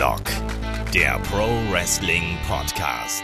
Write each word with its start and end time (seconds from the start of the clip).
Headlock, 0.00 0.22
der 0.94 1.18
Pro 1.24 1.46
Wrestling 1.70 2.38
Podcast. 2.48 3.22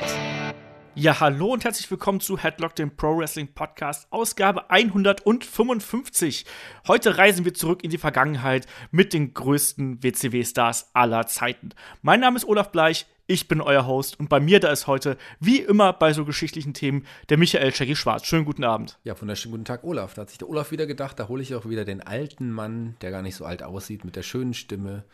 Ja, 0.94 1.18
hallo 1.20 1.54
und 1.54 1.64
herzlich 1.64 1.90
willkommen 1.90 2.20
zu 2.20 2.36
Headlock, 2.36 2.74
dem 2.74 2.94
Pro 2.94 3.16
Wrestling 3.16 3.48
Podcast, 3.54 4.06
Ausgabe 4.10 4.68
155. 4.68 6.44
Heute 6.86 7.16
reisen 7.16 7.46
wir 7.46 7.54
zurück 7.54 7.82
in 7.82 7.88
die 7.88 7.96
Vergangenheit 7.96 8.66
mit 8.90 9.14
den 9.14 9.32
größten 9.32 10.02
WCW-Stars 10.02 10.90
aller 10.92 11.26
Zeiten. 11.26 11.70
Mein 12.02 12.20
Name 12.20 12.36
ist 12.36 12.46
Olaf 12.46 12.72
Bleich, 12.72 13.06
ich 13.26 13.48
bin 13.48 13.62
euer 13.62 13.86
Host 13.86 14.20
und 14.20 14.28
bei 14.28 14.38
mir 14.38 14.60
da 14.60 14.70
ist 14.70 14.86
heute, 14.86 15.16
wie 15.40 15.60
immer 15.60 15.94
bei 15.94 16.12
so 16.12 16.26
geschichtlichen 16.26 16.74
Themen, 16.74 17.06
der 17.30 17.38
Michael 17.38 17.74
Shaggy 17.74 17.96
Schwarz. 17.96 18.26
Schönen 18.26 18.44
guten 18.44 18.64
Abend. 18.64 18.98
Ja, 19.02 19.18
wunderschönen 19.18 19.52
guten 19.52 19.64
Tag, 19.64 19.82
Olaf. 19.82 20.12
Da 20.12 20.22
hat 20.22 20.28
sich 20.28 20.38
der 20.38 20.50
Olaf 20.50 20.72
wieder 20.72 20.86
gedacht, 20.86 21.18
da 21.18 21.26
hole 21.28 21.42
ich 21.42 21.54
auch 21.54 21.66
wieder 21.66 21.86
den 21.86 22.02
alten 22.02 22.50
Mann, 22.50 22.96
der 23.00 23.12
gar 23.12 23.22
nicht 23.22 23.34
so 23.34 23.46
alt 23.46 23.62
aussieht, 23.62 24.04
mit 24.04 24.14
der 24.14 24.22
schönen 24.22 24.52
Stimme 24.52 25.04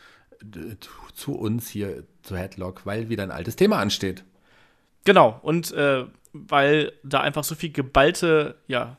zu 1.14 1.34
uns 1.34 1.68
hier 1.68 2.04
zu 2.22 2.36
Headlock, 2.36 2.86
weil 2.86 3.08
wieder 3.08 3.22
ein 3.22 3.30
altes 3.30 3.56
Thema 3.56 3.78
ansteht. 3.78 4.24
Genau, 5.04 5.40
und 5.42 5.72
äh, 5.72 6.04
weil 6.32 6.92
da 7.02 7.20
einfach 7.20 7.44
so 7.44 7.54
viel 7.54 7.72
geballte, 7.72 8.56
ja, 8.66 8.96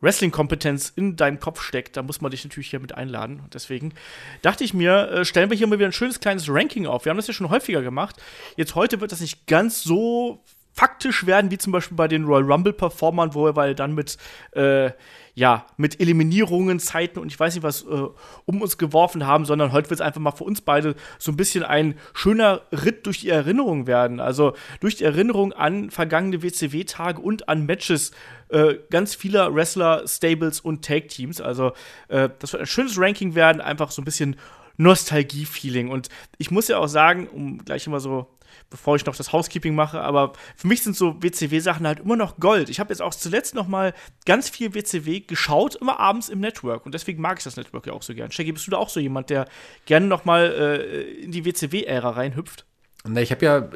Wrestling-Kompetenz 0.00 0.92
in 0.94 1.16
deinem 1.16 1.40
Kopf 1.40 1.60
steckt, 1.60 1.96
da 1.96 2.02
muss 2.02 2.20
man 2.20 2.30
dich 2.30 2.44
natürlich 2.44 2.70
hier 2.70 2.78
mit 2.78 2.94
einladen. 2.94 3.42
Deswegen 3.52 3.94
dachte 4.42 4.62
ich 4.62 4.72
mir, 4.72 5.10
äh, 5.10 5.24
stellen 5.24 5.50
wir 5.50 5.56
hier 5.56 5.66
mal 5.66 5.78
wieder 5.78 5.88
ein 5.88 5.92
schönes 5.92 6.20
kleines 6.20 6.48
Ranking 6.48 6.86
auf. 6.86 7.04
Wir 7.04 7.10
haben 7.10 7.16
das 7.16 7.26
ja 7.26 7.34
schon 7.34 7.50
häufiger 7.50 7.82
gemacht. 7.82 8.16
Jetzt 8.56 8.74
heute 8.76 9.00
wird 9.00 9.10
das 9.10 9.20
nicht 9.20 9.46
ganz 9.46 9.82
so 9.82 10.44
faktisch 10.78 11.26
werden, 11.26 11.50
wie 11.50 11.58
zum 11.58 11.72
Beispiel 11.72 11.96
bei 11.96 12.06
den 12.06 12.24
Royal 12.24 12.44
Rumble-Performern, 12.44 13.34
wo 13.34 13.52
wir 13.52 13.74
dann 13.74 13.96
mit 13.96 14.16
äh, 14.52 14.92
ja, 15.34 15.66
mit 15.76 16.00
Eliminierungen, 16.00 16.78
Zeiten 16.78 17.18
und 17.18 17.28
ich 17.28 17.38
weiß 17.38 17.54
nicht 17.54 17.64
was 17.64 17.82
äh, 17.82 18.08
um 18.44 18.62
uns 18.62 18.78
geworfen 18.78 19.26
haben, 19.26 19.44
sondern 19.44 19.72
heute 19.72 19.90
wird 19.90 20.00
es 20.00 20.06
einfach 20.06 20.20
mal 20.20 20.30
für 20.30 20.44
uns 20.44 20.60
beide 20.60 20.94
so 21.18 21.32
ein 21.32 21.36
bisschen 21.36 21.64
ein 21.64 21.94
schöner 22.14 22.62
Ritt 22.70 23.06
durch 23.06 23.20
die 23.20 23.28
Erinnerung 23.28 23.88
werden. 23.88 24.20
Also 24.20 24.54
durch 24.78 24.96
die 24.96 25.04
Erinnerung 25.04 25.52
an 25.52 25.90
vergangene 25.90 26.42
WCW-Tage 26.42 27.20
und 27.20 27.48
an 27.48 27.66
Matches 27.66 28.12
äh, 28.48 28.74
ganz 28.90 29.16
vieler 29.16 29.52
Wrestler, 29.54 30.06
Stables 30.06 30.60
und 30.60 30.84
Tag-Teams. 30.84 31.40
Also 31.40 31.72
äh, 32.06 32.30
das 32.38 32.52
wird 32.52 32.62
ein 32.62 32.66
schönes 32.66 32.98
Ranking 32.98 33.34
werden, 33.34 33.60
einfach 33.60 33.90
so 33.90 34.00
ein 34.00 34.04
bisschen 34.04 34.36
Nostalgie-Feeling. 34.76 35.88
Und 35.88 36.08
ich 36.38 36.52
muss 36.52 36.68
ja 36.68 36.78
auch 36.78 36.88
sagen, 36.88 37.26
um 37.28 37.58
gleich 37.64 37.86
immer 37.86 38.00
so 38.00 38.28
bevor 38.70 38.96
ich 38.96 39.06
noch 39.06 39.16
das 39.16 39.32
Housekeeping 39.32 39.74
mache. 39.74 40.00
Aber 40.00 40.32
für 40.56 40.66
mich 40.66 40.82
sind 40.82 40.96
so 40.96 41.22
WCW-Sachen 41.22 41.86
halt 41.86 42.00
immer 42.00 42.16
noch 42.16 42.38
Gold. 42.38 42.68
Ich 42.68 42.80
habe 42.80 42.90
jetzt 42.90 43.00
auch 43.00 43.14
zuletzt 43.14 43.54
noch 43.54 43.66
mal 43.66 43.94
ganz 44.26 44.48
viel 44.48 44.74
WCW 44.74 45.20
geschaut, 45.20 45.74
immer 45.76 46.00
abends 46.00 46.28
im 46.28 46.40
Network. 46.40 46.84
Und 46.86 46.92
deswegen 46.94 47.20
mag 47.20 47.38
ich 47.38 47.44
das 47.44 47.56
Network 47.56 47.86
ja 47.86 47.92
auch 47.92 48.02
so 48.02 48.14
gern. 48.14 48.30
Shaggy, 48.30 48.52
bist 48.52 48.66
du 48.66 48.70
da 48.70 48.76
auch 48.76 48.88
so 48.88 49.00
jemand, 49.00 49.30
der 49.30 49.46
gerne 49.86 50.06
noch 50.06 50.24
mal 50.24 50.46
äh, 50.46 51.02
in 51.22 51.32
die 51.32 51.44
WCW-Ära 51.44 52.10
reinhüpft? 52.10 52.64
Na, 53.04 53.20
ich 53.20 53.30
habe 53.30 53.44
ja 53.44 53.68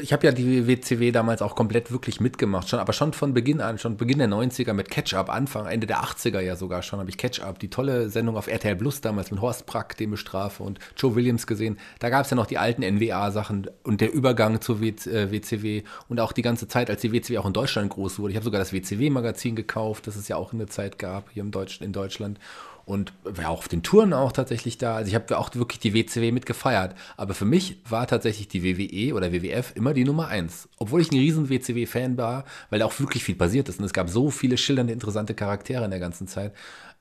ich 0.00 0.12
habe 0.12 0.26
ja 0.26 0.32
die 0.32 0.66
WCW 0.66 1.12
damals 1.12 1.42
auch 1.42 1.54
komplett 1.54 1.92
wirklich 1.92 2.20
mitgemacht, 2.20 2.68
schon, 2.68 2.78
aber 2.78 2.92
schon 2.92 3.12
von 3.12 3.34
Beginn 3.34 3.60
an, 3.60 3.78
schon 3.78 3.96
Beginn 3.96 4.18
der 4.18 4.28
90er 4.28 4.72
mit 4.72 4.90
Catch-Up, 4.90 5.30
Anfang, 5.30 5.66
Ende 5.66 5.86
der 5.86 6.02
80er 6.02 6.40
ja 6.40 6.56
sogar 6.56 6.82
schon, 6.82 6.98
habe 6.98 7.10
ich 7.10 7.18
Catch-Up, 7.18 7.58
die 7.58 7.68
tolle 7.68 8.08
Sendung 8.08 8.36
auf 8.36 8.46
RTL 8.46 8.76
Plus 8.76 9.00
damals 9.00 9.30
mit 9.30 9.40
Horst 9.40 9.66
Brack, 9.66 9.96
dem 9.96 10.10
Bestrafe 10.10 10.62
und 10.62 10.78
Joe 10.96 11.14
Williams 11.14 11.46
gesehen. 11.46 11.78
Da 11.98 12.10
gab 12.10 12.24
es 12.24 12.30
ja 12.30 12.36
noch 12.36 12.46
die 12.46 12.58
alten 12.58 12.82
NWA-Sachen 12.82 13.68
und 13.82 14.00
der 14.00 14.12
Übergang 14.12 14.60
zur 14.60 14.80
WCW 14.80 15.78
äh, 15.78 15.82
und 16.08 16.20
auch 16.20 16.32
die 16.32 16.42
ganze 16.42 16.68
Zeit, 16.68 16.90
als 16.90 17.00
die 17.00 17.12
WCW 17.12 17.38
auch 17.38 17.46
in 17.46 17.52
Deutschland 17.52 17.90
groß 17.90 18.18
wurde. 18.18 18.32
Ich 18.32 18.36
habe 18.36 18.44
sogar 18.44 18.58
das 18.58 18.72
WCW-Magazin 18.72 19.56
gekauft, 19.56 20.06
das 20.06 20.16
es 20.16 20.28
ja 20.28 20.36
auch 20.36 20.52
in 20.52 20.58
der 20.58 20.68
Zeit 20.68 20.98
gab, 20.98 21.30
hier 21.30 21.42
im 21.42 21.50
Deutsch, 21.50 21.80
in 21.80 21.92
Deutschland 21.92 22.38
und 22.84 23.12
war 23.24 23.48
auch 23.48 23.58
auf 23.58 23.68
den 23.68 23.82
Touren 23.82 24.12
auch 24.12 24.32
tatsächlich 24.32 24.78
da. 24.78 24.96
Also 24.96 25.08
ich 25.08 25.14
habe 25.14 25.38
auch 25.38 25.54
wirklich 25.54 25.80
die 25.80 25.94
WCW 25.94 26.32
mitgefeiert. 26.32 26.94
Aber 27.16 27.34
für 27.34 27.44
mich 27.44 27.78
war 27.88 28.06
tatsächlich 28.06 28.48
die 28.48 28.62
WWE 28.62 29.14
oder 29.14 29.32
WWF 29.32 29.72
immer 29.74 29.94
die 29.94 30.04
Nummer 30.04 30.28
eins. 30.28 30.68
Obwohl 30.78 31.00
ich 31.00 31.10
ein 31.10 31.18
riesen 31.18 31.48
WCW-Fan 31.48 32.16
war, 32.18 32.44
weil 32.70 32.80
da 32.80 32.86
auch 32.86 32.98
wirklich 33.00 33.24
viel 33.24 33.36
passiert 33.36 33.68
ist. 33.68 33.78
Und 33.78 33.86
es 33.86 33.92
gab 33.92 34.10
so 34.10 34.30
viele 34.30 34.58
schildernde, 34.58 34.92
interessante 34.92 35.34
Charaktere 35.34 35.84
in 35.84 35.90
der 35.90 36.00
ganzen 36.00 36.26
Zeit. 36.28 36.52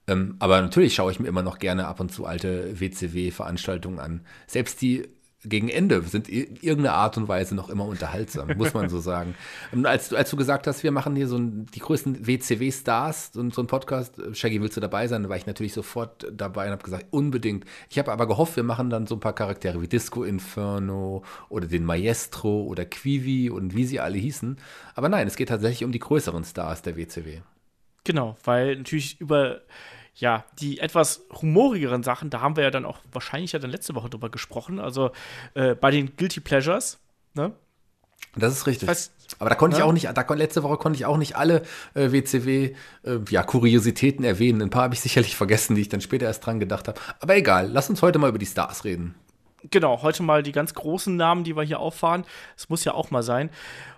Ähm, 0.08 0.36
aber 0.40 0.62
natürlich 0.62 0.96
schaue 0.96 1.12
ich 1.12 1.20
mir 1.20 1.28
immer 1.28 1.44
noch 1.44 1.60
gerne 1.60 1.88
ab 1.88 2.00
und 2.00 2.12
zu 2.12 2.26
alte 2.26 2.80
WCW-Veranstaltungen 2.80 4.00
an. 4.00 4.22
Selbst 4.48 4.82
die 4.82 5.08
gegen 5.46 5.70
Ende 5.70 6.02
sind 6.04 6.30
in 6.30 6.56
irgendeiner 6.62 6.96
Art 6.96 7.18
und 7.18 7.28
Weise 7.28 7.56
noch 7.56 7.70
immer 7.70 7.86
unterhaltsam, 7.86 8.50
muss 8.58 8.74
man 8.74 8.90
so 8.90 9.00
sagen. 9.00 9.36
Und 9.72 9.86
als, 9.86 10.14
als 10.14 10.30
du 10.30 10.38
gesagt 10.38 10.68
hast, 10.68 10.84
wir 10.84 10.92
machen 10.92 11.16
hier 11.16 11.28
so 11.28 11.38
ein, 11.38 11.66
die 11.74 11.80
größten 11.80 12.26
WCW-Stars, 12.26 13.32
so, 13.34 13.50
so 13.50 13.62
ein 13.62 13.68
Podcast, 13.68 14.22
Shaggy, 14.34 14.62
willst 14.62 14.78
du 14.78 14.82
dabei 14.82 15.08
sein? 15.08 15.24
Da 15.24 15.30
war 15.30 15.38
ich 15.38 15.46
natürlich 15.46 15.74
sofort 15.74 16.28
dabei 16.32 16.66
und 16.66 16.72
habe 16.72 16.84
gesagt, 16.84 17.08
unbedingt. 17.12 17.66
Ich 17.90 18.00
habe 18.00 18.12
aber 18.12 18.28
gehofft, 18.28 18.56
wir 18.56 18.64
machen 18.64 18.90
dann 18.90 19.08
so 19.08 19.16
ein 19.16 19.20
paar 19.20 19.34
Charaktere 19.34 19.82
wie 19.82 19.88
Disco 19.88 20.24
Inferno 20.24 21.24
oder 21.50 21.68
den 21.68 21.84
Maestro 21.84 22.64
oder 22.64 22.86
Quivi 22.86 23.50
und 23.50 23.76
wie 23.76 23.86
sie 23.86 24.00
alle 24.00 24.18
hießen. 24.18 24.58
Aber 24.96 25.10
nein, 25.10 25.28
es 25.28 25.36
geht 25.36 25.50
tatsächlich 25.50 25.84
um 25.84 25.92
die 25.92 26.00
größeren 26.00 26.44
Stars 26.44 26.82
der 26.82 26.96
WCW. 26.96 27.40
Genau, 28.04 28.36
weil 28.44 28.78
natürlich 28.78 29.20
über 29.20 29.62
ja, 30.16 30.46
die 30.60 30.80
etwas 30.80 31.22
humorigeren 31.42 32.04
Sachen, 32.04 32.30
da 32.30 32.42
haben 32.42 32.56
wir 32.56 32.64
ja 32.64 32.72
dann 32.72 32.86
auch 32.86 33.00
wahrscheinlich 33.12 33.52
ja 33.52 33.60
dann 33.60 33.72
letzte 33.72 33.96
Woche 33.96 34.10
drüber 34.10 34.30
gesprochen, 34.30 34.80
also 34.80 35.12
äh, 35.56 35.76
bei 35.76 35.92
den 35.92 36.16
Guilty 36.16 36.40
Pleasures, 36.40 37.00
ne? 37.34 37.54
Das 38.36 38.54
ist 38.54 38.66
richtig. 38.66 38.88
Weiß, 38.88 39.12
aber 39.40 39.50
da 39.50 39.56
konnte 39.56 39.78
ja? 39.78 39.84
ich 39.84 39.88
auch 39.88 39.94
nicht, 39.94 40.10
da 40.12 40.34
letzte 40.34 40.64
Woche 40.64 40.78
konnte 40.78 40.98
ich 40.98 41.06
auch 41.06 41.18
nicht 41.18 41.36
alle 41.36 41.64
äh, 41.94 42.12
WCW 42.12 42.74
äh, 43.04 43.20
ja, 43.30 43.44
Kuriositäten 43.44 44.26
erwähnen. 44.26 44.62
Ein 44.62 44.70
paar 44.70 44.84
habe 44.84 44.94
ich 44.96 45.02
sicherlich 45.02 45.36
vergessen, 45.36 45.76
die 45.76 45.82
ich 45.82 45.90
dann 45.90 46.02
später 46.02 46.26
erst 46.26 46.46
dran 46.46 46.60
gedacht 46.60 46.88
habe. 46.88 47.00
Aber 47.20 47.36
egal, 47.36 47.70
lass 47.72 47.90
uns 47.90 48.02
heute 48.02 48.20
mal 48.20 48.30
über 48.30 48.40
die 48.40 48.46
Stars 48.46 48.86
reden. 48.86 49.16
Genau, 49.72 50.02
heute 50.02 50.24
mal 50.24 50.44
die 50.44 50.52
ganz 50.52 50.74
großen 50.74 51.16
Namen, 51.16 51.44
die 51.44 51.56
wir 51.56 51.64
hier 51.64 51.80
auffahren. 51.80 52.26
Das 52.56 52.70
muss 52.70 52.84
ja 52.84 52.94
auch 52.94 53.12
mal 53.12 53.24
sein. 53.24 53.50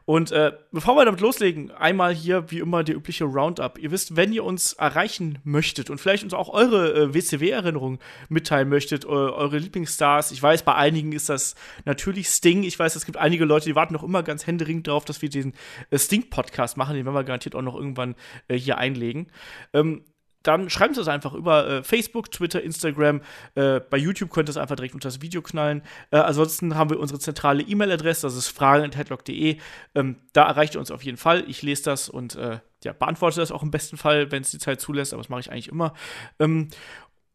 Und 0.05 0.31
äh, 0.31 0.51
bevor 0.71 0.95
wir 0.95 1.05
damit 1.05 1.19
loslegen, 1.19 1.71
einmal 1.71 2.13
hier 2.13 2.51
wie 2.51 2.59
immer 2.59 2.83
der 2.83 2.95
übliche 2.95 3.23
Roundup. 3.23 3.79
Ihr 3.79 3.89
wisst, 3.89 4.15
wenn 4.15 4.31
ihr 4.31 4.43
uns 4.43 4.73
erreichen 4.73 5.39
möchtet 5.43 5.89
und 5.89 5.99
vielleicht 5.99 6.23
uns 6.23 6.35
auch 6.35 6.49
eure 6.49 6.93
äh, 6.93 7.13
WCW-Erinnerungen 7.15 7.97
mitteilen 8.29 8.69
möchtet, 8.69 9.03
äh, 9.03 9.07
eure 9.07 9.57
Lieblingsstars. 9.57 10.31
Ich 10.31 10.43
weiß, 10.43 10.61
bei 10.61 10.75
einigen 10.75 11.11
ist 11.11 11.29
das 11.29 11.55
natürlich 11.85 12.29
Sting. 12.29 12.61
Ich 12.61 12.77
weiß, 12.77 12.95
es 12.95 13.07
gibt 13.07 13.17
einige 13.17 13.45
Leute, 13.45 13.65
die 13.65 13.75
warten 13.75 13.93
noch 13.93 14.03
immer 14.03 14.21
ganz 14.21 14.45
händeringend 14.45 14.87
drauf, 14.87 15.05
dass 15.05 15.23
wir 15.23 15.29
den 15.29 15.53
äh, 15.89 15.97
Sting-Podcast 15.97 16.77
machen. 16.77 16.95
Den 16.95 17.05
werden 17.05 17.15
wir 17.15 17.23
garantiert 17.23 17.55
auch 17.55 17.63
noch 17.63 17.75
irgendwann 17.75 18.13
äh, 18.47 18.55
hier 18.59 18.77
einlegen. 18.77 19.31
Ähm, 19.73 20.03
dann 20.47 20.69
schreibt 20.69 20.89
uns 20.89 20.99
das 20.99 21.07
einfach 21.07 21.33
über 21.33 21.67
äh, 21.67 21.83
Facebook, 21.83 22.31
Twitter, 22.31 22.61
Instagram. 22.61 23.21
Äh, 23.55 23.79
bei 23.81 23.97
YouTube 23.97 24.29
könnt 24.29 24.49
ihr 24.49 24.51
es 24.51 24.57
einfach 24.57 24.75
direkt 24.75 24.93
unter 24.93 25.07
das 25.07 25.21
Video 25.21 25.41
knallen. 25.41 25.81
Äh, 26.11 26.17
ansonsten 26.17 26.75
haben 26.75 26.89
wir 26.89 26.99
unsere 26.99 27.19
zentrale 27.19 27.63
E-Mail-Adresse, 27.63 28.27
das 28.27 28.35
ist 28.35 28.49
fragen.headlock.de. 28.49 29.57
Ähm, 29.95 30.15
da 30.33 30.43
erreicht 30.43 30.75
ihr 30.75 30.79
uns 30.79 30.91
auf 30.91 31.03
jeden 31.03 31.17
Fall. 31.17 31.43
Ich 31.47 31.61
lese 31.61 31.83
das 31.83 32.09
und 32.09 32.35
äh, 32.35 32.59
ja, 32.83 32.93
beantworte 32.93 33.39
das 33.39 33.51
auch 33.51 33.63
im 33.63 33.71
besten 33.71 33.97
Fall, 33.97 34.31
wenn 34.31 34.43
es 34.43 34.51
die 34.51 34.59
Zeit 34.59 34.79
zulässt, 34.79 35.13
aber 35.13 35.23
das 35.23 35.29
mache 35.29 35.41
ich 35.41 35.51
eigentlich 35.51 35.69
immer. 35.69 35.93
Ähm, 36.39 36.69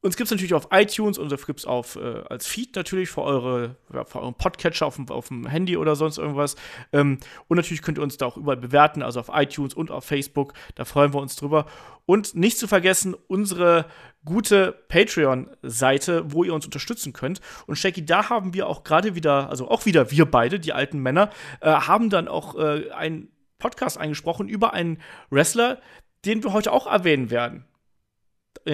uns 0.03 0.17
gibt 0.17 0.27
es 0.27 0.31
natürlich 0.31 0.55
auf 0.55 0.69
iTunes, 0.71 1.19
uns 1.19 1.47
gibt 1.47 1.61
es 1.61 1.67
auf 1.67 1.97
äh, 1.97 2.23
als 2.29 2.47
Feed 2.47 2.75
natürlich 2.75 3.11
für 3.11 3.23
eure, 3.23 3.77
ja, 3.93 4.05
für 4.05 4.21
euren 4.21 4.35
Podcatcher 4.35 4.87
auf, 4.87 4.99
auf, 5.11 5.29
dem 5.29 5.47
Handy 5.47 5.77
oder 5.77 5.95
sonst 5.95 6.17
irgendwas. 6.17 6.57
Ähm, 6.93 7.19
und 7.49 7.57
natürlich 7.57 7.83
könnt 7.83 7.99
ihr 7.99 8.03
uns 8.03 8.17
da 8.17 8.27
auch 8.27 8.39
überall 8.39 8.57
bewerten, 8.57 9.03
also 9.03 9.21
auf 9.21 9.31
iTunes 9.33 9.75
und 9.75 9.91
auf 9.91 10.05
Facebook. 10.05 10.55
Da 10.75 10.87
freuen 10.87 11.13
wir 11.13 11.21
uns 11.21 11.37
drüber. 11.37 11.67
Und 12.07 12.35
nicht 12.35 12.59
zu 12.59 12.67
vergessen, 12.67 13.15
unsere 13.29 13.85
gute 14.25 14.73
Patreon-Seite, 14.89 16.33
wo 16.33 16.45
ihr 16.45 16.55
uns 16.55 16.65
unterstützen 16.65 17.13
könnt. 17.13 17.43
Und 17.67 17.77
Shaggy, 17.77 18.05
da 18.05 18.31
haben 18.31 18.55
wir 18.55 18.69
auch 18.69 18.85
gerade 18.85 19.15
wieder, 19.15 19.51
also 19.51 19.69
auch 19.69 19.85
wieder 19.85 20.11
wir 20.11 20.25
beide, 20.25 20.59
die 20.59 20.73
alten 20.73 20.99
Männer, 20.99 21.29
äh, 21.61 21.71
haben 21.71 22.09
dann 22.09 22.27
auch 22.27 22.59
äh, 22.59 22.91
einen 22.91 23.29
Podcast 23.59 23.99
eingesprochen 23.99 24.49
über 24.49 24.73
einen 24.73 24.99
Wrestler, 25.29 25.79
den 26.25 26.43
wir 26.43 26.55
heute 26.55 26.73
auch 26.73 26.87
erwähnen 26.87 27.31
werden 27.31 27.67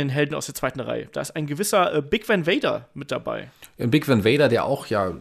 in 0.01 0.09
Helden 0.09 0.35
aus 0.35 0.47
der 0.47 0.55
zweiten 0.55 0.81
Reihe. 0.81 1.09
Da 1.13 1.21
ist 1.21 1.35
ein 1.35 1.47
gewisser 1.47 1.95
äh, 1.95 2.03
Big 2.03 2.29
Van 2.29 2.47
Vader 2.47 2.89
mit 2.95 3.11
dabei. 3.11 3.51
Ein 3.79 3.91
Big 3.91 4.09
Van 4.09 4.25
Vader, 4.25 4.49
der 4.49 4.65
auch 4.65 4.87
ja 4.87 5.15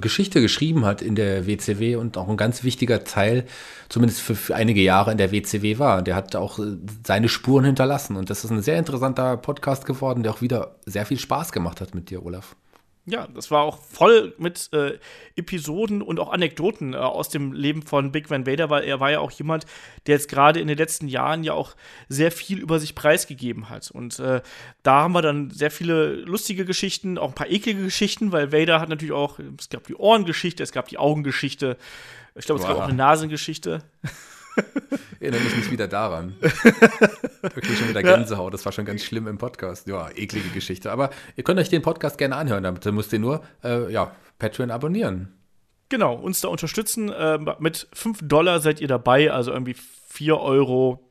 Geschichte 0.00 0.40
geschrieben 0.40 0.84
hat 0.84 1.02
in 1.02 1.14
der 1.14 1.46
WCW 1.46 1.96
und 1.96 2.16
auch 2.16 2.28
ein 2.28 2.36
ganz 2.36 2.64
wichtiger 2.64 3.04
Teil, 3.04 3.44
zumindest 3.88 4.20
für, 4.20 4.34
für 4.34 4.54
einige 4.54 4.80
Jahre 4.80 5.12
in 5.12 5.18
der 5.18 5.32
WCW 5.32 5.78
war. 5.78 6.02
Der 6.02 6.16
hat 6.16 6.34
auch 6.36 6.58
äh, 6.58 6.76
seine 7.04 7.28
Spuren 7.28 7.64
hinterlassen. 7.64 8.16
Und 8.16 8.30
das 8.30 8.44
ist 8.44 8.50
ein 8.50 8.62
sehr 8.62 8.78
interessanter 8.78 9.36
Podcast 9.36 9.86
geworden, 9.86 10.22
der 10.22 10.32
auch 10.32 10.42
wieder 10.42 10.76
sehr 10.84 11.06
viel 11.06 11.18
Spaß 11.18 11.52
gemacht 11.52 11.80
hat 11.80 11.94
mit 11.94 12.10
dir, 12.10 12.24
Olaf. 12.24 12.56
Ja, 13.08 13.28
das 13.32 13.52
war 13.52 13.62
auch 13.62 13.80
voll 13.80 14.34
mit 14.36 14.68
äh, 14.72 14.98
Episoden 15.36 16.02
und 16.02 16.18
auch 16.18 16.32
Anekdoten 16.32 16.92
äh, 16.92 16.96
aus 16.96 17.28
dem 17.28 17.52
Leben 17.52 17.82
von 17.82 18.10
Big 18.10 18.30
Van 18.30 18.46
Vader, 18.46 18.68
weil 18.68 18.82
er 18.82 18.98
war 18.98 19.12
ja 19.12 19.20
auch 19.20 19.30
jemand, 19.30 19.64
der 20.06 20.16
jetzt 20.16 20.28
gerade 20.28 20.58
in 20.58 20.66
den 20.66 20.76
letzten 20.76 21.06
Jahren 21.06 21.44
ja 21.44 21.52
auch 21.52 21.76
sehr 22.08 22.32
viel 22.32 22.58
über 22.58 22.80
sich 22.80 22.96
preisgegeben 22.96 23.70
hat. 23.70 23.92
Und 23.92 24.18
äh, 24.18 24.42
da 24.82 25.02
haben 25.02 25.12
wir 25.12 25.22
dann 25.22 25.50
sehr 25.50 25.70
viele 25.70 26.16
lustige 26.16 26.64
Geschichten, 26.64 27.16
auch 27.16 27.28
ein 27.28 27.34
paar 27.34 27.48
eklige 27.48 27.84
Geschichten, 27.84 28.32
weil 28.32 28.52
Vader 28.52 28.80
hat 28.80 28.88
natürlich 28.88 29.14
auch, 29.14 29.38
es 29.56 29.68
gab 29.68 29.86
die 29.86 29.94
Ohrengeschichte, 29.94 30.64
es 30.64 30.72
gab 30.72 30.88
die 30.88 30.98
Augengeschichte, 30.98 31.76
ich 32.34 32.44
glaube, 32.44 32.60
es 32.60 32.66
gab 32.66 32.76
auch 32.76 32.88
eine 32.88 32.94
Nasengeschichte. 32.94 33.82
Erinnere 35.20 35.40
mich 35.40 35.56
nicht 35.56 35.70
wieder 35.70 35.88
daran. 35.88 36.34
Wirklich 36.40 37.78
schon 37.78 37.88
wieder 37.88 38.02
Gänsehaut. 38.02 38.52
Das 38.52 38.64
war 38.64 38.72
schon 38.72 38.84
ganz 38.84 39.02
schlimm 39.04 39.26
im 39.26 39.38
Podcast. 39.38 39.86
Ja, 39.86 40.08
eklige 40.10 40.48
Geschichte. 40.50 40.90
Aber 40.90 41.10
ihr 41.36 41.44
könnt 41.44 41.58
euch 41.60 41.68
den 41.68 41.82
Podcast 41.82 42.18
gerne 42.18 42.36
anhören. 42.36 42.62
Damit 42.62 42.84
müsst 42.86 43.12
ihr 43.12 43.18
nur, 43.18 43.42
äh, 43.64 43.90
ja, 43.92 44.14
Patreon 44.38 44.70
abonnieren. 44.70 45.32
Genau, 45.88 46.14
uns 46.14 46.40
da 46.40 46.48
unterstützen. 46.48 47.10
Äh, 47.10 47.38
mit 47.58 47.88
5 47.92 48.20
Dollar 48.22 48.60
seid 48.60 48.80
ihr 48.80 48.88
dabei, 48.88 49.30
also 49.30 49.52
irgendwie 49.52 49.76
4 50.08 50.38
Euro 50.38 51.05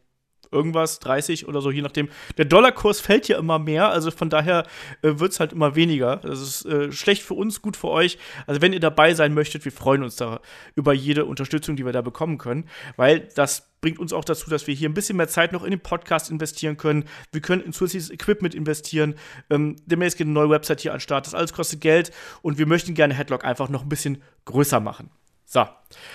irgendwas, 0.55 0.99
30 0.99 1.47
oder 1.47 1.61
so, 1.61 1.69
je 1.69 1.81
nachdem. 1.81 2.09
Der 2.37 2.45
Dollarkurs 2.45 2.99
fällt 2.99 3.27
ja 3.27 3.37
immer 3.37 3.59
mehr, 3.59 3.89
also 3.89 4.09
von 4.09 4.29
daher 4.29 4.65
äh, 5.01 5.19
wird 5.19 5.33
es 5.33 5.39
halt 5.39 5.53
immer 5.53 5.75
weniger. 5.75 6.17
Das 6.17 6.41
ist 6.41 6.65
äh, 6.65 6.91
schlecht 6.91 7.21
für 7.21 7.35
uns, 7.35 7.61
gut 7.61 7.77
für 7.77 7.89
euch. 7.89 8.17
Also 8.47 8.61
wenn 8.61 8.73
ihr 8.73 8.79
dabei 8.79 9.13
sein 9.13 9.33
möchtet, 9.33 9.65
wir 9.65 9.71
freuen 9.71 10.03
uns 10.03 10.15
da 10.15 10.39
über 10.75 10.93
jede 10.93 11.25
Unterstützung, 11.25 11.75
die 11.75 11.85
wir 11.85 11.93
da 11.93 12.01
bekommen 12.01 12.37
können, 12.37 12.67
weil 12.95 13.27
das 13.35 13.69
bringt 13.81 13.99
uns 13.99 14.13
auch 14.13 14.25
dazu, 14.25 14.49
dass 14.49 14.65
wir 14.65 14.73
hier 14.73 14.89
ein 14.89 14.95
bisschen 14.95 15.17
mehr 15.17 15.27
Zeit 15.27 15.51
noch 15.51 15.63
in 15.63 15.69
den 15.69 15.79
Podcast 15.79 16.31
investieren 16.31 16.75
können. 16.75 17.03
Wir 17.31 17.41
können 17.41 17.61
in 17.61 17.71
zusätzliches 17.71 18.09
Equipment 18.09 18.55
investieren. 18.55 19.13
Ähm, 19.51 19.75
demnächst 19.85 20.17
geht 20.17 20.25
eine 20.25 20.33
neue 20.33 20.49
Website 20.49 20.81
hier 20.81 20.91
an 20.91 20.97
den 20.97 21.01
Start. 21.01 21.27
Das 21.27 21.35
alles 21.35 21.53
kostet 21.53 21.81
Geld 21.81 22.11
und 22.41 22.57
wir 22.57 22.65
möchten 22.65 22.95
gerne 22.95 23.13
Headlock 23.13 23.45
einfach 23.45 23.69
noch 23.69 23.83
ein 23.83 23.89
bisschen 23.89 24.23
größer 24.45 24.79
machen. 24.79 25.11
So. 25.45 25.65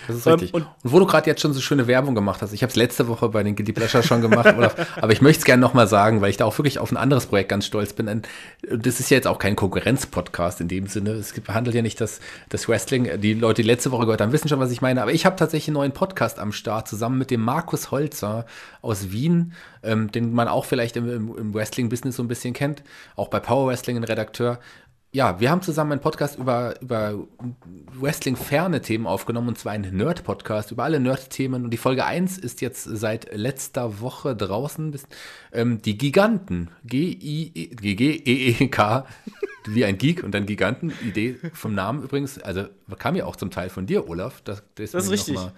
Das 0.06 0.17
ist 0.17 0.27
richtig. 0.27 0.50
Ähm, 0.50 0.55
und, 0.55 0.62
und, 0.62 0.93
wo 0.93 0.99
du 0.99 1.06
gerade 1.06 1.29
jetzt 1.31 1.41
schon 1.41 1.53
so 1.53 1.61
schöne 1.61 1.87
Werbung 1.87 2.15
gemacht 2.15 2.43
hast, 2.43 2.53
ich 2.53 2.62
habe 2.62 2.71
es 2.71 2.77
letzte 2.77 3.09
Woche 3.09 3.29
bei 3.29 3.43
den 3.43 3.55
Guilty 3.55 3.73
Pleasure 3.73 4.03
schon 4.03 4.21
gemacht, 4.21 4.55
Olaf, 4.56 4.75
aber 5.00 5.12
ich 5.12 5.23
möchte 5.23 5.41
es 5.41 5.44
gerne 5.44 5.61
nochmal 5.61 5.87
sagen, 5.87 6.21
weil 6.21 6.31
ich 6.31 6.37
da 6.37 6.44
auch 6.44 6.59
wirklich 6.59 6.79
auf 6.79 6.91
ein 6.91 6.97
anderes 6.97 7.27
Projekt 7.27 7.49
ganz 7.49 7.65
stolz 7.67 7.93
bin. 7.93 8.23
Das 8.69 9.00
ist 9.00 9.11
ja 9.11 9.17
jetzt 9.17 9.27
auch 9.27 9.38
kein 9.38 9.56
Konkurrenz-Podcast 9.56 10.61
in 10.61 10.69
dem 10.69 10.87
Sinne. 10.87 11.12
Es 11.12 11.32
behandelt 11.41 11.77
ja 11.77 11.82
nicht 11.82 12.00
das, 12.00 12.21
das 12.49 12.69
Wrestling. 12.69 13.21
Die 13.21 13.35
Leute, 13.35 13.62
die 13.62 13.69
letzte 13.69 13.93
Woche 13.93 14.05
gehört 14.05 14.21
haben, 14.21 14.32
wissen 14.32 14.49
schon, 14.49 14.61
was 14.61 14.73
ich 14.73 14.82
meine. 14.82 15.00
Aber 15.03 15.12
ich 15.12 15.25
habe 15.25 15.37
tatsächlich 15.37 15.69
einen 15.69 15.75
neuen 15.75 15.93
Podcast 15.93 16.38
am 16.38 16.53
Start, 16.53 16.88
zusammen 16.88 17.19
mit 17.19 17.31
dem 17.31 17.41
Markus 17.41 17.91
Holzer 17.91 18.47
aus 18.82 19.12
Wien, 19.12 19.55
ähm, 19.82 20.11
den 20.11 20.32
man 20.32 20.49
auch 20.49 20.65
vielleicht 20.65 20.97
im, 20.97 21.37
im 21.37 21.55
Wrestling-Business 21.55 22.17
so 22.17 22.23
ein 22.23 22.29
bisschen 22.29 22.53
kennt. 22.53 22.82
Auch 23.17 23.29
bei 23.29 23.41
Power 23.41 23.69
Wrestling 23.69 23.97
ein 23.97 24.05
Redakteur 24.05 24.59
ja, 25.12 25.40
wir 25.40 25.50
haben 25.50 25.60
zusammen 25.60 25.90
einen 25.92 26.00
Podcast 26.00 26.38
über, 26.38 26.80
über 26.80 27.26
Wrestling-ferne 27.98 28.80
Themen 28.80 29.08
aufgenommen, 29.08 29.48
und 29.48 29.58
zwar 29.58 29.72
einen 29.72 29.96
Nerd-Podcast 29.96 30.70
über 30.70 30.84
alle 30.84 31.00
Nerd-Themen. 31.00 31.64
Und 31.64 31.70
die 31.70 31.78
Folge 31.78 32.04
1 32.04 32.38
ist 32.38 32.60
jetzt 32.60 32.84
seit 32.84 33.34
letzter 33.36 34.00
Woche 34.00 34.36
draußen. 34.36 34.96
Ähm, 35.52 35.82
die 35.82 35.98
Giganten. 35.98 36.70
G-I-G-G-E-E-K. 36.84 37.76
Wie 39.66 39.84
ein 39.84 39.98
Geek 39.98 40.22
und 40.22 40.32
dann 40.32 40.46
Giganten. 40.46 40.92
Idee 41.02 41.36
vom 41.54 41.74
Namen 41.74 42.04
übrigens. 42.04 42.38
Also 42.40 42.66
kam 42.98 43.16
ja 43.16 43.26
auch 43.26 43.36
zum 43.36 43.50
Teil 43.50 43.68
von 43.68 43.86
dir, 43.86 44.08
Olaf. 44.08 44.40
Das, 44.42 44.62
das 44.76 44.94
ist 44.94 45.10
richtig. 45.10 45.34
Mal 45.34 45.52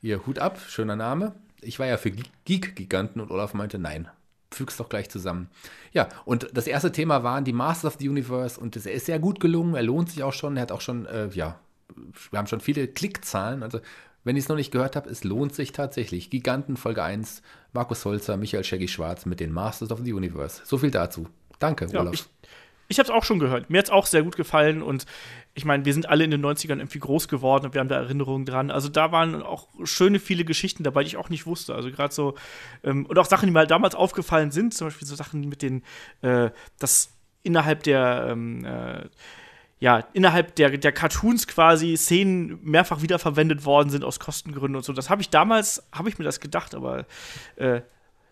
ihr 0.00 0.26
Hut 0.26 0.38
ab, 0.38 0.58
schöner 0.66 0.96
Name. 0.96 1.34
Ich 1.60 1.78
war 1.78 1.86
ja 1.86 1.98
für 1.98 2.10
Geek-Giganten 2.10 3.20
und 3.20 3.30
Olaf 3.30 3.54
meinte 3.54 3.78
nein 3.78 4.08
füg's 4.54 4.76
doch 4.76 4.88
gleich 4.88 5.10
zusammen. 5.10 5.48
Ja, 5.92 6.08
und 6.24 6.48
das 6.52 6.66
erste 6.66 6.92
Thema 6.92 7.22
waren 7.22 7.44
die 7.44 7.52
Masters 7.52 7.94
of 7.94 8.00
the 8.00 8.08
Universe 8.08 8.60
und 8.60 8.76
er 8.76 8.92
ist 8.92 9.06
sehr 9.06 9.18
gut 9.18 9.40
gelungen, 9.40 9.74
er 9.74 9.82
lohnt 9.82 10.10
sich 10.10 10.22
auch 10.22 10.32
schon, 10.32 10.56
er 10.56 10.62
hat 10.62 10.72
auch 10.72 10.80
schon, 10.80 11.06
äh, 11.06 11.28
ja, 11.34 11.58
wir 12.30 12.38
haben 12.38 12.46
schon 12.46 12.60
viele 12.60 12.88
Klickzahlen, 12.88 13.62
also 13.62 13.80
wenn 14.24 14.36
ich 14.36 14.44
es 14.44 14.48
noch 14.48 14.56
nicht 14.56 14.70
gehört 14.70 14.96
habe, 14.96 15.10
es 15.10 15.22
lohnt 15.22 15.54
sich 15.54 15.72
tatsächlich. 15.72 16.30
Giganten 16.30 16.78
Folge 16.78 17.02
1, 17.02 17.42
Markus 17.74 18.04
Holzer, 18.06 18.38
Michael 18.38 18.64
Shaggy 18.64 18.88
Schwarz 18.88 19.26
mit 19.26 19.38
den 19.38 19.52
Masters 19.52 19.90
of 19.90 20.00
the 20.02 20.14
Universe. 20.14 20.62
So 20.64 20.78
viel 20.78 20.90
dazu. 20.90 21.28
Danke, 21.58 21.86
ja, 21.92 22.00
Olaf. 22.00 22.14
Ich, 22.14 22.24
ich 22.94 22.98
habe 23.00 23.08
es 23.08 23.14
auch 23.14 23.24
schon 23.24 23.40
gehört. 23.40 23.70
Mir 23.70 23.78
hat 23.78 23.86
es 23.86 23.90
auch 23.90 24.06
sehr 24.06 24.22
gut 24.22 24.36
gefallen 24.36 24.82
und 24.82 25.04
ich 25.54 25.64
meine, 25.64 25.84
wir 25.84 25.92
sind 25.92 26.08
alle 26.08 26.24
in 26.24 26.30
den 26.30 26.44
90ern 26.44 26.78
irgendwie 26.78 27.00
groß 27.00 27.28
geworden 27.28 27.66
und 27.66 27.74
wir 27.74 27.80
haben 27.80 27.88
da 27.88 27.96
Erinnerungen 27.96 28.46
dran. 28.46 28.70
Also 28.70 28.88
da 28.88 29.10
waren 29.10 29.42
auch 29.42 29.68
schöne 29.82 30.20
viele 30.20 30.44
Geschichten 30.44 30.84
dabei, 30.84 31.02
die 31.02 31.08
ich 31.08 31.16
auch 31.16 31.28
nicht 31.28 31.46
wusste. 31.46 31.74
Also 31.74 31.90
gerade 31.90 32.14
so, 32.14 32.34
ähm, 32.84 33.06
und 33.06 33.18
auch 33.18 33.26
Sachen, 33.26 33.46
die 33.46 33.52
mir 33.52 33.66
damals 33.66 33.94
aufgefallen 33.94 34.52
sind, 34.52 34.74
zum 34.74 34.86
Beispiel 34.86 35.06
so 35.08 35.16
Sachen 35.16 35.48
mit 35.48 35.62
den, 35.62 35.82
äh, 36.22 36.50
dass 36.78 37.10
innerhalb 37.42 37.82
der, 37.82 38.28
ähm, 38.30 38.64
äh, 38.64 39.08
ja, 39.80 40.04
innerhalb 40.12 40.54
der, 40.54 40.78
der 40.78 40.92
Cartoons 40.92 41.48
quasi 41.48 41.96
Szenen 41.96 42.60
mehrfach 42.62 43.02
wiederverwendet 43.02 43.64
worden 43.64 43.90
sind 43.90 44.04
aus 44.04 44.20
Kostengründen 44.20 44.76
und 44.76 44.84
so. 44.84 44.92
Das 44.92 45.10
habe 45.10 45.20
ich 45.20 45.30
damals, 45.30 45.86
habe 45.92 46.08
ich 46.08 46.18
mir 46.18 46.24
das 46.24 46.40
gedacht, 46.40 46.74
aber 46.74 47.06
äh, 47.56 47.80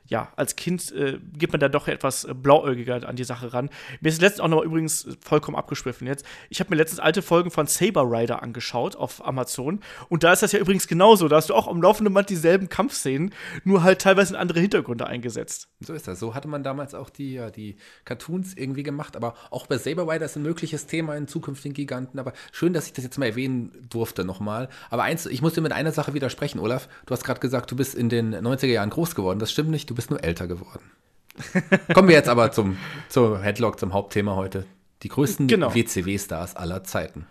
ja, 0.08 0.32
als 0.36 0.56
Kind 0.56 0.92
äh, 0.92 1.18
geht 1.32 1.52
man 1.52 1.60
da 1.60 1.68
doch 1.68 1.88
etwas 1.88 2.24
äh, 2.24 2.34
blauäugiger 2.34 3.08
an 3.08 3.16
die 3.16 3.24
Sache 3.24 3.52
ran. 3.52 3.70
Mir 4.00 4.08
ist 4.08 4.20
letztens 4.20 4.40
auch 4.40 4.48
noch 4.48 4.62
übrigens 4.62 5.06
vollkommen 5.20 5.56
abgeschwiffen 5.56 6.06
jetzt. 6.06 6.26
Ich 6.50 6.60
habe 6.60 6.70
mir 6.70 6.76
letztens 6.76 7.00
alte 7.00 7.22
Folgen 7.22 7.50
von 7.50 7.66
Saber 7.66 8.02
Rider 8.02 8.42
angeschaut 8.42 8.96
auf 8.96 9.24
Amazon 9.26 9.80
und 10.08 10.24
da 10.24 10.32
ist 10.32 10.42
das 10.42 10.52
ja 10.52 10.58
übrigens 10.58 10.88
genauso. 10.88 11.28
Da 11.28 11.36
hast 11.36 11.50
du 11.50 11.54
auch 11.54 11.68
am 11.68 11.80
laufenden 11.80 12.12
Band 12.12 12.30
dieselben 12.30 12.68
Kampfszenen, 12.68 13.32
nur 13.64 13.82
halt 13.82 14.00
teilweise 14.00 14.34
in 14.34 14.40
andere 14.40 14.60
Hintergründe 14.60 15.06
eingesetzt. 15.06 15.68
So 15.80 15.94
ist 15.94 16.08
das. 16.08 16.18
So 16.18 16.34
hatte 16.34 16.48
man 16.48 16.62
damals 16.62 16.94
auch 16.94 17.08
die, 17.08 17.34
ja, 17.34 17.50
die 17.50 17.76
Cartoons 18.04 18.54
irgendwie 18.54 18.82
gemacht, 18.82 19.16
aber 19.16 19.34
auch 19.50 19.66
bei 19.66 19.78
Saber 19.78 20.12
Rider 20.12 20.26
ist 20.26 20.36
ein 20.36 20.42
mögliches 20.42 20.86
Thema 20.86 21.16
in 21.16 21.28
zukünftigen 21.28 21.74
Giganten. 21.74 22.18
Aber 22.18 22.32
schön, 22.50 22.72
dass 22.72 22.86
ich 22.86 22.92
das 22.92 23.04
jetzt 23.04 23.18
mal 23.18 23.26
erwähnen 23.26 23.86
durfte 23.88 24.24
nochmal. 24.24 24.68
Aber 24.90 25.04
eins, 25.04 25.26
ich 25.26 25.42
muss 25.42 25.54
dir 25.54 25.60
mit 25.60 25.72
einer 25.72 25.92
Sache 25.92 26.14
widersprechen, 26.14 26.58
Olaf. 26.58 26.88
Du 27.06 27.12
hast 27.12 27.24
gerade 27.24 27.40
gesagt, 27.40 27.70
du 27.70 27.76
bist 27.76 27.94
in 27.94 28.08
den 28.08 28.34
90er 28.34 28.66
Jahren 28.66 28.90
groß 28.90 29.14
geworden. 29.14 29.38
Das 29.38 29.52
stimmt 29.52 29.70
nicht. 29.70 29.91
Du 29.92 29.96
bist 29.96 30.08
nur 30.08 30.24
älter 30.24 30.46
geworden. 30.46 30.90
Kommen 31.92 32.08
wir 32.08 32.14
jetzt 32.14 32.30
aber 32.30 32.50
zum, 32.50 32.78
zum 33.10 33.38
Headlock, 33.42 33.78
zum 33.78 33.92
Hauptthema 33.92 34.36
heute. 34.36 34.64
Die 35.02 35.08
größten 35.08 35.48
genau. 35.48 35.74
WCW-Stars 35.74 36.56
aller 36.56 36.82
Zeiten. 36.82 37.26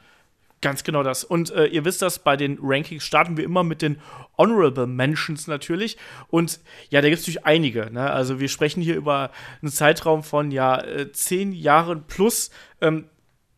Ganz 0.62 0.84
genau 0.84 1.02
das. 1.02 1.24
Und 1.24 1.50
äh, 1.50 1.66
ihr 1.66 1.86
wisst 1.86 2.04
das, 2.04 2.20
bei 2.20 2.38
den 2.38 2.60
Rankings 2.62 3.04
starten 3.04 3.36
wir 3.36 3.46
immer 3.46 3.64
mit 3.64 3.82
den 3.82 4.00
Honorable 4.38 4.86
Mentions 4.86 5.48
natürlich. 5.48 5.98
Und 6.28 6.60
ja, 6.92 7.02
da 7.02 7.10
gibt 7.10 7.20
es 7.20 7.26
natürlich 7.26 7.48
einige. 7.48 7.90
Ne? 7.90 8.12
Also 8.12 8.40
wir 8.40 8.48
sprechen 8.48 8.84
hier 8.84 8.96
über 8.96 9.32
einen 9.64 9.72
Zeitraum 9.72 10.22
von 10.22 10.52
ja 10.52 10.80
äh, 10.84 11.12
zehn 11.12 11.54
Jahren 11.54 12.04
plus. 12.06 12.52
Ähm, 12.80 13.06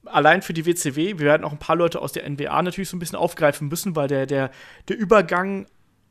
allein 0.06 0.42
für 0.42 0.54
die 0.54 0.66
WCW. 0.66 1.20
Wir 1.20 1.26
werden 1.26 1.44
auch 1.44 1.52
ein 1.52 1.60
paar 1.60 1.76
Leute 1.76 2.02
aus 2.02 2.14
der 2.14 2.24
NWA 2.30 2.62
natürlich 2.62 2.88
so 2.88 2.96
ein 2.96 3.02
bisschen 3.02 3.20
aufgreifen 3.20 3.68
müssen, 3.68 3.98
weil 3.98 4.08
der, 4.08 4.28
der, 4.28 4.50
der 4.88 4.98
Übergang 4.98 5.66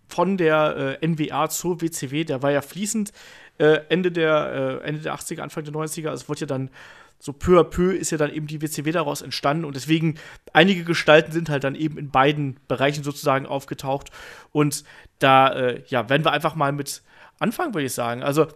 von 0.09 0.37
der 0.37 0.99
äh, 1.03 1.07
NWA 1.07 1.49
zur 1.49 1.81
WCW, 1.81 2.25
der 2.25 2.43
war 2.43 2.51
ja 2.51 2.61
fließend 2.61 3.13
äh, 3.59 3.81
Ende, 3.89 4.13
der, 4.13 4.81
äh, 4.83 4.89
Ende 4.89 5.03
der 5.03 5.15
80er, 5.15 5.41
Anfang 5.41 5.65
der 5.65 5.73
90er. 5.73 6.09
Also 6.09 6.23
es 6.23 6.29
wurde 6.29 6.41
ja 6.41 6.47
dann 6.47 6.71
so 7.19 7.33
peu 7.33 7.61
à 7.61 7.63
peu 7.63 7.93
ist 7.93 8.11
ja 8.11 8.19
dann 8.19 8.33
eben 8.33 8.49
die 8.49 8.61
WCW 8.61 8.91
daraus 8.91 9.23
entstanden 9.23 9.65
und 9.65 9.77
deswegen 9.77 10.17
einige 10.53 10.83
Gestalten 10.83 11.31
sind 11.31 11.51
halt 11.51 11.63
dann 11.63 11.77
eben 11.77 11.97
in 11.97 12.11
beiden 12.11 12.59
Bereichen 12.67 13.05
sozusagen 13.05 13.47
aufgetaucht 13.47 14.11
und 14.51 14.83
da 15.21 15.53
äh, 15.53 15.85
ja 15.87 16.09
werden 16.09 16.25
wir 16.25 16.33
einfach 16.33 16.57
mal 16.57 16.73
mit 16.73 17.03
anfangen, 17.39 17.75
würde 17.75 17.87
ich 17.87 17.93
sagen. 17.93 18.25
Also 18.25 18.49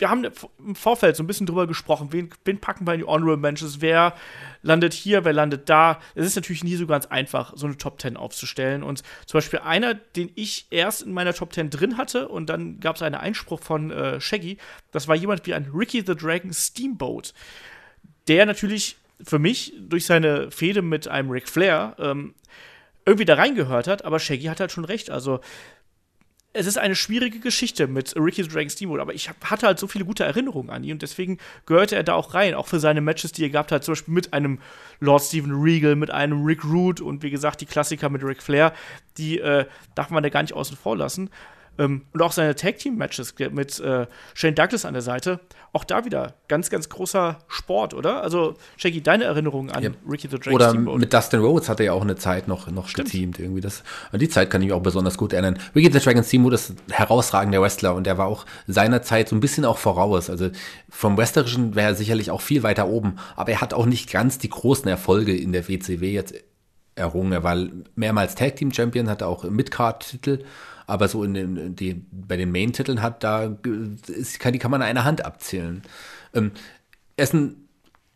wir 0.00 0.10
haben 0.10 0.26
im 0.58 0.74
Vorfeld 0.74 1.16
so 1.16 1.22
ein 1.22 1.26
bisschen 1.26 1.46
drüber 1.46 1.66
gesprochen, 1.66 2.08
wen, 2.12 2.30
wen 2.44 2.58
packen 2.58 2.86
wir 2.86 2.94
in 2.94 3.00
die 3.00 3.06
Honorable 3.06 3.36
Mentions, 3.36 3.80
wer 3.80 4.14
landet 4.62 4.94
hier, 4.94 5.24
wer 5.24 5.32
landet 5.32 5.68
da. 5.68 6.00
Es 6.14 6.26
ist 6.26 6.36
natürlich 6.36 6.64
nie 6.64 6.76
so 6.76 6.86
ganz 6.86 7.06
einfach, 7.06 7.52
so 7.56 7.66
eine 7.66 7.76
Top 7.76 8.00
10 8.00 8.16
aufzustellen. 8.16 8.82
Und 8.82 9.02
zum 9.26 9.38
Beispiel 9.38 9.60
einer, 9.60 9.94
den 9.94 10.30
ich 10.34 10.66
erst 10.70 11.02
in 11.02 11.12
meiner 11.12 11.34
Top 11.34 11.52
10 11.52 11.70
drin 11.70 11.98
hatte 11.98 12.28
und 12.28 12.48
dann 12.48 12.80
gab 12.80 12.96
es 12.96 13.02
einen 13.02 13.14
Einspruch 13.14 13.60
von 13.60 13.90
äh, 13.90 14.20
Shaggy, 14.20 14.56
das 14.90 15.06
war 15.06 15.16
jemand 15.16 15.46
wie 15.46 15.54
ein 15.54 15.70
Ricky 15.74 16.02
the 16.06 16.16
Dragon 16.16 16.52
Steamboat, 16.52 17.34
der 18.26 18.46
natürlich 18.46 18.96
für 19.22 19.38
mich 19.38 19.74
durch 19.78 20.06
seine 20.06 20.50
Fehde 20.50 20.80
mit 20.82 21.08
einem 21.08 21.30
Ric 21.30 21.48
Flair 21.48 21.94
ähm, 21.98 22.34
irgendwie 23.04 23.24
da 23.24 23.34
reingehört 23.34 23.86
hat, 23.86 24.04
aber 24.04 24.18
Shaggy 24.18 24.44
hat 24.44 24.60
halt 24.60 24.72
schon 24.72 24.84
recht. 24.84 25.10
Also 25.10 25.40
es 26.52 26.66
ist 26.66 26.78
eine 26.78 26.96
schwierige 26.96 27.38
Geschichte 27.38 27.86
mit 27.86 28.14
Ricky 28.16 28.42
the 28.42 28.48
Dragon 28.48 28.70
Steamboat, 28.70 29.00
aber 29.00 29.14
ich 29.14 29.30
hatte 29.44 29.66
halt 29.66 29.78
so 29.78 29.86
viele 29.86 30.04
gute 30.04 30.24
Erinnerungen 30.24 30.70
an 30.70 30.82
ihn 30.82 30.92
und 30.92 31.02
deswegen 31.02 31.38
gehörte 31.64 31.94
er 31.94 32.02
da 32.02 32.14
auch 32.14 32.34
rein, 32.34 32.54
auch 32.54 32.66
für 32.66 32.80
seine 32.80 33.00
Matches, 33.00 33.30
die 33.32 33.44
er 33.44 33.50
gehabt 33.50 33.70
hat, 33.70 33.84
zum 33.84 33.92
Beispiel 33.92 34.14
mit 34.14 34.32
einem 34.32 34.58
Lord 34.98 35.22
Steven 35.22 35.52
Regal, 35.52 35.94
mit 35.94 36.10
einem 36.10 36.44
Rick 36.44 36.64
Root 36.64 37.00
und 37.00 37.22
wie 37.22 37.30
gesagt 37.30 37.60
die 37.60 37.66
Klassiker 37.66 38.08
mit 38.08 38.24
Ric 38.24 38.42
Flair, 38.42 38.72
die 39.16 39.38
äh, 39.38 39.64
darf 39.94 40.10
man 40.10 40.24
da 40.24 40.28
gar 40.28 40.42
nicht 40.42 40.54
außen 40.54 40.76
vor 40.76 40.96
lassen. 40.96 41.30
Ähm, 41.80 42.02
und 42.12 42.20
auch 42.20 42.32
seine 42.32 42.54
Tag-Team-Matches 42.54 43.34
mit 43.52 43.80
äh, 43.80 44.06
Shane 44.34 44.54
Douglas 44.54 44.84
an 44.84 44.92
der 44.92 45.02
Seite. 45.02 45.40
Auch 45.72 45.84
da 45.84 46.04
wieder 46.04 46.34
ganz, 46.46 46.68
ganz 46.68 46.90
großer 46.90 47.38
Sport, 47.48 47.94
oder? 47.94 48.22
Also, 48.22 48.56
Shaggy, 48.76 49.02
deine 49.02 49.24
Erinnerungen 49.24 49.70
an 49.70 49.82
ja. 49.82 49.90
Ricky 50.06 50.28
the 50.28 50.38
Drake 50.38 50.54
Oder 50.54 50.70
Steamboat. 50.70 51.00
mit 51.00 51.14
Dustin 51.14 51.40
Rhodes 51.40 51.70
hat 51.70 51.80
er 51.80 51.86
ja 51.86 51.92
auch 51.94 52.02
eine 52.02 52.16
Zeit 52.16 52.48
noch, 52.48 52.70
noch 52.70 52.92
geteamt 52.92 53.38
irgendwie. 53.38 53.62
Das, 53.62 53.82
und 54.12 54.20
die 54.20 54.28
Zeit 54.28 54.50
kann 54.50 54.60
ich 54.60 54.68
mich 54.68 54.74
auch 54.74 54.82
besonders 54.82 55.16
gut 55.16 55.32
erinnern. 55.32 55.58
Ricky 55.74 55.90
the 55.90 56.00
Dragon 56.00 56.22
Steamboat 56.22 56.52
ist 56.52 56.70
ein 56.70 56.92
herausragender 56.92 57.62
Wrestler 57.62 57.94
und 57.94 58.04
der 58.04 58.18
war 58.18 58.26
auch 58.26 58.44
seiner 58.66 59.00
Zeit 59.00 59.30
so 59.30 59.36
ein 59.36 59.40
bisschen 59.40 59.64
auch 59.64 59.78
voraus. 59.78 60.28
Also 60.28 60.50
vom 60.90 61.16
Wrestlerischen 61.16 61.76
wäre 61.76 61.92
er 61.92 61.94
sicherlich 61.94 62.30
auch 62.30 62.42
viel 62.42 62.62
weiter 62.62 62.88
oben, 62.88 63.16
aber 63.36 63.52
er 63.52 63.60
hat 63.62 63.72
auch 63.72 63.86
nicht 63.86 64.10
ganz 64.10 64.36
die 64.36 64.50
großen 64.50 64.88
Erfolge 64.88 65.34
in 65.34 65.52
der 65.52 65.66
WCW 65.66 66.12
jetzt 66.12 66.34
errungen. 66.94 67.32
Er 67.32 67.42
war 67.42 67.56
mehrmals 67.94 68.34
Tag 68.34 68.56
Team 68.56 68.72
Champion, 68.72 69.08
hatte 69.08 69.26
auch 69.26 69.44
Midcard-Titel 69.44 70.44
aber 70.90 71.08
so 71.08 71.22
in 71.22 71.34
den, 71.34 71.76
die, 71.76 72.04
bei 72.10 72.36
den 72.36 72.50
Main-Titeln 72.50 73.00
hat, 73.00 73.22
da 73.22 73.56
ist, 74.08 74.40
kann, 74.40 74.52
die 74.52 74.58
kann 74.58 74.70
man 74.70 74.82
an 74.82 74.88
einer 74.88 75.04
Hand 75.04 75.24
abzählen. 75.24 75.82
Ähm, 76.34 76.50
ist 77.16 77.32
ein 77.32 77.68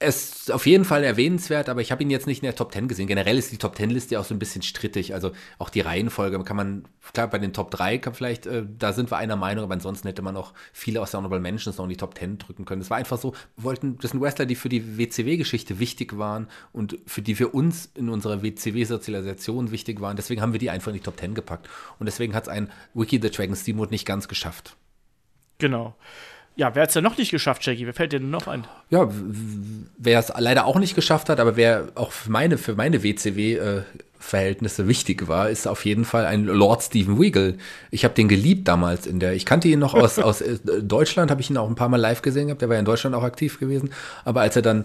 es 0.04 0.34
ist 0.36 0.52
auf 0.52 0.66
jeden 0.66 0.84
Fall 0.84 1.04
erwähnenswert, 1.04 1.68
aber 1.68 1.80
ich 1.80 1.90
habe 1.90 2.02
ihn 2.02 2.10
jetzt 2.10 2.26
nicht 2.26 2.42
in 2.42 2.46
der 2.46 2.54
Top 2.54 2.72
10 2.72 2.88
gesehen. 2.88 3.06
Generell 3.06 3.38
ist 3.38 3.50
die 3.50 3.58
Top 3.58 3.76
10 3.76 3.90
Liste 3.90 4.18
auch 4.20 4.24
so 4.24 4.34
ein 4.34 4.38
bisschen 4.38 4.62
strittig. 4.62 5.14
Also 5.14 5.32
auch 5.58 5.70
die 5.70 5.80
Reihenfolge 5.80 6.42
kann 6.44 6.56
man, 6.56 6.84
klar, 7.12 7.28
bei 7.28 7.38
den 7.38 7.52
Top 7.52 7.70
3 7.70 7.98
kann 7.98 8.14
vielleicht, 8.14 8.46
äh, 8.46 8.64
da 8.78 8.92
sind 8.92 9.10
wir 9.10 9.16
einer 9.16 9.36
Meinung, 9.36 9.64
aber 9.64 9.74
ansonsten 9.74 10.06
hätte 10.08 10.22
man 10.22 10.36
auch 10.36 10.52
viele 10.72 11.00
aus 11.00 11.10
der 11.10 11.18
Honorable 11.18 11.40
Mentions 11.40 11.76
noch 11.78 11.84
in 11.84 11.90
die 11.90 11.96
Top 11.96 12.16
10 12.16 12.38
drücken 12.38 12.64
können. 12.64 12.82
Es 12.82 12.90
war 12.90 12.98
einfach 12.98 13.18
so, 13.18 13.34
wollten, 13.56 13.98
das 13.98 14.12
sind 14.12 14.20
Wrestler, 14.20 14.46
die 14.46 14.54
für 14.54 14.68
die 14.68 14.98
WCW-Geschichte 14.98 15.78
wichtig 15.78 16.18
waren 16.18 16.48
und 16.72 16.98
für 17.06 17.22
die 17.22 17.34
für 17.34 17.48
uns 17.48 17.90
in 17.94 18.08
unserer 18.08 18.42
WCW-Sozialisation 18.42 19.70
wichtig 19.70 20.00
waren. 20.00 20.16
Deswegen 20.16 20.40
haben 20.40 20.52
wir 20.52 20.60
die 20.60 20.70
einfach 20.70 20.88
in 20.88 20.94
die 20.94 21.02
Top 21.02 21.18
10 21.18 21.34
gepackt. 21.34 21.68
Und 21.98 22.06
deswegen 22.06 22.34
hat 22.34 22.44
es 22.44 22.48
ein 22.48 22.70
Wiki 22.94 23.18
the 23.20 23.30
Dragon 23.30 23.56
Steamboat 23.56 23.90
nicht 23.90 24.06
ganz 24.06 24.28
geschafft. 24.28 24.76
Genau. 25.58 25.94
Ja, 26.56 26.74
wer 26.74 26.82
hat 26.82 26.90
es 26.90 26.94
denn 26.94 27.02
noch 27.02 27.18
nicht 27.18 27.32
geschafft, 27.32 27.66
Jackie? 27.66 27.84
Wer 27.84 27.94
fällt 27.94 28.12
dir 28.12 28.20
denn 28.20 28.30
noch 28.30 28.46
ein? 28.46 28.64
Ja, 28.90 29.08
wer 29.98 30.20
es 30.20 30.32
leider 30.38 30.66
auch 30.66 30.78
nicht 30.78 30.94
geschafft 30.94 31.28
hat, 31.28 31.40
aber 31.40 31.56
wer 31.56 31.88
auch 31.96 32.12
für 32.12 32.30
meine, 32.30 32.58
für 32.58 32.76
meine 32.76 33.02
WCW-Verhältnisse 33.02 34.82
äh, 34.82 34.88
wichtig 34.88 35.26
war, 35.26 35.50
ist 35.50 35.66
auf 35.66 35.84
jeden 35.84 36.04
Fall 36.04 36.26
ein 36.26 36.44
Lord 36.44 36.84
Stephen 36.84 37.20
Weagle. 37.20 37.58
Ich 37.90 38.04
habe 38.04 38.14
den 38.14 38.28
geliebt 38.28 38.68
damals 38.68 39.08
in 39.08 39.18
der. 39.18 39.32
Ich 39.32 39.46
kannte 39.46 39.66
ihn 39.66 39.80
noch 39.80 39.94
aus, 39.94 40.18
aus 40.20 40.42
äh, 40.42 40.58
Deutschland, 40.80 41.32
habe 41.32 41.40
ich 41.40 41.50
ihn 41.50 41.56
auch 41.56 41.68
ein 41.68 41.74
paar 41.74 41.88
Mal 41.88 42.00
live 42.00 42.22
gesehen 42.22 42.46
gehabt. 42.46 42.62
Der 42.62 42.68
war 42.68 42.76
ja 42.76 42.80
in 42.80 42.86
Deutschland 42.86 43.16
auch 43.16 43.24
aktiv 43.24 43.58
gewesen. 43.58 43.90
Aber 44.24 44.42
als 44.42 44.54
er 44.54 44.62
dann 44.62 44.84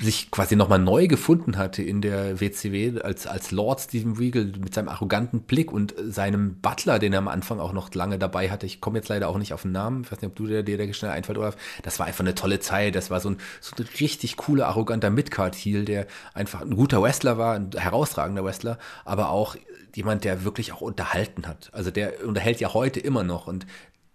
sich 0.00 0.30
quasi 0.30 0.56
nochmal 0.56 0.78
neu 0.78 1.08
gefunden 1.08 1.56
hatte 1.56 1.82
in 1.82 2.00
der 2.00 2.40
WCW 2.40 3.00
als, 3.00 3.26
als 3.26 3.50
Lord 3.50 3.80
Stephen 3.80 4.16
Regal 4.16 4.52
mit 4.58 4.74
seinem 4.74 4.88
arroganten 4.88 5.42
Blick 5.42 5.72
und 5.72 5.94
seinem 6.08 6.56
Butler, 6.60 6.98
den 6.98 7.12
er 7.12 7.18
am 7.18 7.28
Anfang 7.28 7.60
auch 7.60 7.72
noch 7.72 7.92
lange 7.94 8.18
dabei 8.18 8.50
hatte. 8.50 8.66
Ich 8.66 8.80
komme 8.80 8.98
jetzt 8.98 9.08
leider 9.08 9.28
auch 9.28 9.38
nicht 9.38 9.52
auf 9.52 9.62
den 9.62 9.72
Namen. 9.72 10.02
Ich 10.02 10.12
weiß 10.12 10.20
nicht, 10.20 10.30
ob 10.30 10.36
du 10.36 10.46
dir 10.46 10.62
der, 10.62 10.76
der 10.76 10.92
schnell 10.92 11.10
einfällt, 11.10 11.38
Olaf. 11.38 11.56
Das 11.82 11.98
war 11.98 12.06
einfach 12.06 12.20
eine 12.20 12.34
tolle 12.34 12.60
Zeit. 12.60 12.94
Das 12.94 13.10
war 13.10 13.20
so 13.20 13.30
ein, 13.30 13.38
so 13.60 13.74
ein 13.76 13.86
richtig 14.00 14.36
cooler, 14.36 14.68
arroganter 14.68 15.10
Midcard-Heel, 15.10 15.84
der 15.84 16.06
einfach 16.34 16.60
ein 16.60 16.76
guter 16.76 17.02
Wrestler 17.02 17.38
war, 17.38 17.54
ein 17.54 17.70
herausragender 17.76 18.44
Wrestler, 18.44 18.78
aber 19.04 19.30
auch 19.30 19.56
jemand, 19.94 20.24
der 20.24 20.44
wirklich 20.44 20.72
auch 20.72 20.80
unterhalten 20.80 21.46
hat. 21.46 21.70
Also 21.72 21.90
der 21.90 22.24
unterhält 22.24 22.60
ja 22.60 22.72
heute 22.74 23.00
immer 23.00 23.24
noch 23.24 23.46
und 23.46 23.66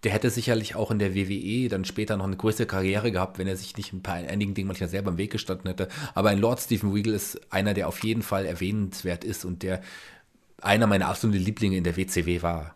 der 0.03 0.12
hätte 0.12 0.29
sicherlich 0.29 0.75
auch 0.75 0.91
in 0.91 1.00
der 1.00 1.15
WWE 1.15 1.69
dann 1.69 1.86
später 1.86 2.17
noch 2.17 2.25
eine 2.25 2.36
größere 2.36 2.67
Karriere 2.67 3.12
gehabt, 3.12 3.38
wenn 3.38 3.48
er 3.48 3.55
sich 3.55 3.77
nicht 3.77 3.93
ein 3.93 4.03
paar 4.03 4.15
einigen 4.15 4.53
Dingen 4.53 4.67
manchmal 4.67 4.89
selber 4.89 5.12
im 5.12 5.17
Weg 5.17 5.31
gestanden 5.31 5.67
hätte. 5.67 5.88
Aber 6.13 6.29
ein 6.29 6.39
Lord 6.39 6.60
Stephen 6.60 6.91
Regal 6.91 7.13
ist 7.13 7.39
einer, 7.51 7.74
der 7.74 7.88
auf 7.88 8.03
jeden 8.03 8.22
Fall 8.22 8.45
erwähnenswert 8.45 9.24
ist 9.24 9.45
und 9.45 9.63
der 9.63 9.81
einer 10.62 10.88
meiner 10.88 11.07
absoluten 11.07 11.43
Lieblinge 11.43 11.77
in 11.77 11.83
der 11.83 11.98
WCW 11.98 12.41
war 12.41 12.75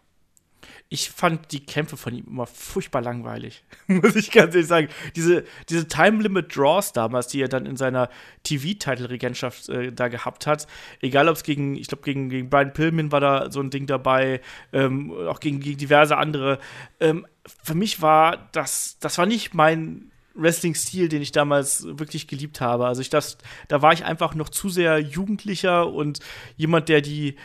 ich 0.90 1.10
fand 1.10 1.52
die 1.52 1.66
Kämpfe 1.66 1.98
von 1.98 2.14
ihm 2.14 2.26
immer 2.28 2.48
furchtbar 2.48 3.02
langweilig, 3.02 3.64
muss 3.88 4.16
ich 4.16 4.32
ganz 4.32 4.56
ehrlich 4.56 4.68
sagen. 4.68 4.88
Diese, 5.16 5.44
diese 5.70 5.88
Time 5.88 6.24
Limit 6.24 6.56
Draws 6.56 6.94
damals, 6.94 7.28
die 7.28 7.42
er 7.42 7.50
dann 7.50 7.66
in 7.66 7.76
seiner 7.76 8.10
TV-Title-Regentschaft 8.44 9.70
äh, 9.70 9.92
da 9.92 10.08
gehabt 10.08 10.48
hat, 10.48 10.68
egal 11.02 11.28
ob 11.28 11.36
es 11.36 11.44
gegen, 11.44 11.76
ich 11.76 11.88
glaube, 11.88 12.04
gegen, 12.04 12.30
gegen 12.30 12.50
Brian 12.50 12.74
Pillman 12.74 13.12
war 13.12 13.20
da 13.20 13.52
so 13.52 13.60
ein 13.60 13.70
Ding 13.70 13.86
dabei, 13.86 14.42
ähm, 14.72 15.12
auch 15.12 15.40
gegen, 15.40 15.60
gegen 15.60 15.78
diverse 15.78 16.18
andere. 16.18 16.60
Ähm, 17.00 17.28
für 17.64 17.76
mich 17.76 18.02
war 18.02 18.50
das, 18.54 18.98
das 19.00 19.18
war 19.18 19.26
nicht 19.26 19.54
mein 19.54 20.12
Wrestling-Stil, 20.36 21.10
den 21.10 21.22
ich 21.22 21.32
damals 21.32 21.86
wirklich 21.98 22.28
geliebt 22.28 22.62
habe. 22.62 22.86
Also 22.86 23.02
ich 23.02 23.10
das, 23.10 23.38
da 23.68 23.82
war 23.82 23.92
ich 23.92 24.06
einfach 24.06 24.36
noch 24.36 24.50
zu 24.50 24.70
sehr 24.70 25.00
Jugendlicher 25.00 25.92
und 25.92 26.20
jemand, 26.56 26.90
der 26.90 27.02
die 27.02 27.36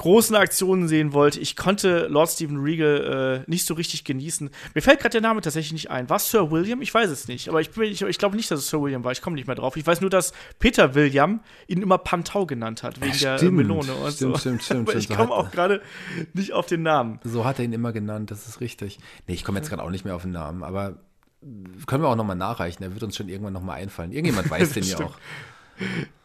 großen 0.00 0.34
Aktionen 0.34 0.88
sehen 0.88 1.12
wollte. 1.12 1.40
Ich 1.40 1.56
konnte 1.56 2.06
Lord 2.08 2.30
Stephen 2.30 2.56
Regal 2.56 3.44
äh, 3.46 3.50
nicht 3.50 3.66
so 3.66 3.74
richtig 3.74 4.04
genießen. 4.04 4.48
Mir 4.74 4.80
fällt 4.80 4.98
gerade 4.98 5.12
der 5.12 5.20
Name 5.20 5.42
tatsächlich 5.42 5.74
nicht 5.74 5.90
ein. 5.90 6.08
War 6.08 6.16
es 6.16 6.30
Sir 6.30 6.50
William? 6.50 6.80
Ich 6.80 6.92
weiß 6.92 7.10
es 7.10 7.28
nicht. 7.28 7.50
Aber 7.50 7.60
ich, 7.60 7.76
ich, 7.76 8.00
ich 8.00 8.18
glaube 8.18 8.34
nicht, 8.34 8.50
dass 8.50 8.60
es 8.60 8.70
Sir 8.70 8.80
William 8.80 9.04
war. 9.04 9.12
Ich 9.12 9.20
komme 9.20 9.36
nicht 9.36 9.46
mehr 9.46 9.56
drauf. 9.56 9.76
Ich 9.76 9.86
weiß 9.86 10.00
nur, 10.00 10.08
dass 10.08 10.32
Peter 10.58 10.94
William 10.94 11.40
ihn 11.66 11.82
immer 11.82 11.98
Pantau 11.98 12.46
genannt 12.46 12.82
hat, 12.82 12.98
wegen 13.02 13.12
ja, 13.18 13.36
der 13.36 13.50
Melone 13.50 13.92
und 13.92 14.12
stimmt, 14.12 14.36
so. 14.36 14.38
Stimmt, 14.38 14.62
stimmt, 14.62 14.88
Aber 14.88 14.98
ich 14.98 15.08
komme 15.10 15.32
auch 15.32 15.50
gerade 15.50 15.82
nicht 16.32 16.54
auf 16.54 16.64
den 16.64 16.82
Namen. 16.82 17.20
So 17.22 17.44
hat 17.44 17.58
er 17.58 17.66
ihn 17.66 17.74
immer 17.74 17.92
genannt, 17.92 18.30
das 18.30 18.48
ist 18.48 18.62
richtig. 18.62 18.98
Nee, 19.26 19.34
ich 19.34 19.44
komme 19.44 19.58
jetzt 19.58 19.68
gerade 19.68 19.82
auch 19.82 19.90
nicht 19.90 20.06
mehr 20.06 20.16
auf 20.16 20.22
den 20.22 20.32
Namen, 20.32 20.62
aber 20.62 20.96
können 21.86 22.02
wir 22.02 22.08
auch 22.08 22.16
nochmal 22.16 22.36
nachreichen. 22.36 22.82
Er 22.82 22.92
wird 22.92 23.02
uns 23.02 23.16
schon 23.16 23.28
irgendwann 23.28 23.52
nochmal 23.52 23.82
einfallen. 23.82 24.12
Irgendjemand 24.12 24.50
weiß 24.50 24.72
den 24.72 24.84
ja 24.84 24.98
auch. 25.00 25.18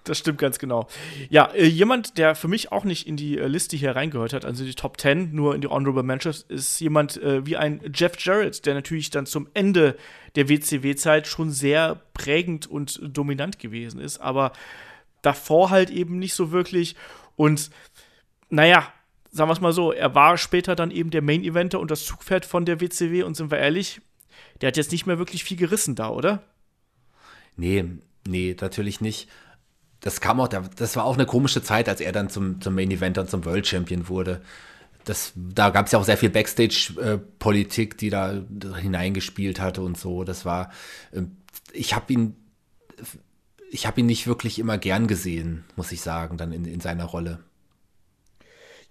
Das 0.06 0.20
stimmt 0.20 0.38
ganz 0.38 0.60
genau. 0.60 0.88
Ja, 1.30 1.46
äh, 1.54 1.66
jemand, 1.66 2.20
der 2.20 2.36
für 2.36 2.48
mich 2.48 2.72
auch 2.72 2.84
nicht 2.84 3.08
in 3.08 3.18
die 3.18 3.40
äh, 3.40 3.48
Liste 3.48 3.76
hier 3.76 3.96
reingehört 3.96 4.34
hat, 4.34 4.46
also 4.46 4.64
die 4.64 4.76
Top 4.76 5.02
10, 5.02 5.34
nur 5.34 5.56
in 5.56 5.62
die 5.62 5.68
Honorable 5.68 6.04
Mentions, 6.04 6.44
ist 6.44 6.80
jemand 6.80 7.18
äh, 7.18 7.46
wie 7.46 7.58
ein 7.58 7.82
Jeff 7.94 8.14
Jarrett, 8.20 8.68
der 8.68 8.76
natürlich 8.76 9.10
dann 9.10 9.26
zum 9.26 9.48
Ende 9.56 9.98
der 10.36 10.48
WCW-Zeit 10.48 11.26
schon 11.26 11.50
sehr 11.50 12.02
prägend 12.14 12.68
und 12.68 13.00
dominant 13.02 13.58
gewesen 13.58 14.00
ist, 14.00 14.20
aber 14.20 14.54
davor 15.24 15.72
halt 15.72 15.90
eben 15.90 16.20
nicht 16.20 16.36
so 16.36 16.52
wirklich. 16.52 16.96
Und 17.36 17.72
naja, 18.50 18.94
sagen 19.32 19.50
wir 19.50 19.54
es 19.54 19.62
mal 19.62 19.74
so, 19.74 19.92
er 19.92 20.14
war 20.14 20.38
später 20.38 20.76
dann 20.76 20.92
eben 20.92 21.10
der 21.10 21.24
Main-Eventer 21.24 21.80
und 21.80 21.90
das 21.90 22.06
Zugpferd 22.06 22.46
von 22.46 22.66
der 22.66 22.80
WCW 22.80 23.24
und 23.24 23.36
sind 23.36 23.50
wir 23.50 23.58
ehrlich, 23.58 24.02
der 24.62 24.68
hat 24.68 24.78
jetzt 24.78 24.92
nicht 24.92 25.08
mehr 25.08 25.18
wirklich 25.18 25.44
viel 25.44 25.58
gerissen 25.58 25.96
da, 25.96 26.10
oder? 26.10 26.44
Nee, 27.58 27.86
nee, 28.28 28.56
natürlich 28.60 29.02
nicht 29.02 29.28
das 30.06 30.22
kam 30.22 30.40
auch, 30.40 30.48
das 30.48 30.96
war 30.96 31.04
auch 31.04 31.16
eine 31.16 31.26
komische 31.26 31.64
Zeit, 31.64 31.90
als 31.90 32.00
er 32.00 32.12
dann 32.12 32.30
zum, 32.30 32.62
zum 32.62 32.76
Main 32.76 32.92
Eventer 32.92 33.22
und 33.22 33.30
zum 33.32 33.44
World 33.44 33.66
Champion 33.66 34.08
wurde. 34.08 34.40
Das, 35.04 35.34
da 35.36 35.72
gab 35.72 35.88
es 35.88 35.94
ja 35.94 36.00
auch 36.00 36.04
sehr 36.04 36.18
viel 36.18 36.30
Backstage-Politik, 36.30 37.96
äh, 37.96 37.98
die 37.98 38.10
da 38.12 38.40
hineingespielt 38.80 39.60
hatte 39.60 39.82
und 39.82 39.98
so. 39.98 40.24
Das 40.24 40.46
war, 40.46 40.72
äh, 41.12 41.24
ich 41.74 41.96
habe 41.96 42.14
ihn, 42.14 42.36
ich 43.72 43.88
habe 43.88 44.00
ihn 44.00 44.06
nicht 44.06 44.28
wirklich 44.28 44.60
immer 44.60 44.78
gern 44.78 45.08
gesehen, 45.08 45.66
muss 45.76 45.92
ich 45.92 46.02
sagen, 46.02 46.38
dann 46.38 46.52
in, 46.52 46.66
in 46.66 46.82
seiner 46.82 47.06
Rolle. 47.06 47.40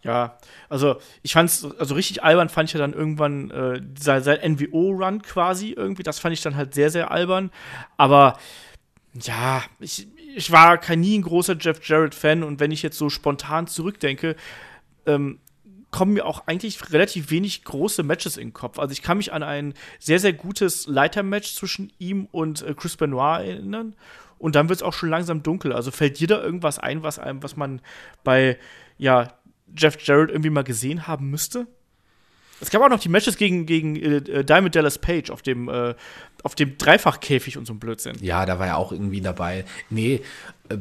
Ja, 0.03 0.37
also 0.69 0.97
ich 1.23 1.35
fand's, 1.35 1.65
also 1.79 1.95
richtig 1.95 2.25
albern 2.25 2.49
fand 2.49 2.71
ich 2.71 2.75
ja 2.75 2.81
dann 2.81 2.93
irgendwann 2.93 3.53
äh, 3.53 3.81
sein, 3.97 4.25
sein 4.25 4.55
NWO-Run 4.55 5.23
quasi 5.23 5.71
irgendwie. 5.71 6.03
Das 6.03 6.19
fand 6.19 6.33
ich 6.33 6.43
dann 6.43 6.57
halt 6.57 6.75
sehr, 6.75 6.91
sehr 6.91 7.13
albern. 7.13 7.53
Aber 7.97 8.37
ja, 9.23 9.63
ich, 9.79 10.09
ich 10.35 10.51
war 10.51 10.79
kein 10.79 11.01
nie 11.01 11.19
ein 11.19 11.23
großer 11.23 11.57
Jeff 11.59 11.87
Jarrett-Fan 11.87 12.43
und 12.43 12.61
wenn 12.61 12.71
ich 12.71 12.83
jetzt 12.83 12.99
so 12.99 13.09
spontan 13.09 13.67
zurückdenke, 13.67 14.37
ähm, 15.07 15.39
kommen 15.91 16.15
mir 16.15 16.27
auch 16.27 16.49
eigentlich 16.49 16.93
relativ 16.93 17.31
wenig 17.31 17.63
große 17.63 18.03
Matches 18.03 18.37
in 18.37 18.49
den 18.49 18.53
Kopf. 18.53 18.81
Also 18.81 18.93
ich 18.93 19.01
kann 19.01 19.19
mich 19.19 19.33
an 19.33 19.45
ein 19.45 19.75
sehr, 20.01 20.19
sehr 20.19 20.33
gutes 20.33 20.89
Leiter-Match 20.89 21.55
zwischen 21.55 21.93
ihm 21.99 22.27
und 22.33 22.63
äh, 22.63 22.75
Chris 22.75 22.97
Benoit 22.97 23.47
erinnern. 23.47 23.95
Und 24.39 24.57
dann 24.57 24.69
wird 24.69 24.81
es 24.81 24.83
auch 24.83 24.93
schon 24.93 25.09
langsam 25.09 25.45
dunkel. 25.45 25.73
Also 25.73 25.93
fällt 25.93 26.19
dir 26.19 26.27
da 26.27 26.43
irgendwas 26.43 26.81
ein, 26.81 27.05
was 27.05 27.21
einem, 27.21 27.45
was 27.45 27.57
man 27.57 27.81
bei 28.25 28.59
ja, 28.99 29.33
Jeff 29.77 29.97
Jarrett 30.01 30.31
irgendwie 30.31 30.51
mal 30.51 30.65
gesehen 30.65 31.07
haben 31.07 31.31
müsste? 31.31 31.69
Es 32.65 32.71
gab 32.71 32.81
auch 32.81 32.89
noch 32.89 32.99
die 32.99 33.11
Matches 33.11 33.37
gegen, 33.37 33.67
gegen 33.67 33.95
äh, 33.97 34.43
Diamond 34.43 34.75
Dallas 34.75 34.97
Page 34.99 35.29
auf 35.29 35.43
dem, 35.43 35.69
äh, 35.69 35.95
auf 36.43 36.55
dem 36.55 36.79
Dreifachkäfig 36.79 37.59
und 37.59 37.67
so 37.67 37.75
ein 37.75 37.79
Blödsinn. 37.79 38.17
Ja, 38.23 38.47
da 38.47 38.59
war 38.59 38.67
er 38.67 38.79
auch 38.79 38.91
irgendwie 38.91 39.21
dabei. 39.21 39.67
Nee, 39.91 40.23
äh, 40.71 40.79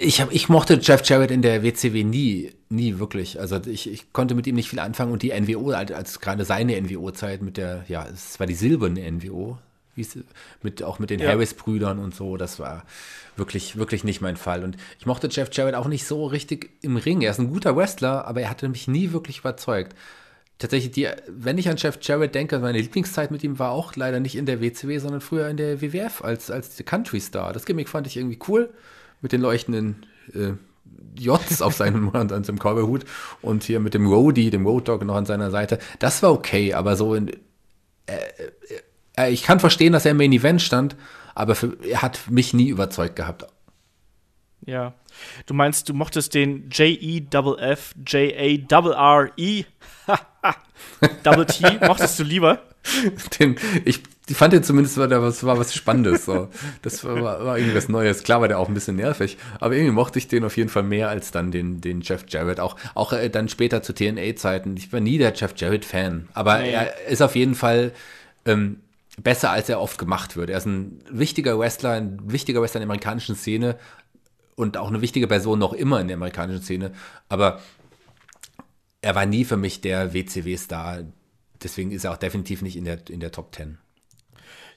ich, 0.00 0.20
hab, 0.20 0.32
ich 0.32 0.48
mochte 0.48 0.80
Jeff 0.82 1.08
Jarrett 1.08 1.30
in 1.30 1.42
der 1.42 1.62
WCW 1.62 2.02
nie, 2.02 2.50
nie 2.68 2.98
wirklich. 2.98 3.38
Also 3.38 3.60
ich, 3.64 3.88
ich 3.88 4.12
konnte 4.12 4.34
mit 4.34 4.48
ihm 4.48 4.56
nicht 4.56 4.68
viel 4.68 4.80
anfangen 4.80 5.12
und 5.12 5.22
die 5.22 5.30
NWO, 5.40 5.70
als, 5.70 5.92
als 5.92 6.18
gerade 6.18 6.44
seine 6.44 6.80
NWO-Zeit 6.80 7.42
mit 7.42 7.58
der, 7.58 7.84
ja, 7.86 8.04
es 8.12 8.40
war 8.40 8.48
die 8.48 8.54
silberne 8.54 9.08
NWO, 9.08 9.58
mit, 10.62 10.82
auch 10.82 10.98
mit 10.98 11.10
den 11.10 11.20
ja. 11.20 11.28
Harris-Brüdern 11.28 12.00
und 12.00 12.12
so, 12.12 12.36
das 12.36 12.58
war 12.58 12.84
wirklich, 13.36 13.76
wirklich 13.76 14.02
nicht 14.02 14.20
mein 14.20 14.36
Fall. 14.36 14.64
Und 14.64 14.76
ich 14.98 15.06
mochte 15.06 15.28
Jeff 15.30 15.48
Jarrett 15.52 15.76
auch 15.76 15.86
nicht 15.86 16.06
so 16.06 16.26
richtig 16.26 16.70
im 16.82 16.96
Ring. 16.96 17.22
Er 17.22 17.30
ist 17.30 17.38
ein 17.38 17.50
guter 17.50 17.76
Wrestler, 17.76 18.26
aber 18.26 18.40
er 18.40 18.50
hatte 18.50 18.68
mich 18.68 18.88
nie 18.88 19.12
wirklich 19.12 19.38
überzeugt 19.38 19.94
tatsächlich, 20.58 20.92
die, 20.92 21.08
wenn 21.28 21.58
ich 21.58 21.68
an 21.68 21.76
Jeff 21.76 21.98
Jarrett 22.00 22.34
denke, 22.34 22.58
meine 22.58 22.80
Lieblingszeit 22.80 23.30
mit 23.30 23.44
ihm 23.44 23.58
war 23.58 23.70
auch 23.70 23.94
leider 23.96 24.20
nicht 24.20 24.36
in 24.36 24.46
der 24.46 24.60
WCW, 24.60 24.98
sondern 24.98 25.20
früher 25.20 25.48
in 25.48 25.56
der 25.56 25.80
WWF 25.80 26.22
als, 26.22 26.50
als 26.50 26.82
Country 26.84 27.20
Star. 27.20 27.52
Das 27.52 27.66
Gimmick 27.66 27.88
fand 27.88 28.06
ich 28.06 28.16
irgendwie 28.16 28.38
cool 28.48 28.70
mit 29.20 29.32
den 29.32 29.40
leuchtenden 29.40 30.06
äh, 30.34 30.52
Jots 31.18 31.62
auf 31.62 31.74
seinem 31.74 32.10
an 32.14 32.28
seinem 32.28 32.58
Cowboy-Hut 32.58 33.04
und 33.42 33.64
hier 33.64 33.80
mit 33.80 33.94
dem 33.94 34.06
Roadie, 34.06 34.50
dem 34.50 34.66
Road 34.66 34.88
Dog 34.88 35.04
noch 35.04 35.16
an 35.16 35.26
seiner 35.26 35.50
Seite. 35.50 35.78
Das 35.98 36.22
war 36.22 36.32
okay, 36.32 36.74
aber 36.74 36.96
so 36.96 37.14
in, 37.14 37.28
äh, 38.06 38.16
äh, 39.16 39.30
ich 39.30 39.42
kann 39.42 39.60
verstehen, 39.60 39.92
dass 39.92 40.04
er 40.04 40.12
im 40.12 40.18
Main 40.18 40.32
Event 40.32 40.62
stand, 40.62 40.96
aber 41.34 41.54
für, 41.54 41.76
er 41.84 42.02
hat 42.02 42.30
mich 42.30 42.54
nie 42.54 42.68
überzeugt 42.68 43.16
gehabt. 43.16 43.46
Ja. 44.64 44.94
Du 45.46 45.54
meinst, 45.54 45.88
du 45.88 45.94
mochtest 45.94 46.34
den 46.34 46.68
J-E-F-F, 46.70 47.94
J-A-R-R-E, 48.06 49.64
Double 51.22 51.46
T, 51.46 51.78
mochtest 51.86 52.18
du 52.18 52.22
lieber? 52.22 52.62
Den, 53.38 53.56
ich, 53.84 54.02
ich 54.28 54.36
fand 54.36 54.52
den 54.52 54.62
zumindest, 54.62 54.96
war, 54.96 55.08
das 55.08 55.44
war 55.44 55.58
was 55.58 55.74
Spannendes. 55.74 56.24
So. 56.24 56.48
Das 56.82 57.04
war, 57.04 57.44
war 57.44 57.58
irgendwie 57.58 57.76
was 57.76 57.88
Neues. 57.88 58.22
Klar 58.22 58.40
war 58.40 58.48
der 58.48 58.58
auch 58.58 58.68
ein 58.68 58.74
bisschen 58.74 58.96
nervig, 58.96 59.38
aber 59.60 59.74
irgendwie 59.74 59.92
mochte 59.92 60.18
ich 60.18 60.28
den 60.28 60.44
auf 60.44 60.56
jeden 60.56 60.68
Fall 60.68 60.84
mehr 60.84 61.08
als 61.08 61.30
dann 61.30 61.50
den, 61.50 61.80
den 61.80 62.00
Jeff 62.00 62.24
Jarrett. 62.28 62.60
Auch, 62.60 62.76
auch 62.94 63.12
äh, 63.12 63.28
dann 63.28 63.48
später 63.48 63.82
zu 63.82 63.92
TNA-Zeiten. 63.92 64.76
Ich 64.76 64.92
war 64.92 65.00
nie 65.00 65.18
der 65.18 65.34
Jeff 65.34 65.54
Jarrett-Fan, 65.56 66.28
aber 66.32 66.58
nee. 66.58 66.72
er 66.72 67.06
ist 67.08 67.22
auf 67.22 67.34
jeden 67.34 67.54
Fall. 67.54 67.92
Ähm, 68.44 68.80
besser, 69.22 69.50
als 69.50 69.68
er 69.70 69.80
oft 69.80 69.96
gemacht 69.98 70.36
wird. 70.36 70.50
Er 70.50 70.58
ist 70.58 70.66
ein 70.66 71.00
wichtiger 71.10 71.58
Wrestler, 71.58 71.92
ein 71.92 72.18
wichtiger 72.22 72.60
Wrestler 72.60 72.82
in 72.82 72.86
der 72.86 72.92
amerikanischen 72.92 73.34
Szene 73.34 73.76
und 74.56 74.76
auch 74.76 74.88
eine 74.88 75.02
wichtige 75.02 75.28
Person 75.28 75.60
noch 75.60 75.72
immer 75.72 76.00
in 76.00 76.08
der 76.08 76.16
amerikanischen 76.16 76.62
Szene. 76.62 76.92
Aber 77.28 77.60
er 79.02 79.14
war 79.14 79.26
nie 79.26 79.44
für 79.44 79.56
mich 79.56 79.80
der 79.80 80.12
WCW-Star. 80.12 81.04
Deswegen 81.62 81.92
ist 81.92 82.04
er 82.04 82.12
auch 82.12 82.16
definitiv 82.16 82.62
nicht 82.62 82.76
in 82.76 82.84
der, 82.84 83.08
in 83.08 83.20
der 83.20 83.30
Top 83.30 83.54
10. 83.54 83.78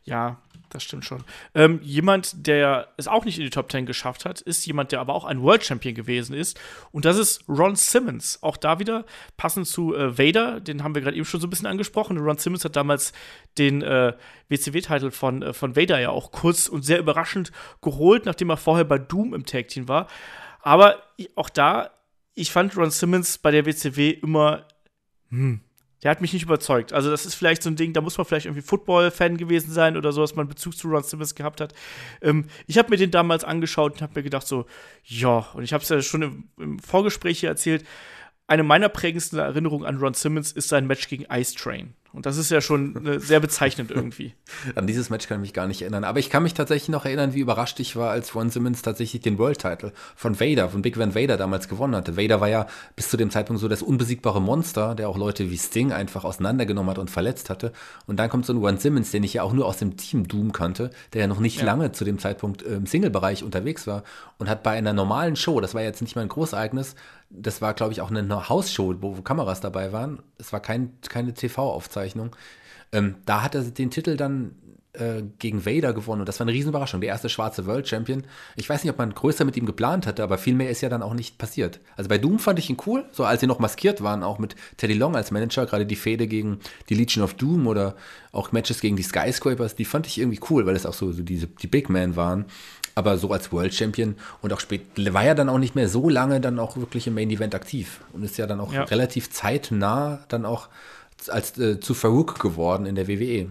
Ja, 0.09 0.37
das 0.69 0.83
stimmt 0.83 1.05
schon. 1.05 1.23
Ähm, 1.53 1.79
jemand, 1.83 2.47
der 2.47 2.89
es 2.97 3.07
auch 3.07 3.25
nicht 3.25 3.37
in 3.37 3.43
die 3.43 3.49
Top 3.49 3.71
10 3.71 3.85
geschafft 3.85 4.25
hat, 4.25 4.41
ist 4.41 4.65
jemand, 4.65 4.91
der 4.91 5.01
aber 5.01 5.13
auch 5.13 5.25
ein 5.25 5.41
World 5.41 5.63
Champion 5.63 5.93
gewesen 5.93 6.33
ist. 6.35 6.59
Und 6.91 7.05
das 7.05 7.17
ist 7.17 7.43
Ron 7.47 7.75
Simmons. 7.75 8.41
Auch 8.41 8.57
da 8.57 8.79
wieder 8.79 9.05
passend 9.37 9.67
zu 9.67 9.95
äh, 9.95 10.17
Vader, 10.17 10.59
den 10.59 10.83
haben 10.83 10.95
wir 10.95 11.01
gerade 11.01 11.15
eben 11.15 11.25
schon 11.25 11.41
so 11.41 11.47
ein 11.47 11.49
bisschen 11.49 11.67
angesprochen. 11.67 12.17
Ron 12.17 12.37
Simmons 12.37 12.65
hat 12.65 12.75
damals 12.75 13.13
den 13.57 13.81
äh, 13.81 14.13
WCW-Titel 14.49 15.11
von, 15.11 15.41
äh, 15.43 15.53
von 15.53 15.75
Vader 15.75 15.99
ja 15.99 16.09
auch 16.09 16.31
kurz 16.31 16.67
und 16.67 16.83
sehr 16.83 16.99
überraschend 16.99 17.51
geholt, 17.81 18.25
nachdem 18.25 18.49
er 18.49 18.57
vorher 18.57 18.85
bei 18.85 18.97
Doom 18.97 19.33
im 19.33 19.45
Tag 19.45 19.67
Team 19.67 19.87
war. 19.87 20.07
Aber 20.61 21.03
auch 21.35 21.49
da, 21.49 21.91
ich 22.33 22.51
fand 22.51 22.75
Ron 22.77 22.91
Simmons 22.91 23.37
bei 23.37 23.51
der 23.51 23.65
WCW 23.65 24.09
immer, 24.09 24.65
hm, 25.29 25.61
der 26.03 26.11
hat 26.11 26.21
mich 26.21 26.33
nicht 26.33 26.43
überzeugt. 26.43 26.93
Also, 26.93 27.09
das 27.11 27.25
ist 27.25 27.35
vielleicht 27.35 27.63
so 27.63 27.69
ein 27.69 27.75
Ding, 27.75 27.93
da 27.93 28.01
muss 28.01 28.17
man 28.17 28.25
vielleicht 28.25 28.45
irgendwie 28.45 28.61
Football-Fan 28.61 29.37
gewesen 29.37 29.71
sein 29.71 29.97
oder 29.97 30.11
so, 30.11 30.21
dass 30.21 30.35
man 30.35 30.47
Bezug 30.47 30.77
zu 30.77 30.87
Ron 30.87 31.03
Simmons 31.03 31.35
gehabt 31.35 31.61
hat. 31.61 31.73
Ähm, 32.21 32.45
ich 32.67 32.77
habe 32.77 32.89
mir 32.89 32.97
den 32.97 33.11
damals 33.11 33.43
angeschaut 33.43 33.93
und 33.93 34.01
habe 34.01 34.13
mir 34.15 34.23
gedacht, 34.23 34.47
so, 34.47 34.65
ja, 35.03 35.47
und 35.53 35.63
ich 35.63 35.73
habe 35.73 35.83
es 35.83 35.89
ja 35.89 36.01
schon 36.01 36.21
im, 36.21 36.49
im 36.57 36.79
Vorgespräch 36.79 37.39
hier 37.39 37.49
erzählt. 37.49 37.85
Eine 38.47 38.63
meiner 38.63 38.89
prägendsten 38.89 39.39
Erinnerungen 39.39 39.85
an 39.85 39.97
Ron 39.97 40.13
Simmons 40.13 40.51
ist 40.51 40.69
sein 40.69 40.87
Match 40.87 41.07
gegen 41.07 41.25
Ice 41.31 41.55
Train. 41.55 41.93
Und 42.11 42.25
das 42.25 42.37
ist 42.37 42.49
ja 42.49 42.59
schon 42.59 43.05
äh, 43.05 43.19
sehr 43.19 43.39
bezeichnend 43.39 43.91
irgendwie. 43.91 44.33
An 44.75 44.87
dieses 44.87 45.09
Match 45.09 45.27
kann 45.27 45.37
ich 45.37 45.49
mich 45.49 45.53
gar 45.53 45.67
nicht 45.67 45.81
erinnern. 45.81 46.03
Aber 46.03 46.19
ich 46.19 46.29
kann 46.29 46.43
mich 46.43 46.53
tatsächlich 46.53 46.89
noch 46.89 47.05
erinnern, 47.05 47.33
wie 47.33 47.39
überrascht 47.39 47.79
ich 47.79 47.95
war, 47.95 48.09
als 48.09 48.33
Ron 48.33 48.49
Simmons 48.49 48.81
tatsächlich 48.81 49.21
den 49.21 49.37
World 49.37 49.59
Title 49.59 49.93
von 50.15 50.39
Vader, 50.39 50.69
von 50.69 50.81
Big 50.81 50.97
Van 50.97 51.13
Vader 51.13 51.37
damals 51.37 51.67
gewonnen 51.67 51.95
hatte. 51.95 52.17
Vader 52.17 52.41
war 52.41 52.49
ja 52.49 52.67
bis 52.95 53.09
zu 53.09 53.17
dem 53.17 53.29
Zeitpunkt 53.29 53.61
so 53.61 53.67
das 53.67 53.81
unbesiegbare 53.81 54.41
Monster, 54.41 54.95
der 54.95 55.07
auch 55.09 55.17
Leute 55.17 55.51
wie 55.51 55.57
Sting 55.57 55.91
einfach 55.91 56.23
auseinandergenommen 56.23 56.89
hat 56.89 56.97
und 56.97 57.11
verletzt 57.11 57.49
hatte. 57.49 57.73
Und 58.07 58.17
dann 58.17 58.29
kommt 58.29 58.45
so 58.45 58.53
ein 58.53 58.57
Ron 58.57 58.77
Simmons, 58.77 59.11
den 59.11 59.23
ich 59.23 59.35
ja 59.35 59.43
auch 59.43 59.53
nur 59.53 59.65
aus 59.65 59.77
dem 59.77 59.97
Team 59.97 60.27
Doom 60.27 60.51
kannte, 60.51 60.89
der 61.13 61.21
ja 61.21 61.27
noch 61.27 61.39
nicht 61.39 61.59
ja. 61.59 61.65
lange 61.65 61.91
zu 61.91 62.05
dem 62.05 62.17
Zeitpunkt 62.17 62.63
im 62.63 62.85
Single-Bereich 62.85 63.43
unterwegs 63.43 63.85
war 63.85 64.03
und 64.37 64.49
hat 64.49 64.63
bei 64.63 64.71
einer 64.71 64.93
normalen 64.93 65.35
Show, 65.35 65.59
das 65.59 65.73
war 65.73 65.83
jetzt 65.83 66.01
nicht 66.01 66.15
mal 66.15 66.23
ein 66.23 66.29
Großereignis, 66.29 66.95
das 67.29 67.61
war, 67.61 67.73
glaube 67.73 67.93
ich, 67.93 68.01
auch 68.01 68.09
eine 68.09 68.49
Hausshow, 68.49 68.95
wo, 69.01 69.17
wo 69.17 69.21
Kameras 69.21 69.61
dabei 69.61 69.91
waren. 69.91 70.23
Es 70.39 70.51
war 70.51 70.59
kein, 70.59 70.93
keine 71.07 71.33
TV-Aufzeichnung. 71.33 71.98
Ähm, 72.91 73.15
da 73.25 73.43
hat 73.43 73.55
er 73.55 73.61
den 73.61 73.91
Titel 73.91 74.17
dann 74.17 74.55
äh, 74.93 75.21
gegen 75.37 75.65
Vader 75.65 75.93
gewonnen 75.93 76.21
und 76.21 76.27
das 76.27 76.39
war 76.39 76.45
eine 76.45 76.53
Riesenüberraschung. 76.53 77.01
Der 77.01 77.09
erste 77.09 77.29
schwarze 77.29 77.67
World 77.67 77.87
Champion. 77.87 78.23
Ich 78.55 78.67
weiß 78.67 78.83
nicht, 78.83 78.91
ob 78.91 78.97
man 78.97 79.13
größer 79.13 79.45
mit 79.45 79.55
ihm 79.55 79.65
geplant 79.65 80.07
hatte, 80.07 80.23
aber 80.23 80.37
viel 80.37 80.55
mehr 80.55 80.71
ist 80.71 80.81
ja 80.81 80.89
dann 80.89 81.03
auch 81.03 81.13
nicht 81.13 81.37
passiert. 81.37 81.79
Also 81.95 82.09
bei 82.09 82.17
Doom 82.17 82.39
fand 82.39 82.57
ich 82.57 82.69
ihn 82.69 82.77
cool, 82.87 83.05
so 83.11 83.23
als 83.23 83.41
sie 83.41 83.47
noch 83.47 83.59
maskiert 83.59 84.01
waren, 84.01 84.23
auch 84.23 84.39
mit 84.39 84.55
Teddy 84.77 84.95
Long 84.95 85.15
als 85.15 85.29
Manager, 85.29 85.67
gerade 85.67 85.85
die 85.85 85.95
Fehde 85.95 86.27
gegen 86.27 86.59
die 86.89 86.95
Legion 86.95 87.23
of 87.23 87.35
Doom 87.35 87.67
oder 87.67 87.95
auch 88.31 88.51
Matches 88.51 88.81
gegen 88.81 88.95
die 88.95 89.03
Skyscrapers, 89.03 89.75
die 89.75 89.85
fand 89.85 90.07
ich 90.07 90.19
irgendwie 90.19 90.39
cool, 90.49 90.65
weil 90.65 90.75
es 90.75 90.85
auch 90.85 90.93
so, 90.93 91.11
so 91.11 91.21
diese, 91.21 91.47
die 91.47 91.67
Big 91.67 91.89
Men 91.89 92.15
waren 92.15 92.45
aber 92.95 93.17
so 93.17 93.31
als 93.31 93.51
World 93.53 93.73
Champion 93.73 94.15
und 94.41 94.51
auch 94.51 94.59
später 94.59 95.13
war 95.13 95.23
ja 95.23 95.33
dann 95.33 95.47
auch 95.47 95.57
nicht 95.57 95.73
mehr 95.73 95.87
so 95.87 96.09
lange 96.09 96.41
dann 96.41 96.59
auch 96.59 96.75
wirklich 96.75 97.07
im 97.07 97.13
Main 97.13 97.29
Event 97.29 97.55
aktiv 97.55 98.01
und 98.11 98.23
ist 98.23 98.37
ja 98.37 98.45
dann 98.45 98.59
auch 98.59 98.73
ja. 98.73 98.83
relativ 98.83 99.29
zeitnah 99.29 100.19
dann 100.27 100.45
auch 100.45 100.67
als 101.27 101.57
äh, 101.57 101.79
zu 101.79 101.93
Farouk 101.93 102.39
geworden 102.39 102.85
in 102.85 102.95
der 102.95 103.07
WWE. 103.07 103.49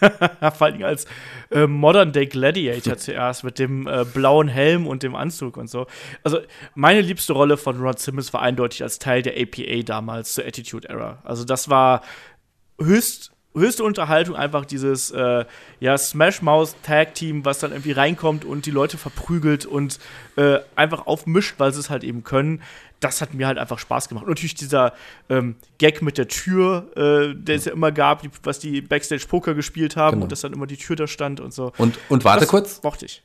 Vor 0.56 0.66
allem 0.66 0.84
als 0.84 1.06
äh, 1.50 1.66
Modern 1.66 2.12
Day 2.12 2.26
Gladiator 2.26 2.96
zuerst 2.98 3.42
mit 3.42 3.58
dem 3.58 3.86
äh, 3.86 4.04
blauen 4.04 4.48
Helm 4.48 4.86
und 4.86 5.02
dem 5.02 5.14
Anzug 5.14 5.56
und 5.56 5.68
so. 5.68 5.86
Also 6.22 6.38
meine 6.74 7.00
liebste 7.00 7.32
Rolle 7.32 7.56
von 7.56 7.80
Rod 7.80 7.98
Simmons 7.98 8.32
war 8.32 8.42
eindeutig 8.42 8.82
als 8.82 8.98
Teil 8.98 9.22
der 9.22 9.34
APA 9.34 9.82
damals 9.84 10.34
zur 10.34 10.46
Attitude 10.46 10.88
Era. 10.88 11.18
Also 11.24 11.44
das 11.44 11.68
war 11.68 12.02
höchst 12.80 13.32
höchste 13.56 13.84
Unterhaltung 13.84 14.36
einfach 14.36 14.66
dieses 14.66 15.10
äh, 15.10 15.44
ja, 15.80 15.98
Smash 15.98 16.42
Mouse 16.42 16.76
Tag 16.82 17.14
Team, 17.14 17.44
was 17.44 17.58
dann 17.58 17.72
irgendwie 17.72 17.92
reinkommt 17.92 18.44
und 18.44 18.66
die 18.66 18.70
Leute 18.70 18.98
verprügelt 18.98 19.64
und 19.64 19.98
äh, 20.36 20.58
einfach 20.76 21.06
aufmischt, 21.06 21.54
weil 21.58 21.72
sie 21.72 21.80
es 21.80 21.90
halt 21.90 22.04
eben 22.04 22.22
können. 22.22 22.62
Das 23.00 23.20
hat 23.20 23.34
mir 23.34 23.46
halt 23.46 23.58
einfach 23.58 23.78
Spaß 23.78 24.08
gemacht. 24.08 24.24
Und 24.24 24.30
natürlich 24.30 24.54
dieser 24.54 24.94
ähm, 25.28 25.56
Gag 25.78 26.02
mit 26.02 26.18
der 26.18 26.28
Tür, 26.28 26.90
äh, 26.96 27.34
der 27.34 27.56
es 27.56 27.66
ja 27.66 27.72
immer 27.72 27.92
gab, 27.92 28.22
die, 28.22 28.30
was 28.42 28.58
die 28.58 28.80
Backstage 28.80 29.26
Poker 29.28 29.54
gespielt 29.54 29.96
haben 29.96 30.14
genau. 30.14 30.24
und 30.24 30.32
dass 30.32 30.40
dann 30.40 30.52
immer 30.52 30.66
die 30.66 30.76
Tür 30.76 30.96
da 30.96 31.06
stand 31.06 31.40
und 31.40 31.52
so. 31.52 31.72
Und, 31.76 31.98
und 32.08 32.24
warte 32.24 32.40
das 32.40 32.48
kurz. 32.48 32.82
Mochte 32.82 33.06
ich. 33.06 33.22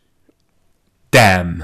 Damn. 1.12 1.64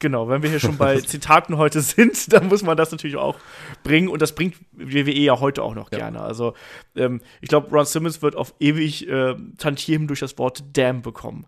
Genau, 0.00 0.28
wenn 0.28 0.42
wir 0.42 0.50
hier 0.50 0.60
schon 0.60 0.76
bei 0.76 1.00
Zitaten 1.00 1.56
heute 1.56 1.80
sind, 1.80 2.32
dann 2.32 2.48
muss 2.48 2.62
man 2.62 2.76
das 2.76 2.90
natürlich 2.90 3.16
auch 3.16 3.36
bringen. 3.82 4.08
Und 4.08 4.22
das 4.22 4.34
bringt 4.34 4.56
WWE 4.72 5.12
ja 5.12 5.40
heute 5.40 5.62
auch 5.62 5.74
noch 5.74 5.90
ja. 5.90 5.98
gerne. 5.98 6.20
Also, 6.20 6.54
ähm, 6.96 7.20
ich 7.40 7.48
glaube, 7.48 7.70
Ron 7.70 7.84
Simmons 7.84 8.22
wird 8.22 8.36
auf 8.36 8.54
ewig 8.60 9.08
äh, 9.08 9.34
Tantiemen 9.58 10.06
durch 10.06 10.20
das 10.20 10.38
Wort 10.38 10.62
Damn 10.72 11.02
bekommen. 11.02 11.46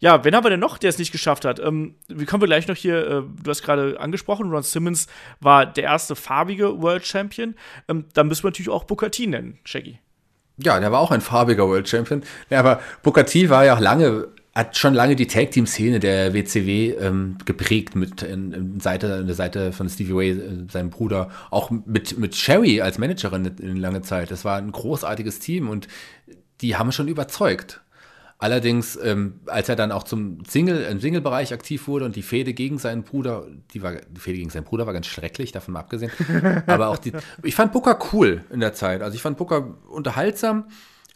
Ja, 0.00 0.24
wen 0.24 0.34
haben 0.34 0.44
wir 0.44 0.50
denn 0.50 0.60
noch, 0.60 0.78
der 0.78 0.90
es 0.90 0.98
nicht 0.98 1.10
geschafft 1.10 1.44
hat? 1.44 1.58
Ähm, 1.58 1.96
wie 2.06 2.24
kommen 2.24 2.40
wir 2.40 2.46
gleich 2.46 2.68
noch 2.68 2.76
hier? 2.76 2.98
Äh, 2.98 3.22
du 3.42 3.50
hast 3.50 3.62
gerade 3.62 3.98
angesprochen, 3.98 4.50
Ron 4.50 4.62
Simmons 4.62 5.08
war 5.40 5.66
der 5.66 5.84
erste 5.84 6.14
farbige 6.14 6.80
World 6.80 7.04
Champion. 7.04 7.56
Ähm, 7.88 8.04
da 8.14 8.22
müssen 8.22 8.44
wir 8.44 8.50
natürlich 8.50 8.68
auch 8.68 8.84
Booker 8.84 9.10
T 9.10 9.26
nennen, 9.26 9.58
Shaggy. 9.64 9.98
Ja, 10.56 10.78
der 10.78 10.92
war 10.92 11.00
auch 11.00 11.10
ein 11.10 11.20
farbiger 11.20 11.68
World 11.68 11.88
Champion. 11.88 12.22
Ja, 12.50 12.60
aber 12.60 12.80
Booker 13.02 13.26
T 13.26 13.50
war 13.50 13.64
ja 13.64 13.74
auch 13.76 13.80
lange 13.80 14.28
hat 14.54 14.76
schon 14.76 14.92
lange 14.92 15.14
die 15.14 15.28
Tag 15.28 15.52
Team 15.52 15.66
Szene 15.66 16.00
der 16.00 16.34
WCW 16.34 16.90
ähm, 16.94 17.36
geprägt 17.44 17.94
mit 17.94 18.22
in, 18.22 18.52
in 18.52 18.80
Seite 18.80 19.18
in 19.20 19.26
der 19.26 19.36
Seite 19.36 19.72
von 19.72 19.88
Stevie 19.88 20.14
Way 20.14 20.30
äh, 20.30 20.66
seinem 20.68 20.90
Bruder 20.90 21.30
auch 21.50 21.70
mit 21.70 22.18
mit 22.18 22.34
Sherry 22.34 22.80
als 22.80 22.98
Managerin 22.98 23.44
in, 23.44 23.58
in 23.58 23.76
lange 23.76 24.02
Zeit 24.02 24.32
das 24.32 24.44
war 24.44 24.58
ein 24.58 24.72
großartiges 24.72 25.38
Team 25.38 25.68
und 25.68 25.86
die 26.60 26.74
haben 26.74 26.90
schon 26.90 27.06
überzeugt 27.06 27.82
allerdings 28.38 28.96
ähm, 29.02 29.40
als 29.46 29.68
er 29.68 29.76
dann 29.76 29.92
auch 29.92 30.04
zum 30.04 30.44
Single 30.44 30.84
im 30.84 31.00
Single 31.00 31.20
Bereich 31.20 31.52
aktiv 31.52 31.88
wurde 31.88 32.04
und 32.04 32.16
die 32.16 32.22
Fehde 32.22 32.54
gegen 32.54 32.78
seinen 32.78 33.02
Bruder 33.02 33.46
die 33.74 33.82
war 33.82 33.94
die 33.94 34.20
Fehde 34.20 34.38
gegen 34.38 34.50
seinen 34.50 34.64
Bruder 34.64 34.86
war 34.86 34.92
ganz 34.92 35.06
schrecklich 35.06 35.52
davon 35.52 35.74
mal 35.74 35.80
abgesehen. 35.80 36.12
Aber 36.66 36.88
auch 36.88 36.98
die 36.98 37.12
ich 37.42 37.54
fand 37.54 37.72
Booker 37.72 37.98
cool 38.12 38.44
in 38.50 38.60
der 38.60 38.72
Zeit. 38.72 39.02
Also 39.02 39.14
ich 39.14 39.22
fand 39.22 39.36
Booker 39.36 39.76
unterhaltsam. 39.88 40.68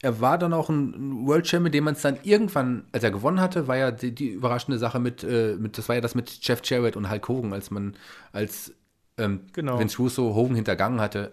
Er 0.04 0.20
war 0.20 0.36
dann 0.36 0.52
auch 0.52 0.68
ein 0.68 1.26
World 1.28 1.46
Champion, 1.46 1.70
den 1.70 1.84
man 1.84 1.94
es 1.94 2.02
dann 2.02 2.18
irgendwann, 2.24 2.86
als 2.90 3.04
er 3.04 3.12
gewonnen 3.12 3.40
hatte, 3.40 3.68
war 3.68 3.76
ja 3.76 3.92
die, 3.92 4.12
die 4.12 4.30
überraschende 4.30 4.76
Sache 4.76 4.98
mit, 4.98 5.22
äh, 5.22 5.54
mit, 5.56 5.78
das 5.78 5.88
war 5.88 5.94
ja 5.94 6.00
das 6.00 6.16
mit 6.16 6.40
Jeff 6.42 6.60
Jarrett 6.64 6.96
und 6.96 7.08
Hulk 7.08 7.28
Hogan, 7.28 7.52
als 7.52 7.70
man, 7.70 7.94
als 8.32 8.74
ähm, 9.16 9.42
genau. 9.52 9.78
Vince 9.78 9.98
Russo 9.98 10.34
Hogan 10.34 10.56
hintergangen 10.56 11.00
hatte, 11.00 11.32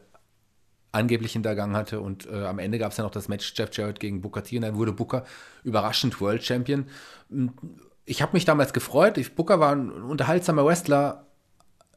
angeblich 0.92 1.34
hintergangen 1.34 1.76
hatte 1.76 2.02
und 2.02 2.28
äh, 2.28 2.46
am 2.46 2.60
Ende 2.60 2.80
gab 2.80 2.92
es 2.92 2.98
ja 2.98 3.04
noch 3.04 3.12
das 3.12 3.28
Match 3.28 3.54
Jeff 3.56 3.70
Jarrett 3.74 4.00
gegen 4.00 4.22
Booker 4.22 4.44
T 4.44 4.56
und 4.56 4.64
dann 4.64 4.76
wurde 4.76 4.92
Booker 4.92 5.24
überraschend 5.64 6.20
World 6.20 6.44
Champion. 6.44 6.88
Ich 8.06 8.22
habe 8.22 8.34
mich 8.34 8.46
damals 8.46 8.74
gefreut. 8.74 9.18
Ich, 9.18 9.36
Booker 9.36 9.60
war 9.60 9.76
ein 9.76 9.92
unterhaltsamer 9.92 10.66
Wrestler, 10.66 11.28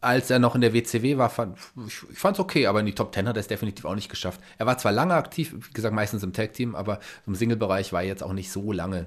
als 0.02 0.30
er 0.30 0.40
noch 0.40 0.54
in 0.54 0.60
der 0.60 0.74
WCW 0.74 1.16
war, 1.16 1.30
fand, 1.30 1.56
ich, 1.86 2.02
ich 2.10 2.18
fand 2.18 2.36
es 2.36 2.40
okay, 2.40 2.66
aber 2.66 2.80
in 2.80 2.86
die 2.86 2.94
Top 2.94 3.14
10 3.14 3.28
hat 3.28 3.36
er 3.36 3.40
es 3.40 3.46
definitiv 3.46 3.84
auch 3.84 3.94
nicht 3.94 4.10
geschafft. 4.10 4.40
Er 4.58 4.66
war 4.66 4.76
zwar 4.76 4.92
lange 4.92 5.14
aktiv, 5.14 5.54
wie 5.54 5.72
gesagt, 5.72 5.94
meistens 5.94 6.24
im 6.24 6.32
Tag-Team, 6.32 6.74
aber 6.74 6.98
im 7.26 7.36
Single-Bereich 7.36 7.92
war 7.92 8.02
er 8.02 8.08
jetzt 8.08 8.22
auch 8.22 8.32
nicht 8.32 8.50
so 8.50 8.72
lange. 8.72 9.06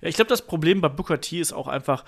Ja, 0.00 0.08
ich 0.08 0.16
glaube, 0.16 0.28
das 0.28 0.42
Problem 0.42 0.80
bei 0.80 0.88
Booker 0.88 1.20
T 1.20 1.38
ist 1.38 1.52
auch 1.52 1.68
einfach, 1.68 2.04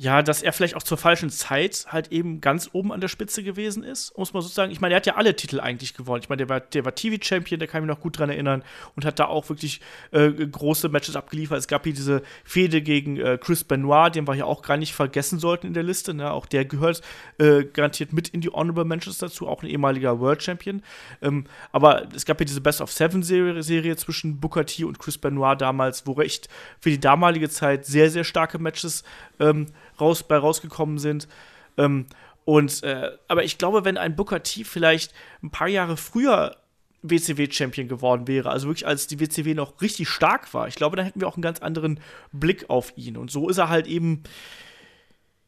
ja, 0.00 0.22
dass 0.22 0.42
er 0.42 0.52
vielleicht 0.52 0.76
auch 0.76 0.84
zur 0.84 0.96
falschen 0.96 1.28
Zeit 1.28 1.86
halt 1.88 2.12
eben 2.12 2.40
ganz 2.40 2.70
oben 2.72 2.92
an 2.92 3.00
der 3.00 3.08
Spitze 3.08 3.42
gewesen 3.42 3.82
ist, 3.82 4.16
muss 4.16 4.32
man 4.32 4.42
so 4.42 4.48
sagen. 4.48 4.70
Ich 4.70 4.80
meine, 4.80 4.94
er 4.94 4.98
hat 4.98 5.06
ja 5.06 5.16
alle 5.16 5.34
Titel 5.34 5.58
eigentlich 5.58 5.92
gewonnen. 5.92 6.22
Ich 6.22 6.28
meine, 6.28 6.38
der 6.38 6.48
war, 6.48 6.60
der 6.60 6.84
war 6.84 6.94
TV-Champion, 6.94 7.58
der 7.58 7.66
kann 7.66 7.82
mich 7.82 7.88
noch 7.88 8.00
gut 8.00 8.16
dran 8.16 8.30
erinnern 8.30 8.62
und 8.94 9.04
hat 9.04 9.18
da 9.18 9.24
auch 9.24 9.48
wirklich 9.48 9.80
äh, 10.12 10.30
große 10.30 10.88
Matches 10.88 11.16
abgeliefert. 11.16 11.58
Es 11.58 11.66
gab 11.66 11.82
hier 11.82 11.94
diese 11.94 12.22
Fehde 12.44 12.80
gegen 12.80 13.16
äh, 13.16 13.38
Chris 13.40 13.64
Benoit, 13.64 14.14
den 14.14 14.28
wir 14.28 14.34
hier 14.34 14.46
auch 14.46 14.62
gar 14.62 14.76
nicht 14.76 14.94
vergessen 14.94 15.40
sollten 15.40 15.66
in 15.66 15.74
der 15.74 15.82
Liste. 15.82 16.14
Ne? 16.14 16.30
Auch 16.30 16.46
der 16.46 16.64
gehört 16.64 17.02
äh, 17.38 17.64
garantiert 17.64 18.12
mit 18.12 18.28
in 18.28 18.40
die 18.40 18.50
Honorable 18.50 18.84
Mentions 18.84 19.18
dazu, 19.18 19.48
auch 19.48 19.64
ein 19.64 19.68
ehemaliger 19.68 20.20
World 20.20 20.40
Champion. 20.44 20.80
Ähm, 21.22 21.46
aber 21.72 22.06
es 22.14 22.24
gab 22.24 22.38
hier 22.38 22.46
diese 22.46 22.60
Best 22.60 22.80
of 22.80 22.92
Seven-Serie 22.92 23.64
Serie 23.64 23.96
zwischen 23.96 24.38
Booker 24.38 24.64
T 24.64 24.84
und 24.84 25.00
Chris 25.00 25.18
Benoit 25.18 25.60
damals, 25.60 26.06
wo 26.06 26.20
echt 26.20 26.48
für 26.78 26.90
die 26.90 27.00
damalige 27.00 27.48
Zeit 27.48 27.84
sehr, 27.84 28.10
sehr 28.10 28.22
starke 28.22 28.60
Matches 28.60 29.02
ähm, 29.40 29.66
raus, 30.00 30.22
bei 30.22 30.36
rausgekommen 30.36 30.98
sind. 30.98 31.28
Ähm, 31.76 32.06
und, 32.44 32.82
äh, 32.82 33.10
aber 33.28 33.44
ich 33.44 33.58
glaube, 33.58 33.84
wenn 33.84 33.98
ein 33.98 34.16
Booker 34.16 34.42
T 34.42 34.64
vielleicht 34.64 35.12
ein 35.42 35.50
paar 35.50 35.68
Jahre 35.68 35.96
früher 35.96 36.56
WCW-Champion 37.02 37.88
geworden 37.88 38.26
wäre, 38.26 38.50
also 38.50 38.68
wirklich 38.68 38.86
als 38.86 39.06
die 39.06 39.20
WCW 39.20 39.54
noch 39.54 39.80
richtig 39.82 40.08
stark 40.08 40.52
war, 40.54 40.66
ich 40.66 40.74
glaube, 40.74 40.96
dann 40.96 41.04
hätten 41.04 41.20
wir 41.20 41.28
auch 41.28 41.36
einen 41.36 41.42
ganz 41.42 41.60
anderen 41.60 42.00
Blick 42.32 42.70
auf 42.70 42.92
ihn. 42.96 43.16
Und 43.16 43.30
so 43.30 43.48
ist 43.48 43.58
er 43.58 43.68
halt 43.68 43.86
eben, 43.86 44.22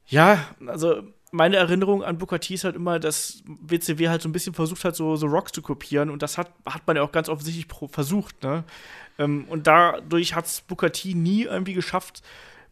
ja, 0.06 0.46
also 0.66 1.02
meine 1.32 1.56
Erinnerung 1.56 2.02
an 2.02 2.18
Booker 2.18 2.40
T 2.40 2.54
ist 2.54 2.64
halt 2.64 2.76
immer, 2.76 2.98
dass 2.98 3.42
WCW 3.46 4.08
halt 4.08 4.22
so 4.22 4.28
ein 4.28 4.32
bisschen 4.32 4.54
versucht 4.54 4.84
hat, 4.84 4.96
so, 4.96 5.16
so 5.16 5.26
Rocks 5.26 5.52
zu 5.52 5.62
kopieren 5.62 6.10
und 6.10 6.22
das 6.22 6.38
hat, 6.38 6.52
hat 6.66 6.86
man 6.86 6.96
ja 6.96 7.02
auch 7.02 7.12
ganz 7.12 7.28
offensichtlich 7.28 7.66
versucht, 7.90 8.42
ne? 8.42 8.64
Ähm, 9.18 9.44
und 9.48 9.66
dadurch 9.66 10.34
hat 10.34 10.46
es 10.46 10.60
Booker 10.62 10.92
T 10.92 11.14
nie 11.14 11.44
irgendwie 11.44 11.74
geschafft, 11.74 12.22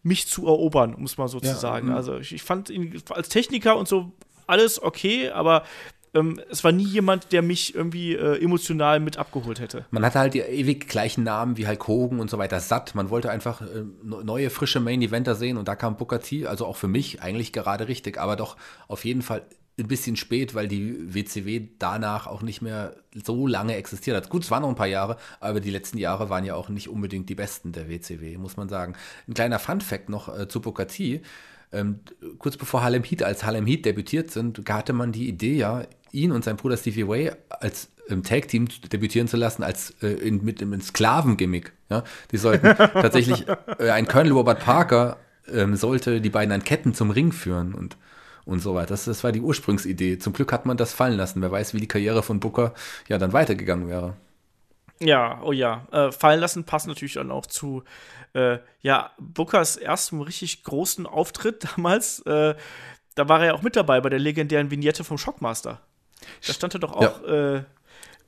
mich 0.09 0.27
zu 0.27 0.47
erobern, 0.47 0.95
um 0.95 1.05
es 1.05 1.19
mal 1.19 1.29
so 1.29 1.39
ja, 1.39 1.53
zu 1.53 1.61
sagen. 1.61 1.89
Mhm. 1.89 1.95
Also 1.95 2.19
ich, 2.19 2.33
ich, 2.33 2.43
fand 2.43 2.71
ihn 2.71 3.01
als 3.11 3.29
Techniker 3.29 3.77
und 3.77 3.87
so 3.87 4.13
alles 4.47 4.83
okay, 4.83 5.29
aber 5.31 5.63
ähm, 6.15 6.41
es 6.51 6.65
war 6.65 6.73
nie 6.73 6.87
jemand, 6.87 7.33
der 7.33 7.43
mich 7.43 7.75
irgendwie 7.75 8.15
äh, 8.15 8.43
emotional 8.43 8.99
mit 8.99 9.19
abgeholt 9.19 9.61
hätte. 9.61 9.85
Man 9.91 10.05
hatte 10.05 10.19
halt 10.19 10.35
die 10.35 10.41
ewig 10.41 10.89
gleichen 10.89 11.23
Namen 11.23 11.57
wie 11.57 11.67
Hulk 11.67 11.87
Hogan 11.87 12.21
und 12.21 12.31
so 12.31 12.39
weiter 12.39 12.61
satt. 12.61 12.95
Man 12.95 13.11
wollte 13.11 13.31
einfach 13.31 13.61
äh, 13.61 13.85
neue, 14.03 14.51
frische 14.51 14.81
Main-Eventer 14.81 15.35
sehen 15.35 15.59
und 15.59 15.69
da 15.69 15.77
kam 15.77 15.97
Booker 15.97 16.21
T, 16.21 16.47
also 16.47 16.67
auch 16.67 16.77
für 16.77 16.89
mich 16.89 17.23
eigentlich 17.23 17.53
gerade 17.53 17.89
richtig, 17.89 18.19
aber 18.19 18.37
doch 18.37 18.57
auf 18.89 19.05
jeden 19.05 19.23
Fall 19.23 19.43
ein 19.79 19.89
bisschen 19.89 20.17
spät, 20.17 20.55
weil 20.55 20.69
die 20.69 21.15
WCW 21.15 21.69
danach 21.79 22.27
auch 22.27 22.43
nicht 22.43 22.63
mehr 22.63 22.97
so 23.15 23.47
lange 23.47 23.77
existiert 23.77 24.17
hat. 24.17 24.29
Gut, 24.29 24.45
es 24.45 24.51
waren 24.51 24.63
noch 24.63 24.69
ein 24.69 24.75
paar 24.75 24.87
Jahre, 24.87 25.17
aber 25.41 25.61
die 25.61 25.71
letzten 25.71 25.99
Jahre 25.99 26.31
waren 26.31 26.45
ja 26.45 26.55
auch 26.55 26.69
nicht 26.69 26.89
unbedingt 26.89 27.29
die 27.29 27.35
besten 27.35 27.73
der 27.73 27.89
WCW, 27.89 28.37
muss 28.39 28.57
man 28.57 28.69
sagen. 28.69 28.95
Ein 29.27 29.35
kleiner 29.35 29.59
Fun-Fact 29.59 30.09
noch 30.09 30.37
äh, 30.37 30.49
zu 30.49 30.61
T. 30.61 31.23
Ähm, 31.71 32.01
kurz 32.39 32.57
bevor 32.57 32.83
Harlem 32.83 33.05
Heat, 33.05 33.23
als 33.23 33.45
Harlem 33.45 33.67
Heat 33.67 33.85
debütiert 33.85 34.31
sind, 34.31 34.63
hatte 34.69 34.93
man 34.93 35.13
die 35.13 35.29
Idee 35.29 35.57
ja, 35.57 35.85
ihn 36.13 36.33
und 36.33 36.45
sein 36.45 36.57
Bruder 36.57 36.77
Stevie 36.77 37.07
Way 37.07 37.33
als 37.49 37.91
im 38.09 38.23
Tag-Team 38.23 38.69
debütieren 38.91 39.29
zu 39.29 39.37
lassen, 39.37 39.63
als 39.63 39.95
äh, 40.03 40.09
in, 40.09 40.43
mit 40.43 40.63
einem 40.63 40.81
Sklavengimmick. 40.81 41.73
Ja? 41.91 42.05
Die 42.33 42.39
sollten 42.39 42.75
tatsächlich, 42.77 43.47
äh, 43.79 43.91
ein 43.91 44.09
Colonel 44.09 44.33
Robert 44.33 44.61
Parker 44.61 45.19
ähm, 45.53 45.77
sollte 45.77 46.21
die 46.21 46.31
beiden 46.31 46.53
an 46.53 46.65
Ketten 46.65 46.95
zum 46.95 47.11
Ring 47.11 47.33
führen 47.33 47.75
und, 47.75 47.97
und 48.49 48.61
so 48.61 48.75
weiter. 48.75 48.89
Das, 48.89 49.05
das 49.05 49.23
war 49.23 49.31
die 49.31 49.43
Ursprungsidee. 49.43 50.19
Zum 50.19 50.33
Glück 50.33 50.53
hat 50.53 50.65
man 50.65 50.79
das 50.79 50.95
fallen 50.95 51.19
lassen. 51.19 51.43
Wer 51.43 51.53
weiß, 51.53 51.75
wie 51.75 51.81
die 51.81 51.87
Karriere 51.87 52.23
von 52.23 52.41
Booker 52.41 52.73
ja 53.07 53.19
dann 53.19 53.35
weitergegangen 53.35 53.89
wäre. 53.89 54.17
Ja, 55.01 55.43
oh 55.45 55.53
ja. 55.53 55.87
Äh, 55.93 56.13
fallen 56.13 56.41
lassen 56.41 56.65
passt 56.65 56.87
natürlich 56.87 57.15
dann 57.15 57.31
auch 57.31 57.47
zu 57.47 57.85
äh, 58.33 58.59
ja, 58.81 59.13
Bookers 59.19 59.77
ersten 59.77 60.23
richtig 60.23 60.65
großen 60.65 61.07
Auftritt 61.07 61.69
damals. 61.77 62.21
Äh, 62.21 62.55
da 63.15 63.29
war 63.29 63.41
er 63.41 63.47
ja 63.47 63.55
auch 63.55 63.63
mit 63.63 63.77
dabei 63.77 64.01
bei 64.01 64.09
der 64.09 64.19
legendären 64.19 64.71
Vignette 64.71 65.05
vom 65.05 65.19
Shockmaster. 65.19 65.83
Da 66.47 66.53
stand 66.53 66.75
er 66.75 66.81
doch 66.81 66.93
auch 66.93 67.23
ja. 67.23 67.57
äh, 67.57 67.63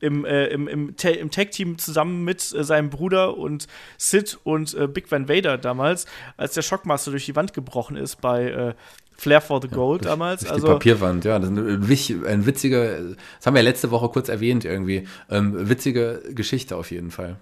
im, 0.01 0.27
äh, 0.27 0.47
im, 0.49 0.69
im, 0.69 0.95
im 0.99 1.31
Tag-Team 1.31 1.79
zusammen 1.79 2.25
mit 2.25 2.53
äh, 2.53 2.63
seinem 2.63 2.91
Bruder 2.91 3.39
und 3.39 3.69
Sid 3.97 4.39
und 4.45 4.77
Big 4.93 5.11
Van 5.11 5.31
Vader 5.31 5.57
damals, 5.57 6.07
als 6.37 6.55
der 6.55 6.63
Shockmaster 6.63 7.11
durch 7.11 7.25
die 7.25 7.37
Wand 7.37 7.55
gebrochen 7.55 7.97
ist 7.97 8.21
bei 8.21 8.51
äh, 8.51 8.75
Flair 9.21 9.43
for 9.43 9.61
the 9.61 9.69
Gold 9.69 10.05
ja, 10.05 10.13
damals. 10.13 10.47
Also, 10.47 10.67
die 10.67 10.73
Papierwand, 10.73 11.27
ja. 11.27 11.39
Das 11.39 11.51
ist 11.51 11.57
ein, 11.59 12.25
ein 12.27 12.47
witziger, 12.47 13.01
das 13.03 13.47
haben 13.47 13.55
wir 13.55 13.61
ja 13.61 13.69
letzte 13.69 13.91
Woche 13.91 14.09
kurz 14.09 14.31
erwähnt 14.31 14.65
irgendwie. 14.65 15.07
Ähm, 15.29 15.69
witzige 15.69 16.23
Geschichte 16.31 16.75
auf 16.75 16.91
jeden 16.91 17.11
Fall. 17.11 17.37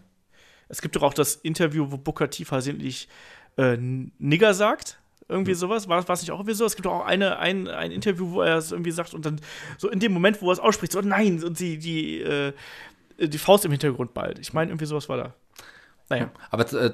Es 0.68 0.82
gibt 0.82 0.96
doch 0.96 1.02
auch 1.04 1.14
das 1.14 1.36
Interview, 1.36 1.86
wo 1.90 1.96
Booker 1.96 2.28
T 2.30 2.44
versehentlich 2.44 3.08
äh, 3.56 3.76
Nigger 3.76 4.54
sagt. 4.54 4.98
Irgendwie 5.28 5.54
sowas. 5.54 5.88
War 5.88 6.02
das 6.02 6.20
nicht 6.20 6.32
auch 6.32 6.40
irgendwie 6.40 6.54
so? 6.54 6.64
Es 6.64 6.74
gibt 6.74 6.86
doch 6.86 6.94
auch 6.94 7.06
eine, 7.06 7.38
ein, 7.38 7.68
ein 7.68 7.92
Interview, 7.92 8.32
wo 8.32 8.42
er 8.42 8.56
es 8.56 8.72
irgendwie 8.72 8.90
sagt 8.90 9.14
und 9.14 9.24
dann 9.24 9.40
so 9.76 9.88
in 9.88 10.00
dem 10.00 10.12
Moment, 10.12 10.42
wo 10.42 10.50
er 10.50 10.54
es 10.54 10.58
ausspricht, 10.58 10.90
so 10.90 11.00
nein, 11.00 11.44
und 11.44 11.60
die, 11.60 11.78
die, 11.78 12.20
äh, 12.22 12.52
die 13.18 13.38
Faust 13.38 13.64
im 13.64 13.70
Hintergrund 13.70 14.14
bald. 14.14 14.40
Ich 14.40 14.52
meine, 14.52 14.72
irgendwie 14.72 14.86
sowas 14.86 15.08
war 15.08 15.16
da. 15.16 15.34
Naja. 16.08 16.32
Aber 16.50 16.72
äh, 16.72 16.90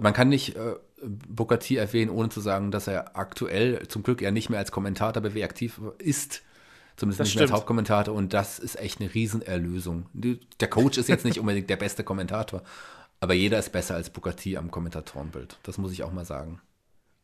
man 0.00 0.12
kann 0.12 0.28
nicht 0.28 0.54
äh, 0.54 0.74
Booker 1.02 1.58
T 1.58 1.76
erwähnen, 1.76 2.10
ohne 2.10 2.28
zu 2.28 2.40
sagen, 2.40 2.70
dass 2.70 2.86
er 2.86 3.16
aktuell 3.16 3.86
zum 3.88 4.02
Glück 4.02 4.22
ja 4.22 4.30
nicht 4.30 4.50
mehr 4.50 4.58
als 4.58 4.72
Kommentator 4.72 5.22
bei 5.22 5.44
aktiv 5.44 5.80
ist. 5.98 6.42
Zumindest 6.96 7.20
das 7.20 7.26
nicht 7.26 7.32
stimmt. 7.32 7.34
mehr 7.34 7.42
als 7.42 7.52
Hauptkommentator. 7.52 8.14
Und 8.14 8.32
das 8.32 8.58
ist 8.58 8.78
echt 8.78 9.00
eine 9.00 9.12
Riesenerlösung. 9.12 10.06
Der 10.14 10.68
Coach 10.68 10.96
ist 10.96 11.08
jetzt 11.08 11.24
nicht 11.24 11.38
unbedingt 11.38 11.68
der 11.68 11.76
beste 11.76 12.04
Kommentator, 12.04 12.62
aber 13.20 13.34
jeder 13.34 13.58
ist 13.58 13.72
besser 13.72 13.94
als 13.94 14.08
Booker 14.10 14.34
T 14.34 14.56
am 14.56 14.70
Kommentatorenbild. 14.70 15.58
Das 15.62 15.76
muss 15.76 15.92
ich 15.92 16.02
auch 16.02 16.12
mal 16.12 16.24
sagen. 16.24 16.60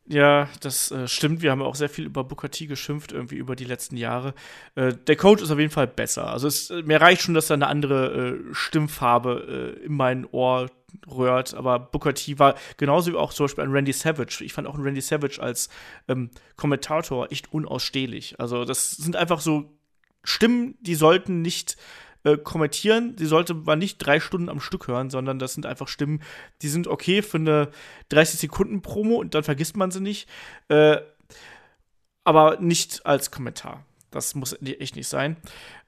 Ja, 0.09 0.49
das 0.61 0.91
äh, 0.91 1.07
stimmt. 1.07 1.43
Wir 1.43 1.53
haben 1.53 1.63
auch 1.63 1.77
sehr 1.77 1.89
viel 1.89 2.07
über 2.07 2.25
Booker 2.25 2.51
T 2.51 2.67
geschimpft, 2.67 3.13
irgendwie 3.13 3.37
über 3.37 3.55
die 3.55 3.65
letzten 3.65 3.97
Jahre. 3.97 4.35
Äh, 4.75 4.93
der 4.95 5.17
Coach 5.17 5.43
ist 5.43 5.51
auf 5.51 5.59
jeden 5.59 5.71
Fall 5.71 5.87
besser. 5.87 6.27
Also 6.27 6.49
es, 6.49 6.71
mir 6.71 7.01
reicht 7.01 7.23
schon, 7.23 7.35
dass 7.35 7.51
er 7.51 7.55
eine 7.55 7.69
andere 7.69 8.35
äh, 8.51 8.55
Stimmfarbe 8.55 9.77
äh, 9.81 9.85
in 9.85 9.95
mein 9.95 10.27
Ohr 10.27 10.69
rührt. 11.07 11.55
Aber 11.55 11.79
Booker 11.79 12.15
T 12.15 12.39
war 12.41 12.57
genauso 12.79 13.13
wie 13.13 13.17
auch 13.17 13.33
zum 13.33 13.45
Beispiel 13.45 13.65
ein 13.65 13.71
Randy 13.71 13.93
Savage. 13.93 14.43
Ich 14.45 14.53
fand 14.53 14.67
auch 14.67 14.75
einen 14.75 14.83
Randy 14.83 15.01
Savage 15.01 15.41
als 15.41 15.69
ähm, 16.09 16.31
Kommentator 16.57 17.31
echt 17.31 17.53
unausstehlich. 17.53 18.41
Also 18.41 18.65
das 18.65 18.91
sind 18.91 19.15
einfach 19.15 19.41
so 19.41 19.79
Stimmen, 20.25 20.77
die 20.81 20.95
sollten 20.97 21.43
nicht 21.43 21.77
äh, 22.25 22.37
kommentieren. 22.37 23.17
Die 23.17 23.27
sollte 23.27 23.55
man 23.55 23.79
nicht 23.79 23.99
drei 23.99 24.21
Stunden 24.21 24.49
am 24.49 24.61
Stück 24.61 24.89
hören, 24.89 25.11
sondern 25.11 25.39
das 25.39 25.55
sind 25.55 25.67
einfach 25.67 25.89
Stimmen, 25.89 26.23
die 26.63 26.69
sind 26.69 26.87
okay 26.87 27.23
für 27.23 27.39
eine 27.39 27.69
30 28.11 28.41
Sekunden 28.41 28.83
Promo 28.83 29.17
und 29.17 29.35
dann 29.35 29.43
vergisst 29.43 29.77
man 29.77 29.91
sie 29.91 30.01
nicht. 30.01 30.29
Äh, 30.69 30.99
aber 32.25 32.59
nicht 32.61 33.05
als 33.05 33.31
Kommentar. 33.31 33.85
Das 34.11 34.35
muss 34.35 34.57
echt 34.63 34.97
nicht 34.97 35.09
sein. 35.09 35.37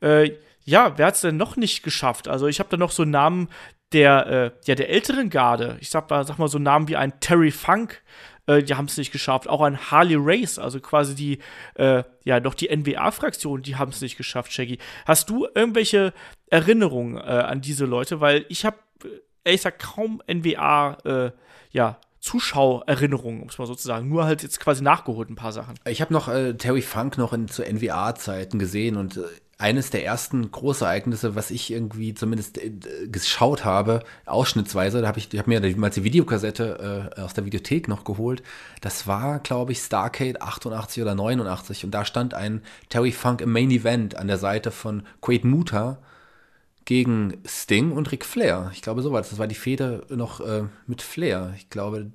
Äh, 0.01 0.33
ja, 0.65 0.97
wer 0.97 1.07
hat 1.07 1.15
es 1.15 1.21
denn 1.21 1.37
noch 1.37 1.57
nicht 1.57 1.83
geschafft? 1.83 2.27
Also 2.27 2.47
ich 2.49 2.59
habe 2.59 2.71
da 2.71 2.77
noch 2.77 2.91
so 2.91 3.05
Namen 3.05 3.49
der, 3.93 4.27
äh, 4.27 4.51
ja, 4.65 4.75
der 4.75 4.89
älteren 4.89 5.31
Garde. 5.31 5.77
Ich 5.81 5.91
sag 5.91 6.11
mal, 6.11 6.27
sag 6.27 6.39
mal 6.39 6.49
so 6.49 6.59
Namen 6.59 6.89
wie 6.89 6.97
ein 6.97 7.21
Terry 7.21 7.51
Funk, 7.51 8.03
äh, 8.47 8.63
die 8.63 8.75
haben 8.75 8.87
es 8.87 8.97
nicht 8.97 9.13
geschafft. 9.13 9.49
Auch 9.49 9.63
ein 9.63 9.91
Harley 9.91 10.17
Race, 10.19 10.59
also 10.59 10.81
quasi 10.81 11.15
die, 11.15 11.39
äh, 11.75 12.03
ja, 12.25 12.41
doch 12.41 12.55
die 12.55 12.75
NWA-Fraktion, 12.75 13.63
die 13.63 13.77
haben 13.77 13.91
es 13.91 14.01
nicht 14.01 14.17
geschafft, 14.17 14.53
Shaggy. 14.53 14.79
Hast 15.07 15.31
du 15.31 15.47
irgendwelche 15.55 16.13
Erinnerungen 16.51 17.17
äh, 17.17 17.21
an 17.21 17.61
diese 17.61 17.85
Leute? 17.85 18.21
Weil 18.21 18.47
ich 18.49 18.65
habe, 18.65 18.77
äh, 19.05 19.09
ehrlich 19.45 19.61
gesagt, 19.61 19.83
kaum 19.83 20.23
NWA, 20.27 20.99
äh, 21.05 21.31
ja, 21.71 21.99
Zuschauererinnerungen, 22.21 23.43
um 23.43 23.49
es 23.49 23.59
mal 23.59 23.67
so 23.67 23.75
zu 23.75 23.87
sagen. 23.87 24.09
Nur 24.09 24.25
halt 24.25 24.43
jetzt 24.43 24.59
quasi 24.59 24.83
nachgeholt 24.83 25.29
ein 25.29 25.35
paar 25.35 25.53
Sachen. 25.53 25.75
Ich 25.87 26.01
habe 26.01 26.15
noch 26.15 26.29
äh, 26.29 26.55
Terry 26.55 26.81
Funk 26.81 27.19
noch 27.19 27.35
in, 27.35 27.49
zu 27.49 27.63
NWA-Zeiten 27.63 28.59
gesehen 28.59 28.97
und 28.97 29.19
äh, 29.19 29.25
eines 29.59 29.91
der 29.91 30.05
ersten 30.05 30.51
Großereignisse, 30.51 31.35
was 31.35 31.51
ich 31.51 31.71
irgendwie 31.71 32.15
zumindest 32.15 32.59
äh, 32.59 32.73
geschaut 33.09 33.65
habe, 33.65 34.03
ausschnittsweise, 34.27 35.01
da 35.01 35.09
habe 35.09 35.19
ich, 35.19 35.33
ich 35.33 35.39
habe 35.39 35.51
mir 35.51 35.61
damals 35.61 35.95
die 35.95 36.05
Videokassette 36.05 37.11
äh, 37.17 37.21
aus 37.21 37.35
der 37.35 37.45
Videothek 37.45 37.89
noch 37.89 38.05
geholt. 38.05 38.43
Das 38.81 39.07
war, 39.07 39.39
glaube 39.39 39.73
ich, 39.73 39.79
Starcade 39.79 40.41
88 40.41 41.03
oder 41.03 41.15
89 41.15 41.85
und 41.85 41.93
da 41.93 42.05
stand 42.05 42.35
ein 42.35 42.63
Terry 42.89 43.13
Funk 43.13 43.41
im 43.41 43.53
Main 43.53 43.71
Event 43.71 44.17
an 44.17 44.27
der 44.27 44.39
Seite 44.39 44.71
von 44.71 45.05
Quaid 45.21 45.45
Muta 45.45 45.99
gegen 46.85 47.39
Sting 47.47 47.93
und 47.93 48.13
Ric 48.13 48.25
Flair. 48.25 48.71
Ich 48.75 48.83
glaube, 48.83 49.03
so 49.03 49.13
war 49.13 49.21
das. 49.21 49.31
Das 49.31 49.39
war 49.39 49.47
die 49.47 49.55
Fehde 49.55 50.05
noch 50.11 50.41
äh, 50.41 50.65
mit 50.87 51.01
Flair. 51.01 51.55
Ich 51.57 51.71
glaube, 51.71 52.11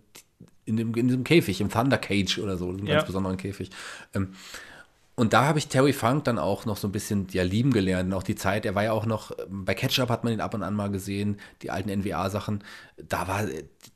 in, 0.65 0.77
dem, 0.77 0.93
in 0.93 1.07
diesem 1.07 1.23
Käfig, 1.23 1.61
im 1.61 1.69
Thunder 1.69 1.97
Cage 1.97 2.39
oder 2.39 2.57
so, 2.57 2.69
einem 2.69 2.85
ja. 2.85 2.95
ganz 2.95 3.07
besonderen 3.07 3.37
Käfig. 3.37 3.71
Ähm, 4.13 4.33
und 5.19 5.33
da 5.33 5.43
habe 5.43 5.59
ich 5.59 5.67
Terry 5.67 5.91
Funk 5.91 6.23
dann 6.23 6.39
auch 6.39 6.63
noch 6.63 6.77
so 6.77 6.87
ein 6.87 6.93
bisschen 6.93 7.27
ja 7.31 7.43
lieben 7.43 7.73
gelernt. 7.73 8.09
Und 8.09 8.17
auch 8.17 8.23
die 8.23 8.35
Zeit, 8.35 8.65
er 8.65 8.73
war 8.73 8.85
ja 8.85 8.93
auch 8.93 9.05
noch, 9.05 9.31
bei 9.49 9.73
Ketchup 9.73 10.07
hat 10.07 10.23
man 10.23 10.31
ihn 10.31 10.39
ab 10.39 10.53
und 10.53 10.63
an 10.63 10.73
mal 10.73 10.89
gesehen, 10.89 11.41
die 11.61 11.71
alten 11.71 11.89
NWA-Sachen. 11.89 12.63
Da 12.95 13.27
war, 13.27 13.43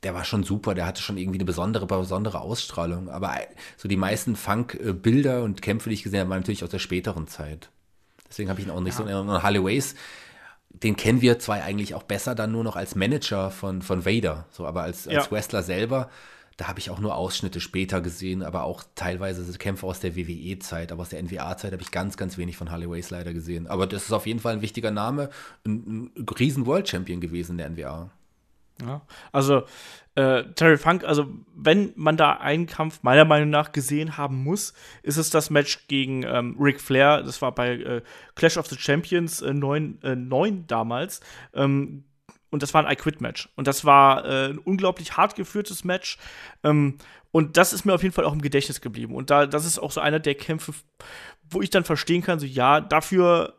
der 0.02 0.12
war 0.12 0.26
schon 0.26 0.44
super, 0.44 0.74
der 0.74 0.84
hatte 0.84 1.00
schon 1.00 1.16
irgendwie 1.16 1.38
eine 1.38 1.46
besondere, 1.46 1.86
besondere 1.86 2.42
Ausstrahlung. 2.42 3.08
Aber 3.08 3.36
so 3.78 3.88
die 3.88 3.96
meisten 3.96 4.36
Funk-Bilder 4.36 5.44
und 5.44 5.62
Kämpfe, 5.62 5.88
die 5.88 5.94
ich 5.94 6.02
gesehen 6.02 6.20
habe, 6.20 6.28
waren 6.28 6.40
natürlich 6.40 6.62
aus 6.62 6.68
der 6.68 6.78
späteren 6.78 7.26
Zeit. 7.26 7.70
Deswegen 8.28 8.50
habe 8.50 8.60
ich 8.60 8.66
ihn 8.66 8.72
auch 8.72 8.80
nicht 8.80 8.92
ja. 8.92 8.98
so 8.98 9.02
in 9.04 9.08
Erinnerung. 9.08 9.42
Harley 9.42 9.64
Ways, 9.64 9.94
den 10.68 10.94
kennen 10.94 11.22
wir 11.22 11.38
zwar 11.38 11.62
eigentlich 11.62 11.94
auch 11.94 12.02
besser 12.02 12.34
dann 12.34 12.52
nur 12.52 12.64
noch 12.64 12.76
als 12.76 12.96
Manager 12.96 13.50
von, 13.50 13.80
von 13.80 14.04
Vader, 14.04 14.44
so, 14.50 14.66
aber 14.66 14.82
als, 14.82 15.08
als 15.08 15.24
ja. 15.24 15.30
Wrestler 15.30 15.62
selber 15.62 16.10
da 16.56 16.68
habe 16.68 16.78
ich 16.78 16.90
auch 16.90 17.00
nur 17.00 17.16
Ausschnitte 17.16 17.60
später 17.60 18.00
gesehen, 18.00 18.42
aber 18.42 18.64
auch 18.64 18.84
teilweise 18.94 19.58
Kämpfe 19.58 19.86
aus 19.86 20.00
der 20.00 20.16
WWE-Zeit, 20.16 20.92
aber 20.92 21.02
aus 21.02 21.08
der 21.08 21.22
NWA-Zeit 21.22 21.72
habe 21.72 21.82
ich 21.82 21.90
ganz, 21.90 22.16
ganz 22.16 22.38
wenig 22.38 22.56
von 22.56 22.70
Harley 22.70 22.88
Ways 22.88 23.10
leider 23.10 23.32
gesehen. 23.32 23.66
Aber 23.66 23.86
das 23.86 24.04
ist 24.04 24.12
auf 24.12 24.26
jeden 24.26 24.40
Fall 24.40 24.54
ein 24.54 24.62
wichtiger 24.62 24.90
Name, 24.90 25.30
ein, 25.66 26.10
ein 26.16 26.26
riesen 26.38 26.66
World 26.66 26.88
Champion 26.88 27.20
gewesen 27.20 27.52
in 27.52 27.58
der 27.58 27.70
NWA. 27.70 28.10
Ja, 28.82 29.02
also 29.30 29.62
äh, 30.16 30.44
Terry 30.54 30.78
Funk, 30.78 31.04
also 31.04 31.26
wenn 31.54 31.92
man 31.96 32.16
da 32.16 32.32
einen 32.32 32.66
Kampf 32.66 33.02
meiner 33.02 33.24
Meinung 33.24 33.50
nach 33.50 33.72
gesehen 33.72 34.16
haben 34.16 34.42
muss, 34.42 34.74
ist 35.02 35.16
es 35.16 35.30
das 35.30 35.50
Match 35.50 35.86
gegen 35.86 36.24
ähm, 36.24 36.56
Ric 36.58 36.80
Flair. 36.80 37.22
Das 37.22 37.40
war 37.40 37.54
bei 37.54 37.74
äh, 37.74 38.02
Clash 38.34 38.56
of 38.56 38.66
the 38.66 38.76
Champions 38.76 39.42
äh, 39.42 39.52
9, 39.52 39.98
äh, 40.02 40.16
9 40.16 40.66
damals. 40.66 41.20
Ähm, 41.52 42.04
und 42.54 42.62
das 42.62 42.72
war 42.72 42.86
ein 42.86 42.92
I-Quit-Match. 42.92 43.48
Und 43.56 43.66
das 43.66 43.84
war 43.84 44.24
äh, 44.24 44.50
ein 44.50 44.58
unglaublich 44.58 45.16
hart 45.16 45.34
geführtes 45.34 45.82
Match. 45.82 46.18
Ähm, 46.62 46.98
und 47.32 47.56
das 47.56 47.72
ist 47.72 47.84
mir 47.84 47.92
auf 47.92 48.02
jeden 48.04 48.14
Fall 48.14 48.24
auch 48.24 48.32
im 48.32 48.42
Gedächtnis 48.42 48.80
geblieben. 48.80 49.12
Und 49.12 49.28
da, 49.28 49.46
das 49.46 49.66
ist 49.66 49.80
auch 49.80 49.90
so 49.90 50.00
einer 50.00 50.20
der 50.20 50.36
Kämpfe, 50.36 50.72
wo 51.50 51.60
ich 51.60 51.70
dann 51.70 51.82
verstehen 51.82 52.22
kann, 52.22 52.38
so 52.38 52.46
ja, 52.46 52.80
dafür, 52.80 53.54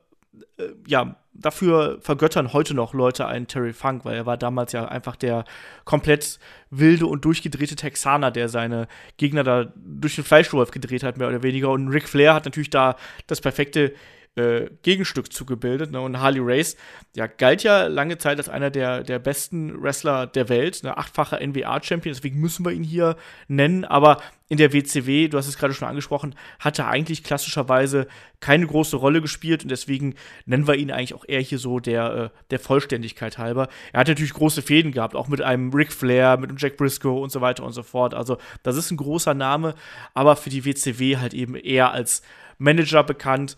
äh, 0.58 0.70
ja, 0.88 1.18
dafür 1.34 1.98
vergöttern 2.00 2.54
heute 2.54 2.74
noch 2.74 2.94
Leute 2.94 3.28
einen 3.28 3.48
Terry 3.48 3.74
Funk, 3.74 4.06
weil 4.06 4.16
er 4.16 4.26
war 4.26 4.38
damals 4.38 4.72
ja 4.72 4.86
einfach 4.86 5.18
der 5.18 5.44
komplett 5.84 6.40
wilde 6.70 7.06
und 7.06 7.26
durchgedrehte 7.26 7.76
Texaner, 7.76 8.32
der 8.32 8.48
seine 8.48 8.88
Gegner 9.18 9.44
da 9.44 9.74
durch 9.76 10.16
den 10.16 10.24
Fleischwolf 10.24 10.72
gedreht 10.72 11.04
hat, 11.04 11.18
mehr 11.18 11.28
oder 11.28 11.44
weniger. 11.44 11.70
Und 11.70 11.90
Ric 11.90 12.08
Flair 12.08 12.34
hat 12.34 12.46
natürlich 12.46 12.70
da 12.70 12.96
das 13.28 13.42
perfekte 13.42 13.94
äh, 14.36 14.70
Gegenstück 14.82 15.32
zugebildet. 15.32 15.92
Ne? 15.92 16.02
Und 16.02 16.20
Harley 16.20 16.42
Race, 16.44 16.76
ja, 17.16 17.28
galt 17.28 17.64
ja 17.64 17.88
lange 17.88 18.18
Zeit 18.18 18.38
als 18.38 18.50
einer 18.50 18.70
der, 18.70 19.04
der 19.04 19.20
besten 19.20 19.82
Wrestler 19.82 20.28
der 20.28 20.50
Welt, 20.50 20.84
ne? 20.84 20.98
achtfacher 20.98 21.40
NWA-Champion, 21.40 22.14
deswegen 22.14 22.40
müssen 22.40 22.66
wir 22.66 22.72
ihn 22.72 22.84
hier 22.84 23.16
nennen. 23.48 23.86
Aber 23.86 24.22
in 24.48 24.58
der 24.58 24.74
WCW, 24.74 25.28
du 25.28 25.38
hast 25.38 25.48
es 25.48 25.58
gerade 25.58 25.74
schon 25.74 25.88
angesprochen, 25.88 26.36
hat 26.60 26.78
er 26.78 26.88
eigentlich 26.88 27.24
klassischerweise 27.24 28.08
keine 28.42 28.68
große 28.68 28.96
Rolle 28.98 29.22
gespielt 29.22 29.64
und 29.64 29.70
deswegen 29.70 30.16
nennen 30.46 30.68
wir 30.68 30.76
ihn 30.76 30.92
eigentlich 30.92 31.16
auch 31.16 31.26
eher 31.28 31.42
hier 31.42 31.58
so 31.58 31.80
der, 31.80 32.14
äh, 32.14 32.30
der 32.52 32.60
Vollständigkeit 32.60 33.38
halber. 33.38 33.70
Er 33.92 34.02
hat 34.02 34.08
natürlich 34.08 34.34
große 34.34 34.62
Fäden 34.62 34.92
gehabt, 34.92 35.16
auch 35.16 35.28
mit 35.28 35.42
einem 35.42 35.74
Ric 35.74 35.92
Flair, 35.92 36.38
mit 36.38 36.50
einem 36.50 36.58
Jack 36.60 36.78
Briscoe 36.78 37.22
und 37.22 37.32
so 37.32 37.42
weiter 37.42 37.64
und 37.64 37.72
so 37.72 37.84
fort. 37.84 38.14
Also, 38.14 38.38
das 38.64 38.76
ist 38.76 38.92
ein 38.92 38.98
großer 38.98 39.34
Name, 39.34 39.74
aber 40.14 40.36
für 40.36 40.50
die 40.50 40.66
WCW 40.66 41.18
halt 41.18 41.34
eben 41.34 41.56
eher 41.56 41.92
als 41.92 42.22
Manager 42.58 43.04
bekannt 43.04 43.58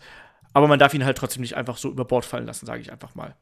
aber 0.52 0.68
man 0.68 0.78
darf 0.78 0.94
ihn 0.94 1.04
halt 1.04 1.18
trotzdem 1.18 1.42
nicht 1.42 1.56
einfach 1.56 1.76
so 1.76 1.90
über 1.90 2.04
Bord 2.04 2.24
fallen 2.24 2.46
lassen, 2.46 2.66
sage 2.66 2.80
ich 2.80 2.92
einfach 2.92 3.14
mal. 3.14 3.36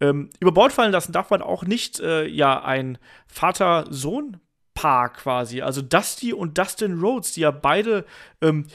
Ähm, 0.00 0.30
über 0.40 0.52
Bord 0.52 0.72
fallen 0.72 0.92
lassen 0.92 1.12
darf 1.12 1.30
man 1.30 1.42
auch 1.42 1.64
nicht, 1.64 2.00
äh, 2.00 2.26
ja, 2.26 2.62
ein 2.62 2.98
Vater-Sohn-Paar 3.26 5.12
quasi. 5.12 5.60
Also 5.60 5.82
Dusty 5.82 6.32
und 6.32 6.56
Dustin 6.56 7.00
Rhodes, 7.00 7.32
die 7.32 7.42
ja 7.42 7.50
beide 7.50 8.06
ähm, 8.40 8.66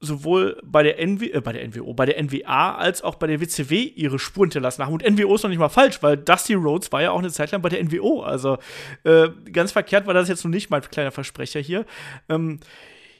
sowohl 0.00 0.60
bei 0.64 0.82
der, 0.82 0.98
NW, 0.98 1.30
äh, 1.30 1.40
bei 1.40 1.52
der 1.52 1.66
NWO, 1.68 1.94
bei 1.94 2.06
der 2.06 2.22
NWA 2.22 2.74
als 2.74 3.02
auch 3.02 3.14
bei 3.14 3.28
der 3.28 3.40
WCW 3.40 3.82
ihre 3.82 4.18
Spuren 4.18 4.46
hinterlassen 4.46 4.84
haben. 4.84 4.94
Und 4.94 5.08
NWO 5.08 5.34
ist 5.34 5.44
noch 5.44 5.50
nicht 5.50 5.58
mal 5.58 5.68
falsch, 5.68 6.02
weil 6.02 6.16
Dusty 6.16 6.54
Rhodes 6.54 6.90
war 6.90 7.02
ja 7.02 7.12
auch 7.12 7.18
eine 7.18 7.30
Zeit 7.30 7.52
lang 7.52 7.62
bei 7.62 7.68
der 7.68 7.84
NWO. 7.84 8.22
Also 8.22 8.58
äh, 9.04 9.28
ganz 9.52 9.72
verkehrt 9.72 10.06
war 10.06 10.14
das 10.14 10.28
jetzt 10.28 10.44
noch 10.44 10.50
nicht 10.50 10.70
mein 10.70 10.82
kleiner 10.82 11.12
Versprecher 11.12 11.60
hier. 11.60 11.86
Ähm, 12.28 12.58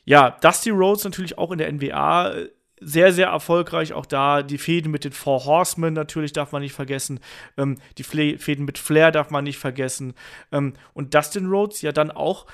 ja, 0.05 0.31
Dusty 0.31 0.71
Rhodes 0.71 1.05
natürlich 1.05 1.39
auch 1.39 1.53
in 1.53 1.59
der 1.59 1.73
NWA 1.73 2.35
sehr, 2.85 3.13
sehr 3.13 3.29
erfolgreich. 3.29 3.93
Auch 3.93 4.07
da 4.07 4.43
die 4.43 4.59
Fäden 4.59 4.91
mit 4.91 5.05
den 5.05 5.13
Four 5.13 5.45
Horsemen 5.45 5.95
natürlich 5.95 6.33
darf 6.33 6.53
man 6.53 6.63
nicht 6.63 6.75
vergessen. 6.75 7.21
Ähm, 7.57 7.79
die 7.99 8.05
Fäden 8.05 8.65
mit 8.65 8.79
Flair 8.79 9.13
darf 9.13 9.31
man 9.31 9.45
nicht 9.45 9.59
vergessen. 9.59 10.15
Ähm, 10.51 10.75
und 10.93 11.15
Dustin 11.15 11.47
Rhodes 11.47 11.83
ja 11.83 11.93
dann 11.93 12.11
auch 12.11 12.47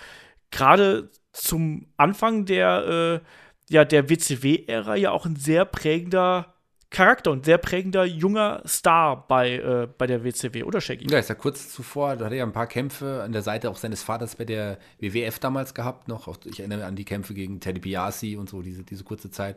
gerade 0.50 1.10
zum 1.32 1.86
Anfang 1.96 2.44
der, 2.46 3.20
äh, 3.20 3.72
ja, 3.72 3.84
der 3.84 4.08
WCW-Ära 4.08 4.96
ja 4.96 5.10
auch 5.10 5.26
ein 5.26 5.36
sehr 5.36 5.64
prägender 5.64 6.54
Charakter 6.90 7.30
und 7.30 7.44
sehr 7.44 7.58
prägender 7.58 8.04
junger 8.04 8.62
Star 8.66 9.26
bei, 9.28 9.56
äh, 9.56 9.88
bei 9.98 10.06
der 10.06 10.24
WCW, 10.24 10.62
oder 10.62 10.80
Shaggy? 10.80 11.06
Ja, 11.10 11.18
ist 11.18 11.28
ja 11.28 11.34
kurz 11.34 11.68
zuvor, 11.70 12.16
da 12.16 12.24
hat 12.24 12.32
er 12.32 12.38
ja 12.38 12.44
ein 12.44 12.52
paar 12.52 12.66
Kämpfe 12.66 13.22
an 13.22 13.32
der 13.32 13.42
Seite 13.42 13.70
auch 13.70 13.76
seines 13.76 14.02
Vaters 14.02 14.36
bei 14.36 14.44
der 14.44 14.78
WWF 14.98 15.38
damals 15.38 15.74
gehabt 15.74 16.08
noch. 16.08 16.28
Ich 16.46 16.60
erinnere 16.60 16.86
an 16.86 16.96
die 16.96 17.04
Kämpfe 17.04 17.34
gegen 17.34 17.60
Teddy 17.60 17.80
Biasi 17.80 18.36
und 18.36 18.48
so, 18.48 18.62
diese, 18.62 18.84
diese 18.84 19.04
kurze 19.04 19.30
Zeit. 19.30 19.56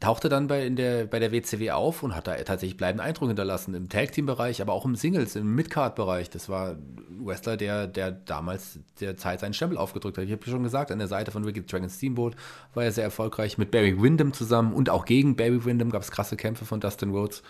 Tauchte 0.00 0.28
dann 0.28 0.48
bei, 0.48 0.66
in 0.66 0.76
der, 0.76 1.06
bei 1.06 1.18
der 1.18 1.32
WCW 1.32 1.70
auf 1.70 2.02
und 2.02 2.14
hat 2.14 2.26
da 2.26 2.34
tatsächlich 2.36 2.76
bleibenden 2.76 3.06
Eindruck 3.06 3.28
hinterlassen. 3.28 3.74
Im 3.74 3.88
Tag-Team-Bereich, 3.88 4.60
aber 4.60 4.72
auch 4.72 4.84
im 4.84 4.96
Singles, 4.96 5.36
im 5.36 5.54
Midcard-Bereich. 5.54 6.30
Das 6.30 6.48
war 6.48 6.70
ein 6.70 7.20
Wrestler, 7.24 7.56
der, 7.56 7.86
der 7.86 8.10
damals 8.10 8.80
der 9.00 9.16
Zeit 9.16 9.40
seinen 9.40 9.54
Stempel 9.54 9.78
aufgedrückt 9.78 10.18
hat. 10.18 10.24
Ich 10.24 10.32
habe 10.32 10.44
schon 10.44 10.62
gesagt, 10.62 10.90
an 10.90 10.98
der 10.98 11.08
Seite 11.08 11.30
von 11.30 11.44
Ricky 11.44 11.64
Dragon 11.64 11.88
Steamboat 11.88 12.34
war 12.74 12.84
er 12.84 12.92
sehr 12.92 13.04
erfolgreich 13.04 13.56
mit 13.56 13.70
Barry 13.70 14.00
Windham 14.00 14.32
zusammen 14.32 14.72
und 14.72 14.90
auch 14.90 15.04
gegen 15.04 15.36
Barry 15.36 15.64
Windham 15.64 15.90
gab 15.90 16.02
es 16.02 16.10
krasse 16.10 16.36
Kämpfe 16.36 16.64
von 16.64 16.80
Dustin 16.80 17.10
Rhodes. 17.10 17.42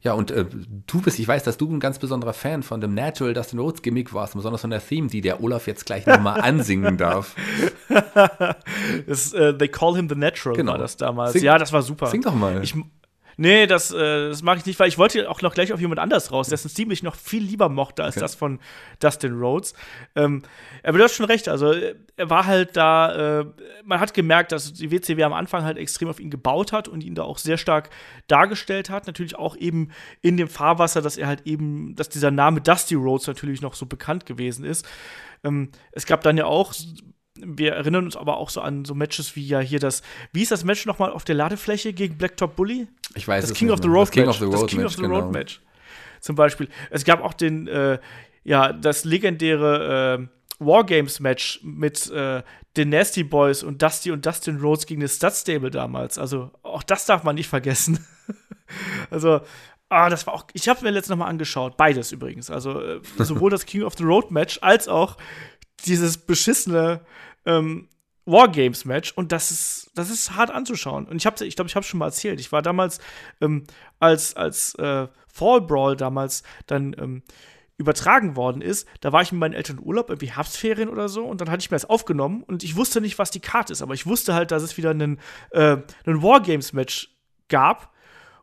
Ja, 0.00 0.12
und 0.12 0.30
äh, 0.30 0.44
du 0.86 1.02
bist, 1.02 1.18
ich 1.18 1.26
weiß, 1.26 1.42
dass 1.42 1.56
du 1.56 1.68
ein 1.68 1.80
ganz 1.80 1.98
besonderer 1.98 2.32
Fan 2.32 2.62
von 2.62 2.80
dem 2.80 2.94
Natural 2.94 3.34
Dustin 3.34 3.58
Rhodes 3.58 3.82
Gimmick 3.82 4.14
warst, 4.14 4.34
besonders 4.34 4.60
von 4.60 4.70
der 4.70 4.84
Theme, 4.84 5.08
die 5.08 5.20
der 5.20 5.42
Olaf 5.42 5.66
jetzt 5.66 5.86
gleich 5.86 6.06
nochmal 6.06 6.40
ansingen 6.40 6.96
darf. 6.96 7.34
das, 9.06 9.34
uh, 9.34 9.52
they 9.52 9.66
call 9.66 9.96
him 9.96 10.08
the 10.08 10.14
Natural 10.14 10.56
genau. 10.56 10.72
war 10.72 10.78
das 10.78 10.96
damals. 10.96 11.32
Sing, 11.32 11.42
ja, 11.42 11.58
das 11.58 11.72
war 11.72 11.82
super. 11.82 12.06
Sing 12.06 12.22
doch 12.22 12.34
mal. 12.34 12.62
Ich, 12.62 12.74
Nee, 13.40 13.68
das, 13.68 13.92
äh, 13.92 14.30
das 14.30 14.42
mache 14.42 14.58
ich 14.58 14.66
nicht, 14.66 14.80
weil 14.80 14.88
ich 14.88 14.98
wollte 14.98 15.30
auch 15.30 15.42
noch 15.42 15.54
gleich 15.54 15.72
auf 15.72 15.80
jemand 15.80 16.00
anders 16.00 16.32
raus, 16.32 16.48
dessen 16.48 16.68
Steam 16.68 16.90
ich 16.90 17.04
noch 17.04 17.14
viel 17.14 17.40
lieber 17.40 17.68
mochte 17.68 18.02
als 18.02 18.16
okay. 18.16 18.24
das 18.24 18.34
von 18.34 18.58
Dustin 18.98 19.38
Rhodes. 19.38 19.74
Ähm, 20.16 20.42
aber 20.82 20.98
du 20.98 21.04
hast 21.04 21.14
schon 21.14 21.26
recht, 21.26 21.48
also 21.48 21.72
er 21.72 22.30
war 22.30 22.46
halt 22.46 22.76
da, 22.76 23.40
äh, 23.40 23.46
man 23.84 24.00
hat 24.00 24.12
gemerkt, 24.12 24.50
dass 24.50 24.72
die 24.72 24.90
WCW 24.90 25.22
am 25.22 25.32
Anfang 25.32 25.62
halt 25.62 25.78
extrem 25.78 26.08
auf 26.08 26.18
ihn 26.18 26.30
gebaut 26.30 26.72
hat 26.72 26.88
und 26.88 27.04
ihn 27.04 27.14
da 27.14 27.22
auch 27.22 27.38
sehr 27.38 27.58
stark 27.58 27.90
dargestellt 28.26 28.90
hat. 28.90 29.06
Natürlich 29.06 29.36
auch 29.36 29.56
eben 29.56 29.92
in 30.20 30.36
dem 30.36 30.48
Fahrwasser, 30.48 31.00
dass 31.00 31.16
er 31.16 31.28
halt 31.28 31.46
eben, 31.46 31.94
dass 31.94 32.08
dieser 32.08 32.32
Name 32.32 32.60
Dusty 32.60 32.96
Rhodes 32.96 33.28
natürlich 33.28 33.62
noch 33.62 33.74
so 33.74 33.86
bekannt 33.86 34.26
gewesen 34.26 34.64
ist. 34.64 34.84
Ähm, 35.44 35.70
es 35.92 36.06
gab 36.06 36.22
dann 36.22 36.36
ja 36.36 36.46
auch 36.46 36.74
wir 37.44 37.72
erinnern 37.72 38.04
uns 38.04 38.16
aber 38.16 38.36
auch 38.36 38.50
so 38.50 38.60
an 38.60 38.84
so 38.84 38.94
Matches 38.94 39.36
wie 39.36 39.46
ja 39.46 39.60
hier 39.60 39.78
das, 39.78 40.02
wie 40.32 40.42
ist 40.42 40.52
das 40.52 40.64
Match 40.64 40.86
nochmal 40.86 41.10
auf 41.10 41.24
der 41.24 41.34
Ladefläche 41.34 41.92
gegen 41.92 42.16
Blacktop 42.16 42.56
Bully? 42.56 42.88
Ich 43.14 43.26
weiß 43.26 43.42
das 43.42 43.52
es 43.52 43.56
King 43.56 43.68
nicht 43.68 43.74
of 43.74 43.82
the 43.82 43.88
Road 43.88 44.08
das 44.08 44.10
King 44.10 44.26
Match. 44.26 44.30
of 44.30 44.38
the 44.38 44.44
Road 44.44 44.54
das 44.54 44.70
King 44.70 44.80
Match, 44.80 44.86
of 44.86 44.96
the 44.96 45.02
genau. 45.02 45.18
Road 45.20 45.32
Match. 45.32 45.60
Zum 46.20 46.36
Beispiel. 46.36 46.68
Es 46.90 47.04
gab 47.04 47.22
auch 47.22 47.32
den, 47.32 47.68
äh, 47.68 47.98
ja, 48.44 48.72
das 48.72 49.04
legendäre 49.04 50.18
äh, 50.20 50.26
Wargames 50.58 51.20
Match 51.20 51.60
mit 51.62 52.10
äh, 52.10 52.42
den 52.76 52.88
Nasty 52.88 53.22
Boys 53.24 53.62
und 53.62 53.80
Dusty 53.82 54.10
und 54.10 54.26
Dustin 54.26 54.58
Rhodes 54.58 54.86
gegen 54.86 55.00
das 55.00 55.40
Stable 55.40 55.70
damals. 55.70 56.18
Also 56.18 56.50
auch 56.62 56.82
das 56.82 57.06
darf 57.06 57.22
man 57.22 57.36
nicht 57.36 57.48
vergessen. 57.48 58.04
also 59.10 59.40
Ah, 59.90 60.10
das 60.10 60.26
war 60.26 60.34
auch. 60.34 60.44
Ich 60.52 60.68
habe 60.68 60.84
mir 60.84 60.90
letztens 60.90 61.10
noch 61.10 61.24
mal 61.24 61.30
angeschaut. 61.30 61.76
Beides 61.76 62.12
übrigens. 62.12 62.50
Also 62.50 62.80
äh, 62.80 63.00
sowohl 63.16 63.50
das 63.50 63.64
King 63.64 63.84
of 63.84 63.94
the 63.96 64.04
Road 64.04 64.30
Match 64.30 64.58
als 64.60 64.86
auch 64.86 65.16
dieses 65.86 66.18
beschissene 66.18 67.00
ähm, 67.48 67.88
Wargames-Match 68.26 69.12
und 69.12 69.32
das 69.32 69.50
ist, 69.50 69.90
das 69.94 70.10
ist 70.10 70.36
hart 70.36 70.50
anzuschauen. 70.50 71.06
Und 71.06 71.16
ich 71.16 71.22
glaube, 71.22 71.44
ich, 71.46 71.56
glaub, 71.56 71.66
ich 71.66 71.74
habe 71.74 71.84
schon 71.84 71.98
mal 71.98 72.06
erzählt. 72.06 72.38
Ich 72.40 72.52
war 72.52 72.62
damals, 72.62 73.00
ähm, 73.40 73.64
als, 73.98 74.36
als 74.36 74.74
äh, 74.74 75.08
Fall 75.32 75.60
Brawl 75.62 75.96
damals 75.96 76.42
dann 76.66 76.94
ähm, 76.98 77.22
übertragen 77.78 78.36
worden 78.36 78.60
ist, 78.60 78.86
da 79.00 79.12
war 79.12 79.22
ich 79.22 79.32
mit 79.32 79.40
meinen 79.40 79.54
Eltern 79.54 79.78
in 79.78 79.84
Urlaub, 79.84 80.10
irgendwie 80.10 80.32
Herbstferien 80.32 80.88
oder 80.88 81.08
so, 81.08 81.24
und 81.24 81.40
dann 81.40 81.48
hatte 81.50 81.60
ich 81.60 81.70
mir 81.70 81.76
das 81.76 81.88
aufgenommen 81.88 82.42
und 82.42 82.64
ich 82.64 82.76
wusste 82.76 83.00
nicht, 83.00 83.18
was 83.18 83.30
die 83.30 83.40
Karte 83.40 83.72
ist, 83.72 83.82
aber 83.82 83.94
ich 83.94 84.04
wusste 84.04 84.34
halt, 84.34 84.50
dass 84.50 84.62
es 84.62 84.76
wieder 84.76 84.90
einen, 84.90 85.18
äh, 85.50 85.78
einen 86.04 86.22
Wargames-Match 86.22 87.14
gab 87.48 87.94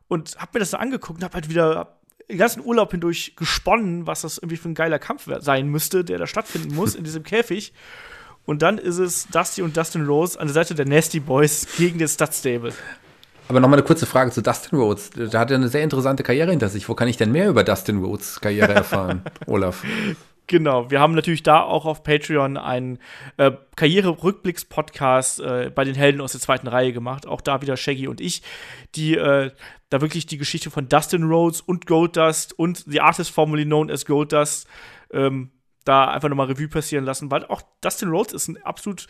und 0.08 0.36
hab 0.38 0.54
mir 0.54 0.60
das 0.60 0.70
dann 0.70 0.80
angeguckt 0.80 1.18
und 1.18 1.24
hab 1.24 1.34
halt 1.34 1.50
wieder 1.50 2.00
den 2.30 2.38
ganzen 2.38 2.64
Urlaub 2.64 2.90
hindurch 2.90 3.36
gesponnen, 3.36 4.06
was 4.06 4.22
das 4.22 4.38
irgendwie 4.38 4.56
für 4.56 4.70
ein 4.70 4.74
geiler 4.74 4.98
Kampf 4.98 5.28
sein 5.40 5.68
müsste, 5.68 6.02
der 6.02 6.18
da 6.18 6.26
stattfinden 6.26 6.74
muss 6.74 6.94
in 6.94 7.04
diesem 7.04 7.22
Käfig. 7.22 7.72
Und 8.46 8.62
dann 8.62 8.78
ist 8.78 8.98
es 8.98 9.26
Dusty 9.28 9.62
und 9.62 9.76
Dustin 9.76 10.06
Rose 10.06 10.38
an 10.40 10.46
der 10.46 10.54
Seite 10.54 10.74
der 10.74 10.86
Nasty 10.86 11.20
Boys 11.20 11.66
gegen 11.76 11.98
den 11.98 12.08
Stadtstable. 12.08 12.72
Aber 13.48 13.60
nochmal 13.60 13.78
eine 13.78 13.86
kurze 13.86 14.06
Frage 14.06 14.30
zu 14.30 14.42
Dustin 14.42 14.78
Rhodes. 14.78 15.10
Da 15.10 15.38
hat 15.38 15.50
er 15.50 15.56
eine 15.56 15.68
sehr 15.68 15.82
interessante 15.82 16.22
Karriere 16.22 16.50
hinter 16.50 16.68
sich. 16.68 16.88
Wo 16.88 16.94
kann 16.94 17.08
ich 17.08 17.16
denn 17.16 17.30
mehr 17.30 17.48
über 17.48 17.62
Dustin 17.64 17.98
Rhodes 17.98 18.40
Karriere 18.40 18.72
erfahren, 18.74 19.22
Olaf? 19.46 19.84
Genau, 20.48 20.90
wir 20.90 21.00
haben 21.00 21.14
natürlich 21.14 21.42
da 21.42 21.60
auch 21.60 21.86
auf 21.86 22.04
Patreon 22.04 22.56
einen 22.56 22.98
äh, 23.36 23.50
Karriere-Rückblicks-Podcast 23.74 25.40
äh, 25.40 25.72
bei 25.74 25.84
den 25.84 25.96
Helden 25.96 26.20
aus 26.20 26.32
der 26.32 26.40
zweiten 26.40 26.68
Reihe 26.68 26.92
gemacht. 26.92 27.26
Auch 27.26 27.40
da 27.40 27.62
wieder 27.62 27.76
Shaggy 27.76 28.06
und 28.06 28.20
ich, 28.20 28.42
die 28.94 29.16
äh, 29.16 29.50
da 29.90 30.00
wirklich 30.00 30.26
die 30.26 30.38
Geschichte 30.38 30.70
von 30.70 30.88
Dustin 30.88 31.24
Rhodes 31.24 31.60
und 31.60 31.86
Goldust 31.86 32.56
und 32.56 32.84
The 32.86 33.00
Artist 33.00 33.30
formerly 33.30 33.64
known 33.64 33.90
as 33.90 34.06
Goldust 34.06 34.68
ähm, 35.12 35.50
da 35.86 36.08
einfach 36.08 36.28
nochmal 36.28 36.48
Revue 36.48 36.68
passieren 36.68 37.04
lassen, 37.04 37.30
weil 37.30 37.46
auch 37.46 37.62
Dustin 37.80 38.10
Rhodes 38.10 38.34
ist 38.34 38.48
ein 38.48 38.62
absolut 38.62 39.06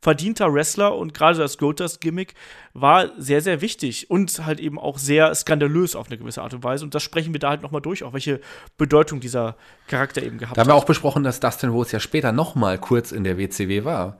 verdienter 0.00 0.52
Wrestler 0.52 0.96
und 0.96 1.12
gerade 1.12 1.38
das 1.38 1.58
Goldust-Gimmick 1.58 2.34
war 2.72 3.10
sehr, 3.18 3.42
sehr 3.42 3.60
wichtig 3.60 4.10
und 4.10 4.46
halt 4.46 4.58
eben 4.58 4.78
auch 4.78 4.96
sehr 4.96 5.34
skandalös 5.34 5.94
auf 5.94 6.06
eine 6.06 6.16
gewisse 6.16 6.40
Art 6.40 6.54
und 6.54 6.64
Weise. 6.64 6.84
Und 6.84 6.94
das 6.94 7.02
sprechen 7.02 7.34
wir 7.34 7.40
da 7.40 7.50
halt 7.50 7.62
nochmal 7.62 7.82
durch, 7.82 8.02
auch 8.02 8.14
welche 8.14 8.40
Bedeutung 8.78 9.20
dieser 9.20 9.56
Charakter 9.88 10.22
eben 10.22 10.38
gehabt 10.38 10.52
hat. 10.52 10.56
Da 10.56 10.62
haben 10.62 10.68
wir 10.68 10.74
auch 10.74 10.86
besprochen, 10.86 11.22
dass 11.22 11.40
Dustin 11.40 11.70
Rhodes 11.70 11.92
ja 11.92 12.00
später 12.00 12.32
nochmal 12.32 12.78
kurz 12.78 13.12
in 13.12 13.24
der 13.24 13.36
WCW 13.36 13.84
war. 13.84 14.18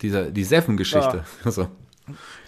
Dieser, 0.00 0.30
die 0.30 0.44
Seven-Geschichte. 0.44 1.24
Ja. 1.44 1.68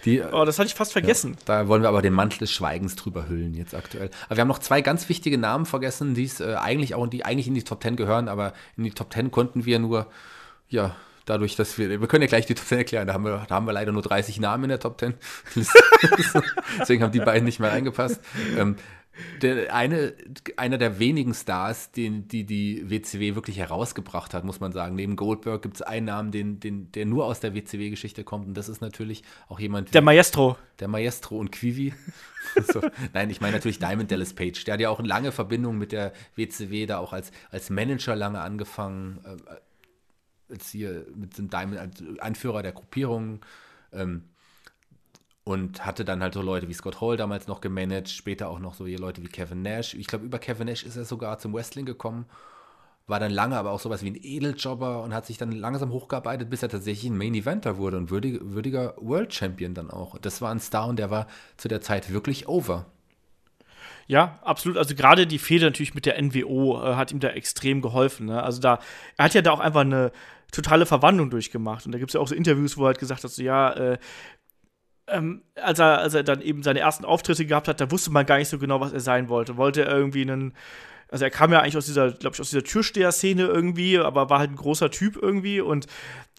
Die, 0.05 0.21
oh, 0.21 0.45
das 0.45 0.59
hatte 0.59 0.67
ich 0.67 0.75
fast 0.75 0.91
vergessen. 0.91 1.37
Ja, 1.47 1.61
da 1.61 1.67
wollen 1.67 1.81
wir 1.81 1.89
aber 1.89 2.01
den 2.01 2.13
Mantel 2.13 2.39
des 2.39 2.51
Schweigens 2.51 2.95
drüber 2.95 3.27
hüllen 3.27 3.53
jetzt 3.53 3.75
aktuell. 3.75 4.09
Aber 4.25 4.37
wir 4.37 4.41
haben 4.41 4.47
noch 4.47 4.59
zwei 4.59 4.81
ganz 4.81 5.09
wichtige 5.09 5.37
Namen 5.37 5.65
vergessen, 5.65 6.13
die 6.13 6.29
äh, 6.39 6.55
eigentlich 6.55 6.95
auch 6.95 7.07
die 7.07 7.25
eigentlich 7.25 7.47
in 7.47 7.53
die 7.53 7.63
Top 7.63 7.81
Ten 7.81 7.95
gehören, 7.95 8.27
aber 8.27 8.53
in 8.77 8.83
die 8.83 8.91
Top 8.91 9.09
Ten 9.09 9.31
konnten 9.31 9.65
wir 9.65 9.79
nur, 9.79 10.07
ja, 10.69 10.95
dadurch, 11.25 11.55
dass 11.55 11.77
wir, 11.77 11.89
wir 11.89 12.07
können 12.07 12.23
ja 12.23 12.27
gleich 12.27 12.45
die 12.45 12.55
Top 12.55 12.67
Ten 12.67 12.79
erklären, 12.79 13.07
da 13.07 13.13
haben 13.13 13.25
wir, 13.25 13.45
da 13.47 13.55
haben 13.55 13.65
wir 13.65 13.73
leider 13.73 13.91
nur 13.91 14.01
30 14.01 14.39
Namen 14.39 14.65
in 14.65 14.69
der 14.69 14.79
Top 14.79 14.97
Ten. 14.97 15.13
Deswegen 16.79 17.03
haben 17.03 17.11
die 17.11 17.19
beiden 17.19 17.45
nicht 17.45 17.59
mehr 17.59 17.71
eingepasst. 17.71 18.21
Ähm, 18.57 18.75
der 19.41 19.73
eine, 19.73 20.13
einer 20.57 20.77
der 20.77 20.99
wenigen 20.99 21.33
Stars, 21.33 21.91
den, 21.91 22.27
die 22.27 22.45
die 22.45 22.89
WCW 22.89 23.35
wirklich 23.35 23.57
herausgebracht 23.57 24.33
hat, 24.33 24.43
muss 24.43 24.59
man 24.59 24.71
sagen. 24.71 24.95
Neben 24.95 25.15
Goldberg 25.15 25.61
gibt 25.61 25.75
es 25.75 25.81
einen 25.81 26.05
Namen, 26.05 26.31
den, 26.31 26.59
den, 26.59 26.91
der 26.91 27.05
nur 27.05 27.25
aus 27.25 27.39
der 27.39 27.53
WCW-Geschichte 27.53 28.23
kommt. 28.23 28.47
Und 28.47 28.53
das 28.55 28.69
ist 28.69 28.81
natürlich 28.81 29.23
auch 29.47 29.59
jemand 29.59 29.89
wie 29.89 29.91
Der 29.93 30.01
Maestro. 30.01 30.57
der 30.79 30.87
Maestro 30.87 31.37
und 31.37 31.51
Quivi. 31.51 31.93
so, 32.71 32.81
nein, 33.13 33.29
ich 33.29 33.41
meine 33.41 33.53
natürlich 33.53 33.79
Diamond 33.79 34.11
Dallas 34.11 34.33
Page. 34.33 34.63
Der 34.63 34.73
hat 34.75 34.81
ja 34.81 34.89
auch 34.89 34.99
eine 34.99 35.07
lange 35.07 35.31
Verbindung 35.31 35.77
mit 35.77 35.91
der 35.91 36.13
WCW, 36.35 36.85
da 36.85 36.99
auch 36.99 37.13
als, 37.13 37.31
als 37.49 37.69
Manager 37.69 38.15
lange 38.15 38.41
angefangen. 38.41 39.19
Äh, 39.25 40.53
als 40.53 40.69
hier 40.69 41.05
mit 41.15 41.37
dem 41.37 41.49
Diamond, 41.49 41.79
als 41.79 42.03
Anführer 42.19 42.61
der 42.61 42.73
Gruppierung. 42.73 43.45
Ähm, 43.93 44.23
und 45.43 45.85
hatte 45.85 46.05
dann 46.05 46.21
halt 46.21 46.33
so 46.33 46.41
Leute 46.41 46.67
wie 46.67 46.73
Scott 46.73 47.01
Hall 47.01 47.17
damals 47.17 47.47
noch 47.47 47.61
gemanagt, 47.61 48.09
später 48.09 48.49
auch 48.49 48.59
noch 48.59 48.73
so 48.73 48.85
Leute 48.85 49.23
wie 49.23 49.27
Kevin 49.27 49.61
Nash. 49.61 49.93
Ich 49.95 50.07
glaube, 50.07 50.25
über 50.25 50.39
Kevin 50.39 50.67
Nash 50.67 50.83
ist 50.83 50.97
er 50.97 51.05
sogar 51.05 51.39
zum 51.39 51.53
Wrestling 51.53 51.85
gekommen, 51.85 52.25
war 53.07 53.19
dann 53.19 53.31
lange 53.31 53.57
aber 53.57 53.71
auch 53.71 53.79
sowas 53.79 54.03
wie 54.03 54.11
ein 54.11 54.19
Edeljobber 54.21 55.03
und 55.03 55.13
hat 55.13 55.25
sich 55.25 55.37
dann 55.37 55.51
langsam 55.51 55.91
hochgearbeitet, 55.91 56.49
bis 56.49 56.63
er 56.63 56.69
tatsächlich 56.69 57.09
ein 57.09 57.17
Main 57.17 57.33
Eventer 57.33 57.77
wurde 57.77 57.97
und 57.97 58.11
würdig, 58.11 58.39
würdiger 58.41 58.93
World 58.97 59.33
Champion 59.33 59.73
dann 59.73 59.89
auch. 59.89 60.17
Das 60.19 60.41
war 60.41 60.51
ein 60.51 60.59
Star 60.59 60.87
und 60.87 60.99
der 60.99 61.09
war 61.09 61.27
zu 61.57 61.67
der 61.67 61.81
Zeit 61.81 62.11
wirklich 62.13 62.47
over. 62.47 62.85
Ja, 64.07 64.39
absolut. 64.43 64.77
Also 64.77 64.93
gerade 64.93 65.25
die 65.25 65.39
Fehde 65.39 65.65
natürlich 65.65 65.95
mit 65.95 66.05
der 66.05 66.21
NWO 66.21 66.81
äh, 66.83 66.95
hat 66.95 67.11
ihm 67.11 67.19
da 67.19 67.29
extrem 67.29 67.81
geholfen. 67.81 68.27
Ne? 68.27 68.43
Also 68.43 68.61
da, 68.61 68.79
er 69.17 69.25
hat 69.25 69.33
ja 69.33 69.41
da 69.41 69.51
auch 69.51 69.59
einfach 69.59 69.81
eine 69.81 70.11
totale 70.51 70.85
Verwandlung 70.85 71.29
durchgemacht. 71.29 71.85
Und 71.85 71.93
da 71.93 71.97
gibt 71.97 72.11
es 72.11 72.13
ja 72.13 72.19
auch 72.19 72.27
so 72.27 72.35
Interviews, 72.35 72.77
wo 72.77 72.83
er 72.83 72.87
halt 72.87 72.99
gesagt 72.99 73.23
hat, 73.23 73.31
so, 73.31 73.41
ja, 73.41 73.71
äh, 73.71 73.97
ähm, 75.07 75.43
als, 75.55 75.79
er, 75.79 75.99
als 75.99 76.13
er 76.13 76.23
dann 76.23 76.41
eben 76.41 76.63
seine 76.63 76.79
ersten 76.79 77.05
Auftritte 77.05 77.45
gehabt 77.45 77.67
hat, 77.67 77.81
da 77.81 77.91
wusste 77.91 78.11
man 78.11 78.25
gar 78.25 78.37
nicht 78.37 78.49
so 78.49 78.59
genau, 78.59 78.79
was 78.79 78.93
er 78.93 78.99
sein 78.99 79.29
wollte. 79.29 79.57
Wollte 79.57 79.83
er 79.85 79.95
irgendwie 79.95 80.21
einen, 80.21 80.53
also 81.09 81.25
er 81.25 81.31
kam 81.31 81.51
ja 81.51 81.59
eigentlich 81.59 81.77
aus 81.77 81.85
dieser, 81.85 82.11
glaube 82.11 82.35
ich, 82.35 82.41
aus 82.41 82.49
dieser 82.49 82.63
Türsteher-Szene 82.63 83.43
irgendwie, 83.43 83.97
aber 83.97 84.29
war 84.29 84.39
halt 84.39 84.51
ein 84.51 84.55
großer 84.55 84.91
Typ 84.91 85.17
irgendwie 85.21 85.61
und 85.61 85.87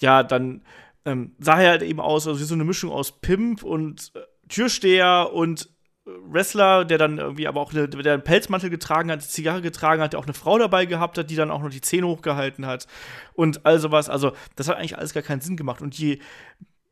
ja, 0.01 0.23
dann 0.23 0.63
ähm, 1.05 1.35
sah 1.39 1.61
er 1.61 1.71
halt 1.71 1.83
eben 1.83 2.01
aus, 2.01 2.27
also 2.27 2.41
wie 2.41 2.45
so 2.45 2.55
eine 2.55 2.65
Mischung 2.65 2.91
aus 2.91 3.21
Pimp 3.21 3.63
und 3.63 4.13
äh, 4.15 4.21
Türsteher 4.49 5.31
und 5.33 5.69
äh, 6.07 6.11
Wrestler, 6.27 6.85
der 6.85 6.99
dann 6.99 7.19
irgendwie 7.19 7.49
aber 7.49 7.61
auch 7.61 7.73
eine, 7.73 7.89
der 7.89 8.15
einen 8.15 8.25
Pelzmantel 8.25 8.71
getragen 8.71 9.11
hat, 9.11 9.23
Zigarre 9.23 9.63
getragen 9.63 10.01
hat, 10.01 10.13
der 10.13 10.21
auch 10.21 10.27
eine 10.27 10.35
Frau 10.35 10.59
dabei 10.59 10.87
gehabt 10.87 11.19
hat, 11.19 11.31
die 11.31 11.37
dann 11.37 11.51
auch 11.51 11.63
noch 11.63 11.71
die 11.71 11.81
Zähne 11.81 12.07
hochgehalten 12.07 12.67
hat 12.67 12.87
und 13.35 13.67
all 13.67 13.79
sowas. 13.79 14.09
Also, 14.09 14.33
das 14.57 14.69
hat 14.69 14.77
eigentlich 14.77 14.97
alles 14.97 15.13
gar 15.13 15.23
keinen 15.23 15.41
Sinn 15.41 15.57
gemacht. 15.57 15.83
Und 15.83 15.99
je 15.99 16.21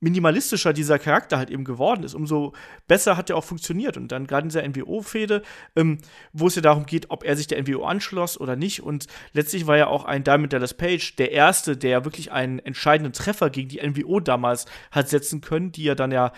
minimalistischer 0.01 0.73
dieser 0.73 0.99
Charakter 0.99 1.37
halt 1.37 1.51
eben 1.51 1.65
geworden 1.65 2.03
ist, 2.05 2.15
umso 2.15 2.55
besser 2.89 3.17
hat 3.17 3.31
er 3.31 3.37
auch 3.37 3.45
funktioniert. 3.45 3.97
Und 3.97 4.11
dann 4.11 4.27
gerade 4.27 4.45
in 4.45 4.49
dieser 4.49 4.67
NWO-Fehde, 4.67 5.43
ähm, 5.77 5.99
wo 6.33 6.47
es 6.47 6.55
ja 6.55 6.63
darum 6.63 6.87
geht, 6.87 7.11
ob 7.11 7.23
er 7.23 7.37
sich 7.37 7.47
der 7.47 7.63
NWO 7.63 7.85
anschloss 7.85 8.41
oder 8.41 8.57
nicht. 8.57 8.83
Und 8.83 9.07
letztlich 9.33 9.67
war 9.67 9.77
ja 9.77 9.87
auch 9.87 10.05
ein 10.05 10.25
Diamond 10.25 10.53
Dallas 10.53 10.75
Page 10.75 11.17
der 11.17 11.33
Erste, 11.33 11.77
der 11.77 12.05
wirklich 12.05 12.33
einen 12.33 12.59
entscheidenden 12.59 13.13
Treffer 13.13 13.51
gegen 13.51 13.69
die 13.69 13.87
NWO 13.87 14.21
damals 14.21 14.67
hat 14.91 15.09
setzen 15.09 15.43
können, 15.43 15.71
die 15.71 15.85
ja 15.85 15.95
dann 15.95 16.13
ja 16.13 16.33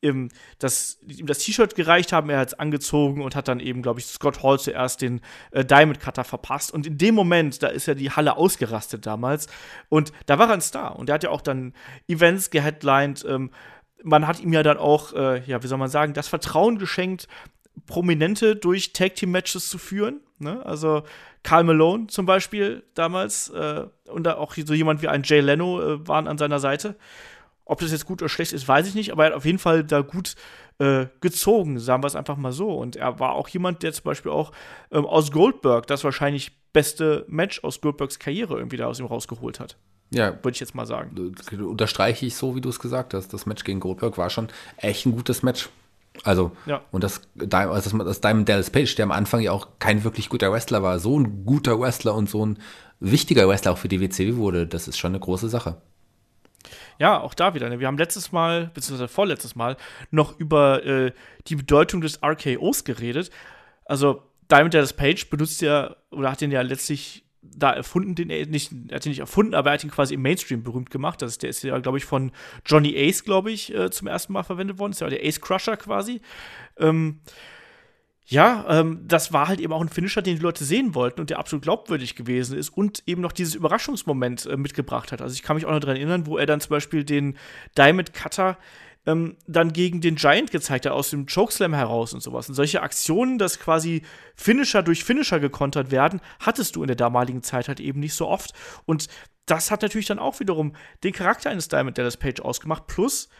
ihm 0.00 0.28
das, 0.58 0.98
das 1.02 1.38
T-Shirt 1.38 1.74
gereicht 1.74 2.12
haben, 2.12 2.30
er 2.30 2.40
hat 2.40 2.48
es 2.48 2.54
angezogen 2.54 3.22
und 3.22 3.34
hat 3.34 3.48
dann 3.48 3.60
eben, 3.60 3.82
glaube 3.82 4.00
ich, 4.00 4.06
Scott 4.06 4.42
Hall 4.42 4.58
zuerst 4.58 5.02
den 5.02 5.20
äh, 5.50 5.64
Diamond 5.64 6.00
Cutter 6.00 6.24
verpasst. 6.24 6.72
Und 6.72 6.86
in 6.86 6.98
dem 6.98 7.14
Moment, 7.14 7.62
da 7.62 7.68
ist 7.68 7.86
ja 7.86 7.94
die 7.94 8.10
Halle 8.10 8.36
ausgerastet 8.36 9.06
damals. 9.06 9.48
Und 9.88 10.12
da 10.26 10.38
war 10.38 10.48
er 10.48 10.54
ein 10.54 10.60
Star. 10.60 10.96
Und 10.96 11.08
er 11.08 11.14
hat 11.14 11.24
ja 11.24 11.30
auch 11.30 11.40
dann 11.40 11.74
Events 12.06 12.50
geheadlined. 12.50 13.24
Ähm, 13.28 13.50
man 14.02 14.26
hat 14.26 14.40
ihm 14.40 14.52
ja 14.52 14.62
dann 14.62 14.78
auch, 14.78 15.12
äh, 15.12 15.42
ja, 15.44 15.62
wie 15.62 15.66
soll 15.66 15.78
man 15.78 15.90
sagen, 15.90 16.12
das 16.12 16.28
Vertrauen 16.28 16.78
geschenkt, 16.78 17.28
Prominente 17.86 18.56
durch 18.56 18.92
Tag 18.92 19.14
Team 19.14 19.30
Matches 19.30 19.68
zu 19.68 19.78
führen. 19.78 20.20
Ne? 20.38 20.64
Also 20.64 21.02
Karl 21.42 21.64
Malone 21.64 22.08
zum 22.08 22.26
Beispiel 22.26 22.84
damals 22.94 23.48
äh, 23.50 23.86
und 24.06 24.28
auch 24.28 24.54
so 24.54 24.74
jemand 24.74 25.02
wie 25.02 25.08
ein 25.08 25.22
Jay 25.24 25.40
Leno 25.40 25.80
äh, 25.80 26.08
waren 26.08 26.28
an 26.28 26.38
seiner 26.38 26.58
Seite. 26.58 26.96
Ob 27.68 27.80
das 27.80 27.92
jetzt 27.92 28.06
gut 28.06 28.22
oder 28.22 28.28
schlecht 28.28 28.52
ist, 28.52 28.66
weiß 28.66 28.88
ich 28.88 28.94
nicht, 28.94 29.12
aber 29.12 29.24
er 29.24 29.30
hat 29.30 29.36
auf 29.36 29.44
jeden 29.44 29.58
Fall 29.58 29.84
da 29.84 30.00
gut 30.00 30.34
äh, 30.78 31.06
gezogen, 31.20 31.78
sagen 31.78 32.02
wir 32.02 32.06
es 32.08 32.16
einfach 32.16 32.36
mal 32.36 32.50
so. 32.52 32.70
Und 32.72 32.96
er 32.96 33.20
war 33.20 33.32
auch 33.34 33.46
jemand, 33.48 33.82
der 33.82 33.92
zum 33.92 34.04
Beispiel 34.04 34.32
auch 34.32 34.52
ähm, 34.90 35.04
aus 35.04 35.30
Goldberg 35.30 35.86
das 35.86 36.02
wahrscheinlich 36.02 36.52
beste 36.72 37.24
Match 37.28 37.62
aus 37.64 37.80
Goldbergs 37.80 38.18
Karriere 38.18 38.56
irgendwie 38.56 38.76
da 38.78 38.86
aus 38.86 38.98
ihm 39.00 39.06
rausgeholt 39.06 39.60
hat. 39.60 39.76
Ja, 40.10 40.32
Würde 40.42 40.52
ich 40.52 40.60
jetzt 40.60 40.74
mal 40.74 40.86
sagen. 40.86 41.34
unterstreiche 41.60 42.24
ich 42.24 42.34
so, 42.36 42.56
wie 42.56 42.62
du 42.62 42.70
es 42.70 42.78
gesagt 42.80 43.12
hast. 43.12 43.34
Das 43.34 43.44
Match 43.44 43.64
gegen 43.64 43.80
Goldberg 43.80 44.16
war 44.16 44.30
schon 44.30 44.48
echt 44.78 45.04
ein 45.04 45.12
gutes 45.12 45.42
Match. 45.42 45.68
Also, 46.24 46.52
Ja. 46.66 46.80
und 46.90 47.04
das, 47.04 47.20
das, 47.34 47.92
das 47.92 48.20
Diamond 48.22 48.48
Dallas 48.48 48.70
Page, 48.70 48.94
der 48.94 49.04
am 49.04 49.12
Anfang 49.12 49.40
ja 49.40 49.52
auch 49.52 49.68
kein 49.78 50.04
wirklich 50.04 50.30
guter 50.30 50.50
Wrestler 50.50 50.82
war, 50.82 50.98
so 50.98 51.18
ein 51.18 51.44
guter 51.44 51.78
Wrestler 51.78 52.14
und 52.14 52.30
so 52.30 52.44
ein 52.46 52.58
wichtiger 52.98 53.46
Wrestler 53.46 53.72
auch 53.72 53.78
für 53.78 53.88
die 53.88 54.00
WCW 54.00 54.36
wurde, 54.36 54.66
das 54.66 54.88
ist 54.88 54.96
schon 54.98 55.10
eine 55.12 55.20
große 55.20 55.48
Sache. 55.48 55.76
Ja, 56.98 57.20
auch 57.20 57.34
da 57.34 57.54
wieder. 57.54 57.68
Ne? 57.68 57.80
Wir 57.80 57.86
haben 57.86 57.98
letztes 57.98 58.32
Mal, 58.32 58.70
beziehungsweise 58.74 59.08
vorletztes 59.08 59.54
Mal, 59.54 59.76
noch 60.10 60.38
über 60.38 60.84
äh, 60.84 61.12
die 61.46 61.56
Bedeutung 61.56 62.00
des 62.00 62.22
RKOs 62.22 62.84
geredet. 62.84 63.30
Also, 63.84 64.22
Diamond 64.50 64.74
Dallas 64.74 64.92
Page 64.92 65.28
benutzt 65.30 65.60
ja, 65.60 65.94
oder 66.10 66.32
hat 66.32 66.40
den 66.40 66.50
ja 66.50 66.62
letztlich 66.62 67.24
da 67.42 67.72
erfunden, 67.72 68.14
den 68.14 68.30
er 68.30 68.46
nicht, 68.46 68.72
hat 68.92 69.06
ihn 69.06 69.10
nicht 69.10 69.20
erfunden, 69.20 69.54
aber 69.54 69.70
er 69.70 69.74
hat 69.74 69.84
ihn 69.84 69.90
quasi 69.90 70.14
im 70.14 70.22
Mainstream 70.22 70.62
berühmt 70.62 70.90
gemacht. 70.90 71.22
Das 71.22 71.32
ist, 71.32 71.42
der 71.42 71.50
ist 71.50 71.62
ja, 71.62 71.78
glaube 71.78 71.98
ich, 71.98 72.04
von 72.04 72.32
Johnny 72.66 72.94
Ace, 72.96 73.24
glaube 73.24 73.50
ich, 73.50 73.74
äh, 73.74 73.90
zum 73.90 74.08
ersten 74.08 74.32
Mal 74.32 74.42
verwendet 74.42 74.78
worden. 74.78 74.92
Das 74.92 74.98
ist 74.98 75.00
ja 75.00 75.08
der 75.08 75.24
Ace 75.24 75.40
Crusher 75.40 75.76
quasi. 75.76 76.20
Ähm, 76.78 77.20
ja, 78.30 78.66
ähm, 78.68 79.00
das 79.08 79.32
war 79.32 79.48
halt 79.48 79.58
eben 79.58 79.72
auch 79.72 79.80
ein 79.80 79.88
Finisher, 79.88 80.20
den 80.20 80.36
die 80.36 80.42
Leute 80.42 80.62
sehen 80.62 80.94
wollten 80.94 81.18
und 81.18 81.30
der 81.30 81.38
absolut 81.38 81.62
glaubwürdig 81.62 82.14
gewesen 82.14 82.58
ist 82.58 82.68
und 82.68 83.02
eben 83.06 83.22
noch 83.22 83.32
dieses 83.32 83.54
Überraschungsmoment 83.54 84.44
äh, 84.44 84.58
mitgebracht 84.58 85.12
hat. 85.12 85.22
Also 85.22 85.32
ich 85.32 85.42
kann 85.42 85.56
mich 85.56 85.64
auch 85.64 85.70
noch 85.70 85.80
daran 85.80 85.96
erinnern, 85.96 86.26
wo 86.26 86.36
er 86.36 86.44
dann 86.44 86.60
zum 86.60 86.68
Beispiel 86.68 87.04
den 87.04 87.38
Diamond 87.78 88.12
Cutter 88.12 88.58
ähm, 89.06 89.36
dann 89.46 89.72
gegen 89.72 90.02
den 90.02 90.16
Giant 90.16 90.50
gezeigt 90.50 90.84
hat, 90.84 90.92
aus 90.92 91.08
dem 91.08 91.24
Chokeslam 91.24 91.72
heraus 91.72 92.12
und 92.12 92.22
sowas. 92.22 92.50
Und 92.50 92.54
solche 92.54 92.82
Aktionen, 92.82 93.38
dass 93.38 93.58
quasi 93.58 94.02
Finisher 94.34 94.82
durch 94.82 95.04
Finisher 95.04 95.40
gekontert 95.40 95.90
werden, 95.90 96.20
hattest 96.38 96.76
du 96.76 96.82
in 96.82 96.88
der 96.88 96.96
damaligen 96.96 97.42
Zeit 97.42 97.68
halt 97.68 97.80
eben 97.80 98.00
nicht 98.00 98.12
so 98.12 98.28
oft. 98.28 98.52
Und 98.84 99.08
das 99.46 99.70
hat 99.70 99.80
natürlich 99.80 100.06
dann 100.06 100.18
auch 100.18 100.38
wiederum 100.38 100.74
den 101.02 101.14
Charakter 101.14 101.48
eines 101.48 101.68
Diamond 101.68 101.96
Dallas 101.96 102.18
Page 102.18 102.42
ausgemacht. 102.42 102.88
Plus, 102.88 103.30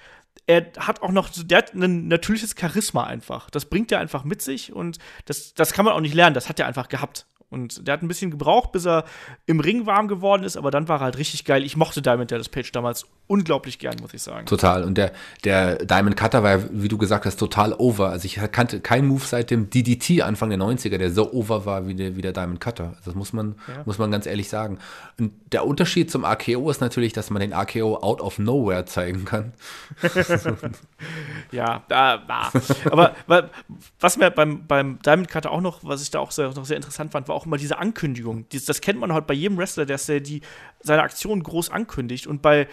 er 0.47 0.67
hat 0.79 1.03
auch 1.03 1.11
noch, 1.11 1.29
der 1.31 1.59
hat 1.59 1.75
ein 1.75 2.09
natürliches 2.09 2.55
Charisma 2.59 3.05
einfach. 3.05 3.51
Das 3.51 3.67
bringt 3.67 3.93
er 3.93 4.01
einfach 4.01 4.25
mit 4.25 4.41
sich 4.41 4.73
und 4.73 4.99
das, 5.27 5.53
das 5.55 5.73
kann 5.73 5.85
man 5.85 5.95
auch 5.95 6.01
nicht 6.01 6.14
lernen. 6.14 6.35
Das 6.35 6.49
hat 6.49 6.59
er 6.59 6.67
einfach 6.67 6.88
gehabt. 6.88 7.27
Und 7.51 7.87
der 7.87 7.95
hat 7.95 8.03
ein 8.03 8.09
bisschen 8.09 8.31
gebraucht, 8.31 8.73
bis 8.73 8.87
er 8.87 9.05
im 9.47 9.61
Ring 9.61 9.87
warm 9.87 10.09
geworden 10.09 10.45
ist, 10.45 10.57
aber 10.57 10.71
dann 10.71 10.88
war 10.88 11.01
er 11.01 11.05
halt 11.05 11.19
richtig 11.19 11.45
geil. 11.45 11.64
Ich 11.64 11.77
mochte 11.77 12.03
Diamond 12.03 12.31
Dallas 12.31 12.49
Page 12.49 12.73
damals 12.73 13.07
unglaublich 13.29 13.79
gern, 13.79 13.95
muss 14.01 14.12
ich 14.14 14.23
sagen. 14.23 14.47
Total. 14.47 14.83
Und 14.83 14.99
der, 14.99 15.12
der 15.45 15.77
Diamond 15.77 16.17
Cutter 16.17 16.43
war, 16.43 16.59
wie 16.73 16.88
du 16.88 16.99
gesagt 16.99 17.25
hast, 17.27 17.37
total 17.37 17.73
over. 17.75 18.09
Also 18.09 18.25
ich 18.27 18.35
kannte 18.51 18.81
keinen 18.81 19.07
Move 19.07 19.23
seit 19.25 19.51
dem 19.53 19.71
DDT 19.71 20.23
Anfang 20.23 20.49
der 20.51 20.59
90er, 20.59 20.99
der 20.99 21.11
so 21.12 21.33
over 21.33 21.64
war 21.67 21.87
wie 21.87 21.95
der, 21.95 22.17
wie 22.17 22.23
der 22.23 22.33
Diamond 22.33 22.61
Cutter. 22.61 22.95
Das 23.05 23.14
muss 23.14 23.33
man, 23.33 23.55
Ja. 23.69 23.83
muss 23.85 23.99
man 23.99 24.11
ganz 24.11 24.27
ehrlich 24.27 24.49
sagen. 24.49 24.79
Und 25.19 25.33
der 25.53 25.64
Unterschied 25.67 26.11
zum 26.11 26.25
AKO 26.25 26.71
ist 26.71 26.81
natürlich, 26.81 27.12
dass 27.12 27.31
man 27.31 27.41
den 27.41 27.53
AKO 27.53 27.99
out 27.99 28.21
of 28.21 28.38
nowhere 28.38 28.85
zeigen 28.87 29.25
kann. 29.25 29.53
Ja, 31.51 31.83
da, 31.88 32.19
da. 32.19 32.51
aber 32.91 33.14
wa- 33.27 33.49
was 34.01 34.17
mir 34.17 34.31
beim, 34.31 34.67
beim 34.67 34.99
Diamond 35.03 35.29
Cutter 35.29 35.51
auch 35.51 35.61
noch, 35.61 35.83
was 35.83 36.03
ich 36.03 36.11
da 36.11 36.19
auch 36.19 36.31
sehr, 36.31 36.49
noch 36.51 36.64
sehr 36.67 36.77
interessant 36.77 37.12
fand, 37.12 37.29
war 37.29 37.35
auch 37.35 37.47
immer 37.47 37.57
diese 37.57 37.79
Ankündigung. 37.79 38.47
Dies, 38.51 38.64
das 38.67 38.81
kennt 38.81 38.99
man 39.01 39.12
halt 39.12 39.27
bei 39.27 39.35
jedem 39.35 39.57
Wrestler, 39.57 39.87
dass 39.87 40.07
der 40.07 40.21
die, 40.21 40.43
seine 40.81 41.03
Aktion 41.03 41.43
groß 41.43 41.71
ankündigt. 41.71 42.27
Und 42.27 42.43
bei 42.43 42.69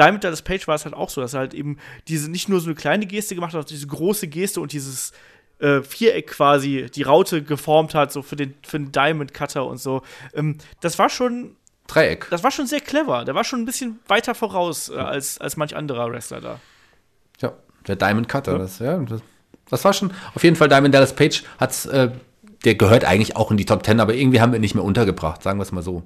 Diamond 0.00 0.24
Dallas 0.24 0.42
Page 0.42 0.66
war 0.66 0.74
es 0.74 0.84
halt 0.84 0.94
auch 0.94 1.10
so, 1.10 1.20
dass 1.20 1.34
er 1.34 1.40
halt 1.40 1.54
eben 1.54 1.76
diese 2.08 2.30
nicht 2.30 2.48
nur 2.48 2.60
so 2.60 2.66
eine 2.66 2.74
kleine 2.74 3.06
Geste 3.06 3.34
gemacht 3.34 3.48
hat, 3.48 3.68
sondern 3.68 3.68
diese 3.68 3.86
große 3.86 4.28
Geste 4.28 4.60
und 4.60 4.72
dieses 4.72 5.12
äh, 5.58 5.82
Viereck 5.82 6.28
quasi, 6.28 6.86
die 6.94 7.02
Raute 7.02 7.42
geformt 7.42 7.94
hat, 7.94 8.10
so 8.10 8.22
für 8.22 8.36
den, 8.36 8.54
für 8.62 8.78
den 8.78 8.92
Diamond 8.92 9.34
Cutter 9.34 9.66
und 9.66 9.78
so. 9.78 10.02
Ähm, 10.34 10.56
das 10.80 10.98
war 10.98 11.10
schon 11.10 11.56
Dreieck. 11.86 12.28
das 12.30 12.42
war 12.42 12.50
schon 12.50 12.66
sehr 12.66 12.80
clever. 12.80 13.24
Der 13.24 13.34
war 13.34 13.44
schon 13.44 13.60
ein 13.60 13.66
bisschen 13.66 13.98
weiter 14.06 14.34
voraus 14.34 14.88
äh, 14.88 14.94
als, 14.94 15.38
als 15.38 15.58
manch 15.58 15.76
anderer 15.76 16.10
Wrestler 16.10 16.40
da. 16.40 16.60
Ja, 17.40 17.52
der 17.86 17.96
Diamond 17.96 18.28
Cutter. 18.28 18.58
Das, 18.58 18.78
ja, 18.78 18.96
das, 18.98 19.20
das 19.68 19.84
war 19.84 19.92
schon, 19.92 20.12
auf 20.34 20.42
jeden 20.42 20.56
Fall 20.56 20.68
Diamond 20.68 20.94
Dallas 20.94 21.14
Page 21.14 21.44
hat's, 21.58 21.84
äh, 21.86 22.10
der 22.64 22.74
gehört 22.74 23.04
eigentlich 23.04 23.36
auch 23.36 23.50
in 23.50 23.56
die 23.56 23.64
Top 23.64 23.82
Ten, 23.82 24.00
aber 24.00 24.14
irgendwie 24.14 24.40
haben 24.40 24.52
wir 24.52 24.58
ihn 24.58 24.62
nicht 24.62 24.74
mehr 24.74 24.84
untergebracht, 24.84 25.42
sagen 25.42 25.58
wir 25.58 25.62
es 25.62 25.72
mal 25.72 25.82
so. 25.82 26.02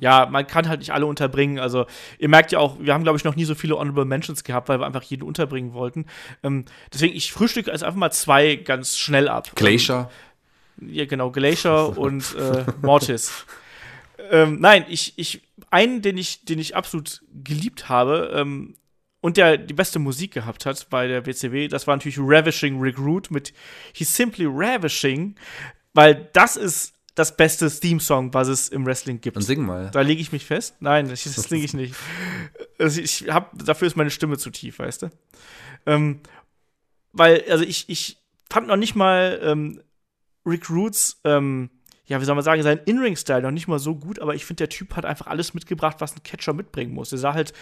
Ja, 0.00 0.26
man 0.26 0.46
kann 0.46 0.68
halt 0.68 0.80
nicht 0.80 0.92
alle 0.92 1.06
unterbringen. 1.06 1.58
Also, 1.58 1.86
ihr 2.18 2.28
merkt 2.28 2.52
ja 2.52 2.58
auch, 2.58 2.76
wir 2.80 2.94
haben, 2.94 3.02
glaube 3.02 3.18
ich, 3.18 3.24
noch 3.24 3.36
nie 3.36 3.44
so 3.44 3.54
viele 3.54 3.76
Honorable 3.78 4.04
Mentions 4.04 4.44
gehabt, 4.44 4.68
weil 4.68 4.80
wir 4.80 4.86
einfach 4.86 5.02
jeden 5.02 5.22
unterbringen 5.22 5.74
wollten. 5.74 6.06
Ähm, 6.42 6.64
deswegen, 6.92 7.14
ich 7.14 7.32
frühstücke 7.32 7.70
also 7.70 7.86
einfach 7.86 7.98
mal 7.98 8.10
zwei 8.10 8.56
ganz 8.56 8.98
schnell 8.98 9.28
ab. 9.28 9.50
Glacier. 9.54 10.10
Ja, 10.80 11.04
genau, 11.04 11.30
Glacier 11.30 11.96
und 11.98 12.34
äh, 12.34 12.64
Mortis. 12.82 13.46
ähm, 14.30 14.58
nein, 14.60 14.84
ich, 14.88 15.14
ich, 15.16 15.42
einen, 15.70 16.02
den 16.02 16.16
ich, 16.16 16.44
den 16.44 16.58
ich 16.58 16.76
absolut 16.76 17.22
geliebt 17.32 17.88
habe, 17.88 18.32
ähm, 18.34 18.74
und 19.22 19.36
der 19.36 19.56
die 19.56 19.72
beste 19.72 19.98
Musik 19.98 20.32
gehabt 20.32 20.66
hat 20.66 20.90
bei 20.90 21.06
der 21.06 21.24
WCW, 21.24 21.68
das 21.68 21.86
war 21.86 21.96
natürlich 21.96 22.18
Ravishing 22.18 22.80
Rick 22.80 22.98
Root 22.98 23.30
mit 23.30 23.54
He's 23.94 24.14
Simply 24.14 24.46
Ravishing, 24.48 25.36
weil 25.94 26.28
das 26.32 26.56
ist 26.56 26.92
das 27.14 27.36
beste 27.36 27.70
Theme-Song, 27.70 28.32
was 28.32 28.48
es 28.48 28.68
im 28.68 28.86
Wrestling 28.86 29.20
gibt. 29.20 29.36
Und 29.36 29.42
sing 29.42 29.64
mal. 29.64 29.90
Da 29.90 30.00
lege 30.00 30.20
ich 30.20 30.32
mich 30.32 30.46
fest. 30.46 30.76
Nein, 30.80 31.08
das, 31.08 31.24
das 31.24 31.34
singe 31.34 31.64
ich 31.64 31.74
nicht. 31.74 31.94
Also 32.78 33.00
ich 33.00 33.28
hab, 33.28 33.56
dafür 33.64 33.86
ist 33.86 33.96
meine 33.96 34.10
Stimme 34.10 34.38
zu 34.38 34.50
tief, 34.50 34.78
weißt 34.78 35.02
du? 35.02 35.10
Ähm, 35.86 36.20
weil, 37.12 37.44
also 37.50 37.64
ich, 37.64 37.88
ich 37.88 38.18
fand 38.50 38.68
noch 38.68 38.76
nicht 38.76 38.94
mal 38.94 39.40
ähm, 39.42 39.82
Rick 40.46 40.70
Roots, 40.70 41.20
ähm, 41.24 41.70
ja, 42.06 42.20
wie 42.20 42.24
soll 42.24 42.34
man 42.34 42.44
sagen, 42.44 42.62
seinen 42.62 42.80
In-Ring-Style 42.84 43.42
noch 43.42 43.52
nicht 43.52 43.68
mal 43.68 43.78
so 43.78 43.94
gut, 43.94 44.18
aber 44.18 44.34
ich 44.34 44.44
finde, 44.44 44.62
der 44.62 44.68
Typ 44.68 44.96
hat 44.96 45.04
einfach 45.04 45.28
alles 45.28 45.54
mitgebracht, 45.54 45.96
was 46.00 46.16
ein 46.16 46.22
Catcher 46.24 46.52
mitbringen 46.52 46.92
muss. 46.92 47.10
Der 47.10 47.18
sah 47.18 47.32
halt 47.32 47.52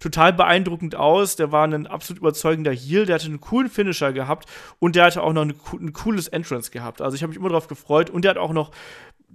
total 0.00 0.34
beeindruckend 0.34 0.94
aus, 0.94 1.36
der 1.36 1.50
war 1.50 1.66
ein 1.66 1.86
absolut 1.86 2.20
überzeugender 2.20 2.72
Heel, 2.72 3.06
der 3.06 3.14
hatte 3.14 3.26
einen 3.26 3.40
coolen 3.40 3.70
Finisher 3.70 4.12
gehabt 4.12 4.48
und 4.78 4.96
der 4.96 5.06
hatte 5.06 5.22
auch 5.22 5.32
noch 5.32 5.42
eine, 5.42 5.54
ein 5.72 5.92
cooles 5.94 6.28
Entrance 6.28 6.70
gehabt. 6.70 7.00
Also 7.00 7.14
ich 7.14 7.22
habe 7.22 7.30
mich 7.30 7.38
immer 7.38 7.48
darauf 7.48 7.68
gefreut 7.68 8.10
und 8.10 8.22
der 8.22 8.32
hat 8.32 8.38
auch 8.38 8.52
noch 8.52 8.70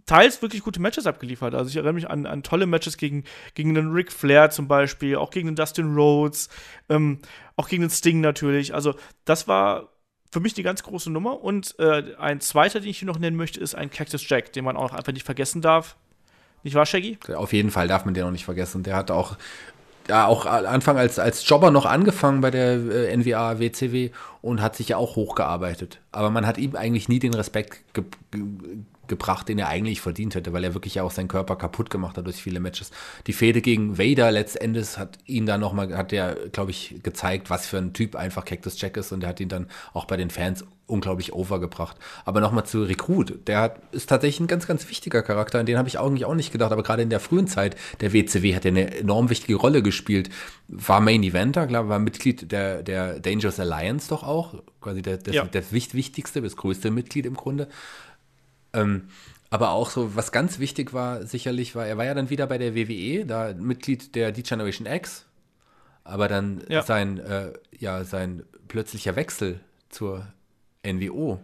teils 0.06 0.42
wirklich 0.42 0.62
gute 0.62 0.80
Matches 0.80 1.08
abgeliefert. 1.08 1.56
Also 1.56 1.70
ich 1.70 1.76
erinnere 1.76 1.94
mich 1.94 2.10
an, 2.10 2.26
an 2.26 2.44
tolle 2.44 2.66
Matches 2.68 2.98
gegen, 2.98 3.24
gegen 3.56 3.74
den 3.74 3.92
Ric 3.92 4.12
Flair 4.12 4.52
zum 4.52 4.68
Beispiel, 4.68 5.16
auch 5.16 5.32
gegen 5.32 5.48
den 5.48 5.56
Dustin 5.56 5.96
Rhodes, 5.96 6.50
ähm, 6.90 7.20
auch 7.56 7.68
gegen 7.68 7.82
den 7.82 7.90
Sting 7.90 8.22
natürlich. 8.22 8.74
Also 8.74 8.96
das 9.26 9.48
war 9.48 9.91
für 10.32 10.40
mich 10.40 10.54
die 10.54 10.64
ganz 10.64 10.84
große 10.84 11.12
Nummer. 11.12 11.44
Und 11.44 11.76
äh, 11.80 12.16
ein 12.18 12.40
zweiter, 12.40 12.80
den 12.80 12.90
ich 12.90 13.00
hier 13.00 13.08
noch 13.08 13.20
nennen 13.20 13.36
möchte, 13.36 13.60
ist 13.60 13.76
ein 13.76 13.90
Cactus 13.92 14.28
Jack, 14.28 14.54
den 14.54 14.64
man 14.64 14.78
auch 14.78 14.94
einfach 14.94 15.14
nicht 15.14 15.26
vergessen 15.26 15.62
darf. 15.62 15.96
Nicht 16.64 16.76
wahr, 16.76 16.86
Shaggy? 16.86 17.18
Auf 17.36 17.54
jeden 17.54 17.72
Fall 17.72 17.88
darf 17.88 18.06
man 18.06 18.14
den 18.14 18.24
auch 18.24 18.32
nicht 18.32 18.46
vergessen. 18.46 18.84
Der 18.84 18.96
hat 18.96 19.12
auch, 19.12 19.36
ja, 20.08 20.28
auch 20.28 20.46
Anfang 20.46 20.98
als, 20.98 21.20
als 21.20 21.48
Jobber 21.48 21.72
noch 21.72 21.86
angefangen 21.86 22.42
bei 22.42 22.52
der 22.52 22.74
äh, 22.74 23.18
NWA 23.18 23.60
WCW 23.60 24.12
und 24.42 24.62
hat 24.62 24.76
sich 24.76 24.90
ja 24.90 24.98
auch 24.98 25.16
hochgearbeitet. 25.16 26.00
Aber 26.12 26.30
man 26.30 26.46
hat 26.48 26.58
ihm 26.58 26.76
eigentlich 26.76 27.10
nie 27.10 27.20
den 27.20 27.34
Respekt 27.34 27.94
ge 27.94 28.06
gebracht, 29.12 29.50
den 29.50 29.60
er 29.60 29.68
eigentlich 29.68 30.02
verdient 30.02 30.34
hätte, 30.36 30.54
weil 30.54 30.64
er 30.64 30.74
wirklich 30.74 30.96
ja 30.96 31.04
auch 31.04 31.12
seinen 31.12 31.28
Körper 31.28 31.58
kaputt 31.58 31.90
gemacht 31.90 32.18
hat 32.18 32.26
durch 32.26 32.42
viele 32.42 32.62
Matches. 32.62 32.92
Die 33.28 33.34
Fehde 33.34 33.62
gegen 33.62 34.00
Vader 34.00 34.32
letztendlich 34.32 34.98
hat 34.98 35.20
ihn 35.26 35.46
dann 35.46 35.60
nochmal, 35.60 35.96
hat 35.96 36.12
der, 36.12 36.36
glaube 36.52 36.72
ich, 36.72 36.96
gezeigt, 37.04 37.50
was 37.50 37.68
für 37.68 37.78
ein 37.78 37.94
Typ 37.94 38.16
einfach 38.16 38.46
Cactus 38.46 38.80
Jack 38.80 38.98
ist 38.98 39.12
und 39.12 39.24
er 39.24 39.30
hat 39.30 39.40
ihn 39.42 39.50
dann 39.50 39.68
auch 39.94 40.06
bei 40.06 40.16
den 40.18 40.30
Fans 40.30 40.64
unglaublich 40.88 41.34
overgebracht. 41.34 41.98
Aber 42.26 42.42
nochmal 42.42 42.66
zu 42.66 42.84
Recruit, 42.84 43.48
der 43.48 43.60
hat, 43.60 43.82
ist 43.92 44.08
tatsächlich 44.08 44.40
ein 44.40 44.48
ganz, 44.48 44.68
ganz 44.68 44.88
wichtiger 44.90 45.24
Charakter, 45.24 45.60
an 45.60 45.66
den 45.66 45.78
habe 45.78 45.88
ich 45.88 46.00
eigentlich 46.00 46.26
auch 46.26 46.36
nicht 46.36 46.52
gedacht, 46.52 46.72
aber 46.72 46.84
gerade 46.84 47.04
in 47.04 47.10
der 47.10 47.20
frühen 47.20 47.48
Zeit 47.48 47.76
der 48.02 48.14
WCW 48.14 48.56
hat 48.56 48.66
er 48.66 48.70
eine 48.70 48.98
enorm 48.98 49.30
wichtige 49.30 49.56
Rolle 49.56 49.82
gespielt. 49.82 50.30
War 50.68 51.02
Main 51.02 51.24
Eventer, 51.24 51.68
glaube 51.68 51.90
war 51.90 52.00
Mitglied 52.00 52.52
der, 52.52 52.84
der 52.84 53.20
Dangerous 53.20 53.60
Alliance 53.60 54.10
doch 54.10 54.24
auch, 54.24 54.56
quasi 54.80 55.02
der, 55.02 55.18
das, 55.18 55.36
ja. 55.36 55.46
das 55.46 55.72
wichtigste, 55.72 56.42
das 56.42 56.56
größte 56.56 56.92
Mitglied 56.92 57.26
im 57.26 57.36
Grunde. 57.36 57.68
Ähm, 58.74 59.10
aber 59.50 59.72
auch 59.72 59.90
so, 59.90 60.16
was 60.16 60.32
ganz 60.32 60.60
wichtig 60.60 60.94
war, 60.94 61.26
sicherlich 61.26 61.76
war, 61.76 61.86
er 61.86 61.98
war 61.98 62.06
ja 62.06 62.14
dann 62.14 62.30
wieder 62.30 62.48
bei 62.48 62.58
der 62.58 62.74
WWE, 62.74 63.26
da 63.26 63.54
Mitglied 63.54 64.16
der 64.16 64.32
D-Generation 64.32 64.88
X, 64.88 65.26
aber 66.06 66.28
dann 66.28 66.64
ja. 66.70 66.82
sein, 66.82 67.20
äh, 67.20 67.52
ja, 67.78 68.06
sein 68.06 68.44
plötzlicher 68.70 69.18
Wechsel 69.18 69.60
zur 69.90 70.26
NWO. 70.86 71.40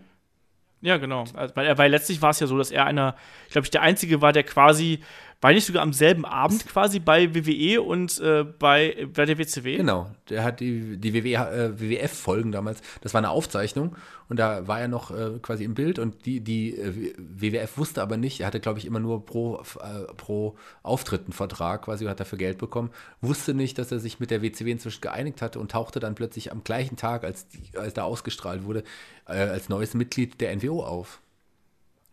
Ja, 0.81 0.97
genau. 0.97 1.25
Also, 1.33 1.55
weil, 1.55 1.77
weil 1.77 1.91
letztlich 1.91 2.21
war 2.21 2.29
es 2.29 2.39
ja 2.39 2.47
so, 2.47 2.57
dass 2.57 2.71
er 2.71 2.85
einer, 2.85 3.15
ich 3.47 3.51
glaube, 3.51 3.65
ich 3.65 3.71
der 3.71 3.81
Einzige 3.81 4.21
war, 4.21 4.31
der 4.31 4.43
quasi 4.43 5.03
war 5.41 5.53
nicht 5.53 5.65
sogar 5.65 5.83
am 5.83 5.93
selben 5.93 6.25
Abend 6.25 6.65
quasi 6.67 6.99
bei 6.99 7.35
WWE 7.35 7.81
und 7.81 8.19
äh, 8.19 8.43
bei, 8.43 9.07
bei 9.13 9.25
der 9.25 9.37
WCW? 9.37 9.77
Genau, 9.77 10.09
der 10.29 10.43
hat 10.43 10.59
die, 10.59 10.97
die 10.97 11.13
WWE, 11.13 11.35
äh, 11.35 11.79
WWF-Folgen 11.79 12.51
damals, 12.51 12.81
das 13.01 13.13
war 13.13 13.19
eine 13.19 13.29
Aufzeichnung 13.29 13.95
und 14.29 14.37
da 14.39 14.67
war 14.67 14.79
er 14.79 14.87
noch 14.87 15.11
äh, 15.11 15.37
quasi 15.41 15.63
im 15.63 15.75
Bild 15.75 15.99
und 15.99 16.25
die, 16.25 16.39
die 16.39 16.75
äh, 16.75 17.13
WWF 17.17 17.77
wusste 17.77 18.01
aber 18.01 18.17
nicht, 18.17 18.39
er 18.41 18.47
hatte 18.47 18.59
glaube 18.59 18.79
ich 18.79 18.85
immer 18.85 18.99
nur 18.99 19.25
pro, 19.25 19.57
äh, 19.57 20.13
pro 20.15 20.55
Auftritt 20.81 21.25
einen 21.25 21.33
Vertrag, 21.33 21.83
quasi 21.83 22.05
hat 22.05 22.19
dafür 22.19 22.39
Geld 22.39 22.57
bekommen, 22.57 22.89
wusste 23.21 23.53
nicht, 23.53 23.77
dass 23.77 23.91
er 23.91 23.99
sich 23.99 24.19
mit 24.19 24.31
der 24.31 24.41
WCW 24.41 24.71
inzwischen 24.71 25.01
geeinigt 25.01 25.43
hatte 25.43 25.59
und 25.59 25.71
tauchte 25.71 25.99
dann 25.99 26.15
plötzlich 26.15 26.51
am 26.51 26.63
gleichen 26.63 26.95
Tag, 26.95 27.23
als, 27.23 27.47
die, 27.47 27.77
als 27.77 27.93
da 27.93 28.03
ausgestrahlt 28.03 28.63
wurde, 28.63 28.83
äh, 29.27 29.33
als 29.33 29.69
neues 29.69 29.93
Mitglied 29.93 30.41
der 30.41 30.55
NWO 30.55 30.83
auf. 30.83 31.21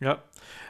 Ja, 0.01 0.23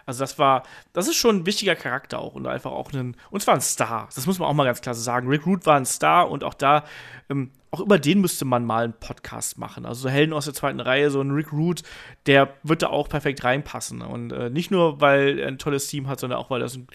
also 0.06 0.20
das 0.20 0.38
war, 0.38 0.64
das 0.92 1.08
ist 1.08 1.16
schon 1.16 1.38
ein 1.38 1.46
wichtiger 1.46 1.74
Charakter 1.74 2.18
auch 2.18 2.34
und 2.34 2.46
einfach 2.46 2.72
auch 2.72 2.92
ein, 2.92 3.16
und 3.30 3.42
zwar 3.42 3.54
ein 3.54 3.60
Star. 3.60 4.08
Das 4.14 4.26
muss 4.26 4.38
man 4.38 4.48
auch 4.48 4.54
mal 4.54 4.64
ganz 4.64 4.80
klar 4.80 4.94
so 4.94 5.02
sagen. 5.02 5.28
Rick 5.28 5.46
Root 5.46 5.66
war 5.66 5.76
ein 5.76 5.86
Star 5.86 6.30
und 6.30 6.44
auch 6.44 6.54
da, 6.54 6.84
ähm, 7.30 7.50
auch 7.70 7.80
über 7.80 7.98
den 7.98 8.20
müsste 8.20 8.44
man 8.44 8.64
mal 8.64 8.84
einen 8.84 8.92
Podcast 8.92 9.58
machen. 9.58 9.86
Also 9.86 10.02
so 10.02 10.08
Helden 10.08 10.32
aus 10.32 10.44
der 10.44 10.54
zweiten 10.54 10.80
Reihe, 10.80 11.10
so 11.10 11.20
ein 11.20 11.30
Rick 11.30 11.52
Root, 11.52 11.82
der 12.26 12.54
wird 12.62 12.82
da 12.82 12.88
auch 12.88 13.08
perfekt 13.08 13.42
reinpassen. 13.42 14.02
Und 14.02 14.32
äh, 14.32 14.50
nicht 14.50 14.70
nur, 14.70 15.00
weil 15.00 15.38
er 15.38 15.48
ein 15.48 15.58
tolles 15.58 15.88
Team 15.88 16.06
hat, 16.06 16.20
sondern 16.20 16.38
auch, 16.38 16.50
weil 16.50 16.62
er 16.62 16.68
ein 16.68 16.86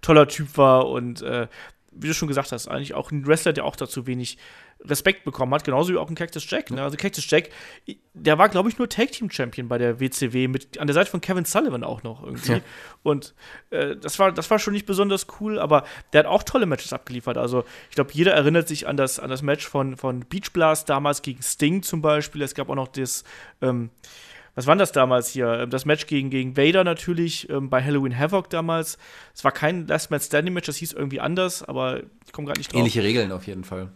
toller 0.00 0.28
Typ 0.28 0.56
war 0.56 0.88
und 0.88 1.22
äh, 1.22 1.48
wie 1.90 2.06
du 2.06 2.14
schon 2.14 2.28
gesagt 2.28 2.52
hast, 2.52 2.68
eigentlich 2.68 2.94
auch 2.94 3.10
ein 3.10 3.26
Wrestler, 3.26 3.52
der 3.52 3.64
auch 3.64 3.76
dazu 3.76 4.06
wenig 4.06 4.38
Respekt 4.84 5.24
bekommen 5.24 5.52
hat, 5.54 5.64
genauso 5.64 5.92
wie 5.92 5.96
auch 5.96 6.08
ein 6.08 6.14
Cactus 6.14 6.48
Jack. 6.48 6.70
Ne? 6.70 6.82
Also 6.82 6.96
Cactus 6.96 7.28
Jack, 7.28 7.50
der 8.14 8.38
war, 8.38 8.48
glaube 8.48 8.68
ich, 8.68 8.78
nur 8.78 8.88
Tag 8.88 9.10
Team 9.12 9.30
Champion 9.30 9.68
bei 9.68 9.76
der 9.76 9.98
WCW, 10.00 10.48
mit, 10.48 10.78
an 10.78 10.86
der 10.86 10.94
Seite 10.94 11.10
von 11.10 11.20
Kevin 11.20 11.44
Sullivan 11.44 11.82
auch 11.82 12.02
noch 12.02 12.22
irgendwie. 12.22 12.52
Ja. 12.52 12.60
Und 13.02 13.34
äh, 13.70 13.96
das, 13.96 14.18
war, 14.18 14.32
das 14.32 14.50
war 14.50 14.58
schon 14.58 14.72
nicht 14.72 14.86
besonders 14.86 15.26
cool, 15.40 15.58
aber 15.58 15.84
der 16.12 16.20
hat 16.20 16.26
auch 16.26 16.42
tolle 16.42 16.66
Matches 16.66 16.92
abgeliefert. 16.92 17.36
Also 17.36 17.64
ich 17.88 17.96
glaube, 17.96 18.10
jeder 18.12 18.32
erinnert 18.32 18.68
sich 18.68 18.86
an 18.86 18.96
das, 18.96 19.18
an 19.18 19.30
das 19.30 19.42
Match 19.42 19.66
von, 19.66 19.96
von 19.96 20.20
Beach 20.20 20.52
Blast 20.52 20.88
damals 20.88 21.22
gegen 21.22 21.42
Sting 21.42 21.82
zum 21.82 22.00
Beispiel. 22.00 22.42
Es 22.42 22.54
gab 22.54 22.68
auch 22.68 22.76
noch 22.76 22.88
das, 22.88 23.24
ähm, 23.60 23.90
was 24.54 24.66
war 24.66 24.76
das 24.76 24.92
damals 24.92 25.28
hier? 25.28 25.60
Ähm, 25.60 25.70
das 25.70 25.86
Match 25.86 26.06
gegen, 26.06 26.30
gegen 26.30 26.56
Vader 26.56 26.84
natürlich, 26.84 27.48
ähm, 27.50 27.68
bei 27.68 27.82
Halloween 27.82 28.16
Havoc 28.16 28.48
damals. 28.50 28.98
Es 29.34 29.42
war 29.42 29.52
kein 29.52 29.86
Last 29.88 30.10
Man 30.10 30.20
Standing 30.20 30.54
Match, 30.54 30.66
das 30.66 30.76
hieß 30.76 30.92
irgendwie 30.92 31.20
anders, 31.20 31.62
aber 31.62 32.02
ich 32.24 32.32
komme 32.32 32.46
gar 32.46 32.56
nicht 32.56 32.72
drauf. 32.72 32.78
Ähnliche 32.78 33.02
Regeln 33.02 33.32
auf 33.32 33.46
jeden 33.46 33.64
Fall. 33.64 33.90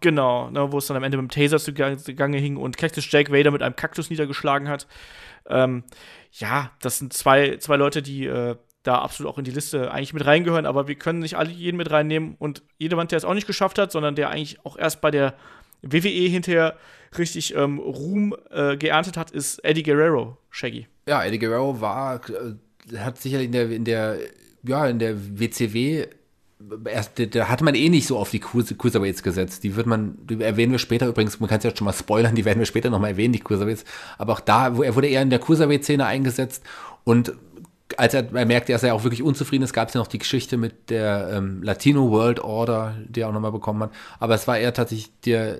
Genau, 0.00 0.50
ne, 0.50 0.70
wo 0.72 0.78
es 0.78 0.86
dann 0.86 0.96
am 0.96 1.02
Ende 1.02 1.16
mit 1.16 1.30
dem 1.30 1.42
Taser 1.42 1.58
zu 1.58 1.72
Gange 1.72 2.38
hing 2.38 2.56
und 2.56 2.76
Cactus 2.76 3.10
Jack 3.10 3.32
Vader 3.32 3.50
mit 3.50 3.62
einem 3.62 3.76
Kaktus 3.76 4.10
niedergeschlagen 4.10 4.68
hat. 4.68 4.86
Ähm, 5.48 5.84
ja, 6.32 6.70
das 6.80 6.98
sind 6.98 7.12
zwei, 7.12 7.56
zwei 7.56 7.76
Leute, 7.76 8.02
die 8.02 8.26
äh, 8.26 8.56
da 8.82 8.98
absolut 8.98 9.32
auch 9.32 9.38
in 9.38 9.44
die 9.44 9.50
Liste 9.50 9.90
eigentlich 9.90 10.14
mit 10.14 10.24
reingehören, 10.24 10.66
aber 10.66 10.88
wir 10.88 10.94
können 10.94 11.18
nicht 11.18 11.36
alle 11.36 11.50
jeden 11.50 11.76
mit 11.76 11.90
reinnehmen 11.90 12.36
und 12.38 12.62
jemand, 12.78 13.10
der 13.10 13.18
es 13.18 13.24
auch 13.24 13.34
nicht 13.34 13.46
geschafft 13.46 13.78
hat, 13.78 13.92
sondern 13.92 14.14
der 14.14 14.30
eigentlich 14.30 14.64
auch 14.64 14.76
erst 14.78 15.00
bei 15.00 15.10
der 15.10 15.34
WWE 15.82 16.08
hinterher 16.08 16.76
richtig 17.18 17.54
ähm, 17.54 17.78
Ruhm 17.78 18.34
äh, 18.50 18.76
geerntet 18.76 19.16
hat, 19.16 19.30
ist 19.30 19.58
Eddie 19.64 19.82
Guerrero, 19.82 20.38
Shaggy. 20.50 20.86
Ja, 21.06 21.24
Eddie 21.24 21.38
Guerrero 21.38 21.80
war, 21.80 22.20
äh, 22.30 22.98
hat 22.98 23.18
sicherlich 23.18 23.46
in 23.46 23.52
der, 23.52 23.70
in 23.70 23.84
der, 23.84 24.18
ja, 24.62 24.86
in 24.86 24.98
der 24.98 25.38
WCW 25.38 26.06
erst, 26.86 27.12
da 27.34 27.48
hatte 27.48 27.64
man 27.64 27.74
eh 27.74 27.88
nicht 27.88 28.06
so 28.06 28.18
auf 28.18 28.30
die 28.30 28.40
Cruiserweights 28.40 29.22
gesetzt. 29.22 29.64
Die 29.64 29.76
wird 29.76 29.86
man, 29.86 30.18
die 30.26 30.42
erwähnen 30.42 30.72
wir 30.72 30.78
später 30.78 31.06
übrigens, 31.06 31.40
man 31.40 31.48
kann 31.48 31.58
es 31.58 31.64
ja 31.64 31.74
schon 31.74 31.84
mal 31.84 31.92
spoilern, 31.92 32.34
die 32.34 32.44
werden 32.44 32.58
wir 32.58 32.66
später 32.66 32.90
nochmal 32.90 33.10
erwähnen, 33.10 33.32
die 33.32 33.40
Cruiserweights. 33.40 33.84
Aber 34.18 34.34
auch 34.34 34.40
da, 34.40 34.76
wo 34.76 34.82
er 34.82 34.94
wurde 34.94 35.08
eher 35.08 35.22
in 35.22 35.30
der 35.30 35.38
Cruiserweight-Szene 35.38 36.04
eingesetzt 36.04 36.62
und 37.04 37.32
als 37.96 38.14
er, 38.14 38.32
er 38.32 38.46
merkte, 38.46 38.72
dass 38.72 38.82
er 38.82 38.94
auch 38.94 39.04
wirklich 39.04 39.22
unzufrieden 39.22 39.64
ist, 39.64 39.72
gab 39.72 39.88
es 39.88 39.94
ja 39.94 40.00
noch 40.00 40.06
die 40.06 40.18
Geschichte 40.18 40.56
mit 40.56 40.90
der 40.90 41.30
ähm, 41.32 41.62
Latino 41.62 42.10
World 42.10 42.40
Order, 42.40 42.94
die 43.08 43.20
er 43.20 43.28
auch 43.28 43.32
nochmal 43.32 43.52
bekommen 43.52 43.82
hat. 43.82 43.90
Aber 44.20 44.34
es 44.34 44.46
war 44.46 44.58
eher 44.58 44.72
tatsächlich 44.72 45.10
der, 45.24 45.58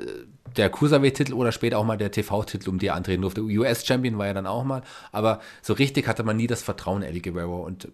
der 0.57 0.71
Cruiserweight-Titel 0.71 1.33
oder 1.33 1.53
später 1.53 1.79
auch 1.79 1.85
mal 1.85 1.97
der 1.97 2.11
TV-Titel, 2.11 2.71
um 2.71 2.79
die 2.79 2.87
er 2.87 2.95
antreten 2.95 3.23
durfte. 3.23 3.43
US-Champion 3.43 4.19
war 4.19 4.27
er 4.27 4.35
dann 4.35 4.47
auch 4.47 4.65
mal. 4.65 4.83
Aber 5.13 5.41
so 5.63 5.73
richtig 5.73 6.07
hatte 6.07 6.23
man 6.23 6.37
nie 6.37 6.47
das 6.47 6.63
Vertrauen 6.63 7.03
Eddie 7.03 7.23
Guerrero. 7.23 7.65
Und 7.65 7.89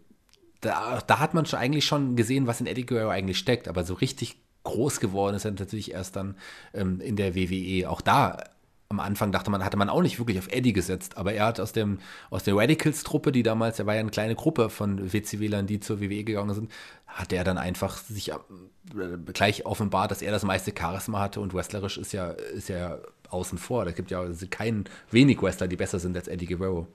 da, 0.66 1.00
da 1.06 1.18
hat 1.18 1.34
man 1.34 1.46
schon 1.46 1.58
eigentlich 1.58 1.84
schon 1.84 2.16
gesehen, 2.16 2.46
was 2.46 2.60
in 2.60 2.66
Eddie 2.66 2.86
Guerrero 2.86 3.10
eigentlich 3.10 3.38
steckt, 3.38 3.68
aber 3.68 3.84
so 3.84 3.94
richtig 3.94 4.36
groß 4.64 5.00
geworden 5.00 5.36
ist 5.36 5.44
er 5.44 5.52
natürlich 5.52 5.92
erst 5.92 6.16
dann 6.16 6.36
ähm, 6.74 7.00
in 7.00 7.16
der 7.16 7.34
WWE. 7.34 7.88
Auch 7.88 8.00
da 8.00 8.42
am 8.88 9.00
Anfang 9.00 9.32
dachte 9.32 9.50
man, 9.50 9.64
hatte 9.64 9.76
man 9.76 9.88
auch 9.88 10.02
nicht 10.02 10.18
wirklich 10.18 10.38
auf 10.38 10.48
Eddie 10.48 10.72
gesetzt, 10.72 11.16
aber 11.16 11.32
er 11.32 11.46
hat 11.46 11.60
aus 11.60 11.72
dem 11.72 11.98
aus 12.30 12.44
der 12.44 12.56
Radicals-Truppe, 12.56 13.32
die 13.32 13.42
damals, 13.42 13.78
er 13.78 13.86
war 13.86 13.94
ja 13.94 14.00
eine 14.00 14.10
kleine 14.10 14.34
Gruppe 14.34 14.70
von 14.70 15.12
WCW-Lern, 15.12 15.66
die 15.66 15.80
zur 15.80 16.00
WWE 16.00 16.24
gegangen 16.24 16.54
sind, 16.54 16.70
hat 17.06 17.32
er 17.32 17.42
dann 17.42 17.58
einfach 17.58 17.98
sich 17.98 18.30
äh, 18.30 18.36
gleich 19.32 19.66
offenbart, 19.66 20.10
dass 20.10 20.22
er 20.22 20.30
das 20.30 20.44
meiste 20.44 20.72
Charisma 20.76 21.20
hatte 21.20 21.40
und 21.40 21.54
wrestlerisch 21.54 21.98
ist 21.98 22.12
ja 22.12 22.30
ist 22.30 22.68
ja 22.68 22.98
außen 23.30 23.58
vor. 23.58 23.84
Da 23.84 23.90
gibt 23.90 24.10
ja 24.10 24.24
keinen 24.50 24.84
wenig 25.10 25.42
Wrestler, 25.42 25.68
die 25.68 25.76
besser 25.76 25.98
sind 25.98 26.16
als 26.16 26.28
Eddie 26.28 26.46
Guerrero. 26.46 26.86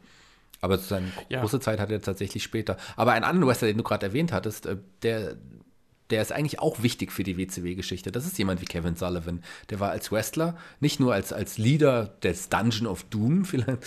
Aber 0.62 0.78
seine 0.78 1.12
ja. 1.30 1.42
große 1.42 1.60
Zeit 1.60 1.80
hat 1.80 1.92
er 1.92 2.02
tatsächlich 2.02 2.44
später. 2.44 2.78
Aber 2.96 3.14
ein 3.14 3.24
anderer 3.24 3.50
Wrestler, 3.50 3.68
den 3.68 3.78
du 3.78 3.84
gerade 3.84 4.06
erwähnt 4.06 4.32
hattest, 4.32 4.68
äh, 4.68 4.78
der, 5.02 5.36
der 6.12 6.22
ist 6.22 6.32
eigentlich 6.32 6.60
auch 6.60 6.84
wichtig 6.84 7.12
für 7.12 7.24
die 7.24 7.38
WCW-Geschichte. 7.38 8.12
Das 8.12 8.26
ist 8.26 8.38
jemand 8.38 8.62
wie 8.62 8.66
Kevin 8.66 8.96
Sullivan. 8.96 9.44
Der 9.70 9.80
war 9.80 9.90
als 9.90 10.12
Wrestler, 10.12 10.58
nicht 10.80 11.00
nur 11.00 11.14
als, 11.14 11.34
als 11.34 11.58
Leader 11.58 12.16
des 12.22 12.50
Dungeon 12.50 12.88
of 12.88 13.04
Doom 13.06 13.46
vielleicht, 13.46 13.80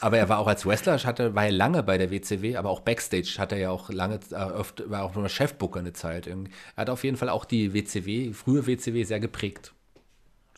aber 0.00 0.18
er 0.18 0.28
war 0.28 0.38
auch 0.38 0.48
als 0.48 0.66
Wrestler, 0.66 0.98
hatte, 1.04 1.34
war 1.34 1.44
er 1.44 1.52
lange 1.52 1.82
bei 1.84 1.96
der 1.96 2.10
WCW, 2.10 2.56
aber 2.56 2.70
auch 2.70 2.80
Backstage 2.80 3.36
hat 3.38 3.52
er 3.52 3.58
ja 3.58 3.70
auch 3.70 3.88
lange, 3.90 4.18
äh, 4.32 4.34
oft, 4.34 4.88
war 4.90 5.04
auch 5.04 5.14
nur 5.14 5.28
Chefbooker 5.28 5.78
eine 5.78 5.92
Zeit. 5.92 6.26
Er 6.26 6.36
hat 6.76 6.90
auf 6.90 7.04
jeden 7.04 7.16
Fall 7.16 7.28
auch 7.28 7.44
die 7.44 7.72
WCW, 7.72 8.32
frühe 8.32 8.66
WCW 8.66 9.04
sehr 9.04 9.20
geprägt. 9.20 9.72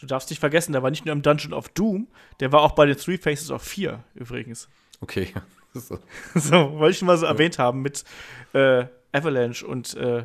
Du 0.01 0.07
darfst 0.07 0.31
nicht 0.31 0.41
vergessen, 0.41 0.73
der 0.73 0.83
war 0.83 0.91
nicht 0.91 1.05
nur 1.05 1.15
im 1.15 1.23
Dungeon 1.23 1.53
of 1.53 1.69
Doom, 1.71 2.09
der 2.41 2.53
war 2.53 2.63
auch 2.63 2.73
bei 2.73 2.87
den 2.87 2.97
Three 2.97 3.19
Faces 3.19 3.51
of 3.51 3.63
Fear 3.63 4.03
übrigens. 4.15 4.69
Okay. 5.01 5.33
so. 5.75 5.99
so, 6.35 6.79
wollte 6.79 6.97
ich 6.97 7.03
mal 7.03 7.17
so 7.17 7.27
ja. 7.27 7.33
erwähnt 7.33 7.59
haben 7.59 7.83
mit 7.83 8.05
äh, 8.53 8.87
Avalanche 9.13 9.67
und 9.67 9.95
äh, 9.95 10.25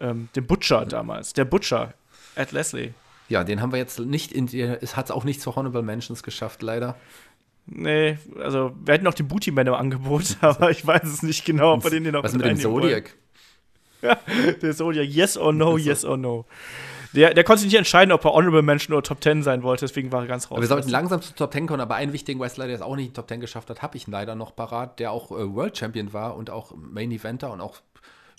ähm, 0.00 0.28
dem 0.36 0.46
Butcher 0.46 0.86
damals. 0.86 1.32
Der 1.32 1.44
Butcher, 1.44 1.94
Ed 2.34 2.52
Leslie. 2.52 2.94
Ja, 3.28 3.44
den 3.44 3.60
haben 3.60 3.72
wir 3.72 3.78
jetzt 3.78 3.98
nicht 3.98 4.32
in 4.32 4.46
die, 4.46 4.62
es 4.62 4.96
hat 4.96 5.06
es 5.06 5.10
auch 5.10 5.24
nicht 5.24 5.40
zu 5.40 5.54
Honorable 5.54 5.82
Mentions 5.82 6.22
geschafft, 6.22 6.62
leider. 6.62 6.96
Nee, 7.66 8.16
also 8.40 8.72
wir 8.82 8.94
hätten 8.94 9.04
noch 9.04 9.14
den 9.14 9.28
Booty 9.28 9.50
Man 9.50 9.66
im 9.66 9.74
Angebot, 9.74 10.38
aber 10.40 10.70
ich 10.70 10.86
weiß 10.86 11.04
es 11.04 11.22
nicht 11.22 11.44
genau, 11.44 11.74
ob 11.74 11.84
wir 11.84 11.90
den 11.90 12.04
hier 12.04 12.12
noch 12.12 12.24
Was 12.24 12.32
mit 12.32 12.44
dem 12.44 12.58
Zodiac? 12.58 13.14
Ja, 14.00 14.18
der 14.62 14.74
Zodiac, 14.74 15.06
yes 15.06 15.36
or 15.36 15.52
no, 15.52 15.76
yes 15.76 16.04
or 16.04 16.16
no. 16.16 16.46
Der, 17.14 17.32
der 17.32 17.44
konnte 17.44 17.62
sich 17.62 17.70
nicht 17.70 17.78
entscheiden, 17.78 18.12
ob 18.12 18.24
er 18.24 18.32
Honorable 18.32 18.62
Mention 18.62 18.94
oder 18.94 19.02
Top 19.02 19.22
10 19.22 19.42
sein 19.42 19.62
wollte, 19.62 19.86
deswegen 19.86 20.12
war 20.12 20.22
er 20.22 20.26
ganz 20.26 20.46
raus. 20.46 20.52
Aber 20.52 20.60
wir 20.60 20.68
sollten 20.68 20.90
langsam 20.90 21.22
zu 21.22 21.34
Top 21.34 21.52
10 21.52 21.66
kommen, 21.66 21.80
aber 21.80 21.94
einen 21.94 22.12
wichtigen 22.12 22.38
Wrestler, 22.40 22.66
der 22.66 22.76
es 22.76 22.82
auch 22.82 22.96
nicht 22.96 23.08
in 23.08 23.14
Top 23.14 23.28
10 23.28 23.40
geschafft 23.40 23.70
hat, 23.70 23.82
habe 23.82 23.96
ich 23.96 24.06
leider 24.06 24.34
noch 24.34 24.54
parat, 24.54 24.98
der 24.98 25.12
auch 25.12 25.30
äh, 25.30 25.54
World 25.54 25.76
Champion 25.76 26.12
war 26.12 26.36
und 26.36 26.50
auch 26.50 26.74
Main 26.76 27.10
Eventer 27.10 27.52
und 27.52 27.60
auch 27.60 27.80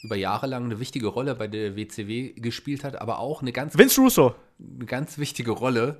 über 0.03 0.15
Jahre 0.15 0.47
lang 0.47 0.65
eine 0.65 0.79
wichtige 0.79 1.07
Rolle 1.07 1.35
bei 1.35 1.47
der 1.47 1.75
WCW 1.75 2.33
gespielt 2.33 2.83
hat, 2.83 3.01
aber 3.01 3.19
auch 3.19 3.41
eine 3.41 3.51
ganz 3.51 3.77
Vince 3.77 4.01
Russo. 4.01 4.35
Eine 4.59 4.85
ganz 4.85 5.17
wichtige 5.17 5.51
Rolle. 5.51 5.97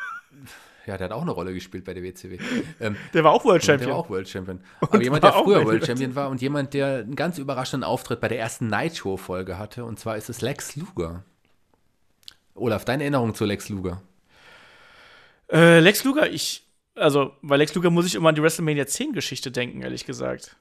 ja, 0.86 0.96
der 0.96 1.06
hat 1.06 1.12
auch 1.12 1.22
eine 1.22 1.30
Rolle 1.30 1.52
gespielt 1.52 1.84
bei 1.84 1.94
der 1.94 2.02
WCW. 2.02 2.38
Ähm, 2.80 2.96
der 3.12 3.24
war 3.24 3.32
auch 3.32 3.44
World 3.44 3.64
Champion. 3.64 3.88
Der 3.88 3.96
war 3.96 4.04
auch 4.04 4.10
World 4.10 4.28
Champion. 4.28 4.60
Aber 4.80 5.02
jemand, 5.02 5.22
der 5.22 5.32
früher 5.32 5.64
World 5.64 5.86
Champion 5.86 6.14
war 6.14 6.28
und 6.28 6.40
jemand, 6.40 6.74
der 6.74 6.98
einen 6.98 7.14
ganz 7.14 7.38
überraschenden 7.38 7.84
Auftritt 7.88 8.20
bei 8.20 8.28
der 8.28 8.38
ersten 8.38 8.68
Nitro-Folge 8.68 9.58
hatte, 9.58 9.84
und 9.84 9.98
zwar 9.98 10.16
ist 10.16 10.28
es 10.28 10.40
Lex 10.40 10.76
Luger. 10.76 11.24
Olaf, 12.54 12.84
deine 12.84 13.02
Erinnerung 13.02 13.34
zu 13.34 13.44
Lex 13.44 13.68
Luger? 13.68 14.02
Äh, 15.50 15.80
Lex 15.80 16.04
Luger, 16.04 16.30
ich, 16.30 16.66
also, 16.94 17.32
bei 17.42 17.56
Lex 17.56 17.74
Luger 17.74 17.90
muss 17.90 18.06
ich 18.06 18.14
immer 18.14 18.28
an 18.28 18.34
die 18.34 18.42
WrestleMania 18.42 18.86
10 18.86 19.12
Geschichte 19.12 19.50
denken, 19.50 19.82
ehrlich 19.82 20.06
gesagt. 20.06 20.56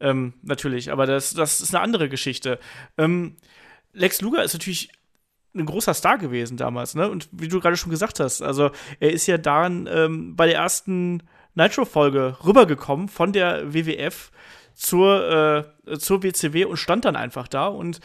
Ähm, 0.00 0.34
natürlich, 0.42 0.92
aber 0.92 1.06
das, 1.06 1.34
das 1.34 1.60
ist 1.60 1.74
eine 1.74 1.82
andere 1.82 2.08
Geschichte. 2.08 2.58
Ähm, 2.96 3.36
Lex 3.92 4.20
Luger 4.20 4.44
ist 4.44 4.52
natürlich 4.52 4.90
ein 5.54 5.66
großer 5.66 5.94
Star 5.94 6.18
gewesen 6.18 6.56
damals, 6.56 6.94
ne? 6.94 7.10
Und 7.10 7.28
wie 7.32 7.48
du 7.48 7.58
gerade 7.58 7.76
schon 7.76 7.90
gesagt 7.90 8.20
hast, 8.20 8.42
also 8.42 8.70
er 9.00 9.12
ist 9.12 9.26
ja 9.26 9.38
dann 9.38 9.88
ähm, 9.90 10.36
bei 10.36 10.46
der 10.46 10.56
ersten 10.56 11.22
Nitro-Folge 11.54 12.36
rübergekommen 12.44 13.08
von 13.08 13.32
der 13.32 13.74
WWF 13.74 14.30
zur, 14.74 15.74
äh, 15.86 15.98
zur 15.98 16.22
WCW 16.22 16.66
und 16.66 16.76
stand 16.76 17.04
dann 17.04 17.16
einfach 17.16 17.48
da 17.48 17.66
und 17.66 18.00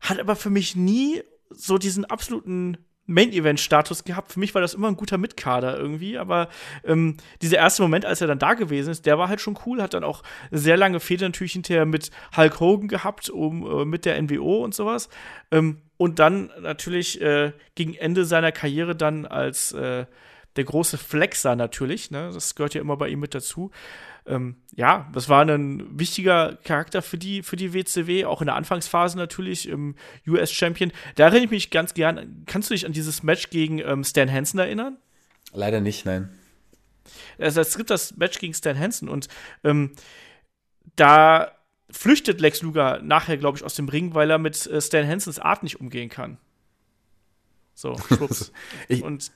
hat 0.00 0.18
aber 0.18 0.36
für 0.36 0.48
mich 0.48 0.76
nie 0.76 1.22
so 1.50 1.78
diesen 1.78 2.04
absoluten 2.04 2.78
Main-Event-Status 3.10 4.04
gehabt. 4.04 4.32
Für 4.32 4.40
mich 4.40 4.54
war 4.54 4.62
das 4.62 4.74
immer 4.74 4.88
ein 4.88 4.96
guter 4.96 5.18
Mitkader 5.18 5.76
irgendwie, 5.76 6.16
aber 6.16 6.48
ähm, 6.84 7.16
dieser 7.42 7.58
erste 7.58 7.82
Moment, 7.82 8.06
als 8.06 8.20
er 8.20 8.28
dann 8.28 8.38
da 8.38 8.54
gewesen 8.54 8.90
ist, 8.90 9.04
der 9.04 9.18
war 9.18 9.28
halt 9.28 9.40
schon 9.40 9.58
cool, 9.66 9.82
hat 9.82 9.94
dann 9.94 10.04
auch 10.04 10.22
sehr 10.50 10.76
lange 10.76 11.00
Fehde 11.00 11.24
natürlich 11.24 11.52
hinterher 11.52 11.86
mit 11.86 12.10
Hulk 12.36 12.60
Hogan 12.60 12.88
gehabt, 12.88 13.28
um, 13.28 13.66
äh, 13.66 13.84
mit 13.84 14.04
der 14.04 14.20
NWO 14.22 14.64
und 14.64 14.74
sowas. 14.74 15.08
Ähm, 15.50 15.82
und 15.96 16.18
dann 16.18 16.50
natürlich 16.60 17.20
äh, 17.20 17.52
gegen 17.74 17.94
Ende 17.94 18.24
seiner 18.24 18.52
Karriere 18.52 18.94
dann 18.94 19.26
als 19.26 19.72
äh, 19.72 20.06
der 20.56 20.64
große 20.64 20.98
Flexer 20.98 21.56
natürlich, 21.56 22.10
ne? 22.10 22.30
das 22.32 22.54
gehört 22.54 22.74
ja 22.74 22.80
immer 22.80 22.96
bei 22.96 23.08
ihm 23.08 23.20
mit 23.20 23.34
dazu, 23.34 23.70
ähm, 24.26 24.56
ja, 24.74 25.08
das 25.12 25.28
war 25.28 25.44
ein 25.44 25.98
wichtiger 25.98 26.56
Charakter 26.64 27.02
für 27.02 27.18
die, 27.18 27.42
für 27.42 27.56
die 27.56 27.72
WCW, 27.72 28.24
auch 28.24 28.40
in 28.40 28.46
der 28.46 28.54
Anfangsphase 28.56 29.16
natürlich, 29.16 29.68
im 29.68 29.94
US-Champion. 30.26 30.92
Da 31.16 31.24
erinnere 31.24 31.44
ich 31.44 31.50
mich 31.50 31.70
ganz 31.70 31.94
gern. 31.94 32.44
Kannst 32.46 32.70
du 32.70 32.74
dich 32.74 32.86
an 32.86 32.92
dieses 32.92 33.22
Match 33.22 33.50
gegen 33.50 33.78
ähm, 33.78 34.04
Stan 34.04 34.30
Hansen 34.30 34.58
erinnern? 34.58 34.98
Leider 35.52 35.80
nicht, 35.80 36.06
nein. 36.06 36.30
Also, 37.38 37.60
es 37.60 37.76
gibt 37.76 37.90
das 37.90 38.16
Match 38.16 38.38
gegen 38.38 38.54
Stan 38.54 38.78
Hansen 38.78 39.08
und 39.08 39.28
ähm, 39.64 39.92
da 40.96 41.52
flüchtet 41.90 42.40
Lex 42.40 42.62
Luger 42.62 43.00
nachher, 43.02 43.36
glaube 43.36 43.58
ich, 43.58 43.64
aus 43.64 43.74
dem 43.74 43.88
Ring, 43.88 44.14
weil 44.14 44.30
er 44.30 44.38
mit 44.38 44.66
äh, 44.66 44.80
Stan 44.80 45.06
Hansens 45.06 45.38
Art 45.38 45.62
nicht 45.62 45.80
umgehen 45.80 46.08
kann. 46.08 46.38
So, 47.74 47.96
schwupps. 47.96 48.52
ich, 48.88 49.02
und 49.02 49.32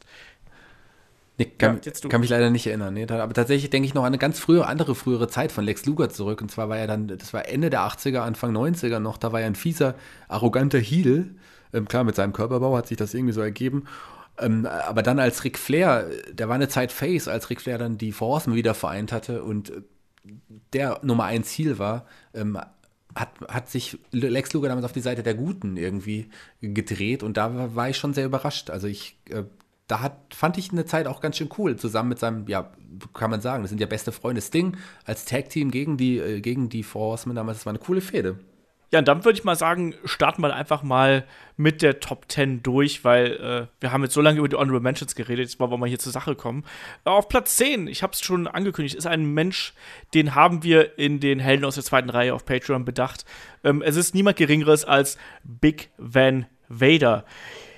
Nee, 1.37 1.47
kann, 1.59 1.81
ja, 1.85 1.93
kann, 2.09 2.21
mich 2.21 2.31
leider 2.31 2.51
nicht 2.51 2.67
erinnern. 2.67 2.95
Nee, 2.95 3.07
aber 3.09 3.35
tatsächlich 3.35 3.69
denke 3.69 3.87
ich 3.87 3.95
noch 3.95 4.03
an 4.03 4.09
eine 4.09 4.19
ganz 4.19 4.39
frühe, 4.39 4.67
andere 4.67 4.95
frühere 4.95 5.27
Zeit 5.27 5.51
von 5.51 5.65
Lex 5.65 5.85
Luger 5.85 6.09
zurück. 6.09 6.41
Und 6.41 6.51
zwar 6.51 6.69
war 6.69 6.79
er 6.79 6.87
dann, 6.87 7.09
das 7.09 7.35
war 7.35 7.49
Ende 7.49 7.71
der 7.71 7.81
80er, 7.81 8.21
Anfang 8.21 8.57
90er 8.57 9.01
noch, 9.01 9.17
da 9.17 9.33
war 9.33 9.41
er 9.41 9.47
ein 9.47 9.57
fieser, 9.57 9.97
arroganter 10.29 10.79
Heel. 10.79 11.35
Ähm, 11.73 11.89
klar, 11.89 12.05
mit 12.05 12.15
seinem 12.15 12.33
Körperbau 12.33 12.77
hat 12.77 12.87
sich 12.87 12.97
das 12.97 13.15
irgendwie 13.15 13.33
so 13.33 13.41
ergeben. 13.41 13.85
Ähm, 14.39 14.67
aber 14.67 15.03
dann 15.03 15.19
als 15.19 15.43
Ric 15.43 15.59
Flair, 15.59 16.09
der 16.33 16.49
war 16.49 16.55
eine 16.55 16.69
Zeit 16.69 16.93
Face, 16.93 17.27
als 17.27 17.51
Ric 17.51 17.61
Flair 17.61 17.79
dann 17.79 17.99
die 17.99 18.13
Force 18.13 18.47
wieder 18.53 18.75
vereint 18.75 19.11
hatte 19.11 19.43
und 19.43 19.73
der 20.73 21.01
Nummer 21.03 21.25
1 21.25 21.49
Ziel 21.49 21.79
war, 21.79 22.07
ähm, 22.33 22.59
hat, 23.15 23.29
hat 23.49 23.71
sich 23.71 23.99
Lex 24.11 24.53
Luger 24.53 24.69
damals 24.69 24.85
auf 24.85 24.93
die 24.93 25.01
Seite 25.01 25.23
der 25.23 25.35
Guten 25.35 25.77
irgendwie 25.77 26.31
gedreht 26.61 27.23
und 27.23 27.37
da 27.37 27.55
war, 27.55 27.75
war 27.75 27.89
ich 27.89 27.97
schon 27.97 28.15
sehr 28.15 28.27
überrascht. 28.27 28.71
Also 28.71 28.89
ich 28.89 29.19
äh, 29.31 29.45
da 29.87 30.01
hat, 30.01 30.35
fand 30.35 30.57
ich 30.57 30.73
eine 30.73 30.85
Zeit 30.87 31.07
auch 31.07 31.21
ganz 31.21 31.37
schön 31.37 31.51
cool, 31.59 31.77
zusammen 31.77 32.11
mit 32.11 32.19
seinem, 32.19 32.49
ja, 32.49 32.73
kann 33.13 33.31
man 33.31 33.41
sagen, 33.41 33.63
das 33.63 33.71
sind 33.71 33.81
ja 33.81 33.87
beste 33.87 34.13
Freunde. 34.13 34.41
Sting 34.41 34.77
als 35.05 35.25
Tag-Team 35.25 35.71
gegen 35.71 35.97
die, 35.97 36.19
äh, 36.19 36.41
gegen 36.41 36.69
die 36.69 36.83
Four 36.83 37.11
Horsemen 37.11 37.37
damals, 37.37 37.59
das 37.59 37.67
war 37.67 37.73
eine 37.73 37.81
coole 37.81 38.01
Fehde. 38.01 38.39
Ja, 38.95 39.01
und 39.01 39.09
dann 39.09 39.25
würde 39.25 39.37
ich 39.37 39.45
mal 39.45 39.57
sagen, 39.57 39.95
starten 40.05 40.41
wir 40.41 40.55
einfach 40.55 40.85
mal 40.85 41.25
mit 41.57 41.83
der 41.83 41.99
Top 41.99 42.27
10 42.31 42.63
durch, 42.63 43.03
weil 43.03 43.33
äh, 43.33 43.67
wir 43.81 43.91
haben 43.91 44.05
jetzt 44.05 44.15
so 44.15 44.21
lange 44.21 44.39
über 44.39 44.49
die 44.49 44.55
Honorable 44.55 44.81
Mentions 44.81 45.17
geredet, 45.17 45.47
jetzt 45.47 45.59
wollen 45.59 45.73
wir 45.73 45.79
mal 45.79 45.89
hier 45.89 45.99
zur 45.99 46.13
Sache 46.13 46.37
kommen. 46.37 46.65
Auf 47.03 47.29
Platz 47.29 47.57
10, 47.57 47.89
ich 47.89 48.05
habe 48.05 48.13
es 48.13 48.21
schon 48.21 48.47
angekündigt, 48.47 48.95
ist 48.95 49.09
ein 49.09 49.35
Mensch, 49.35 49.75
den 50.15 50.37
haben 50.37 50.63
wir 50.63 50.97
in 50.97 51.19
den 51.19 51.41
Helden 51.41 51.65
aus 51.65 51.75
der 51.75 51.83
zweiten 51.83 52.09
Reihe 52.09 52.35
auf 52.35 52.45
Patreon 52.45 52.85
bedacht. 52.85 53.25
Ähm, 53.65 53.83
es 53.83 53.97
ist 53.97 54.15
niemand 54.15 54.37
Geringeres 54.37 54.85
als 54.85 55.19
Big 55.43 55.91
Van 55.99 56.47
Vader. 56.69 57.25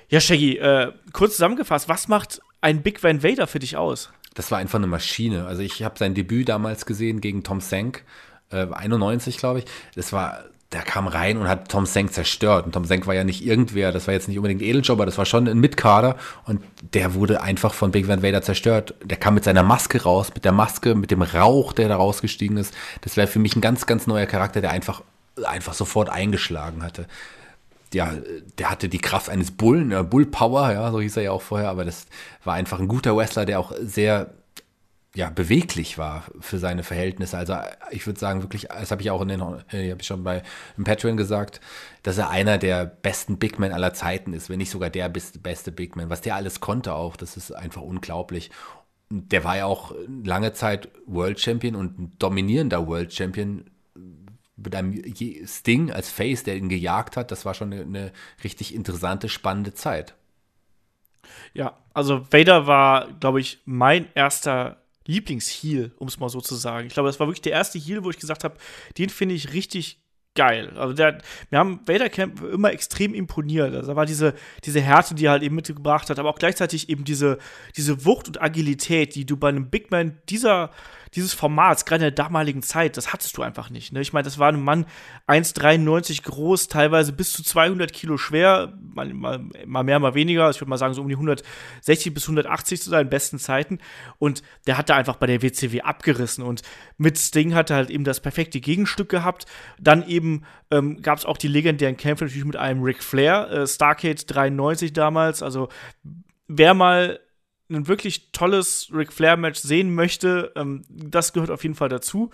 Ja, 0.09 0.21
Shaggy, 0.21 0.57
äh, 0.57 0.93
kurz 1.11 1.33
zusammengefasst, 1.33 1.89
was 1.89 2.07
macht 2.07 2.41
ein 2.61 2.81
Big 2.81 3.03
Van 3.03 3.23
Vader 3.23 3.45
für 3.45 3.59
dich 3.59 3.75
aus? 3.75 4.09
Das 4.35 4.51
war 4.51 4.57
einfach 4.57 4.79
eine 4.79 4.87
Maschine. 4.87 5.45
Also 5.47 5.61
ich 5.61 5.83
habe 5.83 5.97
sein 5.97 6.13
Debüt 6.13 6.47
damals 6.47 6.85
gesehen 6.85 7.19
gegen 7.19 7.43
Tom 7.43 7.59
Sank, 7.59 8.05
äh, 8.49 8.67
91 8.71 9.37
glaube 9.37 9.59
ich. 9.59 9.65
Das 9.95 10.13
war, 10.13 10.45
der 10.71 10.83
kam 10.83 11.07
rein 11.07 11.37
und 11.37 11.49
hat 11.49 11.69
Tom 11.69 11.85
Sank 11.85 12.13
zerstört. 12.13 12.65
Und 12.65 12.71
Tom 12.71 12.85
Sank 12.85 13.05
war 13.05 13.15
ja 13.15 13.25
nicht 13.25 13.45
irgendwer, 13.45 13.91
das 13.91 14.07
war 14.07 14.13
jetzt 14.13 14.29
nicht 14.29 14.37
unbedingt 14.37 14.61
Edeljob, 14.61 14.97
aber 14.97 15.05
das 15.05 15.17
war 15.17 15.25
schon 15.25 15.45
ein 15.45 15.59
Mitkader. 15.59 16.15
Und 16.45 16.63
der 16.93 17.13
wurde 17.13 17.41
einfach 17.41 17.73
von 17.73 17.91
Big 17.91 18.07
Van 18.07 18.23
Vader 18.23 18.41
zerstört. 18.41 18.95
Der 19.03 19.17
kam 19.17 19.33
mit 19.33 19.43
seiner 19.43 19.63
Maske 19.63 20.03
raus, 20.03 20.31
mit 20.33 20.45
der 20.45 20.53
Maske, 20.53 20.95
mit 20.95 21.11
dem 21.11 21.21
Rauch, 21.21 21.73
der 21.73 21.89
da 21.89 21.97
rausgestiegen 21.97 22.55
ist. 22.55 22.73
Das 23.01 23.17
wäre 23.17 23.27
für 23.27 23.39
mich 23.39 23.57
ein 23.57 23.61
ganz, 23.61 23.85
ganz 23.85 24.07
neuer 24.07 24.25
Charakter, 24.25 24.61
der 24.61 24.71
einfach 24.71 25.03
einfach 25.43 25.73
sofort 25.73 26.09
eingeschlagen 26.09 26.81
hatte 26.81 27.07
ja, 27.93 28.13
der 28.57 28.69
hatte 28.69 28.89
die 28.89 28.97
Kraft 28.99 29.29
eines 29.29 29.51
Bullen, 29.51 29.91
äh, 29.91 30.03
Bull 30.03 30.25
Power, 30.25 30.71
ja, 30.71 30.91
so 30.91 30.99
hieß 31.01 31.17
er 31.17 31.23
ja 31.23 31.31
auch 31.31 31.41
vorher, 31.41 31.69
aber 31.69 31.85
das 31.85 32.07
war 32.43 32.55
einfach 32.55 32.79
ein 32.79 32.87
guter 32.87 33.15
Wrestler, 33.15 33.45
der 33.45 33.59
auch 33.59 33.73
sehr 33.79 34.33
ja, 35.17 35.31
beweglich 35.31 35.97
war 35.97 36.25
für 36.39 36.59
seine 36.59 36.83
Verhältnisse. 36.83 37.37
Also 37.37 37.55
ich 37.89 38.05
würde 38.05 38.19
sagen, 38.19 38.43
wirklich, 38.43 38.67
das 38.67 38.91
habe 38.91 39.01
ich 39.01 39.09
auch 39.09 39.21
in 39.21 39.29
den, 39.29 39.41
äh, 39.41 39.89
habe 39.89 40.01
ich 40.01 40.05
schon 40.05 40.23
bei 40.23 40.43
im 40.77 40.83
Patreon 40.83 41.17
gesagt, 41.17 41.59
dass 42.03 42.19
er 42.19 42.29
einer 42.29 42.59
der 42.59 42.85
besten 42.85 43.37
Big 43.37 43.57
Men 43.57 43.71
aller 43.71 43.93
Zeiten 43.93 44.33
ist, 44.33 44.49
wenn 44.49 44.59
nicht 44.59 44.69
sogar 44.69 44.91
der 44.91 45.09
beste 45.09 45.71
Big 45.71 45.95
Man. 45.95 46.11
Was 46.11 46.21
der 46.21 46.35
alles 46.35 46.59
konnte 46.59 46.93
auch, 46.93 47.15
das 47.15 47.35
ist 47.35 47.51
einfach 47.51 47.81
unglaublich. 47.81 48.51
Der 49.09 49.43
war 49.43 49.57
ja 49.57 49.65
auch 49.65 49.95
lange 50.23 50.53
Zeit 50.53 50.89
World 51.07 51.39
Champion 51.39 51.75
und 51.75 51.97
ein 51.97 52.11
dominierender 52.19 52.85
World 52.85 53.11
Champion 53.11 53.65
mit 54.57 54.75
einem 54.75 55.03
Sting 55.45 55.91
als 55.91 56.09
Face, 56.09 56.43
der 56.43 56.57
ihn 56.57 56.69
gejagt 56.69 57.15
hat, 57.15 57.31
das 57.31 57.45
war 57.45 57.53
schon 57.53 57.71
eine, 57.71 57.83
eine 57.83 58.11
richtig 58.43 58.73
interessante, 58.73 59.29
spannende 59.29 59.73
Zeit. 59.73 60.15
Ja, 61.53 61.77
also 61.93 62.25
Vader 62.31 62.67
war, 62.67 63.07
glaube 63.19 63.39
ich, 63.39 63.59
mein 63.65 64.07
erster 64.15 64.81
Lieblingsheel, 65.05 65.91
um 65.97 66.07
es 66.07 66.19
mal 66.19 66.29
so 66.29 66.41
zu 66.41 66.55
sagen. 66.55 66.87
Ich 66.87 66.93
glaube, 66.93 67.09
das 67.09 67.19
war 67.19 67.27
wirklich 67.27 67.41
der 67.41 67.53
erste 67.53 67.79
Heel, 67.79 68.03
wo 68.03 68.09
ich 68.09 68.17
gesagt 68.17 68.43
habe, 68.43 68.57
den 68.97 69.09
finde 69.09 69.35
ich 69.35 69.53
richtig 69.53 70.01
geil. 70.35 70.73
Also 70.77 70.93
der, 70.93 71.19
wir 71.49 71.59
haben 71.59 71.79
Vader 71.85 72.09
Camp 72.09 72.41
immer 72.41 72.71
extrem 72.71 73.13
imponiert. 73.13 73.73
Also 73.73 73.91
da 73.91 73.95
war 73.95 74.05
diese, 74.05 74.35
diese 74.63 74.81
Härte, 74.81 75.15
die 75.15 75.25
er 75.25 75.31
halt 75.31 75.43
eben 75.43 75.55
mitgebracht 75.55 76.09
hat, 76.09 76.19
aber 76.19 76.29
auch 76.29 76.39
gleichzeitig 76.39 76.89
eben 76.89 77.03
diese, 77.03 77.39
diese 77.75 78.05
Wucht 78.05 78.27
und 78.27 78.41
Agilität, 78.41 79.15
die 79.15 79.25
du 79.25 79.37
bei 79.37 79.49
einem 79.49 79.69
Big 79.69 79.89
Man 79.91 80.19
dieser 80.29 80.71
dieses 81.15 81.33
Formats, 81.33 81.85
gerade 81.85 82.05
in 82.05 82.15
der 82.15 82.25
damaligen 82.25 82.61
Zeit, 82.61 82.97
das 82.97 83.13
hattest 83.13 83.37
du 83.37 83.41
einfach 83.41 83.69
nicht. 83.69 83.93
Ne? 83.93 84.01
Ich 84.01 84.13
meine, 84.13 84.23
das 84.23 84.39
war 84.39 84.49
ein 84.49 84.61
Mann 84.61 84.85
1,93 85.27 86.23
groß, 86.23 86.67
teilweise 86.67 87.13
bis 87.13 87.33
zu 87.33 87.43
200 87.43 87.91
Kilo 87.93 88.17
schwer, 88.17 88.73
mal, 88.81 89.13
mal, 89.13 89.39
mal 89.65 89.83
mehr, 89.83 89.99
mal 89.99 90.13
weniger. 90.13 90.49
Ich 90.49 90.59
würde 90.59 90.69
mal 90.69 90.77
sagen, 90.77 90.93
so 90.93 91.01
um 91.01 91.09
die 91.09 91.15
160 91.15 92.13
bis 92.13 92.23
180 92.23 92.81
zu 92.81 92.89
seinen 92.89 93.09
besten 93.09 93.39
Zeiten. 93.39 93.79
Und 94.19 94.43
der 94.65 94.77
hat 94.77 94.89
da 94.89 94.95
einfach 94.95 95.15
bei 95.15 95.27
der 95.27 95.41
WCW 95.41 95.81
abgerissen. 95.81 96.43
Und 96.43 96.61
mit 96.97 97.17
Sting 97.17 97.53
hat 97.53 97.69
er 97.69 97.77
halt 97.77 97.89
eben 97.89 98.03
das 98.03 98.19
perfekte 98.19 98.59
Gegenstück 98.59 99.09
gehabt. 99.09 99.45
Dann 99.79 100.07
eben 100.07 100.43
ähm, 100.71 101.01
gab 101.01 101.17
es 101.17 101.25
auch 101.25 101.37
die 101.37 101.47
legendären 101.47 101.97
Kämpfe 101.97 102.25
natürlich 102.25 102.45
mit 102.45 102.55
einem 102.55 102.83
Ric 102.83 103.03
Flair, 103.03 103.49
äh, 103.49 103.67
Starcade 103.67 104.25
93 104.25 104.93
damals, 104.93 105.41
also 105.43 105.69
wer 106.47 106.73
mal 106.73 107.19
ein 107.69 107.87
wirklich 107.87 108.31
tolles 108.31 108.89
Ric 108.93 109.11
Flair-Match 109.11 109.59
sehen 109.59 109.93
möchte, 109.93 110.51
ähm, 110.55 110.83
das 110.89 111.33
gehört 111.33 111.51
auf 111.51 111.63
jeden 111.63 111.75
Fall 111.75 111.89
dazu. 111.89 112.31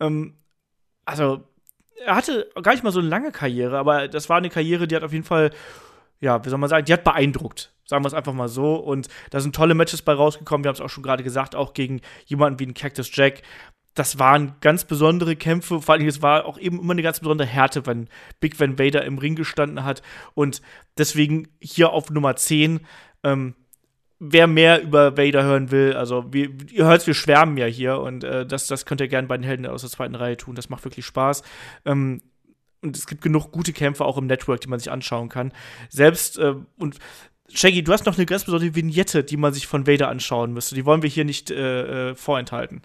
Ähm, 0.00 0.34
also, 1.04 1.42
er 2.04 2.14
hatte 2.14 2.48
gar 2.62 2.72
nicht 2.72 2.84
mal 2.84 2.92
so 2.92 3.00
eine 3.00 3.08
lange 3.08 3.32
Karriere, 3.32 3.78
aber 3.78 4.08
das 4.08 4.28
war 4.28 4.36
eine 4.36 4.50
Karriere, 4.50 4.86
die 4.86 4.94
hat 4.94 5.02
auf 5.02 5.12
jeden 5.12 5.24
Fall, 5.24 5.50
ja, 6.20 6.44
wie 6.44 6.48
soll 6.48 6.58
man 6.58 6.68
sagen, 6.68 6.84
die 6.84 6.92
hat 6.92 7.04
beeindruckt. 7.04 7.72
Sagen 7.84 8.04
wir 8.04 8.08
es 8.08 8.14
einfach 8.14 8.34
mal 8.34 8.48
so. 8.48 8.74
Und 8.76 9.08
da 9.30 9.40
sind 9.40 9.54
tolle 9.54 9.74
Matches 9.74 10.02
bei 10.02 10.12
rausgekommen. 10.12 10.62
Wir 10.62 10.68
haben 10.68 10.74
es 10.74 10.80
auch 10.82 10.90
schon 10.90 11.02
gerade 11.02 11.24
gesagt, 11.24 11.56
auch 11.56 11.72
gegen 11.72 12.02
jemanden 12.26 12.60
wie 12.60 12.64
einen 12.64 12.74
Cactus 12.74 13.10
Jack. 13.14 13.42
Das 13.94 14.18
waren 14.18 14.56
ganz 14.60 14.84
besondere 14.84 15.36
Kämpfe. 15.36 15.80
Vor 15.80 15.94
allem, 15.94 16.06
es 16.06 16.20
war 16.20 16.44
auch 16.44 16.58
eben 16.58 16.78
immer 16.78 16.92
eine 16.92 17.02
ganz 17.02 17.20
besondere 17.20 17.48
Härte, 17.48 17.86
wenn 17.86 18.08
Big 18.40 18.60
Van 18.60 18.78
Vader 18.78 19.04
im 19.06 19.16
Ring 19.16 19.36
gestanden 19.36 19.84
hat. 19.84 20.02
Und 20.34 20.60
deswegen 20.98 21.48
hier 21.60 21.90
auf 21.90 22.10
Nummer 22.10 22.36
10. 22.36 22.80
Ähm, 23.24 23.54
wer 24.20 24.46
mehr 24.46 24.82
über 24.82 25.16
Vader 25.16 25.44
hören 25.44 25.70
will, 25.70 25.94
also 25.94 26.24
wir, 26.32 26.50
ihr 26.70 26.84
hört, 26.84 27.06
wir 27.06 27.14
schwärmen 27.14 27.56
ja 27.56 27.66
hier 27.66 28.00
und 28.00 28.24
äh, 28.24 28.44
das, 28.44 28.66
das 28.66 28.84
könnt 28.84 29.00
ihr 29.00 29.08
gerne 29.08 29.28
bei 29.28 29.36
den 29.36 29.44
Helden 29.44 29.66
aus 29.66 29.82
der 29.82 29.90
zweiten 29.90 30.14
Reihe 30.14 30.36
tun. 30.36 30.54
Das 30.54 30.68
macht 30.68 30.84
wirklich 30.84 31.06
Spaß. 31.06 31.42
Ähm, 31.84 32.20
und 32.80 32.96
es 32.96 33.06
gibt 33.06 33.22
genug 33.22 33.50
gute 33.50 33.72
Kämpfe 33.72 34.04
auch 34.04 34.16
im 34.16 34.26
Network, 34.26 34.60
die 34.60 34.68
man 34.68 34.78
sich 34.78 34.90
anschauen 34.90 35.28
kann. 35.28 35.52
Selbst 35.88 36.38
äh, 36.38 36.54
und 36.78 36.98
Shaggy, 37.52 37.82
du 37.82 37.92
hast 37.92 38.06
noch 38.06 38.16
eine 38.16 38.26
ganz 38.26 38.44
besondere 38.44 38.74
Vignette, 38.74 39.24
die 39.24 39.36
man 39.36 39.54
sich 39.54 39.66
von 39.66 39.86
Vader 39.86 40.08
anschauen 40.08 40.52
müsste. 40.52 40.74
Die 40.74 40.84
wollen 40.84 41.02
wir 41.02 41.08
hier 41.08 41.24
nicht 41.24 41.50
äh, 41.50 42.10
äh 42.10 42.14
vorenthalten. 42.14 42.82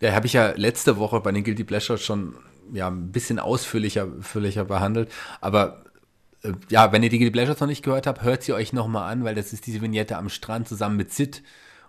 Ja, 0.00 0.12
habe 0.12 0.26
ich 0.26 0.32
ja 0.32 0.52
letzte 0.56 0.96
Woche 0.96 1.20
bei 1.20 1.30
den 1.30 1.44
Guilty 1.44 1.64
Pleasures 1.64 2.02
schon 2.02 2.34
ja, 2.72 2.88
ein 2.88 3.12
bisschen 3.12 3.38
ausführlicher, 3.38 4.08
ausführlicher 4.18 4.64
behandelt. 4.64 5.10
Aber 5.40 5.84
ja, 6.68 6.92
wenn 6.92 7.02
ihr 7.02 7.08
die 7.08 7.18
Guilty 7.18 7.32
Pleasures 7.32 7.60
noch 7.60 7.68
nicht 7.68 7.84
gehört 7.84 8.06
habt, 8.06 8.22
hört 8.22 8.42
sie 8.42 8.52
euch 8.52 8.72
nochmal 8.72 9.10
an, 9.10 9.24
weil 9.24 9.34
das 9.34 9.52
ist 9.52 9.66
diese 9.66 9.80
Vignette 9.80 10.16
am 10.16 10.28
Strand 10.28 10.68
zusammen 10.68 10.96
mit 10.96 11.12
Sid 11.12 11.42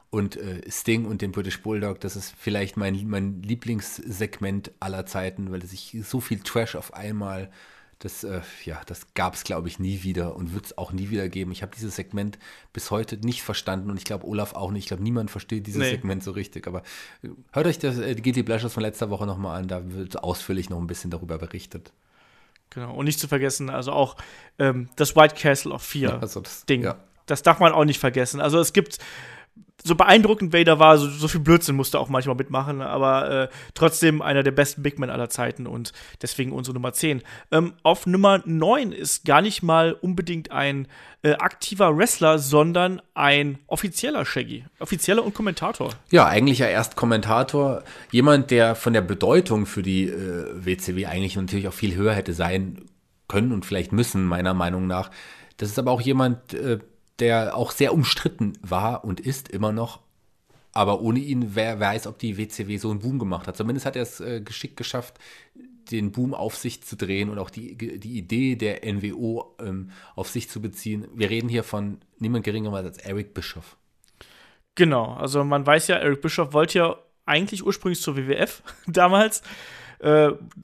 und 0.09 0.35
äh, 0.35 0.61
Sting 0.69 1.05
und 1.05 1.21
dem 1.23 1.31
British 1.31 1.63
Bulldog. 1.63 1.99
Das 2.01 2.15
ist 2.15 2.35
vielleicht 2.37 2.77
mein, 2.77 3.07
mein 3.07 3.41
Lieblingssegment 3.41 4.71
aller 4.79 5.07
Zeiten, 5.07 5.51
weil 5.51 5.63
sich 5.65 5.97
so 6.03 6.19
viel 6.19 6.39
Trash 6.41 6.75
auf 6.75 6.93
einmal, 6.93 7.49
das, 7.97 8.23
äh, 8.23 8.41
ja, 8.63 8.79
das 8.85 9.15
gab 9.15 9.33
es, 9.33 9.43
glaube 9.43 9.69
ich, 9.69 9.79
nie 9.79 10.03
wieder 10.03 10.35
und 10.35 10.53
wird 10.53 10.67
es 10.67 10.77
auch 10.77 10.91
nie 10.91 11.09
wieder 11.09 11.29
geben. 11.29 11.51
Ich 11.51 11.63
habe 11.63 11.73
dieses 11.75 11.95
Segment 11.95 12.37
bis 12.73 12.91
heute 12.91 13.17
nicht 13.17 13.41
verstanden 13.41 13.89
und 13.89 13.97
ich 13.97 14.03
glaube, 14.03 14.27
Olaf 14.27 14.53
auch 14.53 14.69
nicht. 14.69 14.83
Ich 14.83 14.87
glaube, 14.89 15.01
niemand 15.01 15.31
versteht 15.31 15.65
dieses 15.65 15.81
nee. 15.81 15.89
Segment 15.89 16.23
so 16.23 16.29
richtig. 16.29 16.67
Aber 16.67 16.83
äh, 17.23 17.29
hört 17.51 17.65
euch 17.65 17.79
das 17.79 17.97
äh, 17.97 18.13
Guilty 18.13 18.43
Pleasures 18.43 18.73
von 18.73 18.83
letzter 18.83 19.09
Woche 19.09 19.25
nochmal 19.25 19.59
an, 19.59 19.67
da 19.67 19.91
wird 19.91 20.21
ausführlich 20.21 20.69
noch 20.69 20.79
ein 20.79 20.87
bisschen 20.87 21.09
darüber 21.09 21.39
berichtet. 21.39 21.91
Genau, 22.73 22.93
und 22.93 23.05
nicht 23.05 23.19
zu 23.19 23.27
vergessen, 23.27 23.69
also 23.69 23.91
auch 23.91 24.15
ähm, 24.59 24.89
das 24.95 25.15
White 25.15 25.35
Castle 25.35 25.71
of 25.71 25.83
Fear 25.83 26.21
also 26.21 26.41
das, 26.41 26.65
Ding. 26.65 26.83
Ja. 26.83 26.95
Das 27.25 27.43
darf 27.43 27.59
man 27.59 27.71
auch 27.71 27.85
nicht 27.85 27.99
vergessen. 27.99 28.41
Also 28.41 28.59
es 28.59 28.73
gibt 28.73 28.97
so 29.83 29.95
beeindruckend 29.95 30.53
Vader 30.53 30.79
war, 30.79 30.97
so, 30.97 31.07
so 31.09 31.27
viel 31.27 31.41
Blödsinn 31.41 31.75
musste 31.75 31.99
auch 31.99 32.09
manchmal 32.09 32.35
mitmachen, 32.35 32.81
aber 32.81 33.29
äh, 33.29 33.47
trotzdem 33.73 34.21
einer 34.21 34.43
der 34.43 34.51
besten 34.51 34.81
Big 34.81 34.97
Men 34.97 35.09
aller 35.09 35.29
Zeiten 35.29 35.67
und 35.67 35.91
deswegen 36.21 36.51
unsere 36.51 36.73
Nummer 36.73 36.93
10. 36.93 37.21
Ähm, 37.51 37.73
auf 37.83 38.05
Nummer 38.05 38.41
9 38.45 38.91
ist 38.91 39.25
gar 39.25 39.41
nicht 39.41 39.61
mal 39.61 39.93
unbedingt 39.93 40.51
ein 40.51 40.87
äh, 41.21 41.33
aktiver 41.33 41.97
Wrestler, 41.97 42.39
sondern 42.39 43.01
ein 43.13 43.59
offizieller 43.67 44.25
Shaggy. 44.25 44.65
Offizieller 44.79 45.23
und 45.23 45.33
Kommentator. 45.33 45.89
Ja, 46.11 46.25
eigentlich 46.25 46.59
ja 46.59 46.67
erst 46.67 46.95
Kommentator. 46.95 47.83
Jemand, 48.11 48.51
der 48.51 48.75
von 48.75 48.93
der 48.93 49.01
Bedeutung 49.01 49.65
für 49.65 49.83
die 49.83 50.05
äh, 50.05 50.65
WCW 50.65 51.05
eigentlich 51.05 51.35
natürlich 51.35 51.67
auch 51.67 51.73
viel 51.73 51.95
höher 51.95 52.13
hätte 52.13 52.33
sein 52.33 52.85
können 53.27 53.51
und 53.51 53.65
vielleicht 53.65 53.91
müssen, 53.91 54.25
meiner 54.25 54.53
Meinung 54.53 54.87
nach. 54.87 55.11
Das 55.57 55.69
ist 55.69 55.79
aber 55.79 55.91
auch 55.91 56.01
jemand, 56.01 56.53
äh, 56.53 56.79
der 57.23 57.55
auch 57.55 57.71
sehr 57.71 57.93
umstritten 57.93 58.53
war 58.61 59.05
und 59.05 59.21
ist 59.21 59.47
immer 59.47 59.71
noch. 59.71 60.01
Aber 60.73 61.01
ohne 61.01 61.19
ihn, 61.19 61.55
wer 61.55 61.79
weiß, 61.79 62.07
ob 62.07 62.19
die 62.19 62.37
WCW 62.37 62.77
so 62.77 62.91
einen 62.91 62.99
Boom 62.99 63.17
gemacht 63.17 63.47
hat. 63.47 63.55
Zumindest 63.55 63.85
hat 63.85 63.95
er 63.95 64.01
es 64.01 64.19
äh, 64.19 64.41
geschickt 64.41 64.75
geschafft, 64.75 65.19
den 65.89 66.11
Boom 66.11 66.33
auf 66.33 66.57
sich 66.57 66.83
zu 66.83 66.97
drehen 66.97 67.29
und 67.29 67.39
auch 67.39 67.49
die, 67.49 67.77
die 67.77 68.17
Idee 68.17 68.55
der 68.55 68.81
NWO 68.91 69.55
ähm, 69.59 69.91
auf 70.15 70.29
sich 70.29 70.49
zu 70.49 70.61
beziehen. 70.61 71.07
Wir 71.13 71.29
reden 71.29 71.47
hier 71.47 71.63
von 71.63 71.99
niemand 72.19 72.43
geringerem 72.43 72.75
als 72.75 72.97
Eric 72.97 73.33
Bischoff. 73.33 73.77
Genau, 74.75 75.13
also 75.13 75.43
man 75.43 75.65
weiß 75.65 75.87
ja, 75.87 75.97
Eric 75.97 76.21
Bischoff 76.21 76.51
wollte 76.51 76.79
ja 76.79 76.97
eigentlich 77.25 77.65
ursprünglich 77.65 78.01
zur 78.01 78.17
WWF 78.17 78.63
damals 78.87 79.43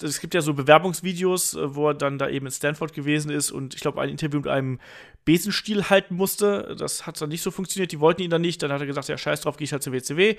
es 0.04 0.20
gibt 0.20 0.34
ja 0.34 0.42
so 0.42 0.54
Bewerbungsvideos, 0.54 1.54
äh, 1.54 1.76
wo 1.76 1.90
er 1.90 1.94
dann 1.94 2.18
da 2.18 2.28
eben 2.28 2.46
in 2.46 2.52
Stanford 2.52 2.94
gewesen 2.94 3.32
ist 3.32 3.52
und 3.52 3.74
ich 3.74 3.80
glaube, 3.80 4.02
ein 4.02 4.10
Interview 4.10 4.40
mit 4.40 4.50
einem 4.50 4.80
Besenstiel 5.24 5.90
halten 5.90 6.16
musste. 6.16 6.76
Das 6.78 7.06
hat 7.06 7.22
dann 7.22 7.30
nicht 7.30 7.42
so 7.42 7.52
funktioniert, 7.52 7.92
die 7.92 8.00
wollten 8.00 8.22
ihn 8.22 8.30
dann 8.30 8.42
nicht. 8.42 8.62
Dann 8.64 8.72
hat 8.72 8.82
er 8.82 8.88
gesagt, 8.88 9.08
ja, 9.08 9.18
scheiß 9.18 9.42
drauf, 9.42 9.58
gehe 9.58 9.66
ich 9.66 9.72
halt 9.72 9.84
zur 9.84 9.94
WCW. 9.94 10.36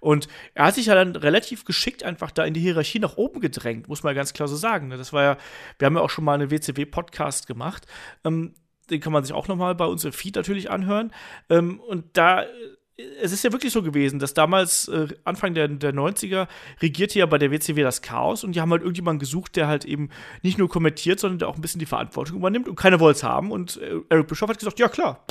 Und 0.00 0.28
er 0.54 0.66
hat 0.66 0.74
sich 0.74 0.86
ja 0.86 0.94
dann 0.94 1.16
relativ 1.16 1.64
geschickt 1.64 2.04
einfach 2.04 2.30
da 2.30 2.44
in 2.44 2.54
die 2.54 2.60
Hierarchie 2.60 2.98
nach 2.98 3.16
oben 3.16 3.40
gedrängt, 3.40 3.88
muss 3.88 4.02
man 4.02 4.14
ganz 4.14 4.34
klar 4.34 4.46
so 4.46 4.56
sagen. 4.56 4.90
Das 4.90 5.12
war 5.12 5.22
ja, 5.22 5.36
wir 5.78 5.86
haben 5.86 5.96
ja 5.96 6.02
auch 6.02 6.10
schon 6.10 6.24
mal 6.24 6.34
einen 6.34 6.50
WCW-Podcast 6.50 7.46
gemacht. 7.46 7.86
Ähm, 8.24 8.54
den 8.90 9.00
kann 9.00 9.12
man 9.12 9.24
sich 9.24 9.32
auch 9.32 9.48
noch 9.48 9.56
mal 9.56 9.74
bei 9.74 9.86
uns 9.86 10.04
im 10.04 10.12
Feed 10.12 10.36
natürlich 10.36 10.70
anhören. 10.70 11.10
Ähm, 11.48 11.80
und 11.80 12.04
da 12.12 12.44
es 12.96 13.32
ist 13.32 13.42
ja 13.42 13.52
wirklich 13.52 13.72
so 13.72 13.82
gewesen, 13.82 14.18
dass 14.18 14.34
damals, 14.34 14.88
äh, 14.88 15.08
Anfang 15.24 15.54
der, 15.54 15.68
der 15.68 15.92
90er, 15.92 16.46
regierte 16.80 17.18
ja 17.18 17.26
bei 17.26 17.38
der 17.38 17.50
WCW 17.50 17.82
das 17.82 18.02
Chaos 18.02 18.44
und 18.44 18.54
die 18.54 18.60
haben 18.60 18.70
halt 18.70 18.82
irgendjemanden 18.82 19.18
gesucht, 19.18 19.56
der 19.56 19.66
halt 19.66 19.84
eben 19.84 20.10
nicht 20.42 20.58
nur 20.58 20.68
kommentiert, 20.68 21.18
sondern 21.18 21.38
der 21.38 21.48
auch 21.48 21.56
ein 21.56 21.60
bisschen 21.60 21.80
die 21.80 21.86
Verantwortung 21.86 22.36
übernimmt 22.36 22.68
und 22.68 22.76
keiner 22.76 23.00
wollte 23.00 23.18
es 23.18 23.22
haben. 23.24 23.50
Und 23.50 23.78
äh, 23.78 24.00
Eric 24.08 24.28
Bischoff 24.28 24.48
hat 24.48 24.58
gesagt: 24.58 24.78
Ja, 24.78 24.88
klar. 24.88 25.24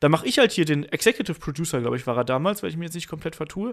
Dann 0.00 0.10
mache 0.10 0.26
ich 0.26 0.38
halt 0.38 0.52
hier 0.52 0.66
den 0.66 0.84
Executive 0.84 1.38
Producer, 1.38 1.80
glaube 1.80 1.96
ich, 1.96 2.06
war 2.06 2.16
er 2.16 2.24
damals, 2.24 2.62
weil 2.62 2.68
ich 2.68 2.76
mir 2.76 2.84
jetzt 2.84 2.94
nicht 2.94 3.08
komplett 3.08 3.36
vertue. 3.36 3.72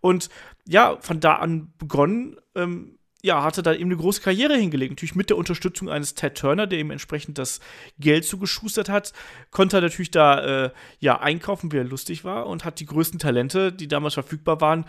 Und 0.00 0.28
ja, 0.66 0.98
von 1.00 1.20
da 1.20 1.36
an 1.36 1.72
begonnen, 1.78 2.36
ähm, 2.54 2.97
ja, 3.22 3.42
hatte 3.42 3.62
da 3.62 3.74
eben 3.74 3.86
eine 3.86 3.96
große 3.96 4.20
Karriere 4.20 4.56
hingelegt. 4.56 4.92
Natürlich 4.92 5.16
mit 5.16 5.30
der 5.30 5.36
Unterstützung 5.36 5.88
eines 5.88 6.14
Ted 6.14 6.36
Turner, 6.36 6.66
der 6.66 6.78
ihm 6.78 6.90
entsprechend 6.90 7.38
das 7.38 7.60
Geld 7.98 8.24
zugeschustert 8.24 8.88
hat, 8.88 9.12
konnte 9.50 9.78
er 9.78 9.80
natürlich 9.80 10.12
da 10.12 10.66
äh, 10.66 10.70
ja 11.00 11.20
einkaufen, 11.20 11.72
wie 11.72 11.78
er 11.78 11.84
lustig 11.84 12.24
war 12.24 12.46
und 12.46 12.64
hat 12.64 12.78
die 12.78 12.86
größten 12.86 13.18
Talente, 13.18 13.72
die 13.72 13.88
damals 13.88 14.14
verfügbar 14.14 14.60
waren, 14.60 14.84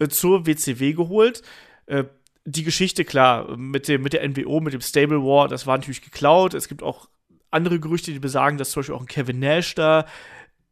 äh, 0.00 0.08
zur 0.08 0.46
WCW 0.46 0.94
geholt. 0.94 1.42
Äh, 1.86 2.04
die 2.44 2.64
Geschichte, 2.64 3.04
klar, 3.04 3.56
mit, 3.56 3.86
dem, 3.86 4.02
mit 4.02 4.14
der 4.14 4.28
NWO, 4.28 4.60
mit 4.60 4.72
dem 4.72 4.80
Stable 4.80 5.22
War, 5.22 5.46
das 5.46 5.66
war 5.66 5.76
natürlich 5.76 6.02
geklaut. 6.02 6.54
Es 6.54 6.66
gibt 6.66 6.82
auch 6.82 7.08
andere 7.50 7.78
Gerüchte, 7.78 8.12
die 8.12 8.18
besagen, 8.18 8.58
dass 8.58 8.70
zum 8.70 8.80
Beispiel 8.80 8.94
auch 8.96 9.00
ein 9.02 9.06
Kevin 9.06 9.38
Nash 9.38 9.74
da 9.74 10.06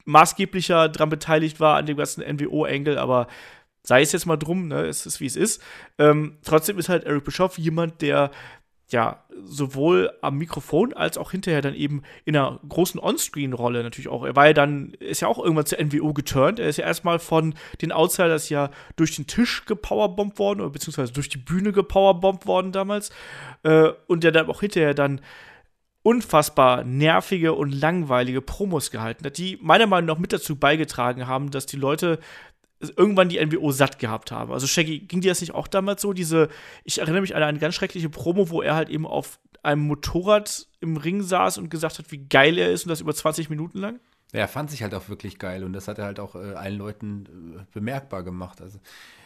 maßgeblicher 0.04 0.88
dran 0.88 1.10
beteiligt 1.10 1.60
war 1.60 1.76
an 1.76 1.86
dem 1.86 1.98
ganzen 1.98 2.24
NWO-Engel, 2.24 2.98
aber 2.98 3.28
sei 3.88 4.02
es 4.02 4.12
jetzt 4.12 4.26
mal 4.26 4.36
drum, 4.36 4.68
ne, 4.68 4.84
es 4.84 5.06
ist 5.06 5.18
wie 5.18 5.26
es 5.26 5.34
ist. 5.34 5.62
Ähm, 5.96 6.36
trotzdem 6.44 6.78
ist 6.78 6.90
halt 6.90 7.04
Eric 7.04 7.24
Bischoff 7.24 7.56
jemand, 7.56 8.02
der 8.02 8.30
ja 8.90 9.24
sowohl 9.44 10.12
am 10.20 10.36
Mikrofon 10.36 10.92
als 10.92 11.16
auch 11.16 11.30
hinterher 11.30 11.62
dann 11.62 11.74
eben 11.74 12.02
in 12.26 12.36
einer 12.36 12.60
großen 12.68 13.00
On-Screen-Rolle 13.00 13.82
natürlich 13.82 14.08
auch. 14.08 14.26
Er 14.26 14.36
war 14.36 14.46
ja 14.46 14.52
dann, 14.52 14.92
ist 15.00 15.20
ja 15.20 15.28
auch 15.28 15.38
irgendwann 15.38 15.64
zur 15.64 15.82
NWO 15.82 16.12
geturnt. 16.12 16.58
Er 16.58 16.68
ist 16.68 16.76
ja 16.76 16.84
erstmal 16.84 17.18
von 17.18 17.54
den 17.80 17.90
Outsiders 17.90 18.50
ja 18.50 18.70
durch 18.96 19.16
den 19.16 19.26
Tisch 19.26 19.64
gepowerbombt 19.64 20.38
worden, 20.38 20.60
oder 20.60 20.70
beziehungsweise 20.70 21.14
durch 21.14 21.30
die 21.30 21.38
Bühne 21.38 21.72
gepowerbombt 21.72 22.46
worden 22.46 22.72
damals. 22.72 23.08
Äh, 23.62 23.88
und 24.06 24.22
der 24.22 24.32
dann 24.32 24.50
auch 24.50 24.60
hinterher 24.60 24.92
dann 24.92 25.22
unfassbar 26.02 26.84
nervige 26.84 27.54
und 27.54 27.70
langweilige 27.70 28.40
Promos 28.40 28.90
gehalten 28.90 29.24
hat, 29.24 29.36
die 29.36 29.58
meiner 29.60 29.86
Meinung 29.86 30.06
nach 30.06 30.18
mit 30.18 30.32
dazu 30.32 30.56
beigetragen 30.56 31.26
haben, 31.26 31.50
dass 31.50 31.66
die 31.66 31.76
Leute 31.76 32.18
irgendwann 32.80 33.28
die 33.28 33.44
NWO 33.44 33.72
satt 33.72 33.98
gehabt 33.98 34.30
haben. 34.30 34.52
Also 34.52 34.66
Shaggy, 34.66 35.00
ging 35.00 35.20
dir 35.20 35.30
das 35.30 35.40
nicht 35.40 35.54
auch 35.54 35.66
damals 35.66 36.02
so? 36.02 36.12
Diese, 36.12 36.48
ich 36.84 36.98
erinnere 36.98 37.20
mich 37.20 37.34
an 37.34 37.42
eine 37.42 37.58
ganz 37.58 37.74
schreckliche 37.74 38.08
Promo, 38.08 38.50
wo 38.50 38.62
er 38.62 38.74
halt 38.74 38.88
eben 38.88 39.06
auf 39.06 39.40
einem 39.62 39.82
Motorrad 39.82 40.68
im 40.80 40.96
Ring 40.96 41.22
saß 41.22 41.58
und 41.58 41.70
gesagt 41.70 41.98
hat, 41.98 42.12
wie 42.12 42.26
geil 42.28 42.58
er 42.58 42.70
ist 42.70 42.84
und 42.84 42.90
das 42.90 43.00
über 43.00 43.14
20 43.14 43.50
Minuten 43.50 43.78
lang? 43.78 44.00
Ja, 44.32 44.40
er 44.40 44.48
fand 44.48 44.70
sich 44.70 44.82
halt 44.82 44.94
auch 44.94 45.08
wirklich 45.08 45.38
geil 45.38 45.64
und 45.64 45.72
das 45.72 45.88
hat 45.88 45.98
er 45.98 46.04
halt 46.04 46.20
auch 46.20 46.34
äh, 46.34 46.54
allen 46.54 46.76
Leuten 46.76 47.56
äh, 47.56 47.64
bemerkbar 47.72 48.22
gemacht. 48.22 48.60
Also 48.60 48.78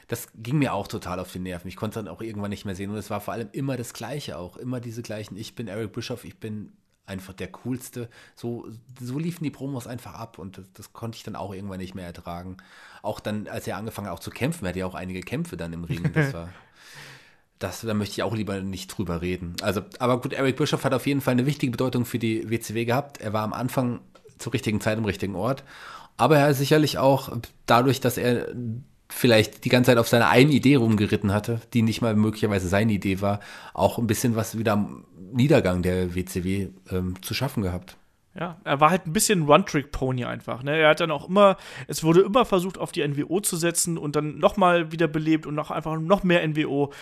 das 0.08 0.28
ging 0.34 0.58
mir 0.58 0.72
auch 0.74 0.88
total 0.88 1.18
auf 1.18 1.32
die 1.32 1.38
Nerven. 1.38 1.68
Ich 1.68 1.76
konnte 1.76 1.98
dann 2.02 2.08
auch 2.08 2.22
irgendwann 2.22 2.50
nicht 2.50 2.64
mehr 2.64 2.74
sehen 2.74 2.90
und 2.90 2.96
es 2.96 3.10
war 3.10 3.20
vor 3.20 3.34
allem 3.34 3.48
immer 3.52 3.76
das 3.76 3.94
Gleiche 3.94 4.38
auch. 4.38 4.56
Immer 4.56 4.80
diese 4.80 5.02
gleichen, 5.02 5.36
ich 5.36 5.54
bin 5.54 5.68
Eric 5.68 5.92
Bischoff, 5.92 6.24
ich 6.24 6.38
bin 6.38 6.72
einfach 7.06 7.32
der 7.32 7.48
coolste. 7.48 8.08
So, 8.34 8.68
so 9.00 9.18
liefen 9.18 9.44
die 9.44 9.50
Promos 9.50 9.86
einfach 9.86 10.14
ab 10.14 10.38
und 10.38 10.58
das, 10.58 10.64
das, 10.72 10.92
konnte 10.92 11.16
ich 11.16 11.24
dann 11.24 11.36
auch 11.36 11.52
irgendwann 11.52 11.78
nicht 11.78 11.94
mehr 11.94 12.06
ertragen. 12.06 12.56
Auch 13.02 13.20
dann, 13.20 13.48
als 13.48 13.66
er 13.66 13.76
angefangen 13.76 14.08
hat 14.08 14.14
auch 14.14 14.20
zu 14.20 14.30
kämpfen, 14.30 14.64
er 14.64 14.70
hatte 14.70 14.78
ja 14.80 14.86
auch 14.86 14.94
einige 14.94 15.20
Kämpfe 15.20 15.56
dann 15.56 15.72
im 15.72 15.84
Ring. 15.84 16.12
Das 16.12 16.32
war. 16.34 16.48
das, 17.58 17.80
da 17.80 17.94
möchte 17.94 18.12
ich 18.12 18.22
auch 18.22 18.34
lieber 18.34 18.60
nicht 18.60 18.88
drüber 18.88 19.20
reden. 19.20 19.56
Also, 19.62 19.82
aber 19.98 20.20
gut, 20.20 20.32
Eric 20.32 20.56
Bischoff 20.56 20.84
hat 20.84 20.94
auf 20.94 21.06
jeden 21.06 21.20
Fall 21.20 21.32
eine 21.32 21.46
wichtige 21.46 21.72
Bedeutung 21.72 22.04
für 22.04 22.18
die 22.18 22.48
WCW 22.48 22.84
gehabt. 22.84 23.20
Er 23.20 23.32
war 23.32 23.42
am 23.42 23.52
Anfang 23.52 24.00
zur 24.38 24.52
richtigen 24.52 24.80
Zeit 24.80 24.98
im 24.98 25.04
richtigen 25.04 25.34
Ort. 25.34 25.64
Aber 26.16 26.38
er 26.38 26.50
ist 26.50 26.58
sicherlich 26.58 26.98
auch 26.98 27.36
dadurch, 27.66 28.00
dass 28.00 28.16
er 28.16 28.48
vielleicht 29.08 29.64
die 29.64 29.68
ganze 29.68 29.90
Zeit 29.90 29.98
auf 29.98 30.08
seiner 30.08 30.28
einen 30.28 30.50
Idee 30.50 30.76
rumgeritten 30.76 31.32
hatte, 31.32 31.60
die 31.72 31.82
nicht 31.82 32.00
mal 32.00 32.14
möglicherweise 32.14 32.68
seine 32.68 32.92
Idee 32.92 33.20
war, 33.20 33.40
auch 33.74 33.98
ein 33.98 34.06
bisschen 34.06 34.36
was 34.36 34.58
wieder 34.58 34.88
Niedergang 35.32 35.82
der 35.82 36.14
WCW 36.14 36.68
ähm, 36.90 37.20
zu 37.22 37.34
schaffen 37.34 37.62
gehabt. 37.62 37.96
Ja, 38.38 38.58
er 38.64 38.80
war 38.80 38.90
halt 38.90 39.06
ein 39.06 39.12
bisschen 39.12 39.48
One-Trick-Pony 39.48 40.24
einfach. 40.24 40.62
Ne? 40.62 40.78
Er 40.78 40.90
hat 40.90 41.00
dann 41.00 41.10
auch 41.10 41.28
immer, 41.28 41.58
es 41.86 42.02
wurde 42.02 42.22
immer 42.22 42.46
versucht, 42.46 42.78
auf 42.78 42.90
die 42.90 43.06
NWO 43.06 43.40
zu 43.40 43.56
setzen 43.56 43.98
und 43.98 44.16
dann 44.16 44.38
nochmal 44.38 44.90
wiederbelebt 44.90 45.46
und 45.46 45.54
noch 45.54 45.70
einfach 45.70 45.98
noch 45.98 46.22
mehr 46.22 46.46
NWO. 46.46 46.92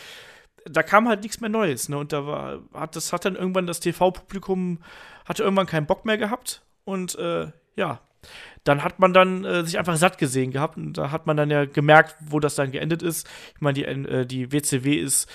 Da 0.65 0.83
kam 0.83 1.09
halt 1.09 1.23
nichts 1.23 1.41
mehr 1.41 1.51
Neues. 1.51 1.89
Ne? 1.89 1.99
Und 1.99 2.13
da 2.13 2.27
war, 2.27 2.59
hat, 2.75 2.97
das 2.97 3.13
hat 3.13 3.25
dann 3.25 3.37
irgendwann 3.37 3.69
das 3.69 3.79
TV-Publikum, 3.79 4.81
hatte 5.25 5.45
irgendwann 5.45 5.67
keinen 5.67 5.87
Bock 5.87 6.05
mehr 6.05 6.19
gehabt. 6.19 6.65
Und 6.85 7.17
äh, 7.17 7.47
ja, 7.77 8.01
dann 8.65 8.83
hat 8.83 8.99
man 8.99 9.13
dann 9.13 9.45
äh, 9.45 9.65
sich 9.65 9.79
einfach 9.79 9.97
satt 9.97 10.19
gesehen 10.19 10.51
gehabt. 10.51 10.77
Und 10.77 10.99
da 10.99 11.13
hat 11.13 11.27
man 11.27 11.37
dann 11.37 11.51
ja 11.51 11.65
gemerkt, 11.65 12.17
wo 12.21 12.41
das 12.41 12.57
dann 12.57 12.73
geendet 12.73 13.03
ist. 13.03 13.29
Ich 13.55 13.61
meine, 13.61 13.75
die, 13.75 13.85
äh, 13.85 14.27
die 14.27 14.51
WCW 14.51 14.97
ist, 14.97 15.31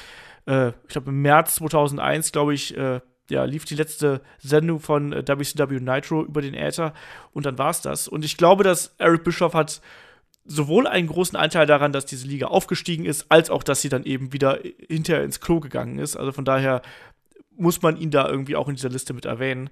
äh, 0.46 0.70
ich 0.70 0.90
glaube, 0.90 1.10
im 1.10 1.22
März 1.22 1.56
2001, 1.56 2.32
glaube 2.32 2.54
ich, 2.54 2.76
äh, 2.78 3.02
ja, 3.30 3.44
lief 3.44 3.66
die 3.66 3.76
letzte 3.76 4.22
Sendung 4.38 4.80
von 4.80 5.12
äh, 5.12 5.24
WCW 5.28 5.80
Nitro 5.80 6.24
über 6.24 6.42
den 6.42 6.54
Äther 6.54 6.94
und 7.34 7.46
dann 7.46 7.58
war 7.58 7.72
es 7.72 7.82
das. 7.82 8.08
Und 8.08 8.24
ich 8.24 8.38
glaube, 8.38 8.64
dass 8.64 8.94
Eric 8.98 9.24
Bischoff 9.24 9.54
hat 9.54 9.82
sowohl 10.46 10.86
einen 10.86 11.08
großen 11.08 11.38
Anteil 11.38 11.66
daran, 11.66 11.92
dass 11.92 12.06
diese 12.06 12.28
Liga 12.28 12.48
aufgestiegen 12.48 13.06
ist, 13.06 13.26
als 13.30 13.50
auch, 13.50 13.64
dass 13.64 13.82
sie 13.82 13.90
dann 13.90 14.04
eben 14.04 14.32
wieder 14.32 14.60
hinterher 14.88 15.24
ins 15.24 15.42
Klo 15.42 15.60
gegangen 15.60 15.98
ist. 15.98 16.16
Also 16.16 16.32
von 16.32 16.46
daher 16.46 16.84
muss 17.58 17.82
man 17.82 17.98
ihn 17.98 18.12
da 18.12 18.30
irgendwie 18.30 18.56
auch 18.56 18.68
in 18.68 18.76
dieser 18.76 18.90
Liste 18.90 19.14
mit 19.14 19.26
erwähnen. 19.26 19.70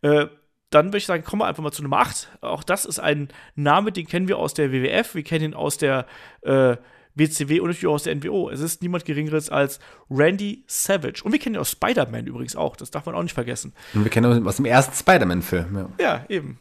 Äh, 0.00 0.26
dann 0.70 0.86
würde 0.86 0.98
ich 0.98 1.06
sagen, 1.06 1.24
kommen 1.24 1.42
wir 1.42 1.46
einfach 1.46 1.62
mal 1.62 1.72
zu 1.72 1.82
Nummer 1.82 1.98
8. 1.98 2.38
Auch 2.40 2.64
das 2.64 2.84
ist 2.84 2.98
ein 2.98 3.28
Name, 3.54 3.92
den 3.92 4.06
kennen 4.06 4.28
wir 4.28 4.38
aus 4.38 4.54
der 4.54 4.72
WWF, 4.72 5.14
wir 5.14 5.22
kennen 5.22 5.44
ihn 5.44 5.54
aus 5.54 5.76
der 5.76 6.06
äh, 6.42 6.76
WCW 7.14 7.60
und 7.60 7.68
natürlich 7.68 7.86
auch 7.86 7.94
aus 7.94 8.02
der 8.04 8.14
NWO. 8.14 8.50
Es 8.50 8.60
ist 8.60 8.82
niemand 8.82 9.04
Geringeres 9.04 9.48
als 9.50 9.78
Randy 10.10 10.64
Savage. 10.66 11.22
Und 11.22 11.32
wir 11.32 11.38
kennen 11.38 11.54
ihn 11.54 11.60
aus 11.60 11.70
Spider-Man 11.70 12.26
übrigens 12.26 12.56
auch. 12.56 12.76
Das 12.76 12.90
darf 12.90 13.06
man 13.06 13.14
auch 13.14 13.22
nicht 13.22 13.34
vergessen. 13.34 13.72
Und 13.94 14.04
wir 14.04 14.10
kennen 14.10 14.36
ihn 14.36 14.46
aus 14.46 14.56
dem 14.56 14.64
ersten 14.64 14.94
Spider-Man-Film. 14.94 15.76
Ja. 15.76 16.04
ja. 16.04 16.26
eben. 16.28 16.58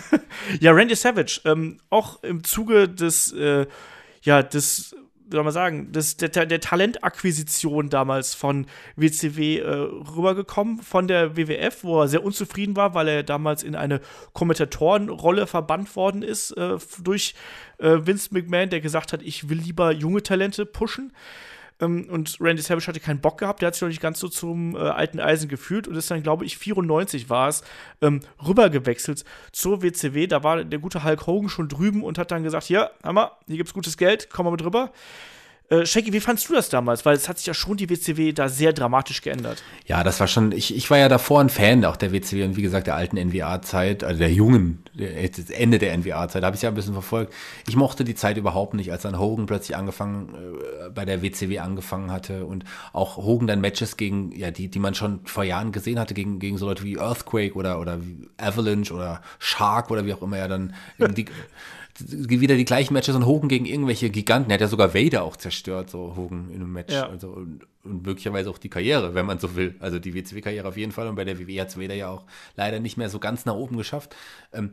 ja, 0.60 0.72
Randy 0.72 0.94
Savage. 0.94 1.40
Ähm, 1.44 1.78
auch 1.90 2.22
im 2.22 2.44
Zuge 2.44 2.88
des, 2.88 3.32
äh, 3.32 3.66
ja, 4.22 4.42
des 4.42 4.94
soll 5.30 5.42
man 5.42 5.52
sagen, 5.52 5.92
das, 5.92 6.16
der, 6.16 6.28
der 6.28 6.60
Talentakquisition 6.60 7.88
damals 7.88 8.34
von 8.34 8.66
WCW 8.96 9.58
äh, 9.58 9.68
rübergekommen, 9.68 10.78
von 10.78 11.08
der 11.08 11.36
WWF, 11.36 11.84
wo 11.84 12.00
er 12.00 12.08
sehr 12.08 12.24
unzufrieden 12.24 12.76
war, 12.76 12.94
weil 12.94 13.08
er 13.08 13.22
damals 13.22 13.62
in 13.62 13.74
eine 13.74 14.00
Kommentatorenrolle 14.32 15.46
verbannt 15.46 15.94
worden 15.96 16.22
ist 16.22 16.52
äh, 16.52 16.76
durch 17.02 17.34
äh, 17.78 17.98
Vince 18.02 18.28
McMahon, 18.32 18.70
der 18.70 18.80
gesagt 18.80 19.12
hat, 19.12 19.22
ich 19.22 19.48
will 19.48 19.58
lieber 19.58 19.92
junge 19.92 20.22
Talente 20.22 20.66
pushen. 20.66 21.12
Ähm, 21.80 22.08
und 22.10 22.38
Randy 22.40 22.62
Savage 22.62 22.86
hatte 22.86 23.00
keinen 23.00 23.20
Bock 23.20 23.38
gehabt, 23.38 23.60
der 23.60 23.68
hat 23.68 23.74
sich 23.74 23.82
noch 23.82 23.88
nicht 23.88 24.00
ganz 24.00 24.20
so 24.20 24.28
zum 24.28 24.74
äh, 24.74 24.78
alten 24.78 25.20
Eisen 25.20 25.48
gefühlt 25.48 25.88
und 25.88 25.94
ist 25.96 26.10
dann, 26.10 26.22
glaube 26.22 26.44
ich, 26.44 26.58
94 26.58 27.28
war 27.28 27.48
es, 27.48 27.62
ähm, 28.00 28.20
rübergewechselt 28.46 29.24
zur 29.52 29.82
WCW. 29.82 30.26
Da 30.26 30.42
war 30.42 30.64
der 30.64 30.78
gute 30.78 31.04
Hulk 31.04 31.26
Hogan 31.26 31.48
schon 31.48 31.68
drüben 31.68 32.02
und 32.02 32.18
hat 32.18 32.30
dann 32.30 32.42
gesagt: 32.42 32.68
Ja, 32.68 32.90
Hammer, 33.02 33.32
hier 33.46 33.56
gibt's 33.56 33.74
gutes 33.74 33.96
Geld, 33.96 34.28
komm 34.30 34.44
mal 34.44 34.52
mit 34.52 34.64
rüber. 34.64 34.92
Äh, 35.68 35.84
Shaggy, 35.84 36.12
wie 36.12 36.20
fandest 36.20 36.48
du 36.48 36.54
das 36.54 36.68
damals? 36.68 37.04
Weil 37.04 37.16
es 37.16 37.28
hat 37.28 37.38
sich 37.38 37.46
ja 37.46 37.54
schon 37.54 37.76
die 37.76 37.90
WCW 37.90 38.32
da 38.32 38.48
sehr 38.48 38.72
dramatisch 38.72 39.20
geändert. 39.20 39.64
Ja, 39.86 40.04
das 40.04 40.20
war 40.20 40.28
schon, 40.28 40.52
ich, 40.52 40.76
ich 40.76 40.88
war 40.90 40.98
ja 40.98 41.08
davor 41.08 41.40
ein 41.40 41.48
Fan 41.48 41.84
auch 41.84 41.96
der 41.96 42.12
WCW 42.12 42.44
und 42.44 42.56
wie 42.56 42.62
gesagt 42.62 42.86
der 42.86 42.94
alten 42.94 43.16
NWA-Zeit, 43.16 44.04
also 44.04 44.18
der 44.20 44.32
jungen, 44.32 44.84
der, 44.94 45.28
das 45.28 45.50
Ende 45.50 45.78
der 45.78 45.96
NWA-Zeit, 45.96 46.44
habe 46.44 46.54
ich 46.54 46.62
ja 46.62 46.68
ein 46.68 46.76
bisschen 46.76 46.92
verfolgt. 46.92 47.34
Ich 47.66 47.74
mochte 47.74 48.04
die 48.04 48.14
Zeit 48.14 48.36
überhaupt 48.36 48.74
nicht, 48.74 48.92
als 48.92 49.02
dann 49.02 49.18
Hogan 49.18 49.46
plötzlich 49.46 49.76
angefangen, 49.76 50.34
äh, 50.34 50.90
bei 50.90 51.04
der 51.04 51.20
WCW 51.22 51.58
angefangen 51.58 52.12
hatte 52.12 52.46
und 52.46 52.64
auch 52.92 53.16
Hogan 53.16 53.48
dann 53.48 53.60
Matches 53.60 53.96
gegen, 53.96 54.30
ja, 54.36 54.52
die, 54.52 54.68
die 54.68 54.78
man 54.78 54.94
schon 54.94 55.20
vor 55.24 55.42
Jahren 55.42 55.72
gesehen 55.72 55.98
hatte, 55.98 56.14
gegen, 56.14 56.38
gegen 56.38 56.58
so 56.58 56.66
Leute 56.66 56.84
wie 56.84 56.96
Earthquake 56.96 57.54
oder, 57.54 57.80
oder 57.80 57.98
Avalanche 58.36 58.94
oder 58.94 59.20
Shark 59.40 59.90
oder 59.90 60.06
wie 60.06 60.14
auch 60.14 60.22
immer 60.22 60.38
er 60.38 60.46
dann 60.46 60.74
die, 60.98 61.26
wieder 61.98 62.56
die 62.56 62.64
gleichen 62.64 62.94
Matches 62.94 63.14
und 63.14 63.26
Hogan 63.26 63.48
gegen 63.48 63.66
irgendwelche 63.66 64.10
Giganten. 64.10 64.50
Er 64.50 64.54
hat 64.54 64.60
ja 64.60 64.68
sogar 64.68 64.94
Vader 64.94 65.22
auch 65.22 65.36
zerstört, 65.36 65.90
so 65.90 66.14
Hogan 66.16 66.50
in 66.50 66.56
einem 66.56 66.72
Match. 66.72 66.92
Ja. 66.92 67.08
Also, 67.08 67.28
und, 67.28 67.66
und, 67.84 68.04
möglicherweise 68.04 68.50
auch 68.50 68.58
die 68.58 68.68
Karriere, 68.68 69.14
wenn 69.14 69.26
man 69.26 69.38
so 69.38 69.54
will. 69.56 69.76
Also 69.80 69.98
die 69.98 70.14
WCW-Karriere 70.14 70.68
auf 70.68 70.76
jeden 70.76 70.92
Fall. 70.92 71.08
Und 71.08 71.16
bei 71.16 71.24
der 71.24 71.38
WWE 71.38 71.60
hat 71.60 71.68
es 71.68 71.80
Vader 71.80 71.94
ja 71.94 72.08
auch 72.08 72.24
leider 72.56 72.80
nicht 72.80 72.96
mehr 72.96 73.08
so 73.08 73.18
ganz 73.18 73.44
nach 73.44 73.54
oben 73.54 73.76
geschafft. 73.76 74.14
Ähm, 74.52 74.70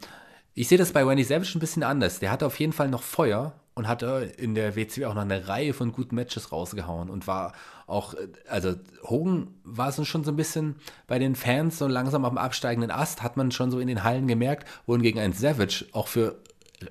ich 0.55 0.67
sehe 0.67 0.77
das 0.77 0.91
bei 0.91 1.05
Wendy 1.07 1.23
Savage 1.23 1.57
ein 1.57 1.59
bisschen 1.59 1.83
anders. 1.83 2.19
Der 2.19 2.31
hatte 2.31 2.45
auf 2.45 2.59
jeden 2.59 2.73
Fall 2.73 2.89
noch 2.89 3.03
Feuer 3.03 3.53
und 3.75 3.87
hatte 3.87 4.31
in 4.37 4.53
der 4.53 4.75
WCW 4.75 5.05
auch 5.05 5.15
noch 5.15 5.23
eine 5.23 5.47
Reihe 5.47 5.73
von 5.73 5.91
guten 5.91 6.15
Matches 6.15 6.51
rausgehauen 6.51 7.09
und 7.09 7.25
war 7.25 7.53
auch, 7.87 8.13
also 8.47 8.75
Hogan 9.03 9.47
war 9.63 9.89
es 9.89 10.07
schon 10.07 10.23
so 10.23 10.31
ein 10.31 10.35
bisschen 10.35 10.75
bei 11.07 11.19
den 11.19 11.35
Fans 11.35 11.79
so 11.79 11.87
langsam 11.87 12.23
auf 12.23 12.31
dem 12.31 12.37
absteigenden 12.37 12.91
Ast, 12.91 13.23
hat 13.23 13.35
man 13.35 13.51
schon 13.51 13.71
so 13.71 13.79
in 13.79 13.87
den 13.87 14.03
Hallen 14.03 14.27
gemerkt, 14.27 14.67
wohingegen 14.85 15.19
ein 15.19 15.33
Savage 15.33 15.85
auch 15.91 16.07
für 16.07 16.39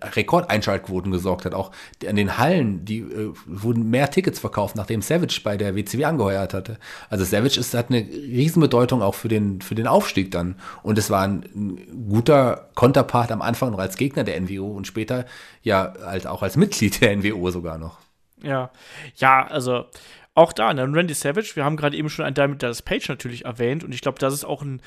Rekordeinschaltquoten 0.01 1.13
gesorgt 1.13 1.45
hat. 1.45 1.55
Auch 1.55 1.71
an 2.07 2.17
den 2.17 2.39
Hallen, 2.39 2.85
die 2.85 3.01
äh, 3.01 3.33
wurden 3.47 3.91
mehr 3.91 4.11
Tickets 4.11 4.39
verkauft, 4.39 4.77
nachdem 4.77 5.03
Savage 5.03 5.41
bei 5.43 5.57
der 5.57 5.75
WCW 5.77 6.05
angeheuert 6.05 6.55
hatte. 6.55 6.79
Also 7.11 7.25
Savage 7.25 7.59
ist, 7.59 7.75
hat 7.75 7.91
eine 7.91 8.01
Riesenbedeutung 8.01 9.03
auch 9.03 9.15
für 9.15 9.29
den, 9.29 9.61
für 9.61 9.75
den 9.75 9.87
Aufstieg 9.87 10.31
dann. 10.31 10.57
Und 10.83 10.99
es 10.99 11.11
war 11.11 11.23
ein, 11.23 11.45
ein 11.55 12.09
guter 12.09 12.69
Konterpart 12.75 13.33
am 13.33 13.43
Anfang 13.43 13.71
noch 13.71 13.79
als 13.79 13.97
Gegner 13.97 14.25
der 14.25 14.41
NWO 14.41 14.67
und 14.73 14.87
später 14.87 15.27
ja 15.63 15.95
halt 16.05 16.27
auch 16.27 16.43
als 16.43 16.57
Mitglied 16.57 17.01
der 17.01 17.17
NWO 17.17 17.51
sogar 17.51 17.79
noch. 17.79 17.99
Ja, 18.43 18.71
ja, 19.17 19.47
also 19.47 19.87
auch 20.35 20.53
da, 20.53 20.73
ne? 20.73 20.83
Randy 20.83 21.15
Savage, 21.15 21.53
wir 21.55 21.65
haben 21.65 21.77
gerade 21.77 21.97
eben 21.97 22.09
schon 22.09 22.25
ein 22.25 22.35
Diamond 22.35 22.63
Dallas 22.63 22.83
Page 22.83 23.09
natürlich 23.09 23.45
erwähnt 23.45 23.85
und 23.85 23.93
ich 23.93 24.01
glaube, 24.01 24.19
das 24.19 24.33
ist 24.33 24.45
auch 24.45 24.63
ein 24.63 24.81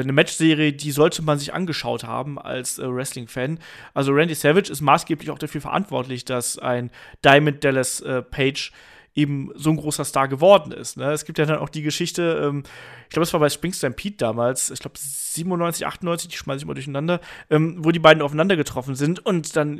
eine 0.00 0.12
Matchserie, 0.12 0.72
die 0.72 0.90
sollte 0.90 1.22
man 1.22 1.38
sich 1.38 1.54
angeschaut 1.54 2.04
haben 2.04 2.38
als 2.38 2.78
äh, 2.78 2.88
Wrestling-Fan. 2.88 3.58
Also 3.94 4.12
Randy 4.12 4.34
Savage 4.34 4.70
ist 4.70 4.80
maßgeblich 4.80 5.30
auch 5.30 5.38
dafür 5.38 5.60
verantwortlich, 5.60 6.24
dass 6.24 6.58
ein 6.58 6.90
Diamond 7.24 7.64
Dallas 7.64 8.00
äh, 8.00 8.22
Page 8.22 8.72
eben 9.16 9.50
so 9.54 9.70
ein 9.70 9.78
großer 9.78 10.04
Star 10.04 10.28
geworden 10.28 10.72
ist. 10.72 10.98
Ne? 10.98 11.10
Es 11.10 11.24
gibt 11.24 11.38
ja 11.38 11.46
dann 11.46 11.58
auch 11.58 11.70
die 11.70 11.82
Geschichte, 11.82 12.42
ähm, 12.44 12.62
ich 13.04 13.10
glaube, 13.10 13.24
es 13.24 13.32
war 13.32 13.40
bei 13.40 13.48
Spring 13.48 13.72
Stampede 13.72 14.16
damals, 14.16 14.70
ich 14.70 14.80
glaube 14.80 14.96
97, 14.98 15.86
98, 15.86 16.28
die 16.28 16.36
schmeiße 16.36 16.58
ich 16.58 16.66
mal 16.66 16.74
durcheinander, 16.74 17.20
ähm, 17.48 17.76
wo 17.78 17.90
die 17.90 17.98
beiden 17.98 18.22
aufeinander 18.22 18.56
getroffen 18.56 18.94
sind 18.94 19.24
und 19.24 19.56
dann 19.56 19.78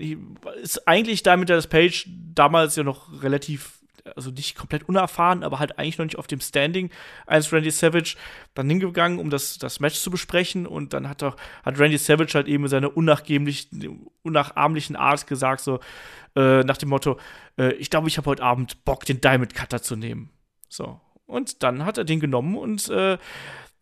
ist 0.62 0.88
eigentlich 0.88 1.22
Diamond 1.22 1.50
Dallas 1.50 1.66
Page 1.66 2.08
damals 2.34 2.76
ja 2.76 2.82
noch 2.82 3.22
relativ 3.22 3.75
also 4.14 4.30
nicht 4.30 4.56
komplett 4.56 4.88
unerfahren, 4.88 5.42
aber 5.42 5.58
halt 5.58 5.78
eigentlich 5.78 5.98
noch 5.98 6.04
nicht 6.04 6.18
auf 6.18 6.26
dem 6.26 6.40
Standing 6.40 6.90
eines 7.26 7.52
Randy 7.52 7.70
Savage 7.70 8.16
dann 8.54 8.68
hingegangen, 8.68 9.18
um 9.18 9.30
das, 9.30 9.58
das 9.58 9.80
Match 9.80 9.98
zu 9.98 10.10
besprechen. 10.10 10.66
Und 10.66 10.92
dann 10.92 11.08
hat, 11.08 11.22
auch, 11.22 11.36
hat 11.64 11.78
Randy 11.78 11.98
Savage 11.98 12.32
halt 12.34 12.48
eben 12.48 12.68
seine 12.68 12.90
unnachahmlichen 12.90 14.96
Art 14.96 15.26
gesagt, 15.26 15.60
so 15.60 15.80
äh, 16.36 16.62
nach 16.62 16.76
dem 16.76 16.90
Motto, 16.90 17.18
äh, 17.58 17.72
ich 17.74 17.90
glaube, 17.90 18.08
ich 18.08 18.18
habe 18.18 18.30
heute 18.30 18.42
Abend 18.42 18.84
Bock, 18.84 19.04
den 19.04 19.20
Diamond 19.20 19.54
Cutter 19.54 19.82
zu 19.82 19.96
nehmen. 19.96 20.30
So. 20.68 21.00
Und 21.26 21.62
dann 21.62 21.84
hat 21.84 21.98
er 21.98 22.04
den 22.04 22.20
genommen 22.20 22.56
und 22.56 22.88
äh, 22.88 23.18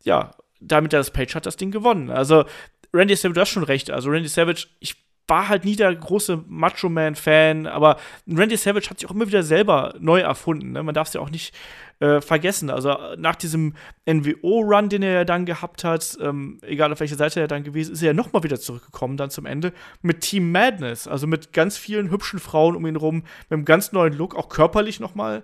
ja, 0.05 0.35
damit 0.61 0.93
das 0.93 1.11
Page 1.11 1.35
hat 1.35 1.47
das 1.47 1.57
Ding 1.57 1.71
gewonnen. 1.71 2.11
Also 2.11 2.45
Randy 2.93 3.17
Savage, 3.17 3.35
du 3.35 3.41
hast 3.41 3.51
schon 3.51 3.65
recht. 3.65 3.91
Also 3.91 4.11
Randy 4.11 4.29
Savage, 4.29 4.67
ich 4.81 4.97
war 5.27 5.49
halt 5.49 5.65
nie 5.65 5.77
der 5.77 5.95
große 5.95 6.45
Macho 6.49 6.89
Man-Fan, 6.89 7.67
aber 7.67 7.97
Randy 8.29 8.57
Savage 8.57 8.91
hat 8.91 9.01
sich 9.01 9.09
auch 9.09 9.15
immer 9.15 9.27
wieder 9.27 9.43
selber 9.43 9.95
neu 9.99 10.21
erfunden. 10.21 10.73
Ne? 10.73 10.83
Man 10.83 10.95
darf 10.95 11.09
es 11.09 11.15
ja 11.15 11.21
auch 11.21 11.31
nicht 11.31 11.55
äh, 12.01 12.21
vergessen. 12.21 12.71
Also 12.71 12.97
nach 13.17 13.37
diesem 13.37 13.75
NWO-Run, 14.07 14.89
den 14.89 15.03
er 15.03 15.13
ja 15.13 15.25
dann 15.25 15.47
gehabt 15.47 15.85
hat, 15.85 16.19
ähm, 16.21 16.59
egal 16.63 16.93
auf 16.93 17.01
welcher 17.01 17.17
Seite 17.17 17.41
er 17.41 17.49
dann 17.49 17.65
gewesen 17.65 17.93
ist, 17.93 17.99
ist 17.99 18.03
er 18.03 18.09
ja 18.09 18.15
nochmal 18.15 18.43
wieder 18.43 18.61
zurückgekommen 18.61 19.17
dann 19.17 19.31
zum 19.31 19.47
Ende 19.47 19.73
mit 20.03 20.21
Team 20.21 20.53
Madness, 20.53 21.09
also 21.09 21.27
mit 21.27 21.53
ganz 21.53 21.79
vielen 21.79 22.11
hübschen 22.11 22.39
Frauen 22.39 22.77
um 22.77 22.87
ihn 22.87 22.97
rum, 22.97 23.23
mit 23.49 23.53
einem 23.53 23.65
ganz 23.65 23.93
neuen 23.93 24.13
Look, 24.13 24.35
auch 24.35 24.49
körperlich 24.49 25.01
nochmal 25.01 25.43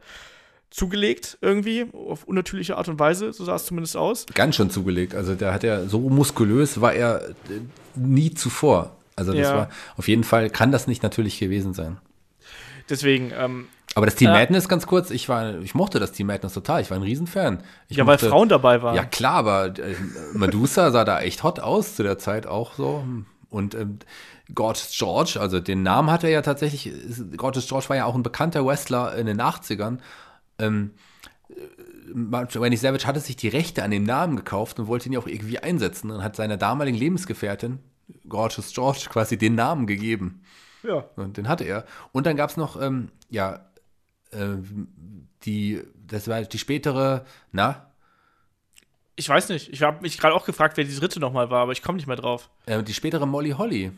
zugelegt 0.71 1.39
irgendwie, 1.41 1.87
auf 1.93 2.25
unnatürliche 2.25 2.77
Art 2.77 2.89
und 2.89 2.99
Weise, 2.99 3.33
so 3.33 3.45
sah 3.45 3.57
es 3.57 3.67
zumindest 3.67 3.97
aus. 3.97 4.27
Ganz 4.35 4.57
schon 4.57 4.71
zugelegt, 4.71 5.15
also 5.15 5.35
der 5.35 5.53
hat 5.53 5.65
ja 5.65 5.87
so 5.87 5.99
muskulös 6.01 6.81
war 6.81 6.93
er 6.93 7.29
äh, 7.29 7.61
nie 7.97 8.35
zuvor. 8.35 8.97
Also 9.21 9.33
das 9.33 9.49
ja. 9.49 9.55
war 9.55 9.69
auf 9.97 10.09
jeden 10.09 10.25
Fall, 10.25 10.51
kann 10.51 10.73
das 10.73 10.87
nicht 10.87 11.03
natürlich 11.03 11.39
gewesen 11.39 11.75
sein. 11.75 11.99
Deswegen, 12.89 13.33
ähm, 13.39 13.69
aber 13.95 14.07
das 14.07 14.15
Team 14.17 14.31
äh, 14.31 14.33
Madness, 14.33 14.69
ganz 14.69 14.87
kurz, 14.87 15.11
ich 15.11 15.29
war, 15.29 15.59
ich 15.61 15.75
mochte 15.75 16.01
das 16.01 16.13
Team 16.13 16.29
Madness 16.29 16.55
total, 16.55 16.81
ich 16.81 16.91
war 16.91 16.97
ein 16.97 17.03
Riesenfan. 17.03 17.63
Ich 17.89 17.97
ja, 17.97 18.05
mochte, 18.05 18.23
weil 18.23 18.31
Frauen 18.31 18.49
dabei 18.49 18.83
waren. 18.83 18.97
Ja, 18.97 19.05
klar, 19.05 19.35
aber 19.35 19.67
äh, 19.79 19.95
Medusa 20.33 20.91
sah 20.91 21.05
da 21.05 21.21
echt 21.21 21.43
hot 21.43 21.61
aus 21.61 21.97
zu 21.97 22.03
der 22.03 22.19
Zeit 22.19 22.47
auch 22.47 22.75
so. 22.75 23.05
Und 23.49 23.75
ähm, 23.75 23.99
Gorgeous 24.55 24.95
George, 24.97 25.39
also 25.41 25.61
den 25.61 25.83
Namen 25.83 26.11
hat 26.11 26.25
er 26.25 26.31
ja 26.31 26.43
tatsächlich, 26.43 26.93
Gorgeous 27.37 27.69
George 27.69 27.89
war 27.89 27.97
ja 27.97 28.05
auch 28.05 28.15
ein 28.15 28.23
bekannter 28.23 28.65
Wrestler 28.65 29.15
in 29.17 29.27
den 29.27 29.41
80ern. 29.41 29.99
Ähm, 30.59 30.93
Randy 32.13 32.77
Savage 32.77 33.07
hatte 33.07 33.21
sich 33.21 33.37
die 33.37 33.49
Rechte 33.49 33.83
an 33.83 33.91
dem 33.91 34.05
Namen 34.05 34.37
gekauft 34.37 34.79
und 34.79 34.87
wollte 34.87 35.09
ihn 35.09 35.13
ja 35.13 35.19
auch 35.19 35.27
irgendwie 35.27 35.59
einsetzen 35.59 36.11
und 36.11 36.23
hat 36.23 36.37
seiner 36.37 36.57
damaligen 36.57 36.97
Lebensgefährtin, 36.97 37.79
Gorgeous 38.31 38.73
George 38.73 39.07
quasi 39.11 39.37
den 39.37 39.55
Namen 39.55 39.87
gegeben. 39.87 40.43
Ja. 40.83 41.05
Und 41.17 41.37
den 41.37 41.49
hatte 41.49 41.65
er. 41.65 41.85
Und 42.13 42.25
dann 42.25 42.37
gab 42.37 42.49
es 42.49 42.57
noch, 42.57 42.81
ähm, 42.81 43.11
ja, 43.29 43.67
äh, 44.31 44.57
die, 45.43 45.83
das 46.07 46.27
war 46.27 46.41
die 46.41 46.59
spätere, 46.59 47.27
na? 47.53 47.91
ich 49.21 49.29
weiß 49.29 49.51
nicht. 49.51 49.69
Ich 49.69 49.83
habe 49.83 50.01
mich 50.01 50.19
gerade 50.19 50.35
auch 50.35 50.47
gefragt, 50.47 50.79
wer 50.79 50.85
die 50.85 50.95
dritte 50.95 51.21
nochmal 51.21 51.51
war, 51.51 51.61
aber 51.61 51.73
ich 51.73 51.83
komme 51.83 51.97
nicht 51.97 52.07
mehr 52.07 52.17
drauf. 52.17 52.49
Äh, 52.65 52.83
die 52.83 52.95
spätere 52.95 53.27
Molly 53.27 53.51
Holly. 53.51 53.93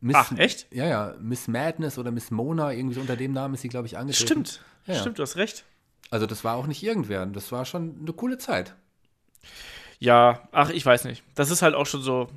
Miss, 0.00 0.16
Ach, 0.16 0.32
echt? 0.38 0.72
Ja, 0.72 0.86
ja. 0.86 1.14
Miss 1.20 1.48
Madness 1.48 1.98
oder 1.98 2.10
Miss 2.10 2.30
Mona, 2.30 2.72
irgendwie 2.72 2.94
so 2.94 3.00
unter 3.02 3.16
dem 3.16 3.32
Namen 3.32 3.54
ist 3.54 3.60
sie, 3.60 3.68
glaube 3.68 3.86
ich, 3.86 3.98
angetreten. 3.98 4.26
Stimmt. 4.26 4.60
Ja, 4.86 4.94
ja. 4.94 5.00
Stimmt, 5.00 5.18
du 5.18 5.22
hast 5.22 5.36
recht. 5.36 5.64
Also 6.10 6.24
das 6.24 6.44
war 6.44 6.56
auch 6.56 6.66
nicht 6.66 6.82
irgendwer. 6.82 7.26
Das 7.26 7.52
war 7.52 7.66
schon 7.66 7.98
eine 8.00 8.12
coole 8.14 8.38
Zeit. 8.38 8.74
Ja, 9.98 10.48
ach, 10.52 10.70
ich 10.70 10.86
weiß 10.86 11.04
nicht. 11.04 11.22
Das 11.34 11.50
ist 11.50 11.60
halt 11.60 11.74
auch 11.74 11.86
schon 11.86 12.00
so 12.00 12.28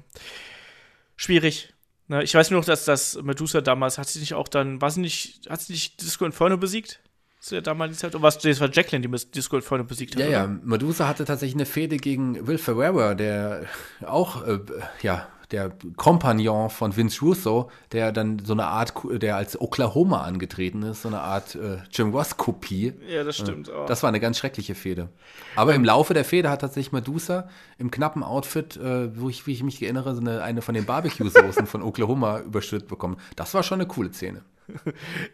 schwierig. 1.21 1.73
Ne? 2.07 2.23
Ich 2.23 2.33
weiß 2.33 2.49
nur 2.51 2.59
noch, 2.59 2.65
dass 2.65 2.85
das 2.85 3.21
Medusa 3.21 3.61
damals, 3.61 3.97
hat 3.97 4.09
sie 4.09 4.19
nicht 4.19 4.33
auch 4.33 4.47
dann, 4.47 4.81
war 4.81 4.89
sie 4.91 5.01
nicht, 5.01 5.49
hat 5.49 5.61
sie 5.61 5.73
nicht 5.73 6.01
Disco 6.01 6.25
Inferno 6.25 6.57
besiegt? 6.57 6.99
Zu 7.39 7.55
der 7.55 7.61
damaligen 7.61 7.97
Zeit? 7.97 8.13
Oder 8.13 8.23
was, 8.23 8.37
das 8.39 8.59
war 8.59 8.69
Jacqueline, 8.71 9.07
die 9.07 9.31
Disco 9.31 9.55
Inferno 9.55 9.83
besiegt 9.83 10.15
hat, 10.15 10.21
Ja, 10.21 10.27
oder? 10.27 10.35
ja. 10.35 10.47
Medusa 10.47 11.07
hatte 11.07 11.25
tatsächlich 11.25 11.55
eine 11.55 11.65
Fehde 11.65 11.97
gegen 11.97 12.47
Will 12.47 12.57
Ferrera, 12.57 13.15
der 13.15 13.65
auch, 14.05 14.45
äh, 14.45 14.59
ja, 15.01 15.27
der 15.51 15.71
Kompagnon 15.97 16.69
von 16.69 16.95
Vince 16.95 17.19
Russo, 17.21 17.69
der 17.91 18.11
dann 18.11 18.39
so 18.39 18.53
eine 18.53 18.67
Art, 18.67 18.93
der 19.11 19.35
als 19.35 19.59
Oklahoma 19.59 20.21
angetreten 20.21 20.83
ist, 20.83 21.01
so 21.01 21.09
eine 21.09 21.19
Art 21.21 21.55
äh, 21.55 21.77
Jim 21.91 22.11
Ross-Kopie. 22.11 22.93
Ja, 23.09 23.23
das 23.23 23.37
stimmt. 23.37 23.69
auch. 23.69 23.85
Das 23.85 24.01
war 24.03 24.07
eine 24.07 24.19
ganz 24.19 24.37
schreckliche 24.37 24.75
Fehde. 24.75 25.09
Aber 25.55 25.75
im 25.75 25.83
Laufe 25.83 26.13
der 26.13 26.23
Fehde 26.25 26.49
hat 26.49 26.61
tatsächlich 26.61 26.91
Medusa 26.93 27.49
im 27.77 27.91
knappen 27.91 28.23
Outfit, 28.23 28.77
äh, 28.77 29.19
wo 29.19 29.29
ich, 29.29 29.45
wie 29.47 29.53
ich 29.53 29.63
mich 29.63 29.81
erinnere, 29.81 30.15
so 30.15 30.21
eine, 30.21 30.41
eine 30.41 30.61
von 30.61 30.73
den 30.75 30.85
Barbecue-Soßen 30.85 31.67
von 31.67 31.81
Oklahoma 31.81 32.39
überschüttet 32.45 32.87
bekommen. 32.87 33.17
Das 33.35 33.53
war 33.53 33.63
schon 33.63 33.79
eine 33.81 33.87
coole 33.87 34.11
Szene. 34.13 34.43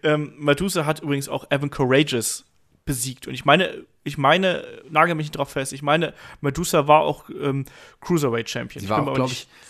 Ähm, 0.04 0.34
Medusa 0.38 0.86
hat 0.86 1.02
übrigens 1.02 1.30
auch 1.30 1.46
Evan 1.52 1.70
Courageous 1.70 2.46
besiegt. 2.86 3.28
Und 3.28 3.34
ich 3.34 3.46
meine, 3.46 3.86
ich 4.04 4.18
meine, 4.18 4.64
nagel 4.90 5.14
mich 5.16 5.26
nicht 5.28 5.38
drauf 5.38 5.50
fest, 5.50 5.74
ich 5.74 5.82
meine, 5.82 6.14
Medusa 6.42 6.88
war 6.88 7.02
auch 7.02 7.30
ähm, 7.30 7.66
Cruiserweight 8.02 8.50
Champion. 8.50 8.82
Sie 8.82 8.90
war 8.90 9.00
aber 9.00 9.14
glaube 9.14 9.30
nicht- 9.30 9.44
ich, 9.44 9.67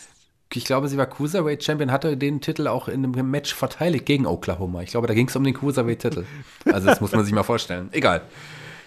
ich 0.53 0.65
glaube, 0.65 0.87
sie 0.87 0.97
war 0.97 1.05
Cruiserweight 1.05 1.63
Champion, 1.63 1.91
hatte 1.91 2.15
den 2.15 2.41
Titel 2.41 2.67
auch 2.67 2.87
in 2.87 3.03
einem 3.03 3.29
Match 3.29 3.53
verteidigt 3.53 4.05
gegen 4.05 4.25
Oklahoma. 4.25 4.81
Ich 4.81 4.91
glaube, 4.91 5.07
da 5.07 5.13
ging 5.13 5.27
es 5.27 5.35
um 5.35 5.43
den 5.43 5.53
Cruiserweight-Titel. 5.53 6.25
Also 6.65 6.87
das 6.87 7.01
muss 7.01 7.11
man 7.11 7.25
sich 7.25 7.33
mal 7.33 7.43
vorstellen. 7.43 7.89
Egal. 7.91 8.21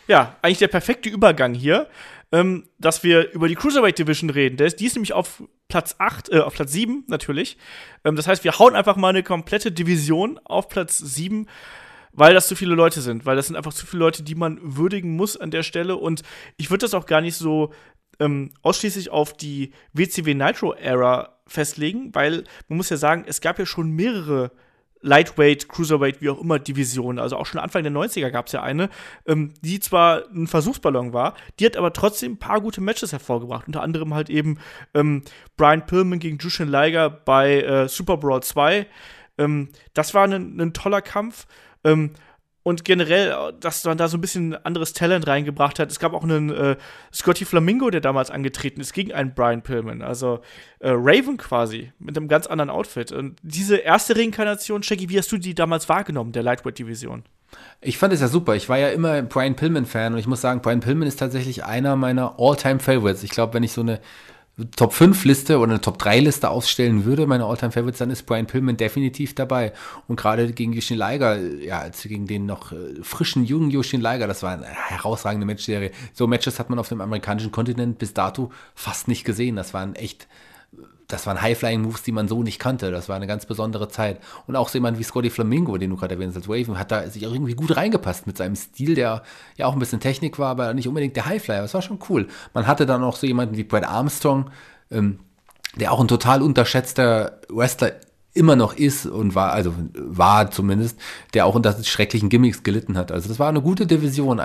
Ja, 0.08 0.36
eigentlich 0.42 0.58
der 0.58 0.68
perfekte 0.68 1.08
Übergang 1.08 1.54
hier, 1.54 1.88
ähm, 2.32 2.64
dass 2.78 3.04
wir 3.04 3.32
über 3.32 3.46
die 3.46 3.54
Cruiserweight 3.54 3.98
Division 3.98 4.30
reden. 4.30 4.56
Der 4.56 4.66
ist, 4.66 4.80
die 4.80 4.86
ist 4.86 4.94
nämlich 4.94 5.12
auf 5.12 5.42
Platz 5.68 5.96
8, 5.98 6.32
äh, 6.32 6.40
auf 6.40 6.54
Platz 6.54 6.72
7 6.72 7.04
natürlich. 7.08 7.58
Ähm, 8.04 8.16
das 8.16 8.26
heißt, 8.26 8.42
wir 8.42 8.58
hauen 8.58 8.74
einfach 8.74 8.96
mal 8.96 9.10
eine 9.10 9.22
komplette 9.22 9.70
Division 9.70 10.40
auf 10.44 10.68
Platz 10.68 10.98
7, 10.98 11.46
weil 12.12 12.34
das 12.34 12.48
zu 12.48 12.56
viele 12.56 12.74
Leute 12.74 13.02
sind. 13.02 13.26
Weil 13.26 13.36
das 13.36 13.48
sind 13.48 13.56
einfach 13.56 13.74
zu 13.74 13.86
viele 13.86 14.00
Leute, 14.00 14.22
die 14.22 14.34
man 14.34 14.58
würdigen 14.62 15.14
muss 15.14 15.36
an 15.36 15.50
der 15.50 15.62
Stelle. 15.62 15.96
Und 15.96 16.22
ich 16.56 16.70
würde 16.70 16.86
das 16.86 16.94
auch 16.94 17.06
gar 17.06 17.20
nicht 17.20 17.36
so 17.36 17.72
ähm, 18.18 18.50
ausschließlich 18.62 19.10
auf 19.10 19.36
die 19.36 19.72
WCW 19.92 20.34
Nitro 20.34 20.74
Era 20.74 21.39
festlegen, 21.50 22.14
weil 22.14 22.44
man 22.68 22.76
muss 22.76 22.90
ja 22.90 22.96
sagen, 22.96 23.24
es 23.26 23.40
gab 23.40 23.58
ja 23.58 23.66
schon 23.66 23.90
mehrere 23.90 24.52
Lightweight, 25.02 25.68
Cruiserweight, 25.68 26.20
wie 26.20 26.28
auch 26.28 26.40
immer 26.40 26.58
Divisionen. 26.58 27.18
Also 27.18 27.36
auch 27.36 27.46
schon 27.46 27.60
Anfang 27.60 27.82
der 27.82 27.92
90er 27.92 28.30
gab 28.30 28.46
es 28.46 28.52
ja 28.52 28.62
eine, 28.62 28.90
ähm, 29.26 29.54
die 29.62 29.80
zwar 29.80 30.24
ein 30.30 30.46
Versuchsballon 30.46 31.12
war, 31.12 31.34
die 31.58 31.66
hat 31.66 31.76
aber 31.76 31.92
trotzdem 31.92 32.32
ein 32.32 32.38
paar 32.38 32.60
gute 32.60 32.80
Matches 32.80 33.12
hervorgebracht. 33.12 33.66
Unter 33.66 33.82
anderem 33.82 34.14
halt 34.14 34.30
eben 34.30 34.58
ähm, 34.94 35.22
Brian 35.56 35.86
Pillman 35.86 36.18
gegen 36.18 36.38
Jushin 36.38 36.68
Liger 36.68 37.08
bei 37.10 37.62
äh, 37.62 37.88
Super 37.88 38.18
Brawl 38.18 38.42
2. 38.42 38.86
Ähm, 39.38 39.70
das 39.94 40.14
war 40.14 40.24
ein, 40.24 40.60
ein 40.60 40.72
toller 40.74 41.02
Kampf. 41.02 41.46
Ähm, 41.82 42.12
und 42.62 42.84
generell, 42.84 43.30
äh, 43.30 43.52
dass 43.58 43.84
man 43.84 43.96
da 43.96 44.08
so 44.08 44.18
ein 44.18 44.20
bisschen 44.20 44.54
anderes 44.64 44.92
Talent 44.92 45.26
reingebracht 45.26 45.78
hat. 45.78 45.90
Es 45.90 45.98
gab 45.98 46.12
auch 46.12 46.24
einen 46.24 46.50
äh, 46.50 46.76
Scotty 47.12 47.44
Flamingo, 47.44 47.90
der 47.90 48.00
damals 48.00 48.30
angetreten 48.30 48.80
ist 48.80 48.92
gegen 48.92 49.12
einen 49.12 49.34
Brian 49.34 49.62
Pillman. 49.62 50.02
Also 50.02 50.40
äh, 50.80 50.90
Raven 50.90 51.36
quasi, 51.36 51.92
mit 51.98 52.16
einem 52.16 52.28
ganz 52.28 52.46
anderen 52.46 52.70
Outfit. 52.70 53.12
Und 53.12 53.38
diese 53.42 53.76
erste 53.76 54.16
Reinkarnation, 54.16 54.82
Shaggy, 54.82 55.08
wie 55.08 55.18
hast 55.18 55.32
du 55.32 55.38
die 55.38 55.54
damals 55.54 55.88
wahrgenommen, 55.88 56.32
der 56.32 56.42
Lightweight-Division? 56.42 57.24
Ich 57.80 57.98
fand 57.98 58.12
es 58.12 58.20
ja 58.20 58.28
super. 58.28 58.54
Ich 58.54 58.68
war 58.68 58.78
ja 58.78 58.90
immer 58.90 59.22
Brian 59.22 59.56
Pillman-Fan 59.56 60.12
und 60.12 60.18
ich 60.18 60.26
muss 60.26 60.40
sagen, 60.40 60.60
Brian 60.60 60.80
Pillman 60.80 61.08
ist 61.08 61.18
tatsächlich 61.18 61.64
einer 61.64 61.96
meiner 61.96 62.38
All-Time-Favorites. 62.38 63.24
Ich 63.24 63.30
glaube, 63.30 63.54
wenn 63.54 63.62
ich 63.62 63.72
so 63.72 63.80
eine 63.80 64.00
Top 64.76 64.92
5 64.92 65.24
Liste 65.24 65.58
oder 65.58 65.72
eine 65.72 65.80
Top 65.80 65.98
3 65.98 66.20
Liste 66.20 66.50
aufstellen 66.50 67.04
würde, 67.04 67.26
meine 67.26 67.44
All-Time 67.44 67.72
Favorites, 67.72 67.98
dann 67.98 68.10
ist 68.10 68.26
Brian 68.26 68.46
Pillman 68.46 68.76
definitiv 68.76 69.34
dabei. 69.34 69.72
Und 70.06 70.16
gerade 70.16 70.52
gegen 70.52 70.72
Yoshin 70.72 70.98
Liger, 70.98 71.38
ja, 71.38 71.78
als 71.78 72.02
gegen 72.02 72.26
den 72.26 72.46
noch 72.46 72.72
äh, 72.72 73.02
frischen, 73.02 73.44
jungen 73.44 73.70
Yoshin 73.70 74.00
Liger, 74.00 74.26
das 74.26 74.42
war 74.42 74.52
eine 74.52 74.66
herausragende 74.66 75.46
Matchserie. 75.46 75.92
So 76.12 76.26
Matches 76.26 76.58
hat 76.58 76.68
man 76.68 76.78
auf 76.78 76.88
dem 76.88 77.00
amerikanischen 77.00 77.52
Kontinent 77.52 77.98
bis 77.98 78.12
dato 78.12 78.50
fast 78.74 79.08
nicht 79.08 79.24
gesehen. 79.24 79.56
Das 79.56 79.72
waren 79.72 79.94
echt 79.94 80.28
das 81.12 81.26
waren 81.26 81.40
High-Flying-Moves, 81.40 82.02
die 82.02 82.12
man 82.12 82.28
so 82.28 82.42
nicht 82.42 82.58
kannte. 82.58 82.90
Das 82.90 83.08
war 83.08 83.16
eine 83.16 83.26
ganz 83.26 83.46
besondere 83.46 83.88
Zeit. 83.88 84.20
Und 84.46 84.56
auch 84.56 84.68
so 84.68 84.78
jemand 84.78 84.98
wie 84.98 85.02
Scotty 85.02 85.30
Flamingo, 85.30 85.76
den 85.78 85.90
du 85.90 85.96
gerade 85.96 86.14
erwähnt 86.14 86.30
hast, 86.30 86.36
als 86.36 86.48
Raven, 86.48 86.78
hat 86.78 86.90
da 86.90 87.08
sich 87.08 87.26
auch 87.26 87.32
irgendwie 87.32 87.54
gut 87.54 87.76
reingepasst 87.76 88.26
mit 88.26 88.36
seinem 88.36 88.56
Stil, 88.56 88.94
der 88.94 89.22
ja 89.56 89.66
auch 89.66 89.72
ein 89.72 89.78
bisschen 89.78 90.00
Technik 90.00 90.38
war, 90.38 90.50
aber 90.50 90.74
nicht 90.74 90.88
unbedingt 90.88 91.16
der 91.16 91.26
Highflyer. 91.26 91.62
Das 91.62 91.74
war 91.74 91.82
schon 91.82 91.98
cool. 92.08 92.28
Man 92.54 92.66
hatte 92.66 92.86
dann 92.86 93.02
auch 93.02 93.16
so 93.16 93.26
jemanden 93.26 93.56
wie 93.56 93.64
Brad 93.64 93.84
Armstrong, 93.84 94.50
ähm, 94.90 95.20
der 95.76 95.92
auch 95.92 96.00
ein 96.00 96.08
total 96.08 96.42
unterschätzter 96.42 97.40
Wrestler 97.48 97.92
immer 98.32 98.56
noch 98.56 98.74
ist 98.74 99.06
und 99.06 99.34
war, 99.34 99.52
also 99.52 99.74
war 99.94 100.50
zumindest, 100.50 100.98
der 101.34 101.46
auch 101.46 101.54
unter 101.54 101.82
schrecklichen 101.82 102.28
Gimmicks 102.28 102.62
gelitten 102.62 102.96
hat. 102.96 103.10
Also 103.10 103.28
das 103.28 103.38
war 103.38 103.48
eine 103.48 103.60
gute 103.60 103.86
Division, 103.86 104.40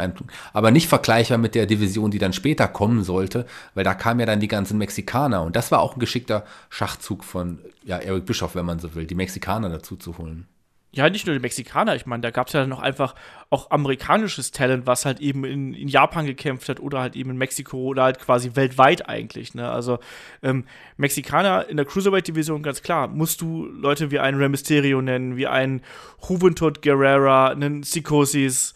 aber 0.53 0.71
nicht 0.71 0.87
vergleichbar 0.87 1.37
mit 1.37 1.55
der 1.55 1.65
Division, 1.65 2.11
die 2.11 2.17
dann 2.17 2.33
später 2.33 2.67
kommen 2.67 3.03
sollte, 3.03 3.45
weil 3.75 3.83
da 3.83 3.93
kamen 3.93 4.21
ja 4.21 4.25
dann 4.25 4.39
die 4.39 4.47
ganzen 4.47 4.77
Mexikaner 4.77 5.43
und 5.43 5.55
das 5.55 5.71
war 5.71 5.81
auch 5.81 5.95
ein 5.95 5.99
geschickter 5.99 6.45
Schachzug 6.69 7.23
von 7.23 7.59
ja, 7.83 7.97
Eric 7.97 8.25
Bischoff, 8.25 8.55
wenn 8.55 8.65
man 8.65 8.79
so 8.79 8.95
will, 8.95 9.05
die 9.05 9.15
Mexikaner 9.15 9.69
dazu 9.69 9.95
zu 9.95 10.17
holen. 10.17 10.47
Ja, 10.95 11.09
nicht 11.09 11.27
nur 11.27 11.35
die 11.35 11.41
Mexikaner, 11.41 11.93
ich 11.93 12.05
meine, 12.05 12.21
da 12.21 12.31
gab 12.31 12.47
es 12.47 12.53
ja 12.53 12.61
dann 12.61 12.69
noch 12.69 12.81
einfach 12.81 13.15
auch 13.49 13.69
amerikanisches 13.69 14.51
Talent, 14.51 14.87
was 14.87 15.03
halt 15.03 15.19
eben 15.19 15.43
in, 15.43 15.73
in, 15.73 15.89
Japan 15.89 16.25
gekämpft 16.25 16.69
hat 16.69 16.79
oder 16.79 17.01
halt 17.01 17.17
eben 17.17 17.31
in 17.31 17.37
Mexiko 17.37 17.77
oder 17.79 18.03
halt 18.03 18.19
quasi 18.19 18.55
weltweit 18.55 19.09
eigentlich. 19.09 19.53
Ne? 19.53 19.69
Also 19.69 19.99
ähm, 20.41 20.63
Mexikaner 20.95 21.67
in 21.67 21.75
der 21.75 21.85
Cruiserweight-Division, 21.85 22.63
ganz 22.63 22.81
klar, 22.81 23.09
musst 23.09 23.41
du 23.41 23.65
Leute 23.65 24.09
wie 24.09 24.19
einen 24.19 24.37
Rey 24.37 24.47
Mysterio 24.47 25.01
nennen, 25.01 25.35
wie 25.35 25.47
einen 25.47 25.81
Juventud 26.27 26.81
Guerrera, 26.81 27.49
einen 27.49 27.81
Psychosis 27.81 28.73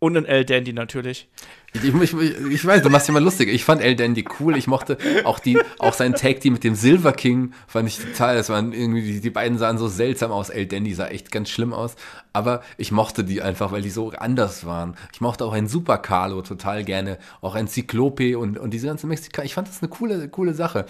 und 0.00 0.18
einen 0.18 0.26
El 0.26 0.44
Dandy 0.44 0.74
natürlich. 0.74 1.30
Ich, 1.74 1.92
ich, 1.92 2.14
ich, 2.50 2.64
weiß, 2.64 2.82
du 2.82 2.88
machst 2.88 3.08
dich 3.08 3.12
mal 3.12 3.22
lustig. 3.22 3.48
Ich 3.48 3.64
fand 3.64 3.82
El 3.82 3.96
Dandy 3.96 4.24
cool. 4.38 4.56
Ich 4.56 4.68
mochte 4.68 4.96
auch 5.24 5.40
die, 5.40 5.58
auch 5.78 5.92
sein 5.92 6.14
Tag 6.14 6.40
Team 6.40 6.52
mit 6.52 6.62
dem 6.62 6.76
Silver 6.76 7.12
King 7.12 7.52
fand 7.66 7.88
ich 7.88 7.98
total. 7.98 8.36
Das 8.36 8.48
waren 8.48 8.72
irgendwie, 8.72 9.02
die, 9.02 9.20
die 9.20 9.30
beiden 9.30 9.58
sahen 9.58 9.76
so 9.76 9.88
seltsam 9.88 10.30
aus. 10.30 10.50
El 10.50 10.66
Dandy 10.66 10.94
sah 10.94 11.08
echt 11.08 11.32
ganz 11.32 11.50
schlimm 11.50 11.72
aus. 11.72 11.96
Aber 12.34 12.62
ich 12.78 12.90
mochte 12.90 13.22
die 13.22 13.42
einfach, 13.42 13.70
weil 13.70 13.82
die 13.82 13.90
so 13.90 14.10
anders 14.10 14.66
waren. 14.66 14.96
Ich 15.12 15.20
mochte 15.20 15.44
auch 15.44 15.52
einen 15.52 15.68
Super 15.68 15.98
Carlo 15.98 16.42
total 16.42 16.82
gerne. 16.82 17.18
Auch 17.40 17.54
ein 17.54 17.68
Cyclope 17.68 18.36
und, 18.36 18.58
und 18.58 18.72
diese 18.72 18.88
ganzen 18.88 19.08
Mexikaner. 19.08 19.46
Ich 19.46 19.54
fand 19.54 19.68
das 19.68 19.80
eine 19.82 19.88
coole, 19.88 20.28
coole 20.28 20.52
Sache. 20.52 20.84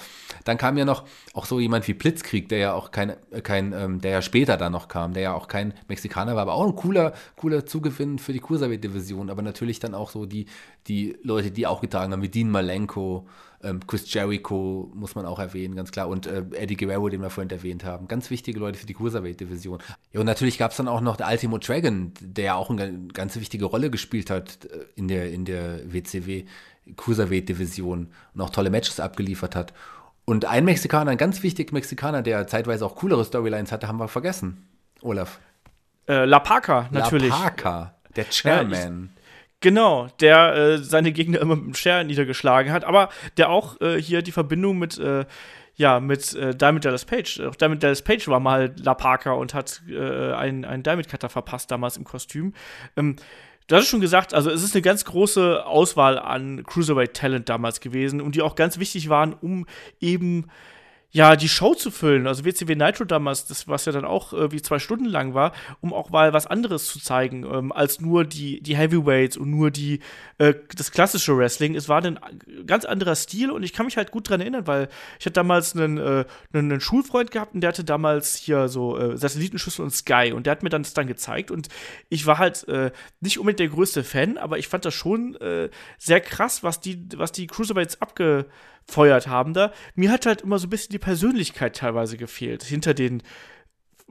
Dann 0.45 0.57
kam 0.57 0.79
ja 0.79 0.87
noch 0.87 1.05
auch 1.35 1.45
so 1.45 1.61
jemand 1.61 1.87
wie 1.87 1.93
Blitzkrieg, 1.93 2.49
der 2.49 2.59
ja 2.59 2.73
auch 2.73 2.93
kein, 2.93 3.13
kein, 3.43 3.75
ähm, 3.75 4.01
der 4.01 4.13
ja 4.13 4.23
später 4.23 4.57
dann 4.57 4.73
noch 4.73 4.89
kam, 4.89 5.13
der 5.13 5.23
ja 5.23 5.35
auch 5.35 5.47
kein 5.47 5.75
Mexikaner 5.87 6.35
war, 6.35 6.43
aber 6.43 6.55
auch 6.55 6.67
ein 6.67 6.77
cooler, 6.77 7.13
cooler 7.37 7.67
Zugewinn 7.67 8.19
für 8.19 8.33
die 8.33 8.41
Cruiserweight-Division. 8.41 9.29
Aber 9.29 9.43
natürlich 9.43 9.79
dann 9.81 9.95
auch 9.95 10.09
so 10.09 10.25
die, 10.25 10.47
die 10.87 11.15
Leute, 11.23 11.51
die 11.51 11.67
auch 11.67 11.83
getragen 11.83 12.15
haben, 12.15 12.23
wie 12.23 12.31
Dean 12.31 12.51
Malenko, 12.51 13.29
ähm, 13.65 13.81
Chris 13.87 14.13
Jericho, 14.13 14.91
muss 14.95 15.15
man 15.15 15.27
auch 15.27 15.39
erwähnen, 15.39 15.75
ganz 15.75 15.91
klar, 15.91 16.09
und 16.09 16.27
äh, 16.27 16.45
Eddie 16.53 16.77
Guerrero, 16.77 17.09
den 17.09 17.23
wir 17.23 17.31
vorhin 17.31 17.51
erwähnt 17.51 17.85
haben. 17.85 18.07
Ganz 18.09 18.31
wichtige 18.31 18.61
Leute 18.61 18.79
für 18.79 18.87
die 18.87 18.95
Cruiserweight-Division. 18.95 19.79
Ja, 20.13 20.21
und 20.21 20.27
natürlich 20.27 20.59
gab 20.59 20.71
es 20.71 20.77
dann 20.77 20.89
auch 20.89 21.01
noch 21.01 21.17
der 21.17 21.29
Ultimo 21.29 21.59
Dragon, 21.59 22.13
der 22.21 22.57
auch 22.57 22.71
eine 22.71 23.09
ganz 23.13 23.37
wichtige 23.37 23.65
Rolle 23.65 23.91
gespielt 23.91 24.31
hat 24.31 24.67
äh, 24.67 24.85
in 24.95 25.09
der, 25.09 25.33
in 25.33 25.45
der 25.45 25.93
WCW 25.93 26.45
Cruiserweight-Division 26.97 28.09
und 28.35 28.41
auch 28.41 28.51
tolle 28.51 28.71
Matches 28.71 29.01
abgeliefert 29.01 29.57
hat. 29.57 29.73
Und 30.27 30.45
ein 30.45 30.65
Mexikaner, 30.65 31.11
ein 31.11 31.19
ganz 31.19 31.43
wichtiger 31.43 31.73
Mexikaner, 31.73 32.23
der 32.23 32.47
zeitweise 32.47 32.87
auch 32.87 32.97
coolere 32.97 33.25
Storylines 33.25 33.73
hatte, 33.73 33.89
haben 33.89 33.99
wir 33.99 34.09
vergessen. 34.09 34.67
Olaf. 35.03 35.39
Äh, 36.09 36.25
La 36.25 36.39
Parca, 36.39 36.89
natürlich. 36.91 37.31
La 37.31 37.37
Parca, 37.37 37.95
der 38.17 38.25
Chairman. 38.31 39.11
Ja, 39.14 39.14
Genau, 39.65 40.09
der 40.21 40.55
äh, 40.55 40.77
seine 40.77 41.11
Gegner 41.11 41.41
immer 41.41 41.57
mit 41.57 41.65
dem 41.65 41.75
Share 41.75 42.05
niedergeschlagen 42.05 42.71
hat, 42.71 42.85
aber 42.85 43.09
der 43.39 43.49
auch 43.49 43.81
äh, 43.81 43.99
hier 43.99 44.21
die 44.21 44.31
Verbindung 44.31 44.79
mit, 44.79 44.99
äh, 44.99 45.25
ja, 45.75 46.01
mit 46.01 46.35
äh, 46.35 46.55
Diamond 46.55 46.85
Dallas 46.85 47.07
Page. 47.07 47.41
Auch 47.41 47.55
Diamond 47.55 47.83
Dallas 47.83 48.03
Page 48.03 48.29
war 48.29 48.41
mal 48.41 48.75
La 48.77 48.93
Parca 48.93 49.33
und 49.33 49.55
hat 49.55 49.81
äh, 49.89 50.33
einen, 50.35 50.67
einen 50.67 50.83
Diamond 50.83 51.09
Cutter 51.09 51.31
verpasst 51.31 51.71
damals 51.71 51.97
im 51.97 52.05
Kostüm. 52.05 52.53
Ähm, 52.99 53.17
Du 53.67 53.77
hast 53.77 53.89
schon 53.89 54.03
gesagt, 54.03 54.35
also 54.35 54.51
es 54.51 54.63
ist 54.63 54.75
eine 54.75 54.83
ganz 54.83 55.07
große 55.07 55.65
Auswahl 55.65 56.19
an 56.19 56.65
Cruiserweight 56.65 57.15
Talent 57.15 57.49
damals 57.49 57.81
gewesen 57.81 58.21
und 58.21 58.35
die 58.35 58.43
auch 58.43 58.57
ganz 58.57 58.79
wichtig 58.79 59.09
waren, 59.09 59.33
um 59.33 59.65
eben 60.03 60.51
ja, 61.15 61.37
die 61.37 61.49
Show 61.49 61.75
zu 61.75 61.93
füllen. 61.93 62.27
Also 62.27 62.45
WCW 62.45 62.75
Nitro 62.75 63.05
damals, 63.05 63.47
das 63.47 63.69
was 63.69 63.85
ja 63.85 63.93
dann 63.93 64.05
auch 64.05 64.33
äh, 64.33 64.51
wie 64.51 64.61
zwei 64.61 64.81
Stunden 64.81 65.05
lang 65.05 65.33
war, 65.33 65.53
um 65.81 65.93
auch 65.93 66.11
mal 66.11 66.33
was 66.33 66.49
anderes 66.49 66.89
zu 66.89 66.99
zeigen, 66.99 67.45
ähm, 67.45 67.71
als 67.71 68.01
nur 68.01 68.25
die, 68.25 68.61
die 68.61 68.77
Heavyweights 68.77 69.37
und 69.37 69.49
nur 69.49 69.71
die, 69.71 70.01
äh, 70.39 70.55
das 70.77 70.91
klassische 70.91 71.39
Wrestling. 71.39 71.77
Es 71.77 71.89
war 71.89 72.05
ein 72.05 72.19
ganz 72.67 72.85
anderer 72.85 73.15
Stil 73.15 73.53
und 73.53 73.63
ich 73.63 73.73
kann 73.73 73.87
mich 73.87 73.97
halt 73.97 74.11
gut 74.11 74.29
dran 74.29 74.41
erinnern, 74.41 74.67
weil 74.67 74.89
ich 75.21 75.27
hatte 75.27 75.35
damals 75.35 75.77
einen, 75.77 75.99
äh, 75.99 76.25
einen, 76.53 76.73
einen 76.73 76.81
Schulfreund 76.81 77.31
gehabt 77.31 77.55
und 77.55 77.61
der 77.61 77.69
hatte 77.69 77.85
damals 77.85 78.35
hier 78.35 78.67
so 78.67 78.99
äh, 78.99 79.17
Satellitenschüssel 79.17 79.85
und 79.85 79.93
Sky 79.93 80.33
und 80.35 80.47
der 80.47 80.51
hat 80.51 80.65
mir 80.65 80.69
dann 80.69 80.83
das 80.83 80.95
dann 80.95 81.07
gezeigt 81.07 81.53
und 81.53 81.69
ich 82.09 82.27
war 82.27 82.39
halt 82.39 82.67
äh, 82.67 82.91
nicht 83.21 83.39
unbedingt 83.39 83.61
der 83.61 83.69
größte 83.69 84.03
Fan, 84.03 84.37
aber 84.37 84.59
ich 84.59 84.67
fand 84.67 84.85
das 84.85 84.95
schon 84.95 85.37
äh, 85.37 85.71
sehr 85.97 86.21
krass, 86.21 86.65
was 86.65 86.81
die, 86.81 87.07
was 87.15 87.31
die 87.31 87.47
Cruiserweights 87.47 88.03
abge 88.03 88.47
feuert 88.87 89.29
haben 89.29 89.55
da. 89.55 89.73
Mir 89.95 90.11
hat 90.11 90.27
halt 90.27 90.43
immer 90.43 90.59
so 90.59 90.67
ein 90.67 90.71
bisschen 90.71 90.93
die 90.93 90.99
Persönlichkeit 90.99 91.77
teilweise 91.77 92.17
gefehlt. 92.17 92.63
Hinter 92.63 92.95
den 92.95 93.23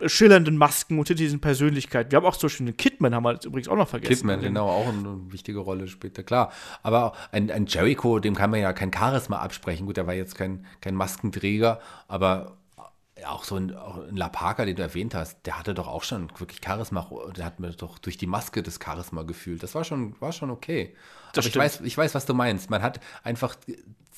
schillernden 0.06 0.58
Masken 0.58 0.98
und 0.98 1.08
hinter 1.08 1.24
diesen 1.24 1.40
Persönlichkeiten. 1.40 2.12
Wir 2.12 2.18
haben 2.18 2.26
auch 2.26 2.36
zum 2.36 2.48
Beispiel 2.48 2.66
den 2.66 2.78
Kidman, 2.78 3.14
haben 3.14 3.24
wir 3.24 3.40
übrigens 3.46 3.68
auch 3.68 3.76
noch 3.76 3.88
vergessen. 3.88 4.14
Kidman, 4.14 4.42
genau, 4.42 4.68
auch 4.68 4.88
eine 4.88 5.32
wichtige 5.32 5.60
Rolle 5.60 5.88
später, 5.88 6.24
klar. 6.24 6.52
Aber 6.82 7.14
ein, 7.32 7.52
ein 7.52 7.68
Jericho, 7.68 8.20
dem 8.20 8.36
kann 8.36 8.50
man 8.50 8.60
ja 8.60 8.74
kein 8.74 8.92
Charisma 8.92 9.38
absprechen. 9.38 9.86
Gut, 9.86 9.98
der 9.98 10.08
war 10.08 10.14
jetzt 10.14 10.36
kein, 10.36 10.66
kein 10.82 10.96
Maskenträger, 10.96 11.80
aber 12.08 12.58
auch 13.28 13.44
so 13.44 13.56
ein, 13.56 13.76
auch 13.76 13.98
ein 14.08 14.18
La 14.18 14.30
Parker, 14.30 14.66
den 14.66 14.76
du 14.76 14.82
erwähnt 14.82 15.14
hast, 15.16 15.46
der 15.46 15.58
hatte 15.58 15.74
doch 15.74 15.88
auch 15.88 16.04
schon 16.04 16.30
wirklich 16.40 16.60
Charisma, 16.64 17.08
der 17.36 17.46
hat 17.46 17.60
mir 17.60 17.70
doch 17.72 18.00
durch 18.00 18.18
die 18.18 18.28
Maske 18.28 18.64
das 18.64 18.80
Charisma 18.84 19.24
gefühlt. 19.24 19.62
Das 19.64 19.76
war 19.76 19.84
schon, 19.84 20.20
war 20.20 20.32
schon 20.32 20.50
okay. 20.50 20.96
Das 21.34 21.46
aber 21.46 21.50
ich 21.50 21.56
weiß, 21.56 21.82
ich 21.82 21.98
weiß, 21.98 22.16
was 22.16 22.26
du 22.26 22.34
meinst. 22.34 22.70
Man 22.70 22.82
hat 22.82 23.00
einfach 23.24 23.56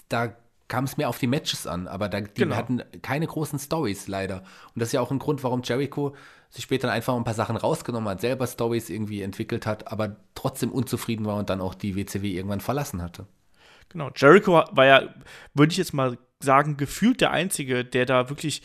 da 0.09 0.35
kam 0.67 0.85
es 0.85 0.97
mir 0.97 1.07
auf 1.07 1.19
die 1.19 1.27
Matches 1.27 1.67
an, 1.67 1.87
aber 1.87 2.09
da, 2.09 2.21
die 2.21 2.33
genau. 2.33 2.55
hatten 2.55 2.81
keine 3.01 3.27
großen 3.27 3.59
Stories 3.59 4.07
leider. 4.07 4.37
Und 4.73 4.79
das 4.79 4.89
ist 4.89 4.93
ja 4.93 5.01
auch 5.01 5.11
ein 5.11 5.19
Grund, 5.19 5.43
warum 5.43 5.61
Jericho 5.63 6.15
sich 6.49 6.63
später 6.63 6.91
einfach 6.91 7.15
ein 7.15 7.23
paar 7.23 7.33
Sachen 7.33 7.57
rausgenommen 7.57 8.09
hat, 8.09 8.21
selber 8.21 8.47
Stories 8.47 8.89
irgendwie 8.89 9.21
entwickelt 9.21 9.65
hat, 9.65 9.91
aber 9.91 10.15
trotzdem 10.33 10.71
unzufrieden 10.71 11.25
war 11.25 11.37
und 11.37 11.49
dann 11.49 11.61
auch 11.61 11.75
die 11.75 11.95
WCW 11.95 12.31
irgendwann 12.31 12.61
verlassen 12.61 13.01
hatte. 13.01 13.27
Genau, 13.89 14.09
Jericho 14.15 14.63
war 14.71 14.85
ja, 14.85 15.13
würde 15.53 15.71
ich 15.71 15.77
jetzt 15.77 15.93
mal 15.93 16.17
sagen, 16.39 16.77
gefühlt 16.77 17.21
der 17.21 17.31
Einzige, 17.31 17.85
der 17.85 18.05
da 18.05 18.29
wirklich 18.29 18.61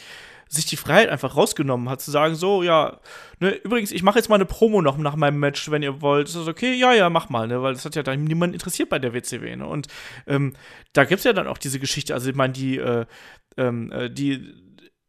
sich 0.53 0.67
die 0.67 0.77
Freiheit 0.77 1.09
einfach 1.11 1.37
rausgenommen 1.37 1.89
hat, 1.89 2.01
zu 2.01 2.11
sagen, 2.11 2.35
so, 2.35 2.65
ja, 2.65 2.99
ne, 3.39 3.51
übrigens, 3.51 3.93
ich 3.93 4.03
mache 4.03 4.19
jetzt 4.19 4.29
mal 4.29 4.35
eine 4.35 4.47
Promo 4.47 4.83
noch 4.83 4.99
nach 4.99 5.15
meinem 5.15 5.39
Match, 5.39 5.71
wenn 5.71 5.83
ihr 5.83 6.03
wollt. 6.03 6.27
Ist 6.27 6.37
das 6.37 6.49
okay? 6.49 6.75
Ja, 6.75 6.93
ja, 6.93 7.09
mach 7.09 7.29
mal, 7.29 7.47
ne, 7.47 7.63
weil 7.63 7.73
das 7.73 7.85
hat 7.85 7.95
ja 7.95 8.03
dann 8.03 8.25
niemand 8.25 8.53
interessiert 8.53 8.89
bei 8.89 8.99
der 8.99 9.15
WCW, 9.15 9.55
ne, 9.57 9.67
und 9.67 9.87
ähm, 10.27 10.55
da 10.93 11.05
gibt 11.05 11.21
es 11.21 11.25
ja 11.25 11.33
dann 11.33 11.47
auch 11.47 11.59
diese 11.59 11.79
Geschichte, 11.79 12.15
also 12.15 12.29
ich 12.29 12.35
meine, 12.35 12.53
die, 12.53 12.79
äh, 12.79 13.07
ähm, 13.57 13.93
äh, 13.93 14.11
die, 14.11 14.53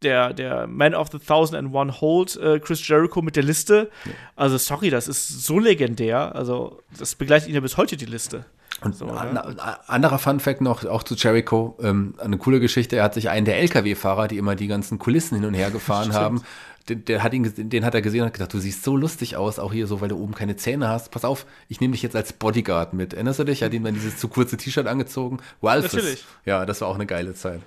der, 0.04 0.34
der 0.34 0.68
Man 0.68 0.94
of 0.94 1.10
the 1.12 1.18
Thousand 1.18 1.58
and 1.58 1.74
One 1.74 2.02
Hold, 2.02 2.36
äh, 2.38 2.60
Chris 2.60 2.88
Jericho 2.88 3.22
mit 3.22 3.36
der 3.36 3.44
Liste. 3.44 3.90
Also, 4.36 4.58
sorry, 4.58 4.90
das 4.90 5.08
ist 5.08 5.46
so 5.46 5.60
legendär. 5.60 6.36
Also, 6.36 6.82
das 6.98 7.16
begleitet 7.16 7.50
ihn 7.50 7.56
ja 7.56 7.62
bis 7.62 7.78
heute, 7.78 7.98
die 7.98 8.06
Liste. 8.06 8.46
Und 8.84 8.96
so, 8.96 9.12
ein 9.12 9.38
anderer 9.38 10.18
Fun 10.18 10.40
Fact 10.40 10.62
noch, 10.62 10.86
auch 10.86 11.04
zu 11.04 11.16
Jericho, 11.16 11.78
ähm, 11.84 12.16
eine 12.18 12.38
coole 12.38 12.60
Geschichte, 12.60 12.96
er 12.96 13.04
hat 13.04 13.14
sich 13.14 13.30
einen 13.30 13.46
der 13.46 13.60
LKW-Fahrer, 13.60 14.28
die 14.28 14.38
immer 14.38 14.56
die 14.56 14.68
ganzen 14.68 14.98
Kulissen 14.98 15.36
hin 15.36 15.46
und 15.46 15.54
her 15.54 15.70
gefahren 15.72 16.14
haben, 16.14 16.42
den, 16.90 17.06
der 17.06 17.22
hat 17.22 17.34
ihn, 17.34 17.70
den 17.70 17.86
hat 17.86 17.94
er 17.94 18.02
gesehen 18.02 18.22
und 18.22 18.28
hat 18.28 18.34
gesagt, 18.34 18.54
du 18.54 18.60
siehst 18.60 18.84
so 18.84 18.98
lustig 18.98 19.38
aus, 19.38 19.60
auch 19.60 19.72
hier 19.72 19.86
so, 19.86 20.02
weil 20.02 20.10
du 20.10 20.18
oben 20.18 20.34
keine 20.34 20.56
Zähne 20.56 20.88
hast. 20.88 21.12
Pass 21.12 21.26
auf, 21.26 21.46
ich 21.68 21.80
nehme 21.80 21.92
dich 21.92 22.02
jetzt 22.02 22.16
als 22.16 22.34
Bodyguard 22.34 22.94
mit. 22.94 23.14
Erinnerst 23.14 23.40
du 23.40 23.44
dich? 23.44 23.62
Er 23.62 23.68
hat 23.68 23.74
ihm 23.74 23.84
dann 23.84 23.94
dieses 23.94 24.18
zu 24.18 24.28
kurze 24.28 24.58
T-Shirt 24.58 24.88
angezogen. 24.88 25.38
Ralphus. 25.62 25.94
Natürlich. 25.94 26.26
Ja, 26.46 26.66
das 26.66 26.82
war 26.82 26.88
auch 26.88 26.96
eine 26.96 27.06
geile 27.06 27.36
Zeit. 27.36 27.62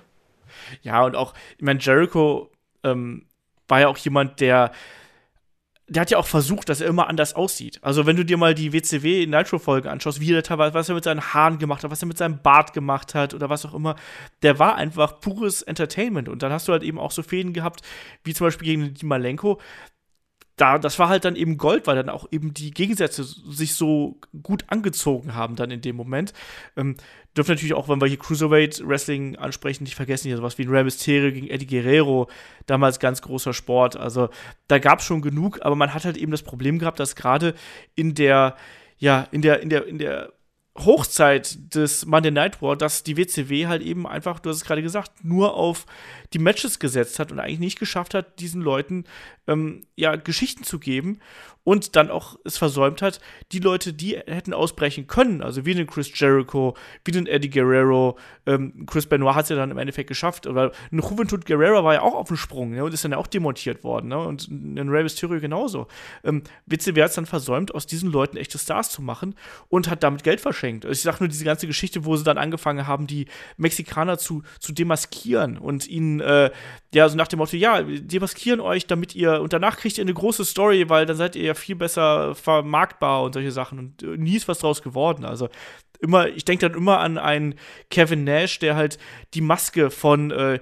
Ja, 0.81 1.03
und 1.03 1.15
auch, 1.15 1.33
ich 1.57 1.63
meine, 1.63 1.79
Jericho 1.79 2.49
ähm, 2.83 3.25
war 3.67 3.79
ja 3.79 3.87
auch 3.87 3.97
jemand, 3.97 4.41
der 4.41 4.71
der 5.87 6.01
hat 6.01 6.09
ja 6.09 6.17
auch 6.17 6.25
versucht, 6.25 6.69
dass 6.69 6.81
er 6.81 6.87
immer 6.87 7.07
anders 7.07 7.35
aussieht. 7.35 7.79
Also, 7.83 8.07
wenn 8.07 8.15
du 8.15 8.25
dir 8.25 8.37
mal 8.37 8.55
die 8.55 8.73
WCW 8.73 9.27
Nitro-Folge 9.27 9.91
anschaust, 9.91 10.19
wie 10.19 10.33
er 10.33 10.41
teilweise, 10.41 10.73
was 10.73 10.89
er 10.89 10.95
mit 10.95 11.03
seinen 11.03 11.21
Haaren 11.21 11.59
gemacht 11.59 11.83
hat, 11.83 11.91
was 11.91 12.01
er 12.01 12.07
mit 12.07 12.17
seinem 12.17 12.41
Bart 12.41 12.73
gemacht 12.73 13.13
hat 13.13 13.35
oder 13.35 13.49
was 13.49 13.65
auch 13.65 13.73
immer, 13.73 13.95
der 14.41 14.57
war 14.57 14.75
einfach 14.75 15.19
pures 15.19 15.61
Entertainment. 15.61 16.27
Und 16.27 16.41
dann 16.41 16.51
hast 16.51 16.67
du 16.67 16.71
halt 16.71 16.81
eben 16.81 16.97
auch 16.97 17.11
so 17.11 17.21
Fäden 17.21 17.53
gehabt, 17.53 17.81
wie 18.23 18.33
zum 18.33 18.47
Beispiel 18.47 18.65
gegen 18.65 18.93
die 18.95 19.05
Malenko, 19.05 19.59
da, 20.57 20.79
das 20.79 20.99
war 20.99 21.09
halt 21.09 21.25
dann 21.25 21.35
eben 21.35 21.57
Gold, 21.57 21.85
weil 21.85 21.97
dann 21.97 22.09
auch 22.09 22.27
eben 22.31 22.53
die 22.53 22.71
Gegensätze 22.71 23.23
sich 23.23 23.75
so 23.75 24.17
gut 24.41 24.63
angezogen 24.67 25.35
haben 25.35 25.55
dann 25.55 25.69
in 25.69 25.81
dem 25.81 25.97
Moment. 25.97 26.33
Ähm, 26.77 26.95
dürfen 27.35 27.51
natürlich 27.51 27.73
auch, 27.73 27.89
wenn 27.89 27.99
wir 27.99 28.07
hier 28.07 28.17
Cruiserweight 28.17 28.81
Wrestling 28.87 29.35
ansprechen, 29.35 29.83
nicht 29.83 29.95
vergessen, 29.95 30.27
hier 30.27 30.37
sowas 30.37 30.57
wie 30.57 30.63
ein 30.63 30.69
Rey 30.69 30.83
Mysterio 30.85 31.31
gegen 31.31 31.49
Eddie 31.49 31.67
Guerrero, 31.67 32.29
damals 32.67 32.99
ganz 32.99 33.21
großer 33.21 33.53
Sport. 33.53 33.97
Also 33.97 34.29
da 34.69 34.79
gab 34.79 34.99
es 34.99 35.05
schon 35.05 35.21
genug, 35.21 35.59
aber 35.61 35.75
man 35.75 35.93
hat 35.93 36.05
halt 36.05 36.15
eben 36.15 36.31
das 36.31 36.43
Problem 36.43 36.79
gehabt, 36.79 36.99
dass 37.01 37.17
gerade 37.17 37.53
in 37.95 38.15
der, 38.15 38.55
ja, 38.97 39.27
in 39.31 39.41
der, 39.41 39.59
in 39.59 39.69
der, 39.69 39.85
in 39.85 39.97
der 39.97 40.31
Hochzeit 40.77 41.73
des 41.73 42.05
Monday 42.05 42.31
Night 42.31 42.61
War, 42.61 42.75
dass 42.75 43.03
die 43.03 43.15
WCW 43.15 43.67
halt 43.67 43.81
eben 43.81 44.05
einfach, 44.05 44.39
du 44.39 44.49
hast 44.49 44.57
es 44.57 44.65
gerade 44.65 44.81
gesagt, 44.81 45.23
nur 45.23 45.53
auf 45.53 45.85
die 46.33 46.39
Matches 46.39 46.79
gesetzt 46.79 47.17
hat 47.17 47.31
und 47.31 47.39
eigentlich 47.39 47.59
nicht 47.59 47.79
geschafft 47.79 48.13
hat, 48.13 48.39
diesen 48.39 48.61
Leuten 48.61 49.05
ähm, 49.47 49.85
ja 49.95 50.15
Geschichten 50.15 50.63
zu 50.63 50.79
geben 50.79 51.19
und 51.65 51.95
dann 51.95 52.11
auch 52.11 52.37
es 52.45 52.57
versäumt 52.57 53.01
hat, 53.01 53.19
die 53.51 53.59
Leute, 53.59 53.91
die 53.91 54.15
hätten 54.15 54.53
ausbrechen 54.53 55.07
können, 55.07 55.41
also 55.41 55.65
wie 55.65 55.73
den 55.73 55.87
Chris 55.87 56.11
Jericho, 56.17 56.75
wie 57.03 57.11
den 57.11 57.27
Eddie 57.27 57.49
Guerrero, 57.49 58.17
ähm, 58.45 58.85
Chris 58.85 59.07
Benoit 59.07 59.35
hat 59.35 59.43
es 59.43 59.49
ja 59.49 59.55
dann 59.55 59.71
im 59.71 59.77
Endeffekt 59.77 60.07
geschafft, 60.07 60.47
aber 60.47 60.71
ein 60.91 60.99
Juventud 60.99 61.45
Guerrero 61.45 61.83
war 61.83 61.95
ja 61.95 62.01
auch 62.01 62.13
auf 62.13 62.27
dem 62.27 62.37
Sprung 62.37 62.71
ne, 62.71 62.83
und 62.83 62.93
ist 62.93 63.03
dann 63.03 63.11
ja 63.11 63.17
auch 63.17 63.27
demontiert 63.27 63.83
worden 63.83 64.09
ne, 64.09 64.19
und 64.19 64.47
ein 64.47 64.87
Rey 64.87 65.03
Mysterio 65.03 65.41
genauso. 65.41 65.87
Ähm, 66.23 66.43
WCW 66.67 67.01
hat 67.01 67.09
es 67.09 67.15
dann 67.15 67.25
versäumt, 67.25 67.73
aus 67.73 67.87
diesen 67.87 68.11
Leuten 68.11 68.37
echte 68.37 68.59
Stars 68.59 68.91
zu 68.91 69.01
machen 69.01 69.33
und 69.67 69.89
hat 69.89 70.03
damit 70.03 70.23
Geld 70.23 70.41
verschenkt. 70.41 70.85
Ich 70.85 71.01
sag 71.01 71.19
nur 71.19 71.29
diese 71.29 71.45
ganze 71.45 71.65
Geschichte, 71.65 72.05
wo 72.05 72.15
sie 72.15 72.23
dann 72.23 72.37
angefangen 72.37 72.85
haben, 72.85 73.07
die 73.07 73.25
Mexikaner 73.57 74.19
zu, 74.19 74.43
zu 74.59 74.71
demaskieren 74.71 75.57
und 75.57 75.87
ihnen, 75.87 76.19
äh, 76.19 76.51
ja, 76.95 77.09
so 77.09 77.17
nach 77.17 77.27
dem 77.27 77.39
Motto, 77.39 77.57
ja, 77.57 77.81
demaskieren 77.81 78.61
euch, 78.61 78.87
damit 78.87 79.15
ihr, 79.15 79.41
und 79.41 79.51
danach 79.51 79.77
kriegt 79.77 79.97
ihr 79.97 80.03
eine 80.03 80.13
große 80.13 80.45
Story, 80.45 80.89
weil 80.89 81.05
dann 81.05 81.17
seid 81.17 81.35
ihr 81.35 81.43
ja 81.43 81.53
viel 81.53 81.75
besser 81.75 82.35
vermarktbar 82.35 83.23
und 83.23 83.33
solche 83.33 83.51
Sachen. 83.51 83.79
Und 83.79 84.03
äh, 84.03 84.17
nie 84.17 84.37
ist 84.37 84.47
was 84.47 84.59
draus 84.59 84.81
geworden. 84.81 85.25
Also 85.25 85.49
immer, 85.99 86.29
ich 86.29 86.45
denke 86.45 86.69
dann 86.69 86.77
immer 86.77 86.99
an 86.99 87.17
einen 87.17 87.55
Kevin 87.89 88.23
Nash, 88.23 88.59
der 88.59 88.77
halt 88.77 88.97
die 89.33 89.41
Maske 89.41 89.91
von, 89.91 90.31
äh, 90.31 90.59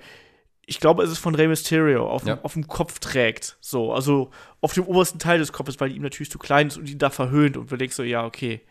ich 0.66 0.80
glaube, 0.80 1.04
es 1.04 1.12
ist 1.12 1.20
von 1.20 1.36
Rey 1.36 1.48
Mysterio, 1.48 2.10
auf, 2.10 2.26
ja. 2.26 2.40
auf 2.42 2.54
dem 2.54 2.68
Kopf 2.68 2.98
trägt. 2.98 3.58
So, 3.62 3.94
also 3.94 4.32
auf 4.60 4.74
dem 4.74 4.86
obersten 4.86 5.20
Teil 5.20 5.38
des 5.38 5.54
Kopfes, 5.54 5.80
weil 5.80 5.90
die 5.90 5.98
ihm 5.98 6.02
natürlich 6.02 6.32
zu 6.32 6.40
klein 6.40 6.68
ist 6.68 6.78
und 6.78 6.90
ihn 6.90 6.98
da 6.98 7.12
verhöhnt. 7.12 7.58
Und 7.58 7.72
du 7.72 7.78
denkst 7.78 7.96
so, 7.96 8.04
ja, 8.04 8.26
okay 8.26 8.62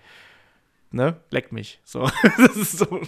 ne, 0.92 1.16
leck 1.30 1.52
mich. 1.52 1.80
So, 1.84 2.08
das 2.38 2.56
ist 2.56 2.78
so, 2.78 3.00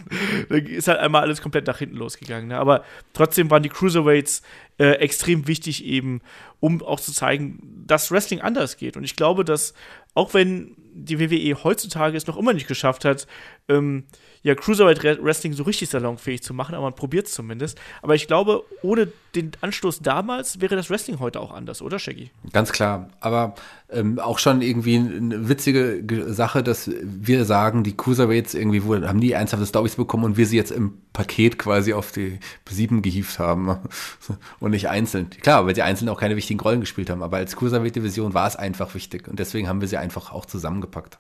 ist 0.49 0.89
halt 0.89 0.99
einmal 0.99 1.23
alles 1.23 1.43
komplett 1.43 1.67
nach 1.67 1.79
hinten 1.79 1.97
losgegangen. 1.97 2.49
Ne? 2.49 2.59
Aber 2.59 2.85
trotzdem 3.13 3.51
waren 3.51 3.63
die 3.63 3.69
Cruiserweights 3.69 4.43
äh, 4.79 4.93
extrem 4.95 5.47
wichtig 5.47 5.85
eben, 5.85 6.21
um 6.61 6.83
auch 6.83 7.01
zu 7.01 7.13
zeigen, 7.13 7.85
dass 7.87 8.11
Wrestling 8.11 8.41
anders 8.41 8.77
geht. 8.77 8.97
Und 8.97 9.05
ich 9.05 9.17
glaube, 9.17 9.45
dass 9.45 9.75
auch 10.15 10.35
wenn 10.35 10.77
die 10.95 11.19
WWE 11.19 11.65
heutzutage 11.65 12.17
es 12.17 12.27
noch 12.27 12.37
immer 12.37 12.53
nicht 12.53 12.69
geschafft 12.69 13.05
hat, 13.05 13.27
ähm, 13.69 14.05
ja, 14.45 14.55
Cruiserweight 14.55 15.03
Wrestling 15.25 15.55
so 15.55 15.63
richtig 15.63 15.89
salonfähig 15.89 16.43
zu 16.43 16.53
machen, 16.53 16.75
aber 16.75 16.85
man 16.85 16.95
probiert 16.95 17.27
es 17.27 17.33
zumindest. 17.33 17.81
Aber 18.03 18.15
ich 18.15 18.27
glaube, 18.27 18.63
ohne 18.83 19.09
den 19.35 19.53
Anstoß 19.63 20.01
damals 20.01 20.61
wäre 20.61 20.77
das 20.77 20.91
Wrestling 20.91 21.19
heute 21.19 21.41
auch 21.41 21.51
anders, 21.51 21.81
oder 21.81 21.99
Shaggy? 21.99 22.31
Ganz 22.53 22.71
klar. 22.71 23.09
Aber 23.21 23.55
ähm, 23.89 24.19
auch 24.19 24.39
schon 24.39 24.61
irgendwie 24.61 24.97
eine 24.99 25.49
witzige 25.49 26.05
Sache, 26.29 26.63
dass 26.63 26.91
wir 27.03 27.47
sagen, 27.47 27.85
die 27.85 27.97
Cruiserweights 27.97 28.53
irgendwie 28.53 28.85
wo, 28.85 28.95
haben 28.95 29.21
die 29.21 29.33
ernsthafte 29.33 29.65
Stories 29.65 29.97
bekommen 29.97 30.25
und 30.25 30.37
wir 30.37 30.47
sie 30.47 30.59
jetzt 30.59 30.73
im 30.73 30.99
Paket 31.15 31.59
quasi 31.59 31.95
auf 31.95 32.13
die 32.13 32.39
sieben 32.69 33.01
gehievt 33.01 33.39
haben 33.39 33.79
und 34.61 34.73
nicht 34.73 34.91
einzeln. 34.91 35.31
Klar, 35.31 35.65
weil 35.65 35.75
sie 35.75 35.83
einzeln 35.83 36.11
auch 36.11 36.21
keine 36.21 36.37
wichtigen 36.37 36.61
Rollen 36.61 36.81
gespielt 36.81 37.09
haben, 37.09 37.23
aber 37.23 37.39
als 37.39 37.57
Cruiserweight-Division 37.57 38.35
war 38.35 38.47
es 38.47 38.57
einfach 38.57 38.95
wichtig 38.95 39.27
und 39.27 39.39
deswegen 39.39 39.69
haben 39.69 39.81
wir 39.81 39.89
sie 39.89 39.97
einfach 39.97 40.33
auch 40.33 40.45
zusammengepackt. 40.45 41.19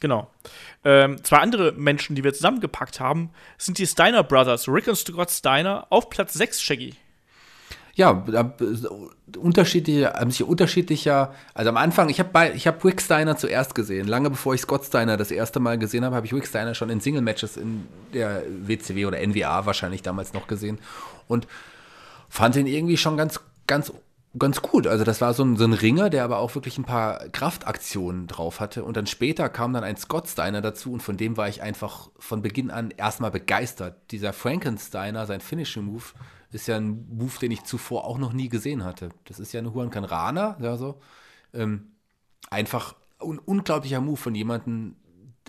Genau. 0.00 0.30
Ähm, 0.84 1.22
zwei 1.24 1.38
andere 1.38 1.72
Menschen, 1.72 2.16
die 2.16 2.24
wir 2.24 2.34
zusammengepackt 2.34 3.00
haben, 3.00 3.30
sind 3.56 3.78
die 3.78 3.86
Steiner 3.86 4.22
Brothers, 4.22 4.68
Rick 4.68 4.88
und 4.88 4.96
Scott 4.96 5.30
Steiner, 5.30 5.86
auf 5.90 6.10
Platz 6.10 6.34
6, 6.34 6.60
Shaggy. 6.60 6.94
Ja, 7.94 8.24
unterschiedliche, 9.38 10.12
haben 10.12 10.30
sich 10.30 10.42
unterschiedlicher, 10.42 11.34
also 11.54 11.70
am 11.70 11.78
Anfang, 11.78 12.10
ich 12.10 12.20
habe 12.20 12.52
ich 12.54 12.66
hab 12.66 12.84
Rick 12.84 13.00
Steiner 13.00 13.38
zuerst 13.38 13.74
gesehen. 13.74 14.06
Lange 14.06 14.28
bevor 14.28 14.52
ich 14.52 14.60
Scott 14.60 14.84
Steiner 14.84 15.16
das 15.16 15.30
erste 15.30 15.60
Mal 15.60 15.78
gesehen 15.78 16.04
habe, 16.04 16.14
habe 16.14 16.26
ich 16.26 16.34
Rick 16.34 16.46
Steiner 16.46 16.74
schon 16.74 16.90
in 16.90 17.00
Single-Matches 17.00 17.56
in 17.56 17.88
der 18.12 18.42
WCW 18.46 19.06
oder 19.06 19.26
NWA 19.26 19.64
wahrscheinlich 19.64 20.02
damals 20.02 20.34
noch 20.34 20.46
gesehen 20.46 20.78
und 21.26 21.48
fand 22.28 22.56
ihn 22.56 22.66
irgendwie 22.66 22.98
schon 22.98 23.16
ganz, 23.16 23.40
ganz 23.66 23.90
ganz 24.38 24.62
gut. 24.62 24.86
Also 24.86 25.04
das 25.04 25.20
war 25.20 25.34
so 25.34 25.44
ein, 25.44 25.56
so 25.56 25.64
ein 25.64 25.72
Ringer, 25.72 26.10
der 26.10 26.24
aber 26.24 26.38
auch 26.38 26.54
wirklich 26.54 26.78
ein 26.78 26.84
paar 26.84 27.28
Kraftaktionen 27.28 28.26
drauf 28.26 28.60
hatte. 28.60 28.84
Und 28.84 28.96
dann 28.96 29.06
später 29.06 29.48
kam 29.48 29.72
dann 29.72 29.84
ein 29.84 29.96
Scott 29.96 30.28
Steiner 30.28 30.60
dazu 30.60 30.92
und 30.92 31.02
von 31.02 31.16
dem 31.16 31.36
war 31.36 31.48
ich 31.48 31.62
einfach 31.62 32.10
von 32.18 32.42
Beginn 32.42 32.70
an 32.70 32.90
erstmal 32.90 33.30
begeistert. 33.30 34.10
Dieser 34.10 34.32
Frankensteiner, 34.32 35.26
sein 35.26 35.40
Finishing 35.40 35.84
Move, 35.84 36.04
ist 36.52 36.68
ja 36.68 36.76
ein 36.76 37.06
Move, 37.08 37.38
den 37.40 37.50
ich 37.50 37.64
zuvor 37.64 38.04
auch 38.04 38.18
noch 38.18 38.32
nie 38.32 38.48
gesehen 38.48 38.84
hatte. 38.84 39.10
Das 39.24 39.38
ist 39.38 39.52
ja 39.52 39.60
eine 39.60 39.74
Huan 39.74 39.88
Rana, 39.88 40.56
ja 40.60 40.76
so. 40.76 41.00
Ähm, 41.52 41.92
einfach 42.50 42.94
ein 43.20 43.38
unglaublicher 43.38 44.00
Move 44.00 44.16
von 44.16 44.34
jemandem, 44.34 44.96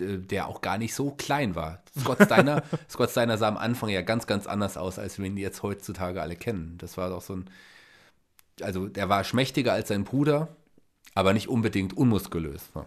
der 0.00 0.46
auch 0.46 0.60
gar 0.60 0.78
nicht 0.78 0.94
so 0.94 1.10
klein 1.10 1.54
war. 1.54 1.82
Scott 1.98 2.22
Steiner, 2.24 2.62
Scott 2.88 3.10
Steiner 3.10 3.36
sah 3.36 3.48
am 3.48 3.56
Anfang 3.56 3.88
ja 3.90 4.02
ganz, 4.02 4.26
ganz 4.26 4.46
anders 4.46 4.76
aus, 4.76 4.98
als 4.98 5.18
wir 5.18 5.26
ihn 5.26 5.36
jetzt 5.36 5.62
heutzutage 5.62 6.22
alle 6.22 6.36
kennen. 6.36 6.76
Das 6.78 6.96
war 6.96 7.10
doch 7.10 7.22
so 7.22 7.34
ein, 7.34 7.50
also 8.62 8.88
der 8.88 9.08
war 9.08 9.24
schmächtiger 9.24 9.72
als 9.72 9.88
sein 9.88 10.04
Bruder, 10.04 10.56
aber 11.14 11.32
nicht 11.32 11.48
unbedingt 11.48 11.96
unmuskulös. 11.96 12.74
Ne? 12.74 12.84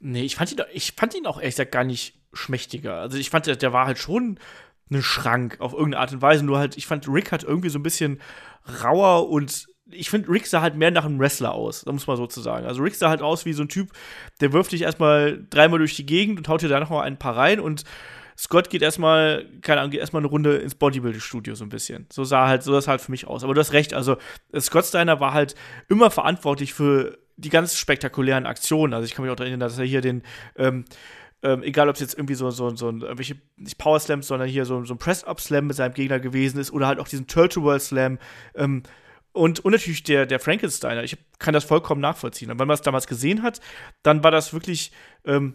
Nee, 0.00 0.22
ich 0.22 0.36
fand 0.36 0.52
ihn, 0.52 0.58
ich 0.72 0.92
fand 0.92 1.14
ihn 1.14 1.26
auch 1.26 1.38
ehrlich 1.38 1.54
gesagt 1.54 1.72
gar 1.72 1.84
nicht 1.84 2.14
schmächtiger. 2.32 2.94
Also 2.94 3.18
ich 3.18 3.30
fand, 3.30 3.46
der, 3.46 3.72
war 3.72 3.86
halt 3.86 3.98
schon 3.98 4.38
ein 4.90 5.02
Schrank 5.02 5.56
auf 5.60 5.72
irgendeine 5.72 6.00
Art 6.00 6.12
und 6.12 6.22
Weise. 6.22 6.44
Nur 6.44 6.58
halt, 6.58 6.76
ich 6.76 6.86
fand, 6.86 7.08
Rick 7.08 7.32
hat 7.32 7.42
irgendwie 7.42 7.68
so 7.68 7.78
ein 7.78 7.82
bisschen 7.82 8.20
rauer 8.82 9.28
und 9.28 9.66
ich 9.90 10.10
finde, 10.10 10.28
Rick 10.28 10.46
sah 10.46 10.60
halt 10.60 10.76
mehr 10.76 10.90
nach 10.90 11.04
einem 11.04 11.18
Wrestler 11.18 11.52
aus, 11.52 11.86
muss 11.86 12.06
man 12.06 12.16
so 12.16 12.26
zu 12.26 12.40
sagen. 12.40 12.66
Also 12.66 12.82
Rick 12.82 12.94
sah 12.94 13.08
halt 13.08 13.22
aus 13.22 13.44
wie 13.46 13.54
so 13.54 13.62
ein 13.62 13.68
Typ, 13.68 13.90
der 14.40 14.52
wirft 14.52 14.72
dich 14.72 14.82
erstmal 14.82 15.44
dreimal 15.48 15.78
durch 15.78 15.96
die 15.96 16.06
Gegend 16.06 16.38
und 16.38 16.48
haut 16.48 16.62
dir 16.62 16.68
da 16.68 16.78
noch 16.78 16.90
mal 16.90 17.02
ein 17.02 17.18
paar 17.18 17.36
rein 17.36 17.58
und 17.58 17.84
Scott 18.38 18.70
geht 18.70 18.82
erstmal, 18.82 19.46
keine 19.62 19.80
Ahnung, 19.80 19.90
geht 19.90 20.00
erstmal 20.00 20.20
eine 20.20 20.28
Runde 20.28 20.58
ins 20.58 20.76
Bodybuilding-Studio 20.76 21.56
so 21.56 21.64
ein 21.64 21.70
bisschen. 21.70 22.06
So 22.12 22.22
sah 22.22 22.46
halt, 22.46 22.62
so 22.62 22.72
das 22.72 22.86
halt 22.86 23.00
für 23.00 23.10
mich 23.10 23.26
aus. 23.26 23.42
Aber 23.42 23.52
du 23.52 23.60
hast 23.60 23.72
recht, 23.72 23.94
also 23.94 24.16
Scott 24.58 24.84
Steiner 24.84 25.18
war 25.18 25.32
halt 25.32 25.56
immer 25.88 26.10
verantwortlich 26.10 26.72
für 26.72 27.18
die 27.36 27.48
ganz 27.48 27.76
spektakulären 27.76 28.46
Aktionen. 28.46 28.94
Also 28.94 29.06
ich 29.06 29.14
kann 29.14 29.24
mich 29.24 29.32
auch 29.32 29.36
daran 29.36 29.50
erinnern, 29.50 29.68
dass 29.68 29.78
er 29.78 29.84
hier 29.84 30.00
den, 30.00 30.22
ähm, 30.56 30.84
ähm, 31.42 31.64
egal 31.64 31.88
ob 31.88 31.96
es 31.96 32.00
jetzt 32.00 32.14
irgendwie 32.14 32.34
so, 32.34 32.50
so, 32.50 32.74
so 32.76 32.90
ein, 32.90 33.02
welche, 33.02 33.40
nicht 33.56 33.76
Power 33.76 33.98
Slams, 33.98 34.28
sondern 34.28 34.48
hier 34.48 34.64
so, 34.64 34.84
so 34.84 34.94
ein 34.94 34.98
Press-Up-Slam 34.98 35.66
mit 35.66 35.76
seinem 35.76 35.94
Gegner 35.94 36.20
gewesen 36.20 36.60
ist 36.60 36.72
oder 36.72 36.86
halt 36.86 37.00
auch 37.00 37.08
diesen 37.08 37.26
Turtle-World-Slam, 37.26 38.18
ähm, 38.54 38.82
und, 39.32 39.60
und 39.60 39.72
natürlich 39.72 40.02
der, 40.02 40.26
der 40.26 40.40
Frankensteiner. 40.40 41.04
Ich 41.04 41.16
kann 41.38 41.54
das 41.54 41.62
vollkommen 41.62 42.00
nachvollziehen. 42.00 42.50
Und 42.50 42.58
wenn 42.58 42.66
man 42.66 42.74
es 42.74 42.82
damals 42.82 43.06
gesehen 43.06 43.42
hat, 43.42 43.60
dann 44.02 44.24
war 44.24 44.32
das 44.32 44.52
wirklich 44.52 44.90
ähm, 45.24 45.54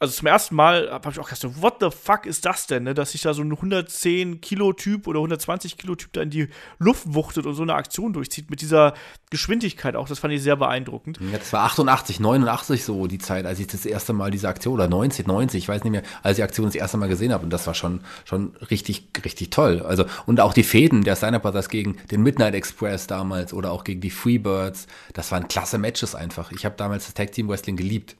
also 0.00 0.14
zum 0.14 0.28
ersten 0.28 0.54
Mal 0.54 0.90
habe 0.90 1.10
ich 1.10 1.18
auch 1.18 1.28
gedacht, 1.28 1.62
what 1.62 1.76
the 1.80 1.90
fuck 1.90 2.24
ist 2.24 2.46
das 2.46 2.66
denn, 2.66 2.84
ne? 2.84 2.94
dass 2.94 3.12
sich 3.12 3.20
da 3.20 3.34
so 3.34 3.42
ein 3.42 3.52
110 3.52 4.40
Kilo 4.40 4.72
Typ 4.72 5.06
oder 5.06 5.18
120 5.18 5.76
Kilo 5.76 5.94
Typ 5.94 6.14
da 6.14 6.22
in 6.22 6.30
die 6.30 6.48
Luft 6.78 7.12
wuchtet 7.12 7.44
und 7.44 7.54
so 7.54 7.62
eine 7.62 7.74
Aktion 7.74 8.14
durchzieht 8.14 8.48
mit 8.48 8.62
dieser 8.62 8.94
Geschwindigkeit 9.28 9.96
auch. 9.96 10.08
Das 10.08 10.18
fand 10.18 10.32
ich 10.32 10.42
sehr 10.42 10.56
beeindruckend. 10.56 11.20
Ja, 11.30 11.36
das 11.36 11.52
war 11.52 11.64
88, 11.64 12.18
89 12.18 12.82
so 12.82 13.06
die 13.06 13.18
Zeit, 13.18 13.44
als 13.44 13.60
ich 13.60 13.66
das 13.66 13.84
erste 13.84 14.14
Mal 14.14 14.30
diese 14.30 14.48
Aktion 14.48 14.72
oder 14.72 14.88
90, 14.88 15.26
90, 15.26 15.62
ich 15.62 15.68
weiß 15.68 15.84
nicht 15.84 15.92
mehr, 15.92 16.02
als 16.22 16.32
ich 16.32 16.36
die 16.36 16.44
Aktion 16.44 16.66
das 16.66 16.76
erste 16.76 16.96
Mal 16.96 17.10
gesehen 17.10 17.34
habe 17.34 17.44
und 17.44 17.50
das 17.50 17.66
war 17.66 17.74
schon 17.74 18.00
schon 18.24 18.56
richtig 18.70 19.08
richtig 19.22 19.50
toll. 19.50 19.82
Also 19.86 20.06
und 20.24 20.40
auch 20.40 20.54
die 20.54 20.62
Fäden 20.62 21.04
der 21.04 21.14
Steiner 21.14 21.40
Brothers 21.40 21.68
gegen 21.68 21.98
den 22.10 22.22
Midnight 22.22 22.54
Express 22.54 23.06
damals 23.06 23.52
oder 23.52 23.70
auch 23.70 23.84
gegen 23.84 24.00
die 24.00 24.10
Freebirds, 24.10 24.86
das 25.12 25.30
waren 25.30 25.46
klasse 25.46 25.76
Matches 25.76 26.14
einfach. 26.14 26.52
Ich 26.52 26.64
habe 26.64 26.76
damals 26.78 27.04
das 27.04 27.12
Tag 27.12 27.32
Team 27.32 27.50
Wrestling 27.50 27.76
geliebt. 27.76 28.16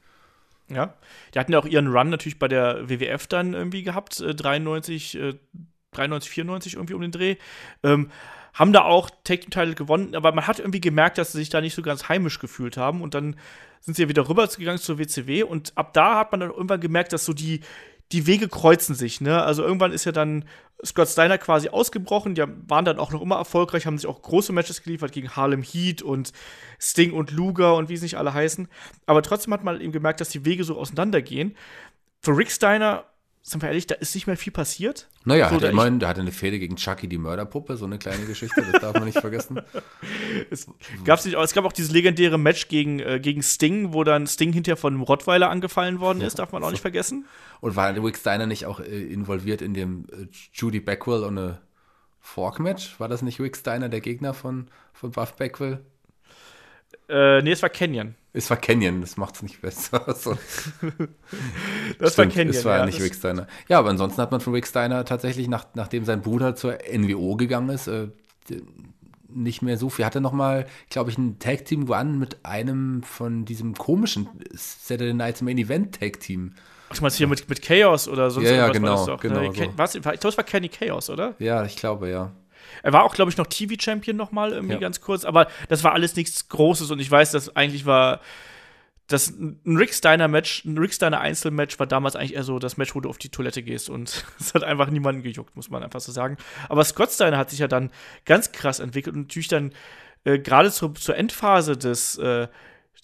Ja. 0.71 0.95
Die 1.35 1.39
hatten 1.39 1.53
ja 1.53 1.59
auch 1.59 1.67
ihren 1.67 1.89
Run 1.89 2.11
natürlich 2.11 2.39
bei 2.39 2.49
der 2.49 2.89
WWF 2.89 3.27
dann 3.27 3.55
irgendwie 3.55 3.83
gehabt, 3.83 4.21
äh, 4.21 4.35
93, 4.35 5.19
äh, 5.19 5.35
93, 5.93 6.31
94 6.31 6.75
irgendwie 6.75 6.95
um 6.95 7.03
den 7.03 7.13
Dreh. 7.13 7.37
Ähm, 7.83 8.11
haben 8.55 8.73
da 8.73 8.83
auch 8.83 9.11
Take 9.25 9.43
Team 9.43 9.51
Title 9.51 9.75
gewonnen, 9.75 10.15
aber 10.15 10.33
man 10.33 10.47
hat 10.47 10.59
irgendwie 10.59 10.81
gemerkt, 10.81 11.19
dass 11.19 11.33
sie 11.33 11.39
sich 11.39 11.51
da 11.51 11.61
nicht 11.61 11.75
so 11.75 11.83
ganz 11.83 12.09
heimisch 12.09 12.39
gefühlt 12.39 12.77
haben 12.77 13.01
und 13.01 13.15
dann 13.15 13.37
sind 13.81 13.97
sie 13.97 14.03
ja 14.03 14.09
wieder 14.09 14.29
rübergegangen 14.29 14.81
zur 14.81 14.99
WCW 14.99 15.45
und 15.45 15.73
ab 15.77 15.93
da 15.95 16.19
hat 16.19 16.33
man 16.33 16.41
dann 16.41 16.51
irgendwann 16.51 16.81
gemerkt, 16.81 17.13
dass 17.13 17.25
so 17.25 17.33
die, 17.33 17.61
die 18.13 18.27
Wege 18.27 18.49
kreuzen 18.49 18.95
sich, 18.95 19.21
ne? 19.21 19.43
Also 19.43 19.63
irgendwann 19.63 19.93
ist 19.93 20.05
ja 20.05 20.13
dann 20.13 20.45
Scott 20.85 21.09
Steiner 21.09 21.39
quasi 21.39 21.69
ausgebrochen, 21.69 22.35
die 22.35 22.43
waren 22.67 22.85
dann 22.85 22.99
auch 22.99 23.13
noch 23.13 23.21
immer 23.21 23.37
erfolgreich, 23.37 23.87
haben 23.87 23.99
sich 23.99 24.09
auch 24.09 24.23
große 24.23 24.53
Matches 24.53 24.83
geliefert 24.83 25.13
gegen 25.13 25.37
Harlem 25.37 25.63
Heat 25.63 26.03
und 26.03 26.33
Sting 26.81 27.13
und 27.13 27.31
Luger 27.31 27.77
und 27.77 27.89
wie 27.89 27.97
sie 27.97 28.07
nicht 28.07 28.19
alle 28.19 28.35
heißen. 28.35 28.69
Aber 29.07 29.23
trotzdem 29.23 29.53
hat 29.53 29.63
man 29.63 29.81
eben 29.81 29.93
gemerkt, 29.93 30.21
dass 30.21 30.31
die 30.31 30.45
Wege 30.45 30.65
so 30.65 30.79
auseinandergehen. 30.79 31.57
Für 32.23 32.37
Rick 32.37 32.51
Steiner 32.51 33.05
sind 33.43 33.63
wir 33.63 33.69
ehrlich, 33.69 33.87
da 33.87 33.95
ist 33.95 34.15
nicht 34.15 34.27
mehr 34.27 34.37
viel 34.37 34.53
passiert. 34.53 35.09
Naja, 35.25 35.49
so, 35.49 35.57
hat 35.57 35.63
er 35.63 35.71
immerhin, 35.71 35.99
der 35.99 36.09
hatte 36.11 36.21
eine 36.21 36.33
Fehde 36.33 36.59
gegen 36.59 36.77
Chucky, 36.77 37.09
die 37.09 37.19
Mörderpuppe, 37.19 37.77
so 37.77 37.87
eine 37.87 37.99
kleine 37.99 38.27
Geschichte, 38.27 38.63
das 38.71 38.81
darf 38.81 38.95
man 38.95 39.05
nicht 39.05 39.19
vergessen. 39.19 39.61
es, 40.51 40.67
gab's 41.05 41.25
nicht, 41.25 41.37
es 41.37 41.55
gab 41.55 41.65
auch 41.65 41.73
dieses 41.73 41.91
legendäre 41.91 42.39
Match 42.39 42.69
gegen, 42.69 43.01
äh, 43.01 43.19
gegen 43.19 43.43
Sting, 43.43 43.95
wo 43.95 44.05
dann 44.05 44.27
Sting 44.27 44.53
hinterher 44.53 44.77
von 44.77 44.95
einem 44.95 45.03
Rottweiler 45.03 45.49
angefallen 45.49 46.01
worden 46.01 46.21
ist, 46.21 46.39
darf 46.39 46.53
man 46.53 46.63
auch 46.63 46.71
nicht 46.71 46.83
vergessen. 46.83 47.27
Und 47.61 47.77
war 47.77 47.95
Rick 47.95 48.19
Steiner 48.19 48.47
nicht 48.47 48.67
auch 48.67 48.81
äh, 48.81 48.85
involviert 48.85 49.63
in 49.63 49.73
dem 49.73 50.07
äh, 50.13 50.27
Judy 50.53 50.81
Backwell 50.81 51.25
und 51.25 51.39
eine 51.39 51.61
Fork-Match? 52.21 53.01
War 53.01 53.09
das 53.09 53.23
nicht 53.23 53.41
Rick 53.41 53.57
Steiner, 53.57 53.89
der 53.89 54.01
Gegner 54.01 54.35
von, 54.35 54.69
von 54.93 55.13
Buff 55.13 55.35
Backwell? 55.37 55.81
Äh, 57.09 57.41
nee, 57.43 57.53
es 57.53 57.63
war 57.63 57.71
Canyon. 57.71 58.15
Es 58.33 58.49
war 58.49 58.57
Canyon, 58.57 59.01
das 59.01 59.17
macht 59.17 59.37
es 59.37 59.43
nicht 59.43 59.61
besser. 59.61 60.15
So. 60.17 60.37
das 61.99 62.13
Stimmt, 62.13 62.17
war 62.17 62.27
Canyon. 62.27 62.49
Es 62.55 62.65
war 62.65 62.79
ja, 62.79 62.87
nicht 62.87 63.01
Rick 63.01 63.15
Steiner. 63.15 63.47
Ja, 63.69 63.79
aber 63.79 63.91
ansonsten 63.91 64.21
hat 64.21 64.31
man 64.31 64.41
von 64.41 64.53
Rick 64.53 64.67
Steiner 64.67 65.05
tatsächlich, 65.05 65.49
nach, 65.49 65.67
nachdem 65.75 66.05
sein 66.05 66.23
Bruder 66.23 66.55
zur 66.55 66.79
NWO 66.93 67.37
gegangen 67.37 67.71
ist, 67.71 67.89
äh, 67.89 68.09
nicht 69.29 69.63
mehr 69.63 69.77
so 69.79 69.91
viel. 69.91 70.05
Hatte 70.05 70.21
noch 70.21 70.33
mal, 70.33 70.67
glaube 70.91 71.11
ich, 71.11 71.19
ein 71.19 71.39
Tag 71.39 71.65
Team 71.65 71.91
Run 71.91 72.19
mit 72.19 72.45
einem 72.45 73.03
von 73.03 73.45
diesem 73.45 73.75
komischen 73.75 74.29
Saturday 74.53 75.15
Night's 75.15 75.43
Main 75.43 75.59
Event 75.59 75.99
Tag 75.99 76.21
Team. 76.21 76.55
Ach, 76.91 76.97
du 76.97 77.03
meinst 77.03 77.19
hier 77.19 77.29
mit, 77.29 77.49
mit 77.49 77.63
Chaos 77.63 78.09
oder 78.09 78.31
sonst 78.31 78.49
ja, 78.49 78.57
ja, 78.57 78.69
genau, 78.69 79.07
war 79.07 79.17
genau 79.19 79.41
ne? 79.41 79.53
so. 79.55 79.55
ich 79.55 80.03
glaube, 80.03 80.29
es 80.29 80.37
war 80.37 80.45
Kenny 80.45 80.69
Chaos, 80.69 81.09
oder? 81.09 81.35
Ja, 81.39 81.65
ich 81.65 81.77
glaube, 81.77 82.11
ja. 82.11 82.33
Er 82.83 82.93
war 82.93 83.05
auch, 83.05 83.15
glaube 83.15 83.31
ich, 83.31 83.37
noch 83.37 83.47
TV-Champion 83.47 84.17
noch 84.17 84.33
mal 84.33 84.53
irgendwie 84.53 84.75
ja. 84.75 84.81
ganz 84.81 85.01
kurz, 85.01 85.25
aber 85.25 85.49
das 85.69 85.85
war 85.85 85.93
alles 85.93 86.17
nichts 86.17 86.49
Großes 86.49 86.91
und 86.91 87.01
ich 87.01 87.11
weiß, 87.11 87.33
dass 87.33 87.55
eigentlich 87.57 87.87
war 87.87 88.21
das 89.07 89.31
ein 89.31 89.77
Rick 89.77 89.93
Steiner 89.93 90.29
Match, 90.29 90.65
ein 90.65 90.79
Rick 90.79 90.95
Steiner 90.95 91.21
Einzelmatch 91.21 91.79
war 91.79 91.87
damals 91.87 92.15
eigentlich 92.15 92.35
eher 92.35 92.45
so 92.45 92.59
das 92.59 92.77
Match, 92.77 92.95
wo 92.95 93.01
du 93.01 93.09
auf 93.09 93.19
die 93.19 93.29
Toilette 93.29 93.63
gehst 93.63 93.91
und 93.91 94.25
es 94.41 94.55
hat 94.55 94.65
einfach 94.65 94.89
niemanden 94.89 95.23
gejuckt, 95.23 95.57
muss 95.57 95.71
man 95.71 95.83
einfach 95.83 96.01
so 96.01 96.13
sagen. 96.13 96.37
Aber 96.69 96.85
Scott 96.85 97.11
Steiner 97.11 97.39
hat 97.39 97.51
sich 97.51 97.59
ja 97.59 97.69
dann 97.69 97.91
ganz 98.25 98.53
krass 98.53 98.79
entwickelt 98.79 99.17
und 99.17 99.23
natürlich 99.23 99.49
dann 99.49 99.73
äh, 100.25 100.39
gerade 100.39 100.71
zur, 100.71 100.95
zur 100.95 101.17
Endphase 101.17 101.77
des 101.77 102.19
äh, 102.19 102.49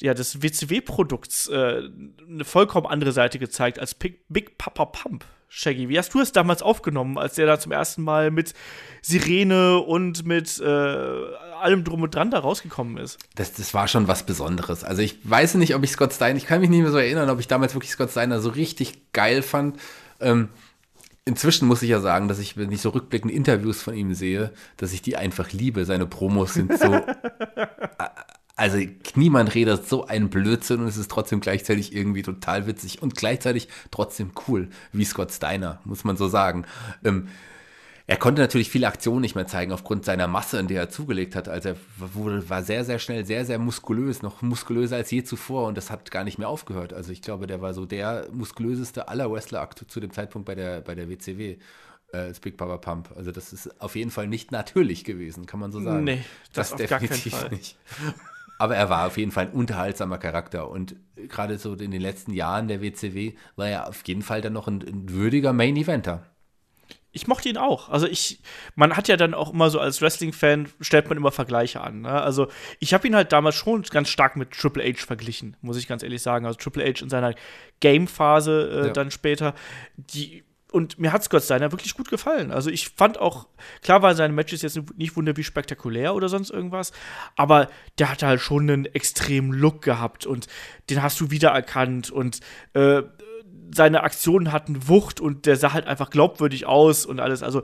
ja, 0.00 0.14
des 0.14 0.42
WCW-Produkts 0.42 1.48
äh, 1.48 1.82
eine 2.28 2.44
vollkommen 2.44 2.86
andere 2.86 3.12
Seite 3.12 3.38
gezeigt 3.38 3.78
als 3.78 3.94
Big, 3.94 4.24
Big 4.28 4.58
Papa 4.58 4.84
Pump. 4.84 5.24
Shaggy, 5.48 5.88
wie 5.88 5.98
hast 5.98 6.12
du 6.12 6.20
es 6.20 6.32
damals 6.32 6.62
aufgenommen, 6.62 7.18
als 7.18 7.34
der 7.34 7.46
da 7.46 7.58
zum 7.58 7.72
ersten 7.72 8.02
Mal 8.02 8.30
mit 8.30 8.52
Sirene 9.00 9.78
und 9.78 10.26
mit 10.26 10.58
äh, 10.58 10.64
allem 10.64 11.84
drum 11.84 12.02
und 12.02 12.14
dran 12.14 12.30
da 12.30 12.40
rausgekommen 12.40 12.98
ist? 12.98 13.18
Das, 13.36 13.52
das 13.52 13.72
war 13.72 13.88
schon 13.88 14.08
was 14.08 14.24
Besonderes. 14.26 14.84
Also 14.84 15.02
ich 15.02 15.18
weiß 15.22 15.54
nicht, 15.54 15.74
ob 15.74 15.84
ich 15.84 15.92
Scott 15.92 16.12
Steiner, 16.12 16.36
ich 16.36 16.46
kann 16.46 16.60
mich 16.60 16.70
nicht 16.70 16.82
mehr 16.82 16.90
so 16.90 16.98
erinnern, 16.98 17.30
ob 17.30 17.38
ich 17.40 17.48
damals 17.48 17.74
wirklich 17.74 17.92
Scott 17.92 18.10
Steiner 18.10 18.40
so 18.40 18.50
richtig 18.50 19.12
geil 19.12 19.42
fand. 19.42 19.78
Ähm, 20.20 20.48
inzwischen 21.24 21.68
muss 21.68 21.82
ich 21.82 21.90
ja 21.90 22.00
sagen, 22.00 22.28
dass 22.28 22.38
ich, 22.38 22.56
wenn 22.56 22.72
ich 22.72 22.80
so 22.80 22.90
rückblickende 22.90 23.34
Interviews 23.34 23.82
von 23.82 23.94
ihm 23.94 24.14
sehe, 24.14 24.52
dass 24.76 24.92
ich 24.92 25.02
die 25.02 25.16
einfach 25.16 25.52
liebe. 25.52 25.84
Seine 25.84 26.06
Promos 26.06 26.54
sind 26.54 26.78
so 26.78 27.00
Also 28.56 28.78
niemand 29.14 29.54
redet 29.54 29.86
so 29.86 30.06
einen 30.06 30.30
Blödsinn 30.30 30.80
und 30.80 30.86
es 30.86 30.96
ist 30.96 31.10
trotzdem 31.10 31.40
gleichzeitig 31.40 31.94
irgendwie 31.94 32.22
total 32.22 32.66
witzig 32.66 33.02
und 33.02 33.14
gleichzeitig 33.14 33.68
trotzdem 33.90 34.32
cool, 34.48 34.70
wie 34.92 35.04
Scott 35.04 35.30
Steiner, 35.30 35.80
muss 35.84 36.04
man 36.04 36.16
so 36.16 36.26
sagen. 36.26 36.64
Ähm, 37.04 37.28
er 38.08 38.16
konnte 38.16 38.40
natürlich 38.40 38.70
viele 38.70 38.86
Aktionen 38.86 39.20
nicht 39.20 39.34
mehr 39.34 39.48
zeigen 39.48 39.72
aufgrund 39.72 40.04
seiner 40.04 40.28
Masse, 40.28 40.58
in 40.58 40.68
der 40.68 40.80
er 40.80 40.90
zugelegt 40.90 41.34
hat. 41.34 41.48
Also 41.48 41.70
er 41.70 41.76
wurde, 41.98 42.48
war 42.48 42.62
sehr, 42.62 42.84
sehr 42.84 42.98
schnell, 42.98 43.26
sehr, 43.26 43.44
sehr 43.44 43.58
muskulös, 43.58 44.22
noch 44.22 44.42
muskulöser 44.42 44.96
als 44.96 45.10
je 45.10 45.24
zuvor 45.24 45.66
und 45.66 45.76
das 45.76 45.90
hat 45.90 46.10
gar 46.10 46.24
nicht 46.24 46.38
mehr 46.38 46.48
aufgehört. 46.48 46.94
Also 46.94 47.12
ich 47.12 47.20
glaube, 47.20 47.46
der 47.46 47.60
war 47.60 47.74
so 47.74 47.84
der 47.84 48.28
muskulöseste 48.32 49.08
aller 49.08 49.30
Wrestler 49.30 49.68
zu 49.88 50.00
dem 50.00 50.12
Zeitpunkt 50.12 50.46
bei 50.46 50.54
der, 50.54 50.80
bei 50.80 50.94
der 50.94 51.10
WCW 51.10 51.56
äh, 52.12 52.32
Big 52.40 52.56
Papa 52.56 52.78
Pump. 52.78 53.10
Also 53.16 53.32
das 53.32 53.52
ist 53.52 53.80
auf 53.80 53.96
jeden 53.96 54.12
Fall 54.12 54.28
nicht 54.28 54.52
natürlich 54.52 55.04
gewesen, 55.04 55.46
kann 55.46 55.60
man 55.60 55.72
so 55.72 55.80
sagen. 55.80 56.04
Nee, 56.04 56.24
das, 56.52 56.70
das 56.70 56.78
definitiv 56.78 57.50
nicht. 57.50 57.76
Aber 58.58 58.76
er 58.76 58.88
war 58.88 59.06
auf 59.06 59.18
jeden 59.18 59.32
Fall 59.32 59.46
ein 59.46 59.52
unterhaltsamer 59.52 60.18
Charakter. 60.18 60.70
Und 60.70 60.96
gerade 61.28 61.58
so 61.58 61.74
in 61.74 61.90
den 61.90 62.00
letzten 62.00 62.32
Jahren 62.32 62.68
der 62.68 62.80
WCW 62.80 63.34
war 63.56 63.68
er 63.68 63.88
auf 63.88 64.02
jeden 64.06 64.22
Fall 64.22 64.40
dann 64.40 64.54
noch 64.54 64.68
ein, 64.68 64.82
ein 64.82 65.10
würdiger 65.10 65.52
Main-Eventer. 65.52 66.24
Ich 67.16 67.26
mochte 67.26 67.48
ihn 67.48 67.56
auch. 67.56 67.88
Also 67.88 68.06
ich, 68.06 68.40
man 68.74 68.94
hat 68.94 69.08
ja 69.08 69.16
dann 69.16 69.32
auch 69.32 69.50
immer 69.50 69.70
so 69.70 69.80
als 69.80 70.02
Wrestling-Fan 70.02 70.68
stellt 70.82 71.08
man 71.08 71.16
immer 71.16 71.32
Vergleiche 71.32 71.80
an. 71.80 72.02
Ne? 72.02 72.10
Also 72.10 72.48
ich 72.78 72.92
habe 72.92 73.06
ihn 73.06 73.16
halt 73.16 73.32
damals 73.32 73.54
schon 73.54 73.82
ganz 73.84 74.10
stark 74.10 74.36
mit 74.36 74.50
Triple 74.50 74.84
H 74.84 75.06
verglichen, 75.06 75.56
muss 75.62 75.78
ich 75.78 75.88
ganz 75.88 76.02
ehrlich 76.02 76.20
sagen. 76.20 76.44
Also 76.44 76.58
Triple 76.58 76.84
H 76.84 77.02
in 77.02 77.08
seiner 77.08 77.34
Game-Phase 77.80 78.70
äh, 78.70 78.86
ja. 78.88 78.92
dann 78.92 79.10
später, 79.10 79.54
die 79.96 80.44
und 80.72 80.98
mir 80.98 81.12
hat 81.12 81.22
Scott 81.24 81.42
Steiner 81.42 81.72
wirklich 81.72 81.94
gut 81.94 82.10
gefallen. 82.10 82.50
Also 82.50 82.70
ich 82.70 82.88
fand 82.88 83.18
auch, 83.18 83.46
klar 83.82 84.02
war 84.02 84.14
seine 84.14 84.32
Matches 84.32 84.62
jetzt 84.62 84.78
nicht 84.96 85.16
wunder 85.16 85.36
wie 85.36 85.44
spektakulär 85.44 86.14
oder 86.14 86.28
sonst 86.28 86.50
irgendwas, 86.50 86.92
aber 87.36 87.68
der 87.98 88.10
hatte 88.10 88.26
halt 88.26 88.40
schon 88.40 88.68
einen 88.68 88.86
extremen 88.86 89.52
Look 89.52 89.82
gehabt 89.82 90.26
und 90.26 90.48
den 90.90 91.02
hast 91.02 91.20
du 91.20 91.30
wiedererkannt 91.30 92.10
und 92.10 92.40
äh, 92.74 93.02
seine 93.74 94.02
Aktionen 94.02 94.52
hatten 94.52 94.88
Wucht 94.88 95.20
und 95.20 95.46
der 95.46 95.56
sah 95.56 95.72
halt 95.72 95.86
einfach 95.86 96.10
glaubwürdig 96.10 96.66
aus 96.66 97.06
und 97.06 97.20
alles. 97.20 97.42
Also 97.42 97.62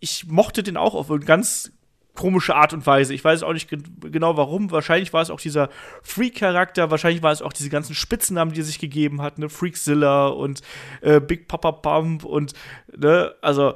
ich 0.00 0.26
mochte 0.26 0.62
den 0.62 0.76
auch 0.76 0.94
auf 0.94 1.10
eine 1.10 1.20
ganz 1.20 1.72
komische 2.20 2.54
Art 2.54 2.74
und 2.74 2.86
Weise. 2.86 3.14
Ich 3.14 3.24
weiß 3.24 3.42
auch 3.42 3.54
nicht 3.54 3.70
genau 3.70 4.36
warum. 4.36 4.70
Wahrscheinlich 4.70 5.14
war 5.14 5.22
es 5.22 5.30
auch 5.30 5.40
dieser 5.40 5.70
Freak-Charakter, 6.02 6.90
wahrscheinlich 6.90 7.22
war 7.22 7.32
es 7.32 7.40
auch 7.40 7.54
diese 7.54 7.70
ganzen 7.70 7.94
Spitznamen, 7.94 8.52
die 8.52 8.60
er 8.60 8.64
sich 8.64 8.78
gegeben 8.78 9.22
hat, 9.22 9.38
ne? 9.38 9.48
Freakzilla 9.48 10.28
und 10.28 10.60
äh, 11.00 11.18
Big 11.18 11.48
Papa 11.48 11.72
Pump 11.72 12.24
und, 12.24 12.52
ne, 12.94 13.34
also, 13.40 13.74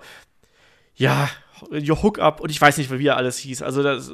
ja, 0.95 1.31
Your 1.73 2.03
Hookup 2.03 2.41
und 2.41 2.51
ich 2.51 2.61
weiß 2.61 2.77
nicht, 2.77 2.91
wie 2.91 3.07
er 3.07 3.17
alles 3.17 3.39
hieß. 3.39 3.63
Also, 3.63 3.83
das, 3.83 4.13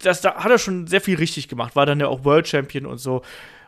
das 0.00 0.20
da 0.20 0.34
hat 0.34 0.50
er 0.50 0.58
schon 0.58 0.86
sehr 0.86 1.00
viel 1.00 1.16
richtig 1.16 1.48
gemacht. 1.48 1.74
War 1.76 1.86
dann 1.86 2.00
ja 2.00 2.08
auch 2.08 2.24
World 2.24 2.46
Champion 2.46 2.84
und 2.84 2.98
so. 2.98 3.22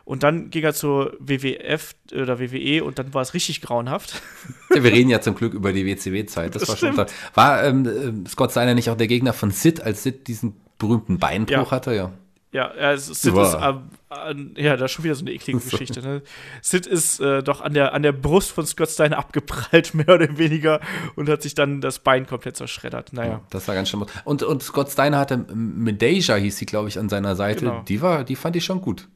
Und 0.07 0.23
dann 0.23 0.51
ging 0.51 0.63
er 0.63 0.73
zur 0.73 1.17
WWF 1.19 1.93
oder 2.13 2.39
WWE 2.39 2.81
und 2.81 2.97
dann 2.97 3.13
war 3.13 3.21
es 3.21 3.33
richtig 3.33 3.61
grauenhaft. 3.61 4.21
Ja, 4.75 4.83
wir 4.83 4.91
reden 4.91 5.09
ja 5.09 5.21
zum 5.21 5.33
Glück 5.33 5.53
über 5.53 5.71
die 5.71 5.85
WCW-Zeit. 5.85 6.53
Das, 6.53 6.63
das, 6.63 6.69
war 6.69 6.93
schon. 6.93 7.05
War 7.33 7.63
ähm, 7.63 8.25
äh, 8.25 8.29
Scott 8.29 8.51
Steiner 8.51 8.75
nicht 8.75 8.89
auch 8.89 8.97
der 8.97 9.07
Gegner 9.07 9.31
von 9.31 9.49
Sid, 9.49 9.81
als 9.81 10.03
Sid 10.03 10.27
diesen 10.27 10.57
berühmten 10.77 11.17
Beinbruch 11.17 11.55
ja. 11.55 11.71
hatte? 11.71 11.95
Ja. 11.95 12.11
Ja, 12.51 12.67
also 12.67 13.13
Sid 13.13 13.33
wow. 13.33 13.47
ist, 13.47 13.55
äh, 13.55 14.61
ja, 14.61 14.75
da 14.75 14.85
ist 14.85 14.91
schon 14.91 15.05
wieder 15.05 15.15
so 15.15 15.23
eine 15.23 15.31
eklige 15.31 15.59
Geschichte. 15.59 16.01
Ne? 16.01 16.21
Sid 16.61 16.85
ist 16.85 17.21
äh, 17.21 17.41
doch 17.41 17.61
an 17.61 17.73
der, 17.73 17.93
an 17.93 18.03
der 18.03 18.11
Brust 18.11 18.51
von 18.51 18.65
Scott 18.65 18.89
Steiner 18.89 19.17
abgeprallt, 19.17 19.93
mehr 19.95 20.09
oder 20.09 20.37
weniger, 20.37 20.81
und 21.15 21.29
hat 21.29 21.41
sich 21.41 21.55
dann 21.55 21.81
das 21.81 21.99
Bein 21.99 22.27
komplett 22.27 22.57
zerschreddert. 22.57 23.13
Naja. 23.13 23.31
Ja, 23.31 23.41
das 23.49 23.67
war 23.67 23.73
ganz 23.73 23.89
schlimm. 23.89 24.05
Und, 24.25 24.43
und 24.43 24.61
Scott 24.61 24.91
Steiner 24.91 25.17
hatte 25.17 25.37
Medeja, 25.53 26.35
hieß 26.35 26.57
sie, 26.57 26.65
glaube 26.65 26.89
ich, 26.89 26.99
an 26.99 27.09
seiner 27.09 27.35
Seite. 27.35 27.65
Genau. 27.65 27.81
Die, 27.87 28.01
war, 28.01 28.25
die 28.25 28.35
fand 28.35 28.55
ich 28.57 28.65
schon 28.65 28.81
gut 28.81 29.07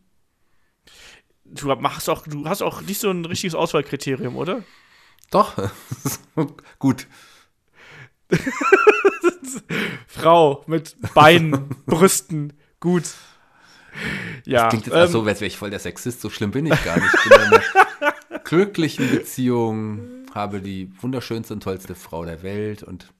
du 1.51 1.67
machst 1.75 2.09
auch, 2.09 2.25
du 2.27 2.47
hast 2.47 2.61
auch 2.61 2.81
nicht 2.81 2.99
so 2.99 3.09
ein 3.09 3.25
richtiges 3.25 3.55
Auswahlkriterium, 3.55 4.35
oder? 4.35 4.63
Doch. 5.29 5.55
Gut. 6.79 7.07
Frau 10.07 10.63
mit 10.67 10.95
Beinen, 11.13 11.69
Brüsten, 11.85 12.53
gut. 12.79 13.03
Ja. 14.45 14.63
Das 14.63 14.69
klingt 14.69 14.87
jetzt 14.87 14.95
ähm, 14.95 15.07
so, 15.07 15.21
als 15.23 15.41
wäre 15.41 15.47
ich 15.47 15.57
voll 15.57 15.69
der 15.69 15.79
Sexist. 15.79 16.21
So 16.21 16.29
schlimm 16.29 16.51
bin 16.51 16.65
ich 16.65 16.83
gar 16.85 16.97
nicht. 16.97 17.13
Ich 17.13 17.29
bin 17.29 17.41
in 17.41 17.47
einer 17.47 18.39
glücklichen 18.43 19.09
Beziehung, 19.09 20.25
habe 20.33 20.61
die 20.61 20.91
wunderschönste 21.01 21.53
und 21.53 21.61
tollste 21.61 21.95
Frau 21.95 22.23
der 22.23 22.41
Welt 22.43 22.83
und 22.83 23.13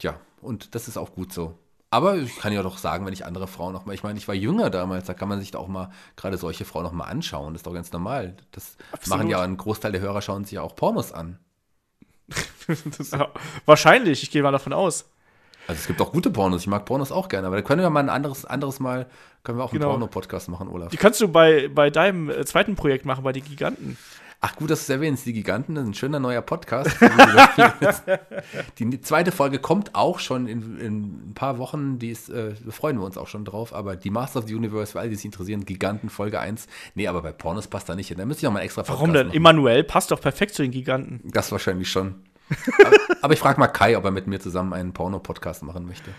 ja, 0.00 0.18
und 0.40 0.74
das 0.74 0.88
ist 0.88 0.96
auch 0.96 1.12
gut 1.12 1.32
so. 1.32 1.58
Aber 1.94 2.16
ich 2.16 2.36
kann 2.38 2.52
ja 2.52 2.64
doch 2.64 2.76
sagen, 2.76 3.06
wenn 3.06 3.12
ich 3.12 3.24
andere 3.24 3.46
Frauen 3.46 3.72
noch 3.72 3.86
mal, 3.86 3.92
ich 3.92 4.02
meine, 4.02 4.18
ich 4.18 4.26
war 4.26 4.34
jünger 4.34 4.68
damals, 4.68 5.06
da 5.06 5.14
kann 5.14 5.28
man 5.28 5.38
sich 5.38 5.52
da 5.52 5.60
auch 5.60 5.68
mal 5.68 5.92
gerade 6.16 6.36
solche 6.38 6.64
Frauen 6.64 6.82
noch 6.82 6.90
mal 6.90 7.04
anschauen. 7.04 7.52
Das 7.52 7.60
ist 7.60 7.66
doch 7.68 7.72
ganz 7.72 7.92
normal. 7.92 8.34
Das 8.50 8.76
Absolut. 8.90 9.16
machen 9.16 9.30
ja 9.30 9.40
ein 9.42 9.56
Großteil 9.56 9.92
der 9.92 10.00
Hörer 10.00 10.20
schauen 10.20 10.42
sich 10.42 10.54
ja 10.54 10.62
auch 10.62 10.74
Pornos 10.74 11.12
an. 11.12 11.38
wahrscheinlich, 13.64 14.24
ich 14.24 14.32
gehe 14.32 14.42
mal 14.42 14.50
davon 14.50 14.72
aus. 14.72 15.08
Also 15.68 15.78
es 15.78 15.86
gibt 15.86 16.00
auch 16.00 16.10
gute 16.10 16.32
Pornos, 16.32 16.62
ich 16.62 16.66
mag 16.66 16.84
Pornos 16.84 17.12
auch 17.12 17.28
gerne, 17.28 17.46
aber 17.46 17.54
da 17.54 17.62
können 17.62 17.80
wir 17.80 17.90
mal 17.90 18.00
ein 18.00 18.10
anderes, 18.10 18.44
anderes 18.44 18.80
Mal, 18.80 19.06
können 19.44 19.58
wir 19.58 19.62
auch 19.62 19.70
genau. 19.70 19.90
einen 19.90 20.00
Porno-Podcast 20.00 20.48
machen, 20.48 20.68
Olaf. 20.68 20.88
Die 20.88 20.96
kannst 20.96 21.20
du 21.20 21.28
bei, 21.28 21.68
bei 21.68 21.90
deinem 21.90 22.28
äh, 22.28 22.44
zweiten 22.44 22.74
Projekt 22.74 23.06
machen, 23.06 23.22
bei 23.22 23.32
den 23.32 23.44
Giganten. 23.44 23.98
Ach 24.46 24.56
gut, 24.56 24.70
dass 24.70 24.80
du 24.80 24.82
es 24.82 24.88
erwähnst, 24.90 25.24
die 25.24 25.32
Giganten, 25.32 25.74
das 25.74 25.84
ist 25.84 25.90
ein 25.90 25.94
schöner 25.94 26.20
neuer 26.20 26.42
Podcast. 26.42 26.94
die 28.78 29.00
zweite 29.00 29.32
Folge 29.32 29.58
kommt 29.58 29.94
auch 29.94 30.18
schon 30.18 30.46
in, 30.46 30.78
in 30.78 31.30
ein 31.30 31.32
paar 31.34 31.56
Wochen, 31.56 31.98
die 31.98 32.10
ist, 32.10 32.28
äh, 32.28 32.54
freuen 32.68 32.98
wir 32.98 33.06
uns 33.06 33.16
auch 33.16 33.26
schon 33.26 33.46
drauf, 33.46 33.74
aber 33.74 33.96
die 33.96 34.10
Master 34.10 34.40
of 34.40 34.46
the 34.46 34.54
Universe, 34.54 34.92
für 34.92 35.00
alle, 35.00 35.08
die 35.08 35.14
sich 35.14 35.24
interessieren, 35.24 35.64
Giganten, 35.64 36.10
Folge 36.10 36.40
1. 36.40 36.66
Nee, 36.94 37.08
aber 37.08 37.22
bei 37.22 37.32
Pornos 37.32 37.68
passt 37.68 37.88
da 37.88 37.94
nicht 37.94 38.08
hin. 38.08 38.18
Da 38.18 38.26
müsste 38.26 38.44
ich 38.44 38.46
auch 38.46 38.52
mal 38.52 38.60
extra 38.60 38.86
Warum 38.86 39.12
Podcast 39.12 39.16
denn? 39.16 39.26
Machen. 39.28 39.36
Emanuel 39.36 39.82
passt 39.82 40.10
doch 40.10 40.20
perfekt 40.20 40.52
zu 40.52 40.60
den 40.60 40.72
Giganten. 40.72 41.22
Das 41.24 41.50
wahrscheinlich 41.50 41.90
schon. 41.90 42.16
aber, 42.84 42.96
aber 43.22 43.32
ich 43.32 43.40
frage 43.40 43.58
mal 43.58 43.68
Kai, 43.68 43.96
ob 43.96 44.04
er 44.04 44.10
mit 44.10 44.26
mir 44.26 44.40
zusammen 44.40 44.74
einen 44.74 44.92
Porno-Podcast 44.92 45.62
machen 45.62 45.86
möchte. 45.86 46.10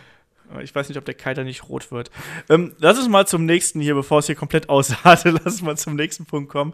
Ich 0.61 0.73
weiß 0.73 0.89
nicht, 0.89 0.97
ob 0.97 1.05
der 1.05 1.15
da 1.33 1.43
nicht 1.43 1.69
rot 1.69 1.91
wird. 1.91 2.11
Ähm, 2.49 2.75
lass 2.79 2.97
uns 2.97 3.09
mal 3.09 3.27
zum 3.27 3.45
nächsten 3.45 3.81
hier, 3.81 3.95
bevor 3.95 4.19
es 4.19 4.27
hier 4.27 4.35
komplett 4.35 4.69
ausartet, 4.69 5.33
lass 5.33 5.53
uns 5.53 5.61
mal 5.61 5.77
zum 5.77 5.95
nächsten 5.95 6.25
Punkt 6.25 6.49
kommen. 6.49 6.73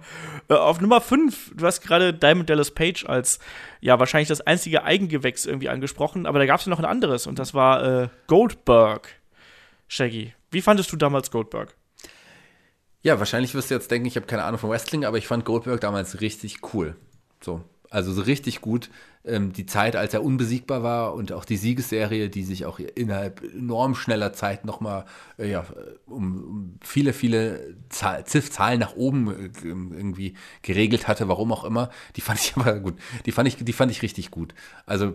Äh, 0.49 0.55
auf 0.55 0.81
Nummer 0.81 1.01
5, 1.01 1.53
du 1.55 1.65
hast 1.65 1.81
gerade 1.81 2.13
Diamond 2.13 2.49
Dallas 2.49 2.71
Page 2.71 3.05
als 3.05 3.39
ja 3.79 3.99
wahrscheinlich 3.99 4.27
das 4.27 4.41
einzige 4.41 4.83
Eigengewächs 4.83 5.45
irgendwie 5.45 5.69
angesprochen, 5.69 6.25
aber 6.25 6.39
da 6.39 6.45
gab 6.45 6.59
es 6.59 6.65
ja 6.65 6.69
noch 6.69 6.79
ein 6.79 6.85
anderes 6.85 7.27
und 7.27 7.39
das 7.39 7.53
war 7.53 8.03
äh, 8.03 8.09
Goldberg. 8.27 9.09
Shaggy, 9.87 10.33
wie 10.51 10.61
fandest 10.61 10.91
du 10.91 10.97
damals 10.97 11.31
Goldberg? 11.31 11.75
Ja, 13.03 13.17
wahrscheinlich 13.17 13.55
wirst 13.55 13.71
du 13.71 13.75
jetzt 13.75 13.89
denken, 13.89 14.07
ich 14.07 14.15
habe 14.15 14.27
keine 14.27 14.43
Ahnung 14.43 14.59
von 14.59 14.69
Wrestling, 14.69 15.05
aber 15.05 15.17
ich 15.17 15.27
fand 15.27 15.43
Goldberg 15.43 15.81
damals 15.81 16.21
richtig 16.21 16.59
cool. 16.73 16.95
So, 17.41 17.63
also 17.91 18.13
so 18.13 18.21
richtig 18.21 18.61
gut. 18.61 18.89
Ähm, 19.23 19.53
die 19.53 19.67
Zeit, 19.67 19.95
als 19.95 20.15
er 20.15 20.23
unbesiegbar 20.23 20.81
war 20.81 21.13
und 21.13 21.31
auch 21.33 21.45
die 21.45 21.57
Siegesserie, 21.57 22.29
die 22.29 22.43
sich 22.43 22.65
auch 22.65 22.79
innerhalb 22.79 23.43
enorm 23.43 23.93
schneller 23.93 24.33
Zeit 24.33 24.65
nochmal 24.65 25.05
äh, 25.37 25.51
ja, 25.51 25.65
um, 26.07 26.43
um, 26.43 26.79
viele, 26.81 27.13
viele 27.13 27.75
Zahl, 27.89 28.25
Zahlen 28.25 28.79
nach 28.79 28.95
oben 28.95 29.29
äh, 29.29 29.49
irgendwie 29.67 30.35
geregelt 30.63 31.07
hatte, 31.07 31.27
warum 31.27 31.51
auch 31.51 31.65
immer. 31.65 31.91
Die 32.15 32.21
fand 32.21 32.39
ich 32.39 32.53
aber 32.55 32.79
gut. 32.79 32.95
Die 33.25 33.31
fand 33.31 33.47
ich, 33.47 33.57
die 33.57 33.73
fand 33.73 33.91
ich 33.91 34.01
richtig 34.01 34.31
gut. 34.31 34.55
Also 34.85 35.13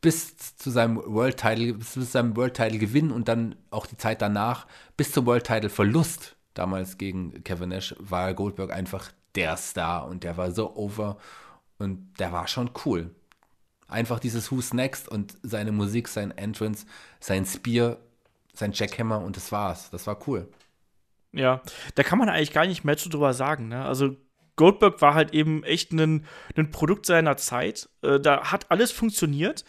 bis 0.00 0.36
zu 0.56 0.70
seinem 0.70 0.96
World 1.06 1.38
Title, 1.38 1.74
bis 1.74 1.92
zu 1.92 2.02
seinem 2.02 2.36
World 2.36 2.54
Title 2.54 2.78
Gewinn 2.78 3.12
und 3.12 3.28
dann 3.28 3.54
auch 3.70 3.86
die 3.86 3.96
Zeit 3.96 4.20
danach, 4.20 4.66
bis 4.96 5.12
zum 5.12 5.26
World 5.26 5.46
Title 5.46 5.70
Verlust 5.70 6.36
damals 6.54 6.98
gegen 6.98 7.44
Kevin 7.44 7.68
Nash, 7.68 7.94
war 8.00 8.34
Goldberg 8.34 8.72
einfach 8.72 9.12
der 9.36 9.56
Star 9.56 10.08
und 10.08 10.24
der 10.24 10.36
war 10.36 10.50
so 10.50 10.74
over 10.74 11.18
und 11.78 12.14
der 12.18 12.32
war 12.32 12.48
schon 12.48 12.70
cool. 12.84 13.14
Einfach 13.88 14.18
dieses 14.18 14.50
Who's 14.50 14.72
Next 14.72 15.08
und 15.08 15.36
seine 15.42 15.72
Musik, 15.72 16.08
sein 16.08 16.32
Entrance, 16.32 16.86
sein 17.20 17.46
Spear, 17.46 17.98
sein 18.52 18.72
Jackhammer 18.72 19.20
und 19.20 19.36
das 19.36 19.52
war's. 19.52 19.90
Das 19.90 20.06
war 20.06 20.18
cool. 20.26 20.48
Ja, 21.32 21.62
da 21.94 22.02
kann 22.02 22.18
man 22.18 22.28
eigentlich 22.28 22.52
gar 22.52 22.66
nicht 22.66 22.84
mehr 22.84 22.96
zu 22.96 23.08
drüber 23.08 23.34
sagen. 23.34 23.68
Ne? 23.68 23.84
Also 23.84 24.16
Goldberg 24.56 25.02
war 25.02 25.14
halt 25.14 25.34
eben 25.34 25.62
echt 25.64 25.92
ein, 25.92 26.24
ein 26.56 26.70
Produkt 26.70 27.06
seiner 27.06 27.36
Zeit. 27.36 27.88
Äh, 28.02 28.18
da 28.18 28.50
hat 28.50 28.70
alles 28.70 28.90
funktioniert 28.90 29.64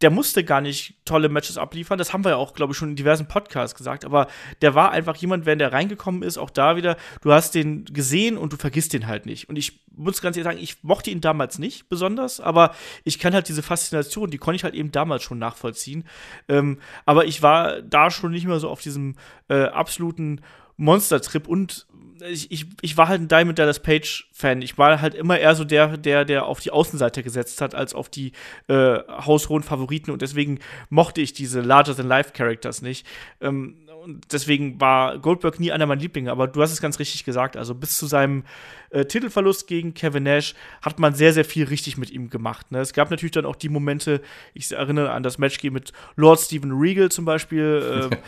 der 0.00 0.10
musste 0.10 0.44
gar 0.44 0.60
nicht 0.60 0.94
tolle 1.04 1.28
Matches 1.28 1.58
abliefern. 1.58 1.98
Das 1.98 2.12
haben 2.12 2.24
wir 2.24 2.30
ja 2.30 2.36
auch, 2.36 2.54
glaube 2.54 2.72
ich, 2.72 2.78
schon 2.78 2.90
in 2.90 2.96
diversen 2.96 3.28
Podcasts 3.28 3.76
gesagt. 3.76 4.04
Aber 4.04 4.28
der 4.62 4.74
war 4.74 4.92
einfach 4.92 5.16
jemand, 5.16 5.44
wenn 5.44 5.58
der 5.58 5.72
reingekommen 5.72 6.22
ist, 6.22 6.38
auch 6.38 6.50
da 6.50 6.76
wieder, 6.76 6.96
du 7.20 7.32
hast 7.32 7.54
den 7.54 7.84
gesehen 7.84 8.38
und 8.38 8.52
du 8.52 8.56
vergisst 8.56 8.92
den 8.92 9.06
halt 9.06 9.26
nicht. 9.26 9.48
Und 9.48 9.56
ich 9.56 9.84
muss 9.94 10.22
ganz 10.22 10.36
ehrlich 10.36 10.50
sagen, 10.50 10.62
ich 10.62 10.82
mochte 10.82 11.10
ihn 11.10 11.20
damals 11.20 11.58
nicht 11.58 11.88
besonders, 11.88 12.40
aber 12.40 12.74
ich 13.04 13.18
kann 13.18 13.34
halt 13.34 13.48
diese 13.48 13.62
Faszination, 13.62 14.30
die 14.30 14.38
konnte 14.38 14.56
ich 14.56 14.64
halt 14.64 14.74
eben 14.74 14.92
damals 14.92 15.22
schon 15.22 15.38
nachvollziehen. 15.38 16.04
Ähm, 16.48 16.78
aber 17.04 17.26
ich 17.26 17.42
war 17.42 17.82
da 17.82 18.10
schon 18.10 18.30
nicht 18.30 18.46
mehr 18.46 18.58
so 18.58 18.70
auf 18.70 18.80
diesem 18.80 19.16
äh, 19.48 19.64
absoluten 19.64 20.40
Monster-Trip 20.78 21.46
und 21.46 21.86
ich, 22.28 22.50
ich, 22.50 22.66
ich 22.80 22.96
war 22.96 23.08
halt 23.08 23.20
ein 23.20 23.28
Diamond 23.28 23.58
Dallas 23.58 23.80
Page-Fan. 23.80 24.62
Ich 24.62 24.78
war 24.78 25.00
halt 25.00 25.14
immer 25.14 25.38
eher 25.38 25.54
so 25.54 25.64
der, 25.64 25.96
der, 25.96 26.24
der 26.24 26.46
auf 26.46 26.60
die 26.60 26.70
Außenseite 26.70 27.22
gesetzt 27.22 27.60
hat, 27.60 27.74
als 27.74 27.94
auf 27.94 28.08
die 28.08 28.32
äh, 28.68 28.98
haushohen 29.08 29.62
Favoriten. 29.62 30.10
Und 30.10 30.22
deswegen 30.22 30.58
mochte 30.88 31.20
ich 31.20 31.32
diese 31.32 31.60
Larger-than-Life-Characters 31.60 32.82
nicht. 32.82 33.06
Ähm, 33.40 33.76
und 34.02 34.32
deswegen 34.32 34.80
war 34.80 35.18
Goldberg 35.18 35.60
nie 35.60 35.72
einer 35.72 35.86
meiner 35.86 36.00
Lieblinge. 36.00 36.30
Aber 36.30 36.46
du 36.48 36.62
hast 36.62 36.72
es 36.72 36.80
ganz 36.80 36.98
richtig 36.98 37.24
gesagt. 37.24 37.56
Also 37.56 37.74
bis 37.74 37.98
zu 37.98 38.06
seinem 38.06 38.44
äh, 38.90 39.04
Titelverlust 39.04 39.66
gegen 39.66 39.92
Kevin 39.94 40.22
Nash 40.22 40.54
hat 40.80 40.98
man 40.98 41.14
sehr, 41.14 41.32
sehr 41.32 41.44
viel 41.44 41.64
richtig 41.64 41.98
mit 41.98 42.10
ihm 42.10 42.30
gemacht. 42.30 42.72
Ne? 42.72 42.80
Es 42.80 42.92
gab 42.94 43.10
natürlich 43.10 43.32
dann 43.32 43.46
auch 43.46 43.56
die 43.56 43.68
Momente, 43.68 44.22
ich 44.54 44.72
erinnere 44.72 45.10
an 45.10 45.22
das 45.22 45.38
Match 45.38 45.62
mit 45.62 45.92
Lord 46.16 46.40
Steven 46.40 46.72
Regal 46.72 47.10
zum 47.10 47.24
Beispiel. 47.24 48.10
Äh, 48.10 48.16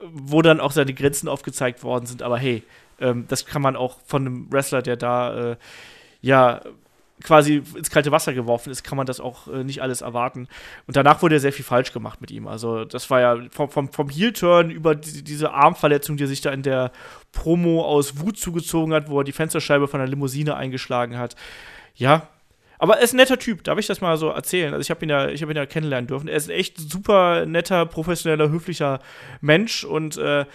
wo 0.00 0.42
dann 0.42 0.60
auch 0.60 0.72
seine 0.72 0.94
Grenzen 0.94 1.28
aufgezeigt 1.28 1.82
worden 1.82 2.06
sind. 2.06 2.22
Aber 2.22 2.38
hey, 2.38 2.62
ähm, 3.00 3.26
das 3.28 3.46
kann 3.46 3.62
man 3.62 3.76
auch 3.76 3.98
von 4.06 4.26
einem 4.26 4.52
Wrestler, 4.52 4.82
der 4.82 4.96
da 4.96 5.52
äh, 5.52 5.56
ja 6.20 6.60
quasi 7.22 7.62
ins 7.74 7.90
kalte 7.90 8.12
Wasser 8.12 8.32
geworfen 8.32 8.70
ist, 8.70 8.82
kann 8.82 8.96
man 8.96 9.06
das 9.06 9.20
auch 9.20 9.48
äh, 9.48 9.64
nicht 9.64 9.82
alles 9.82 10.00
erwarten. 10.00 10.48
Und 10.86 10.96
danach 10.96 11.22
wurde 11.22 11.36
ja 11.36 11.38
sehr 11.38 11.52
viel 11.52 11.64
falsch 11.64 11.92
gemacht 11.92 12.20
mit 12.20 12.30
ihm. 12.30 12.46
Also 12.46 12.84
das 12.84 13.10
war 13.10 13.20
ja 13.20 13.38
vom, 13.50 13.70
vom, 13.70 13.92
vom 13.92 14.08
Heel-Turn 14.08 14.70
über 14.70 14.94
die, 14.94 15.22
diese 15.22 15.52
Armverletzung, 15.52 16.16
die 16.16 16.24
er 16.24 16.28
sich 16.28 16.40
da 16.40 16.50
in 16.50 16.62
der 16.62 16.92
Promo 17.32 17.84
aus 17.84 18.20
Wut 18.20 18.38
zugezogen 18.38 18.94
hat, 18.94 19.08
wo 19.08 19.20
er 19.20 19.24
die 19.24 19.32
Fensterscheibe 19.32 19.88
von 19.88 20.00
der 20.00 20.08
Limousine 20.08 20.56
eingeschlagen 20.56 21.18
hat. 21.18 21.36
Ja, 21.94 22.28
aber 22.78 22.96
er 22.96 23.02
ist 23.02 23.12
ein 23.12 23.18
netter 23.18 23.38
Typ, 23.38 23.62
darf 23.64 23.78
ich 23.78 23.86
das 23.86 24.00
mal 24.00 24.16
so 24.16 24.30
erzählen? 24.30 24.72
Also 24.72 24.80
ich 24.80 24.90
habe 24.90 25.04
ihn 25.04 25.10
ja, 25.10 25.28
habe 25.28 25.52
ihn 25.52 25.56
ja 25.56 25.66
kennenlernen 25.66 26.06
dürfen. 26.06 26.28
Er 26.28 26.36
ist 26.36 26.48
ein 26.48 26.56
echt 26.56 26.78
super 26.78 27.44
netter, 27.44 27.84
professioneller, 27.84 28.48
höflicher 28.48 29.00
Mensch 29.42 29.84
und 29.84 30.16
äh, 30.16 30.46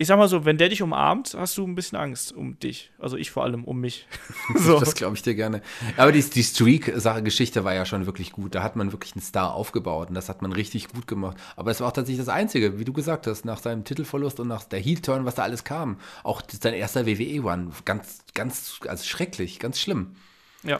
ich 0.00 0.06
sag 0.06 0.16
mal 0.16 0.28
so, 0.28 0.46
wenn 0.46 0.56
der 0.56 0.70
dich 0.70 0.80
umarmt, 0.80 1.36
hast 1.36 1.58
du 1.58 1.66
ein 1.66 1.74
bisschen 1.74 1.98
Angst 1.98 2.32
um 2.32 2.58
dich. 2.58 2.90
Also 2.98 3.18
ich 3.18 3.30
vor 3.30 3.44
allem 3.44 3.64
um 3.64 3.80
mich. 3.80 4.06
so. 4.56 4.80
Das 4.80 4.94
glaube 4.94 5.14
ich 5.14 5.22
dir 5.22 5.34
gerne. 5.34 5.60
Aber 5.98 6.10
die, 6.10 6.22
die 6.22 6.42
Streak-Geschichte 6.42 7.64
war 7.64 7.74
ja 7.74 7.84
schon 7.84 8.06
wirklich 8.06 8.32
gut. 8.32 8.54
Da 8.54 8.62
hat 8.62 8.76
man 8.76 8.92
wirklich 8.92 9.12
einen 9.12 9.20
Star 9.20 9.52
aufgebaut 9.52 10.08
und 10.08 10.14
das 10.14 10.30
hat 10.30 10.40
man 10.40 10.54
richtig 10.54 10.88
gut 10.88 11.06
gemacht. 11.06 11.36
Aber 11.54 11.70
es 11.70 11.80
war 11.80 11.88
auch 11.88 11.92
tatsächlich 11.92 12.24
das 12.24 12.34
Einzige, 12.34 12.78
wie 12.78 12.86
du 12.86 12.94
gesagt 12.94 13.26
hast, 13.26 13.44
nach 13.44 13.60
seinem 13.60 13.84
Titelverlust 13.84 14.40
und 14.40 14.48
nach 14.48 14.64
der 14.64 14.80
Heel-Turn, 14.80 15.26
was 15.26 15.34
da 15.34 15.42
alles 15.42 15.64
kam. 15.64 15.98
Auch 16.24 16.40
sein 16.48 16.72
erster 16.72 17.04
WWE-One. 17.04 17.70
Ganz, 17.84 18.24
ganz, 18.32 18.80
also 18.88 19.04
schrecklich, 19.04 19.58
ganz 19.58 19.78
schlimm. 19.78 20.16
Ja. 20.62 20.78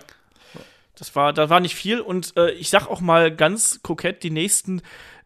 Das 0.94 1.14
war, 1.14 1.34
da 1.34 1.50
war 1.50 1.60
nicht 1.60 1.74
viel. 1.74 2.00
Und 2.00 2.34
äh, 2.38 2.52
ich 2.52 2.70
sag 2.70 2.86
auch 2.86 3.02
mal 3.02 3.30
ganz 3.34 3.80
kokett, 3.82 4.22
die 4.22 4.30
nächsten 4.30 4.80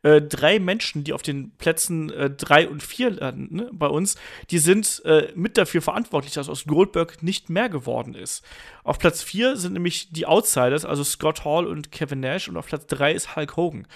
äh, 0.04 0.20
drei 0.20 0.58
Menschen, 0.58 1.02
die 1.02 1.14
auf 1.14 1.22
den 1.22 1.50
Plätzen 1.56 2.10
äh, 2.10 2.28
drei 2.28 2.68
und 2.68 2.82
vier 2.82 3.10
landen 3.10 3.56
ne, 3.56 3.70
bei 3.72 3.86
uns, 3.86 4.16
die 4.50 4.58
sind 4.58 5.02
äh, 5.06 5.32
mit 5.34 5.56
dafür 5.56 5.80
verantwortlich, 5.80 6.34
dass 6.34 6.50
aus 6.50 6.66
Goldberg 6.66 7.22
nicht 7.22 7.48
mehr 7.48 7.70
geworden 7.70 8.14
ist. 8.14 8.44
Auf 8.84 8.98
Platz 8.98 9.22
vier 9.22 9.56
sind 9.56 9.72
nämlich 9.72 10.12
die 10.12 10.26
Outsiders, 10.26 10.84
also 10.84 11.02
Scott 11.04 11.46
Hall 11.46 11.66
und 11.66 11.90
Kevin 11.90 12.20
Nash, 12.20 12.48
und 12.48 12.58
auf 12.58 12.66
Platz 12.66 12.86
drei 12.86 13.12
ist 13.12 13.34
Hulk 13.34 13.56
Hogan. 13.56 13.86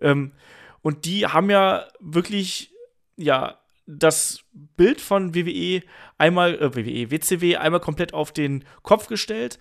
Ähm, 0.00 0.32
und 0.80 1.04
die 1.04 1.26
haben 1.26 1.50
ja 1.50 1.86
wirklich, 2.00 2.70
ja, 3.16 3.58
das 3.86 4.40
Bild 4.52 5.02
von 5.02 5.34
WWE 5.34 5.82
einmal, 6.16 6.54
äh, 6.54 6.74
WWE, 6.74 7.10
WCW 7.10 7.56
einmal 7.56 7.80
komplett 7.80 8.14
auf 8.14 8.32
den 8.32 8.64
Kopf 8.82 9.06
gestellt 9.06 9.58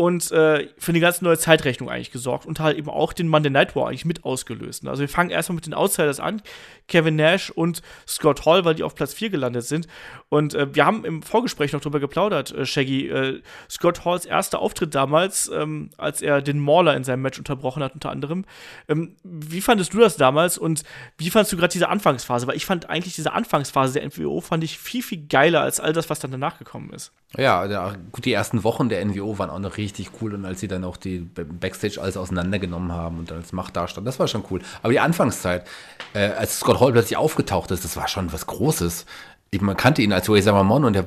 und 0.00 0.32
äh, 0.32 0.66
für 0.78 0.92
eine 0.92 1.00
ganz 1.00 1.20
neue 1.20 1.36
Zeitrechnung 1.36 1.90
eigentlich 1.90 2.10
gesorgt 2.10 2.46
und 2.46 2.58
halt 2.58 2.78
eben 2.78 2.88
auch 2.88 3.12
den 3.12 3.28
Monday 3.28 3.50
Night 3.50 3.76
War 3.76 3.88
eigentlich 3.88 4.06
mit 4.06 4.24
ausgelöst. 4.24 4.88
Also 4.88 5.02
wir 5.02 5.10
fangen 5.10 5.28
erstmal 5.28 5.56
mit 5.56 5.66
den 5.66 5.74
Outsiders 5.74 6.20
an, 6.20 6.40
Kevin 6.88 7.16
Nash 7.16 7.50
und 7.50 7.82
Scott 8.08 8.46
Hall, 8.46 8.64
weil 8.64 8.74
die 8.74 8.82
auf 8.82 8.94
Platz 8.94 9.12
4 9.12 9.28
gelandet 9.28 9.64
sind. 9.64 9.88
Und 10.30 10.54
äh, 10.54 10.74
wir 10.74 10.86
haben 10.86 11.04
im 11.04 11.20
Vorgespräch 11.22 11.74
noch 11.74 11.82
drüber 11.82 12.00
geplaudert, 12.00 12.50
äh, 12.50 12.64
Shaggy. 12.64 13.08
Äh, 13.08 13.42
Scott 13.68 14.06
Halls 14.06 14.24
erster 14.24 14.60
Auftritt 14.60 14.94
damals, 14.94 15.50
ähm, 15.54 15.90
als 15.98 16.22
er 16.22 16.40
den 16.40 16.60
Mauler 16.60 16.96
in 16.96 17.04
seinem 17.04 17.20
Match 17.20 17.38
unterbrochen 17.38 17.82
hat, 17.82 17.92
unter 17.92 18.08
anderem. 18.08 18.46
Ähm, 18.88 19.16
wie 19.22 19.60
fandest 19.60 19.92
du 19.92 19.98
das 19.98 20.16
damals 20.16 20.56
und 20.56 20.82
wie 21.18 21.28
fandest 21.28 21.52
du 21.52 21.58
gerade 21.58 21.72
diese 21.72 21.90
Anfangsphase? 21.90 22.46
Weil 22.46 22.56
ich 22.56 22.64
fand 22.64 22.88
eigentlich 22.88 23.16
diese 23.16 23.34
Anfangsphase 23.34 24.00
der 24.00 24.08
NWO 24.08 24.40
fand 24.40 24.64
ich 24.64 24.78
viel, 24.78 25.02
viel 25.02 25.26
geiler 25.26 25.60
als 25.60 25.78
all 25.78 25.92
das, 25.92 26.08
was 26.08 26.20
dann 26.20 26.30
danach 26.30 26.58
gekommen 26.58 26.90
ist. 26.94 27.12
Ja, 27.36 27.92
gut, 28.10 28.24
die 28.24 28.32
ersten 28.32 28.64
Wochen 28.64 28.88
der 28.88 29.04
NWO 29.04 29.38
waren 29.38 29.50
auch 29.50 29.58
noch 29.60 29.76
richtig 29.76 29.89
richtig 29.90 30.10
cool 30.20 30.34
und 30.34 30.44
als 30.44 30.60
sie 30.60 30.68
dann 30.68 30.84
auch 30.84 30.96
die 30.96 31.18
Backstage 31.18 32.00
alles 32.00 32.16
auseinandergenommen 32.16 32.92
haben 32.92 33.18
und 33.18 33.30
dann 33.30 33.38
als 33.38 33.52
Macht 33.52 33.76
dastand, 33.76 34.06
das 34.06 34.18
war 34.18 34.28
schon 34.28 34.44
cool. 34.50 34.60
Aber 34.82 34.92
die 34.92 35.00
Anfangszeit, 35.00 35.66
äh, 36.14 36.28
als 36.28 36.60
Scott 36.60 36.80
Hall 36.80 36.92
plötzlich 36.92 37.16
aufgetaucht 37.16 37.70
ist, 37.70 37.84
das 37.84 37.96
war 37.96 38.08
schon 38.08 38.32
was 38.32 38.46
Großes. 38.46 39.06
Ich, 39.52 39.60
man 39.60 39.76
kannte 39.76 40.00
ihn 40.00 40.12
als 40.12 40.30
Razor 40.30 40.54
Ramon 40.54 40.84
und 40.84 40.92
der, 40.92 41.02
äh, 41.02 41.06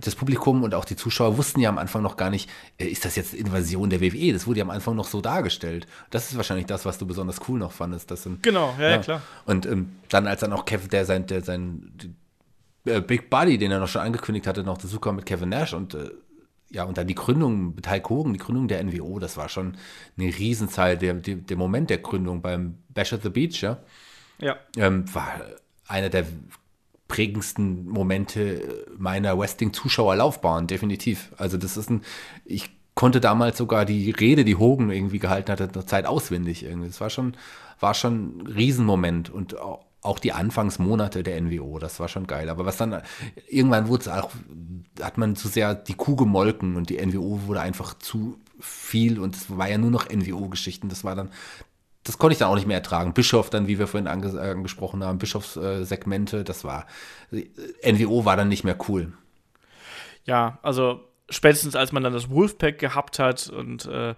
das 0.00 0.14
Publikum 0.14 0.62
und 0.62 0.74
auch 0.74 0.84
die 0.84 0.94
Zuschauer 0.94 1.36
wussten 1.36 1.58
ja 1.58 1.68
am 1.68 1.78
Anfang 1.78 2.00
noch 2.02 2.16
gar 2.16 2.30
nicht, 2.30 2.48
äh, 2.78 2.84
ist 2.86 3.04
das 3.04 3.16
jetzt 3.16 3.34
Invasion 3.34 3.90
der 3.90 4.00
WWE? 4.00 4.32
Das 4.32 4.46
wurde 4.46 4.60
ja 4.60 4.64
am 4.64 4.70
Anfang 4.70 4.94
noch 4.94 5.08
so 5.08 5.20
dargestellt. 5.20 5.86
Das 6.10 6.30
ist 6.30 6.36
wahrscheinlich 6.36 6.66
das, 6.66 6.84
was 6.84 6.98
du 6.98 7.06
besonders 7.06 7.40
cool 7.48 7.58
noch 7.58 7.72
fandest. 7.72 8.10
Das 8.10 8.22
sind, 8.22 8.42
genau, 8.42 8.74
ja, 8.78 8.84
ja. 8.84 8.90
ja 8.90 8.98
klar. 8.98 9.22
Und 9.46 9.66
ähm, 9.66 9.96
dann 10.08 10.28
als 10.28 10.40
dann 10.40 10.52
auch 10.52 10.64
Kevin, 10.64 10.90
der 10.90 11.04
sein, 11.04 11.26
der 11.26 11.42
sein 11.42 11.92
äh, 12.84 13.00
Big 13.00 13.28
Buddy, 13.30 13.58
den 13.58 13.72
er 13.72 13.80
noch 13.80 13.88
schon 13.88 14.02
angekündigt 14.02 14.46
hatte, 14.46 14.62
noch 14.62 14.78
dazu 14.78 15.00
kam 15.00 15.16
mit 15.16 15.26
Kevin 15.26 15.48
Nash 15.48 15.74
und 15.74 15.94
äh, 15.94 16.10
ja, 16.70 16.84
und 16.84 16.98
dann 16.98 17.06
die 17.06 17.14
Gründung 17.14 17.74
Hogan, 18.08 18.32
die 18.32 18.38
Gründung 18.38 18.68
der 18.68 18.82
NWO, 18.82 19.18
das 19.18 19.36
war 19.36 19.48
schon 19.48 19.76
eine 20.18 20.26
Riesenzahl. 20.26 20.98
Der, 20.98 21.14
der, 21.14 21.36
der 21.36 21.56
Moment 21.56 21.90
der 21.90 21.98
Gründung 21.98 22.42
beim 22.42 22.78
Bash 22.88 23.12
at 23.12 23.22
the 23.22 23.30
Beach, 23.30 23.62
ja, 23.62 23.78
ja. 24.40 24.56
Ähm, 24.76 25.04
war 25.14 25.40
einer 25.86 26.10
der 26.10 26.26
prägendsten 27.08 27.88
Momente 27.88 28.84
meiner 28.98 29.38
Wrestling-Zuschauerlaufbahn, 29.38 30.66
definitiv. 30.66 31.32
Also 31.36 31.56
das 31.56 31.76
ist 31.76 31.88
ein, 31.88 32.02
ich 32.44 32.70
konnte 32.94 33.20
damals 33.20 33.58
sogar 33.58 33.84
die 33.84 34.10
Rede, 34.10 34.44
die 34.44 34.56
Hogan 34.56 34.90
irgendwie 34.90 35.18
gehalten 35.18 35.52
hatte, 35.52 35.68
der 35.68 35.86
Zeit 35.86 36.06
auswendig 36.06 36.64
irgendwie. 36.64 36.88
Das 36.88 37.00
war 37.00 37.10
schon, 37.10 37.36
war 37.78 37.94
schon 37.94 38.38
ein 38.38 38.46
Riesenmoment 38.48 39.30
und 39.30 39.58
auch, 39.58 39.85
auch 40.02 40.18
die 40.18 40.32
Anfangsmonate 40.32 41.22
der 41.22 41.40
NWO, 41.40 41.78
das 41.78 41.98
war 42.00 42.08
schon 42.08 42.26
geil. 42.26 42.48
Aber 42.48 42.64
was 42.64 42.76
dann, 42.76 43.02
irgendwann 43.48 43.88
wurde 43.88 44.02
es 44.02 44.08
auch, 44.08 44.30
hat 45.00 45.18
man 45.18 45.36
zu 45.36 45.48
sehr 45.48 45.74
die 45.74 45.94
Kuh 45.94 46.16
gemolken 46.16 46.76
und 46.76 46.90
die 46.90 47.04
NWO 47.04 47.46
wurde 47.46 47.60
einfach 47.60 47.94
zu 47.98 48.38
viel 48.60 49.18
und 49.18 49.36
es 49.36 49.56
war 49.56 49.68
ja 49.68 49.78
nur 49.78 49.90
noch 49.90 50.08
NWO-Geschichten. 50.08 50.88
Das 50.88 51.04
war 51.04 51.14
dann, 51.14 51.30
das 52.04 52.18
konnte 52.18 52.34
ich 52.34 52.38
dann 52.38 52.48
auch 52.48 52.54
nicht 52.54 52.66
mehr 52.66 52.78
ertragen. 52.78 53.14
Bischof 53.14 53.50
dann, 53.50 53.66
wie 53.66 53.78
wir 53.78 53.86
vorhin 53.86 54.06
ange 54.06 54.40
angesprochen 54.40 55.02
haben, 55.02 55.18
Bischofssegmente, 55.18 56.44
das 56.44 56.64
war, 56.64 56.86
NWO 57.30 58.24
war 58.24 58.36
dann 58.36 58.48
nicht 58.48 58.64
mehr 58.64 58.78
cool. 58.88 59.12
Ja, 60.24 60.58
also 60.62 61.00
spätestens 61.28 61.74
als 61.74 61.92
man 61.92 62.02
dann 62.02 62.12
das 62.12 62.30
Wolfpack 62.30 62.78
gehabt 62.78 63.18
hat 63.18 63.48
und 63.48 63.86
äh, 63.86 64.14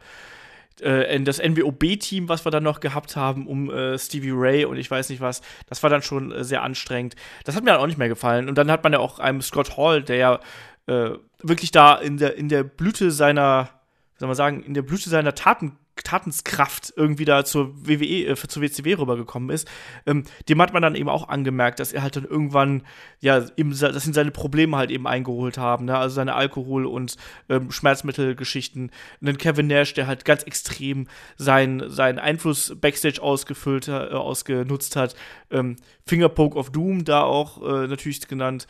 äh, 0.81 1.21
das 1.21 1.39
NWOB-Team, 1.39 2.29
was 2.29 2.45
wir 2.45 2.51
dann 2.51 2.63
noch 2.63 2.81
gehabt 2.81 3.17
haben, 3.17 3.47
um 3.47 3.71
äh, 3.71 3.99
Stevie 3.99 4.33
Ray 4.33 4.65
und 4.65 4.77
ich 4.77 4.91
weiß 4.91 5.09
nicht 5.11 5.21
was, 5.21 5.43
das 5.67 5.83
war 5.83 5.91
dann 5.91 6.03
schon 6.03 6.33
äh, 6.33 6.45
sehr 6.45 6.63
anstrengend. 6.63 7.17
Das 7.45 7.57
hat 7.57 7.65
mir 7.65 7.73
dann 7.73 7.81
auch 7.81 7.87
nicht 7.87 7.99
mehr 7.99 8.09
gefallen. 8.09 8.49
Und 8.49 8.57
dann 8.57 8.71
hat 8.71 8.85
man 8.85 8.93
ja 8.93 8.99
auch 8.99 9.19
einem 9.19 9.43
Scott 9.43 9.77
Hall, 9.77 10.03
der 10.03 10.17
ja 10.17 10.41
äh, 10.87 11.19
wirklich 11.43 11.71
da 11.71 11.95
in 11.97 12.17
der, 12.17 12.37
in 12.37 12.49
der 12.49 12.63
Blüte 12.65 13.11
seiner, 13.11 13.71
wie 14.15 14.21
soll 14.21 14.29
man 14.29 14.37
sagen, 14.37 14.63
in 14.63 14.75
der 14.75 14.83
Blüte 14.83 15.11
seiner 15.11 15.35
Taten 15.35 15.77
Tatenskraft 16.05 16.93
irgendwie 16.97 17.25
da 17.25 17.45
zur 17.45 17.75
WWE, 17.87 18.27
äh, 18.27 18.35
zur 18.37 18.63
WCW 18.63 18.95
rübergekommen 18.95 19.51
ist, 19.51 19.69
ähm, 20.07 20.25
dem 20.49 20.61
hat 20.61 20.73
man 20.73 20.83
dann 20.83 20.95
eben 20.95 21.09
auch 21.09 21.29
angemerkt, 21.29 21.81
dass 21.81 21.93
er 21.93 22.03
halt 22.03 22.17
dann 22.17 22.25
irgendwann, 22.25 22.83
ja, 23.21 23.45
eben, 23.57 23.79
dass 23.79 24.07
ihn 24.07 24.13
seine 24.13 24.31
Probleme 24.31 24.77
halt 24.77 24.91
eben 24.91 25.07
eingeholt 25.07 25.59
haben, 25.59 25.87
ne? 25.87 25.97
also 25.97 26.15
seine 26.15 26.35
Alkohol- 26.35 26.87
und 26.87 27.17
ähm, 27.49 27.71
Schmerzmittelgeschichten. 27.71 28.91
Und 29.21 29.27
dann 29.27 29.39
Kevin 29.39 29.67
Nash, 29.67 29.95
der 29.95 30.07
halt 30.07 30.25
ganz 30.25 30.43
extrem 30.43 31.09
seinen, 31.37 31.91
seinen 31.91 32.19
Einfluss 32.19 32.75
Backstage 32.81 33.23
ausgefüllt, 33.23 33.89
äh, 33.89 33.93
ausgenutzt 33.93 34.97
hat. 34.97 35.15
Ähm, 35.51 35.77
Fingerpoke 36.07 36.59
of 36.59 36.71
Doom 36.71 37.05
da 37.05 37.23
auch 37.23 37.63
äh, 37.63 37.87
natürlich 37.87 38.27
genannt. 38.27 38.67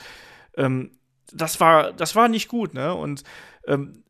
Ähm, 0.57 0.91
das 1.33 1.61
war, 1.61 1.93
das 1.93 2.17
war 2.17 2.29
nicht 2.29 2.49
gut, 2.49 2.75
ne? 2.75 2.95
Und 2.95 3.23
ähm, 3.67 4.03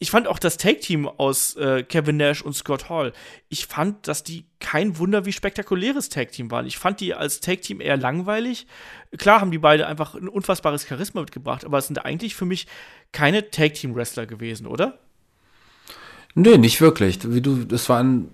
ich 0.00 0.10
fand 0.10 0.28
auch 0.28 0.38
das 0.38 0.58
Take-Team 0.58 1.08
aus 1.08 1.56
äh, 1.56 1.82
Kevin 1.82 2.18
Nash 2.18 2.42
und 2.42 2.54
Scott 2.54 2.88
Hall. 2.88 3.12
Ich 3.48 3.66
fand, 3.66 4.06
dass 4.06 4.22
die 4.22 4.44
kein 4.60 4.98
Wunder 4.98 5.24
wie 5.24 5.32
spektakuläres 5.32 6.08
Take-Team 6.08 6.50
waren. 6.50 6.66
Ich 6.66 6.78
fand 6.78 7.00
die 7.00 7.14
als 7.14 7.40
Take-Team 7.40 7.80
eher 7.80 7.96
langweilig. 7.96 8.66
Klar 9.16 9.40
haben 9.40 9.50
die 9.50 9.58
beide 9.58 9.86
einfach 9.88 10.14
ein 10.14 10.28
unfassbares 10.28 10.86
Charisma 10.86 11.20
mitgebracht, 11.20 11.64
aber 11.64 11.78
es 11.78 11.88
sind 11.88 12.04
eigentlich 12.04 12.36
für 12.36 12.44
mich 12.44 12.66
keine 13.10 13.50
Take-Team-Wrestler 13.50 14.26
gewesen, 14.26 14.66
oder? 14.68 14.98
Nee, 16.34 16.58
nicht 16.58 16.80
wirklich. 16.80 17.18
Wie 17.24 17.40
du, 17.40 17.64
das 17.64 17.88
waren 17.88 18.28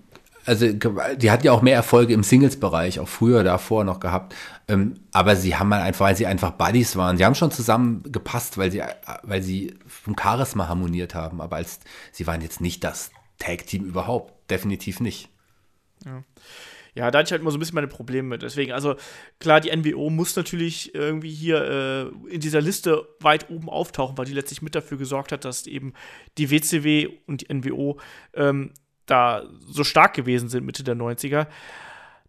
also 0.45 0.71
die 0.71 1.31
hat 1.31 1.43
ja 1.43 1.51
auch 1.51 1.61
mehr 1.61 1.75
Erfolge 1.75 2.13
im 2.13 2.23
Singles-Bereich, 2.23 2.99
auch 2.99 3.07
früher 3.07 3.43
davor 3.43 3.83
noch 3.83 3.99
gehabt. 3.99 4.35
Ähm, 4.67 4.95
aber 5.11 5.35
sie 5.35 5.55
haben 5.55 5.73
halt 5.73 5.83
einfach, 5.83 6.05
weil 6.05 6.15
sie 6.15 6.25
einfach 6.25 6.51
Buddies 6.51 6.95
waren. 6.95 7.17
Sie 7.17 7.25
haben 7.25 7.35
schon 7.35 7.51
zusammen 7.51 8.03
gepasst, 8.11 8.57
weil 8.57 8.71
sie, 8.71 8.81
weil 9.23 9.41
sie 9.41 9.75
vom 9.87 10.15
Charisma 10.17 10.67
harmoniert 10.67 11.15
haben. 11.15 11.41
Aber 11.41 11.57
als 11.57 11.79
sie 12.11 12.27
waren 12.27 12.41
jetzt 12.41 12.61
nicht 12.61 12.83
das 12.83 13.11
Tag-Team 13.39 13.85
überhaupt. 13.85 14.33
Definitiv 14.49 14.99
nicht. 14.99 15.29
Ja. 16.05 16.23
Ja, 16.95 17.11
da 17.11 17.19
hatte 17.19 17.27
ich 17.27 17.31
halt 17.33 17.41
immer 17.41 17.51
so 17.51 17.57
ein 17.57 17.59
bisschen 17.59 17.75
meine 17.75 17.89
Probleme 17.89 18.29
mit. 18.29 18.41
Deswegen, 18.41 18.71
also 18.71 18.95
klar, 19.39 19.59
die 19.59 19.75
NWO 19.75 20.09
muss 20.09 20.37
natürlich 20.37 20.95
irgendwie 20.95 21.33
hier 21.33 21.61
äh, 21.61 22.33
in 22.33 22.39
dieser 22.39 22.61
Liste 22.61 23.05
weit 23.19 23.49
oben 23.49 23.67
auftauchen, 23.67 24.17
weil 24.17 24.25
die 24.25 24.33
letztlich 24.33 24.61
mit 24.61 24.75
dafür 24.75 24.97
gesorgt 24.97 25.33
hat, 25.33 25.43
dass 25.43 25.67
eben 25.67 25.93
die 26.37 26.49
WCW 26.49 27.09
und 27.27 27.41
die 27.41 27.53
NWO 27.53 27.99
ähm, 28.33 28.71
da 29.05 29.43
so 29.67 29.83
stark 29.83 30.13
gewesen 30.13 30.49
sind, 30.49 30.65
Mitte 30.65 30.83
der 30.83 30.95
90er. 30.95 31.47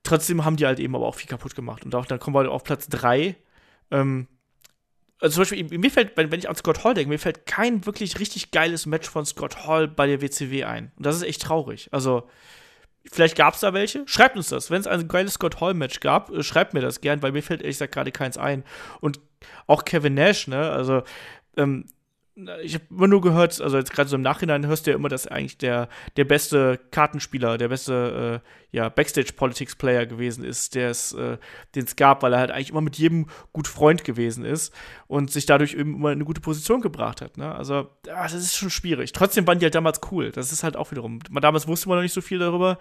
Trotzdem 0.03 0.45
haben 0.45 0.57
die 0.57 0.67
halt 0.67 0.79
eben 0.79 0.95
aber 0.95 1.07
auch 1.07 1.15
viel 1.15 1.29
kaputt 1.29 1.55
gemacht. 1.55 1.85
Und 1.85 1.95
auch, 1.95 2.07
dann 2.07 2.19
kommen 2.19 2.35
wir 2.35 2.41
halt 2.41 2.51
auf 2.51 2.65
Platz 2.65 2.89
3. 2.89 3.35
Ähm, 3.91 4.29
also 5.21 5.35
zum 5.35 5.41
Beispiel, 5.43 5.79
mir 5.79 5.91
fällt, 5.91 6.17
wenn, 6.17 6.33
ich 6.33 6.49
an 6.49 6.57
Scott 6.57 6.85
Hall 6.85 6.95
denke, 6.95 7.09
mir 7.09 7.19
fällt 7.19 7.47
kein 7.47 7.87
wirklich 7.87 8.19
richtig 8.19 8.51
geiles 8.51 8.87
Match 8.87 9.09
von 9.09 9.25
Scott 9.25 9.67
Hall 9.67 9.89
bei 9.89 10.07
der 10.07 10.21
WCW 10.21 10.65
ein. 10.65 10.93
Und 10.97 11.07
das 11.07 11.17
ist 11.17 11.23
echt 11.23 11.43
traurig. 11.43 11.89
Also, 11.91 12.29
vielleicht 13.11 13.37
gab 13.37 13.55
es 13.55 13.61
da 13.61 13.73
welche. 13.73 14.07
Schreibt 14.07 14.37
uns 14.37 14.49
das. 14.49 14.71
Wenn 14.71 14.81
es 14.81 14.87
ein 14.87 15.09
geiles 15.09 15.35
Scott 15.35 15.61
Hall-Match 15.61 16.01
gab, 16.01 16.31
äh, 16.31 16.43
schreibt 16.43 16.75
mir 16.75 16.81
das 16.81 17.01
gern, 17.01 17.23
weil 17.23 17.33
mir 17.33 17.43
fällt 17.43 17.63
ehrlich 17.63 17.77
gesagt 17.77 17.95
gerade 17.95 18.13
keins 18.13 18.37
ein. 18.37 18.65
Und 19.01 19.21
auch 19.67 19.85
Kevin 19.85 20.15
Nash, 20.15 20.49
ne? 20.49 20.71
Also, 20.71 21.03
ähm, 21.57 21.87
ich 22.63 22.75
habe 22.75 22.85
immer 22.91 23.09
nur 23.09 23.23
gehört, 23.23 23.59
also 23.63 23.79
jetzt 23.79 23.93
gerade 23.93 24.11
so 24.11 24.17
im 24.17 24.23
Nachhinein 24.23 24.67
hörst 24.67 24.87
du 24.87 24.91
ja 24.91 24.97
immer, 24.97 25.09
dass 25.09 25.27
eigentlich 25.27 25.57
der, 25.57 25.89
der 26.19 26.27
beste 26.27 26.79
Kartenspieler, 26.91 27.57
der 27.57 27.69
beste 27.69 28.43
äh, 28.45 28.77
ja, 28.77 28.91
Backstage-Politics-Player 28.91 30.05
gewesen 30.05 30.45
ist, 30.45 30.75
der 30.75 30.91
es, 30.91 31.13
äh, 31.15 31.39
den 31.75 31.85
es 31.85 31.97
gab, 31.97 32.23
weil 32.23 32.35
er 32.35 32.41
halt 32.41 32.51
eigentlich 32.51 32.71
immer 32.71 32.83
mit 32.83 32.99
jedem 32.99 33.29
gut 33.55 33.69
Freund 33.69 34.05
gewesen 34.05 34.45
ist 34.45 34.75
und 35.07 35.31
sich 35.31 35.47
dadurch 35.47 35.73
eben 35.73 35.95
immer 35.95 36.13
in 36.13 36.19
eine 36.19 36.27
gute 36.27 36.43
Position 36.43 36.83
gebracht 36.83 37.23
hat. 37.23 37.39
Ne? 37.39 37.55
Also, 37.55 37.89
ja, 38.07 38.23
das 38.23 38.35
ist 38.35 38.57
schon 38.57 38.69
schwierig. 38.69 39.13
Trotzdem 39.13 39.47
waren 39.47 39.59
die 39.59 39.65
halt 39.65 39.75
damals 39.75 40.01
cool. 40.11 40.31
Das 40.31 40.53
ist 40.53 40.63
halt 40.63 40.77
auch 40.77 40.91
wiederum. 40.91 41.21
Damals 41.41 41.67
wusste 41.67 41.89
man 41.89 41.97
noch 41.97 42.03
nicht 42.03 42.13
so 42.13 42.21
viel 42.21 42.39
darüber. 42.39 42.79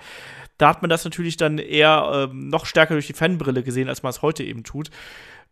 Da 0.57 0.68
hat 0.68 0.82
man 0.82 0.90
das 0.90 1.06
natürlich 1.06 1.38
dann 1.38 1.60
eher 1.60 2.30
ähm, 2.30 2.49
noch 2.49 2.65
stärker 2.65 2.95
durch 2.95 3.07
die 3.07 3.14
Fanbrille 3.14 3.64
gesehen, 3.64 3.88
als 3.88 4.03
man 4.03 4.10
es 4.10 4.22
heute 4.22 4.44
eben 4.44 4.65
tut. 4.65 4.90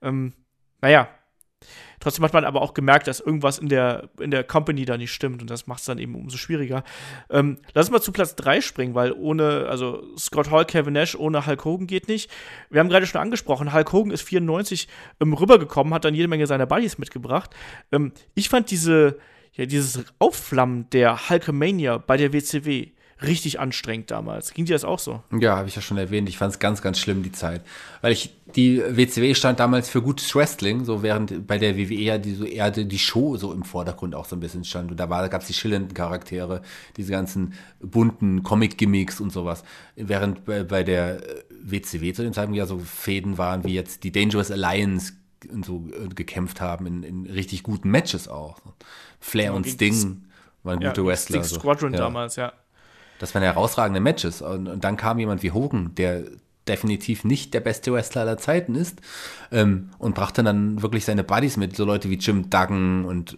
Ähm, 0.01 0.33
naja, 0.81 1.07
Trotzdem 2.03 2.25
hat 2.25 2.33
man 2.33 2.43
aber 2.43 2.61
auch 2.61 2.73
gemerkt, 2.73 3.07
dass 3.07 3.21
irgendwas 3.21 3.59
in 3.59 3.69
der, 3.69 4.09
in 4.19 4.29
der 4.29 4.43
Company 4.43 4.83
da 4.83 4.97
nicht 4.97 5.13
stimmt 5.13 5.41
und 5.41 5.49
das 5.49 5.67
macht 5.67 5.79
es 5.79 5.85
dann 5.85 5.99
eben 5.99 6.15
umso 6.15 6.35
schwieriger. 6.35 6.83
Ähm, 7.29 7.59
lass 7.73 7.87
uns 7.87 7.93
mal 7.93 8.01
zu 8.01 8.11
Platz 8.11 8.35
3 8.35 8.59
springen, 8.59 8.93
weil 8.93 9.13
ohne, 9.13 9.67
also 9.69 10.03
Scott 10.17 10.51
Hall, 10.51 10.65
Kevin 10.65 10.91
Nash 10.91 11.15
ohne 11.15 11.45
Hulk 11.45 11.63
Hogan 11.63 11.87
geht 11.87 12.09
nicht. 12.09 12.29
Wir 12.69 12.81
haben 12.81 12.89
gerade 12.89 13.05
schon 13.05 13.21
angesprochen, 13.21 13.73
Hulk 13.73 13.93
Hogan 13.93 14.11
ist 14.11 14.23
94 14.23 14.89
ähm, 15.21 15.31
rübergekommen, 15.31 15.93
hat 15.93 16.03
dann 16.03 16.13
jede 16.13 16.27
Menge 16.27 16.45
seiner 16.45 16.65
Buddies 16.65 16.97
mitgebracht. 16.97 17.51
Ähm, 17.93 18.11
ich 18.35 18.49
fand 18.49 18.69
diese, 18.69 19.17
ja, 19.53 19.65
dieses 19.65 20.03
Aufflammen 20.19 20.89
der 20.89 21.29
Hulkamania 21.29 21.99
bei 21.99 22.17
der 22.17 22.33
WCW 22.33 22.91
richtig 23.21 23.59
anstrengend 23.59 24.11
damals. 24.11 24.53
Ging 24.53 24.65
dir 24.65 24.73
das 24.73 24.83
auch 24.83 24.99
so? 24.99 25.21
Ja, 25.37 25.57
habe 25.57 25.67
ich 25.67 25.75
ja 25.75 25.81
schon 25.81 25.97
erwähnt. 25.97 26.27
Ich 26.29 26.37
fand 26.37 26.53
es 26.53 26.59
ganz, 26.59 26.81
ganz 26.81 26.99
schlimm, 26.99 27.23
die 27.23 27.31
Zeit. 27.31 27.61
Weil 28.01 28.11
ich, 28.11 28.35
die 28.55 28.81
WCW 28.81 29.33
stand 29.35 29.59
damals 29.59 29.89
für 29.89 30.01
gutes 30.01 30.33
Wrestling, 30.35 30.83
so 30.83 31.03
während 31.03 31.47
bei 31.47 31.57
der 31.57 31.77
WWE 31.77 31.93
ja 31.93 32.17
die, 32.17 32.33
so 32.33 32.45
eher 32.45 32.71
die 32.71 32.99
Show 32.99 33.37
so 33.37 33.53
im 33.53 33.63
Vordergrund 33.63 34.15
auch 34.15 34.25
so 34.25 34.35
ein 34.35 34.39
bisschen 34.39 34.63
stand. 34.63 34.91
Und 34.91 34.99
da 34.99 35.05
gab 35.27 35.41
es 35.41 35.47
die 35.47 35.53
schillernden 35.53 35.93
Charaktere, 35.93 36.61
diese 36.97 37.11
ganzen 37.11 37.53
bunten 37.79 38.43
Comic-Gimmicks 38.43 39.21
und 39.21 39.31
sowas. 39.31 39.63
Während 39.95 40.45
bei, 40.45 40.63
bei 40.63 40.83
der 40.83 41.21
WCW 41.49 42.13
zu 42.13 42.23
dem 42.23 42.33
Zeitpunkt 42.33 42.57
ja 42.57 42.65
so 42.65 42.79
Fäden 42.79 43.37
waren, 43.37 43.63
wie 43.63 43.73
jetzt 43.73 44.03
die 44.03 44.11
Dangerous 44.11 44.51
Alliance 44.51 45.13
und 45.51 45.65
so 45.65 45.87
äh, 45.91 46.07
gekämpft 46.09 46.61
haben 46.61 46.85
in, 46.85 47.03
in 47.03 47.25
richtig 47.25 47.63
guten 47.63 47.89
Matches 47.89 48.27
auch. 48.27 48.59
Flair 49.19 49.45
ja, 49.45 49.51
und 49.51 49.67
Sting 49.67 50.25
waren 50.63 50.81
ja, 50.81 50.89
gute 50.89 51.05
Wrestler. 51.05 51.43
Sting 51.43 51.59
Squadron 51.59 51.93
ja. 51.93 51.99
damals, 51.99 52.35
ja. 52.35 52.53
Das 53.23 53.33
waren 53.33 53.43
herausragende 53.43 54.01
Matches. 54.01 54.41
Und, 54.41 54.67
und, 54.67 54.83
dann 54.83 54.97
kam 54.97 55.17
jemand 55.17 55.43
wie 55.43 55.51
Hogan, 55.51 55.95
der 55.95 56.23
definitiv 56.67 57.23
nicht 57.23 57.53
der 57.53 57.61
beste 57.61 57.93
Wrestler 57.93 58.23
aller 58.23 58.37
Zeiten 58.37 58.75
ist, 58.75 58.99
ähm, 59.49 59.91
und 59.97 60.13
brachte 60.13 60.43
dann 60.43 60.81
wirklich 60.81 61.05
seine 61.05 61.23
Buddies 61.23 61.55
mit, 61.55 61.73
so 61.73 61.85
Leute 61.85 62.09
wie 62.09 62.17
Jim 62.17 62.49
Duggan 62.49 63.05
und 63.05 63.37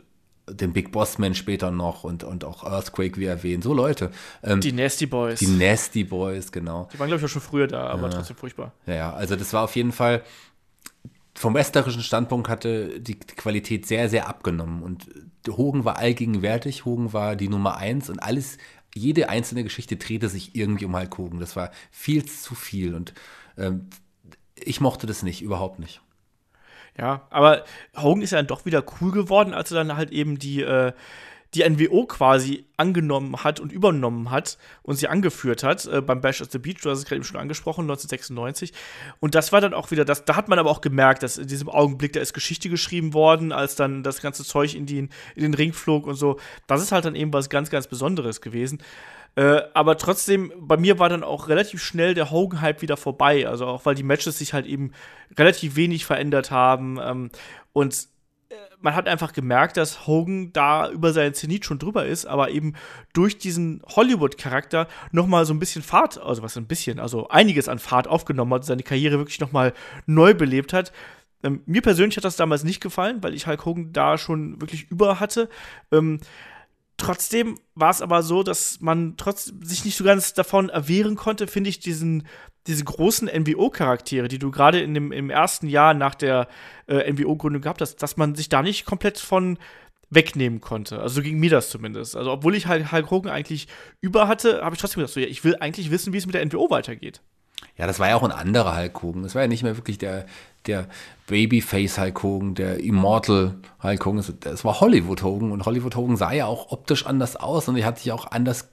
den 0.50 0.74
Big 0.74 0.92
Boss 0.92 1.20
Man 1.20 1.36
später 1.36 1.70
noch 1.70 2.04
und, 2.04 2.24
und 2.24 2.44
auch 2.44 2.64
Earthquake, 2.64 3.18
wie 3.18 3.26
erwähnt, 3.26 3.64
so 3.64 3.76
Leute. 3.76 4.10
Ähm, 4.42 4.60
die 4.60 4.72
Nasty 4.72 5.06
Boys. 5.06 5.38
Die 5.38 5.48
Nasty 5.48 6.04
Boys, 6.04 6.52
genau. 6.52 6.90
Die 6.92 6.98
waren, 6.98 7.08
glaube 7.08 7.20
ich, 7.20 7.26
auch 7.26 7.30
schon 7.32 7.44
früher 7.44 7.68
da, 7.68 7.86
aber 7.86 8.10
ja. 8.10 8.16
trotzdem 8.16 8.38
furchtbar. 8.38 8.72
Ja, 8.88 8.96
ja, 8.96 9.14
also 9.14 9.36
das 9.36 9.54
war 9.54 9.66
auf 9.66 9.76
jeden 9.76 9.92
Fall, 9.92 10.24
vom 11.36 11.54
wrestlerischen 11.54 12.02
Standpunkt 12.02 12.50
hatte 12.50 13.00
die 13.00 13.20
Qualität 13.20 13.86
sehr, 13.86 14.10
sehr 14.10 14.28
abgenommen 14.28 14.82
und 14.82 15.08
Hogan 15.48 15.86
war 15.86 15.98
allgegenwärtig, 15.98 16.86
Hogan 16.86 17.14
war 17.14 17.36
die 17.36 17.50
Nummer 17.50 17.78
eins 17.78 18.10
und 18.10 18.18
alles 18.18 18.58
jede 18.96 19.30
einzelne 19.30 19.64
Geschichte 19.64 19.98
drehte 19.98 20.30
sich 20.30 20.56
irgendwie 20.56 20.86
um 20.86 20.96
Hulk 20.96 21.18
Hogan. 21.18 21.40
Das 21.40 21.56
war 21.56 21.72
viel 21.92 22.26
zu 22.26 22.56
viel 22.56 22.96
und 22.96 23.14
ähm, 23.58 23.90
ich 24.56 24.80
mochte 24.80 25.06
das 25.06 25.22
nicht, 25.22 25.42
überhaupt 25.42 25.80
nicht. 25.80 26.02
Ja, 26.98 27.28
aber 27.30 27.66
Hogan 27.96 28.22
ist 28.22 28.32
ja 28.32 28.38
dann 28.38 28.48
doch 28.48 28.66
wieder 28.66 28.84
cool 29.02 29.12
geworden, 29.12 29.54
als 29.54 29.72
er 29.72 29.84
dann 29.84 29.98
halt 29.98 30.12
eben 30.12 30.40
die, 30.40 30.62
äh, 30.62 30.94
die 31.56 31.68
NWO 31.68 32.06
quasi 32.06 32.66
angenommen 32.78 33.44
hat 33.44 33.60
und 33.60 33.72
übernommen 33.72 34.32
hat 34.32 34.58
und 34.84 34.96
sie 34.96 35.08
angeführt 35.08 35.64
hat 35.64 35.86
äh, 35.86 36.02
beim 36.02 36.22
Bash 36.22 36.42
at 36.42 36.52
the 36.52 36.60
Beach, 36.60 36.82
du 36.82 36.90
hast 36.90 37.00
es 37.00 37.06
gerade 37.06 37.16
eben 37.16 37.24
schon 37.24 37.40
angesprochen, 37.40 37.84
1996. 37.84 38.74
Und 39.20 39.34
das 39.36 39.52
war 39.52 39.62
dann 39.62 39.74
auch 39.74 39.92
wieder 39.92 40.06
das, 40.06 40.26
da 40.26 40.36
hat 40.36 40.50
man 40.50 40.60
aber 40.60 40.70
auch 40.70 40.82
gemerkt, 40.82 41.24
dass 41.24 41.38
in 41.38 41.48
diesem 41.48 41.70
Augenblick, 41.70 42.14
da 42.14 42.20
ist 42.20 42.34
Geschichte 42.34 42.70
geschrieben 42.70 43.14
worden, 43.14 43.52
als 43.52 43.76
dann 43.76 44.04
das 44.04 44.22
ganze 44.22 44.44
Zeug 44.44 44.76
in, 44.76 44.86
die, 44.86 45.00
in 45.00 45.10
den 45.36 45.54
Ring 45.54 45.74
flog 45.74 46.06
und 46.06 46.16
so. 46.16 46.38
Das 46.68 46.82
ist 46.82 46.92
halt 46.92 47.06
dann 47.06 47.16
eben 47.16 47.32
was 47.32 47.50
ganz, 47.50 47.70
ganz 47.70 47.88
Besonderes 47.88 48.42
gewesen. 48.42 48.80
Äh, 49.36 49.62
aber 49.74 49.98
trotzdem, 49.98 50.52
bei 50.58 50.78
mir 50.78 51.00
war 51.00 51.10
dann 51.10 51.24
auch 51.24 51.48
relativ 51.48 51.84
schnell 51.84 52.14
der 52.14 52.32
Hogan-Hype 52.32 52.82
wieder 52.82 52.98
vorbei. 52.98 53.48
Also 53.48 53.66
auch 53.66 53.86
weil 53.86 53.96
die 53.96 54.04
Matches 54.04 54.38
sich 54.38 54.54
halt 54.54 54.66
eben 54.66 54.92
relativ 55.38 55.76
wenig 55.76 56.06
verändert 56.06 56.52
haben. 56.52 57.00
Ähm, 57.02 57.30
und 57.74 58.08
man 58.80 58.96
hat 58.96 59.08
einfach 59.08 59.34
gemerkt, 59.34 59.78
dass 59.78 60.08
Hogan 60.08 60.54
da 60.54 60.90
über 60.90 61.14
seinen 61.14 61.34
Zenit 61.34 61.66
schon 61.66 61.80
drüber 61.80 62.06
ist, 62.06 62.26
aber 62.26 62.52
eben 62.52 62.74
durch 63.14 63.38
diesen 63.38 63.82
Hollywood-Charakter 63.88 64.88
noch 65.12 65.28
mal 65.28 65.46
so 65.46 65.54
ein 65.54 65.60
bisschen 65.60 65.82
Fahrt, 65.82 66.22
also 66.22 66.44
was 66.44 66.58
ein 66.58 66.68
bisschen, 66.68 67.00
also 67.00 67.28
einiges 67.30 67.68
an 67.68 67.80
Fahrt 67.80 68.08
aufgenommen 68.08 68.54
hat, 68.54 68.66
seine 68.66 68.84
Karriere 68.84 69.18
wirklich 69.18 69.40
noch 69.40 69.52
mal 69.52 69.74
neu 70.06 70.34
belebt 70.34 70.74
hat. 70.74 70.92
Ähm, 71.44 71.62
mir 71.66 71.82
persönlich 71.82 72.18
hat 72.18 72.26
das 72.26 72.36
damals 72.38 72.64
nicht 72.64 72.82
gefallen, 72.82 73.24
weil 73.24 73.34
ich 73.34 73.48
Hulk 73.48 73.66
Hogan 73.66 73.94
da 73.94 74.18
schon 74.18 74.62
wirklich 74.62 74.90
über 74.90 75.20
hatte. 75.20 75.50
Ähm, 75.92 76.20
Trotzdem 76.98 77.60
war 77.74 77.90
es 77.90 78.02
aber 78.02 78.24
so, 78.24 78.42
dass 78.42 78.80
man 78.80 79.18
trotz 79.18 79.52
sich 79.62 79.84
nicht 79.84 79.98
so 79.98 80.06
ganz 80.06 80.34
davon 80.34 80.70
erwehren 80.70 81.16
konnte, 81.16 81.48
finde 81.48 81.70
ich, 81.70 81.80
diesen, 81.80 82.26
diese 82.68 82.84
großen 82.84 83.28
NWO-Charaktere, 83.28 84.28
die 84.28 84.40
du 84.40 84.52
gerade 84.52 84.82
im 84.82 85.30
ersten 85.30 85.68
Jahr 85.68 85.94
nach 85.94 86.16
der 86.16 86.48
äh, 86.88 87.12
NWO-Gründung 87.12 87.62
gehabt 87.62 87.82
hast, 87.82 87.98
dass 87.98 88.18
man 88.18 88.36
sich 88.36 88.50
da 88.50 88.62
nicht 88.62 88.86
komplett 88.86 89.20
von 89.20 89.58
wegnehmen 90.10 90.62
konnte. 90.62 91.00
Also 91.00 91.16
so 91.16 91.22
ging 91.22 91.40
mir 91.40 91.50
das 91.50 91.70
zumindest. 91.70 92.16
Also 92.16 92.32
obwohl 92.32 92.56
ich 92.56 92.68
Hulk 92.68 93.12
Hogan 93.12 93.32
eigentlich 93.32 93.68
über 94.02 94.28
hatte, 94.28 94.62
habe 94.64 94.76
ich 94.76 94.82
trotzdem 94.82 95.02
gedacht, 95.02 95.14
so, 95.14 95.20
ja, 95.20 95.28
ich 95.28 95.44
will 95.44 95.58
eigentlich 95.60 95.92
wissen, 95.92 96.14
wie 96.14 96.18
es 96.18 96.26
mit 96.26 96.36
der 96.36 96.46
NWO 96.46 96.70
weitergeht. 96.70 97.22
Ja, 97.78 97.88
das 97.88 98.00
war 98.00 98.10
ja 98.10 98.16
auch 98.16 98.24
ein 98.24 98.32
anderer 98.32 98.78
Hulk 98.78 99.02
Hogan. 99.02 99.24
Das 99.24 99.36
war 99.36 99.42
ja 99.42 99.48
nicht 99.48 99.64
mehr 99.64 99.78
wirklich 99.78 99.98
der, 99.98 100.26
der 100.66 100.88
Babyface 101.28 102.00
Hulk 102.00 102.24
Hogan, 102.24 102.56
der 102.56 102.80
Immortal 102.80 103.56
Hulk 103.84 104.06
Hogan. 104.06 104.24
Das 104.42 104.64
war 104.64 104.80
Hollywood 104.80 105.24
Hogan 105.24 105.52
und 105.52 105.66
Hollywood 105.66 105.96
Hogan 105.96 106.18
sah 106.18 106.32
ja 106.32 106.46
auch 106.46 106.72
optisch 106.72 107.06
anders 107.06 107.36
aus 107.36 107.68
und 107.68 107.78
er 107.78 107.86
hat 107.86 108.00
sich 108.00 108.12
auch 108.12 108.32
anders, 108.32 108.70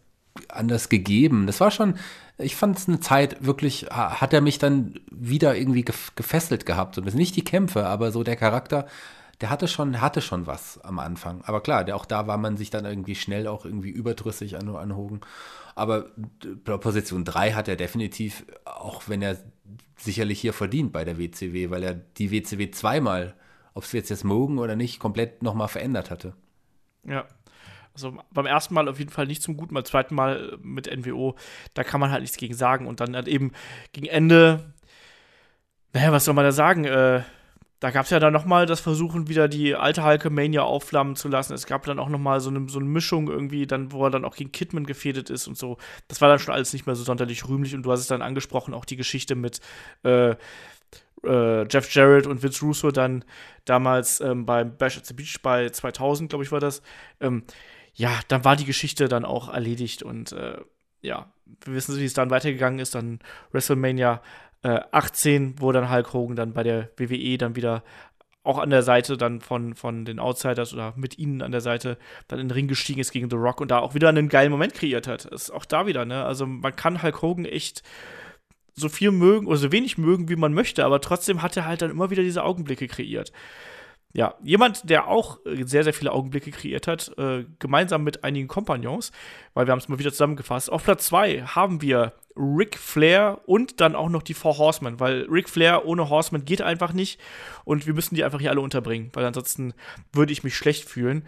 anders 0.49 0.89
gegeben. 0.89 1.47
Das 1.47 1.61
war 1.61 1.71
schon, 1.71 1.95
ich 2.39 2.57
fand 2.57 2.79
es 2.79 2.89
eine 2.89 3.01
Zeit 3.01 3.45
wirklich, 3.45 3.87
hat 3.91 4.33
er 4.33 4.41
mich 4.41 4.59
dann 4.59 4.95
wieder 5.11 5.57
irgendwie 5.57 5.85
gefesselt 5.85 6.67
gehabt. 6.67 6.97
Das 6.97 7.05
sind 7.05 7.17
nicht 7.17 7.37
die 7.37 7.45
Kämpfe, 7.45 7.87
aber 7.87 8.11
so 8.11 8.23
der 8.23 8.37
Charakter, 8.37 8.87
der 9.41 9.51
hatte 9.51 9.69
schon, 9.69 10.01
hatte 10.01 10.21
schon 10.21 10.47
was 10.47 10.81
am 10.83 10.99
Anfang. 10.99 11.43
Aber 11.45 11.61
klar, 11.61 11.85
der, 11.85 11.97
auch 11.97 12.07
da 12.07 12.27
war 12.27 12.39
man 12.39 12.57
sich 12.57 12.71
dann 12.71 12.85
irgendwie 12.85 13.15
schnell 13.15 13.47
auch 13.47 13.65
irgendwie 13.65 13.91
überdrüssig 13.91 14.57
an, 14.57 14.69
an 14.75 14.97
Hogan. 14.97 15.21
Aber 15.75 16.11
Position 16.65 17.25
3 17.25 17.53
hat 17.53 17.69
er 17.69 17.77
definitiv, 17.77 18.45
auch 18.65 19.03
wenn 19.09 19.23
er 19.23 19.39
sicherlich 19.97 20.41
hier 20.41 20.53
verdient 20.53 20.93
bei 20.93 21.05
der 21.05 21.19
WCW, 21.19 21.71
weil 21.71 21.83
er 21.83 21.95
die 21.95 22.31
WCW 22.31 22.71
zweimal, 22.71 23.35
ob 23.75 23.85
es 23.85 23.93
jetzt 23.93 24.11
jetzt 24.11 24.25
mogen 24.25 24.59
oder 24.59 24.77
nicht, 24.77 24.99
komplett 24.99 25.43
nochmal 25.43 25.69
verändert 25.69 26.11
hatte. 26.11 26.35
Ja. 27.05 27.27
Also 27.95 28.17
beim 28.33 28.47
ersten 28.47 28.75
Mal 28.75 28.89
auf 28.89 28.99
jeden 28.99 29.11
Fall 29.11 29.27
nicht 29.27 29.43
zum 29.43 29.57
Guten, 29.57 29.75
beim 29.75 29.85
zweiten 29.85 30.15
Mal 30.15 30.59
mit 30.63 30.87
NWO, 30.87 31.37
da 31.75 31.85
kann 31.85 32.01
man 32.01 32.11
halt 32.11 32.23
nichts 32.23 32.37
gegen 32.37 32.55
sagen. 32.55 32.87
Und 32.87 33.01
dann 33.01 33.17
hat 33.17 33.29
eben 33.29 33.53
gegen 33.93 34.07
Ende, 34.07 34.73
naja, 35.93 36.13
was 36.13 36.25
soll 36.25 36.35
man 36.35 36.45
da 36.45 36.53
sagen? 36.53 36.85
Äh, 36.85 37.23
da 37.83 37.91
gab 37.91 38.05
es 38.05 38.11
ja 38.11 38.21
dann 38.21 38.33
nochmal 38.33 38.65
das 38.65 38.79
Versuchen, 38.79 39.29
wieder 39.29 39.49
die 39.49 39.75
alte 39.75 40.05
Hulkamania 40.05 40.63
aufflammen 40.63 41.17
zu 41.17 41.27
lassen. 41.27 41.53
Es 41.53 41.67
gab 41.67 41.85
dann 41.85 41.99
auch 41.99 42.09
nochmal 42.09 42.39
so 42.39 42.49
eine, 42.49 42.69
so 42.69 42.79
eine 42.79 42.89
Mischung 42.89 43.29
irgendwie, 43.29 43.67
dann, 43.67 43.91
wo 43.91 44.05
er 44.05 44.11
dann 44.11 44.25
auch 44.25 44.37
gegen 44.37 44.53
Kidman 44.53 44.87
gefädet 44.87 45.31
ist 45.31 45.49
und 45.49 45.59
so. 45.59 45.79
Das 46.07 46.21
war 46.21 46.29
dann 46.29 46.39
schon 46.39 46.55
alles 46.55 46.73
nicht 46.73 46.87
mehr 46.87 46.95
so 46.95 47.03
sonderlich 47.03 47.49
rühmlich. 47.49 47.75
Und 47.75 47.83
du 47.83 47.91
hast 47.91 47.99
es 47.99 48.07
dann 48.07 48.23
angesprochen, 48.23 48.73
auch 48.73 48.85
die 48.85 48.95
Geschichte 48.95 49.35
mit 49.35 49.61
äh, 50.05 50.37
äh, 51.25 51.67
Jeff 51.69 51.93
Jarrett 51.93 52.29
und 52.29 52.45
Vince 52.45 52.65
Russo 52.65 52.93
dann 52.93 53.25
damals 53.65 54.21
ähm, 54.21 54.47
beim 54.47 54.77
Bash 54.77 54.97
at 54.97 55.07
the 55.07 55.15
Beach 55.15 55.41
bei 55.43 55.69
2000, 55.69 56.31
glaube 56.31 56.45
ich, 56.45 56.53
war 56.53 56.61
das. 56.61 56.83
Ähm, 57.21 57.43
ja, 57.95 58.21
dann 58.29 58.45
war 58.45 58.57
die 58.57 58.65
Geschichte 58.65 59.09
dann 59.09 59.25
auch 59.25 59.53
erledigt 59.53 60.03
und 60.03 60.33
äh, 60.33 60.59
ja, 61.03 61.33
wir 61.65 61.75
wissen, 61.75 61.99
wie 61.99 62.05
es 62.05 62.15
dann 62.15 62.31
weitergegangen 62.31 62.79
ist. 62.79 62.95
Dann 62.95 63.19
WrestleMania 63.51 64.23
äh, 64.63 64.81
18, 64.93 65.61
wo 65.61 65.73
dann 65.73 65.91
Hulk 65.91 66.13
Hogan 66.13 66.37
dann 66.37 66.53
bei 66.53 66.63
der 66.63 66.91
WWE 66.97 67.39
dann 67.39 67.57
wieder 67.57 67.83
auch 68.45 68.59
an 68.59 68.71
der 68.71 68.83
Seite 68.83 69.17
dann 69.17 69.41
von, 69.41 69.75
von 69.75 70.05
den 70.05 70.19
Outsiders 70.19 70.75
oder 70.75 70.95
mit 70.97 71.19
ihnen 71.19 71.43
an 71.43 71.53
der 71.53 71.61
Seite 71.61 71.97
dann 72.27 72.41
in 72.41 72.49
den 72.49 72.55
Ring 72.55 72.67
gestiegen 72.67 73.01
ist 73.01 73.13
gegen 73.13 73.31
The 73.31 73.37
Rock 73.37 73.61
und 73.61 73.71
da 73.71 73.79
auch 73.79 73.95
wieder 73.95 74.09
einen 74.09 74.29
geilen 74.29 74.51
Moment 74.51 74.75
kreiert 74.75 75.07
hat. 75.07 75.27
ist 75.27 75.51
auch 75.51 75.65
da 75.65 75.87
wieder, 75.87 76.05
ne? 76.05 76.25
Also 76.25 76.47
man 76.47 76.75
kann 76.75 77.03
Hulk 77.03 77.23
Hogan 77.23 77.45
echt 77.45 77.83
so 78.75 78.89
viel 78.89 79.11
mögen 79.11 79.47
oder 79.47 79.59
so 79.59 79.71
wenig 79.71 79.99
mögen, 79.99 80.29
wie 80.29 80.37
man 80.37 80.55
möchte, 80.55 80.85
aber 80.85 81.01
trotzdem 81.01 81.43
hat 81.43 81.57
er 81.57 81.67
halt 81.67 81.83
dann 81.83 81.91
immer 81.91 82.11
wieder 82.11 82.23
diese 82.23 82.43
Augenblicke 82.43 82.89
kreiert. 82.89 83.33
Ja, 84.15 84.35
jemand, 84.43 84.91
der 84.91 85.09
auch 85.09 85.39
äh, 85.47 85.65
sehr, 85.65 85.85
sehr 85.85 85.95
viele 85.95 86.13
Augenblicke 86.13 86.51
kreiert 86.51 86.87
hat, 86.87 87.13
äh, 87.17 87.45
gemeinsam 87.59 88.05
mit 88.05 88.25
einigen 88.25 88.47
Kompagnons, 88.47 89.11
weil 89.55 89.67
wir 89.67 89.73
haben 89.73 89.79
es 89.79 89.89
mal 89.89 89.99
wieder 89.99 90.11
zusammengefasst. 90.11 90.71
Auf 90.71 90.85
Platz 90.85 91.07
2 91.07 91.43
haben 91.43 91.81
wir 91.81 92.13
Ric 92.37 92.79
Flair 92.79 93.41
und 93.47 93.81
dann 93.81 93.95
auch 93.95 94.09
noch 94.09 94.23
die 94.23 94.35
Four 94.35 94.59
Horsemen, 94.59 95.01
weil 95.01 95.23
Ric 95.31 95.49
Flair 95.49 95.87
ohne 95.87 96.09
Horsemen 96.09 96.45
geht 96.45 96.63
einfach 96.63 96.93
nicht 96.93 97.21
und 97.65 97.87
wir 97.87 97.95
müssen 97.95 98.15
die 98.15 98.25
einfach 98.25 98.41
hier 98.41 98.51
alle 98.51 98.61
unterbringen, 98.61 99.11
weil 99.15 99.25
ansonsten 99.25 99.75
würde 100.13 100.33
ich 100.33 100.45
mich 100.45 100.57
schlecht 100.57 100.89
fühlen. 100.89 101.27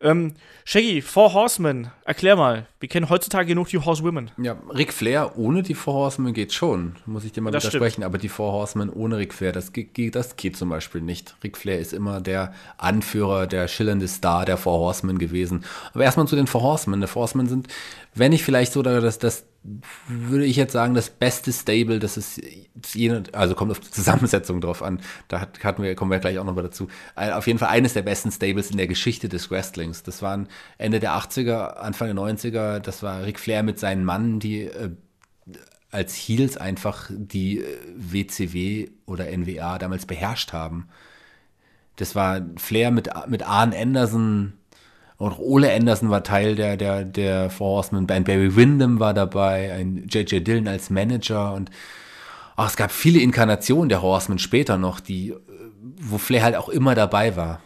Ähm, 0.00 0.34
Shaggy, 0.64 1.00
Four 1.00 1.32
Horsemen, 1.32 1.90
erklär 2.04 2.36
mal. 2.36 2.66
Wir 2.86 2.90
kennen 2.90 3.10
heutzutage 3.10 3.48
genug 3.48 3.66
die 3.66 3.78
Horsewomen. 3.78 4.30
Ja, 4.40 4.56
Ric 4.72 4.92
Flair 4.92 5.36
ohne 5.36 5.64
die 5.64 5.74
Four 5.74 5.94
Horsemen 5.94 6.32
geht 6.32 6.52
schon, 6.52 6.94
muss 7.04 7.24
ich 7.24 7.32
dir 7.32 7.40
mal 7.40 7.50
das 7.50 7.64
widersprechen. 7.64 7.94
Stimmt. 7.94 8.04
Aber 8.04 8.18
die 8.18 8.28
Four 8.28 8.52
Horsemen 8.52 8.90
ohne 8.90 9.18
Ric 9.18 9.34
Flair, 9.34 9.50
das 9.50 9.72
geht, 9.72 10.14
das 10.14 10.36
geht 10.36 10.56
zum 10.56 10.68
Beispiel 10.68 11.00
nicht. 11.00 11.34
Ric 11.42 11.56
Flair 11.56 11.80
ist 11.80 11.92
immer 11.92 12.20
der 12.20 12.54
Anführer, 12.78 13.48
der 13.48 13.66
schillernde 13.66 14.06
Star 14.06 14.44
der 14.44 14.56
Four 14.56 14.78
Horsemen 14.78 15.18
gewesen. 15.18 15.64
Aber 15.94 16.04
erstmal 16.04 16.28
zu 16.28 16.36
den 16.36 16.46
Four 16.46 16.62
Horsemen. 16.62 17.00
Die 17.00 17.08
Four 17.08 17.22
Horsemen 17.22 17.48
sind, 17.48 17.66
wenn 18.14 18.30
nicht 18.30 18.44
vielleicht 18.44 18.72
so 18.72 18.82
das, 18.82 19.18
das 19.18 19.44
würde 20.08 20.44
ich 20.44 20.56
jetzt 20.56 20.72
sagen, 20.72 20.94
das 20.94 21.10
beste 21.10 21.52
Stable, 21.52 21.98
das 21.98 22.16
ist, 22.16 22.40
also 23.32 23.54
kommt 23.54 23.72
auf 23.72 23.80
die 23.80 23.90
Zusammensetzung 23.90 24.60
drauf 24.60 24.82
an, 24.82 25.00
da 25.28 25.40
hatten 25.40 25.82
wir, 25.82 25.94
kommen 25.94 26.10
wir 26.10 26.18
gleich 26.18 26.38
auch 26.38 26.44
noch 26.44 26.54
mal 26.54 26.62
dazu. 26.62 26.88
Auf 27.16 27.46
jeden 27.46 27.58
Fall 27.58 27.68
eines 27.68 27.94
der 27.94 28.02
besten 28.02 28.30
Stables 28.30 28.70
in 28.70 28.76
der 28.76 28.86
Geschichte 28.86 29.28
des 29.28 29.50
Wrestlings. 29.50 30.02
Das 30.02 30.22
waren 30.22 30.48
Ende 30.78 31.00
der 31.00 31.12
80er, 31.12 31.74
Anfang 31.74 32.14
der 32.14 32.16
90er, 32.16 32.75
das 32.80 33.02
war 33.02 33.24
Ric 33.24 33.38
Flair 33.38 33.62
mit 33.62 33.78
seinen 33.78 34.04
Mann, 34.04 34.40
die 34.40 34.62
äh, 34.62 34.90
als 35.90 36.14
Heels 36.14 36.56
einfach 36.56 37.10
die 37.10 37.60
äh, 37.60 37.64
WCW 37.96 38.88
oder 39.06 39.26
NWA 39.36 39.78
damals 39.78 40.06
beherrscht 40.06 40.52
haben. 40.52 40.88
Das 41.96 42.14
war 42.14 42.42
Flair 42.56 42.90
mit, 42.90 43.08
mit 43.28 43.42
Arn 43.42 43.72
Anderson, 43.72 44.52
Und 45.16 45.38
Ole 45.38 45.72
Anderson 45.72 46.10
war 46.10 46.22
Teil 46.22 46.54
der, 46.54 46.76
der, 46.76 47.04
der 47.04 47.48
Four 47.48 47.76
Horsemen 47.76 48.06
Band. 48.06 48.26
Barry 48.26 48.54
Windham 48.54 49.00
war 49.00 49.14
dabei, 49.14 49.72
ein 49.72 50.06
J.J. 50.08 50.46
Dillon 50.46 50.68
als 50.68 50.90
Manager 50.90 51.54
und 51.54 51.70
ach, 52.56 52.68
es 52.68 52.76
gab 52.76 52.90
viele 52.90 53.20
Inkarnationen 53.20 53.88
der 53.88 54.02
Horsemen 54.02 54.38
später 54.38 54.76
noch, 54.76 55.00
die, 55.00 55.34
wo 56.00 56.18
Flair 56.18 56.42
halt 56.42 56.56
auch 56.56 56.68
immer 56.68 56.94
dabei 56.94 57.36
war 57.36 57.60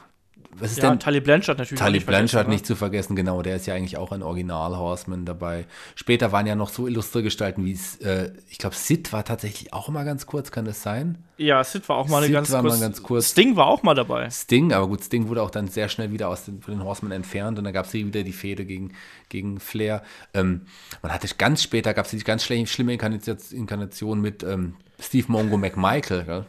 was 0.53 0.73
ist 0.73 0.83
ja, 0.83 0.91
denn? 0.91 0.99
Tully 0.99 1.21
Blanchard 1.21 1.59
natürlich. 1.59 1.81
Tully 1.81 2.01
Blanchard 2.01 2.49
nicht 2.49 2.67
zu 2.67 2.75
vergessen, 2.75 3.15
genau. 3.15 3.41
Der 3.43 3.57
ist 3.57 3.67
ja 3.67 3.75
eigentlich 3.75 3.97
auch 3.97 4.11
ein 4.11 4.23
Original 4.23 4.77
Horseman 4.77 5.25
dabei. 5.25 5.67
Später 5.95 6.33
waren 6.33 6.47
ja 6.47 6.57
noch 6.57 6.71
so 6.71 6.87
illustre 6.87 7.23
Gestalten 7.23 7.65
wie, 7.65 7.79
äh, 8.05 8.33
ich 8.49 8.59
glaube, 8.59 8.75
Sid 8.75 9.13
war 9.13 9.25
tatsächlich 9.25 9.73
auch 9.73 9.89
mal 9.89 10.05
ganz 10.05 10.27
kurz, 10.27 10.51
kann 10.51 10.65
das 10.65 10.83
sein? 10.83 11.19
Ja, 11.37 11.63
Sid 11.63 11.89
war 11.89 11.97
auch 11.97 12.09
mal, 12.09 12.23
eine 12.23 12.33
ganz, 12.33 12.51
war 12.51 12.63
kurz, 12.63 12.75
mal 12.75 12.81
ganz 12.81 13.03
kurz. 13.03 13.31
Sting 13.31 13.57
war 13.57 13.67
auch 13.67 13.83
mal 13.83 13.95
dabei. 13.95 14.29
Sting, 14.29 14.73
aber 14.73 14.89
gut, 14.89 15.05
Sting 15.05 15.29
wurde 15.29 15.43
auch 15.43 15.51
dann 15.51 15.69
sehr 15.69 15.89
schnell 15.89 16.11
wieder 16.11 16.29
aus 16.29 16.45
den, 16.45 16.61
von 16.61 16.75
den 16.75 16.85
Horsemen 16.85 17.13
entfernt 17.13 17.59
und 17.59 17.65
dann 17.65 17.73
gab 17.73 17.87
es 17.87 17.93
wieder 17.93 18.23
die 18.23 18.33
Fehde 18.33 18.65
gegen, 18.65 18.93
gegen 19.29 19.61
Flair. 19.61 20.03
Ähm, 20.35 20.63
man 21.01 21.13
hatte 21.13 21.29
ganz 21.39 21.63
später, 21.63 21.95
gab 21.95 22.07
es 22.07 22.11
die 22.11 22.19
ganz 22.19 22.45
schlimme 22.45 22.93
Inkarnation 22.93 24.21
mit 24.21 24.43
ähm, 24.43 24.75
Steve 25.01 25.27
Mongo 25.29 25.57
McMichael, 25.57 26.25
gell? 26.25 26.47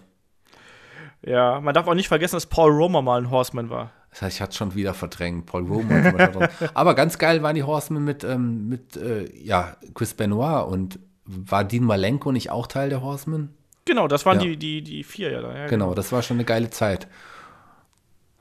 Ja, 1.24 1.60
man 1.62 1.74
darf 1.74 1.88
auch 1.88 1.94
nicht 1.94 2.08
vergessen, 2.08 2.36
dass 2.36 2.48
Paul 2.48 2.72
Romer 2.72 3.02
mal 3.02 3.22
ein 3.22 3.30
Horseman 3.30 3.70
war. 3.70 3.92
Das 4.10 4.22
heißt, 4.24 4.36
ich 4.38 4.42
hatte 4.42 4.58
schon 4.58 4.76
wieder 4.76 4.94
verdrängt. 4.94 5.46
Paul 5.46 5.66
Romer. 5.66 6.50
Aber 6.74 6.96
ganz 6.96 7.18
geil 7.18 7.44
waren 7.44 7.56
die 7.56 7.64
Horsemen 7.64 8.04
mit, 8.04 8.24
ähm, 8.24 8.68
mit 8.68 8.98
äh, 8.98 9.32
ja, 9.42 9.78
Chris 9.94 10.14
Benoit 10.14 10.68
und 10.68 11.00
war 11.26 11.64
Dean 11.64 11.84
Malenko 11.84 12.32
nicht 12.32 12.50
auch 12.50 12.68
Teil 12.68 12.90
der 12.90 13.02
Horsemen? 13.02 13.56
Genau, 13.86 14.08
das 14.08 14.26
waren 14.26 14.40
ja. 14.40 14.46
die, 14.46 14.58
die, 14.58 14.82
die 14.82 15.04
vier 15.04 15.32
ja. 15.32 15.42
Da, 15.42 15.50
ja 15.50 15.68
genau, 15.68 15.86
genau, 15.86 15.94
das 15.94 16.12
war 16.12 16.22
schon 16.22 16.38
eine 16.38 16.46
geile 16.46 16.70
Zeit. 16.70 17.08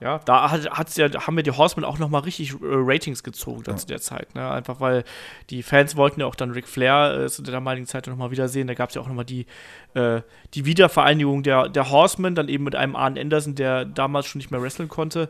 Ja, 0.00 0.18
da 0.18 0.50
hat, 0.50 0.70
hat's 0.70 0.96
ja, 0.96 1.08
haben 1.26 1.36
wir 1.36 1.42
die 1.42 1.50
Horsemen 1.50 1.84
auch 1.84 1.98
noch 1.98 2.08
mal 2.08 2.20
richtig 2.20 2.52
äh, 2.52 2.56
Ratings 2.62 3.22
gezogen 3.22 3.62
dann 3.64 3.74
ja. 3.74 3.80
zu 3.80 3.86
der 3.86 4.00
Zeit. 4.00 4.34
Ne? 4.34 4.50
Einfach 4.50 4.80
weil 4.80 5.04
die 5.50 5.62
Fans 5.62 5.94
wollten 5.94 6.20
ja 6.20 6.26
auch 6.26 6.34
dann 6.34 6.52
Ric 6.52 6.66
Flair 6.66 7.24
äh, 7.24 7.28
zu 7.28 7.42
der 7.42 7.52
damaligen 7.52 7.86
Zeit 7.86 8.06
noch 8.06 8.16
mal 8.16 8.30
wiedersehen. 8.30 8.66
Da 8.66 8.72
gab 8.72 8.88
es 8.88 8.94
ja 8.94 9.02
auch 9.02 9.08
noch 9.08 9.14
mal 9.14 9.24
die, 9.24 9.44
äh, 9.94 10.22
die 10.54 10.64
Wiedervereinigung 10.64 11.42
der, 11.42 11.68
der 11.68 11.90
Horsemen, 11.90 12.34
dann 12.34 12.48
eben 12.48 12.64
mit 12.64 12.74
einem 12.74 12.96
Arn 12.96 13.16
Anderson, 13.16 13.54
der 13.54 13.84
damals 13.84 14.26
schon 14.26 14.38
nicht 14.38 14.50
mehr 14.50 14.62
wresteln 14.62 14.88
konnte. 14.88 15.28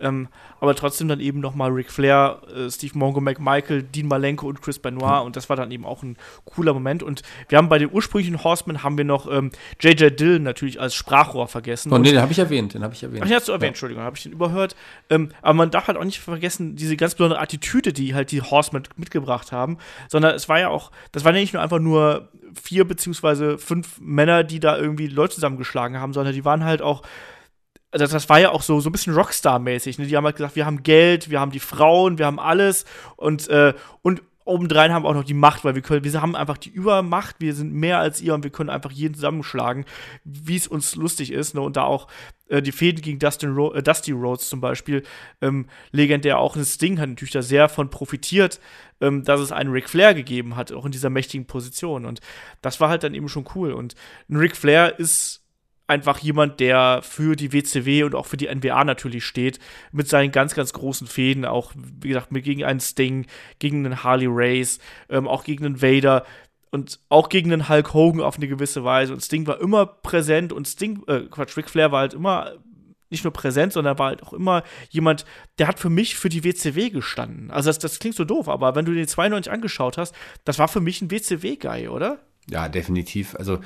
Ähm, 0.00 0.28
aber 0.60 0.74
trotzdem 0.74 1.08
dann 1.08 1.20
eben 1.20 1.40
noch 1.40 1.54
mal 1.54 1.70
Ric 1.70 1.90
Flair, 1.90 2.40
äh, 2.54 2.70
Steve 2.70 2.98
Mongo 2.98 3.20
McMichael, 3.20 3.82
Dean 3.82 4.08
Malenko 4.08 4.48
und 4.48 4.60
Chris 4.60 4.78
Benoit. 4.78 5.20
Mhm. 5.20 5.26
Und 5.26 5.36
das 5.36 5.48
war 5.48 5.56
dann 5.56 5.70
eben 5.70 5.84
auch 5.84 6.02
ein 6.02 6.16
cooler 6.44 6.74
Moment. 6.74 7.02
Und 7.02 7.22
wir 7.48 7.58
haben 7.58 7.68
bei 7.68 7.78
den 7.78 7.90
ursprünglichen 7.92 8.42
Horsemen 8.42 8.82
haben 8.82 8.98
wir 8.98 9.04
noch 9.04 9.30
ähm, 9.30 9.50
J.J. 9.80 10.18
Dillon 10.18 10.42
natürlich 10.42 10.80
als 10.80 10.94
Sprachrohr 10.94 11.48
vergessen. 11.48 11.92
Oh, 11.92 11.98
nee, 11.98 12.10
den 12.10 12.20
habe 12.20 12.32
ich 12.32 12.38
erwähnt. 12.38 12.74
Den 12.74 12.82
habe 12.82 12.94
ich 12.94 13.02
erwähnt. 13.02 13.22
Ach, 13.22 13.28
den 13.28 13.36
hast 13.36 13.48
du 13.48 13.52
erwähnt, 13.52 13.62
ja. 13.62 13.68
Entschuldigung 13.68 14.02
habe 14.02 14.16
ich 14.16 14.22
den 14.22 14.32
überhört. 14.32 14.76
Ähm, 15.10 15.30
aber 15.40 15.54
man 15.54 15.70
darf 15.70 15.86
halt 15.86 15.98
auch 15.98 16.04
nicht 16.04 16.20
vergessen, 16.20 16.76
diese 16.76 16.96
ganz 16.96 17.14
besondere 17.14 17.40
Attitüde, 17.40 17.92
die 17.92 18.14
halt 18.14 18.30
die 18.30 18.42
Horsemen 18.42 18.82
mitgebracht 18.96 19.52
haben, 19.52 19.78
sondern 20.08 20.34
es 20.34 20.48
war 20.48 20.58
ja 20.58 20.68
auch, 20.68 20.90
das 21.12 21.24
waren 21.24 21.34
ja 21.34 21.40
nicht 21.40 21.54
nur 21.54 21.62
einfach 21.62 21.78
nur 21.78 22.28
vier 22.60 22.84
beziehungsweise 22.86 23.58
fünf 23.58 24.00
Männer, 24.02 24.44
die 24.44 24.60
da 24.60 24.76
irgendwie 24.76 25.06
Leute 25.06 25.34
zusammengeschlagen 25.34 25.98
haben, 25.98 26.12
sondern 26.12 26.34
die 26.34 26.44
waren 26.44 26.64
halt 26.64 26.82
auch 26.82 27.02
also 27.92 28.06
das 28.06 28.28
war 28.30 28.40
ja 28.40 28.50
auch 28.50 28.62
so, 28.62 28.80
so 28.80 28.88
ein 28.88 28.92
bisschen 28.92 29.14
Rockstar-mäßig. 29.14 29.98
Ne? 29.98 30.06
Die 30.06 30.16
haben 30.16 30.24
halt 30.24 30.36
gesagt, 30.36 30.56
wir 30.56 30.64
haben 30.64 30.82
Geld, 30.82 31.28
wir 31.28 31.40
haben 31.40 31.50
die 31.50 31.60
Frauen, 31.60 32.16
wir 32.16 32.24
haben 32.24 32.40
alles 32.40 32.86
und, 33.16 33.48
äh, 33.48 33.74
und 34.00 34.22
obendrein 34.44 34.92
haben 34.92 35.04
wir 35.04 35.08
auch 35.08 35.14
noch 35.14 35.24
die 35.24 35.34
Macht, 35.34 35.64
weil 35.64 35.74
wir 35.74 35.82
können, 35.82 36.04
wir 36.04 36.20
haben 36.20 36.36
einfach 36.36 36.58
die 36.58 36.70
Übermacht, 36.70 37.36
wir 37.38 37.54
sind 37.54 37.72
mehr 37.72 37.98
als 37.98 38.20
ihr 38.20 38.34
und 38.34 38.44
wir 38.44 38.50
können 38.50 38.70
einfach 38.70 38.90
jeden 38.90 39.14
zusammenschlagen, 39.14 39.84
wie 40.24 40.56
es 40.56 40.66
uns 40.66 40.96
lustig 40.96 41.32
ist. 41.32 41.54
Ne? 41.54 41.60
Und 41.60 41.76
da 41.76 41.84
auch 41.84 42.08
äh, 42.48 42.62
die 42.62 42.72
Fäden 42.72 43.02
gegen 43.02 43.18
Dustin 43.18 43.54
Ro 43.54 43.72
äh, 43.72 43.82
Dusty 43.82 44.12
Rhodes 44.12 44.48
zum 44.48 44.60
Beispiel, 44.60 45.02
ähm, 45.40 45.66
legendär 45.90 46.38
auch 46.38 46.56
ein 46.56 46.64
Sting 46.64 46.98
hat 46.98 47.08
natürlich 47.08 47.32
da 47.32 47.42
sehr 47.42 47.68
von 47.68 47.90
profitiert, 47.90 48.60
ähm, 49.00 49.24
dass 49.24 49.40
es 49.40 49.52
einen 49.52 49.70
Ric 49.70 49.88
Flair 49.88 50.14
gegeben 50.14 50.56
hat, 50.56 50.72
auch 50.72 50.84
in 50.84 50.92
dieser 50.92 51.10
mächtigen 51.10 51.46
Position. 51.46 52.04
Und 52.04 52.20
das 52.60 52.80
war 52.80 52.88
halt 52.88 53.02
dann 53.04 53.14
eben 53.14 53.28
schon 53.28 53.46
cool. 53.54 53.72
Und 53.72 53.94
ein 54.28 54.36
Ric 54.36 54.56
Flair 54.56 54.98
ist 54.98 55.41
einfach 55.86 56.18
jemand, 56.18 56.60
der 56.60 57.00
für 57.02 57.36
die 57.36 57.52
WCW 57.52 58.04
und 58.04 58.14
auch 58.14 58.26
für 58.26 58.36
die 58.36 58.52
NWA 58.52 58.84
natürlich 58.84 59.24
steht, 59.24 59.58
mit 59.90 60.08
seinen 60.08 60.32
ganz, 60.32 60.54
ganz 60.54 60.72
großen 60.72 61.06
Fäden, 61.06 61.44
auch, 61.44 61.72
wie 61.74 62.08
gesagt, 62.08 62.28
gegen 62.30 62.64
einen 62.64 62.80
Sting, 62.80 63.26
gegen 63.58 63.84
einen 63.84 64.02
Harley 64.02 64.28
Race, 64.28 64.78
ähm, 65.08 65.28
auch 65.28 65.44
gegen 65.44 65.64
einen 65.66 65.82
Vader 65.82 66.24
und 66.70 67.00
auch 67.08 67.28
gegen 67.28 67.52
einen 67.52 67.68
Hulk 67.68 67.92
Hogan 67.92 68.22
auf 68.22 68.36
eine 68.36 68.48
gewisse 68.48 68.84
Weise. 68.84 69.12
Und 69.12 69.20
Sting 69.20 69.46
war 69.46 69.60
immer 69.60 69.86
präsent 69.86 70.52
und 70.52 70.66
Sting, 70.66 71.02
äh, 71.06 71.20
Quatsch, 71.30 71.56
Ric 71.56 71.68
Flair 71.68 71.92
war 71.92 72.00
halt 72.00 72.14
immer 72.14 72.52
nicht 73.10 73.24
nur 73.24 73.32
präsent, 73.32 73.74
sondern 73.74 73.98
war 73.98 74.08
halt 74.08 74.22
auch 74.22 74.32
immer 74.32 74.64
jemand, 74.88 75.26
der 75.58 75.68
hat 75.68 75.78
für 75.78 75.90
mich 75.90 76.16
für 76.16 76.30
die 76.30 76.44
WCW 76.44 76.88
gestanden. 76.88 77.50
Also 77.50 77.68
das, 77.68 77.78
das 77.78 77.98
klingt 77.98 78.16
so 78.16 78.24
doof, 78.24 78.48
aber 78.48 78.74
wenn 78.74 78.86
du 78.86 78.94
den 78.94 79.06
92 79.06 79.52
angeschaut 79.52 79.98
hast, 79.98 80.14
das 80.44 80.58
war 80.58 80.66
für 80.66 80.80
mich 80.80 81.02
ein 81.02 81.10
WCW-Guy, 81.10 81.88
oder? 81.88 82.20
Ja, 82.48 82.68
definitiv. 82.68 83.36
Also 83.36 83.60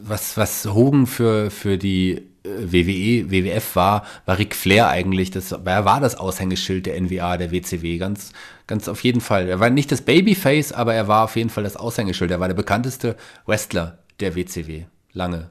was, 0.00 0.36
was 0.36 0.66
Hogan 0.66 1.06
für, 1.06 1.50
für 1.50 1.76
die 1.76 2.28
äh, 2.44 2.72
WWE, 2.72 3.30
WWF 3.30 3.76
war, 3.76 4.06
war 4.26 4.38
Ric 4.38 4.54
Flair 4.54 4.88
eigentlich. 4.88 5.30
Das, 5.30 5.52
er 5.52 5.84
war 5.84 6.00
das 6.00 6.16
Aushängeschild 6.16 6.86
der 6.86 7.00
NWA, 7.00 7.36
der 7.36 7.50
WCW, 7.50 7.98
ganz, 7.98 8.32
ganz 8.66 8.88
auf 8.88 9.02
jeden 9.02 9.20
Fall. 9.20 9.48
Er 9.48 9.60
war 9.60 9.70
nicht 9.70 9.90
das 9.90 10.02
Babyface, 10.02 10.72
aber 10.72 10.94
er 10.94 11.08
war 11.08 11.24
auf 11.24 11.36
jeden 11.36 11.50
Fall 11.50 11.64
das 11.64 11.76
Aushängeschild. 11.76 12.30
Er 12.30 12.40
war 12.40 12.48
der 12.48 12.54
bekannteste 12.54 13.16
Wrestler 13.46 13.98
der 14.20 14.36
WCW. 14.36 14.84
Lange. 15.12 15.50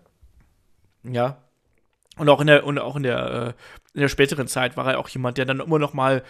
Ja. 1.03 1.37
Und 2.17 2.29
auch 2.29 2.39
in 2.41 2.47
der, 2.47 2.65
und 2.65 2.79
auch 2.79 2.95
in 2.95 3.03
der, 3.03 3.31
äh, 3.31 3.53
in 3.93 4.01
der 4.01 4.07
späteren 4.07 4.47
Zeit 4.47 4.77
war 4.77 4.89
er 4.89 4.99
auch 4.99 5.09
jemand, 5.09 5.37
der 5.37 5.45
dann 5.45 5.59
immer 5.59 5.79
noch 5.79 5.93
mal 5.93 6.23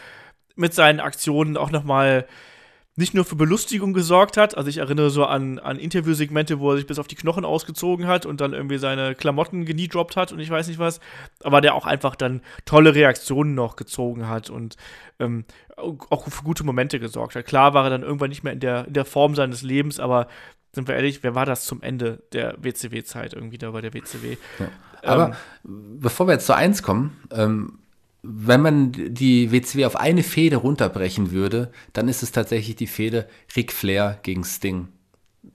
mit 0.56 0.74
seinen 0.74 1.00
Aktionen 1.00 1.56
auch 1.56 1.70
noch 1.70 1.84
mal 1.84 2.26
nicht 2.98 3.14
nur 3.14 3.26
für 3.26 3.36
Belustigung 3.36 3.94
gesorgt 3.94 4.38
hat. 4.38 4.58
Also 4.58 4.70
ich 4.70 4.80
erinnere 4.80 5.12
so 5.12 5.24
an, 5.24 5.60
an 5.60 5.78
Interviewsegmente, 5.78 6.60
wo 6.60 6.72
er 6.72 6.78
sich 6.78 6.88
bis 6.88 6.98
auf 6.98 7.08
die 7.08 7.16
Knochen 7.16 7.46
ausgezogen 7.46 8.08
hat 8.08 8.26
und 8.26 8.42
dann 8.42 8.54
irgendwie 8.54 8.80
seine 8.80 9.14
Klamotten 9.14 9.66
geniedroppt 9.66 10.18
hat 10.18 10.32
und 10.32 10.40
ich 10.40 10.50
weiß 10.50 10.68
nicht 10.68 10.80
was. 10.80 11.00
Aber 11.44 11.62
der 11.62 11.76
auch 11.76 11.86
einfach 11.86 12.16
dann 12.16 12.42
tolle 12.66 12.96
Reaktionen 12.96 13.54
noch 13.54 13.76
gezogen 13.76 14.28
hat 14.28 14.50
und 14.50 14.78
ähm, 15.20 15.46
auch 15.78 16.28
für 16.28 16.44
gute 16.44 16.64
Momente 16.64 17.00
gesorgt 17.00 17.36
hat. 17.36 17.46
Klar 17.46 17.76
war 17.76 17.84
er 17.84 17.92
dann 17.92 18.02
irgendwann 18.02 18.30
nicht 18.30 18.44
mehr 18.44 18.54
in 18.54 18.60
der, 18.60 18.88
in 18.88 18.94
der 18.94 19.06
Form 19.06 19.36
seines 19.36 19.62
Lebens, 19.62 20.00
aber 20.00 20.28
sind 20.74 20.88
wir 20.88 20.96
ehrlich, 20.96 21.22
wer 21.22 21.36
war 21.36 21.46
das 21.46 21.66
zum 21.66 21.84
Ende 21.84 22.24
der 22.34 22.56
WCW-Zeit 22.60 23.34
irgendwie 23.34 23.60
da 23.60 23.70
bei 23.72 23.82
der 23.82 23.94
WCW? 23.94 24.38
Ja. 24.58 24.70
Aber 25.04 25.36
ähm, 25.64 26.00
bevor 26.00 26.28
wir 26.28 26.34
jetzt 26.34 26.48
zu 26.48 26.56
eins 26.56 26.82
kommen, 26.82 27.16
ähm, 27.32 27.78
wenn 28.30 28.62
man 28.62 28.92
die 28.92 29.52
WCW 29.54 29.86
auf 29.86 29.96
eine 29.96 30.22
Fehde 30.22 30.58
runterbrechen 30.58 31.32
würde, 31.32 31.72
dann 31.94 32.10
ist 32.10 32.24
es 32.24 32.34
tatsächlich 32.34 32.76
die 32.76 32.88
Fehde 32.88 33.28
Ric 33.56 33.72
Flair 33.72 34.20
gegen 34.22 34.44
Sting. 34.44 34.90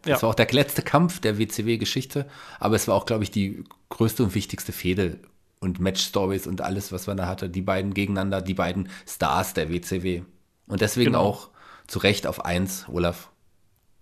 Das 0.03 0.21
ja. 0.21 0.23
war 0.23 0.31
auch 0.31 0.35
der 0.35 0.49
letzte 0.51 0.81
Kampf 0.81 1.21
der 1.21 1.39
WCW-Geschichte, 1.39 2.27
aber 2.59 2.77
es 2.77 2.89
war 2.89 2.95
auch, 2.95 3.05
glaube 3.05 3.25
ich, 3.25 3.31
die 3.31 3.65
größte 3.91 4.23
und 4.23 4.35
wichtigste 4.35 4.73
Fehde 4.73 5.19
und 5.61 5.81
Match-Stories 5.81 6.47
und 6.47 6.63
alles, 6.63 6.93
was 6.93 7.07
man 7.07 7.19
da 7.19 7.27
hatte. 7.27 7.51
Die 7.51 7.61
beiden 7.61 7.93
gegeneinander, 7.93 8.41
die 8.41 8.55
beiden 8.55 8.89
Stars 9.07 9.53
der 9.53 9.71
WCW. 9.71 10.23
Und 10.67 10.81
deswegen 10.81 11.13
genau. 11.13 11.25
auch 11.25 11.51
zu 11.87 11.99
Recht 11.99 12.27
auf 12.27 12.45
eins, 12.45 12.87
Olaf. 12.89 13.31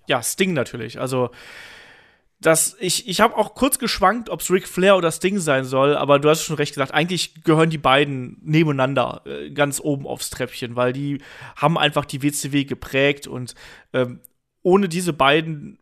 Ja, 0.07 0.23
Sting 0.23 0.53
natürlich. 0.53 1.01
Also 1.01 1.31
dass 2.41 2.75
ich, 2.81 3.07
ich 3.07 3.21
habe 3.21 3.37
auch 3.37 3.55
kurz 3.55 3.79
geschwankt, 3.79 4.31
ob 4.31 4.41
es 4.41 4.51
Ric 4.51 4.67
Flair 4.67 4.97
oder 4.97 5.13
Sting 5.13 5.39
sein 5.39 5.65
soll, 5.65 5.95
aber 5.95 6.19
du 6.19 6.31
hast 6.31 6.43
schon 6.43 6.57
recht 6.57 6.73
gesagt, 6.73 6.93
eigentlich 6.93 7.45
gehören 7.45 7.69
die 7.69 7.79
beiden 7.79 8.39
nebeneinander 8.43 9.23
äh, 9.27 9.51
ganz 9.51 9.79
oben 9.79 10.07
aufs 10.07 10.31
Treppchen, 10.31 10.75
weil 10.75 10.95
die 10.95 11.21
haben 11.57 11.77
einfach 11.77 12.07
die 12.07 12.23
WCW 12.23 12.65
geprägt 12.65 13.27
und 13.27 13.55
ähm, 13.93 14.21
ohne 14.63 14.89
diese 14.89 15.13
beiden 15.13 15.79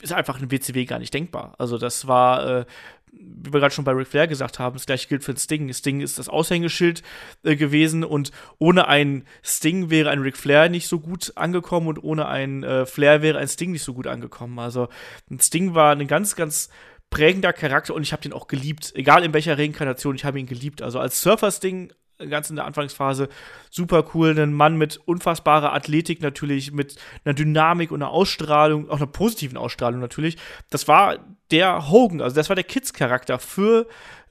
ist 0.00 0.12
einfach 0.12 0.40
ein 0.40 0.50
WCW 0.50 0.84
gar 0.84 0.98
nicht 0.98 1.14
denkbar. 1.14 1.54
Also 1.58 1.78
das 1.78 2.06
war 2.06 2.46
äh, 2.46 2.64
wie 3.12 3.52
wir 3.52 3.60
gerade 3.60 3.74
schon 3.74 3.84
bei 3.84 3.92
Ric 3.92 4.08
Flair 4.08 4.26
gesagt 4.26 4.58
haben, 4.58 4.74
das 4.74 4.86
gleiche 4.86 5.08
gilt 5.08 5.22
für 5.22 5.36
Sting. 5.36 5.72
Sting 5.72 6.00
ist 6.00 6.18
das 6.18 6.28
Aushängeschild 6.28 7.02
äh, 7.44 7.56
gewesen 7.56 8.04
und 8.04 8.32
ohne 8.58 8.88
ein 8.88 9.24
Sting 9.42 9.90
wäre 9.90 10.10
ein 10.10 10.20
Ric 10.20 10.36
Flair 10.36 10.68
nicht 10.68 10.88
so 10.88 10.98
gut 10.98 11.32
angekommen 11.36 11.88
und 11.88 12.02
ohne 12.02 12.26
ein 12.26 12.62
äh, 12.64 12.86
Flair 12.86 13.22
wäre 13.22 13.38
ein 13.38 13.48
Sting 13.48 13.72
nicht 13.72 13.84
so 13.84 13.94
gut 13.94 14.06
angekommen. 14.06 14.58
Also 14.58 14.88
ein 15.30 15.40
Sting 15.40 15.74
war 15.74 15.94
ein 15.94 16.06
ganz, 16.06 16.36
ganz 16.36 16.70
prägender 17.10 17.52
Charakter 17.52 17.94
und 17.94 18.02
ich 18.02 18.12
habe 18.12 18.22
den 18.22 18.32
auch 18.32 18.46
geliebt. 18.46 18.92
Egal 18.94 19.24
in 19.24 19.34
welcher 19.34 19.58
Reinkarnation, 19.58 20.16
ich 20.16 20.24
habe 20.24 20.40
ihn 20.40 20.46
geliebt. 20.46 20.80
Also 20.80 20.98
als 20.98 21.20
Surfer-Sting 21.20 21.92
ganz 22.28 22.50
in 22.50 22.56
der 22.56 22.64
Anfangsphase 22.64 23.28
super 23.70 24.04
cool. 24.14 24.38
Ein 24.38 24.52
Mann 24.52 24.76
mit 24.76 25.00
unfassbarer 25.04 25.72
Athletik 25.72 26.20
natürlich, 26.22 26.72
mit 26.72 26.96
einer 27.24 27.34
Dynamik 27.34 27.90
und 27.90 28.02
einer 28.02 28.10
Ausstrahlung, 28.10 28.90
auch 28.90 28.96
einer 28.96 29.06
positiven 29.06 29.56
Ausstrahlung 29.56 30.00
natürlich. 30.00 30.36
Das 30.70 30.88
war 30.88 31.18
der 31.50 31.90
Hogan, 31.90 32.20
also 32.20 32.34
das 32.34 32.48
war 32.48 32.56
der 32.56 32.64
Kids-Charakter 32.64 33.38
für 33.38 33.86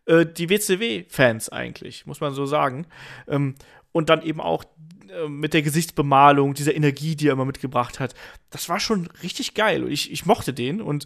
äh, 0.06 0.26
die 0.26 0.50
WCW-Fans 0.50 1.50
eigentlich, 1.50 2.06
muss 2.06 2.22
man 2.22 2.34
so 2.34 2.46
sagen. 2.46 2.88
Ähm, 3.28 3.56
und 3.92 4.10
dann 4.10 4.22
eben 4.22 4.40
auch 4.40 4.64
äh, 5.12 5.28
mit 5.28 5.54
der 5.54 5.62
Gesichtsbemalung, 5.62 6.54
dieser 6.54 6.76
Energie, 6.76 7.16
die 7.16 7.28
er 7.28 7.34
immer 7.34 7.46
mitgebracht 7.46 8.00
hat, 8.00 8.14
das 8.50 8.70
war 8.70 8.80
schon 8.80 9.10
richtig 9.24 9.54
geil. 9.54 9.88
Ich, 9.92 10.12
ich 10.12 10.26
mochte 10.26 10.54
den 10.54 10.82
und 10.82 11.06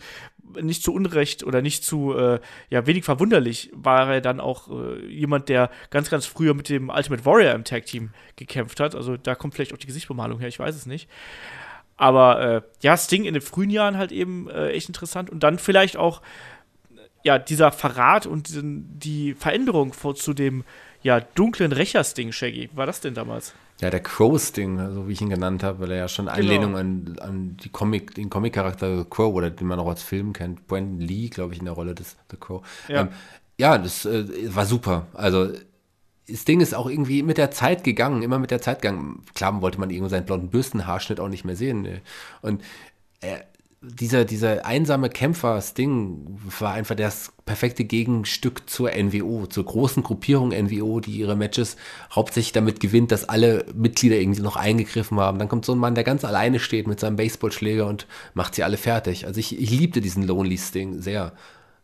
nicht 0.61 0.83
zu 0.83 0.93
Unrecht 0.93 1.43
oder 1.43 1.61
nicht 1.61 1.83
zu, 1.83 2.13
äh, 2.13 2.39
ja, 2.69 2.85
wenig 2.85 3.03
verwunderlich 3.03 3.69
war 3.73 4.13
er 4.13 4.21
dann 4.21 4.39
auch 4.39 4.69
äh, 4.69 5.05
jemand, 5.07 5.49
der 5.49 5.69
ganz, 5.89 6.09
ganz 6.09 6.25
früher 6.25 6.53
mit 6.53 6.69
dem 6.69 6.89
Ultimate 6.89 7.25
Warrior 7.25 7.53
im 7.53 7.63
Tag-Team 7.63 8.11
gekämpft 8.35 8.79
hat. 8.79 8.95
Also 8.95 9.17
da 9.17 9.35
kommt 9.35 9.53
vielleicht 9.53 9.73
auch 9.73 9.77
die 9.77 9.87
Gesichtsbemalung 9.87 10.39
her, 10.39 10.47
ich 10.47 10.59
weiß 10.59 10.75
es 10.75 10.85
nicht. 10.85 11.09
Aber 11.97 12.41
äh, 12.41 12.61
ja, 12.81 12.97
Sting 12.97 13.25
in 13.25 13.33
den 13.33 13.41
frühen 13.41 13.69
Jahren 13.69 13.97
halt 13.97 14.11
eben 14.11 14.49
äh, 14.49 14.69
echt 14.69 14.89
interessant 14.89 15.29
und 15.29 15.43
dann 15.43 15.59
vielleicht 15.59 15.97
auch 15.97 16.21
ja, 17.23 17.39
dieser 17.39 17.71
Verrat 17.71 18.27
und 18.27 18.49
diesen, 18.49 18.99
die 18.99 19.33
Veränderung 19.33 19.93
vor, 19.93 20.15
zu 20.15 20.33
dem 20.33 20.63
ja, 21.01 21.19
dunklen 21.19 21.71
Rächer-Sting, 21.71 22.31
Shaggy. 22.31 22.69
War 22.73 22.85
das 22.85 23.01
denn 23.01 23.15
damals? 23.15 23.55
Ja, 23.81 23.89
der 23.89 23.99
Crow-Sting, 23.99 24.93
so 24.93 25.07
wie 25.07 25.13
ich 25.13 25.21
ihn 25.21 25.29
genannt 25.29 25.61
habe, 25.61 25.79
weil 25.81 25.91
er 25.91 25.97
ja 25.97 26.07
schon 26.07 26.29
Anlehnung 26.29 26.75
genau. 26.75 26.79
an, 26.79 27.15
an 27.19 27.57
die 27.57 27.69
Comic, 27.69 28.15
den 28.15 28.29
Comic-Charakter 28.29 29.05
Crow 29.09 29.33
oder 29.33 29.49
den 29.49 29.67
man 29.67 29.79
auch 29.79 29.89
als 29.89 30.01
Film 30.01 30.31
kennt. 30.31 30.65
Brandon 30.67 30.99
Lee, 30.99 31.27
glaube 31.27 31.53
ich, 31.53 31.59
in 31.59 31.65
der 31.65 31.73
Rolle 31.73 31.93
des 31.93 32.15
The 32.31 32.37
Crow. 32.37 32.65
Ja, 32.87 33.01
ähm, 33.01 33.09
ja 33.57 33.77
das 33.77 34.05
äh, 34.05 34.55
war 34.55 34.65
super. 34.65 35.07
Also 35.13 35.49
das 36.27 36.45
Ding 36.45 36.61
ist 36.61 36.73
auch 36.73 36.89
irgendwie 36.89 37.21
mit 37.21 37.37
der 37.37 37.51
Zeit 37.51 37.83
gegangen, 37.83 38.23
immer 38.23 38.39
mit 38.39 38.51
der 38.51 38.61
Zeit 38.61 38.81
gegangen. 38.81 39.23
Klar 39.35 39.61
wollte 39.61 39.79
man 39.79 39.89
irgendwo 39.89 40.09
seinen 40.09 40.25
blonden 40.25 40.49
Bürstenhaarschnitt 40.49 41.19
auch 41.19 41.29
nicht 41.29 41.43
mehr 41.45 41.55
sehen. 41.55 41.81
Ne? 41.81 42.01
Und 42.41 42.63
er, 43.19 43.45
dieser, 43.87 44.25
dieser 44.25 44.65
einsame 44.65 45.09
Kämpfer-Sting 45.09 46.39
war 46.59 46.73
einfach 46.73 46.95
das 46.95 47.33
perfekte 47.45 47.83
Gegenstück 47.83 48.69
zur 48.69 48.91
NWO, 48.91 49.45
zur 49.45 49.65
großen 49.65 50.03
Gruppierung 50.03 50.49
NWO, 50.49 50.99
die 50.99 51.17
ihre 51.17 51.35
Matches 51.35 51.77
hauptsächlich 52.11 52.53
damit 52.53 52.79
gewinnt, 52.79 53.11
dass 53.11 53.29
alle 53.29 53.65
Mitglieder 53.75 54.17
irgendwie 54.17 54.41
noch 54.41 54.55
eingegriffen 54.55 55.19
haben. 55.19 55.39
Dann 55.39 55.49
kommt 55.49 55.65
so 55.65 55.73
ein 55.73 55.77
Mann, 55.77 55.95
der 55.95 56.03
ganz 56.03 56.25
alleine 56.25 56.59
steht 56.59 56.87
mit 56.87 56.99
seinem 56.99 57.15
Baseballschläger 57.15 57.87
und 57.87 58.07
macht 58.33 58.55
sie 58.55 58.63
alle 58.63 58.77
fertig. 58.77 59.27
Also 59.27 59.39
ich, 59.39 59.59
ich 59.59 59.71
liebte 59.71 60.01
diesen 60.01 60.23
Lonely 60.23 60.57
Sting 60.57 61.01
sehr. 61.01 61.33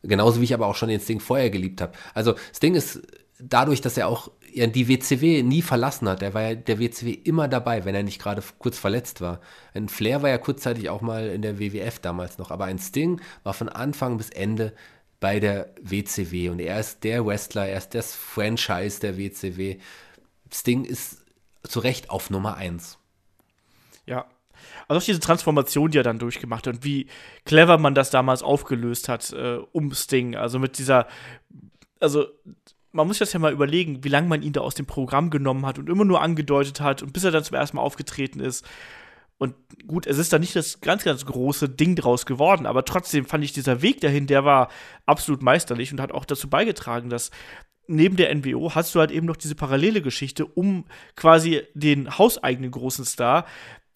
Genauso 0.04 0.42
wie 0.42 0.46
ich 0.46 0.54
aber 0.54 0.66
auch 0.66 0.76
schon 0.76 0.90
den 0.90 1.00
Sting 1.00 1.20
vorher 1.20 1.52
geliebt 1.52 1.80
habe. 1.80 1.94
Also 2.16 2.34
Sting 2.54 2.74
ist 2.74 3.02
dadurch, 3.42 3.82
dass 3.82 3.98
er 3.98 4.08
auch 4.08 4.32
ja, 4.54 4.68
die 4.68 4.88
WCW 4.88 5.44
nie 5.44 5.62
verlassen 5.62 6.08
hat. 6.10 6.22
Der 6.22 6.34
war 6.34 6.42
ja 6.42 6.56
der 6.56 6.80
WCW 6.80 7.12
immer 7.12 7.48
dabei, 7.48 7.86
wenn 7.86 7.96
er 7.96 8.04
nicht 8.04 8.22
gerade 8.22 8.44
kurz 8.60 8.78
verletzt 8.78 9.22
war. 9.22 9.40
Ein 9.74 9.90
Flair 9.90 10.22
war 10.22 10.30
ja 10.30 10.38
kurzzeitig 10.38 10.90
auch 10.90 11.02
mal 11.02 11.30
in 11.30 11.42
der 11.42 11.60
WWF 11.60 12.00
damals 12.00 12.38
noch, 12.38 12.52
aber 12.52 12.66
ein 12.66 12.80
Sting 12.80 13.22
war 13.44 13.54
von 13.54 13.70
Anfang 13.70 14.18
bis 14.18 14.30
Ende 14.30 14.74
bei 15.20 15.40
der 15.40 15.74
WCW 15.82 16.50
und 16.50 16.60
er 16.60 16.80
ist 16.80 17.04
der 17.04 17.26
Wrestler, 17.26 17.68
er 17.68 17.78
ist 17.78 17.94
das 17.94 18.16
Franchise 18.16 19.00
der 19.00 19.18
WCW. 19.18 19.78
Sting 20.52 20.84
ist 20.84 21.24
zu 21.64 21.80
Recht 21.80 22.10
auf 22.10 22.30
Nummer 22.30 22.56
1. 22.56 22.98
Ja, 24.08 24.26
also 24.88 25.00
auch 25.00 25.06
diese 25.06 25.20
Transformation, 25.20 25.92
die 25.92 26.00
er 26.00 26.04
dann 26.04 26.20
durchgemacht 26.20 26.68
hat 26.68 26.76
und 26.76 26.84
wie 26.84 27.08
clever 27.46 27.78
man 27.78 27.96
das 27.96 28.10
damals 28.10 28.44
aufgelöst 28.44 29.10
hat 29.10 29.32
äh, 29.32 29.60
um 29.72 29.94
Sting. 29.94 30.36
Also 30.36 30.60
mit 30.60 30.78
dieser, 30.78 31.08
also 32.00 32.26
man 32.92 33.08
muss 33.08 33.20
das 33.20 33.34
ja 33.34 33.40
mal 33.40 33.54
überlegen, 33.54 34.04
wie 34.04 34.10
lange 34.10 34.28
man 34.28 34.42
ihn 34.42 34.54
da 34.54 34.62
aus 34.62 34.76
dem 34.76 34.86
Programm 34.86 35.30
genommen 35.30 35.66
hat 35.66 35.80
und 35.80 35.90
immer 35.90 36.06
nur 36.06 36.22
angedeutet 36.22 36.82
hat 36.82 37.02
und 37.02 37.14
bis 37.14 37.24
er 37.24 37.32
dann 37.32 37.44
zum 37.44 37.56
ersten 37.56 37.78
Mal 37.78 37.84
aufgetreten 37.84 38.40
ist. 38.40 38.68
Und 39.38 39.56
gut, 39.88 40.06
es 40.06 40.20
ist 40.20 40.32
da 40.34 40.38
nicht 40.38 40.56
das 40.56 40.82
ganz, 40.82 41.04
ganz 41.04 41.26
große 41.26 41.68
Ding 41.68 41.96
draus 41.96 42.26
geworden, 42.28 42.68
aber 42.68 42.86
trotzdem 42.86 43.26
fand 43.26 43.44
ich 43.44 43.54
dieser 43.54 43.82
Weg 43.82 44.00
dahin, 44.02 44.28
der 44.28 44.46
war 44.46 44.70
absolut 45.08 45.42
meisterlich 45.42 45.92
und 45.92 46.00
hat 46.00 46.12
auch 46.12 46.26
dazu 46.26 46.50
beigetragen, 46.50 47.10
dass 47.10 47.32
neben 47.88 48.18
der 48.18 48.34
NWO 48.36 48.76
hast 48.76 48.94
du 48.94 49.00
halt 49.00 49.10
eben 49.10 49.26
noch 49.26 49.38
diese 49.38 49.56
parallele 49.56 50.02
Geschichte 50.02 50.46
um 50.46 50.86
quasi 51.16 51.64
den 51.74 52.18
hauseigenen 52.18 52.72
großen 52.72 53.06
Star. 53.06 53.46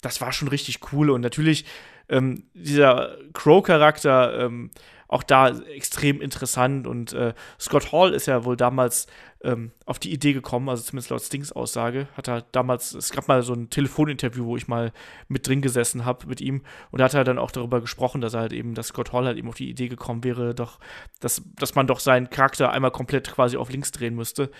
Das 0.00 0.20
war 0.20 0.32
schon 0.32 0.48
richtig 0.48 0.80
cool 0.92 1.10
und 1.10 1.20
natürlich 1.20 1.64
ähm, 2.08 2.44
dieser 2.54 3.16
Crow-Charakter, 3.32 4.46
ähm, 4.46 4.70
auch 5.08 5.22
da 5.22 5.48
extrem 5.48 6.20
interessant. 6.20 6.86
Und 6.86 7.12
äh, 7.12 7.34
Scott 7.58 7.92
Hall 7.92 8.12
ist 8.12 8.26
ja 8.26 8.44
wohl 8.44 8.56
damals 8.56 9.06
ähm, 9.46 9.70
auf 9.84 9.98
die 9.98 10.12
Idee 10.12 10.32
gekommen, 10.32 10.68
also 10.68 10.82
zumindest 10.82 11.10
laut 11.10 11.22
Stings 11.22 11.52
Aussage, 11.52 12.08
hat 12.16 12.28
er 12.28 12.42
damals, 12.52 12.94
es 12.94 13.10
gab 13.10 13.28
mal 13.28 13.42
so 13.42 13.52
ein 13.52 13.70
Telefoninterview, 13.70 14.44
wo 14.44 14.56
ich 14.56 14.66
mal 14.66 14.92
mit 15.28 15.46
drin 15.46 15.62
gesessen 15.62 16.04
habe 16.04 16.26
mit 16.26 16.40
ihm 16.40 16.62
und 16.90 16.98
da 16.98 17.04
hat 17.04 17.14
er 17.14 17.24
dann 17.24 17.38
auch 17.38 17.50
darüber 17.50 17.80
gesprochen, 17.80 18.20
dass 18.20 18.34
er 18.34 18.40
halt 18.40 18.52
eben, 18.52 18.74
dass 18.74 18.88
Scott 18.88 19.12
Hall 19.12 19.26
halt 19.26 19.38
eben 19.38 19.48
auf 19.48 19.54
die 19.54 19.70
Idee 19.70 19.88
gekommen 19.88 20.24
wäre, 20.24 20.54
doch, 20.54 20.80
dass, 21.20 21.42
dass 21.56 21.74
man 21.74 21.86
doch 21.86 22.00
seinen 22.00 22.30
Charakter 22.30 22.72
einmal 22.72 22.90
komplett 22.90 23.30
quasi 23.30 23.56
auf 23.56 23.70
links 23.70 23.92
drehen 23.92 24.16
müsste. 24.16 24.50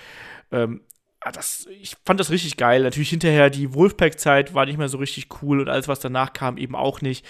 Ähm, 0.53 0.83
ah, 1.21 1.33
das, 1.33 1.67
ich 1.81 1.97
fand 2.05 2.21
das 2.21 2.31
richtig 2.31 2.57
geil. 2.57 2.83
Natürlich 2.83 3.11
hinterher 3.11 3.51
die 3.51 3.75
Wolfpack-Zeit 3.75 4.55
war 4.55 4.67
nicht 4.67 4.79
mehr 4.79 4.89
so 4.89 4.99
richtig 4.99 5.29
cool 5.43 5.61
und 5.61 5.69
alles, 5.69 5.89
was 5.89 6.01
danach 6.01 6.33
kam, 6.33 6.59
eben 6.59 6.77
auch 6.77 7.01
nicht. 7.01 7.27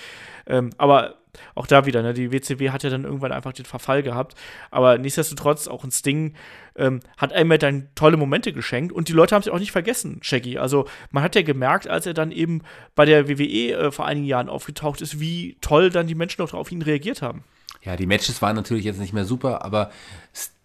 Ähm, 0.46 0.70
aber 0.76 1.16
auch 1.54 1.66
da 1.66 1.86
wieder, 1.86 2.02
ne, 2.02 2.14
die 2.14 2.32
WCW 2.32 2.70
hat 2.70 2.82
ja 2.82 2.90
dann 2.90 3.04
irgendwann 3.04 3.32
einfach 3.32 3.52
den 3.52 3.64
Verfall 3.64 4.02
gehabt. 4.02 4.34
Aber 4.70 4.98
nichtsdestotrotz, 4.98 5.68
auch 5.68 5.84
ein 5.84 5.90
Sting 5.90 6.34
ähm, 6.76 7.00
hat 7.16 7.32
einem 7.32 7.58
dann 7.58 7.88
tolle 7.94 8.16
Momente 8.16 8.52
geschenkt 8.52 8.92
und 8.92 9.08
die 9.08 9.12
Leute 9.12 9.34
haben 9.34 9.42
es 9.42 9.48
auch 9.48 9.58
nicht 9.58 9.72
vergessen, 9.72 10.18
Shaggy. 10.22 10.58
Also 10.58 10.86
man 11.10 11.22
hat 11.22 11.34
ja 11.34 11.42
gemerkt, 11.42 11.88
als 11.88 12.06
er 12.06 12.14
dann 12.14 12.32
eben 12.32 12.62
bei 12.94 13.04
der 13.04 13.28
WWE 13.28 13.72
äh, 13.72 13.90
vor 13.90 14.06
einigen 14.06 14.26
Jahren 14.26 14.48
aufgetaucht 14.48 15.00
ist, 15.00 15.20
wie 15.20 15.56
toll 15.60 15.90
dann 15.90 16.06
die 16.06 16.14
Menschen 16.14 16.42
auch 16.42 16.52
auf 16.54 16.70
ihn 16.72 16.82
reagiert 16.82 17.22
haben. 17.22 17.44
Ja, 17.86 17.94
die 17.94 18.06
Matches 18.06 18.42
waren 18.42 18.56
natürlich 18.56 18.84
jetzt 18.84 18.98
nicht 18.98 19.12
mehr 19.12 19.24
super, 19.24 19.64
aber 19.64 19.92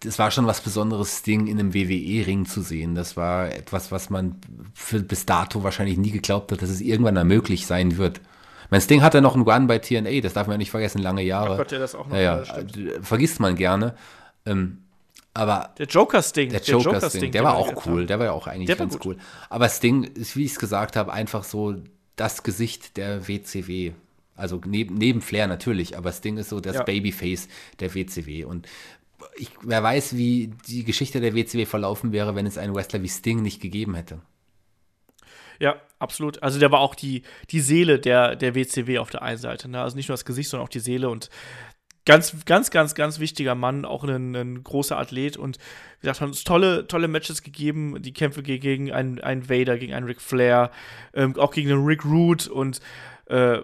es 0.03 0.17
war 0.17 0.31
schon 0.31 0.47
was 0.47 0.61
Besonderes, 0.61 1.19
Sting 1.19 1.45
in 1.45 1.59
einem 1.59 1.73
WWE-Ring 1.75 2.47
zu 2.47 2.61
sehen. 2.63 2.95
Das 2.95 3.15
war 3.15 3.53
etwas, 3.53 3.91
was 3.91 4.09
man 4.09 4.37
für, 4.73 5.01
bis 5.01 5.27
dato 5.27 5.63
wahrscheinlich 5.63 5.99
nie 5.99 6.09
geglaubt 6.09 6.51
hat, 6.51 6.63
dass 6.63 6.69
es 6.71 6.81
irgendwann 6.81 7.13
mal 7.13 7.23
möglich 7.23 7.67
sein 7.67 7.97
wird. 7.97 8.21
Mein 8.71 8.81
Sting 8.81 9.03
hatte 9.03 9.21
noch 9.21 9.35
einen 9.35 9.43
Run 9.43 9.67
bei 9.67 9.79
TNA, 9.79 10.21
das 10.21 10.33
darf 10.33 10.47
man 10.47 10.55
ja 10.55 10.57
nicht 10.57 10.71
vergessen, 10.71 10.99
lange 10.99 11.21
Jahre. 11.21 11.53
Ach 11.53 11.57
Gott, 11.57 11.71
ja, 11.73 11.77
das 11.77 11.93
auch 11.93 12.07
noch. 12.07 12.15
Ja, 12.15 12.41
ja, 12.41 12.65
vergisst 13.01 13.41
man 13.41 13.55
gerne. 13.55 13.95
Ähm, 14.45 14.79
aber 15.33 15.73
der 15.77 15.87
Joker 15.87 16.21
Sting, 16.21 16.49
der 16.49 16.61
Joker, 16.61 16.85
Joker 16.85 17.09
Sting, 17.09 17.19
Sting, 17.19 17.31
der 17.33 17.43
war 17.43 17.55
auch 17.55 17.85
cool, 17.85 18.05
der 18.05 18.17
war 18.17 18.27
ja 18.27 18.31
auch 18.31 18.47
eigentlich 18.47 18.77
ganz 18.77 18.97
cool. 19.03 19.17
Aber 19.49 19.67
Sting 19.67 20.03
ist, 20.03 20.37
wie 20.37 20.45
ich 20.45 20.53
es 20.53 20.59
gesagt 20.59 20.95
habe, 20.95 21.11
einfach 21.11 21.43
so 21.43 21.75
das 22.15 22.43
Gesicht 22.43 22.95
der 22.95 23.27
WCW. 23.27 23.91
Also 24.37 24.61
neben, 24.65 24.95
neben 24.95 25.21
Flair 25.21 25.47
natürlich, 25.47 25.97
aber 25.97 26.11
Sting 26.13 26.37
ist 26.37 26.49
so 26.49 26.61
das 26.61 26.77
ja. 26.77 26.83
Babyface 26.83 27.49
der 27.81 27.93
WCW. 27.93 28.45
Und 28.45 28.67
ich, 29.35 29.49
wer 29.61 29.83
weiß, 29.83 30.15
wie 30.15 30.53
die 30.67 30.85
Geschichte 30.85 31.19
der 31.19 31.35
WCW 31.35 31.65
verlaufen 31.65 32.13
wäre, 32.13 32.35
wenn 32.35 32.45
es 32.45 32.57
einen 32.57 32.73
Wrestler 32.73 33.03
wie 33.03 33.09
Sting 33.09 33.41
nicht 33.41 33.61
gegeben 33.61 33.95
hätte. 33.95 34.19
Ja, 35.61 35.75
absolut. 35.99 36.41
Also 36.41 36.57
der 36.59 36.71
war 36.71 36.79
auch 36.79 36.95
die, 36.95 37.21
die 37.51 37.59
Seele 37.59 37.99
der, 37.99 38.35
der 38.35 38.55
WCW 38.55 38.97
auf 38.97 39.11
der 39.11 39.21
einen 39.21 39.37
Seite. 39.37 39.69
Ne? 39.69 39.79
Also 39.79 39.95
nicht 39.95 40.09
nur 40.09 40.15
das 40.15 40.25
Gesicht, 40.25 40.49
sondern 40.49 40.65
auch 40.65 40.71
die 40.71 40.79
Seele 40.79 41.07
und 41.07 41.29
ganz, 42.03 42.35
ganz, 42.45 42.71
ganz, 42.71 42.95
ganz 42.95 43.19
wichtiger 43.19 43.53
Mann, 43.53 43.85
auch 43.85 44.03
ein, 44.03 44.35
ein 44.35 44.63
großer 44.63 44.97
Athlet 44.97 45.37
und 45.37 45.57
wie 45.99 46.07
gesagt, 46.07 46.21
hat 46.21 46.29
uns 46.29 46.43
tolle, 46.43 46.87
tolle 46.87 47.07
Matches 47.07 47.43
gegeben, 47.43 48.01
die 48.01 48.11
Kämpfe 48.11 48.41
gegen 48.41 48.91
einen, 48.91 49.21
einen 49.21 49.51
Vader, 49.51 49.77
gegen 49.77 49.93
einen 49.93 50.07
Ric 50.07 50.19
Flair, 50.19 50.71
ähm, 51.13 51.37
auch 51.37 51.51
gegen 51.51 51.71
einen 51.71 51.85
Rick 51.85 52.05
Root 52.05 52.47
und 52.47 52.81
äh, 53.27 53.59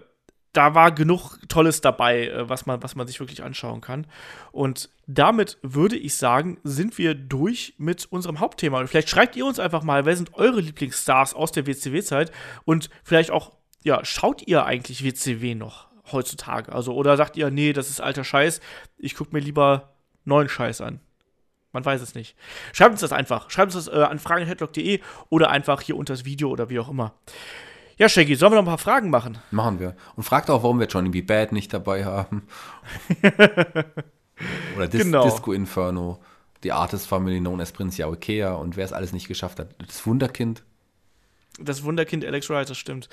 da 0.57 0.73
war 0.73 0.91
genug 0.91 1.37
Tolles 1.49 1.81
dabei, 1.81 2.29
äh, 2.29 2.49
was 2.49 2.65
man, 2.65 2.81
was 2.81 2.95
man 2.95 3.05
sich 3.05 3.19
wirklich 3.19 3.43
anschauen 3.43 3.79
kann. 3.79 4.07
Und 4.51 4.89
damit 5.05 5.59
würde 5.61 5.95
ich 5.95 6.15
sagen, 6.15 6.57
sind 6.63 6.97
wir 6.97 7.13
durch 7.13 7.75
mit 7.77 8.07
unserem 8.11 8.39
Hauptthema. 8.39 8.79
Und 8.79 8.87
vielleicht 8.87 9.09
schreibt 9.09 9.35
ihr 9.35 9.45
uns 9.45 9.59
einfach 9.59 9.83
mal, 9.83 10.05
wer 10.05 10.17
sind 10.17 10.33
eure 10.33 10.59
Lieblingsstars 10.59 11.35
aus 11.35 11.51
der 11.51 11.67
WCW-Zeit? 11.67 12.31
Und 12.65 12.89
vielleicht 13.03 13.29
auch, 13.29 13.51
ja, 13.83 14.03
schaut 14.03 14.47
ihr 14.47 14.65
eigentlich 14.65 15.03
WCW 15.03 15.53
noch 15.53 15.87
heutzutage? 16.11 16.73
Also, 16.73 16.95
oder 16.95 17.17
sagt 17.17 17.37
ihr, 17.37 17.51
nee, 17.51 17.71
das 17.71 17.91
ist 17.91 18.01
alter 18.01 18.23
Scheiß, 18.23 18.59
ich 18.97 19.13
gucke 19.13 19.35
mir 19.35 19.41
lieber 19.41 19.93
neuen 20.25 20.49
Scheiß 20.49 20.81
an? 20.81 21.01
Man 21.71 21.85
weiß 21.85 22.01
es 22.01 22.15
nicht. 22.15 22.35
Schreibt 22.73 22.93
uns 22.93 23.01
das 23.01 23.11
einfach. 23.11 23.51
Schreibt 23.51 23.75
uns 23.75 23.85
das 23.85 23.93
äh, 23.93 24.01
an 24.01 24.17
fragen.headlock.de 24.17 25.01
oder 25.29 25.51
einfach 25.51 25.81
hier 25.81 25.97
unter 25.97 26.13
das 26.13 26.25
Video 26.25 26.49
oder 26.49 26.69
wie 26.71 26.79
auch 26.79 26.89
immer. 26.89 27.13
Ja, 27.97 28.07
Shaggy, 28.07 28.35
sollen 28.35 28.51
wir 28.51 28.57
noch 28.57 28.63
ein 28.63 28.67
paar 28.67 28.77
Fragen 28.77 29.09
machen? 29.09 29.39
Machen 29.49 29.79
wir. 29.79 29.95
Und 30.15 30.23
fragt 30.23 30.49
auch, 30.51 30.61
warum 30.61 30.79
wir 30.79 30.85
Johnny 30.87 31.09
B. 31.09 31.21
Bad 31.21 31.51
nicht 31.51 31.73
dabei 31.73 32.05
haben. 32.05 32.47
Oder 34.75 34.87
Dis 34.87 35.01
genau. 35.01 35.23
Disco 35.23 35.51
Inferno, 35.51 36.19
die 36.63 36.71
Artist 36.71 37.07
Family 37.07 37.39
known 37.39 37.59
as 37.59 37.71
Prince 37.71 37.99
Yao 37.99 38.13
Ikea 38.13 38.53
und 38.53 38.77
wer 38.77 38.85
es 38.85 38.93
alles 38.93 39.13
nicht 39.13 39.27
geschafft 39.27 39.59
hat. 39.59 39.69
Das 39.79 40.05
Wunderkind. 40.05 40.63
Das 41.59 41.83
Wunderkind 41.83 42.23
Alex 42.23 42.49
Wright, 42.51 42.69
das 42.69 42.77
stimmt. 42.77 43.09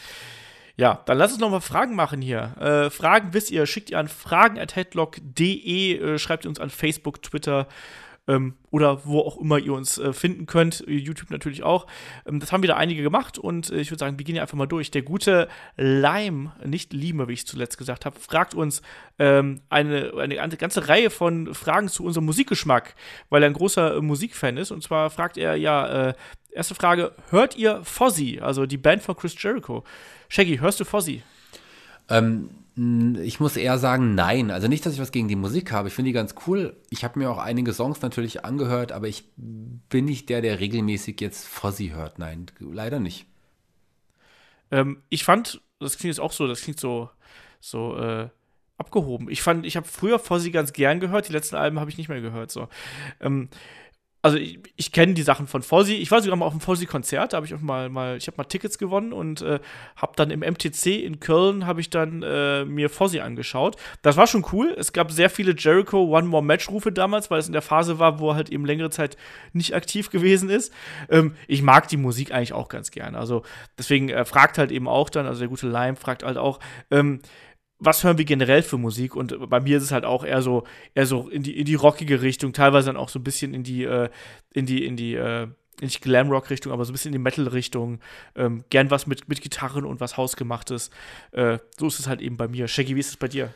Ja, 0.77 1.03
dann 1.07 1.19
lass 1.19 1.33
uns 1.33 1.41
noch 1.41 1.51
mal 1.51 1.61
Fragen 1.61 1.95
machen 1.95 2.21
hier. 2.21 2.55
Äh, 2.61 2.91
Fragen 2.91 3.33
wisst 3.33 3.51
ihr, 3.53 3.65
schickt 3.65 3.91
ihr 3.91 3.99
an 3.99 4.09
fragen.headlock.de, 4.09 5.99
äh, 5.99 6.19
schreibt 6.19 6.47
uns 6.47 6.59
an 6.59 6.69
Facebook, 6.69 7.23
Twitter, 7.23 7.69
ähm, 8.27 8.55
oder 8.71 9.05
wo 9.05 9.21
auch 9.21 9.39
immer 9.39 9.59
ihr 9.59 9.73
uns 9.73 9.99
äh, 9.99 10.13
finden 10.13 10.47
könnt. 10.47 10.85
YouTube 10.87 11.31
natürlich 11.31 11.63
auch. 11.63 11.87
Ähm, 12.27 12.41
das 12.41 12.53
haben 12.53 12.63
wieder 12.63 12.77
einige 12.77 13.03
gemacht 13.03 13.39
und 13.39 13.71
äh, 13.71 13.81
ich 13.81 13.91
würde 13.91 14.01
sagen, 14.01 14.19
wir 14.19 14.25
gehen 14.25 14.37
ja 14.37 14.43
einfach 14.43 14.57
mal 14.57 14.67
durch. 14.67 14.91
Der 14.91 15.03
gute 15.03 15.49
Lime, 15.77 16.53
nicht 16.65 16.93
Lime, 16.93 17.29
wie 17.29 17.35
ich 17.35 17.47
zuletzt 17.47 17.79
gesagt 17.79 18.07
habe, 18.07 18.19
fragt 18.19 18.55
uns 18.55 18.83
ähm, 19.19 19.61
eine, 19.69 20.13
eine, 20.17 20.57
ganze 20.57 20.89
Reihe 20.89 21.11
von 21.11 21.55
Fragen 21.55 21.89
zu 21.89 22.05
unserem 22.05 22.25
Musikgeschmack, 22.25 22.95
weil 23.29 23.43
er 23.43 23.51
ein 23.51 23.55
großer 23.55 23.97
äh, 23.97 24.01
Musikfan 24.01 24.57
ist. 24.57 24.71
Und 24.71 24.83
zwar 24.83 25.11
fragt 25.11 25.37
er 25.37 25.57
ja, 25.57 26.09
äh, 26.09 26.15
erste 26.51 26.75
Frage, 26.75 27.13
hört 27.31 27.57
ihr 27.57 27.83
Fozzy, 27.85 28.41
also 28.41 28.67
die 28.67 28.79
Band 28.79 29.03
von 29.03 29.17
Chris 29.17 29.41
Jericho? 29.41 29.85
Shaggy, 30.29 30.59
hörst 30.59 30.81
du 30.81 30.85
Fozzy? 30.85 31.23
Ähm, 32.09 32.51
ich 32.77 33.39
muss 33.39 33.57
eher 33.57 33.79
sagen, 33.79 34.17
nein. 34.17 34.51
Also 34.51 34.67
nicht, 34.67 34.85
dass 34.85 34.95
ich 34.95 35.01
was 35.01 35.13
gegen 35.13 35.29
die 35.29 35.37
Musik 35.37 35.71
habe. 35.71 35.89
Ich 35.89 35.95
finde 35.95 36.09
die 36.09 36.15
ganz 36.15 36.35
cool. 36.47 36.77
Ich 36.91 37.05
habe 37.05 37.19
mir 37.19 37.31
auch 37.31 37.39
einige 37.39 37.73
Songs 37.73 38.03
natürlich 38.03 38.45
angehört, 38.45 38.91
aber 38.91 39.07
ich 39.07 39.25
bin 39.37 40.07
nicht 40.07 40.29
der, 40.29 40.43
der 40.43 40.59
regelmäßig 40.59 41.21
jetzt 41.21 41.47
Fozzy 41.47 41.91
hört. 41.95 42.19
Nein, 42.19 42.47
leider 42.59 42.99
nicht. 42.99 43.27
Ähm, 44.73 45.03
ich 45.09 45.23
fand, 45.23 45.61
das 45.79 45.99
klingt 45.99 46.15
jetzt 46.15 46.21
auch 46.21 46.33
so, 46.33 46.49
das 46.49 46.63
klingt 46.63 46.81
so, 46.81 47.11
so 47.61 47.97
äh, 47.97 48.29
abgehoben. 48.77 49.31
Ich 49.31 49.41
fand, 49.41 49.65
ich 49.67 49.77
habe 49.77 49.87
früher 49.87 50.19
Fozzy 50.19 50.51
ganz 50.51 50.73
gern 50.73 50.99
gehört, 50.99 51.29
die 51.29 51.33
letzten 51.33 51.55
Alben 51.55 51.79
habe 51.79 51.91
ich 51.91 51.99
nicht 51.99 52.09
mehr 52.09 52.21
gehört. 52.21 52.51
So. 52.51 52.69
Ähm, 53.21 53.51
also 54.25 54.39
ich, 54.39 54.59
ich 54.77 54.91
kenne 54.91 55.13
die 55.13 55.23
Sachen 55.23 55.47
von 55.47 55.63
Fozzy. 55.63 55.97
Ich 55.97 56.11
war 56.11 56.23
sogar 56.23 56.39
mal 56.39 56.47
auf 56.47 56.55
einem 56.55 56.63
Fozzy-Konzert, 56.63 57.35
da 57.35 57.37
habe 57.37 57.47
ich 57.47 57.53
auch 57.53 57.61
mal, 57.61 57.91
mal 57.91 58.17
ich 58.17 58.27
habe 58.27 58.39
mal 58.39 58.45
Tickets 58.45 58.79
gewonnen 58.79 59.13
und 59.13 59.43
äh, 59.43 59.61
habe 59.97 60.15
dann 60.17 60.31
im 60.31 60.41
MTC 60.41 60.87
in 61.05 61.21
Köln 61.21 61.67
habe 61.67 61.83
ich 61.83 61.91
dann 61.91 62.23
äh, 62.23 62.65
mir 62.65 62.89
Fozzy 62.89 63.21
angeschaut. 63.21 63.77
Das 64.01 64.17
war 64.17 64.27
schon 64.27 64.47
cool. 64.51 64.75
Es 64.79 64.95
gab 64.95 65.13
sehr 65.13 65.29
viele 65.29 65.55
Jericho 65.55 66.05
One 66.05 66.27
More 66.27 66.43
Match 66.43 66.71
Rufe 66.71 66.91
damals, 66.91 67.31
weil 67.31 67.39
es 67.39 67.49
in 67.49 67.53
der 67.53 67.61
Phase 67.61 67.99
war, 67.99 68.19
wo 68.19 68.31
er 68.31 68.37
halt 68.37 68.49
eben 68.49 68.65
längere 68.65 68.89
Zeit 68.89 69.19
nicht 69.53 69.75
aktiv 69.75 70.09
gewesen 70.09 70.49
ist. 70.49 70.73
Ähm, 71.11 71.35
ich 71.47 71.61
mag 71.61 71.89
die 71.89 71.99
Musik 71.99 72.33
eigentlich 72.33 72.55
auch 72.55 72.71
ganz 72.71 72.91
gern. 72.91 73.17
Also 73.17 73.43
deswegen 73.77 74.09
äh, 74.09 74.25
fragt 74.25 74.57
halt 74.57 74.73
eben 74.73 74.89
auch 74.89 75.11
dann, 75.11 75.27
also 75.27 75.41
der 75.41 75.49
gute 75.49 75.69
Lime 75.69 75.97
fragt 75.97 76.23
halt 76.23 76.39
auch. 76.39 76.61
Ähm, 76.91 77.21
was 77.85 78.05
hören 78.05 78.19
wir 78.19 78.25
generell 78.25 78.63
für 78.63 78.79
Musik? 78.79 79.17
Und 79.17 79.49
bei 79.49 79.61
mir 79.61 79.79
ist 79.79 79.85
es 79.85 79.93
halt 79.93 80.05
auch 80.05 80.25
eher 80.25 80.43
so, 80.43 80.65
eher 80.95 81.07
so 81.07 81.29
in 81.29 81.43
die, 81.43 81.59
in 81.59 81.65
die 81.65 81.75
rockige 81.75 82.23
Richtung, 82.23 82.53
teilweise 82.53 82.87
dann 82.87 82.97
auch 82.97 83.09
so 83.09 83.19
ein 83.19 83.25
bisschen 83.25 83.55
in 83.55 83.63
die, 83.63 83.85
äh, 83.85 84.09
in 84.53 84.67
die, 84.67 84.85
in 84.85 84.97
die, 84.97 85.15
äh, 85.15 85.49
nicht 85.81 86.03
Glamrock-Richtung, 86.03 86.73
aber 86.73 86.85
so 86.85 86.93
ein 86.93 86.95
bisschen 86.95 87.09
in 87.09 87.19
die 87.19 87.23
Metal-Richtung. 87.23 88.01
Ähm, 88.37 88.65
gern 88.71 88.91
was 88.91 89.07
mit, 89.07 89.29
mit 89.29 89.43
Gitarren 89.43 89.85
und 89.85 90.01
was 90.01 90.17
Hausgemachtes. 90.17 90.91
Äh, 91.33 91.59
so 91.79 91.87
ist 91.87 91.99
es 91.99 92.07
halt 92.07 92.21
eben 92.21 92.37
bei 92.37 92.49
mir. 92.49 92.69
Shaggy, 92.69 92.95
wie 92.97 93.01
ist 93.01 93.09
es 93.09 93.17
bei 93.17 93.29
dir? 93.29 93.53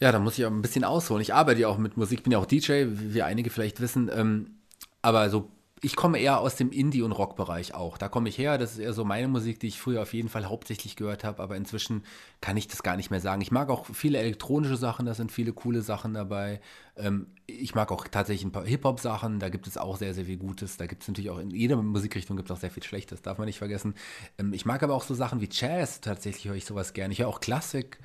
Ja, 0.00 0.12
da 0.12 0.18
muss 0.18 0.38
ich 0.38 0.44
auch 0.44 0.50
ein 0.50 0.62
bisschen 0.62 0.84
ausholen. 0.84 1.22
Ich 1.22 1.32
arbeite 1.32 1.60
ja 1.60 1.68
auch 1.68 1.78
mit 1.78 1.96
Musik, 1.96 2.22
bin 2.22 2.32
ja 2.32 2.38
auch 2.38 2.46
DJ, 2.46 2.86
wie 2.88 3.22
einige 3.22 3.50
vielleicht 3.50 3.80
wissen. 3.80 4.10
Ähm, 4.12 4.58
aber 5.02 5.30
so 5.30 5.50
ich 5.80 5.96
komme 5.96 6.18
eher 6.18 6.40
aus 6.40 6.56
dem 6.56 6.70
Indie- 6.70 7.02
und 7.02 7.12
Rock-Bereich 7.12 7.74
auch. 7.74 7.98
Da 7.98 8.08
komme 8.08 8.28
ich 8.28 8.38
her. 8.38 8.56
Das 8.56 8.72
ist 8.72 8.78
eher 8.78 8.92
so 8.94 9.04
meine 9.04 9.28
Musik, 9.28 9.60
die 9.60 9.66
ich 9.66 9.80
früher 9.80 10.00
auf 10.02 10.14
jeden 10.14 10.28
Fall 10.28 10.46
hauptsächlich 10.46 10.96
gehört 10.96 11.24
habe. 11.24 11.42
Aber 11.42 11.56
inzwischen 11.56 12.04
kann 12.40 12.56
ich 12.56 12.68
das 12.68 12.82
gar 12.82 12.96
nicht 12.96 13.10
mehr 13.10 13.20
sagen. 13.20 13.42
Ich 13.42 13.50
mag 13.50 13.68
auch 13.68 13.86
viele 13.92 14.18
elektronische 14.18 14.76
Sachen. 14.76 15.04
Da 15.04 15.14
sind 15.14 15.30
viele 15.30 15.52
coole 15.52 15.82
Sachen 15.82 16.14
dabei. 16.14 16.60
Ähm, 16.96 17.26
ich 17.46 17.74
mag 17.74 17.92
auch 17.92 18.06
tatsächlich 18.08 18.44
ein 18.44 18.52
paar 18.52 18.64
Hip-Hop-Sachen. 18.64 19.40
Da 19.40 19.50
gibt 19.50 19.66
es 19.66 19.76
auch 19.76 19.96
sehr, 19.96 20.14
sehr 20.14 20.24
viel 20.24 20.38
Gutes. 20.38 20.78
Da 20.78 20.86
gibt 20.86 21.02
es 21.02 21.08
natürlich 21.08 21.30
auch 21.30 21.38
in 21.38 21.50
jeder 21.50 21.76
Musikrichtung 21.76 22.36
gibt 22.36 22.50
es 22.50 22.56
auch 22.56 22.60
sehr 22.60 22.70
viel 22.70 22.82
Schlechtes. 22.82 23.20
Darf 23.20 23.36
man 23.38 23.46
nicht 23.46 23.58
vergessen. 23.58 23.94
Ähm, 24.38 24.52
ich 24.52 24.64
mag 24.64 24.82
aber 24.82 24.94
auch 24.94 25.04
so 25.04 25.14
Sachen 25.14 25.40
wie 25.40 25.48
Jazz. 25.50 26.00
Tatsächlich 26.00 26.46
höre 26.46 26.54
ich 26.54 26.64
sowas 26.64 26.94
gerne. 26.94 27.12
Ich 27.12 27.18
höre 27.18 27.28
auch 27.28 27.40
Klassik. 27.40 27.98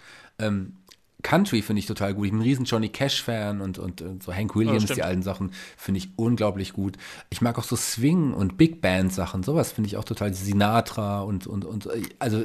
Country 1.21 1.61
finde 1.61 1.81
ich 1.81 1.85
total 1.85 2.13
gut. 2.13 2.25
Ich 2.25 2.31
bin 2.31 2.39
ein 2.39 2.43
riesen 2.43 2.65
Johnny 2.65 2.89
Cash-Fan 2.89 3.61
und, 3.61 3.77
und, 3.77 4.01
und, 4.01 4.23
so 4.23 4.33
Hank 4.33 4.55
Williams, 4.55 4.87
ja, 4.89 4.95
die 4.95 5.03
alten 5.03 5.21
Sachen, 5.21 5.51
finde 5.77 5.97
ich 5.97 6.09
unglaublich 6.15 6.73
gut. 6.73 6.97
Ich 7.29 7.41
mag 7.41 7.57
auch 7.57 7.63
so 7.63 7.75
Swing- 7.75 8.33
und 8.33 8.57
Big 8.57 8.81
Band-Sachen, 8.81 9.43
sowas 9.43 9.71
finde 9.71 9.87
ich 9.87 9.97
auch 9.97 10.05
total. 10.05 10.33
Sinatra 10.33 11.21
und, 11.21 11.47
und, 11.47 11.65
und, 11.65 11.89
also 12.19 12.43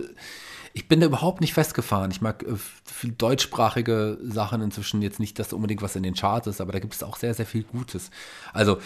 ich 0.72 0.88
bin 0.88 1.01
da 1.01 1.06
überhaupt 1.06 1.40
nicht 1.40 1.55
festgefahren. 1.55 2.10
Ich 2.10 2.20
mag 2.20 2.42
äh, 2.42 2.56
viel 2.84 3.12
deutschsprachige 3.12 4.18
Sachen 4.22 4.60
inzwischen 4.60 5.02
jetzt 5.02 5.20
nicht, 5.20 5.38
dass 5.38 5.52
unbedingt 5.52 5.82
was 5.82 5.94
in 5.94 6.02
den 6.02 6.14
Charts 6.14 6.48
ist, 6.48 6.60
aber 6.60 6.72
da 6.72 6.80
gibt 6.80 6.94
es 6.94 7.02
auch 7.05 7.16
sehr, 7.16 7.32
sehr 7.32 7.46
viel 7.46 7.62
Gutes. 7.62 8.10
Also 8.52 8.78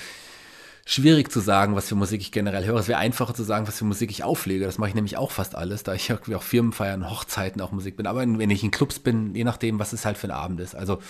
schwierig 0.89 1.31
zu 1.31 1.40
sagen, 1.40 1.77
was 1.77 1.86
für 1.86 1.97
Musik 1.97 2.23
ich 2.23 2.32
generell 2.32 2.65
höre. 2.65 2.78
Es 2.78 2.89
wäre 2.89 2.98
einfacher 2.98 3.35
zu 3.35 3.43
sagen, 3.43 3.69
was 3.69 3.77
für 3.77 3.85
Musik 3.85 4.10
ich 4.10 4.24
auflege. 4.24 4.65
Das 4.65 4.78
mache 4.78 4.89
ich 4.89 4.94
nämlich 4.94 5.19
auch 5.19 5.31
fast 5.31 5.55
alles, 5.55 5.82
da 5.82 5.93
ich 5.93 6.09
irgendwie 6.09 6.35
auch 6.35 6.43
Firmenfeiern, 6.43 7.10
Hochzeiten 7.10 7.60
auch 7.60 7.73
Musik 7.73 7.98
bin. 7.98 8.06
Aber 8.06 8.20
wenn 8.20 8.51
ich 8.51 8.65
in 8.65 8.70
Clubs 8.70 8.98
bin, 8.98 9.35
je 9.35 9.44
nachdem, 9.44 9.78
was 9.78 9.93
es 9.93 10.06
halt 10.06 10.16
für 10.16 10.28
ein 10.28 10.31
Abend 10.31 10.60
ist. 10.60 10.74
Also 10.74 11.02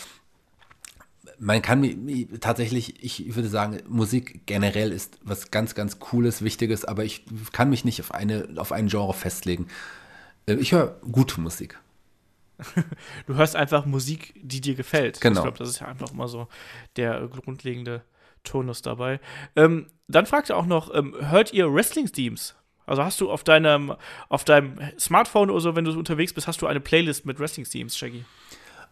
man 1.38 1.62
kann 1.62 2.08
tatsächlich, 2.40 3.04
ich 3.04 3.36
würde 3.36 3.48
sagen, 3.48 3.78
Musik 3.86 4.40
generell 4.46 4.90
ist 4.90 5.20
was 5.22 5.52
ganz, 5.52 5.76
ganz 5.76 6.00
Cooles, 6.00 6.42
Wichtiges, 6.42 6.84
aber 6.84 7.04
ich 7.04 7.24
kann 7.52 7.70
mich 7.70 7.84
nicht 7.84 8.00
auf, 8.00 8.12
eine, 8.12 8.48
auf 8.56 8.72
einen 8.72 8.88
Genre 8.88 9.14
festlegen. 9.14 9.68
Äh, 10.46 10.54
ich 10.54 10.72
höre 10.72 10.98
gute 11.12 11.40
Musik. 11.40 11.78
Du 13.28 13.34
hörst 13.34 13.54
einfach 13.54 13.86
Musik, 13.86 14.34
die 14.42 14.60
dir 14.60 14.74
gefällt. 14.74 15.20
Genau. 15.20 15.38
Ich 15.38 15.44
glaube, 15.44 15.58
das 15.58 15.68
ist 15.68 15.78
ja 15.78 15.86
einfach 15.86 16.12
mal 16.12 16.26
so 16.26 16.48
der 16.96 17.28
grundlegende 17.28 18.02
Tonus 18.48 18.82
dabei. 18.82 19.20
Ähm, 19.56 19.86
dann 20.08 20.26
fragt 20.26 20.50
er 20.50 20.56
auch 20.56 20.66
noch, 20.66 20.94
ähm, 20.94 21.14
hört 21.20 21.52
ihr 21.52 21.72
Wrestling-Themes? 21.72 22.54
Also 22.86 23.04
hast 23.04 23.20
du 23.20 23.30
auf 23.30 23.44
deinem, 23.44 23.94
auf 24.28 24.44
deinem 24.44 24.78
Smartphone 24.98 25.50
oder 25.50 25.60
so, 25.60 25.76
wenn 25.76 25.84
du 25.84 25.92
unterwegs 25.92 26.32
bist, 26.32 26.46
hast 26.46 26.62
du 26.62 26.66
eine 26.66 26.80
Playlist 26.80 27.26
mit 27.26 27.38
Wrestling-Themes, 27.38 27.96
Shaggy? 27.96 28.24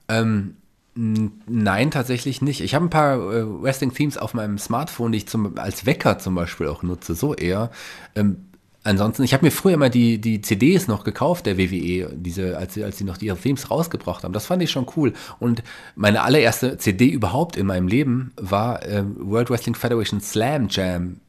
Ähm, 0.08 0.56
nein, 0.94 1.90
tatsächlich 1.90 2.42
nicht. 2.42 2.60
Ich 2.60 2.74
habe 2.74 2.86
ein 2.86 2.90
paar 2.90 3.16
äh, 3.16 3.62
Wrestling-Themes 3.62 4.18
auf 4.18 4.34
meinem 4.34 4.58
Smartphone, 4.58 5.12
die 5.12 5.18
ich 5.18 5.28
zum, 5.28 5.58
als 5.58 5.86
Wecker 5.86 6.18
zum 6.18 6.34
Beispiel 6.34 6.68
auch 6.68 6.82
nutze, 6.82 7.14
so 7.14 7.34
eher. 7.34 7.70
Ähm, 8.14 8.48
Ansonsten, 8.86 9.24
ich 9.24 9.34
habe 9.34 9.44
mir 9.44 9.50
früher 9.50 9.74
immer 9.74 9.90
die, 9.90 10.20
die 10.20 10.40
CDs 10.40 10.86
noch 10.86 11.02
gekauft, 11.02 11.46
der 11.46 11.58
WWE, 11.58 12.08
diese, 12.14 12.56
als, 12.56 12.74
sie, 12.74 12.84
als 12.84 12.98
sie 12.98 13.04
noch 13.04 13.20
ihre 13.20 13.36
Themes 13.36 13.68
rausgebracht 13.68 14.22
haben. 14.22 14.32
Das 14.32 14.46
fand 14.46 14.62
ich 14.62 14.70
schon 14.70 14.86
cool. 14.96 15.12
Und 15.40 15.64
meine 15.96 16.22
allererste 16.22 16.78
CD 16.78 17.08
überhaupt 17.08 17.56
in 17.56 17.66
meinem 17.66 17.88
Leben 17.88 18.32
war 18.36 18.84
äh, 18.84 19.02
World 19.16 19.50
Wrestling 19.50 19.74
Federation 19.74 20.20
Slam 20.20 20.68
Jam. 20.70 21.20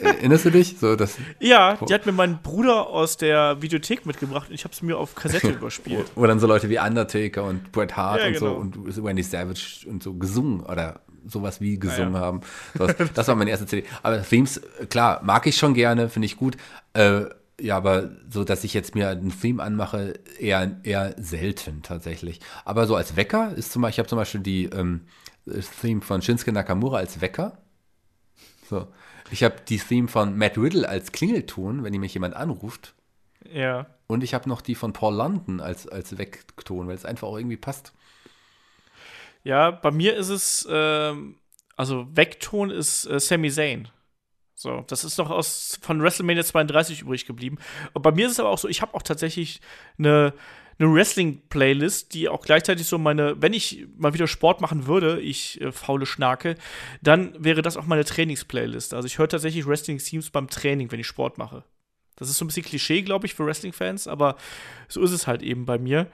Erinnerst 0.00 0.44
du 0.44 0.50
dich? 0.50 0.76
So, 0.78 0.96
das, 0.96 1.16
ja, 1.40 1.76
die 1.76 1.94
hat 1.94 2.04
mir 2.04 2.12
mein 2.12 2.42
Bruder 2.42 2.88
aus 2.88 3.16
der 3.16 3.62
Videothek 3.62 4.04
mitgebracht 4.04 4.48
und 4.50 4.54
ich 4.54 4.64
habe 4.64 4.74
es 4.74 4.82
mir 4.82 4.98
auf 4.98 5.14
Kassette 5.14 5.48
überspielt. 5.52 6.10
Wo 6.14 6.26
dann 6.26 6.40
so 6.40 6.46
Leute 6.46 6.68
wie 6.68 6.78
Undertaker 6.78 7.44
und 7.44 7.72
Bret 7.72 7.96
Hart 7.96 8.20
Ja, 8.20 8.26
und 8.26 8.36
so 8.36 8.46
genau. 8.46 8.56
und 8.60 9.04
Wendy 9.04 9.22
Savage 9.22 9.86
und 9.88 10.02
so 10.02 10.12
gesungen 10.14 10.60
oder 10.60 11.00
sowas 11.26 11.60
wie 11.60 11.78
gesungen 11.78 12.14
Ja, 12.14 12.20
ja. 12.20 12.26
haben. 12.26 12.40
Das, 12.74 12.94
das 13.14 13.28
war 13.28 13.34
meine 13.34 13.50
erste 13.50 13.66
CD. 13.66 13.86
Aber 14.02 14.22
Themes, 14.22 14.60
klar, 14.90 15.20
mag 15.22 15.46
ich 15.46 15.56
schon 15.56 15.74
gerne, 15.74 16.08
finde 16.08 16.26
ich 16.26 16.36
gut. 16.36 16.56
Äh, 16.94 17.24
ja, 17.60 17.76
aber 17.76 18.10
so, 18.28 18.44
dass 18.44 18.64
ich 18.64 18.74
jetzt 18.74 18.94
mir 18.94 19.10
ein 19.10 19.32
Theme 19.40 19.62
anmache, 19.62 20.14
eher, 20.38 20.80
eher 20.82 21.14
selten 21.18 21.82
tatsächlich. 21.82 22.40
Aber 22.64 22.86
so 22.86 22.96
als 22.96 23.16
Wecker 23.16 23.54
ist 23.54 23.72
zum 23.72 23.82
Beispiel, 23.82 23.92
ich 23.92 23.98
habe 24.00 24.08
zum 24.08 24.18
Beispiel 24.18 24.40
die 24.40 24.64
ähm, 24.66 25.02
Theme 25.80 26.00
von 26.00 26.22
Shinsuke 26.22 26.52
Nakamura 26.52 26.98
als 26.98 27.20
Wecker. 27.20 27.58
So. 28.68 28.88
Ich 29.30 29.42
habe 29.42 29.56
die 29.68 29.78
Theme 29.78 30.08
von 30.08 30.36
Matt 30.36 30.58
Riddle 30.58 30.88
als 30.88 31.12
Klingelton, 31.12 31.84
wenn 31.84 31.92
mich 31.94 32.14
jemand 32.14 32.34
anruft. 32.34 32.94
Ja. 33.50 33.86
Und 34.06 34.22
ich 34.22 34.34
habe 34.34 34.48
noch 34.48 34.60
die 34.60 34.74
von 34.74 34.92
Paul 34.92 35.14
London 35.14 35.60
als, 35.60 35.88
als 35.88 36.18
Weckton, 36.18 36.86
weil 36.88 36.94
es 36.96 37.04
einfach 37.04 37.28
auch 37.28 37.36
irgendwie 37.38 37.56
passt. 37.56 37.92
Ja, 39.44 39.70
bei 39.70 39.90
mir 39.90 40.16
ist 40.16 40.28
es, 40.28 40.66
ähm, 40.70 41.36
also 41.76 42.06
Vekton 42.14 42.70
ist 42.70 43.06
äh, 43.06 43.18
Sami 43.18 43.50
Zayn. 43.50 43.88
So, 44.54 44.84
das 44.86 45.02
ist 45.02 45.18
noch 45.18 45.30
aus 45.30 45.78
von 45.82 46.00
WrestleMania 46.00 46.44
32 46.44 47.00
übrig 47.02 47.26
geblieben. 47.26 47.58
Und 47.94 48.02
bei 48.02 48.12
mir 48.12 48.26
ist 48.26 48.32
es 48.32 48.40
aber 48.40 48.50
auch 48.50 48.58
so, 48.58 48.68
ich 48.68 48.80
habe 48.80 48.94
auch 48.94 49.02
tatsächlich 49.02 49.60
eine, 49.98 50.34
eine 50.78 50.94
Wrestling-Playlist, 50.94 52.14
die 52.14 52.28
auch 52.28 52.42
gleichzeitig 52.42 52.86
so 52.86 52.96
meine, 52.96 53.42
wenn 53.42 53.54
ich 53.54 53.86
mal 53.96 54.14
wieder 54.14 54.28
Sport 54.28 54.60
machen 54.60 54.86
würde, 54.86 55.20
ich 55.20 55.60
äh, 55.60 55.72
faule 55.72 56.06
Schnarke, 56.06 56.54
dann 57.02 57.34
wäre 57.42 57.62
das 57.62 57.76
auch 57.76 57.86
meine 57.86 58.04
Trainings-Playlist. 58.04 58.94
Also 58.94 59.06
ich 59.06 59.18
höre 59.18 59.28
tatsächlich 59.28 59.66
Wrestling-Themes 59.66 60.30
beim 60.30 60.48
Training, 60.48 60.92
wenn 60.92 61.00
ich 61.00 61.08
Sport 61.08 61.38
mache. 61.38 61.64
Das 62.14 62.28
ist 62.28 62.38
so 62.38 62.44
ein 62.44 62.48
bisschen 62.48 62.64
Klischee, 62.64 63.02
glaube 63.02 63.26
ich, 63.26 63.34
für 63.34 63.44
Wrestling-Fans, 63.44 64.06
aber 64.06 64.36
so 64.86 65.02
ist 65.02 65.10
es 65.10 65.26
halt 65.26 65.42
eben 65.42 65.66
bei 65.66 65.78
mir. 65.78 66.06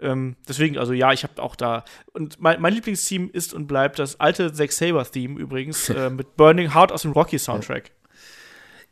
Ähm, 0.00 0.36
deswegen, 0.48 0.78
also 0.78 0.92
ja, 0.92 1.12
ich 1.12 1.22
habe 1.22 1.42
auch 1.42 1.56
da. 1.56 1.84
Und 2.12 2.40
mein, 2.40 2.60
mein 2.60 2.72
Lieblingsteam 2.72 3.30
ist 3.32 3.54
und 3.54 3.66
bleibt 3.66 3.98
das 3.98 4.18
alte 4.18 4.52
Zack 4.52 4.72
Saber-Theme 4.72 5.38
übrigens 5.38 5.88
äh, 5.90 6.10
mit 6.10 6.36
Burning 6.36 6.74
Heart 6.74 6.92
aus 6.92 7.02
dem 7.02 7.12
Rocky-Soundtrack. 7.12 7.90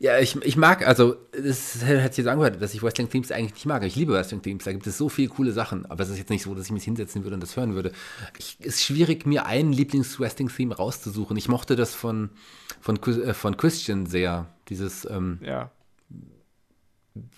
Ja, 0.00 0.20
ich, 0.20 0.36
ich 0.44 0.56
mag, 0.56 0.86
also, 0.86 1.16
es 1.32 1.84
hat 1.84 2.14
sich 2.14 2.24
jetzt 2.24 2.28
angehört, 2.28 2.62
dass 2.62 2.72
ich 2.72 2.84
Wrestling-Themes 2.84 3.32
eigentlich 3.32 3.54
nicht 3.54 3.66
mag. 3.66 3.82
Ich 3.82 3.96
liebe 3.96 4.12
Wrestling-Themes, 4.12 4.62
da 4.62 4.70
gibt 4.70 4.86
es 4.86 4.96
so 4.96 5.08
viele 5.08 5.28
coole 5.28 5.50
Sachen. 5.50 5.86
Aber 5.86 6.04
es 6.04 6.10
ist 6.10 6.18
jetzt 6.18 6.30
nicht 6.30 6.44
so, 6.44 6.54
dass 6.54 6.66
ich 6.66 6.72
mich 6.72 6.84
hinsetzen 6.84 7.24
würde 7.24 7.34
und 7.34 7.42
das 7.42 7.56
hören 7.56 7.74
würde. 7.74 7.90
Es 8.38 8.54
ist 8.60 8.84
schwierig, 8.84 9.26
mir 9.26 9.46
einen 9.46 9.72
Lieblings-Wrestling-Theme 9.72 10.76
rauszusuchen. 10.76 11.36
Ich 11.36 11.48
mochte 11.48 11.74
das 11.74 11.94
von, 11.94 12.30
von, 12.80 12.96
äh, 12.96 13.34
von 13.34 13.56
Christian 13.56 14.06
sehr. 14.06 14.46
Dieses, 14.68 15.04
ähm, 15.10 15.40
Ja. 15.42 15.72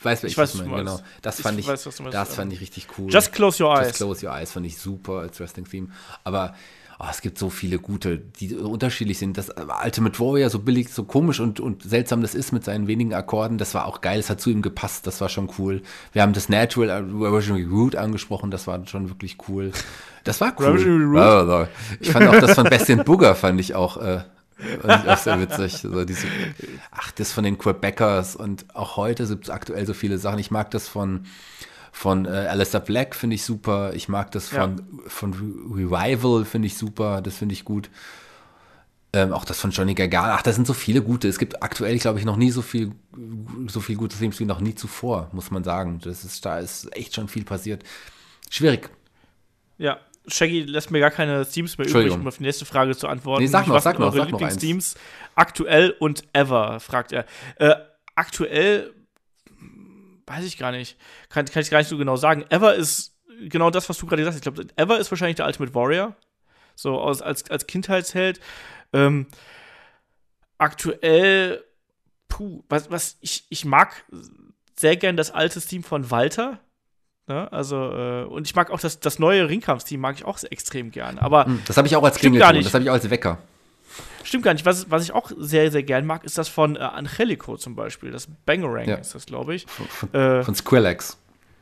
Weiß 0.02 0.24
Ich 0.24 0.32
ich 0.32 0.38
weiß, 0.38 0.50
was 0.50 0.54
ich 0.54 0.60
du 0.62 0.70
meine, 0.70 0.84
genau. 0.84 1.00
Das 1.22 1.38
Ich 1.38 1.42
fand 1.42 1.58
ich, 1.58 1.66
weiß, 1.66 1.82
du 1.84 1.90
meinst. 2.02 2.14
das 2.14 2.34
fand 2.34 2.52
ich 2.52 2.60
richtig 2.60 2.86
cool. 2.98 3.10
Just 3.10 3.32
Close 3.32 3.62
Your 3.62 3.74
Just 3.76 3.86
Eyes. 3.90 3.96
Close 3.96 4.26
Your 4.26 4.32
Eyes 4.34 4.52
fand 4.52 4.66
ich 4.66 4.78
super 4.78 5.14
als 5.20 5.40
Wrestling-Theme. 5.40 5.88
Aber 6.24 6.54
oh, 7.00 7.06
es 7.10 7.22
gibt 7.22 7.38
so 7.38 7.50
viele 7.50 7.78
gute, 7.78 8.18
die 8.18 8.54
unterschiedlich 8.54 9.18
sind. 9.18 9.38
Das 9.38 9.50
Ultimate 9.84 10.18
Warrior, 10.20 10.50
so 10.50 10.58
billig, 10.58 10.90
so 10.92 11.04
komisch 11.04 11.40
und, 11.40 11.58
und 11.58 11.82
seltsam 11.82 12.22
das 12.22 12.34
ist 12.34 12.52
mit 12.52 12.64
seinen 12.64 12.86
wenigen 12.86 13.14
Akkorden, 13.14 13.58
das 13.58 13.74
war 13.74 13.86
auch 13.86 14.00
geil, 14.02 14.20
es 14.20 14.28
hat 14.30 14.40
zu 14.40 14.50
ihm 14.50 14.62
gepasst, 14.62 15.06
das 15.06 15.20
war 15.20 15.28
schon 15.28 15.50
cool. 15.58 15.82
Wir 16.12 16.22
haben 16.22 16.34
das 16.34 16.48
Natural 16.48 16.90
Revolutionary 16.90 17.64
Root 17.64 17.96
angesprochen, 17.96 18.50
das 18.50 18.66
war 18.66 18.86
schon 18.86 19.08
wirklich 19.08 19.38
cool. 19.48 19.72
Das 20.24 20.40
war 20.42 20.54
cool. 20.60 21.68
Ich 22.00 22.10
fand 22.10 22.28
auch 22.28 22.38
das 22.38 22.52
von 22.52 22.64
Bastian 22.64 23.04
Booger, 23.04 23.34
fand 23.34 23.58
ich 23.58 23.74
auch 23.74 23.96
äh, 23.96 24.20
auch 24.86 25.16
sehr 25.16 25.40
witzig. 25.40 25.78
So 25.78 26.04
diese, 26.04 26.26
ach, 26.90 27.10
das 27.12 27.32
von 27.32 27.44
den 27.44 27.58
Quebecers 27.58 28.36
und 28.36 28.74
auch 28.74 28.96
heute 28.96 29.26
gibt 29.26 29.44
es 29.44 29.50
aktuell 29.50 29.86
so 29.86 29.94
viele 29.94 30.18
Sachen. 30.18 30.38
Ich 30.38 30.50
mag 30.50 30.70
das 30.70 30.88
von, 30.88 31.26
von 31.92 32.26
äh, 32.26 32.28
Alistair 32.28 32.80
Black, 32.80 33.14
finde 33.14 33.34
ich 33.34 33.44
super. 33.44 33.92
Ich 33.94 34.08
mag 34.08 34.30
das 34.32 34.48
von, 34.48 34.76
ja. 34.78 35.08
von 35.08 35.32
Revival, 35.72 36.44
finde 36.44 36.66
ich 36.66 36.76
super. 36.76 37.20
Das 37.22 37.36
finde 37.36 37.52
ich 37.52 37.64
gut. 37.64 37.90
Ähm, 39.12 39.32
auch 39.32 39.44
das 39.44 39.58
von 39.58 39.72
Johnny 39.72 39.94
Gargano. 39.94 40.32
Ach, 40.34 40.42
da 40.42 40.52
sind 40.52 40.66
so 40.66 40.72
viele 40.72 41.02
gute. 41.02 41.26
Es 41.26 41.38
gibt 41.38 41.62
aktuell, 41.62 41.98
glaube 41.98 42.20
ich, 42.20 42.24
noch 42.24 42.36
nie 42.36 42.52
so 42.52 42.62
viel, 42.62 42.92
so 43.66 43.80
viel 43.80 43.96
gutes 43.96 44.20
wie 44.20 44.44
noch 44.44 44.60
nie 44.60 44.76
zuvor, 44.76 45.28
muss 45.32 45.50
man 45.50 45.64
sagen. 45.64 46.00
Das 46.04 46.24
ist, 46.24 46.46
da 46.46 46.60
ist 46.60 46.94
echt 46.96 47.16
schon 47.16 47.26
viel 47.26 47.44
passiert. 47.44 47.82
Schwierig. 48.50 48.90
Ja, 49.78 49.98
Shaggy 50.26 50.62
lässt 50.62 50.90
mir 50.90 51.00
gar 51.00 51.10
keine 51.10 51.46
Themes 51.46 51.78
mehr 51.78 51.88
übrig, 51.88 52.12
um 52.12 52.26
auf 52.26 52.36
die 52.36 52.42
nächste 52.42 52.64
Frage 52.64 52.96
zu 52.96 53.08
antworten. 53.08 53.42
Nee, 53.42 53.48
sag 53.48 53.66
noch, 53.66 53.80
sag 53.80 53.98
noch, 53.98 54.14
sag 54.14 54.30
Lieblingsteams 54.30 54.96
aktuell 55.34 55.94
und 55.98 56.24
ever, 56.32 56.78
fragt 56.80 57.12
er. 57.12 57.24
Äh, 57.56 57.74
aktuell 58.14 58.92
weiß 60.26 60.44
ich 60.44 60.58
gar 60.58 60.72
nicht. 60.72 60.96
Kann, 61.28 61.46
kann 61.46 61.62
ich 61.62 61.70
gar 61.70 61.78
nicht 61.78 61.88
so 61.88 61.98
genau 61.98 62.16
sagen. 62.16 62.44
Ever 62.50 62.74
ist 62.74 63.16
genau 63.48 63.70
das, 63.70 63.88
was 63.88 63.98
du 63.98 64.06
gerade 64.06 64.22
gesagt 64.22 64.34
hast. 64.34 64.46
Ich 64.46 64.54
glaube, 64.54 64.70
Ever 64.76 64.98
ist 64.98 65.10
wahrscheinlich 65.10 65.36
der 65.36 65.46
Ultimate 65.46 65.74
Warrior. 65.74 66.16
So 66.76 67.00
aus, 67.00 67.20
als, 67.20 67.50
als 67.50 67.66
Kindheitsheld. 67.66 68.40
Ähm, 68.92 69.26
aktuell, 70.58 71.64
puh, 72.28 72.62
was, 72.68 72.90
was 72.90 73.16
ich, 73.20 73.44
ich 73.48 73.64
mag 73.64 74.04
sehr 74.78 74.96
gern 74.96 75.16
das 75.16 75.30
alte 75.30 75.60
Team 75.60 75.82
von 75.82 76.10
Walter. 76.10 76.60
Ne? 77.30 77.46
Also, 77.52 77.76
äh, 77.76 78.24
und 78.24 78.44
ich 78.48 78.56
mag 78.56 78.72
auch 78.72 78.80
das, 78.80 78.98
das 78.98 79.20
neue 79.20 79.48
Ringkampfsteam, 79.48 80.00
mag 80.00 80.16
ich 80.16 80.24
auch 80.24 80.42
extrem 80.50 80.90
gern. 80.90 81.20
Aber 81.20 81.44
hm, 81.44 81.62
das 81.64 81.76
habe 81.76 81.86
ich 81.86 81.94
auch 81.94 82.02
als 82.02 82.16
Klingelton, 82.16 82.60
das 82.60 82.74
habe 82.74 82.82
ich 82.82 82.90
auch 82.90 82.94
als 82.94 83.08
Wecker. 83.08 83.38
Stimmt 84.24 84.42
gar 84.42 84.52
nicht. 84.52 84.66
Was, 84.66 84.90
was 84.90 85.04
ich 85.04 85.12
auch 85.12 85.30
sehr, 85.38 85.70
sehr 85.70 85.84
gern 85.84 86.06
mag, 86.06 86.24
ist 86.24 86.38
das 86.38 86.48
von 86.48 86.74
äh, 86.74 86.80
Angelico 86.80 87.56
zum 87.56 87.76
Beispiel. 87.76 88.10
Das 88.10 88.26
Bangerang 88.46 88.88
ja. 88.88 88.96
ist 88.96 89.14
das, 89.14 89.26
glaube 89.26 89.54
ich. 89.54 89.64
Von, 89.66 90.12
äh, 90.12 90.42
von 90.42 90.56
Skrillex. 90.56 91.18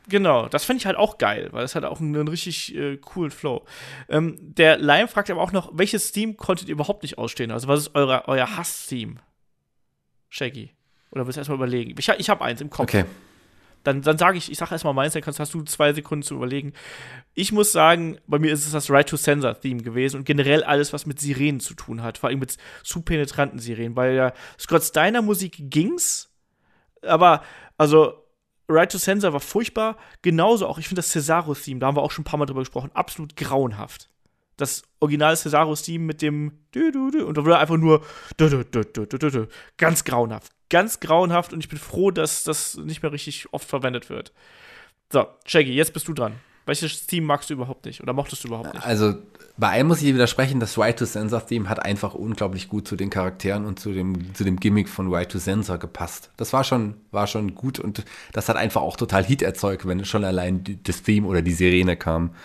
Genau, 0.07 0.47
das 0.47 0.65
finde 0.65 0.79
ich 0.79 0.87
halt 0.87 0.97
auch 0.97 1.19
geil, 1.19 1.49
weil 1.51 1.63
es 1.63 1.75
hat 1.75 1.83
auch 1.83 1.99
einen, 1.99 2.15
einen 2.15 2.27
richtig 2.27 2.75
äh, 2.75 2.97
coolen 2.97 3.29
Flow. 3.29 3.63
Ähm, 4.09 4.37
der 4.39 4.79
Lion 4.79 5.07
fragt 5.07 5.29
aber 5.29 5.41
auch 5.41 5.51
noch, 5.51 5.69
welches 5.73 6.11
Theme 6.11 6.33
konntet 6.33 6.67
ihr 6.67 6.73
überhaupt 6.73 7.03
nicht 7.03 7.19
ausstehen? 7.19 7.51
Also, 7.51 7.67
was 7.67 7.81
ist 7.81 7.91
eure, 7.93 8.27
euer 8.27 8.57
Hass-Theme? 8.57 9.17
Shaggy. 10.29 10.71
Oder 11.11 11.27
willst 11.27 11.37
du 11.37 11.41
erstmal 11.41 11.57
überlegen? 11.57 11.93
Ich, 11.95 12.09
ich 12.09 12.29
habe 12.31 12.43
eins 12.43 12.59
im 12.59 12.71
Kopf. 12.71 12.85
Okay. 12.85 13.05
Dann, 13.83 14.01
dann 14.01 14.17
sage 14.17 14.37
ich, 14.37 14.51
ich 14.51 14.57
sage 14.57 14.71
erstmal 14.71 14.93
meins, 14.93 15.13
dann 15.13 15.21
kannst, 15.21 15.39
hast 15.39 15.53
du 15.53 15.63
zwei 15.63 15.93
Sekunden 15.93 16.23
zu 16.23 16.35
überlegen. 16.35 16.73
Ich 17.33 17.51
muss 17.51 17.71
sagen, 17.71 18.17
bei 18.27 18.39
mir 18.39 18.51
ist 18.51 18.65
es 18.65 18.71
das 18.73 18.89
Right-to-Sensor-Theme 18.89 19.81
gewesen 19.81 20.17
und 20.17 20.25
generell 20.25 20.63
alles, 20.63 20.91
was 20.91 21.05
mit 21.05 21.19
Sirenen 21.19 21.59
zu 21.59 21.73
tun 21.73 22.03
hat, 22.03 22.17
vor 22.17 22.29
allem 22.29 22.39
mit 22.39 22.57
zu 22.83 23.01
penetranten 23.01 23.59
Sirenen, 23.59 23.95
weil 23.95 24.15
ja 24.15 24.33
Scott 24.59 24.83
Steiner 24.83 25.21
Musik 25.21 25.57
ging's, 25.69 26.29
aber 27.01 27.43
also 27.77 28.25
Right 28.67 28.91
to 28.91 28.97
Sensor 28.97 29.33
war 29.33 29.39
furchtbar, 29.39 29.97
genauso 30.21 30.67
auch, 30.67 30.77
ich 30.77 30.87
finde 30.87 30.99
das 30.99 31.09
Cesaro-Theme, 31.09 31.79
da 31.79 31.87
haben 31.87 31.97
wir 31.97 32.03
auch 32.03 32.11
schon 32.11 32.21
ein 32.21 32.25
paar 32.25 32.37
Mal 32.37 32.45
drüber 32.45 32.61
gesprochen, 32.61 32.91
absolut 32.93 33.35
grauenhaft. 33.35 34.09
Das 34.57 34.83
original 34.99 35.35
Cesaro-Theme 35.35 36.03
mit 36.03 36.21
dem 36.21 36.59
und 36.75 37.37
da 37.37 37.45
wurde 37.45 37.57
einfach 37.57 37.77
nur 37.77 38.03
ganz 39.77 40.03
grauenhaft 40.03 40.51
ganz 40.69 40.99
grauenhaft 40.99 41.53
und 41.53 41.59
ich 41.59 41.69
bin 41.69 41.79
froh, 41.79 42.11
dass 42.11 42.43
das 42.43 42.77
nicht 42.77 43.01
mehr 43.01 43.11
richtig 43.11 43.47
oft 43.51 43.67
verwendet 43.67 44.09
wird. 44.09 44.31
So, 45.11 45.27
Shaggy, 45.45 45.73
jetzt 45.73 45.93
bist 45.93 46.07
du 46.07 46.13
dran. 46.13 46.33
Welches 46.65 47.07
Theme 47.07 47.25
magst 47.25 47.49
du 47.49 47.55
überhaupt 47.55 47.85
nicht 47.85 48.01
oder 48.01 48.13
mochtest 48.13 48.43
du 48.43 48.49
überhaupt 48.49 48.75
nicht? 48.75 48.85
Also, 48.85 49.15
bei 49.57 49.69
einem 49.69 49.87
muss 49.87 49.97
ich 49.97 50.05
dir 50.05 50.13
widersprechen, 50.13 50.59
das 50.59 50.77
Right 50.77 50.97
to 50.99 51.05
Sensor 51.05 51.45
Theme 51.45 51.67
hat 51.67 51.83
einfach 51.83 52.13
unglaublich 52.13 52.67
gut 52.67 52.87
zu 52.87 52.95
den 52.95 53.09
Charakteren 53.09 53.65
und 53.65 53.79
zu 53.79 53.91
dem, 53.91 54.35
zu 54.35 54.43
dem 54.43 54.59
Gimmick 54.59 54.87
von 54.87 55.11
Right 55.11 55.31
to 55.31 55.39
Sensor 55.39 55.79
gepasst. 55.79 56.29
Das 56.37 56.53
war 56.53 56.63
schon, 56.63 56.93
war 57.09 57.25
schon 57.25 57.55
gut 57.55 57.79
und 57.79 58.05
das 58.33 58.49
hat 58.49 58.55
einfach 58.55 58.81
auch 58.81 58.97
total 58.97 59.25
Heat 59.25 59.41
erzeugt, 59.41 59.87
wenn 59.87 60.05
schon 60.05 60.23
allein 60.23 60.79
das 60.83 61.01
Theme 61.01 61.27
oder 61.27 61.41
die 61.41 61.53
Sirene 61.53 61.97
kam. 61.97 62.35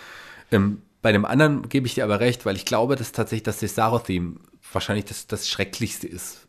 Ähm, 0.50 0.80
bei 1.02 1.12
dem 1.12 1.26
anderen 1.26 1.68
gebe 1.68 1.86
ich 1.86 1.94
dir 1.94 2.04
aber 2.04 2.20
recht, 2.20 2.46
weil 2.46 2.56
ich 2.56 2.64
glaube, 2.64 2.96
dass 2.96 3.12
tatsächlich 3.12 3.42
das 3.42 3.58
Cesaro-Theme 3.58 4.36
wahrscheinlich 4.72 5.04
das, 5.04 5.26
das 5.26 5.50
Schrecklichste 5.50 6.08
ist 6.08 6.44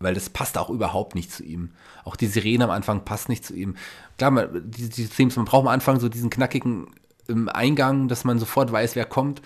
weil 0.00 0.14
das 0.14 0.30
passt 0.30 0.58
auch 0.58 0.70
überhaupt 0.70 1.14
nicht 1.14 1.30
zu 1.30 1.44
ihm. 1.44 1.72
Auch 2.04 2.16
die 2.16 2.26
Sirene 2.26 2.64
am 2.64 2.70
Anfang 2.70 3.04
passt 3.04 3.28
nicht 3.28 3.44
zu 3.44 3.54
ihm. 3.54 3.76
Klar, 4.18 4.30
man, 4.30 4.70
die, 4.70 4.88
die 4.88 5.06
Themes, 5.06 5.36
man 5.36 5.44
braucht 5.44 5.62
am 5.62 5.68
Anfang 5.68 6.00
so 6.00 6.08
diesen 6.08 6.30
knackigen 6.30 6.86
ähm, 7.28 7.48
Eingang, 7.48 8.08
dass 8.08 8.24
man 8.24 8.38
sofort 8.38 8.72
weiß, 8.72 8.96
wer 8.96 9.04
kommt. 9.04 9.42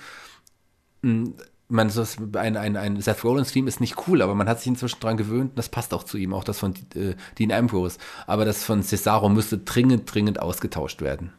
Hm, 1.03 1.35
man, 1.69 1.91
so 1.91 2.05
ein, 2.39 2.57
ein, 2.57 2.77
ein 2.77 3.01
Seth 3.01 3.25
Rollins 3.25 3.51
Theme 3.51 3.69
ist 3.69 3.81
nicht 3.81 4.07
cool, 4.07 4.23
aber 4.23 4.35
man 4.35 4.49
hat 4.49 4.59
sich 4.59 4.69
inzwischen 4.69 5.01
daran 5.01 5.17
gewöhnt 5.17 5.59
das 5.59 5.71
passt 5.71 5.93
auch 5.93 6.05
zu 6.05 6.19
ihm, 6.19 6.35
auch 6.35 6.45
das 6.45 6.59
von 6.59 6.75
äh, 6.95 7.15
Dean 7.39 7.51
Ambrose. 7.51 7.99
Aber 8.27 8.45
das 8.45 8.63
von 8.63 8.83
Cesaro 8.83 9.29
müsste 9.29 9.59
dringend, 9.59 10.13
dringend 10.13 10.41
ausgetauscht 10.41 11.03
werden. 11.03 11.33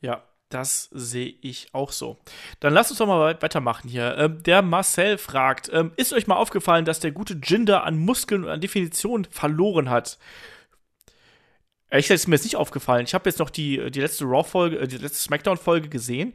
Ja, 0.00 0.22
das 0.48 0.88
sehe 0.92 1.34
ich 1.40 1.68
auch 1.72 1.92
so. 1.92 2.16
Dann 2.60 2.72
lasst 2.72 2.90
uns 2.90 2.98
doch 2.98 3.06
mal 3.06 3.40
weitermachen 3.42 3.88
hier. 3.88 4.16
Ähm, 4.16 4.42
der 4.42 4.62
Marcel 4.62 5.18
fragt: 5.18 5.70
ähm, 5.72 5.92
Ist 5.96 6.12
euch 6.12 6.26
mal 6.26 6.36
aufgefallen, 6.36 6.84
dass 6.84 7.00
der 7.00 7.12
gute 7.12 7.38
Jinder 7.42 7.84
an 7.84 7.98
Muskeln 7.98 8.44
und 8.44 8.50
an 8.50 8.60
Definition 8.60 9.26
verloren 9.30 9.90
hat? 9.90 10.18
Ehrlich 11.90 12.06
gesagt 12.06 12.20
ist 12.20 12.28
mir 12.28 12.34
jetzt 12.36 12.44
nicht 12.44 12.56
aufgefallen. 12.56 13.04
Ich 13.04 13.14
habe 13.14 13.28
jetzt 13.28 13.38
noch 13.38 13.50
die, 13.50 13.90
die 13.90 14.00
letzte 14.00 14.24
Raw-Folge, 14.24 14.78
äh, 14.78 14.88
die 14.88 14.98
letzte 14.98 15.22
Smackdown-Folge 15.22 15.88
gesehen. 15.88 16.34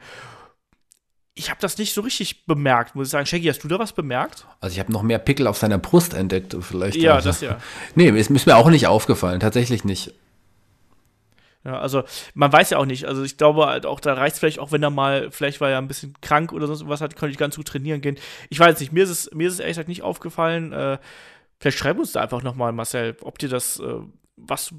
Ich 1.36 1.50
habe 1.50 1.60
das 1.60 1.80
nicht 1.80 1.94
so 1.94 2.02
richtig 2.02 2.46
bemerkt, 2.46 2.96
muss 2.96 3.08
ich 3.08 3.12
sagen. 3.12 3.26
Shaggy, 3.26 3.48
hast 3.48 3.64
du 3.64 3.68
da 3.68 3.80
was 3.80 3.94
bemerkt? 3.94 4.46
Also 4.60 4.74
ich 4.74 4.80
habe 4.80 4.92
noch 4.92 5.02
mehr 5.02 5.18
Pickel 5.18 5.48
auf 5.48 5.58
seiner 5.58 5.80
Brust 5.80 6.14
entdeckt, 6.14 6.56
vielleicht. 6.62 6.98
Ja, 6.98 7.16
also. 7.16 7.30
das 7.30 7.42
ja. 7.42 7.60
Nee, 7.96 8.10
ist, 8.10 8.30
ist 8.30 8.46
mir 8.46 8.56
auch 8.56 8.70
nicht 8.70 8.86
aufgefallen, 8.86 9.40
tatsächlich 9.40 9.84
nicht. 9.84 10.14
Ja, 11.66 11.80
also 11.80 12.04
man 12.34 12.52
weiß 12.52 12.72
ja 12.72 12.78
auch 12.78 12.86
nicht. 12.86 13.06
Also 13.06 13.24
ich 13.24 13.38
glaube 13.38 13.68
halt 13.68 13.86
auch, 13.86 14.02
da 14.02 14.14
reicht 14.14 14.34
es 14.34 14.40
vielleicht 14.40 14.60
auch, 14.60 14.72
wenn 14.72 14.84
er 14.84 14.90
mal, 14.90 15.32
vielleicht 15.32 15.62
war 15.62 15.70
er 15.70 15.78
ein 15.78 15.88
bisschen 15.88 16.14
krank 16.22 16.52
oder 16.52 16.68
sonst 16.68 16.88
was 16.88 17.00
hat, 17.00 17.16
konnte 17.16 17.32
ich 17.32 17.38
ganz 17.38 17.56
gut 17.56 17.68
trainieren 17.68 18.02
gehen. 18.02 18.18
Ich 18.50 18.60
weiß 18.60 18.80
nicht, 18.80 18.92
mir 18.92 19.04
ist 19.04 19.10
es, 19.10 19.32
mir 19.34 19.48
ist 19.48 19.56
es 19.56 19.60
ehrlich 19.60 19.76
gesagt 19.76 19.88
nicht 19.88 20.02
aufgefallen. 20.02 20.74
Äh, 20.74 20.98
vielleicht 21.60 21.78
schreib 21.78 21.98
uns 22.00 22.12
da 22.12 22.22
einfach 22.22 22.44
nochmal, 22.44 22.74
Marcel, 22.74 23.16
ob 23.22 23.40
dir 23.40 23.48
das, 23.48 23.80
äh, 23.80 24.00
was, 24.36 24.74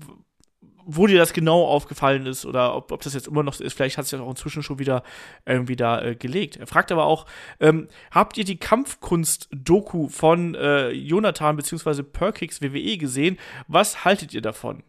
wo 0.85 1.06
dir 1.06 1.16
das 1.16 1.32
genau 1.32 1.65
aufgefallen 1.65 2.27
ist 2.27 2.44
oder 2.44 2.77
ob, 2.77 2.93
ob 2.93 3.01
das 3.01 3.15
jetzt 3.15 3.28
immer 3.28 3.43
noch 3.43 3.55
so 3.55 3.65
ist. 3.65 3.73
Vielleicht 3.73 3.97
hat 3.97 4.05
sich 4.05 4.19
das 4.19 4.20
auch 4.20 4.28
inzwischen 4.28 4.62
schon 4.62 4.78
wieder 4.78 5.02
irgendwie 5.47 5.77
da 5.77 6.02
äh, 6.02 6.16
gelegt. 6.16 6.56
Er 6.56 6.66
fragt 6.66 6.93
aber 6.93 7.06
auch, 7.06 7.24
ähm, 7.61 7.89
habt 8.11 8.36
ihr 8.36 8.44
die 8.44 8.59
Kampfkunst-Doku 8.59 10.09
von 10.09 10.55
äh, 10.55 10.90
Jonathan 10.90 11.56
bzw. 11.56 12.02
Perkix 12.02 12.61
WWE 12.61 12.98
gesehen? 12.98 13.39
Was 13.69 14.05
haltet 14.05 14.35
ihr 14.35 14.43
davon? 14.43 14.82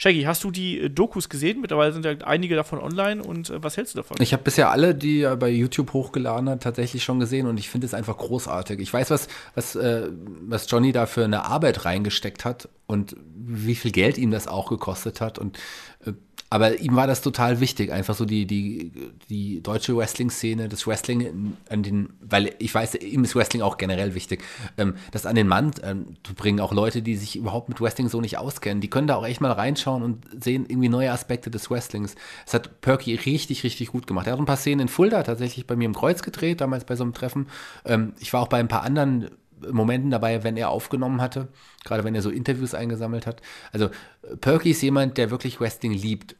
Shaggy, 0.00 0.22
hast 0.22 0.44
du 0.44 0.52
die 0.52 0.78
äh, 0.78 0.88
Dokus 0.88 1.28
gesehen? 1.28 1.60
Mittlerweile 1.60 1.92
sind 1.92 2.04
ja 2.04 2.12
einige 2.24 2.54
davon 2.54 2.78
online 2.78 3.22
und 3.22 3.50
äh, 3.50 3.62
was 3.62 3.76
hältst 3.76 3.94
du 3.94 3.98
davon? 3.98 4.16
Ich 4.20 4.32
habe 4.32 4.44
bisher 4.44 4.70
alle, 4.70 4.94
die 4.94 5.22
er 5.22 5.36
bei 5.36 5.50
YouTube 5.50 5.92
hochgeladen 5.92 6.48
hat, 6.48 6.62
tatsächlich 6.62 7.02
schon 7.02 7.18
gesehen 7.18 7.48
und 7.48 7.58
ich 7.58 7.68
finde 7.68 7.86
es 7.86 7.94
einfach 7.94 8.16
großartig. 8.16 8.78
Ich 8.78 8.92
weiß, 8.92 9.10
was, 9.10 9.26
was, 9.56 9.74
äh, 9.74 10.08
was 10.42 10.70
Johnny 10.70 10.92
da 10.92 11.06
für 11.06 11.24
eine 11.24 11.44
Arbeit 11.44 11.84
reingesteckt 11.84 12.44
hat 12.44 12.68
und 12.86 13.16
wie 13.34 13.74
viel 13.74 13.90
Geld 13.90 14.18
ihm 14.18 14.30
das 14.30 14.46
auch 14.46 14.68
gekostet 14.70 15.20
hat 15.20 15.38
und 15.38 15.58
äh, 16.06 16.12
aber 16.50 16.80
ihm 16.80 16.96
war 16.96 17.06
das 17.06 17.20
total 17.20 17.60
wichtig, 17.60 17.92
einfach 17.92 18.14
so 18.14 18.24
die, 18.24 18.46
die, 18.46 18.92
die 19.28 19.62
deutsche 19.62 19.96
Wrestling-Szene, 19.96 20.68
das 20.68 20.86
Wrestling 20.86 21.56
an 21.68 21.82
den, 21.82 22.10
weil 22.20 22.54
ich 22.58 22.74
weiß, 22.74 22.94
ihm 22.96 23.24
ist 23.24 23.36
Wrestling 23.36 23.62
auch 23.62 23.76
generell 23.76 24.14
wichtig, 24.14 24.42
ähm, 24.78 24.94
das 25.10 25.26
an 25.26 25.36
den 25.36 25.46
Mann 25.46 25.72
ähm, 25.82 26.16
zu 26.24 26.34
bringen, 26.34 26.60
auch 26.60 26.72
Leute, 26.72 27.02
die 27.02 27.16
sich 27.16 27.36
überhaupt 27.36 27.68
mit 27.68 27.80
Wrestling 27.80 28.08
so 28.08 28.20
nicht 28.20 28.38
auskennen, 28.38 28.80
die 28.80 28.88
können 28.88 29.06
da 29.06 29.16
auch 29.16 29.26
echt 29.26 29.40
mal 29.40 29.52
reinschauen 29.52 30.02
und 30.02 30.24
sehen 30.42 30.64
irgendwie 30.68 30.88
neue 30.88 31.12
Aspekte 31.12 31.50
des 31.50 31.70
Wrestlings. 31.70 32.14
Das 32.46 32.54
hat 32.54 32.80
Perky 32.80 33.14
richtig, 33.14 33.62
richtig 33.64 33.88
gut 33.88 34.06
gemacht. 34.06 34.26
Er 34.26 34.32
hat 34.32 34.40
ein 34.40 34.46
paar 34.46 34.56
Szenen 34.56 34.80
in 34.80 34.88
Fulda 34.88 35.22
tatsächlich 35.22 35.66
bei 35.66 35.76
mir 35.76 35.84
im 35.84 35.94
Kreuz 35.94 36.22
gedreht, 36.22 36.60
damals 36.62 36.84
bei 36.84 36.96
so 36.96 37.04
einem 37.04 37.12
Treffen. 37.12 37.48
Ähm, 37.84 38.14
ich 38.20 38.32
war 38.32 38.40
auch 38.40 38.48
bei 38.48 38.58
ein 38.58 38.68
paar 38.68 38.82
anderen 38.82 39.28
Momenten 39.70 40.10
dabei, 40.10 40.44
wenn 40.44 40.56
er 40.56 40.70
aufgenommen 40.70 41.20
hatte, 41.20 41.48
gerade 41.84 42.04
wenn 42.04 42.14
er 42.14 42.22
so 42.22 42.30
Interviews 42.30 42.74
eingesammelt 42.74 43.26
hat. 43.26 43.42
Also 43.72 43.90
Perky 44.40 44.70
ist 44.70 44.82
jemand, 44.82 45.18
der 45.18 45.30
wirklich 45.30 45.60
Wrestling 45.60 45.92
liebt 45.92 46.36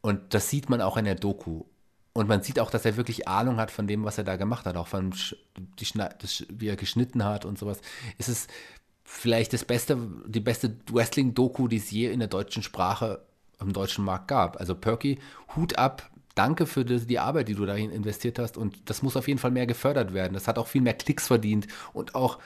und 0.00 0.34
das 0.34 0.50
sieht 0.50 0.68
man 0.70 0.80
auch 0.80 0.96
in 0.96 1.04
der 1.04 1.14
Doku. 1.14 1.64
Und 2.12 2.28
man 2.28 2.42
sieht 2.42 2.58
auch, 2.58 2.70
dass 2.70 2.84
er 2.84 2.96
wirklich 2.96 3.28
Ahnung 3.28 3.58
hat 3.58 3.70
von 3.70 3.86
dem, 3.86 4.04
was 4.04 4.18
er 4.18 4.24
da 4.24 4.36
gemacht 4.36 4.66
hat, 4.66 4.76
auch 4.76 4.88
von 4.88 5.14
die 5.56 5.86
das, 6.18 6.44
wie 6.52 6.68
er 6.68 6.76
geschnitten 6.76 7.24
hat 7.24 7.44
und 7.44 7.58
sowas. 7.58 7.80
Es 8.18 8.28
ist 8.28 8.50
vielleicht 9.04 9.52
das 9.52 9.64
beste, 9.64 9.96
die 10.26 10.40
beste 10.40 10.76
Wrestling-Doku, 10.90 11.68
die 11.68 11.76
es 11.76 11.90
je 11.90 12.10
in 12.10 12.18
der 12.18 12.28
deutschen 12.28 12.62
Sprache 12.62 13.24
im 13.60 13.72
deutschen 13.72 14.04
Markt 14.04 14.28
gab. 14.28 14.58
Also 14.58 14.74
Perky, 14.74 15.18
Hut 15.54 15.78
ab, 15.78 16.09
danke 16.34 16.66
für 16.66 16.84
die, 16.84 17.06
die, 17.06 17.18
Arbeit, 17.18 17.48
die 17.48 17.54
du 17.54 17.66
dahin 17.66 17.90
investiert 17.90 18.38
hast. 18.38 18.56
Und 18.56 18.78
das 18.86 19.02
muss 19.02 19.16
auf 19.16 19.28
jeden 19.28 19.38
Fall 19.38 19.50
mehr 19.50 19.66
gefördert 19.66 20.14
werden. 20.14 20.34
Das 20.34 20.48
hat 20.48 20.58
auch 20.58 20.66
viel 20.66 20.82
mehr 20.82 20.94
Klicks 20.94 21.26
verdient. 21.26 21.66
Und 21.92 22.14
auch, 22.14 22.38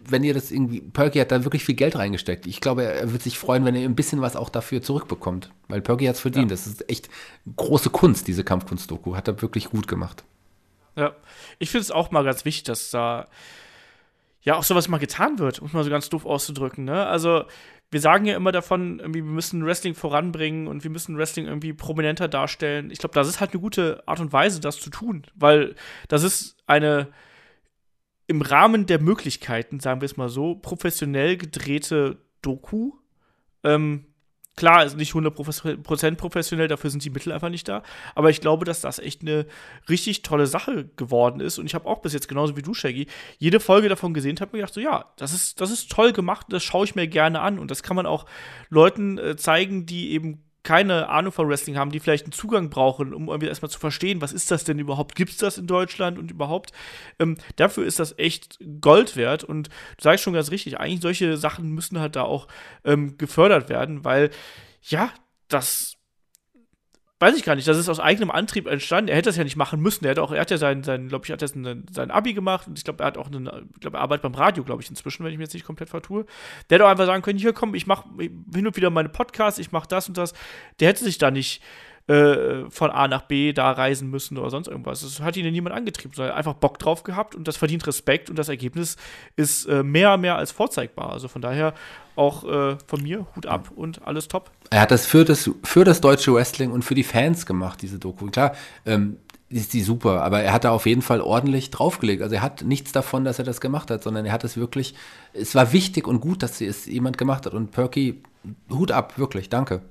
wenn 0.00 0.24
ihr 0.24 0.34
das 0.34 0.50
irgendwie, 0.50 0.80
Perky 0.80 1.18
hat 1.18 1.30
da 1.30 1.44
wirklich 1.44 1.64
viel 1.64 1.74
Geld 1.74 1.96
reingesteckt. 1.96 2.46
Ich 2.46 2.60
glaube, 2.60 2.84
er 2.84 3.12
wird 3.12 3.22
sich 3.22 3.38
freuen, 3.38 3.64
wenn 3.64 3.74
er 3.74 3.84
ein 3.84 3.94
bisschen 3.96 4.20
was 4.20 4.36
auch 4.36 4.48
dafür 4.48 4.82
zurückbekommt. 4.82 5.50
Weil 5.68 5.80
Perky 5.80 6.06
hat 6.06 6.16
es 6.16 6.20
verdient. 6.20 6.50
Ja. 6.50 6.56
Das 6.56 6.66
ist 6.66 6.88
echt 6.88 7.08
große 7.56 7.90
Kunst, 7.90 8.28
diese 8.28 8.44
Kampfkunst-Doku. 8.44 9.16
Hat 9.16 9.28
er 9.28 9.40
wirklich 9.40 9.70
gut 9.70 9.88
gemacht. 9.88 10.24
Ja, 10.96 11.14
ich 11.58 11.70
finde 11.70 11.82
es 11.82 11.90
auch 11.90 12.10
mal 12.10 12.24
ganz 12.24 12.44
wichtig, 12.44 12.64
dass 12.64 12.90
da 12.90 13.26
ja 14.42 14.56
auch 14.56 14.62
sowas 14.62 14.88
mal 14.88 14.98
getan 14.98 15.38
wird, 15.38 15.58
um 15.58 15.66
es 15.66 15.72
mal 15.72 15.82
so 15.84 15.90
ganz 15.90 16.08
doof 16.08 16.26
auszudrücken. 16.26 16.84
Ne? 16.84 17.06
Also 17.06 17.44
wir 17.90 18.00
sagen 18.00 18.24
ja 18.24 18.36
immer 18.36 18.52
davon, 18.52 18.98
irgendwie, 18.98 19.24
wir 19.24 19.30
müssen 19.30 19.64
Wrestling 19.64 19.94
voranbringen 19.94 20.66
und 20.66 20.82
wir 20.82 20.90
müssen 20.90 21.16
Wrestling 21.16 21.46
irgendwie 21.46 21.72
prominenter 21.72 22.28
darstellen. 22.28 22.90
Ich 22.90 22.98
glaube, 22.98 23.14
das 23.14 23.28
ist 23.28 23.40
halt 23.40 23.52
eine 23.52 23.60
gute 23.60 24.02
Art 24.06 24.20
und 24.20 24.32
Weise, 24.32 24.60
das 24.60 24.80
zu 24.80 24.90
tun, 24.90 25.26
weil 25.34 25.74
das 26.08 26.22
ist 26.22 26.56
eine 26.66 27.08
im 28.26 28.42
Rahmen 28.42 28.86
der 28.86 29.00
Möglichkeiten, 29.00 29.80
sagen 29.80 30.00
wir 30.00 30.06
es 30.06 30.16
mal 30.16 30.28
so, 30.28 30.54
professionell 30.54 31.36
gedrehte 31.36 32.18
Doku. 32.40 32.92
Ähm, 33.62 34.06
Klar, 34.56 34.84
ist 34.84 34.96
nicht 34.96 35.12
100% 35.14 36.14
professionell, 36.14 36.68
dafür 36.68 36.88
sind 36.90 37.04
die 37.04 37.10
Mittel 37.10 37.32
einfach 37.32 37.48
nicht 37.48 37.68
da. 37.68 37.82
Aber 38.14 38.30
ich 38.30 38.40
glaube, 38.40 38.64
dass 38.64 38.80
das 38.80 39.00
echt 39.00 39.22
eine 39.22 39.46
richtig 39.88 40.22
tolle 40.22 40.46
Sache 40.46 40.88
geworden 40.96 41.40
ist. 41.40 41.58
Und 41.58 41.66
ich 41.66 41.74
habe 41.74 41.88
auch 41.88 42.02
bis 42.02 42.12
jetzt, 42.12 42.28
genauso 42.28 42.56
wie 42.56 42.62
du, 42.62 42.72
Shaggy, 42.72 43.08
jede 43.38 43.58
Folge 43.58 43.88
davon 43.88 44.14
gesehen, 44.14 44.38
habe 44.40 44.52
mir 44.52 44.58
gedacht, 44.58 44.74
so 44.74 44.80
ja, 44.80 45.06
das 45.16 45.32
ist, 45.32 45.60
das 45.60 45.72
ist 45.72 45.90
toll 45.90 46.12
gemacht, 46.12 46.46
das 46.50 46.62
schaue 46.62 46.84
ich 46.84 46.94
mir 46.94 47.08
gerne 47.08 47.40
an. 47.40 47.58
Und 47.58 47.72
das 47.72 47.82
kann 47.82 47.96
man 47.96 48.06
auch 48.06 48.26
Leuten 48.68 49.18
äh, 49.18 49.36
zeigen, 49.36 49.86
die 49.86 50.12
eben 50.12 50.43
keine 50.64 51.08
Ahnung 51.08 51.30
von 51.30 51.48
Wrestling 51.48 51.76
haben, 51.76 51.90
die 51.90 52.00
vielleicht 52.00 52.24
einen 52.24 52.32
Zugang 52.32 52.70
brauchen, 52.70 53.14
um 53.14 53.28
irgendwie 53.28 53.48
erstmal 53.48 53.70
zu 53.70 53.78
verstehen, 53.78 54.20
was 54.20 54.32
ist 54.32 54.50
das 54.50 54.64
denn 54.64 54.78
überhaupt? 54.78 55.14
Gibt 55.14 55.30
es 55.30 55.36
das 55.36 55.58
in 55.58 55.66
Deutschland 55.66 56.18
und 56.18 56.30
überhaupt? 56.30 56.72
Ähm, 57.18 57.36
dafür 57.56 57.84
ist 57.84 58.00
das 58.00 58.18
echt 58.18 58.58
Gold 58.80 59.14
wert 59.14 59.44
und 59.44 59.68
du 59.68 60.02
sagst 60.02 60.24
schon 60.24 60.32
ganz 60.32 60.50
richtig, 60.50 60.80
eigentlich 60.80 61.02
solche 61.02 61.36
Sachen 61.36 61.70
müssen 61.70 62.00
halt 62.00 62.16
da 62.16 62.22
auch 62.22 62.48
ähm, 62.84 63.16
gefördert 63.18 63.68
werden, 63.68 64.04
weil 64.04 64.30
ja, 64.82 65.12
das 65.48 65.96
weiß 67.24 67.36
ich 67.36 67.42
gar 67.42 67.54
nicht, 67.54 67.66
das 67.66 67.78
ist 67.78 67.88
aus 67.88 68.00
eigenem 68.00 68.30
Antrieb 68.30 68.66
entstanden. 68.66 69.08
Er 69.08 69.16
hätte 69.16 69.30
das 69.30 69.36
ja 69.36 69.44
nicht 69.44 69.56
machen 69.56 69.80
müssen. 69.80 70.04
Er 70.04 70.10
hat 70.10 70.18
auch, 70.18 70.30
er 70.30 70.42
hat 70.42 70.50
ja 70.50 70.58
sein, 70.58 70.82
sein 70.82 71.08
glaube 71.08 71.24
ich, 71.24 71.32
hat 71.32 71.40
jetzt 71.40 71.56
ein, 71.56 71.86
sein 71.90 72.10
Abi 72.10 72.34
gemacht 72.34 72.68
und 72.68 72.76
ich 72.76 72.84
glaube, 72.84 73.02
er 73.02 73.06
hat 73.06 73.16
auch 73.16 73.28
eine, 73.28 73.66
er 73.82 73.94
arbeitet 73.94 74.22
beim 74.22 74.34
Radio, 74.34 74.62
glaube 74.62 74.82
ich, 74.82 74.90
inzwischen, 74.90 75.24
wenn 75.24 75.32
ich 75.32 75.38
mir 75.38 75.44
jetzt 75.44 75.54
nicht 75.54 75.64
komplett 75.64 75.88
vertue. 75.88 76.26
Der 76.68 76.76
hätte 76.76 76.84
auch 76.84 76.90
einfach 76.90 77.06
sagen 77.06 77.22
können, 77.22 77.38
hier 77.38 77.54
komm, 77.54 77.74
ich 77.74 77.86
mache 77.86 78.06
hin 78.18 78.66
und 78.66 78.76
wieder 78.76 78.90
meine 78.90 79.08
Podcasts, 79.08 79.58
ich 79.58 79.72
mache 79.72 79.88
das 79.88 80.06
und 80.06 80.18
das. 80.18 80.34
Der 80.80 80.88
hätte 80.88 81.02
sich 81.02 81.16
da 81.16 81.30
nicht 81.30 81.62
äh, 82.06 82.68
von 82.68 82.90
A 82.90 83.08
nach 83.08 83.22
B 83.22 83.52
da 83.52 83.70
reisen 83.70 84.10
müssen 84.10 84.36
oder 84.36 84.50
sonst 84.50 84.68
irgendwas. 84.68 85.00
Das 85.00 85.20
hat 85.20 85.36
ihn 85.36 85.44
ja 85.44 85.50
niemand 85.50 85.74
angetrieben, 85.74 86.14
sondern 86.14 86.34
einfach 86.34 86.54
Bock 86.54 86.78
drauf 86.78 87.02
gehabt 87.02 87.34
und 87.34 87.48
das 87.48 87.56
verdient 87.56 87.86
Respekt 87.86 88.28
und 88.28 88.38
das 88.38 88.48
Ergebnis 88.48 88.96
ist 89.36 89.64
äh, 89.66 89.82
mehr, 89.82 90.16
mehr 90.18 90.36
als 90.36 90.52
vorzeigbar. 90.52 91.12
Also 91.12 91.28
von 91.28 91.40
daher 91.40 91.72
auch 92.14 92.44
äh, 92.44 92.76
von 92.86 93.02
mir 93.02 93.26
Hut 93.34 93.46
ab 93.46 93.70
und 93.74 94.06
alles 94.06 94.28
top. 94.28 94.50
Er 94.70 94.82
hat 94.82 94.90
das 94.90 95.06
für 95.06 95.24
das, 95.24 95.50
für 95.62 95.84
das 95.84 96.00
deutsche 96.00 96.34
Wrestling 96.34 96.72
und 96.72 96.84
für 96.84 96.94
die 96.94 97.04
Fans 97.04 97.46
gemacht, 97.46 97.80
diese 97.80 97.98
Doku. 97.98 98.26
Klar, 98.26 98.54
ähm, 98.84 99.16
ist 99.48 99.72
die 99.72 99.82
super, 99.82 100.22
aber 100.22 100.42
er 100.42 100.52
hat 100.52 100.64
da 100.64 100.72
auf 100.72 100.84
jeden 100.84 101.02
Fall 101.02 101.20
ordentlich 101.20 101.70
draufgelegt. 101.70 102.22
Also 102.22 102.34
er 102.34 102.42
hat 102.42 102.62
nichts 102.62 102.92
davon, 102.92 103.24
dass 103.24 103.38
er 103.38 103.44
das 103.44 103.60
gemacht 103.60 103.90
hat, 103.90 104.02
sondern 104.02 104.26
er 104.26 104.32
hat 104.32 104.44
es 104.44 104.56
wirklich, 104.56 104.94
es 105.32 105.54
war 105.54 105.72
wichtig 105.72 106.06
und 106.06 106.20
gut, 106.20 106.42
dass 106.42 106.60
es 106.60 106.86
jemand 106.86 107.18
gemacht 107.18 107.46
hat. 107.46 107.54
Und 107.54 107.70
Perky, 107.70 108.22
Hut 108.70 108.90
ab, 108.90 109.16
wirklich, 109.16 109.48
danke. 109.48 109.82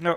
Ja, 0.00 0.16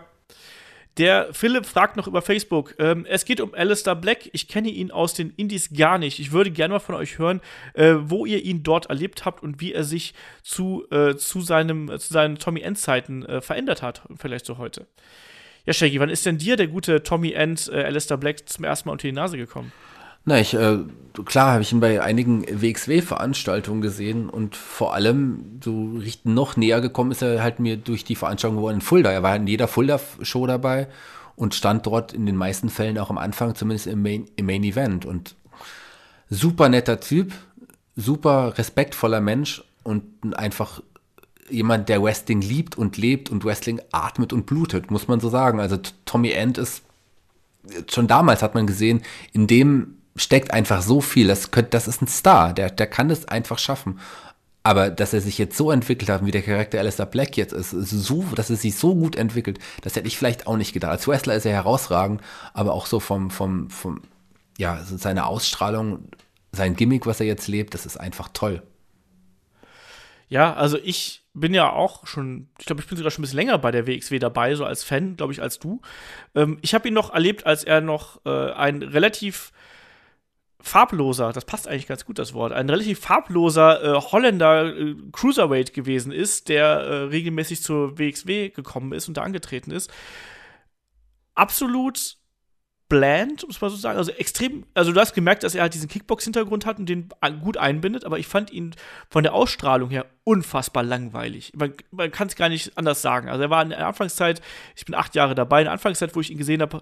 der 0.99 1.33
Philipp 1.33 1.65
fragt 1.65 1.95
noch 1.95 2.07
über 2.07 2.21
Facebook. 2.21 2.75
Ähm, 2.77 3.05
es 3.07 3.23
geht 3.23 3.39
um 3.39 3.53
Alistair 3.53 3.95
Black. 3.95 4.29
Ich 4.33 4.49
kenne 4.49 4.69
ihn 4.69 4.91
aus 4.91 5.13
den 5.13 5.31
Indies 5.37 5.73
gar 5.73 5.97
nicht. 5.97 6.19
Ich 6.19 6.33
würde 6.33 6.51
gerne 6.51 6.73
mal 6.73 6.79
von 6.79 6.95
euch 6.95 7.17
hören, 7.17 7.39
äh, 7.73 7.95
wo 7.99 8.25
ihr 8.25 8.43
ihn 8.43 8.63
dort 8.63 8.87
erlebt 8.87 9.23
habt 9.23 9.41
und 9.41 9.61
wie 9.61 9.73
er 9.73 9.85
sich 9.85 10.13
zu, 10.43 10.85
äh, 10.91 11.15
zu, 11.15 11.39
seinem, 11.39 11.87
zu 11.97 12.13
seinen 12.13 12.37
Tommy 12.37 12.59
End-Zeiten 12.61 13.25
äh, 13.25 13.39
verändert 13.39 13.81
hat. 13.81 14.01
Vielleicht 14.17 14.45
so 14.45 14.57
heute. 14.57 14.87
Ja, 15.65 15.71
Shaggy, 15.71 15.99
wann 16.01 16.09
ist 16.09 16.25
denn 16.25 16.37
dir 16.37 16.57
der 16.57 16.67
gute 16.67 17.01
Tommy 17.01 17.31
End, 17.31 17.69
äh, 17.71 17.83
Alistair 17.83 18.17
Black, 18.17 18.49
zum 18.49 18.65
ersten 18.65 18.89
Mal 18.89 18.93
unter 18.93 19.07
die 19.07 19.13
Nase 19.13 19.37
gekommen? 19.37 19.71
Na, 20.29 20.39
ich, 20.39 20.53
äh, 20.53 20.77
klar 21.25 21.53
habe 21.53 21.63
ich 21.63 21.71
ihn 21.71 21.79
bei 21.79 22.03
einigen 22.03 22.43
WXW-Veranstaltungen 22.43 23.81
gesehen 23.81 24.29
und 24.29 24.55
vor 24.55 24.93
allem 24.93 25.59
so 25.63 25.93
richtig 25.97 26.25
noch 26.25 26.55
näher 26.55 26.81
gekommen 26.81 27.09
ist 27.09 27.23
er 27.23 27.41
halt 27.41 27.59
mir 27.59 27.77
durch 27.77 28.03
die 28.03 28.13
Veranstaltung 28.13 28.57
geworden 28.57 28.75
in 28.75 28.81
Fulda. 28.81 29.11
Er 29.11 29.23
war 29.23 29.35
in 29.35 29.47
jeder 29.47 29.67
Fulda-Show 29.67 30.45
dabei 30.45 30.87
und 31.35 31.55
stand 31.55 31.87
dort 31.87 32.13
in 32.13 32.27
den 32.27 32.35
meisten 32.35 32.69
Fällen 32.69 32.99
auch 32.99 33.09
am 33.09 33.17
Anfang, 33.17 33.55
zumindest 33.55 33.87
im 33.87 34.03
Main, 34.03 34.27
im 34.35 34.45
Main 34.45 34.63
Event. 34.63 35.03
Und 35.03 35.33
super 36.29 36.69
netter 36.69 36.99
Typ, 36.99 37.33
super 37.95 38.55
respektvoller 38.55 39.21
Mensch 39.21 39.63
und 39.81 40.03
einfach 40.35 40.83
jemand, 41.49 41.89
der 41.89 42.03
Wrestling 42.03 42.41
liebt 42.41 42.77
und 42.77 42.97
lebt 42.97 43.31
und 43.31 43.43
Wrestling 43.45 43.81
atmet 43.91 44.31
und 44.31 44.45
blutet, 44.45 44.91
muss 44.91 45.07
man 45.07 45.19
so 45.19 45.29
sagen. 45.29 45.59
Also 45.59 45.79
Tommy 46.05 46.29
End 46.29 46.59
ist 46.59 46.83
schon 47.89 48.07
damals 48.07 48.43
hat 48.43 48.53
man 48.53 48.67
gesehen, 48.67 49.01
in 49.33 49.47
dem 49.47 49.95
steckt 50.15 50.51
einfach 50.51 50.81
so 50.81 51.01
viel. 51.01 51.27
Das, 51.27 51.51
könnt, 51.51 51.73
das 51.73 51.87
ist 51.87 52.01
ein 52.01 52.07
Star, 52.07 52.53
der, 52.53 52.69
der 52.69 52.87
kann 52.87 53.09
das 53.09 53.27
einfach 53.27 53.59
schaffen. 53.59 53.99
Aber 54.63 54.89
dass 54.89 55.13
er 55.13 55.21
sich 55.21 55.37
jetzt 55.37 55.57
so 55.57 55.71
entwickelt 55.71 56.09
hat, 56.09 56.25
wie 56.25 56.31
der 56.31 56.41
Charakter 56.41 56.79
Alistair 56.79 57.05
Black 57.05 57.37
jetzt 57.37 57.53
ist, 57.53 57.71
so, 57.71 58.23
dass 58.35 58.49
er 58.49 58.57
sich 58.57 58.75
so 58.75 58.93
gut 58.93 59.15
entwickelt, 59.15 59.57
das 59.81 59.95
hätte 59.95 60.07
ich 60.07 60.17
vielleicht 60.17 60.47
auch 60.47 60.57
nicht 60.57 60.73
gedacht. 60.73 60.91
Als 60.91 61.07
Wrestler 61.07 61.35
ist 61.35 61.45
er 61.45 61.53
herausragend, 61.53 62.21
aber 62.53 62.73
auch 62.73 62.85
so 62.85 62.99
vom, 62.99 63.31
vom, 63.31 63.69
vom, 63.69 64.01
ja, 64.57 64.83
seine 64.83 65.27
Ausstrahlung, 65.27 66.09
sein 66.51 66.75
Gimmick, 66.75 67.05
was 67.05 67.21
er 67.21 67.25
jetzt 67.25 67.47
lebt, 67.47 67.73
das 67.73 67.85
ist 67.85 67.97
einfach 67.97 68.29
toll. 68.33 68.61
Ja, 70.27 70.53
also 70.53 70.77
ich 70.83 71.23
bin 71.33 71.53
ja 71.53 71.71
auch 71.71 72.05
schon, 72.05 72.49
ich 72.59 72.65
glaube, 72.65 72.81
ich 72.81 72.87
bin 72.87 72.97
sogar 72.97 73.11
schon 73.11 73.21
ein 73.21 73.23
bisschen 73.23 73.37
länger 73.37 73.57
bei 73.57 73.71
der 73.71 73.87
WXW 73.87 74.19
dabei, 74.19 74.55
so 74.55 74.65
als 74.65 74.83
Fan, 74.83 75.15
glaube 75.15 75.33
ich, 75.33 75.41
als 75.41 75.57
du. 75.57 75.81
Ähm, 76.35 76.59
ich 76.61 76.73
habe 76.73 76.87
ihn 76.87 76.93
noch 76.93 77.13
erlebt, 77.13 77.45
als 77.45 77.63
er 77.63 77.81
noch 77.81 78.23
äh, 78.25 78.51
ein 78.51 78.83
relativ 78.83 79.51
farbloser, 80.61 81.31
das 81.31 81.45
passt 81.45 81.67
eigentlich 81.67 81.87
ganz 81.87 82.05
gut, 82.05 82.19
das 82.19 82.33
Wort, 82.33 82.51
ein 82.51 82.69
relativ 82.69 82.99
farbloser 82.99 83.83
äh, 83.83 84.01
Holländer 84.01 84.75
äh, 84.75 84.95
Cruiserweight 85.11 85.73
gewesen 85.73 86.11
ist, 86.11 86.49
der 86.49 86.65
äh, 86.65 86.95
regelmäßig 87.03 87.61
zur 87.61 87.97
WXW 87.97 88.49
gekommen 88.49 88.91
ist 88.93 89.07
und 89.07 89.17
da 89.17 89.21
angetreten 89.21 89.71
ist. 89.71 89.91
Absolut 91.35 92.17
bland, 92.89 93.45
es 93.47 93.61
mal 93.61 93.69
so 93.69 93.77
sagen. 93.77 93.97
Also 93.97 94.11
extrem, 94.11 94.65
also 94.73 94.91
du 94.91 94.99
hast 94.99 95.13
gemerkt, 95.13 95.43
dass 95.43 95.55
er 95.55 95.61
halt 95.61 95.75
diesen 95.75 95.87
Kickbox-Hintergrund 95.87 96.65
hat 96.65 96.79
und 96.79 96.89
den 96.89 97.09
gut 97.41 97.55
einbindet, 97.55 98.03
aber 98.03 98.17
ich 98.17 98.27
fand 98.27 98.51
ihn 98.51 98.75
von 99.09 99.23
der 99.23 99.33
Ausstrahlung 99.33 99.91
her 99.91 100.07
unfassbar 100.23 100.83
langweilig. 100.83 101.53
Man, 101.55 101.73
man 101.91 102.11
kann 102.11 102.27
es 102.27 102.35
gar 102.35 102.49
nicht 102.49 102.77
anders 102.77 103.01
sagen. 103.01 103.29
Also 103.29 103.43
er 103.43 103.49
war 103.51 103.61
in 103.61 103.69
der 103.69 103.87
Anfangszeit, 103.87 104.41
ich 104.75 104.85
bin 104.85 104.95
acht 104.95 105.13
Jahre 105.15 105.35
dabei, 105.35 105.61
in 105.61 105.65
der 105.65 105.73
Anfangszeit, 105.73 106.15
wo 106.15 106.19
ich 106.19 106.31
ihn 106.31 106.39
gesehen 106.39 106.61
habe, 106.61 106.81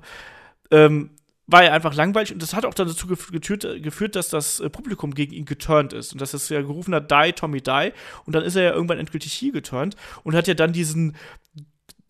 ähm, 0.71 1.11
war 1.47 1.63
er 1.63 1.73
einfach 1.73 1.95
langweilig 1.95 2.33
und 2.33 2.41
das 2.41 2.53
hat 2.53 2.65
auch 2.65 2.73
dann 2.73 2.87
dazu 2.87 3.07
geführt, 3.07 3.65
geführt 3.81 4.15
dass 4.15 4.29
das 4.29 4.59
äh, 4.59 4.69
Publikum 4.69 5.13
gegen 5.13 5.33
ihn 5.33 5.45
geturnt 5.45 5.93
ist 5.93 6.11
und 6.11 6.21
dass 6.21 6.33
es 6.33 6.49
ja 6.49 6.61
gerufen 6.61 6.93
hat, 6.93 7.09
die, 7.09 7.31
Tommy, 7.33 7.61
die 7.61 7.93
und 8.25 8.35
dann 8.35 8.43
ist 8.43 8.55
er 8.55 8.63
ja 8.63 8.73
irgendwann 8.73 8.99
endgültig 8.99 9.33
hier 9.33 9.53
geturnt 9.53 9.95
und 10.23 10.35
hat 10.35 10.47
ja 10.47 10.53
dann 10.53 10.73
diesen 10.73 11.15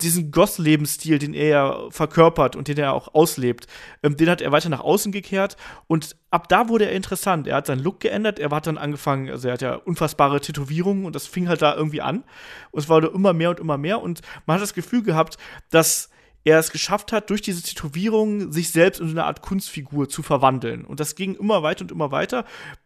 diesen 0.01 0.31
Goth-Lebensstil, 0.31 1.17
den 1.17 1.33
er 1.33 1.47
ja 1.47 1.89
verkörpert 1.89 2.55
und 2.55 2.67
den 2.67 2.77
er 2.77 2.93
auch 2.93 3.15
auslebt, 3.15 3.65
ähm, 4.03 4.15
den 4.15 4.29
hat 4.29 4.41
er 4.41 4.51
weiter 4.51 4.69
nach 4.69 4.81
außen 4.81 5.11
gekehrt 5.11 5.57
und 5.87 6.15
ab 6.29 6.47
da 6.49 6.69
wurde 6.69 6.85
er 6.85 6.91
interessant. 6.91 7.47
Er 7.47 7.55
hat 7.55 7.65
seinen 7.65 7.81
Look 7.81 7.99
geändert, 7.99 8.37
er 8.37 8.51
hat 8.51 8.67
dann 8.67 8.77
angefangen, 8.77 9.29
also 9.29 9.47
er 9.47 9.53
hat 9.53 9.61
ja 9.61 9.73
unfassbare 9.73 10.39
Tätowierungen 10.39 11.05
und 11.05 11.15
das 11.15 11.25
fing 11.25 11.47
halt 11.47 11.61
da 11.61 11.75
irgendwie 11.75 12.01
an 12.01 12.23
und 12.71 12.79
es 12.79 12.89
wurde 12.89 13.07
immer 13.07 13.33
mehr 13.33 13.49
und 13.49 13.59
immer 13.59 13.77
mehr 13.77 14.01
und 14.01 14.21
man 14.45 14.55
hat 14.55 14.61
das 14.61 14.75
Gefühl 14.75 15.01
gehabt, 15.01 15.37
dass 15.71 16.09
er 16.47 16.59
es 16.59 16.71
geschafft 16.71 17.11
hat, 17.11 17.29
durch 17.29 17.41
diese 17.41 17.61
Tätowierungen 17.61 18.53
sich 18.53 18.71
selbst 18.71 19.01
in 19.01 19.09
eine 19.09 19.25
Art 19.25 19.41
Kunstfigur 19.41 20.07
zu 20.07 20.23
verwandeln. 20.23 20.85
Und 20.85 21.01
das 21.01 21.15
ging 21.15 21.35
immer 21.35 21.61
weiter 21.61 21.81
und 21.81 21.91
immer 21.91 22.11
weiter, 22.11 22.45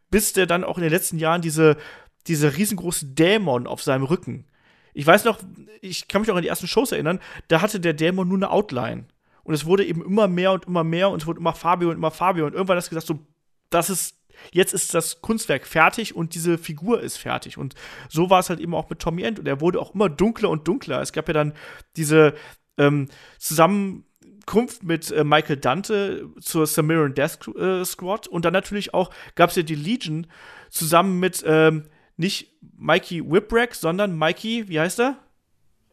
bis 0.10 0.34
der 0.34 0.48
dann 0.48 0.64
auch 0.64 0.78
in 0.78 0.84
den 0.84 0.92
letzten 0.92 1.20
Jahren 1.20 1.44
diese, 1.44 1.78
diese 2.26 2.58
riesengroße 2.58 3.06
Dämon 3.14 3.68
auf 3.68 3.84
seinem 3.84 4.04
Rücken. 4.04 4.48
Ich 4.96 5.06
weiß 5.06 5.26
noch, 5.26 5.40
ich 5.80 6.08
kann 6.08 6.22
mich 6.22 6.28
noch 6.28 6.36
an 6.36 6.42
die 6.42 6.48
ersten 6.48 6.68
Shows 6.68 6.92
erinnern, 6.92 7.20
da 7.50 7.62
hatte 7.62 7.80
der 7.80 7.94
Dämon 7.94 8.28
nur 8.28 8.40
eine 8.40 8.50
Outline. 8.50 9.06
Und 9.44 9.54
es 9.54 9.66
wurde 9.66 9.86
eben 9.86 10.04
immer 10.04 10.28
mehr 10.28 10.54
und 10.54 10.66
immer 10.66 10.84
mehr 10.84 11.10
und 11.10 11.22
es 11.22 11.28
wurde 11.28 11.40
immer 11.40 11.54
Fabio 11.54 11.90
und 11.92 11.98
immer 11.98 12.12
Fabio. 12.12 12.48
Und 12.48 12.54
irgendwann 12.54 12.78
hast 12.78 12.88
du 12.88 12.96
gesagt, 12.96 13.08
so, 13.08 13.20
das 13.70 13.92
ist, 13.92 14.18
jetzt 14.52 14.74
ist 14.74 14.96
das 14.96 15.22
Kunstwerk 15.22 15.68
fertig 15.68 16.16
und 16.16 16.34
diese 16.34 16.58
Figur 16.58 17.02
ist 17.02 17.18
fertig. 17.18 17.60
Und 17.60 17.76
so 18.10 18.32
war 18.32 18.40
es 18.40 18.50
halt 18.50 18.60
eben 18.60 18.74
auch 18.74 18.90
mit 18.90 19.00
Tommy 19.00 19.22
End. 19.22 19.38
Und 19.40 19.48
er 19.48 19.62
wurde 19.62 19.80
auch 19.80 19.94
immer 19.94 20.10
dunkler 20.10 20.50
und 20.50 20.68
dunkler. 20.68 21.02
Es 21.02 21.14
gab 21.14 21.28
ja 21.28 21.34
dann 21.34 21.54
diese, 21.96 22.34
ähm, 22.78 23.08
Zusammenkunft 23.40 24.84
mit 24.84 25.12
äh, 25.12 25.24
Michael 25.24 25.58
Dante 25.58 26.30
zur 26.40 26.68
Samaritan 26.68 27.14
Death 27.16 27.48
äh, 27.56 27.86
Squad 27.86 28.28
und 28.28 28.46
dann 28.46 28.54
natürlich 28.54 28.94
auch 28.94 29.12
gab 29.36 29.50
es 29.50 29.56
ja 29.56 29.64
die 29.64 29.76
Legion 29.76 30.28
zusammen 30.70 31.20
mit 31.20 31.44
ähm, 31.46 31.86
nicht 32.18 32.54
Mikey 32.78 33.24
Whipwreck, 33.30 33.76
sondern 33.76 34.18
Mikey, 34.18 34.68
wie 34.68 34.80
heißt 34.80 35.00
er? 35.00 35.18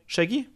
Shaggy? 0.06 0.48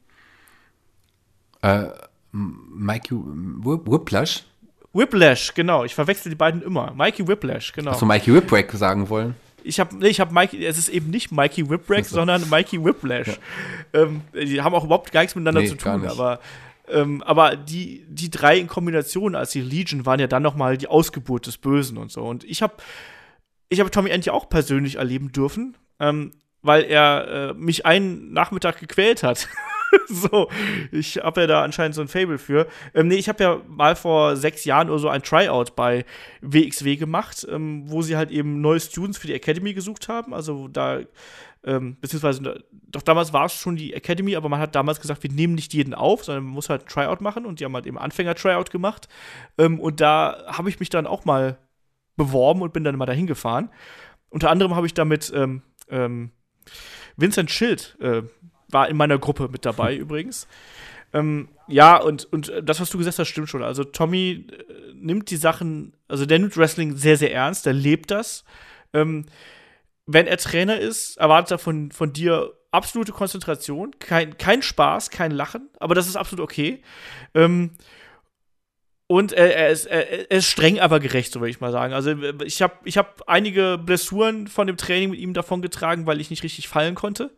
Äh, 1.62 1.88
Mikey 2.32 3.14
Whiplash? 3.14 4.44
Whiplash, 4.92 5.54
genau. 5.54 5.84
Ich 5.84 5.94
verwechsel 5.94 6.30
die 6.30 6.36
beiden 6.36 6.62
immer. 6.62 6.92
Mikey 6.94 7.26
Whiplash, 7.26 7.72
genau. 7.72 7.92
Hast 7.92 8.02
du 8.02 8.06
Mikey 8.06 8.34
Whipwreck 8.34 8.70
sagen 8.72 9.08
wollen? 9.08 9.34
Ich 9.64 9.80
habe, 9.80 9.96
nee, 9.96 10.08
ich 10.08 10.20
habe 10.20 10.32
Mikey, 10.32 10.64
es 10.64 10.78
ist 10.78 10.88
eben 10.88 11.10
nicht 11.10 11.32
Mikey 11.32 11.68
Whipwreck, 11.68 12.04
sondern 12.04 12.48
Mikey 12.48 12.84
Whiplash. 12.84 13.38
Ja. 13.92 14.02
Ähm, 14.02 14.22
die 14.34 14.60
haben 14.60 14.74
auch 14.74 14.84
überhaupt 14.84 15.12
gar 15.12 15.20
nichts 15.20 15.34
miteinander 15.34 15.60
nee, 15.60 15.68
zu 15.68 15.76
tun, 15.76 16.06
aber 16.06 16.40
ähm, 16.88 17.22
aber 17.22 17.56
die, 17.56 18.04
die 18.08 18.30
drei 18.30 18.58
in 18.58 18.66
Kombination 18.66 19.34
als 19.34 19.50
die 19.50 19.60
Legion 19.60 20.04
waren 20.04 20.20
ja 20.20 20.26
dann 20.26 20.42
noch 20.42 20.56
mal 20.56 20.76
die 20.76 20.88
Ausgeburt 20.88 21.46
des 21.46 21.58
Bösen 21.58 21.96
und 21.96 22.10
so. 22.10 22.22
Und 22.22 22.44
ich 22.44 22.62
habe 22.62 22.74
ich 23.68 23.80
hab 23.80 23.90
Tommy 23.90 24.10
ja 24.10 24.32
auch 24.32 24.48
persönlich 24.48 24.96
erleben 24.96 25.32
dürfen, 25.32 25.76
ähm, 25.98 26.32
weil 26.60 26.84
er 26.84 27.50
äh, 27.50 27.54
mich 27.54 27.86
einen 27.86 28.32
Nachmittag 28.32 28.78
gequält 28.78 29.22
hat. 29.22 29.48
so, 30.08 30.48
ich 30.90 31.18
habe 31.18 31.42
ja 31.42 31.46
da 31.46 31.62
anscheinend 31.62 31.94
so 31.94 32.00
ein 32.00 32.08
Fable 32.08 32.38
für. 32.38 32.66
Ähm, 32.94 33.08
nee, 33.08 33.16
ich 33.16 33.28
habe 33.28 33.42
ja 33.42 33.60
mal 33.66 33.96
vor 33.96 34.36
sechs 34.36 34.64
Jahren 34.64 34.88
oder 34.88 34.98
so 34.98 35.08
ein 35.08 35.22
Tryout 35.22 35.76
bei 35.76 36.04
WXW 36.40 36.96
gemacht, 36.96 37.46
ähm, 37.50 37.84
wo 37.86 38.02
sie 38.02 38.16
halt 38.16 38.30
eben 38.30 38.60
neue 38.60 38.80
Students 38.80 39.18
für 39.18 39.26
die 39.26 39.34
Academy 39.34 39.74
gesucht 39.74 40.08
haben. 40.08 40.34
Also 40.34 40.68
da, 40.68 41.00
ähm, 41.64 41.96
beziehungsweise, 42.00 42.64
doch 42.72 43.02
damals 43.02 43.32
war 43.32 43.46
es 43.46 43.54
schon 43.54 43.76
die 43.76 43.92
Academy, 43.92 44.36
aber 44.36 44.48
man 44.48 44.60
hat 44.60 44.74
damals 44.74 45.00
gesagt, 45.00 45.22
wir 45.22 45.30
nehmen 45.30 45.54
nicht 45.54 45.74
jeden 45.74 45.94
auf, 45.94 46.24
sondern 46.24 46.44
man 46.44 46.54
muss 46.54 46.68
halt 46.68 46.82
ein 46.82 46.88
Tryout 46.88 47.20
machen 47.20 47.46
und 47.46 47.60
die 47.60 47.64
haben 47.64 47.74
halt 47.74 47.86
eben 47.86 47.98
Anfänger-Tryout 47.98 48.70
gemacht. 48.70 49.08
Ähm, 49.58 49.78
und 49.78 50.00
da 50.00 50.44
habe 50.46 50.68
ich 50.68 50.80
mich 50.80 50.90
dann 50.90 51.06
auch 51.06 51.24
mal 51.24 51.58
beworben 52.16 52.62
und 52.62 52.72
bin 52.72 52.84
dann 52.84 52.96
mal 52.96 53.06
dahin 53.06 53.26
gefahren. 53.26 53.70
Unter 54.28 54.50
anderem 54.50 54.74
habe 54.74 54.86
ich 54.86 54.94
damit 54.94 55.32
ähm, 55.34 55.62
ähm, 55.88 56.30
Vincent 57.16 57.50
Schild 57.50 57.96
äh, 58.00 58.22
war 58.72 58.88
in 58.88 58.96
meiner 58.96 59.18
Gruppe 59.18 59.48
mit 59.50 59.64
dabei 59.64 59.94
übrigens. 59.96 60.46
Ähm, 61.12 61.48
ja, 61.68 61.96
und, 61.96 62.24
und 62.32 62.52
das, 62.62 62.80
was 62.80 62.90
du 62.90 62.98
gesagt 62.98 63.18
hast, 63.18 63.28
stimmt 63.28 63.50
schon. 63.50 63.62
Also 63.62 63.84
Tommy 63.84 64.46
äh, 64.50 64.94
nimmt 64.94 65.30
die 65.30 65.36
Sachen, 65.36 65.94
also 66.08 66.26
der 66.26 66.38
nimmt 66.38 66.56
Wrestling 66.56 66.96
sehr, 66.96 67.16
sehr 67.16 67.32
ernst, 67.32 67.66
der 67.66 67.74
lebt 67.74 68.10
das. 68.10 68.44
Ähm, 68.92 69.26
wenn 70.06 70.26
er 70.26 70.38
Trainer 70.38 70.78
ist, 70.78 71.16
erwartet 71.18 71.52
er 71.52 71.58
von, 71.58 71.92
von 71.92 72.12
dir 72.12 72.52
absolute 72.70 73.12
Konzentration, 73.12 73.92
kein, 73.98 74.38
kein 74.38 74.62
Spaß, 74.62 75.10
kein 75.10 75.30
Lachen, 75.30 75.68
aber 75.78 75.94
das 75.94 76.08
ist 76.08 76.16
absolut 76.16 76.42
okay. 76.42 76.82
Ähm, 77.34 77.72
und 79.06 79.32
er, 79.32 79.54
er, 79.54 79.68
ist, 79.68 79.84
er, 79.84 80.30
ist, 80.30 80.46
streng, 80.46 80.80
aber 80.80 80.98
gerecht, 80.98 81.32
so 81.32 81.40
würde 81.40 81.50
ich 81.50 81.60
mal 81.60 81.72
sagen. 81.72 81.92
Also 81.92 82.12
ich 82.44 82.62
habe 82.62 82.74
ich 82.84 82.96
hab 82.96 83.28
einige 83.28 83.76
Blessuren 83.76 84.48
von 84.48 84.66
dem 84.66 84.78
Training 84.78 85.10
mit 85.10 85.20
ihm 85.20 85.34
davon 85.34 85.60
getragen, 85.60 86.06
weil 86.06 86.18
ich 86.18 86.30
nicht 86.30 86.42
richtig 86.42 86.68
fallen 86.68 86.94
konnte 86.94 87.30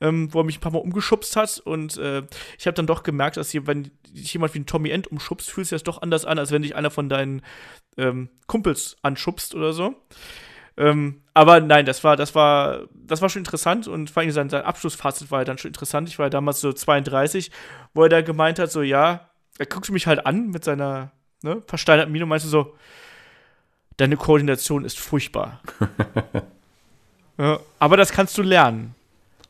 ähm, 0.00 0.32
wo 0.32 0.40
er 0.40 0.44
mich 0.44 0.58
ein 0.58 0.60
paar 0.60 0.72
Mal 0.72 0.78
umgeschubst 0.78 1.36
hat. 1.36 1.58
Und 1.58 1.96
äh, 1.96 2.22
ich 2.58 2.66
habe 2.66 2.74
dann 2.74 2.86
doch 2.86 3.02
gemerkt, 3.02 3.36
dass 3.36 3.50
hier, 3.50 3.66
wenn 3.66 3.90
dich 4.08 4.32
jemand 4.32 4.54
wie 4.54 4.60
ein 4.60 4.66
Tommy 4.66 4.90
End 4.90 5.06
umschubst, 5.06 5.50
fühlt 5.50 5.66
sich 5.66 5.76
das 5.76 5.82
doch 5.82 6.02
anders 6.02 6.24
an, 6.24 6.38
als 6.38 6.50
wenn 6.50 6.62
dich 6.62 6.76
einer 6.76 6.90
von 6.90 7.08
deinen 7.08 7.42
ähm, 7.96 8.28
Kumpels 8.46 8.96
anschubst 9.02 9.54
oder 9.54 9.72
so. 9.72 9.94
Ähm, 10.76 11.22
aber 11.34 11.60
nein, 11.60 11.86
das 11.86 12.04
war, 12.04 12.16
das 12.16 12.36
war, 12.36 12.82
das 12.94 13.20
war 13.20 13.28
schon 13.28 13.40
interessant 13.40 13.88
und 13.88 14.10
vor 14.10 14.22
allem 14.22 14.30
sein, 14.30 14.48
sein 14.48 14.62
Abschlussfazit 14.62 15.30
war 15.32 15.40
ja 15.40 15.44
dann 15.44 15.58
schon 15.58 15.70
interessant. 15.70 16.08
Ich 16.08 16.20
war 16.20 16.26
ja 16.26 16.30
damals 16.30 16.60
so 16.60 16.72
32, 16.72 17.50
wo 17.94 18.04
er 18.04 18.08
da 18.08 18.20
gemeint 18.22 18.60
hat, 18.60 18.70
so 18.70 18.82
ja, 18.82 19.28
er 19.58 19.66
guckte 19.66 19.92
mich 19.92 20.06
halt 20.06 20.24
an 20.24 20.50
mit 20.50 20.62
seiner 20.62 21.10
ne, 21.42 21.62
versteinerten 21.66 22.12
Miene 22.12 22.26
und 22.26 22.28
meinte 22.28 22.46
so, 22.46 22.76
deine 23.96 24.16
Koordination 24.16 24.84
ist 24.84 25.00
furchtbar. 25.00 25.60
ja, 27.38 27.58
aber 27.80 27.96
das 27.96 28.12
kannst 28.12 28.38
du 28.38 28.42
lernen. 28.42 28.94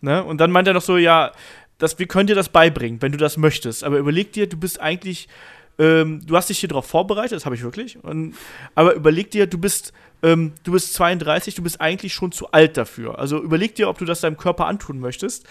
Ne? 0.01 0.23
Und 0.23 0.39
dann 0.39 0.51
meint 0.51 0.69
er 0.69 0.75
noch 0.75 0.83
so, 0.83 0.97
ja, 0.97 1.33
das, 1.79 1.99
wir 1.99 2.07
können 2.07 2.27
dir 2.27 2.35
das 2.35 2.49
beibringen, 2.49 3.01
wenn 3.03 3.13
du 3.13 3.19
das 3.19 3.37
möchtest. 3.37 3.85
Aber 3.85 3.99
überleg 3.99 4.33
dir, 4.33 4.49
du 4.49 4.57
bist 4.57 4.81
eigentlich, 4.81 5.29
ähm, 5.79 6.27
du 6.27 6.37
hast 6.37 6.49
dich 6.49 6.59
hier 6.59 6.69
darauf 6.69 6.87
vorbereitet, 6.87 7.37
das 7.37 7.45
habe 7.45 7.55
ich 7.55 7.63
wirklich. 7.63 8.03
Und, 8.03 8.35
aber 8.75 8.95
überleg 8.95 9.31
dir, 9.31 9.47
du 9.47 9.59
bist, 9.59 9.93
ähm, 10.23 10.53
du 10.65 10.73
bist 10.73 10.95
32, 10.95 11.55
du 11.55 11.63
bist 11.63 11.81
eigentlich 11.81 12.13
schon 12.15 12.33
zu 12.33 12.51
alt 12.51 12.77
dafür. 12.77 13.19
Also 13.19 13.41
überleg 13.43 13.75
dir, 13.77 13.89
ob 13.89 13.99
du 13.99 14.05
das 14.05 14.21
deinem 14.21 14.37
Körper 14.37 14.67
antun 14.67 14.99
möchtest. 14.99 15.47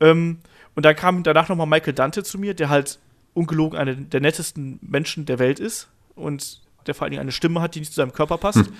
Ähm, 0.00 0.38
und 0.74 0.84
dann 0.84 0.96
kam 0.96 1.22
danach 1.22 1.48
nochmal 1.48 1.66
Michael 1.66 1.94
Dante 1.94 2.22
zu 2.22 2.38
mir, 2.38 2.54
der 2.54 2.68
halt 2.68 2.98
ungelogen 3.34 3.78
einer 3.78 3.94
der 3.94 4.20
nettesten 4.20 4.78
Menschen 4.82 5.26
der 5.26 5.38
Welt 5.38 5.60
ist 5.60 5.88
und 6.16 6.60
der 6.86 6.94
vor 6.94 7.04
allen 7.04 7.12
Dingen 7.12 7.20
eine 7.20 7.32
Stimme 7.32 7.60
hat, 7.60 7.74
die 7.74 7.80
nicht 7.80 7.92
zu 7.92 7.96
seinem 7.96 8.12
Körper 8.12 8.38
passt. 8.38 8.66
Hm. 8.66 8.72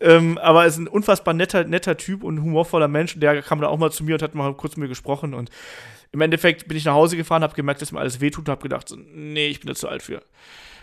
Ähm, 0.00 0.38
aber 0.38 0.62
er 0.62 0.68
ist 0.68 0.78
ein 0.78 0.88
unfassbar 0.88 1.34
netter, 1.34 1.64
netter 1.64 1.96
Typ 1.96 2.24
und 2.24 2.42
humorvoller 2.42 2.88
Mensch. 2.88 3.18
Der 3.18 3.42
kam 3.42 3.60
dann 3.60 3.70
auch 3.70 3.78
mal 3.78 3.92
zu 3.92 4.04
mir 4.04 4.14
und 4.14 4.22
hat 4.22 4.34
mal 4.34 4.54
kurz 4.54 4.76
mit 4.76 4.84
mir 4.84 4.88
gesprochen. 4.88 5.34
Und 5.34 5.50
im 6.12 6.20
Endeffekt 6.20 6.68
bin 6.68 6.76
ich 6.76 6.84
nach 6.84 6.94
Hause 6.94 7.16
gefahren, 7.16 7.42
habe 7.42 7.54
gemerkt, 7.54 7.82
dass 7.82 7.92
mir 7.92 8.00
alles 8.00 8.20
wehtut 8.20 8.46
und 8.46 8.52
habe 8.52 8.62
gedacht, 8.62 8.88
so, 8.88 8.96
nee, 8.96 9.48
ich 9.48 9.60
bin 9.60 9.68
da 9.68 9.74
zu 9.74 9.88
alt 9.88 10.02
für. 10.02 10.22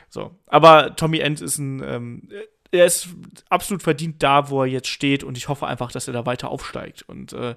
So. 0.09 0.31
Aber 0.47 0.95
Tommy 0.95 1.19
End 1.19 1.41
ist 1.41 1.57
ein, 1.57 1.83
ähm, 1.83 2.29
er 2.71 2.85
ist 2.85 3.09
absolut 3.49 3.83
verdient 3.83 4.23
da, 4.23 4.49
wo 4.49 4.61
er 4.61 4.67
jetzt 4.67 4.87
steht 4.87 5.23
und 5.23 5.37
ich 5.37 5.49
hoffe 5.49 5.67
einfach, 5.67 5.91
dass 5.91 6.07
er 6.07 6.13
da 6.13 6.25
weiter 6.25 6.49
aufsteigt. 6.49 7.03
Und 7.03 7.33
äh, 7.33 7.55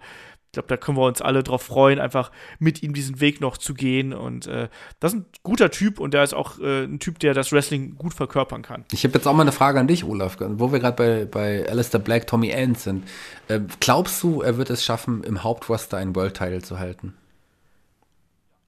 ich 0.54 0.56
glaube, 0.56 0.68
da 0.68 0.76
können 0.76 0.96
wir 0.96 1.04
uns 1.04 1.20
alle 1.20 1.42
drauf 1.42 1.62
freuen, 1.62 1.98
einfach 1.98 2.30
mit 2.60 2.84
ihm 2.84 2.94
diesen 2.94 3.20
Weg 3.20 3.40
noch 3.40 3.56
zu 3.56 3.74
gehen. 3.74 4.12
Und 4.12 4.46
äh, 4.46 4.68
das 5.00 5.12
ist 5.12 5.18
ein 5.18 5.26
guter 5.42 5.72
Typ 5.72 5.98
und 5.98 6.14
der 6.14 6.22
ist 6.22 6.32
auch 6.32 6.60
äh, 6.60 6.84
ein 6.84 7.00
Typ, 7.00 7.18
der 7.18 7.34
das 7.34 7.50
Wrestling 7.50 7.96
gut 7.96 8.14
verkörpern 8.14 8.62
kann. 8.62 8.84
Ich 8.92 9.02
habe 9.02 9.14
jetzt 9.14 9.26
auch 9.26 9.32
mal 9.32 9.42
eine 9.42 9.50
Frage 9.50 9.80
an 9.80 9.88
dich, 9.88 10.04
Olaf, 10.04 10.36
wo 10.38 10.70
wir 10.70 10.78
gerade 10.78 10.96
bei, 10.96 11.24
bei 11.24 11.68
Alistair 11.68 11.98
Black, 11.98 12.28
Tommy 12.28 12.50
End 12.50 12.78
sind. 12.78 13.04
Äh, 13.48 13.62
glaubst 13.80 14.22
du, 14.22 14.42
er 14.42 14.56
wird 14.56 14.70
es 14.70 14.84
schaffen, 14.84 15.24
im 15.24 15.42
Hauptroster 15.42 15.96
einen 15.96 16.14
World 16.14 16.36
Title 16.36 16.62
zu 16.62 16.78
halten? 16.78 17.14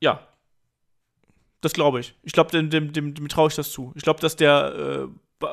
Ja. 0.00 0.26
Das 1.60 1.72
glaube 1.72 2.00
ich. 2.00 2.16
Ich 2.24 2.32
glaube, 2.32 2.50
dem, 2.50 2.68
dem, 2.68 2.92
dem, 2.92 3.14
dem 3.14 3.28
traue 3.28 3.48
ich 3.48 3.54
das 3.54 3.70
zu. 3.70 3.92
Ich 3.94 4.02
glaube, 4.02 4.20
dass 4.20 4.34
der 4.34 5.06
äh, 5.06 5.46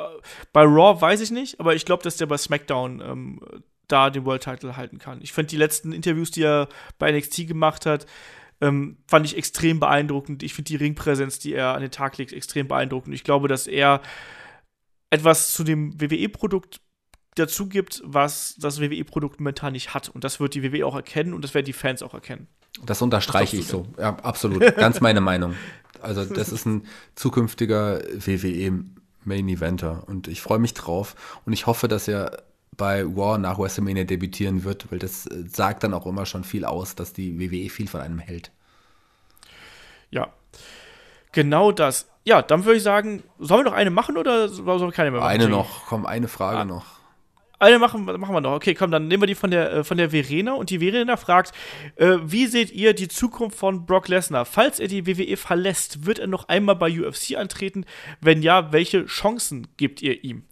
bei 0.51 0.63
Raw 0.63 0.99
weiß 0.99 1.21
ich 1.21 1.29
nicht, 1.29 1.59
aber 1.59 1.75
ich 1.75 1.85
glaube, 1.85 2.01
dass 2.01 2.17
der 2.17 2.25
bei 2.25 2.37
SmackDown 2.37 3.01
ähm, 3.01 3.39
da 3.87 4.09
den 4.09 4.25
World 4.25 4.43
Title 4.43 4.77
halten 4.77 4.99
kann. 4.99 5.19
Ich 5.21 5.33
fand 5.33 5.51
die 5.51 5.57
letzten 5.57 5.91
Interviews, 5.91 6.31
die 6.31 6.43
er 6.43 6.69
bei 6.99 7.11
NXT 7.11 7.47
gemacht 7.47 7.85
hat, 7.85 8.05
ähm, 8.61 8.97
fand 9.07 9.25
ich 9.25 9.37
extrem 9.37 9.79
beeindruckend. 9.79 10.41
Ich 10.43 10.53
finde 10.53 10.69
die 10.69 10.75
Ringpräsenz, 10.77 11.39
die 11.39 11.53
er 11.53 11.73
an 11.75 11.81
den 11.81 11.91
Tag 11.91 12.17
legt, 12.17 12.31
extrem 12.31 12.67
beeindruckend. 12.67 13.13
Ich 13.13 13.23
glaube, 13.23 13.47
dass 13.47 13.67
er 13.67 14.01
etwas 15.09 15.53
zu 15.53 15.63
dem 15.63 15.99
WWE-Produkt 15.99 16.79
dazu 17.35 17.67
gibt, 17.67 18.01
was 18.05 18.55
das 18.57 18.79
WWE-Produkt 18.79 19.39
momentan 19.39 19.73
nicht 19.73 19.93
hat. 19.93 20.09
Und 20.09 20.23
das 20.23 20.39
wird 20.39 20.53
die 20.53 20.63
WWE 20.63 20.85
auch 20.85 20.95
erkennen 20.95 21.33
und 21.33 21.43
das 21.43 21.53
werden 21.53 21.65
die 21.65 21.73
Fans 21.73 22.01
auch 22.03 22.13
erkennen. 22.13 22.47
Das 22.85 23.01
unterstreiche 23.01 23.57
ich 23.57 23.67
so. 23.67 23.87
Ja, 23.97 24.15
absolut. 24.17 24.75
Ganz 24.77 25.01
meine 25.01 25.21
Meinung. 25.21 25.55
Also, 26.01 26.25
das 26.25 26.51
ist 26.51 26.65
ein 26.65 26.85
zukünftiger 27.15 28.01
WWE 28.13 28.83
Main 29.23 29.47
Eventer 29.47 30.03
und 30.07 30.27
ich 30.27 30.41
freue 30.41 30.59
mich 30.59 30.73
drauf 30.73 31.15
und 31.45 31.53
ich 31.53 31.65
hoffe, 31.65 31.87
dass 31.87 32.07
er 32.07 32.43
bei 32.77 33.05
War 33.15 33.37
nach 33.37 33.59
WrestleMania 33.59 34.03
debütieren 34.03 34.63
wird, 34.63 34.91
weil 34.91 34.99
das 34.99 35.25
äh, 35.27 35.43
sagt 35.47 35.83
dann 35.83 35.93
auch 35.93 36.05
immer 36.05 36.25
schon 36.25 36.43
viel 36.43 36.65
aus, 36.65 36.95
dass 36.95 37.13
die 37.13 37.39
WWE 37.39 37.69
viel 37.69 37.87
von 37.87 38.01
einem 38.01 38.19
hält. 38.19 38.51
Ja, 40.11 40.33
genau 41.31 41.71
das. 41.71 42.07
Ja, 42.25 42.41
dann 42.41 42.63
würde 42.65 42.77
ich 42.77 42.83
sagen, 42.83 43.23
sollen 43.39 43.65
wir 43.65 43.71
noch 43.71 43.77
eine 43.77 43.89
machen 43.89 44.17
oder 44.17 44.47
sollen 44.47 44.79
wir 44.79 44.91
keine 44.91 45.11
mehr 45.11 45.19
machen? 45.19 45.29
Eine 45.29 45.49
noch, 45.49 45.87
komm, 45.87 46.05
eine 46.05 46.27
Frage 46.27 46.59
ah, 46.59 46.65
noch. 46.65 46.85
Eine 47.59 47.79
machen, 47.79 48.05
machen 48.05 48.33
wir 48.33 48.41
noch. 48.41 48.53
Okay, 48.53 48.73
komm, 48.73 48.91
dann 48.91 49.07
nehmen 49.07 49.23
wir 49.23 49.27
die 49.27 49.35
von 49.35 49.51
der, 49.51 49.71
äh, 49.71 49.83
von 49.83 49.97
der 49.97 50.09
Verena. 50.09 50.53
Und 50.53 50.69
die 50.69 50.79
Verena 50.79 51.17
fragt, 51.17 51.53
äh, 51.95 52.17
wie 52.21 52.47
seht 52.47 52.71
ihr 52.71 52.93
die 52.93 53.07
Zukunft 53.07 53.57
von 53.57 53.85
Brock 53.85 54.07
Lesnar? 54.07 54.45
Falls 54.45 54.79
er 54.79 54.87
die 54.87 55.05
WWE 55.05 55.37
verlässt, 55.37 56.05
wird 56.05 56.19
er 56.19 56.27
noch 56.27 56.47
einmal 56.47 56.75
bei 56.75 56.89
UFC 56.89 57.37
antreten? 57.37 57.85
Wenn 58.21 58.41
ja, 58.41 58.71
welche 58.71 59.05
Chancen 59.05 59.67
gibt 59.77 60.01
ihr 60.01 60.23
ihm? 60.23 60.43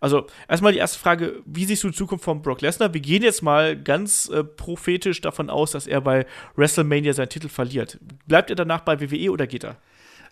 Also, 0.00 0.26
erstmal 0.48 0.72
die 0.72 0.78
erste 0.78 0.98
Frage: 0.98 1.42
Wie 1.44 1.64
siehst 1.64 1.82
du 1.84 1.88
die 1.88 1.96
Zukunft 1.96 2.24
von 2.24 2.42
Brock 2.42 2.60
Lesnar? 2.60 2.92
Wir 2.92 3.00
gehen 3.00 3.22
jetzt 3.22 3.42
mal 3.42 3.80
ganz 3.80 4.28
äh, 4.28 4.44
prophetisch 4.44 5.20
davon 5.20 5.50
aus, 5.50 5.72
dass 5.72 5.86
er 5.86 6.00
bei 6.00 6.26
WrestleMania 6.56 7.12
seinen 7.12 7.28
Titel 7.28 7.48
verliert. 7.48 7.98
Bleibt 8.26 8.50
er 8.50 8.56
danach 8.56 8.80
bei 8.80 9.00
WWE 9.00 9.30
oder 9.30 9.46
geht 9.46 9.64
er? 9.64 9.76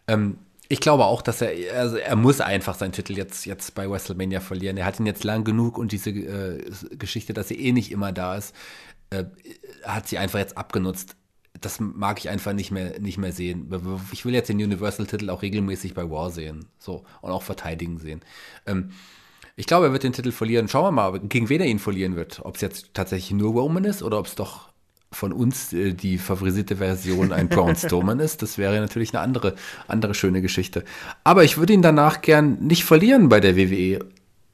Ähm, 0.07 0.39
ich 0.69 0.81
glaube 0.81 1.05
auch, 1.05 1.23
dass 1.23 1.43
er, 1.43 1.79
also 1.79 1.97
er 1.97 2.17
muss 2.17 2.41
einfach 2.41 2.75
seinen 2.75 2.93
Titel 2.93 3.17
jetzt, 3.17 3.45
jetzt 3.45 3.75
bei 3.75 3.89
WrestleMania 3.89 4.41
verlieren. 4.41 4.77
Er 4.77 4.87
hat 4.87 4.99
ihn 4.99 5.07
jetzt 5.07 5.25
lang 5.25 5.45
genug 5.45 5.77
und 5.79 5.93
diese 5.93 6.11
äh, 6.11 6.65
Geschichte, 6.97 7.35
dass 7.35 7.51
er 7.51 7.59
eh 7.59 7.73
nicht 7.73 7.93
immer 7.93 8.13
da 8.13 8.37
ist, 8.37 8.55
äh, 9.11 9.25
hat 9.85 10.09
sie 10.09 10.19
einfach 10.19 10.39
jetzt 10.39 10.57
abgenutzt. 10.57 11.17
Das 11.61 11.81
mag 11.81 12.19
ich 12.19 12.29
einfach 12.29 12.53
nicht 12.53 12.71
mehr, 12.71 12.99
nicht 12.99 13.19
mehr 13.19 13.33
sehen. 13.33 13.71
Ich 14.13 14.25
will 14.25 14.35
jetzt 14.35 14.49
den 14.49 14.57
Universal-Titel 14.57 15.31
auch 15.31 15.43
regelmäßig 15.43 15.95
bei 15.95 16.11
War 16.11 16.31
sehen. 16.31 16.67
So. 16.79 17.05
Und 17.21 17.31
auch 17.31 17.43
verteidigen 17.43 17.99
sehen. 17.99 18.21
Ähm, 18.67 18.91
ich 19.57 19.67
glaube, 19.67 19.87
er 19.87 19.93
wird 19.93 20.03
den 20.03 20.13
Titel 20.13 20.33
verlieren. 20.33 20.69
Schauen 20.69 20.85
wir 20.85 20.91
mal, 20.91 21.21
gegen 21.21 21.49
wen 21.49 21.61
er 21.61 21.67
ihn 21.67 21.79
verlieren 21.79 22.17
wird. 22.17 22.41
Ob 22.45 22.57
es 22.57 22.61
jetzt 22.61 22.95
tatsächlich 22.95 23.33
nur 23.33 23.53
Roman 23.53 23.85
ist 23.85 24.03
oder 24.03 24.19
ob 24.19 24.27
es 24.27 24.35
doch 24.35 24.69
von 25.13 25.33
uns 25.33 25.73
äh, 25.73 25.95
die 25.95 26.19
favorisierte 26.19 26.77
Version 26.77 27.33
ein 27.33 27.49
Braun 27.49 27.77
Strowman 27.77 28.21
ist. 28.21 28.43
Das 28.43 28.59
wäre 28.59 28.79
natürlich 28.81 29.15
eine 29.15 29.23
andere, 29.23 29.55
andere 29.87 30.15
schöne 30.15 30.43
Geschichte. 30.43 30.85
Aber 31.23 31.45
ich 31.45 31.57
würde 31.57 31.73
ihn 31.73 31.83
danach 31.83 32.21
gern 32.21 32.59
nicht 32.61 32.85
verlieren 32.85 33.29
bei 33.29 33.41
der 33.41 33.57
WWE. 33.57 34.01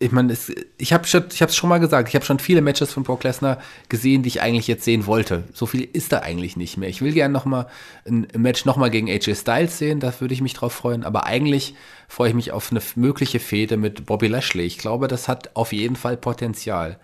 Ich 0.02 0.12
meine, 0.12 0.34
ich 0.78 0.92
habe 0.94 1.04
es 1.04 1.56
schon 1.56 1.68
mal 1.68 1.78
gesagt, 1.78 2.08
ich 2.08 2.14
habe 2.14 2.24
schon 2.24 2.38
viele 2.38 2.62
Matches 2.62 2.90
von 2.90 3.02
Brock 3.02 3.22
Lesnar 3.22 3.58
gesehen, 3.90 4.22
die 4.22 4.28
ich 4.28 4.40
eigentlich 4.40 4.66
jetzt 4.66 4.84
sehen 4.84 5.04
wollte. 5.04 5.44
So 5.52 5.66
viel 5.66 5.86
ist 5.92 6.10
da 6.12 6.20
eigentlich 6.20 6.56
nicht 6.56 6.78
mehr. 6.78 6.88
Ich 6.88 7.02
will 7.02 7.12
gerne 7.12 7.34
noch 7.34 7.44
mal 7.44 7.66
ein 8.06 8.26
Match 8.34 8.64
noch 8.64 8.78
mal 8.78 8.88
gegen 8.88 9.10
AJ 9.10 9.34
Styles 9.34 9.76
sehen, 9.76 10.00
da 10.00 10.18
würde 10.18 10.32
ich 10.32 10.40
mich 10.40 10.54
drauf 10.54 10.72
freuen. 10.72 11.04
Aber 11.04 11.26
eigentlich 11.26 11.74
freue 12.08 12.30
ich 12.30 12.34
mich 12.34 12.50
auf 12.50 12.70
eine 12.70 12.80
mögliche 12.94 13.40
Fehde 13.40 13.76
mit 13.76 14.06
Bobby 14.06 14.28
Lashley. 14.28 14.64
Ich 14.64 14.78
glaube, 14.78 15.06
das 15.06 15.28
hat 15.28 15.54
auf 15.54 15.70
jeden 15.74 15.96
Fall 15.96 16.16
Potenzial. 16.16 16.98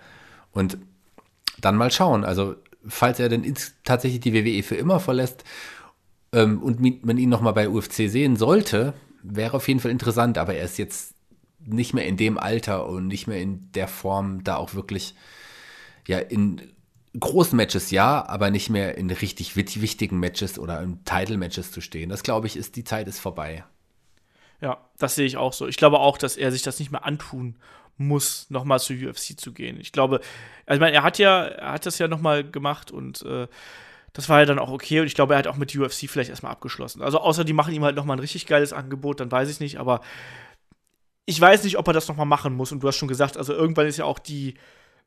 Und 0.52 0.78
dann 1.60 1.76
mal 1.76 1.90
schauen. 1.90 2.24
Also, 2.24 2.54
falls 2.88 3.20
er 3.20 3.28
denn 3.28 3.54
tatsächlich 3.84 4.20
die 4.20 4.32
WWE 4.32 4.62
für 4.62 4.76
immer 4.76 5.00
verlässt 5.00 5.44
ähm, 6.32 6.62
und 6.62 7.04
man 7.04 7.18
ihn 7.18 7.28
noch 7.28 7.42
mal 7.42 7.52
bei 7.52 7.68
UFC 7.68 8.08
sehen 8.08 8.36
sollte, 8.36 8.94
wäre 9.22 9.54
auf 9.54 9.68
jeden 9.68 9.80
Fall 9.80 9.90
interessant. 9.90 10.38
Aber 10.38 10.54
er 10.54 10.64
ist 10.64 10.78
jetzt 10.78 11.15
nicht 11.66 11.94
mehr 11.94 12.06
in 12.06 12.16
dem 12.16 12.38
Alter 12.38 12.86
und 12.86 13.06
nicht 13.06 13.26
mehr 13.26 13.40
in 13.40 13.70
der 13.72 13.88
Form, 13.88 14.44
da 14.44 14.56
auch 14.56 14.74
wirklich, 14.74 15.14
ja, 16.06 16.18
in 16.18 16.62
großen 17.18 17.56
Matches 17.56 17.90
ja, 17.90 18.26
aber 18.26 18.50
nicht 18.50 18.70
mehr 18.70 18.96
in 18.98 19.10
richtig 19.10 19.56
wichtigen 19.56 20.18
Matches 20.18 20.58
oder 20.58 20.80
in 20.82 21.04
Title-Matches 21.04 21.72
zu 21.72 21.80
stehen. 21.80 22.10
Das 22.10 22.22
glaube 22.22 22.46
ich, 22.46 22.56
ist 22.56 22.76
die 22.76 22.84
Zeit 22.84 23.08
ist 23.08 23.20
vorbei. 23.20 23.64
Ja, 24.60 24.78
das 24.98 25.14
sehe 25.14 25.26
ich 25.26 25.36
auch 25.36 25.52
so. 25.52 25.66
Ich 25.66 25.76
glaube 25.76 25.98
auch, 25.98 26.18
dass 26.18 26.36
er 26.36 26.52
sich 26.52 26.62
das 26.62 26.78
nicht 26.78 26.90
mehr 26.90 27.04
antun 27.04 27.56
muss, 27.98 28.46
nochmal 28.50 28.80
zur 28.80 28.96
UFC 28.96 29.38
zu 29.38 29.52
gehen. 29.52 29.80
Ich 29.80 29.92
glaube, 29.92 30.20
also 30.66 30.76
ich 30.76 30.80
meine, 30.80 30.96
er 30.96 31.02
hat 31.02 31.18
ja, 31.18 31.44
er 31.44 31.72
hat 31.72 31.86
das 31.86 31.98
ja 31.98 32.08
nochmal 32.08 32.48
gemacht 32.48 32.90
und 32.90 33.22
äh, 33.22 33.46
das 34.12 34.28
war 34.28 34.40
ja 34.40 34.46
dann 34.46 34.58
auch 34.58 34.70
okay 34.70 35.00
und 35.00 35.06
ich 35.06 35.14
glaube, 35.14 35.34
er 35.34 35.38
hat 35.38 35.46
auch 35.46 35.56
mit 35.56 35.74
UFC 35.74 36.08
vielleicht 36.08 36.30
erstmal 36.30 36.52
abgeschlossen. 36.52 37.02
Also 37.02 37.20
außer 37.20 37.44
die 37.44 37.52
machen 37.52 37.74
ihm 37.74 37.84
halt 37.84 37.96
nochmal 37.96 38.16
ein 38.16 38.20
richtig 38.20 38.46
geiles 38.46 38.72
Angebot, 38.72 39.20
dann 39.20 39.30
weiß 39.30 39.50
ich 39.50 39.60
nicht, 39.60 39.78
aber 39.78 40.00
ich 41.26 41.40
weiß 41.40 41.64
nicht, 41.64 41.76
ob 41.76 41.86
er 41.88 41.92
das 41.92 42.08
nochmal 42.08 42.26
machen 42.26 42.54
muss. 42.54 42.72
Und 42.72 42.82
du 42.82 42.88
hast 42.88 42.96
schon 42.96 43.08
gesagt, 43.08 43.36
also 43.36 43.52
irgendwann 43.52 43.86
ist 43.86 43.98
ja 43.98 44.04
auch 44.04 44.20
die, 44.20 44.54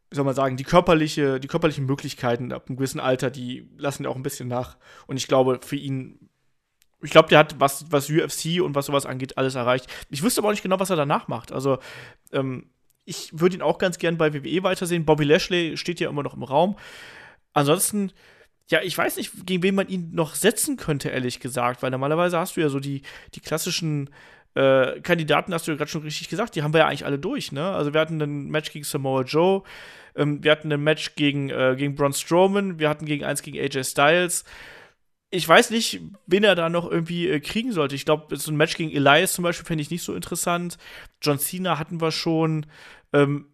wie 0.09 0.15
soll 0.15 0.25
man 0.25 0.35
sagen, 0.35 0.57
die 0.57 0.63
körperliche, 0.63 1.39
die 1.39 1.47
körperlichen 1.47 1.85
Möglichkeiten 1.85 2.51
ab 2.51 2.65
einem 2.67 2.77
gewissen 2.77 2.99
Alter, 2.99 3.31
die 3.31 3.69
lassen 3.77 4.03
ja 4.03 4.09
auch 4.09 4.15
ein 4.15 4.23
bisschen 4.23 4.49
nach. 4.49 4.77
Und 5.07 5.17
ich 5.17 5.27
glaube, 5.27 5.61
für 5.63 5.77
ihn, 5.77 6.29
ich 7.01 7.11
glaube, 7.11 7.29
der 7.29 7.39
hat, 7.39 7.59
was, 7.59 7.89
was 7.91 8.09
UFC 8.09 8.61
und 8.61 8.75
was 8.75 8.87
sowas 8.87 9.05
angeht, 9.05 9.37
alles 9.37 9.55
erreicht. 9.55 9.87
Ich 10.09 10.21
wüsste 10.21 10.41
aber 10.41 10.49
auch 10.49 10.53
nicht 10.53 10.61
genau, 10.63 10.79
was 10.79 10.89
er 10.89 10.97
danach 10.97 11.29
macht. 11.29 11.53
Also, 11.53 11.79
ähm, 12.33 12.69
ich 13.05 13.31
würde 13.39 13.55
ihn 13.55 13.61
auch 13.61 13.77
ganz 13.77 13.97
gern 13.97 14.17
bei 14.17 14.33
WWE 14.33 14.63
weitersehen. 14.63 15.05
Bobby 15.05 15.23
Lashley 15.23 15.77
steht 15.77 15.99
ja 15.99 16.09
immer 16.09 16.21
noch 16.21 16.35
im 16.35 16.43
Raum. 16.43 16.77
Ansonsten, 17.53 18.11
ja, 18.69 18.81
ich 18.83 18.95
weiß 18.95 19.17
nicht, 19.17 19.47
gegen 19.47 19.63
wen 19.63 19.73
man 19.73 19.87
ihn 19.87 20.11
noch 20.11 20.35
setzen 20.35 20.77
könnte, 20.77 21.09
ehrlich 21.09 21.39
gesagt, 21.39 21.81
weil 21.81 21.89
normalerweise 21.91 22.37
hast 22.37 22.57
du 22.57 22.61
ja 22.61 22.69
so 22.69 22.79
die, 22.79 23.01
die 23.33 23.39
klassischen 23.39 24.09
äh, 24.55 24.99
Kandidaten 25.01 25.53
hast 25.53 25.67
du 25.67 25.71
ja 25.71 25.77
gerade 25.77 25.91
schon 25.91 26.01
richtig 26.01 26.29
gesagt, 26.29 26.55
die 26.55 26.63
haben 26.63 26.73
wir 26.73 26.79
ja 26.79 26.87
eigentlich 26.87 27.05
alle 27.05 27.19
durch, 27.19 27.51
ne? 27.51 27.71
Also 27.71 27.93
wir 27.93 28.01
hatten 28.01 28.21
ein 28.21 28.49
Match 28.49 28.71
gegen 28.71 28.85
Samoa 28.85 29.21
Joe, 29.23 29.63
ähm, 30.15 30.43
wir 30.43 30.51
hatten 30.51 30.71
ein 30.71 30.83
Match 30.83 31.15
gegen, 31.15 31.49
äh, 31.49 31.75
gegen 31.77 31.95
Braun 31.95 32.13
Strowman, 32.13 32.79
wir 32.79 32.89
hatten 32.89 33.05
gegen 33.05 33.23
eins 33.23 33.41
gegen 33.41 33.59
AJ 33.59 33.83
Styles. 33.83 34.43
Ich 35.31 35.47
weiß 35.47 35.69
nicht, 35.69 36.01
wen 36.25 36.43
er 36.43 36.55
da 36.55 36.69
noch 36.69 36.89
irgendwie 36.89 37.29
äh, 37.29 37.39
kriegen 37.39 37.71
sollte. 37.71 37.95
Ich 37.95 38.05
glaube, 38.05 38.35
so 38.35 38.51
ein 38.51 38.57
Match 38.57 38.75
gegen 38.75 38.91
Elias 38.91 39.33
zum 39.33 39.43
Beispiel 39.43 39.65
fände 39.65 39.83
ich 39.83 39.91
nicht 39.91 40.03
so 40.03 40.15
interessant. 40.15 40.77
John 41.21 41.39
Cena 41.39 41.77
hatten 41.77 42.01
wir 42.01 42.11
schon. 42.11 42.65
Ähm, 43.13 43.45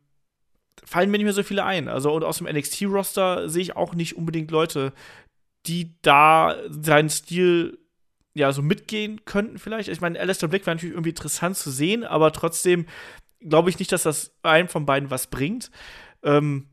fallen 0.83 1.09
mir 1.11 1.17
nicht 1.17 1.25
mehr 1.25 1.33
so 1.33 1.43
viele 1.43 1.65
ein. 1.65 1.87
Also, 1.89 2.13
und 2.13 2.23
aus 2.23 2.37
dem 2.37 2.47
NXT-Roster 2.47 3.49
sehe 3.49 3.61
ich 3.61 3.75
auch 3.75 3.95
nicht 3.95 4.15
unbedingt 4.15 4.51
Leute, 4.51 4.93
die 5.65 5.95
da 6.01 6.55
seinen 6.69 7.09
Stil 7.09 7.79
ja, 8.35 8.51
so 8.51 8.61
mitgehen 8.61 9.23
könnten 9.23 9.57
vielleicht. 9.57 9.87
Ich 9.87 10.01
meine, 10.01 10.19
Alistair 10.19 10.49
Black 10.49 10.65
wäre 10.65 10.75
natürlich 10.75 10.93
irgendwie 10.93 11.09
interessant 11.09 11.55
zu 11.55 11.71
sehen, 11.71 12.03
aber 12.03 12.33
trotzdem 12.33 12.85
glaube 13.39 13.69
ich 13.69 13.79
nicht, 13.79 13.91
dass 13.91 14.03
das 14.03 14.35
einem 14.43 14.67
von 14.67 14.85
beiden 14.85 15.09
was 15.09 15.27
bringt. 15.27 15.71
Ähm, 16.21 16.67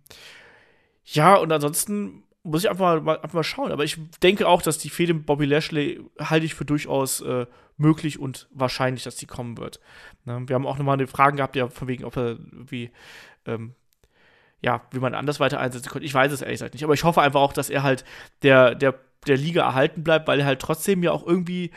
ja, 1.05 1.37
und 1.37 1.53
ansonsten 1.53 2.25
muss 2.43 2.65
ich 2.65 2.71
einfach 2.71 3.01
mal, 3.01 3.17
einfach 3.17 3.35
mal 3.35 3.45
schauen. 3.45 3.71
Aber 3.71 3.85
ich 3.85 3.99
denke 4.23 4.49
auch, 4.49 4.61
dass 4.61 4.79
die 4.79 4.91
Fehde 4.91 5.15
mit 5.15 5.25
Bobby 5.25 5.45
Lashley 5.45 6.01
halte 6.19 6.47
ich 6.47 6.55
für 6.55 6.65
durchaus 6.65 7.21
äh, 7.21 7.47
möglich 7.77 8.19
und 8.19 8.49
wahrscheinlich, 8.51 9.05
dass 9.05 9.15
die 9.15 9.27
kommen 9.27 9.57
wird. 9.57 9.79
Ne? 10.25 10.43
Wir 10.47 10.55
haben 10.55 10.67
auch 10.67 10.79
nochmal 10.79 10.95
eine 10.95 11.07
Frage 11.07 11.37
gehabt, 11.37 11.55
ja, 11.55 11.69
von 11.69 11.87
wegen, 11.87 12.05
ob 12.05 12.17
er 12.17 12.39
wie, 12.41 12.91
ähm, 13.47 13.77
ja, 14.61 14.83
wie 14.91 14.99
man 14.99 15.15
anders 15.15 15.39
weiter 15.39 15.61
einsetzen 15.61 15.91
könnte. 15.91 16.07
Ich 16.07 16.15
weiß 16.15 16.33
es 16.33 16.43
ehrlich 16.43 16.59
gesagt 16.59 16.75
nicht. 16.75 16.83
Aber 16.83 16.95
ich 16.95 17.05
hoffe 17.05 17.23
einfach 17.23 17.41
auch, 17.41 17.53
dass 17.53 17.71
er 17.71 17.85
halt 17.85 18.05
der, 18.43 18.75
der 18.75 18.99
der 19.27 19.37
Liga 19.37 19.63
erhalten 19.63 20.05
bleibt, 20.05 20.29
weil 20.29 20.41
er 20.41 20.47
halt 20.47 20.61
trotzdem 20.61 21.03
ja 21.03 21.13
auch 21.13 21.27
irgendwie 21.27 21.71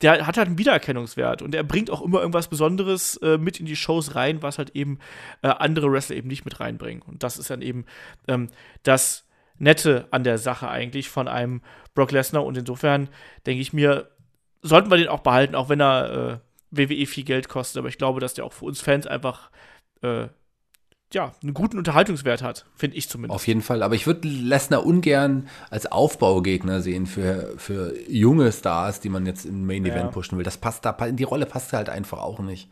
der 0.00 0.26
hat 0.26 0.36
halt 0.36 0.46
einen 0.46 0.58
Wiedererkennungswert 0.58 1.42
und 1.42 1.54
er 1.54 1.64
bringt 1.64 1.90
auch 1.90 2.02
immer 2.02 2.20
irgendwas 2.20 2.48
Besonderes 2.48 3.16
äh, 3.16 3.36
mit 3.36 3.58
in 3.58 3.66
die 3.66 3.74
Shows 3.74 4.14
rein, 4.14 4.42
was 4.42 4.58
halt 4.58 4.70
eben 4.76 4.98
äh, 5.42 5.48
andere 5.48 5.90
Wrestler 5.90 6.16
eben 6.16 6.28
nicht 6.28 6.44
mit 6.44 6.60
reinbringen. 6.60 7.02
Und 7.02 7.22
das 7.24 7.36
ist 7.36 7.50
dann 7.50 7.62
eben 7.62 7.84
ähm, 8.28 8.48
das 8.84 9.26
Nette 9.58 10.06
an 10.12 10.22
der 10.22 10.38
Sache 10.38 10.68
eigentlich 10.68 11.08
von 11.08 11.26
einem 11.26 11.62
Brock 11.94 12.12
Lesnar. 12.12 12.44
Und 12.44 12.56
insofern 12.56 13.08
denke 13.44 13.60
ich 13.60 13.72
mir, 13.72 14.08
sollten 14.62 14.88
wir 14.90 14.98
den 14.98 15.08
auch 15.08 15.20
behalten, 15.20 15.56
auch 15.56 15.68
wenn 15.68 15.80
er 15.80 16.12
äh, 16.12 16.38
WWE 16.70 17.06
viel 17.06 17.24
Geld 17.24 17.48
kostet. 17.48 17.80
Aber 17.80 17.88
ich 17.88 17.98
glaube, 17.98 18.20
dass 18.20 18.34
der 18.34 18.44
auch 18.44 18.52
für 18.52 18.66
uns 18.66 18.80
Fans 18.80 19.08
einfach 19.08 19.50
äh, 20.02 20.28
ja, 21.12 21.32
einen 21.42 21.54
guten 21.54 21.78
Unterhaltungswert 21.78 22.42
hat, 22.42 22.66
finde 22.74 22.96
ich 22.96 23.08
zumindest. 23.08 23.34
Auf 23.34 23.46
jeden 23.46 23.62
Fall, 23.62 23.82
aber 23.82 23.94
ich 23.94 24.06
würde 24.06 24.28
Lesnar 24.28 24.84
ungern 24.84 25.48
als 25.70 25.86
Aufbaugegner 25.86 26.82
sehen 26.82 27.06
für, 27.06 27.54
für 27.56 27.94
junge 28.10 28.52
Stars, 28.52 29.00
die 29.00 29.08
man 29.08 29.24
jetzt 29.24 29.46
im 29.46 29.66
Main 29.66 29.84
Event 29.84 29.96
ja. 29.96 30.08
pushen 30.08 30.36
will. 30.36 30.44
Das 30.44 30.58
passt 30.58 30.84
da, 30.84 30.90
in 31.06 31.16
die 31.16 31.24
Rolle 31.24 31.46
passt 31.46 31.72
halt 31.72 31.88
einfach 31.88 32.18
auch 32.18 32.40
nicht. 32.40 32.68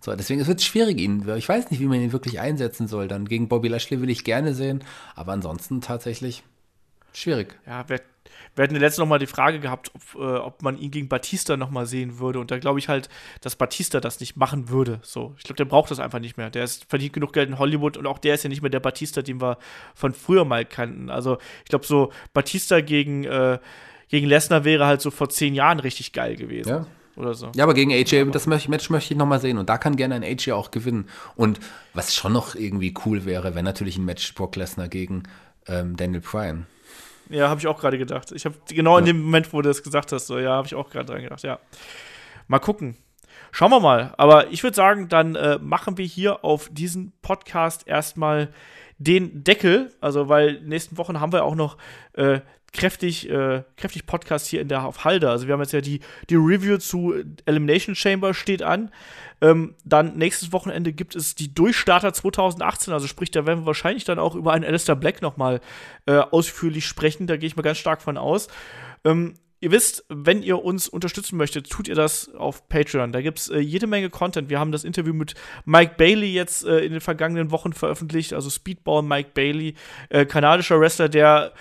So, 0.00 0.14
deswegen 0.14 0.46
wird 0.46 0.60
es 0.60 0.64
schwierig, 0.64 1.00
ihn. 1.00 1.26
Ich 1.36 1.48
weiß 1.48 1.70
nicht, 1.70 1.80
wie 1.80 1.86
man 1.86 2.00
ihn 2.00 2.12
wirklich 2.12 2.40
einsetzen 2.40 2.86
soll. 2.86 3.08
Dann 3.08 3.26
gegen 3.26 3.48
Bobby 3.48 3.68
Lashley 3.68 4.00
will 4.00 4.10
ich 4.10 4.22
gerne 4.22 4.54
sehen, 4.54 4.84
aber 5.16 5.32
ansonsten 5.32 5.80
tatsächlich 5.80 6.44
schwierig. 7.12 7.58
Ja, 7.66 7.84
wer 7.88 8.00
wir 8.58 8.64
hatten 8.64 8.74
letztens 8.74 8.98
noch 8.98 9.06
mal 9.06 9.20
die 9.20 9.26
Frage 9.26 9.60
gehabt, 9.60 9.92
ob, 9.94 10.20
äh, 10.20 10.36
ob 10.36 10.62
man 10.62 10.76
ihn 10.76 10.90
gegen 10.90 11.08
Batista 11.08 11.56
noch 11.56 11.70
mal 11.70 11.86
sehen 11.86 12.18
würde. 12.18 12.40
Und 12.40 12.50
da 12.50 12.58
glaube 12.58 12.80
ich 12.80 12.88
halt, 12.88 13.08
dass 13.40 13.54
Batista 13.54 14.00
das 14.00 14.18
nicht 14.18 14.36
machen 14.36 14.68
würde. 14.68 14.98
So, 15.02 15.34
ich 15.38 15.44
glaube, 15.44 15.58
der 15.58 15.64
braucht 15.64 15.92
das 15.92 16.00
einfach 16.00 16.18
nicht 16.18 16.36
mehr. 16.36 16.50
Der 16.50 16.64
ist, 16.64 16.86
verdient 16.88 17.12
genug 17.12 17.32
Geld 17.32 17.48
in 17.48 17.60
Hollywood 17.60 17.96
und 17.96 18.06
auch 18.08 18.18
der 18.18 18.34
ist 18.34 18.42
ja 18.42 18.48
nicht 18.48 18.60
mehr 18.60 18.70
der 18.70 18.80
Batista, 18.80 19.22
den 19.22 19.40
wir 19.40 19.58
von 19.94 20.12
früher 20.12 20.44
mal 20.44 20.64
kannten. 20.64 21.08
Also 21.08 21.38
ich 21.60 21.68
glaube, 21.68 21.86
so 21.86 22.10
Batista 22.32 22.80
gegen, 22.80 23.22
äh, 23.22 23.60
gegen 24.08 24.26
Lesnar 24.26 24.64
wäre 24.64 24.86
halt 24.86 25.02
so 25.02 25.12
vor 25.12 25.28
zehn 25.28 25.54
Jahren 25.54 25.78
richtig 25.78 26.12
geil 26.12 26.34
gewesen. 26.34 26.68
Ja. 26.68 26.86
Oder 27.14 27.34
so. 27.34 27.52
Ja, 27.54 27.62
aber 27.62 27.74
gegen 27.74 27.92
AJ, 27.92 28.30
das 28.32 28.48
Match 28.48 28.68
möchte 28.68 29.12
ich 29.12 29.16
noch 29.16 29.26
mal 29.26 29.40
sehen. 29.40 29.58
Und 29.58 29.68
da 29.68 29.78
kann 29.78 29.94
gerne 29.94 30.16
ein 30.16 30.24
AJ 30.24 30.52
auch 30.52 30.72
gewinnen. 30.72 31.08
Und 31.36 31.60
was 31.94 32.12
schon 32.12 32.32
noch 32.32 32.56
irgendwie 32.56 32.92
cool 33.04 33.24
wäre, 33.24 33.54
wäre 33.54 33.64
natürlich 33.64 33.98
ein 33.98 34.04
Match 34.04 34.34
Brock 34.34 34.56
Lesnar 34.56 34.88
gegen 34.88 35.24
ähm, 35.68 35.96
Daniel 35.96 36.20
Bryan. 36.22 36.66
Ja, 37.30 37.48
habe 37.48 37.60
ich 37.60 37.66
auch 37.66 37.78
gerade 37.78 37.98
gedacht. 37.98 38.32
Ich 38.32 38.44
habe 38.44 38.56
genau 38.68 38.94
ja. 38.94 39.00
in 39.00 39.04
dem 39.06 39.22
Moment, 39.22 39.52
wo 39.52 39.60
du 39.60 39.68
das 39.68 39.82
gesagt 39.82 40.12
hast, 40.12 40.26
so 40.26 40.38
ja, 40.38 40.50
habe 40.50 40.66
ich 40.66 40.74
auch 40.74 40.90
gerade 40.90 41.06
dran 41.06 41.22
gedacht. 41.22 41.42
Ja, 41.42 41.58
mal 42.46 42.58
gucken. 42.58 42.96
Schauen 43.50 43.70
wir 43.70 43.80
mal. 43.80 44.14
Aber 44.16 44.50
ich 44.50 44.62
würde 44.62 44.74
sagen, 44.74 45.08
dann 45.08 45.34
äh, 45.34 45.58
machen 45.58 45.96
wir 45.98 46.04
hier 46.04 46.44
auf 46.44 46.68
diesen 46.70 47.12
Podcast 47.22 47.86
erstmal 47.86 48.48
den 48.98 49.44
Deckel. 49.44 49.92
Also, 50.00 50.28
weil 50.28 50.60
nächsten 50.62 50.98
Wochen 50.98 51.20
haben 51.20 51.32
wir 51.32 51.44
auch 51.44 51.54
noch 51.54 51.78
äh, 52.14 52.40
kräftig, 52.72 53.28
äh, 53.30 53.62
kräftig 53.76 54.06
Podcast 54.06 54.46
hier 54.46 54.60
in 54.60 54.68
der 54.68 54.84
auf 54.84 55.04
Halde. 55.04 55.30
Also 55.30 55.46
wir 55.46 55.54
haben 55.54 55.60
jetzt 55.60 55.72
ja 55.72 55.80
die, 55.80 56.00
die 56.28 56.36
Review 56.36 56.78
zu 56.78 57.14
Elimination 57.46 57.94
Chamber 57.94 58.34
steht 58.34 58.62
an. 58.62 58.90
Ähm, 59.40 59.74
dann 59.84 60.16
nächstes 60.16 60.52
Wochenende 60.52 60.92
gibt 60.92 61.14
es 61.14 61.34
die 61.34 61.54
Durchstarter 61.54 62.12
2018, 62.12 62.92
also 62.92 63.06
sprich, 63.06 63.30
da 63.30 63.46
werden 63.46 63.60
wir 63.60 63.66
wahrscheinlich 63.66 64.04
dann 64.04 64.18
auch 64.18 64.34
über 64.34 64.52
einen 64.52 64.64
Alistair 64.64 64.96
Black 64.96 65.22
nochmal 65.22 65.60
äh, 66.06 66.16
ausführlich 66.16 66.86
sprechen. 66.86 67.26
Da 67.26 67.36
gehe 67.36 67.46
ich 67.46 67.56
mal 67.56 67.62
ganz 67.62 67.78
stark 67.78 68.02
von 68.02 68.18
aus. 68.18 68.48
Ähm, 69.04 69.34
Ihr 69.60 69.72
wisst, 69.72 70.04
wenn 70.08 70.44
ihr 70.44 70.62
uns 70.62 70.88
unterstützen 70.88 71.36
möchtet, 71.36 71.68
tut 71.68 71.88
ihr 71.88 71.96
das 71.96 72.32
auf 72.34 72.68
Patreon. 72.68 73.10
Da 73.10 73.20
gibt 73.22 73.40
es 73.40 73.48
äh, 73.48 73.58
jede 73.58 73.88
Menge 73.88 74.08
Content. 74.08 74.50
Wir 74.50 74.60
haben 74.60 74.70
das 74.70 74.84
Interview 74.84 75.12
mit 75.12 75.34
Mike 75.64 75.94
Bailey 75.96 76.32
jetzt 76.32 76.64
äh, 76.64 76.78
in 76.78 76.92
den 76.92 77.00
vergangenen 77.00 77.50
Wochen 77.50 77.72
veröffentlicht, 77.72 78.34
also 78.34 78.50
Speedball 78.50 79.02
Mike 79.02 79.30
Bailey, 79.34 79.74
äh, 80.10 80.26
kanadischer 80.26 80.78
Wrestler, 80.78 81.08
der 81.08 81.52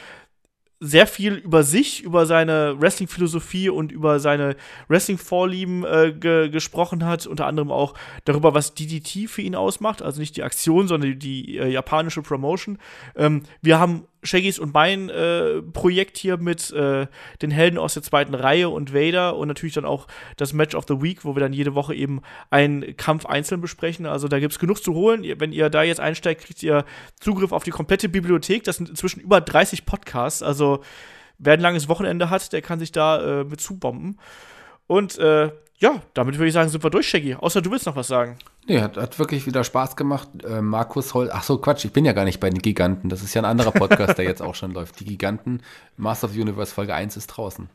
sehr 0.79 1.07
viel 1.07 1.33
über 1.33 1.63
sich, 1.63 2.03
über 2.03 2.25
seine 2.25 2.79
Wrestling-Philosophie 2.79 3.69
und 3.69 3.91
über 3.91 4.19
seine 4.19 4.55
Wrestling-Vorlieben 4.87 5.83
äh, 5.83 6.13
ge 6.13 6.49
gesprochen 6.49 7.05
hat. 7.05 7.25
Unter 7.25 7.47
anderem 7.47 7.71
auch 7.71 7.95
darüber, 8.25 8.53
was 8.53 8.75
DDT 8.75 9.27
für 9.27 9.41
ihn 9.41 9.55
ausmacht. 9.55 10.01
Also 10.01 10.19
nicht 10.19 10.37
die 10.37 10.43
Aktion, 10.43 10.87
sondern 10.87 11.11
die, 11.11 11.45
die 11.45 11.57
äh, 11.57 11.67
japanische 11.67 12.21
Promotion. 12.21 12.77
Ähm, 13.15 13.43
wir 13.61 13.79
haben 13.79 14.05
Shaggys 14.23 14.59
und 14.59 14.73
mein 14.73 15.09
äh, 15.09 15.61
Projekt 15.61 16.17
hier 16.17 16.37
mit 16.37 16.71
äh, 16.71 17.07
den 17.41 17.51
Helden 17.51 17.77
aus 17.77 17.93
der 17.93 18.03
zweiten 18.03 18.33
Reihe 18.33 18.69
und 18.69 18.93
Vader 18.93 19.35
und 19.35 19.47
natürlich 19.47 19.75
dann 19.75 19.85
auch 19.85 20.07
das 20.37 20.53
Match 20.53 20.75
of 20.75 20.85
the 20.87 21.01
Week, 21.01 21.23
wo 21.23 21.35
wir 21.35 21.39
dann 21.39 21.53
jede 21.53 21.75
Woche 21.75 21.93
eben 21.93 22.21
einen 22.49 22.97
Kampf 22.97 23.25
einzeln 23.25 23.61
besprechen. 23.61 24.05
Also 24.05 24.27
da 24.27 24.39
gibt 24.39 24.53
es 24.53 24.59
genug 24.59 24.83
zu 24.83 24.93
holen. 24.93 25.23
Wenn 25.39 25.51
ihr 25.51 25.69
da 25.69 25.83
jetzt 25.83 25.99
einsteigt, 25.99 26.45
kriegt 26.45 26.63
ihr 26.63 26.85
Zugriff 27.19 27.51
auf 27.51 27.63
die 27.63 27.71
komplette 27.71 28.09
Bibliothek. 28.09 28.63
Das 28.63 28.77
sind 28.77 28.89
inzwischen 28.89 29.19
über 29.19 29.41
30 29.41 29.85
Podcasts. 29.85 30.41
Also 30.41 30.81
wer 31.37 31.53
ein 31.53 31.61
langes 31.61 31.87
Wochenende 31.87 32.29
hat, 32.29 32.51
der 32.53 32.61
kann 32.61 32.79
sich 32.79 32.91
da 32.91 33.41
äh, 33.41 33.43
mit 33.43 33.61
zubomben. 33.61 34.19
Und 34.87 35.17
äh, 35.19 35.51
ja, 35.79 36.01
damit 36.13 36.35
würde 36.35 36.47
ich 36.47 36.53
sagen, 36.53 36.69
sind 36.69 36.83
wir 36.83 36.89
durch, 36.89 37.07
Shaggy. 37.07 37.35
Außer 37.35 37.61
du 37.61 37.71
willst 37.71 37.85
noch 37.85 37.95
was 37.95 38.07
sagen. 38.07 38.37
Nee, 38.67 38.81
hat, 38.81 38.97
hat 38.97 39.17
wirklich 39.17 39.45
wieder 39.45 39.63
Spaß 39.63 39.95
gemacht. 39.95 40.27
Äh, 40.43 40.61
Markus 40.61 41.13
Holl, 41.13 41.29
ach 41.31 41.43
so, 41.43 41.57
Quatsch, 41.57 41.85
ich 41.85 41.93
bin 41.93 42.03
ja 42.03 42.11
gar 42.11 42.25
nicht 42.25 42.39
bei 42.39 42.49
den 42.49 42.61
Giganten. 42.61 43.09
Das 43.09 43.23
ist 43.23 43.33
ja 43.33 43.41
ein 43.41 43.45
anderer 43.45 43.71
Podcast, 43.71 44.17
der 44.17 44.25
jetzt 44.25 44.41
auch 44.41 44.55
schon 44.55 44.71
läuft. 44.71 44.99
Die 44.99 45.05
Giganten, 45.05 45.61
Master 45.95 46.27
of 46.27 46.33
the 46.33 46.41
Universe 46.41 46.73
Folge 46.73 46.93
1 46.93 47.15
ist 47.15 47.27
draußen. 47.27 47.69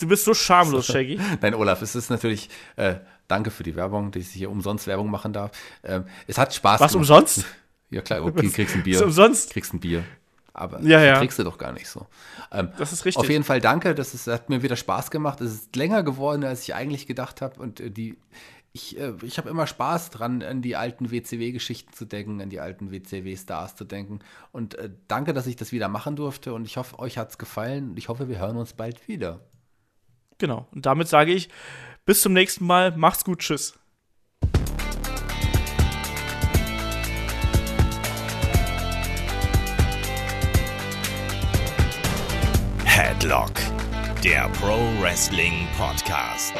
Du 0.00 0.06
bist 0.06 0.24
so 0.24 0.32
schamlos, 0.32 0.86
Shaggy. 0.86 1.20
Nein, 1.40 1.54
Olaf, 1.54 1.82
es 1.82 1.94
ist 1.94 2.10
natürlich, 2.10 2.48
äh, 2.76 2.96
danke 3.28 3.50
für 3.50 3.64
die 3.64 3.74
Werbung, 3.76 4.12
dass 4.12 4.22
ich 4.22 4.30
hier 4.30 4.50
umsonst 4.50 4.86
Werbung 4.86 5.10
machen 5.10 5.32
darf. 5.32 5.50
Ähm, 5.82 6.04
es 6.26 6.38
hat 6.38 6.54
Spaß 6.54 6.80
Was, 6.80 6.94
umsonst? 6.94 7.44
Ja 7.90 8.00
klar, 8.00 8.24
okay, 8.24 8.48
kriegst 8.48 8.76
ein 8.76 8.82
Bier. 8.84 8.96
Was 8.96 9.02
umsonst? 9.02 9.50
Kriegst 9.50 9.74
ein 9.74 9.80
Bier. 9.80 10.04
Aber 10.54 10.80
Ja, 10.80 11.00
ja. 11.02 11.18
kriegst 11.18 11.38
du 11.38 11.44
doch 11.44 11.58
gar 11.58 11.72
nicht 11.72 11.88
so. 11.88 12.06
Ähm, 12.52 12.70
Das 12.78 12.92
ist 12.92 13.04
richtig. 13.04 13.20
Auf 13.20 13.28
jeden 13.28 13.44
Fall 13.44 13.60
danke, 13.60 13.94
das 13.94 14.14
ist, 14.14 14.26
hat 14.26 14.48
mir 14.48 14.62
wieder 14.62 14.76
Spaß 14.76 15.10
gemacht. 15.10 15.40
Es 15.40 15.52
ist 15.52 15.76
länger 15.76 16.02
geworden, 16.02 16.44
als 16.44 16.62
ich 16.62 16.74
eigentlich 16.74 17.06
gedacht 17.06 17.40
habe. 17.42 17.60
Und 17.60 17.80
äh, 17.80 17.90
die, 17.90 18.16
ich, 18.72 18.98
äh, 18.98 19.14
ich 19.22 19.38
habe 19.38 19.48
immer 19.48 19.66
Spaß 19.66 20.10
dran, 20.10 20.42
an 20.42 20.62
die 20.62 20.76
alten 20.76 21.10
WCW-Geschichten 21.10 21.92
zu 21.92 22.04
denken, 22.04 22.40
an 22.40 22.50
die 22.50 22.60
alten 22.60 22.92
WCW-Stars 22.92 23.76
zu 23.76 23.84
denken. 23.84 24.20
Und 24.52 24.76
äh, 24.76 24.90
danke, 25.08 25.32
dass 25.32 25.46
ich 25.46 25.56
das 25.56 25.72
wieder 25.72 25.88
machen 25.88 26.16
durfte. 26.16 26.54
Und 26.54 26.64
ich 26.64 26.76
hoffe, 26.76 26.98
euch 26.98 27.18
hat 27.18 27.30
es 27.30 27.38
gefallen. 27.38 27.90
Und 27.90 27.98
ich 27.98 28.08
hoffe, 28.08 28.28
wir 28.28 28.38
hören 28.38 28.56
uns 28.56 28.74
bald 28.74 29.08
wieder. 29.08 29.40
Genau. 30.38 30.68
Und 30.72 30.86
damit 30.86 31.08
sage 31.08 31.32
ich, 31.32 31.48
bis 32.04 32.22
zum 32.22 32.32
nächsten 32.32 32.64
Mal. 32.64 32.96
Macht's 32.96 33.24
gut. 33.24 33.40
Tschüss. 33.40 33.74
Headlock, 42.84 43.52
der 44.22 44.48
Pro 44.60 44.78
Wrestling 45.00 45.66
Podcast. 45.76 46.54